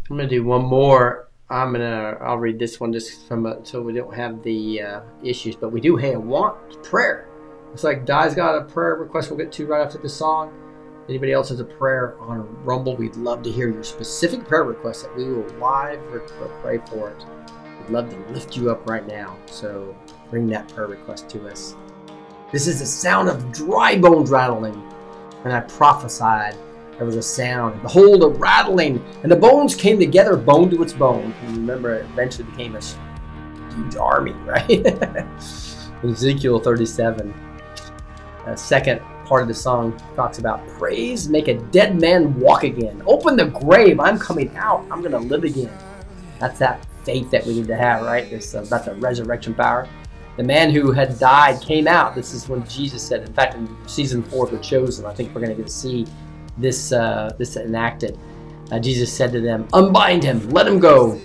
I'm 0.09 0.17
gonna 0.17 0.27
do 0.27 0.43
one 0.43 0.65
more. 0.65 1.29
I'm 1.49 1.71
gonna. 1.71 2.17
I'll 2.19 2.37
read 2.37 2.59
this 2.59 2.81
one 2.81 2.91
just 2.91 3.25
from 3.29 3.61
so 3.63 3.81
we 3.81 3.93
don't 3.93 4.13
have 4.13 4.43
the 4.43 4.81
uh, 4.81 5.01
issues, 5.23 5.55
but 5.55 5.71
we 5.71 5.79
do 5.79 5.95
have 5.95 6.21
want 6.21 6.83
prayer. 6.83 7.29
It's 7.71 7.85
like 7.85 8.05
Di's 8.05 8.35
got 8.35 8.57
a 8.57 8.65
prayer 8.65 8.95
request 8.95 9.29
we'll 9.29 9.39
get 9.39 9.53
to 9.53 9.65
right 9.67 9.85
after 9.85 9.99
the 9.99 10.09
song. 10.09 10.51
Anybody 11.07 11.31
else 11.31 11.47
has 11.47 11.61
a 11.61 11.63
prayer 11.63 12.19
on 12.19 12.45
Rumble? 12.65 12.97
We'd 12.97 13.15
love 13.15 13.41
to 13.43 13.51
hear 13.53 13.71
your 13.71 13.83
specific 13.83 14.45
prayer 14.45 14.65
request 14.65 15.03
that 15.03 15.15
we 15.15 15.23
will 15.23 15.47
live 15.57 16.01
or 16.11 16.19
pray 16.61 16.79
for 16.89 17.11
it. 17.11 17.25
We'd 17.79 17.89
love 17.89 18.09
to 18.09 18.17
lift 18.33 18.57
you 18.57 18.69
up 18.69 18.89
right 18.89 19.07
now. 19.07 19.37
So 19.45 19.95
bring 20.29 20.47
that 20.47 20.67
prayer 20.67 20.87
request 20.87 21.29
to 21.29 21.47
us. 21.47 21.73
This 22.51 22.67
is 22.67 22.79
the 22.79 22.85
sound 22.85 23.29
of 23.29 23.53
dry 23.53 23.97
bones 23.97 24.29
rattling. 24.29 24.75
And 25.45 25.53
I 25.53 25.61
prophesied 25.61 26.57
there 26.97 27.05
was 27.05 27.15
a 27.15 27.21
sound. 27.21 27.81
Behold, 27.81 28.23
a 28.23 28.27
rattling. 28.27 29.03
And 29.21 29.31
the 29.31 29.35
bones 29.35 29.75
came 29.75 29.99
together, 29.99 30.35
bone 30.35 30.69
to 30.71 30.81
its 30.81 30.93
bone. 30.93 31.33
And 31.43 31.57
remember, 31.57 31.93
it 31.93 32.05
eventually 32.05 32.49
became 32.49 32.75
a 32.75 32.81
huge 33.73 33.95
army, 33.95 34.31
right? 34.45 34.85
Ezekiel 36.03 36.59
37. 36.59 37.33
A 38.47 38.57
second 38.57 39.01
part 39.25 39.41
of 39.41 39.47
the 39.47 39.53
song 39.53 39.99
talks 40.15 40.39
about 40.39 40.65
praise, 40.69 41.27
make 41.27 41.49
a 41.49 41.55
dead 41.55 41.99
man 41.99 42.39
walk 42.39 42.63
again. 42.63 43.03
Open 43.05 43.35
the 43.35 43.45
grave. 43.45 43.99
I'm 43.99 44.17
coming 44.17 44.55
out. 44.55 44.85
I'm 44.89 45.01
going 45.01 45.11
to 45.11 45.19
live 45.19 45.43
again. 45.43 45.71
That's 46.39 46.57
that 46.59 46.85
faith 47.03 47.29
that 47.31 47.45
we 47.45 47.55
need 47.55 47.67
to 47.67 47.75
have, 47.75 48.03
right? 48.03 48.29
This 48.29 48.55
uh, 48.55 48.63
about 48.63 48.85
the 48.85 48.95
resurrection 48.95 49.53
power. 49.53 49.87
The 50.37 50.43
man 50.43 50.71
who 50.71 50.91
had 50.91 51.17
died 51.19 51.61
came 51.61 51.87
out. 51.87 52.15
This 52.15 52.33
is 52.33 52.47
when 52.47 52.67
Jesus 52.67 53.01
said. 53.01 53.23
In 53.27 53.33
fact, 53.33 53.55
in 53.55 53.67
season 53.87 54.23
four 54.23 54.45
of 54.45 54.51
The 54.51 54.59
Chosen, 54.59 55.05
I 55.05 55.13
think 55.13 55.33
we're 55.33 55.41
going 55.41 55.55
to 55.55 55.57
get 55.57 55.67
to 55.67 55.73
see 55.73 56.05
this 56.57 56.91
uh, 56.91 57.33
this 57.37 57.55
enacted. 57.55 58.17
Uh, 58.71 58.79
Jesus 58.79 59.11
said 59.11 59.31
to 59.31 59.41
them, 59.41 59.67
"Unbind 59.73 60.23
him, 60.23 60.49
let 60.49 60.67
him 60.67 60.79
go." 60.79 61.19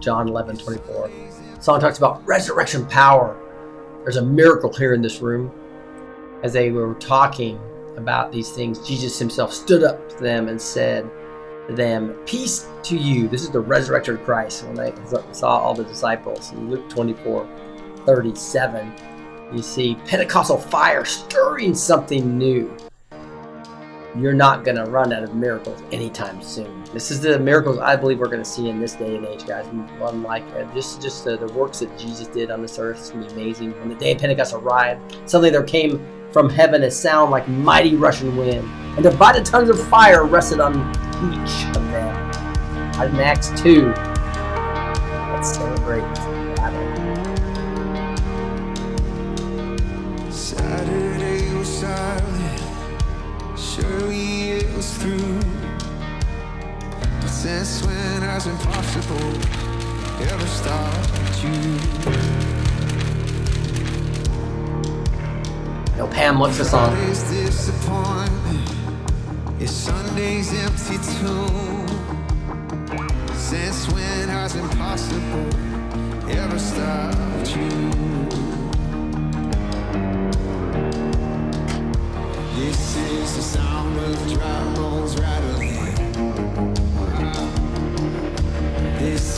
John 0.00 0.28
11, 0.28 0.56
24. 0.56 1.08
The 1.08 1.62
song 1.62 1.80
talks 1.80 1.98
about 1.98 2.26
resurrection 2.26 2.84
power. 2.86 3.38
There's 4.02 4.16
a 4.16 4.24
miracle 4.24 4.72
here 4.72 4.94
in 4.94 5.02
this 5.02 5.20
room. 5.20 5.52
As 6.42 6.52
they 6.52 6.70
were 6.72 6.94
talking 6.94 7.60
about 7.96 8.32
these 8.32 8.50
things, 8.50 8.86
Jesus 8.86 9.18
himself 9.18 9.52
stood 9.52 9.84
up 9.84 10.08
to 10.08 10.16
them 10.16 10.48
and 10.48 10.60
said 10.60 11.08
to 11.68 11.74
them, 11.74 12.14
Peace 12.26 12.66
to 12.82 12.96
you. 12.96 13.28
This 13.28 13.42
is 13.42 13.50
the 13.50 13.60
resurrected 13.60 14.24
Christ. 14.24 14.64
When 14.64 14.74
they 14.74 14.92
saw 15.32 15.58
all 15.58 15.74
the 15.74 15.84
disciples 15.84 16.50
in 16.52 16.68
Luke 16.68 16.88
24 16.88 17.48
37, 18.06 18.92
you 19.52 19.62
see 19.62 19.94
Pentecostal 20.06 20.58
fire 20.58 21.04
stirring 21.04 21.74
something 21.74 22.36
new. 22.36 22.76
You're 24.14 24.34
not 24.34 24.62
going 24.62 24.76
to 24.76 24.84
run 24.84 25.10
out 25.10 25.22
of 25.22 25.34
miracles 25.34 25.82
anytime 25.90 26.42
soon. 26.42 26.84
This 26.92 27.10
is 27.10 27.22
the 27.22 27.38
miracles 27.38 27.78
I 27.78 27.96
believe 27.96 28.18
we're 28.18 28.26
going 28.26 28.42
to 28.42 28.44
see 28.44 28.68
in 28.68 28.78
this 28.78 28.94
day 28.94 29.16
and 29.16 29.24
age, 29.24 29.46
guys. 29.46 29.66
Unlike 30.02 30.44
uh, 30.54 30.74
just 30.74 31.00
just 31.00 31.26
uh, 31.26 31.36
the 31.36 31.50
works 31.54 31.78
that 31.78 31.96
Jesus 31.98 32.26
did 32.26 32.50
on 32.50 32.60
this 32.60 32.78
earth 32.78 33.00
is 33.00 33.10
going 33.10 33.26
to 33.26 33.34
be 33.34 33.40
amazing. 33.40 33.72
When 33.80 33.88
the 33.88 33.94
day 33.94 34.12
of 34.12 34.18
Pentecost 34.18 34.52
arrived, 34.52 35.16
suddenly 35.24 35.48
there 35.48 35.62
came 35.62 36.06
from 36.30 36.50
heaven 36.50 36.82
a 36.82 36.90
sound 36.90 37.30
like 37.30 37.48
mighty 37.48 37.96
rushing 37.96 38.36
wind, 38.36 38.68
and 38.96 39.02
divided 39.02 39.46
tongues 39.46 39.70
of 39.70 39.88
fire 39.88 40.24
rested 40.24 40.60
on 40.60 40.74
each 41.32 41.66
of 41.76 41.82
them. 41.90 42.30
In 43.00 43.20
Acts 43.20 43.48
2, 43.62 43.86
let's 45.32 45.54
celebrate 45.54 46.21
has 58.44 58.50
impossible 58.52 59.28
ever 60.26 60.46
stopped 60.46 61.44
you? 61.44 61.52
No, 65.96 66.08
Pam, 66.08 66.38
what's 66.40 66.58
the 66.58 66.64
song? 66.64 66.96
Is 69.60 69.70
Sunday's 69.70 70.52
empty 70.54 70.98
tomb. 71.20 71.86
Since 73.36 73.92
when 73.92 74.28
has 74.28 74.56
impossible 74.56 75.46
ever 76.28 76.58
stopped 76.58 77.56
you? 77.56 77.68
This 82.56 82.96
is 82.96 83.36
the 83.36 83.42
sound 83.42 83.98
of 83.98 84.32
dry 84.32 84.74
bones 84.74 85.16
rattling. 85.20 85.71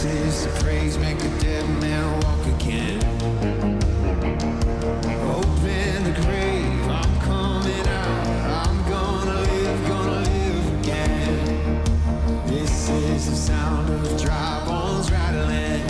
Is 0.06 0.44
the 0.44 0.50
praise 0.62 0.98
make 0.98 1.18
a 1.18 1.28
dead 1.40 1.66
man 1.80 2.20
walk 2.20 2.46
again. 2.60 3.02
Open 5.32 6.04
the 6.04 6.12
grave, 6.20 6.88
I'm 6.90 7.20
coming 7.20 7.88
out. 7.88 8.66
I'm 8.66 8.88
gonna 8.90 9.40
live, 9.40 9.88
gonna 9.88 10.20
live 10.20 10.80
again. 10.80 11.82
This 12.46 12.90
is 12.90 13.30
the 13.30 13.36
sound 13.36 13.88
of 13.88 14.22
dry 14.22 14.62
bones 14.66 15.10
rattling. 15.10 15.82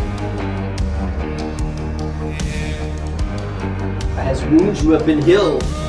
As 4.17 4.45
wounds 4.45 4.85
you 4.85 4.93
have 4.93 5.05
been 5.05 5.23
healed. 5.23 5.84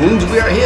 Wounds 0.00 0.24
we 0.26 0.38
are 0.38 0.50
healed. 0.50 0.65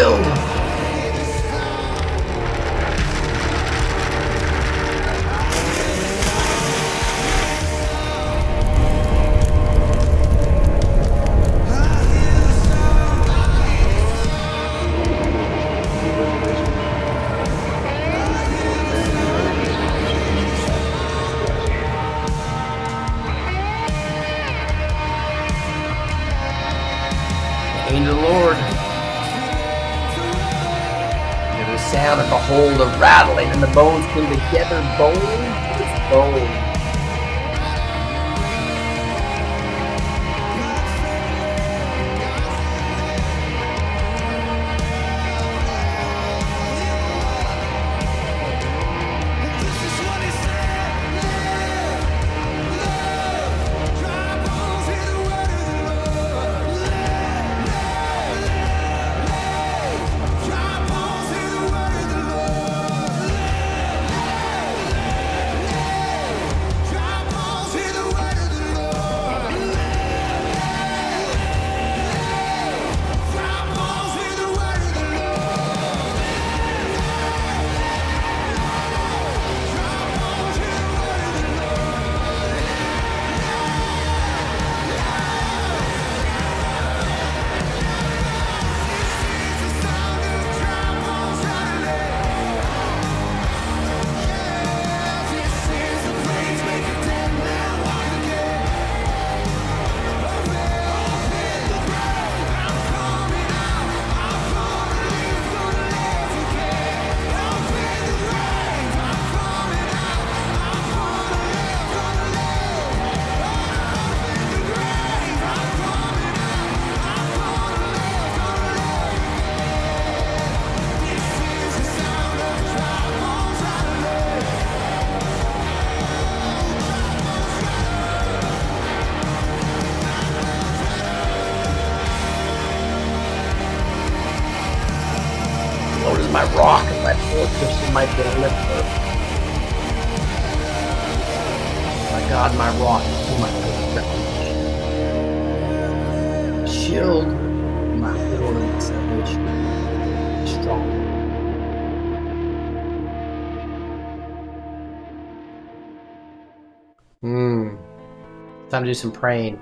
Time 158.70 158.84
to 158.84 158.90
do 158.90 158.94
some 158.94 159.10
praying. 159.10 159.58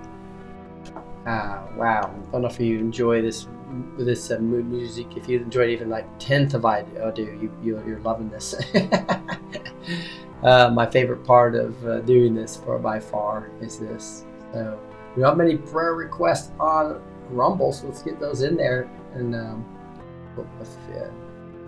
Ah, 1.26 1.66
wow. 1.76 2.14
I 2.28 2.30
don't 2.30 2.42
know 2.42 2.48
if 2.48 2.60
you 2.60 2.78
enjoy 2.78 3.22
this 3.22 3.48
this 3.98 4.30
uh, 4.30 4.38
mood 4.38 4.66
music. 4.66 5.16
If 5.16 5.28
you 5.28 5.38
enjoyed 5.38 5.70
even 5.70 5.88
like 5.88 6.06
tenth 6.18 6.52
of 6.52 6.66
I 6.66 6.84
oh, 7.00 7.10
do, 7.10 7.22
you, 7.22 7.52
you 7.62 7.82
you're 7.86 8.00
loving 8.00 8.28
this. 8.28 8.54
uh, 10.42 10.70
my 10.70 10.86
favorite 10.86 11.24
part 11.24 11.54
of 11.54 11.86
uh, 11.86 12.00
doing 12.00 12.34
this 12.34 12.56
for 12.56 12.78
by 12.78 13.00
far 13.00 13.50
is 13.62 13.78
this. 13.78 14.24
So 14.52 14.78
we 15.16 15.22
don't 15.22 15.30
have 15.30 15.38
many 15.38 15.56
prayer 15.56 15.94
requests 15.94 16.50
on 16.60 17.02
Rumble, 17.30 17.72
so 17.72 17.86
let's 17.86 18.02
get 18.02 18.20
those 18.20 18.42
in 18.42 18.56
there. 18.56 18.90
And 19.14 19.34
um, 19.34 19.64
if, 20.60 20.68
uh, 20.96 21.08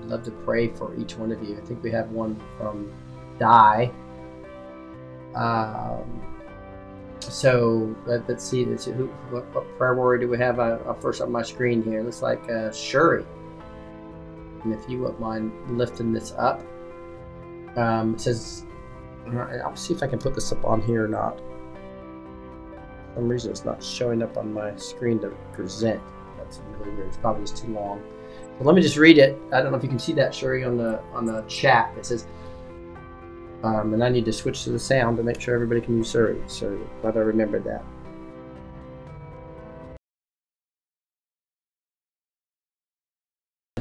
I'd 0.02 0.06
love 0.06 0.24
to 0.24 0.30
pray 0.30 0.68
for 0.68 0.94
each 0.96 1.16
one 1.16 1.32
of 1.32 1.42
you. 1.42 1.56
I 1.56 1.60
think 1.62 1.82
we 1.82 1.90
have 1.90 2.10
one 2.10 2.38
from 2.58 2.92
Di. 3.38 3.90
Um, 5.34 6.29
so 7.20 7.94
let, 8.06 8.28
us 8.28 8.48
see 8.48 8.64
this. 8.64 8.86
Who, 8.86 9.06
what, 9.30 9.52
what, 9.54 9.78
prayer 9.78 9.94
warrior 9.94 10.20
do 10.20 10.28
we 10.28 10.38
have 10.38 10.58
uh, 10.58 10.78
uh, 10.86 10.94
first 10.94 11.20
on 11.20 11.30
my 11.30 11.42
screen 11.42 11.82
here? 11.82 12.02
Looks 12.02 12.22
like 12.22 12.48
uh, 12.50 12.72
Shuri. 12.72 13.24
And 14.64 14.74
if 14.74 14.88
you 14.88 14.98
wouldn't 15.00 15.20
mind 15.20 15.52
lifting 15.78 16.12
this 16.12 16.32
up, 16.32 16.62
um, 17.76 18.14
it 18.14 18.20
says, 18.20 18.66
I'll 19.64 19.76
see 19.76 19.94
if 19.94 20.02
I 20.02 20.06
can 20.06 20.18
put 20.18 20.34
this 20.34 20.52
up 20.52 20.64
on 20.64 20.82
here 20.82 21.04
or 21.04 21.08
not. 21.08 21.38
For 21.38 23.16
some 23.16 23.28
reason 23.28 23.50
it's 23.50 23.64
not 23.64 23.82
showing 23.82 24.22
up 24.22 24.36
on 24.36 24.52
my 24.52 24.74
screen 24.76 25.18
to 25.20 25.28
present. 25.52 26.00
That's 26.36 26.60
really 26.78 26.94
weird. 26.94 27.08
It's 27.08 27.16
probably 27.16 27.42
just 27.42 27.58
too 27.64 27.72
long. 27.72 28.02
So 28.58 28.64
let 28.64 28.74
me 28.74 28.82
just 28.82 28.96
read 28.96 29.18
it. 29.18 29.40
I 29.52 29.62
don't 29.62 29.72
know 29.72 29.78
if 29.78 29.82
you 29.82 29.88
can 29.88 29.98
see 29.98 30.12
that, 30.14 30.34
Shuri, 30.34 30.64
on 30.64 30.76
the 30.76 31.00
on 31.12 31.24
the 31.24 31.42
chat. 31.42 31.94
It 31.96 32.06
says, 32.06 32.26
um, 33.62 33.94
and 33.94 34.02
I 34.02 34.08
need 34.08 34.24
to 34.24 34.32
switch 34.32 34.64
to 34.64 34.70
the 34.70 34.78
sound 34.78 35.16
to 35.18 35.22
make 35.22 35.40
sure 35.40 35.54
everybody 35.54 35.80
can 35.80 35.96
use 35.96 36.10
Surrey. 36.10 36.40
So 36.46 36.78
glad 37.02 37.16
I 37.16 37.20
remembered 37.20 37.64
that. 37.64 37.82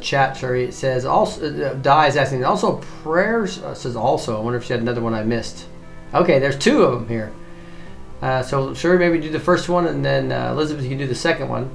Chat, 0.01 0.37
Surrey, 0.37 0.63
it 0.63 0.73
says 0.73 1.05
also 1.05 1.53
uh, 1.63 1.73
Di 1.75 2.07
is 2.07 2.15
asking 2.15 2.43
also 2.45 2.77
prayers 3.03 3.59
uh, 3.59 3.73
says 3.73 3.95
also. 3.95 4.37
I 4.37 4.43
wonder 4.43 4.57
if 4.57 4.65
she 4.65 4.73
had 4.73 4.81
another 4.81 5.01
one 5.01 5.13
I 5.13 5.23
missed. 5.23 5.67
Okay, 6.13 6.39
there's 6.39 6.57
two 6.57 6.83
of 6.83 6.99
them 6.99 7.07
here. 7.07 7.31
Uh, 8.21 8.41
so 8.41 8.73
Surrey, 8.73 8.97
maybe 8.97 9.19
do 9.19 9.29
the 9.29 9.39
first 9.39 9.69
one, 9.69 9.87
and 9.87 10.03
then 10.03 10.31
uh, 10.31 10.51
Elizabeth, 10.51 10.83
you 10.83 10.89
can 10.89 10.97
do 10.97 11.07
the 11.07 11.15
second 11.15 11.47
one. 11.47 11.69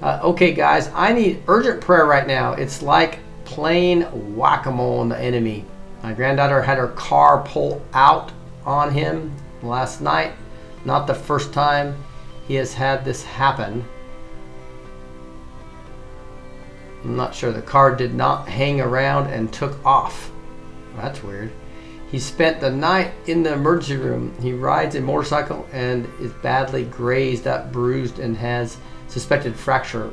Uh, 0.00 0.20
okay, 0.22 0.52
guys, 0.52 0.90
I 0.94 1.12
need 1.12 1.42
urgent 1.48 1.80
prayer 1.80 2.04
right 2.06 2.26
now. 2.26 2.52
It's 2.52 2.82
like 2.82 3.20
playing 3.44 4.02
whack-a-mole 4.36 5.00
on 5.00 5.08
the 5.08 5.18
enemy. 5.18 5.64
My 6.02 6.12
granddaughter 6.12 6.62
had 6.62 6.78
her 6.78 6.88
car 6.88 7.42
pull 7.46 7.82
out 7.92 8.32
on 8.66 8.92
him 8.92 9.36
last 9.62 10.00
night. 10.00 10.32
Not 10.84 11.06
the 11.06 11.14
first 11.14 11.52
time 11.52 11.96
he 12.48 12.54
has 12.56 12.74
had 12.74 13.04
this 13.04 13.22
happen. 13.22 13.84
I'm 17.04 17.16
not 17.16 17.34
sure. 17.34 17.52
The 17.52 17.62
car 17.62 17.94
did 17.94 18.14
not 18.14 18.48
hang 18.48 18.80
around 18.80 19.28
and 19.28 19.52
took 19.52 19.84
off. 19.84 20.30
That's 20.96 21.22
weird. 21.22 21.52
He 22.10 22.18
spent 22.18 22.60
the 22.60 22.70
night 22.70 23.12
in 23.26 23.42
the 23.42 23.54
emergency 23.54 23.96
room. 23.96 24.34
He 24.40 24.52
rides 24.52 24.94
a 24.96 25.00
motorcycle 25.00 25.66
and 25.72 26.06
is 26.20 26.32
badly 26.42 26.84
grazed 26.84 27.46
up, 27.46 27.72
bruised, 27.72 28.18
and 28.18 28.36
has 28.36 28.76
suspected 29.08 29.56
fracture, 29.56 30.12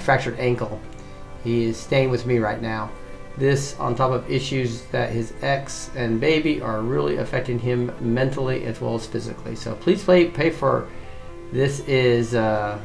fractured 0.00 0.38
ankle. 0.38 0.80
He 1.44 1.64
is 1.64 1.76
staying 1.76 2.10
with 2.10 2.24
me 2.24 2.38
right 2.38 2.62
now. 2.62 2.90
This, 3.40 3.74
on 3.80 3.94
top 3.94 4.12
of 4.12 4.30
issues 4.30 4.82
that 4.92 5.10
his 5.10 5.32
ex 5.40 5.90
and 5.96 6.20
baby 6.20 6.60
are 6.60 6.82
really 6.82 7.16
affecting 7.16 7.58
him 7.58 7.90
mentally 7.98 8.64
as 8.64 8.82
well 8.82 8.94
as 8.94 9.06
physically. 9.06 9.56
So 9.56 9.74
please 9.76 10.04
pay, 10.04 10.28
pay 10.28 10.50
for 10.50 10.88
this 11.50 11.80
is 11.88 12.34
uh, 12.34 12.78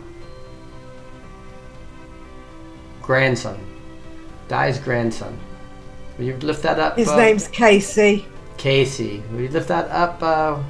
grandson, 3.01 3.59
Di's 4.47 4.79
grandson. 4.79 5.37
Will 6.17 6.25
you 6.25 6.37
lift 6.37 6.63
that 6.63 6.79
up? 6.79 6.95
His 6.95 7.09
uh, 7.09 7.17
name's 7.17 7.49
Casey. 7.49 8.25
Casey. 8.57 9.21
Will 9.33 9.41
you 9.41 9.49
lift 9.49 9.67
that 9.67 9.91
up? 9.91 10.23
Uh, 10.23 10.63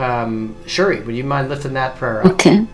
um, 0.00 0.56
Shuri, 0.66 1.02
would 1.02 1.14
you 1.14 1.24
mind 1.24 1.50
lifting 1.50 1.74
that 1.74 1.96
prayer 1.96 2.20
up? 2.20 2.32
Okay. 2.32 2.66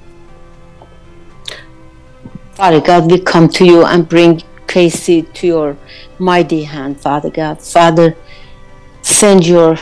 Father 2.52 2.80
God, 2.80 3.10
we 3.10 3.18
come 3.18 3.48
to 3.48 3.64
you 3.64 3.84
and 3.84 4.08
bring 4.08 4.40
Casey 4.66 5.22
to 5.22 5.46
your 5.46 5.76
mighty 6.18 6.64
hand, 6.64 7.00
Father 7.00 7.30
God. 7.30 7.60
Father, 7.60 8.16
send 9.02 9.46
your 9.46 9.76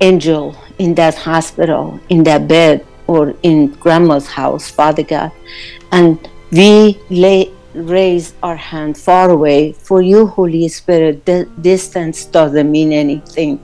angel 0.00 0.56
in 0.78 0.94
that 0.94 1.14
hospital, 1.14 2.00
in 2.08 2.22
that 2.24 2.48
bed, 2.48 2.86
or 3.06 3.34
in 3.42 3.72
grandma's 3.74 4.26
house, 4.26 4.70
Father 4.70 5.02
God. 5.02 5.32
And 5.92 6.28
we 6.52 6.98
lay 7.10 7.52
raise 7.74 8.34
our 8.42 8.56
hand 8.56 8.96
far 8.96 9.30
away. 9.30 9.72
For 9.72 10.02
you, 10.02 10.26
Holy 10.26 10.66
Spirit, 10.68 11.24
the 11.24 11.48
distance 11.60 12.24
doesn't 12.24 12.70
mean 12.70 12.92
anything. 12.92 13.60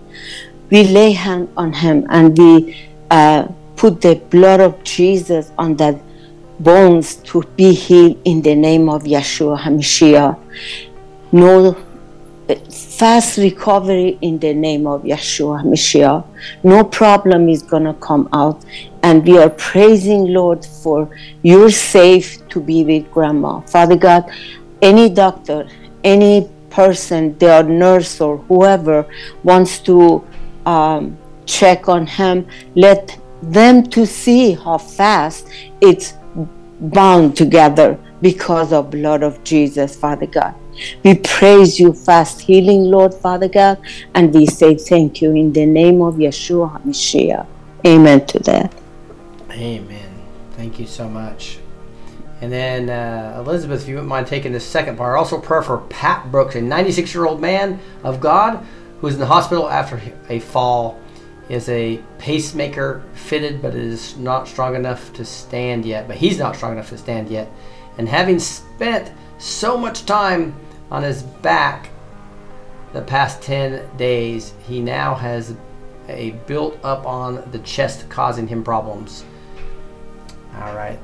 We 0.70 0.84
lay 0.84 1.12
hand 1.12 1.48
on 1.56 1.72
him 1.72 2.06
and 2.10 2.36
we 2.36 2.76
uh, 3.10 3.48
put 3.76 4.00
the 4.00 4.16
blood 4.30 4.60
of 4.60 4.82
Jesus 4.84 5.50
on 5.58 5.76
that 5.76 6.00
bones 6.58 7.16
to 7.16 7.42
be 7.56 7.72
healed 7.72 8.18
in 8.24 8.42
the 8.42 8.54
name 8.54 8.88
of 8.88 9.04
Yeshua 9.04 9.58
HaMashiach. 9.58 10.38
No 11.32 11.76
fast 12.70 13.38
recovery 13.38 14.18
in 14.22 14.38
the 14.38 14.54
name 14.54 14.86
of 14.86 15.02
Yeshua 15.02 15.62
HaMashiach. 15.62 16.24
No 16.62 16.84
problem 16.84 17.48
is 17.48 17.62
gonna 17.62 17.94
come 17.94 18.28
out. 18.32 18.64
And 19.02 19.26
we 19.26 19.38
are 19.38 19.50
praising 19.50 20.32
Lord 20.32 20.64
for 20.64 21.08
you're 21.42 21.70
safe 21.70 22.46
to 22.48 22.60
be 22.60 22.84
with 22.84 23.10
grandma. 23.10 23.60
Father 23.60 23.96
God, 23.96 24.30
any 24.82 25.08
doctor, 25.08 25.68
any 26.04 26.48
person, 26.70 27.36
their 27.38 27.62
nurse 27.62 28.20
or 28.20 28.38
whoever 28.38 29.06
wants 29.42 29.78
to 29.80 30.24
um, 30.66 31.16
check 31.46 31.88
on 31.88 32.06
him, 32.06 32.46
let 32.74 33.18
them 33.42 33.82
to 33.84 34.06
see 34.06 34.52
how 34.52 34.78
fast 34.78 35.48
it's 35.80 36.14
bound 36.80 37.36
together 37.36 37.98
because 38.22 38.72
of 38.72 38.90
blood 38.90 39.22
of 39.22 39.42
Jesus, 39.44 39.96
Father 39.96 40.26
God. 40.26 40.54
We 41.04 41.14
praise 41.16 41.80
you, 41.80 41.92
fast 41.92 42.40
healing, 42.40 42.84
Lord, 42.84 43.14
Father 43.14 43.48
God, 43.48 43.78
and 44.14 44.32
we 44.34 44.46
say 44.46 44.74
thank 44.74 45.22
you 45.22 45.32
in 45.34 45.52
the 45.52 45.66
name 45.66 46.02
of 46.02 46.16
Yeshua 46.16 46.82
HaMashiach. 46.82 47.46
Amen 47.86 48.26
to 48.26 48.38
that. 48.40 48.74
Amen. 49.50 50.14
Thank 50.52 50.78
you 50.78 50.86
so 50.86 51.08
much. 51.08 51.58
And 52.40 52.52
then, 52.52 52.90
uh, 52.90 53.36
Elizabeth, 53.40 53.82
if 53.82 53.88
you 53.88 53.94
wouldn't 53.94 54.10
mind 54.10 54.26
taking 54.26 54.52
the 54.52 54.60
second 54.60 54.98
part, 54.98 55.16
also 55.16 55.40
prayer 55.40 55.62
for 55.62 55.78
Pat 55.78 56.30
Brooks, 56.30 56.54
a 56.54 56.60
96 56.60 57.14
year 57.14 57.24
old 57.24 57.40
man 57.40 57.80
of 58.04 58.20
God 58.20 58.64
who 59.00 59.06
is 59.06 59.14
in 59.14 59.20
the 59.20 59.26
hospital 59.26 59.68
after 59.70 60.00
a 60.28 60.40
fall. 60.40 60.98
He 61.48 61.54
has 61.54 61.68
a 61.68 62.02
pacemaker 62.18 63.02
fitted, 63.14 63.62
but 63.62 63.74
it 63.74 63.84
is 63.84 64.16
not 64.16 64.48
strong 64.48 64.74
enough 64.74 65.12
to 65.14 65.24
stand 65.24 65.84
yet. 65.84 66.08
But 66.08 66.16
he's 66.16 66.38
not 66.38 66.56
strong 66.56 66.72
enough 66.72 66.88
to 66.88 66.98
stand 66.98 67.28
yet. 67.28 67.50
And 67.98 68.08
having 68.08 68.38
spent 68.38 69.12
so 69.38 69.78
much 69.78 70.06
time 70.06 70.54
on 70.90 71.02
his 71.02 71.22
back 71.22 71.90
the 72.92 73.02
past 73.02 73.42
10 73.42 73.96
days, 73.96 74.54
he 74.66 74.80
now 74.80 75.14
has 75.14 75.54
a 76.08 76.30
built 76.46 76.78
up 76.82 77.06
on 77.06 77.48
the 77.52 77.58
chest 77.60 78.08
causing 78.08 78.46
him 78.46 78.62
problems. 78.64 79.24
All 80.56 80.74
right. 80.74 80.98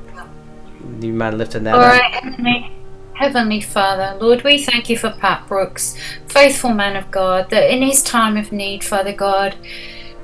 Do 0.99 1.07
you 1.07 1.13
mind 1.13 1.37
lifting 1.37 1.63
that 1.63 1.75
All 1.75 1.81
up? 1.81 1.91
right, 1.93 2.11
Heavenly, 2.11 2.71
Heavenly 3.13 3.61
Father, 3.61 4.17
Lord, 4.19 4.43
we 4.43 4.61
thank 4.61 4.89
you 4.89 4.97
for 4.97 5.11
Pat 5.11 5.47
Brooks, 5.47 5.95
faithful 6.27 6.71
man 6.71 6.95
of 6.95 7.09
God, 7.11 7.49
that 7.51 7.71
in 7.71 7.81
his 7.81 8.01
time 8.01 8.35
of 8.35 8.51
need, 8.51 8.83
Father 8.83 9.13
God, 9.13 9.55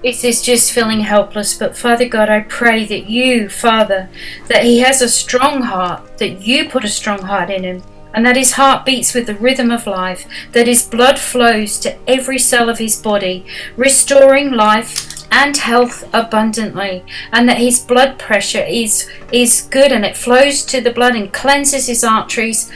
it 0.04 0.24
is 0.24 0.42
just 0.42 0.72
feeling 0.72 1.02
helpless. 1.02 1.58
But 1.58 1.78
Father 1.78 2.08
God, 2.08 2.30
I 2.30 2.42
pray 2.42 2.86
that 2.86 3.10
you, 3.10 3.50
Father, 3.50 4.10
that 4.48 4.64
he 4.64 4.80
has 4.80 5.02
a 5.02 5.10
strong 5.10 5.64
heart, 5.64 6.18
that 6.18 6.46
you 6.46 6.70
put 6.70 6.86
a 6.86 6.90
strong 6.90 7.22
heart 7.22 7.50
in 7.50 7.64
him. 7.64 7.84
And 8.12 8.26
that 8.26 8.36
his 8.36 8.54
heart 8.54 8.88
beats 8.88 9.14
with 9.14 9.28
the 9.28 9.36
rhythm 9.36 9.70
of 9.70 9.86
life, 9.86 10.26
that 10.54 10.66
his 10.66 10.84
blood 10.84 11.20
flows 11.20 11.78
to 11.80 11.96
every 12.10 12.40
cell 12.40 12.68
of 12.68 12.80
his 12.80 13.00
body, 13.00 13.46
restoring 13.78 14.52
life 14.52 15.28
and 15.32 15.56
health 15.56 16.10
abundantly, 16.12 17.04
and 17.32 17.48
that 17.48 17.60
his 17.60 17.80
blood 17.80 18.18
pressure 18.18 18.64
is 18.64 19.08
is 19.32 19.68
good 19.70 19.92
and 19.92 20.04
it 20.04 20.18
flows 20.18 20.66
to 20.66 20.82
the 20.82 20.92
blood 20.92 21.16
and 21.16 21.32
cleanses 21.32 21.86
his 21.86 22.04
arteries 22.04 22.72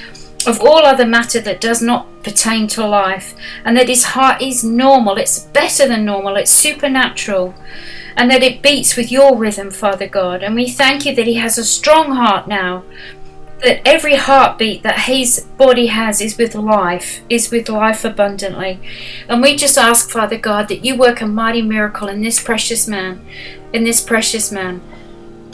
of 0.46 0.62
all 0.62 0.86
other 0.86 1.06
matter 1.06 1.40
that 1.42 1.62
does 1.62 1.82
not 1.82 2.08
pertain 2.24 2.68
to 2.68 2.88
life, 2.88 3.36
and 3.66 3.76
that 3.78 3.90
his 3.90 4.04
heart 4.04 4.42
is 4.42 4.64
normal, 4.64 5.18
it's 5.18 5.40
better 5.40 5.88
than 5.88 6.06
normal, 6.06 6.36
it's 6.36 6.52
supernatural, 6.52 7.54
and 8.16 8.30
that 8.30 8.44
it 8.44 8.62
beats 8.62 8.96
with 8.96 9.12
your 9.12 9.36
rhythm, 9.36 9.72
Father 9.72 10.08
God. 10.08 10.44
And 10.44 10.56
we 10.56 10.70
thank 10.70 11.06
you 11.06 11.16
that 11.16 11.28
he 11.28 11.36
has 11.36 11.58
a 11.58 11.66
strong 11.66 12.12
heart 12.12 12.48
now, 12.48 12.84
that 13.64 13.82
every 13.88 14.16
heartbeat 14.16 14.84
that 14.84 15.00
his 15.00 15.48
body 15.58 15.88
has 15.88 16.22
is 16.22 16.38
with 16.38 16.54
life, 16.54 17.22
is 17.30 17.50
with 17.50 17.70
life 17.70 18.04
abundantly. 18.04 18.80
And 19.30 19.42
we 19.42 19.56
just 19.56 19.78
ask, 19.78 20.10
Father 20.10 20.38
God, 20.38 20.68
that 20.68 20.84
you 20.84 20.98
work 20.98 21.22
a 21.22 21.26
mighty 21.26 21.62
miracle 21.62 22.10
in 22.10 22.22
this 22.22 22.44
precious 22.44 22.88
man, 22.88 23.26
in 23.72 23.84
this 23.84 24.02
precious 24.02 24.52
man. 24.52 24.82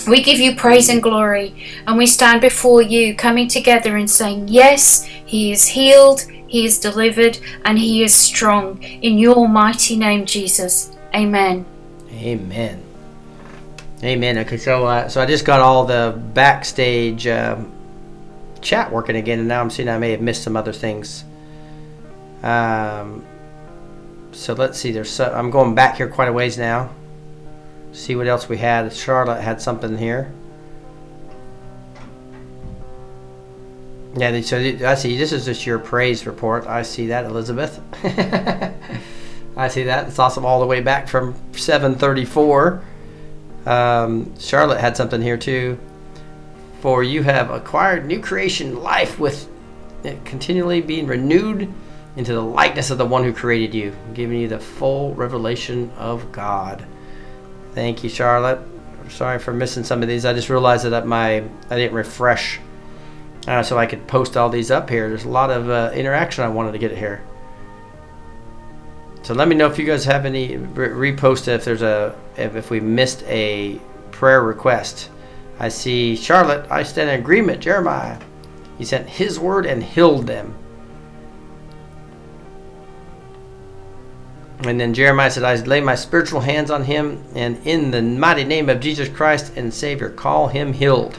We 0.07 0.23
give 0.23 0.39
you 0.39 0.55
praise 0.55 0.89
and 0.89 1.01
glory, 1.01 1.53
and 1.85 1.97
we 1.97 2.05
stand 2.05 2.41
before 2.41 2.81
you, 2.81 3.15
coming 3.15 3.47
together 3.47 3.97
and 3.97 4.09
saying, 4.09 4.47
Yes, 4.47 5.03
he 5.03 5.51
is 5.51 5.67
healed, 5.67 6.21
he 6.47 6.65
is 6.65 6.79
delivered, 6.79 7.39
and 7.65 7.77
he 7.77 8.03
is 8.03 8.13
strong. 8.13 8.81
In 8.83 9.17
your 9.17 9.47
mighty 9.47 9.97
name, 9.97 10.25
Jesus. 10.25 10.95
Amen. 11.13 11.65
Amen. 12.11 12.83
Amen. 14.03 14.37
Okay, 14.39 14.57
so 14.57 14.85
uh, 14.85 15.09
so 15.09 15.21
I 15.21 15.25
just 15.25 15.45
got 15.45 15.59
all 15.59 15.85
the 15.85 16.19
backstage 16.33 17.27
um, 17.27 17.71
chat 18.61 18.91
working 18.91 19.17
again, 19.17 19.39
and 19.39 19.47
now 19.47 19.61
I'm 19.61 19.69
seeing 19.69 19.89
I 19.89 19.97
may 19.97 20.11
have 20.11 20.21
missed 20.21 20.43
some 20.43 20.55
other 20.55 20.73
things. 20.73 21.23
Um, 22.43 23.25
so 24.31 24.53
let's 24.53 24.79
see. 24.79 24.91
There's 24.91 25.09
so, 25.09 25.31
I'm 25.33 25.51
going 25.51 25.75
back 25.75 25.97
here 25.97 26.07
quite 26.07 26.29
a 26.29 26.33
ways 26.33 26.57
now. 26.57 26.91
See 27.91 28.15
what 28.15 28.27
else 28.27 28.47
we 28.47 28.57
had. 28.57 28.93
Charlotte 28.93 29.41
had 29.41 29.61
something 29.61 29.97
here. 29.97 30.31
Yeah, 34.15 34.41
so 34.41 34.57
I 34.57 34.95
see. 34.95 35.17
This 35.17 35.31
is 35.31 35.45
just 35.45 35.65
your 35.65 35.79
praise 35.79 36.25
report. 36.25 36.65
I 36.67 36.81
see 36.81 37.07
that, 37.07 37.25
Elizabeth. 37.25 37.79
I 39.57 39.67
see 39.67 39.83
that. 39.83 40.07
It's 40.07 40.19
awesome 40.19 40.45
all 40.45 40.59
the 40.59 40.65
way 40.65 40.81
back 40.81 41.07
from 41.07 41.35
734. 41.53 42.81
Um, 43.65 44.37
Charlotte 44.39 44.79
had 44.79 44.97
something 44.97 45.21
here 45.21 45.37
too. 45.37 45.77
For 46.81 47.03
you 47.03 47.23
have 47.23 47.51
acquired 47.51 48.05
new 48.05 48.19
creation 48.19 48.81
life 48.81 49.19
with 49.19 49.49
it 50.03 50.23
continually 50.25 50.81
being 50.81 51.07
renewed 51.07 51.71
into 52.15 52.33
the 52.33 52.41
likeness 52.41 52.89
of 52.89 52.97
the 52.97 53.05
one 53.05 53.23
who 53.23 53.33
created 53.33 53.75
you, 53.75 53.95
giving 54.13 54.39
you 54.39 54.47
the 54.47 54.59
full 54.59 55.13
revelation 55.13 55.91
of 55.97 56.31
God. 56.31 56.85
Thank 57.73 58.03
you, 58.03 58.09
Charlotte. 58.09 58.59
Sorry 59.09 59.39
for 59.39 59.53
missing 59.53 59.83
some 59.83 60.01
of 60.01 60.07
these. 60.07 60.25
I 60.25 60.33
just 60.33 60.49
realized 60.49 60.85
that 60.85 61.07
my 61.07 61.43
I 61.69 61.75
didn't 61.75 61.95
refresh, 61.95 62.59
uh, 63.47 63.63
so 63.63 63.77
I 63.77 63.85
could 63.85 64.07
post 64.07 64.37
all 64.37 64.49
these 64.49 64.69
up 64.69 64.89
here. 64.89 65.09
There's 65.09 65.25
a 65.25 65.29
lot 65.29 65.49
of 65.49 65.69
uh, 65.69 65.91
interaction 65.93 66.43
I 66.43 66.49
wanted 66.49 66.73
to 66.73 66.77
get 66.77 66.95
here. 66.95 67.23
So 69.23 69.33
let 69.33 69.47
me 69.47 69.55
know 69.55 69.67
if 69.67 69.77
you 69.77 69.85
guys 69.85 70.05
have 70.05 70.25
any 70.25 70.57
re- 70.57 71.13
repost 71.13 71.47
if 71.47 71.65
there's 71.65 71.81
a 71.81 72.15
if, 72.37 72.55
if 72.55 72.69
we 72.69 72.79
missed 72.79 73.23
a 73.23 73.79
prayer 74.11 74.41
request. 74.41 75.09
I 75.59 75.69
see 75.69 76.15
Charlotte. 76.15 76.69
I 76.71 76.83
stand 76.83 77.09
in 77.09 77.19
agreement. 77.19 77.61
Jeremiah, 77.61 78.19
he 78.77 78.85
sent 78.85 79.09
his 79.09 79.39
word 79.39 79.65
and 79.65 79.83
healed 79.83 80.27
them. 80.27 80.55
And 84.61 84.79
then 84.79 84.93
Jeremiah 84.93 85.31
said, 85.31 85.43
I 85.43 85.55
lay 85.55 85.79
my 85.79 85.95
spiritual 85.95 86.41
hands 86.41 86.69
on 86.69 86.83
him, 86.83 87.23
and 87.33 87.57
in 87.65 87.91
the 87.91 88.01
mighty 88.01 88.43
name 88.43 88.67
of 88.69 88.81
Jesus 88.81 89.07
Christ 89.07 89.53
and 89.55 89.73
Savior, 89.73 90.09
call 90.09 90.47
him 90.47 90.73
healed. 90.73 91.17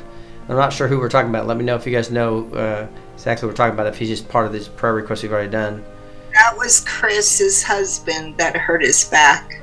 I'm 0.48 0.56
not 0.56 0.72
sure 0.72 0.88
who 0.88 0.98
we're 0.98 1.08
talking 1.08 1.30
about. 1.30 1.46
Let 1.46 1.56
me 1.56 1.64
know 1.64 1.76
if 1.76 1.86
you 1.86 1.92
guys 1.92 2.10
know 2.10 2.50
uh, 2.52 2.86
exactly 3.14 3.46
what 3.46 3.52
we're 3.52 3.56
talking 3.56 3.74
about, 3.74 3.86
if 3.86 3.96
he's 3.96 4.08
just 4.08 4.28
part 4.28 4.46
of 4.46 4.52
this 4.52 4.68
prayer 4.68 4.94
request 4.94 5.22
we've 5.22 5.32
already 5.32 5.50
done. 5.50 5.84
That 6.34 6.54
was 6.56 6.80
Chris's 6.80 7.62
husband 7.62 8.36
that 8.36 8.56
hurt 8.56 8.82
his 8.82 9.04
back. 9.04 9.62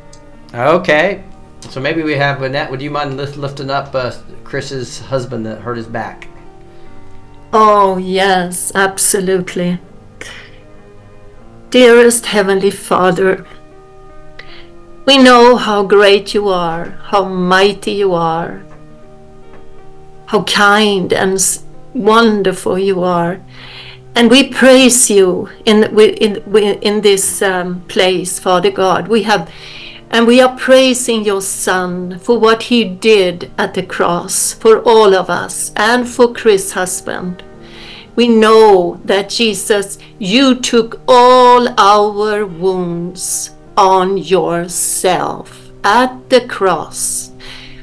Okay. 0.53 1.23
So 1.69 1.79
maybe 1.79 2.03
we 2.03 2.13
have 2.13 2.41
Annette. 2.41 2.71
Would 2.71 2.81
you 2.81 2.89
mind 2.89 3.17
lift, 3.17 3.37
lifting 3.37 3.69
up 3.69 3.93
uh, 3.93 4.13
Chris's 4.43 4.99
husband 4.99 5.45
that 5.45 5.59
hurt 5.59 5.77
his 5.77 5.87
back? 5.87 6.27
Oh, 7.53 7.97
yes, 7.97 8.71
absolutely. 8.73 9.79
Dearest 11.69 12.27
Heavenly 12.27 12.71
Father, 12.71 13.45
we 15.07 15.17
know 15.17 15.55
how 15.55 15.83
great 15.83 16.33
you 16.33 16.49
are, 16.49 16.89
how 17.05 17.23
mighty 17.23 17.93
you 17.93 18.13
are, 18.13 18.61
how 20.25 20.43
kind 20.43 21.13
and 21.13 21.39
wonderful 21.93 22.77
you 22.77 23.01
are. 23.01 23.39
And 24.15 24.29
we 24.29 24.49
praise 24.49 25.09
you 25.09 25.49
in, 25.63 25.97
in, 25.97 26.35
in 26.81 27.01
this 27.01 27.41
um, 27.41 27.81
place, 27.87 28.37
Father 28.37 28.69
God. 28.69 29.07
We 29.07 29.23
have 29.23 29.49
and 30.09 30.27
we 30.27 30.41
are 30.41 30.57
praising 30.57 31.23
your 31.23 31.41
Son 31.41 32.19
for 32.19 32.37
what 32.37 32.63
he 32.63 32.83
did 32.83 33.49
at 33.57 33.73
the 33.75 33.83
cross 33.83 34.53
for 34.53 34.81
all 34.81 35.13
of 35.13 35.29
us 35.29 35.71
and 35.77 36.07
for 36.07 36.33
Chris' 36.33 36.71
husband. 36.71 37.43
We 38.15 38.27
know 38.27 38.99
that 39.05 39.29
Jesus, 39.29 39.99
you 40.19 40.55
took 40.55 41.01
all 41.07 41.67
our 41.79 42.45
wounds 42.45 43.51
on 43.77 44.17
yourself 44.17 45.71
at 45.83 46.29
the 46.29 46.41
cross. 46.47 47.31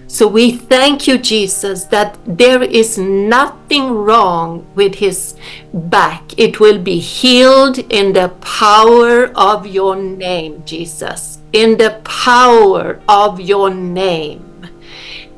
So 0.07 0.29
we 0.29 0.53
thank 0.53 1.09
you, 1.09 1.19
Jesus, 1.19 1.85
that 1.85 2.19
there 2.25 2.63
is 2.63 2.99
nothing 2.99 3.91
wrong 3.91 4.65
with 4.77 4.97
his 4.97 5.35
back. 5.73 6.39
It 6.39 6.61
will 6.61 6.79
be 6.79 7.01
healed 7.01 7.79
in 7.79 8.13
the 8.13 8.29
power 8.41 9.33
of 9.35 9.67
your 9.67 9.97
name, 9.97 10.63
Jesus. 10.65 11.39
In 11.53 11.79
the 11.79 12.01
power 12.05 13.01
of 13.09 13.41
your 13.41 13.71
name. 13.71 14.69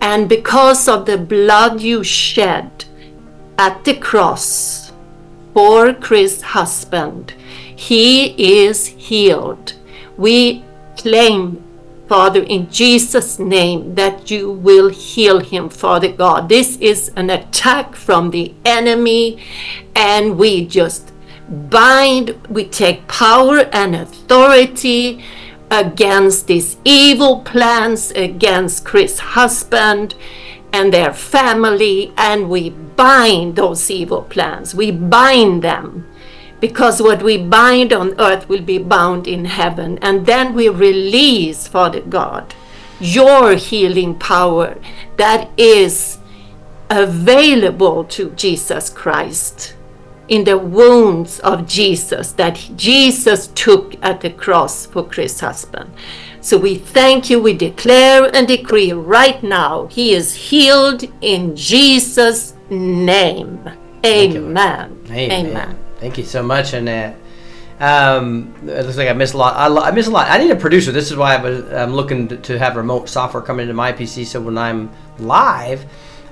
And 0.03 0.29
because 0.29 0.89
of 0.89 1.07
the 1.07 1.17
blood 1.17 1.81
you 1.81 2.05
shed 2.05 2.85
at 3.57 3.83
the 3.85 3.95
cross 3.95 4.93
for 5.55 5.95
Chris' 5.95 6.43
husband, 6.43 7.33
he 7.75 8.35
is 8.67 8.87
healed. 8.89 9.73
We 10.17 10.65
claim 10.97 11.63
Father, 12.09 12.43
in 12.45 12.71
Jesus' 12.71 13.41
name, 13.41 13.97
that 13.97 14.31
you 14.31 14.53
will 14.53 14.91
heal 14.91 15.41
him, 15.41 15.69
Father 15.69 16.13
God. 16.13 16.49
This 16.49 16.77
is 16.77 17.11
an 17.17 17.31
attack 17.31 17.97
from 17.97 18.31
the 18.31 18.55
enemy, 18.65 19.43
and 19.97 20.39
we 20.39 20.67
just 20.67 21.13
bind, 21.49 22.41
we 22.49 22.65
take 22.65 23.09
power 23.09 23.69
and 23.73 23.97
authority 23.97 25.25
against 25.69 26.47
these 26.47 26.77
evil 26.85 27.41
plans 27.41 28.13
against 28.13 28.85
Chris' 28.85 29.19
husband 29.19 30.15
and 30.73 30.93
their 30.93 31.13
family, 31.13 32.13
and 32.17 32.49
we 32.49 32.71
bind 32.71 33.57
those 33.57 33.91
evil 33.91 34.23
plans. 34.23 34.77
We 34.77 34.93
bind 34.93 35.63
them 35.63 36.07
because 36.67 37.01
what 37.01 37.23
we 37.23 37.37
bind 37.39 37.93
on 37.93 38.21
earth 38.21 38.49
will 38.49 38.61
be 38.61 38.77
bound 38.77 39.29
in 39.29 39.45
heaven. 39.45 40.01
And 40.03 40.27
then 40.27 40.53
we 40.53 40.69
release, 40.69 41.69
Father 41.69 42.01
God, 42.01 42.55
your 42.99 43.55
healing 43.55 44.19
power 44.19 44.77
that 45.17 45.49
is 45.57 46.19
available 46.91 48.03
to 48.17 48.31
Jesus 48.31 48.91
Christ 48.91 49.77
in 50.27 50.43
the 50.43 50.59
wounds 50.59 51.39
of 51.41 51.69
Jesus 51.69 52.33
that 52.33 52.57
Jesus 52.75 53.47
took 53.55 53.95
at 54.03 54.23
the 54.23 54.31
cross 54.31 54.87
for 54.87 55.05
Chris' 55.05 55.39
husband. 55.39 55.89
So 56.41 56.59
we 56.59 56.75
thank 56.75 57.31
you, 57.31 57.41
we 57.41 57.55
declare 57.55 58.29
and 58.35 58.49
decree 58.49 58.93
right 58.93 59.41
now, 59.41 59.87
he 59.87 60.15
is 60.15 60.35
healed 60.35 61.05
in 61.21 61.55
Jesus' 61.55 62.55
name. 62.71 63.61
Amen. 64.05 64.99
Amen. 65.09 65.31
Amen. 65.31 65.86
Thank 65.99 66.19
you 66.19 66.25
so 66.25 66.43
much, 66.43 66.73
Annette. 66.73 67.17
Um, 67.79 68.55
it 68.63 68.85
looks 68.85 68.97
like 68.97 69.09
I 69.09 69.13
missed 69.13 69.35
a 69.35 69.37
lot. 69.37 69.55
I, 69.57 69.67
lo- 69.67 69.83
I 69.83 69.91
missed 69.91 70.09
a 70.09 70.11
lot. 70.11 70.31
I 70.31 70.39
need 70.39 70.51
a 70.51 70.57
producer. 70.57 70.93
This 70.93 71.11
is 71.11 71.17
why 71.17 71.35
I 71.35 71.83
I'm 71.83 71.93
looking 71.93 72.29
to, 72.29 72.37
to 72.39 72.59
have 72.59 72.77
remote 72.77 73.09
software 73.09 73.43
come 73.43 73.61
into 73.61 73.75
my 73.75 73.93
PC 73.93 74.25
so 74.25 74.41
when 74.41 74.57
I'm 74.57 74.91
live, 75.19 75.85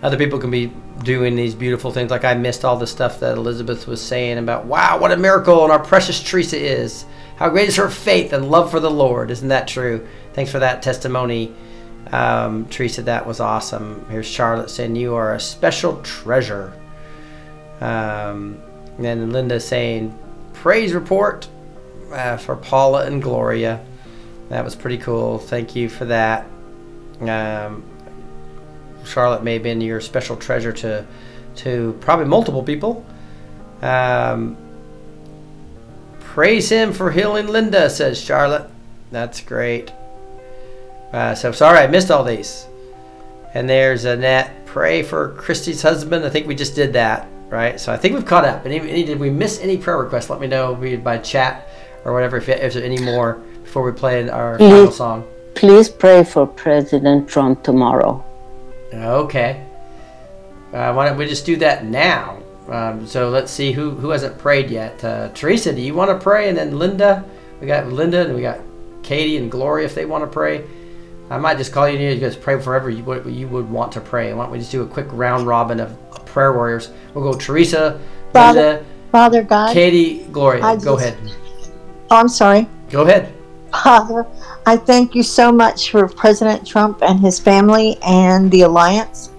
other 0.03 0.17
people 0.17 0.39
can 0.39 0.51
be 0.51 0.73
doing 1.03 1.37
these 1.37 1.55
beautiful 1.55 1.91
things. 1.91 2.11
Like 2.11 2.25
I 2.25 2.35
missed 2.35 2.65
all 2.65 2.77
the 2.77 2.87
stuff 2.87 3.21
that 3.21 3.37
Elizabeth 3.37 3.87
was 3.87 4.01
saying 4.01 4.39
about, 4.39 4.65
wow, 4.65 4.99
what 4.99 5.13
a 5.13 5.17
miracle, 5.17 5.65
and 5.65 5.73
our 5.73 5.79
precious 5.79 6.23
Teresa 6.23 6.59
is. 6.59 7.05
How 7.37 7.51
great 7.51 7.69
is 7.69 7.77
her 7.77 7.91
faith 7.91 8.33
and 8.33 8.51
love 8.51 8.71
for 8.71 8.81
the 8.81 8.91
Lord. 8.91 9.31
Isn't 9.31 9.49
that 9.49 9.69
true? 9.69 10.07
Thanks 10.35 10.51
for 10.51 10.61
that 10.61 10.83
testimony, 10.83 11.55
um, 12.13 12.67
Teresa. 12.69 13.03
That 13.03 13.27
was 13.27 13.41
awesome. 13.41 14.07
Here's 14.09 14.27
Charlotte 14.27 14.71
saying, 14.71 14.97
You 14.97 15.15
are 15.15 15.35
a 15.35 15.41
special 15.41 16.01
treasure. 16.03 16.73
Um, 17.81 18.63
and 18.97 19.05
then 19.05 19.31
Linda 19.31 19.59
saying, 19.59 20.17
praise 20.53 20.93
report 20.93 21.49
uh, 22.13 22.37
for 22.37 22.57
Paula 22.57 23.07
and 23.07 23.23
Gloria. 23.23 23.85
That 24.49 24.65
was 24.65 24.75
pretty 24.75 24.99
cool. 24.99 25.39
Thank 25.39 25.75
you 25.75 25.89
for 25.89 26.05
that. 26.07 26.47
Um, 27.21 27.85
Charlotte 29.05 29.43
may 29.43 29.55
have 29.55 29.63
been 29.63 29.81
your 29.81 30.01
special 30.01 30.37
treasure 30.37 30.73
to, 30.73 31.07
to 31.57 31.97
probably 32.01 32.27
multiple 32.27 32.63
people. 32.63 33.05
Um, 33.83 34.57
praise 36.21 36.69
him 36.69 36.93
for 36.93 37.11
healing 37.11 37.49
Linda, 37.49 37.91
says 37.91 38.21
Charlotte. 38.21 38.71
That's 39.11 39.41
great. 39.41 39.93
Uh, 41.13 41.35
so 41.35 41.53
sorry 41.53 41.79
I 41.79 41.87
missed 41.87 42.11
all 42.11 42.25
these. 42.25 42.67
And 43.55 43.69
there's 43.69 44.05
Annette. 44.05 44.67
Pray 44.67 45.03
for 45.03 45.31
Christy's 45.35 45.83
husband. 45.83 46.25
I 46.25 46.31
think 46.31 46.47
we 46.47 46.55
just 46.55 46.75
did 46.75 46.93
that 46.95 47.29
right? 47.49 47.79
So 47.81 47.93
I 47.93 47.97
think 47.97 48.15
we've 48.15 48.27
caught 48.27 48.45
up. 48.45 48.67
Any, 48.67 48.79
any, 48.81 49.05
did 49.05 49.19
we 49.19 49.31
miss 49.31 49.61
any 49.61 49.77
prayer 49.77 49.99
requests? 49.99 50.31
Let 50.31 50.41
me 50.41 50.47
know 50.47 50.75
by 51.03 51.19
chat 51.19 51.69
or 52.05 52.13
whatever 52.13 52.37
if, 52.37 52.49
if 52.49 52.61
there's 52.61 52.77
any 52.77 53.01
more 53.01 53.35
before 53.63 53.83
we 53.83 53.93
play 53.93 54.29
our 54.29 54.59
final 54.59 54.91
song. 54.91 55.27
please 55.55 55.89
pray 55.89 56.25
for 56.25 56.47
President 56.47 57.29
Trump 57.29 57.63
tomorrow. 57.63 58.25
Okay. 58.93 59.67
Uh, 60.73 60.93
why 60.93 61.09
don't 61.09 61.17
we 61.17 61.27
just 61.27 61.47
do 61.47 61.57
that 61.57 61.85
now? 61.85 62.41
Um, 62.69 63.07
so 63.07 63.29
let's 63.29 63.53
see 63.53 63.73
who 63.73 63.91
who 63.91 64.11
hasn't 64.11 64.39
prayed 64.39 64.71
yet. 64.71 65.05
Uh, 65.05 65.29
Teresa, 65.35 65.73
do 65.73 65.81
you 65.81 65.95
want 65.95 66.11
to 66.11 66.19
pray? 66.23 66.49
And 66.49 66.57
then 66.57 66.79
Linda, 66.79 67.25
we 67.61 67.67
got 67.67 67.89
Linda 67.89 68.25
and 68.25 68.35
we 68.35 68.43
got 68.43 68.61
Katie 69.03 69.37
and 69.37 69.51
Gloria 69.51 69.85
if 69.85 69.95
they 69.95 70.07
want 70.07 70.25
to 70.25 70.31
pray. 70.31 70.65
I 71.31 71.39
might 71.39 71.57
just 71.57 71.73
call 71.73 71.89
you 71.89 71.99
and 71.99 72.15
you 72.15 72.21
guys 72.21 72.37
pray 72.37 72.61
forever 72.61 72.91
you 72.91 73.03
what 73.05 73.25
you 73.27 73.49
would 73.49 73.69
want 73.71 73.93
to 73.93 74.01
pray. 74.01 74.33
Why 74.35 74.45
don't 74.45 74.53
we 74.53 74.59
just 74.59 74.71
do 74.71 74.83
a 74.83 74.87
quick 74.87 75.07
round 75.11 75.47
robin 75.47 75.81
of 75.81 75.97
prayer 76.27 76.53
warriors? 76.53 76.91
We'll 77.15 77.31
go 77.31 77.39
Teresa, 77.39 77.99
Father, 78.33 78.61
Linda, 78.61 78.85
Father 79.11 79.43
God. 79.43 79.73
Katie, 79.73 80.25
Gloria. 80.33 80.63
I 80.65 80.77
Go 80.77 80.97
just- 80.99 81.07
ahead. 81.09 81.17
Oh, 82.11 82.17
I'm 82.17 82.29
sorry. 82.29 82.69
Go 82.91 83.03
ahead. 83.03 83.33
Father, 83.73 84.27
I 84.67 84.77
thank 84.77 85.15
you 85.15 85.23
so 85.23 85.51
much 85.51 85.91
for 85.91 86.07
President 86.07 86.67
Trump 86.67 87.03
and 87.03 87.19
his 87.19 87.41
family 87.41 87.99
and 88.07 88.51
the 88.51 88.63
alliance 88.63 89.31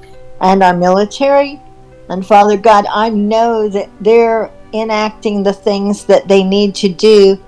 and 0.41 0.61
our 0.63 0.75
military. 0.75 1.61
And 2.09 2.25
Father 2.25 2.57
God, 2.57 2.85
I 2.91 3.09
know 3.09 3.69
that 3.69 3.89
they're 4.01 4.51
enacting 4.73 5.41
the 5.43 5.53
things 5.53 6.03
that 6.05 6.27
they 6.27 6.43
need 6.43 6.75
to 6.75 6.89
do 6.89 7.39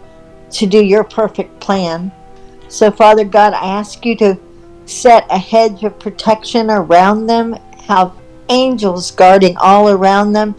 to 0.51 0.65
do 0.65 0.81
your 0.83 1.03
perfect 1.03 1.59
plan. 1.59 2.11
So, 2.69 2.91
Father 2.91 3.23
God, 3.23 3.53
I 3.53 3.65
ask 3.65 4.05
you 4.05 4.15
to 4.17 4.37
set 4.85 5.25
a 5.29 5.37
hedge 5.37 5.83
of 5.83 5.99
protection 5.99 6.69
around 6.69 7.27
them, 7.27 7.53
have 7.85 8.13
angels 8.49 9.11
guarding 9.11 9.55
all 9.57 9.89
around 9.89 10.33
them, 10.33 10.55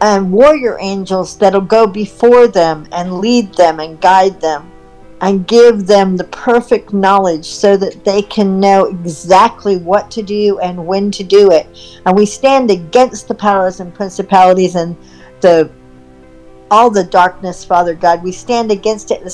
and 0.00 0.32
warrior 0.32 0.76
angels 0.80 1.36
that'll 1.38 1.60
go 1.60 1.86
before 1.86 2.48
them 2.48 2.86
and 2.92 3.18
lead 3.18 3.54
them 3.54 3.80
and 3.80 4.00
guide 4.00 4.40
them 4.40 4.70
and 5.22 5.46
give 5.46 5.86
them 5.86 6.16
the 6.16 6.24
perfect 6.24 6.92
knowledge 6.92 7.46
so 7.46 7.76
that 7.76 8.04
they 8.04 8.20
can 8.20 8.60
know 8.60 8.84
exactly 8.86 9.78
what 9.78 10.10
to 10.10 10.22
do 10.22 10.58
and 10.58 10.86
when 10.86 11.10
to 11.10 11.24
do 11.24 11.50
it. 11.50 11.66
And 12.04 12.14
we 12.14 12.26
stand 12.26 12.70
against 12.70 13.26
the 13.26 13.34
powers 13.34 13.80
and 13.80 13.94
principalities 13.94 14.74
and 14.74 14.96
the 15.40 15.70
all 16.70 16.90
the 16.90 17.04
darkness, 17.04 17.64
Father 17.64 17.94
God. 17.94 18.22
We 18.22 18.32
stand 18.32 18.72
against 18.72 19.10
it 19.12 19.22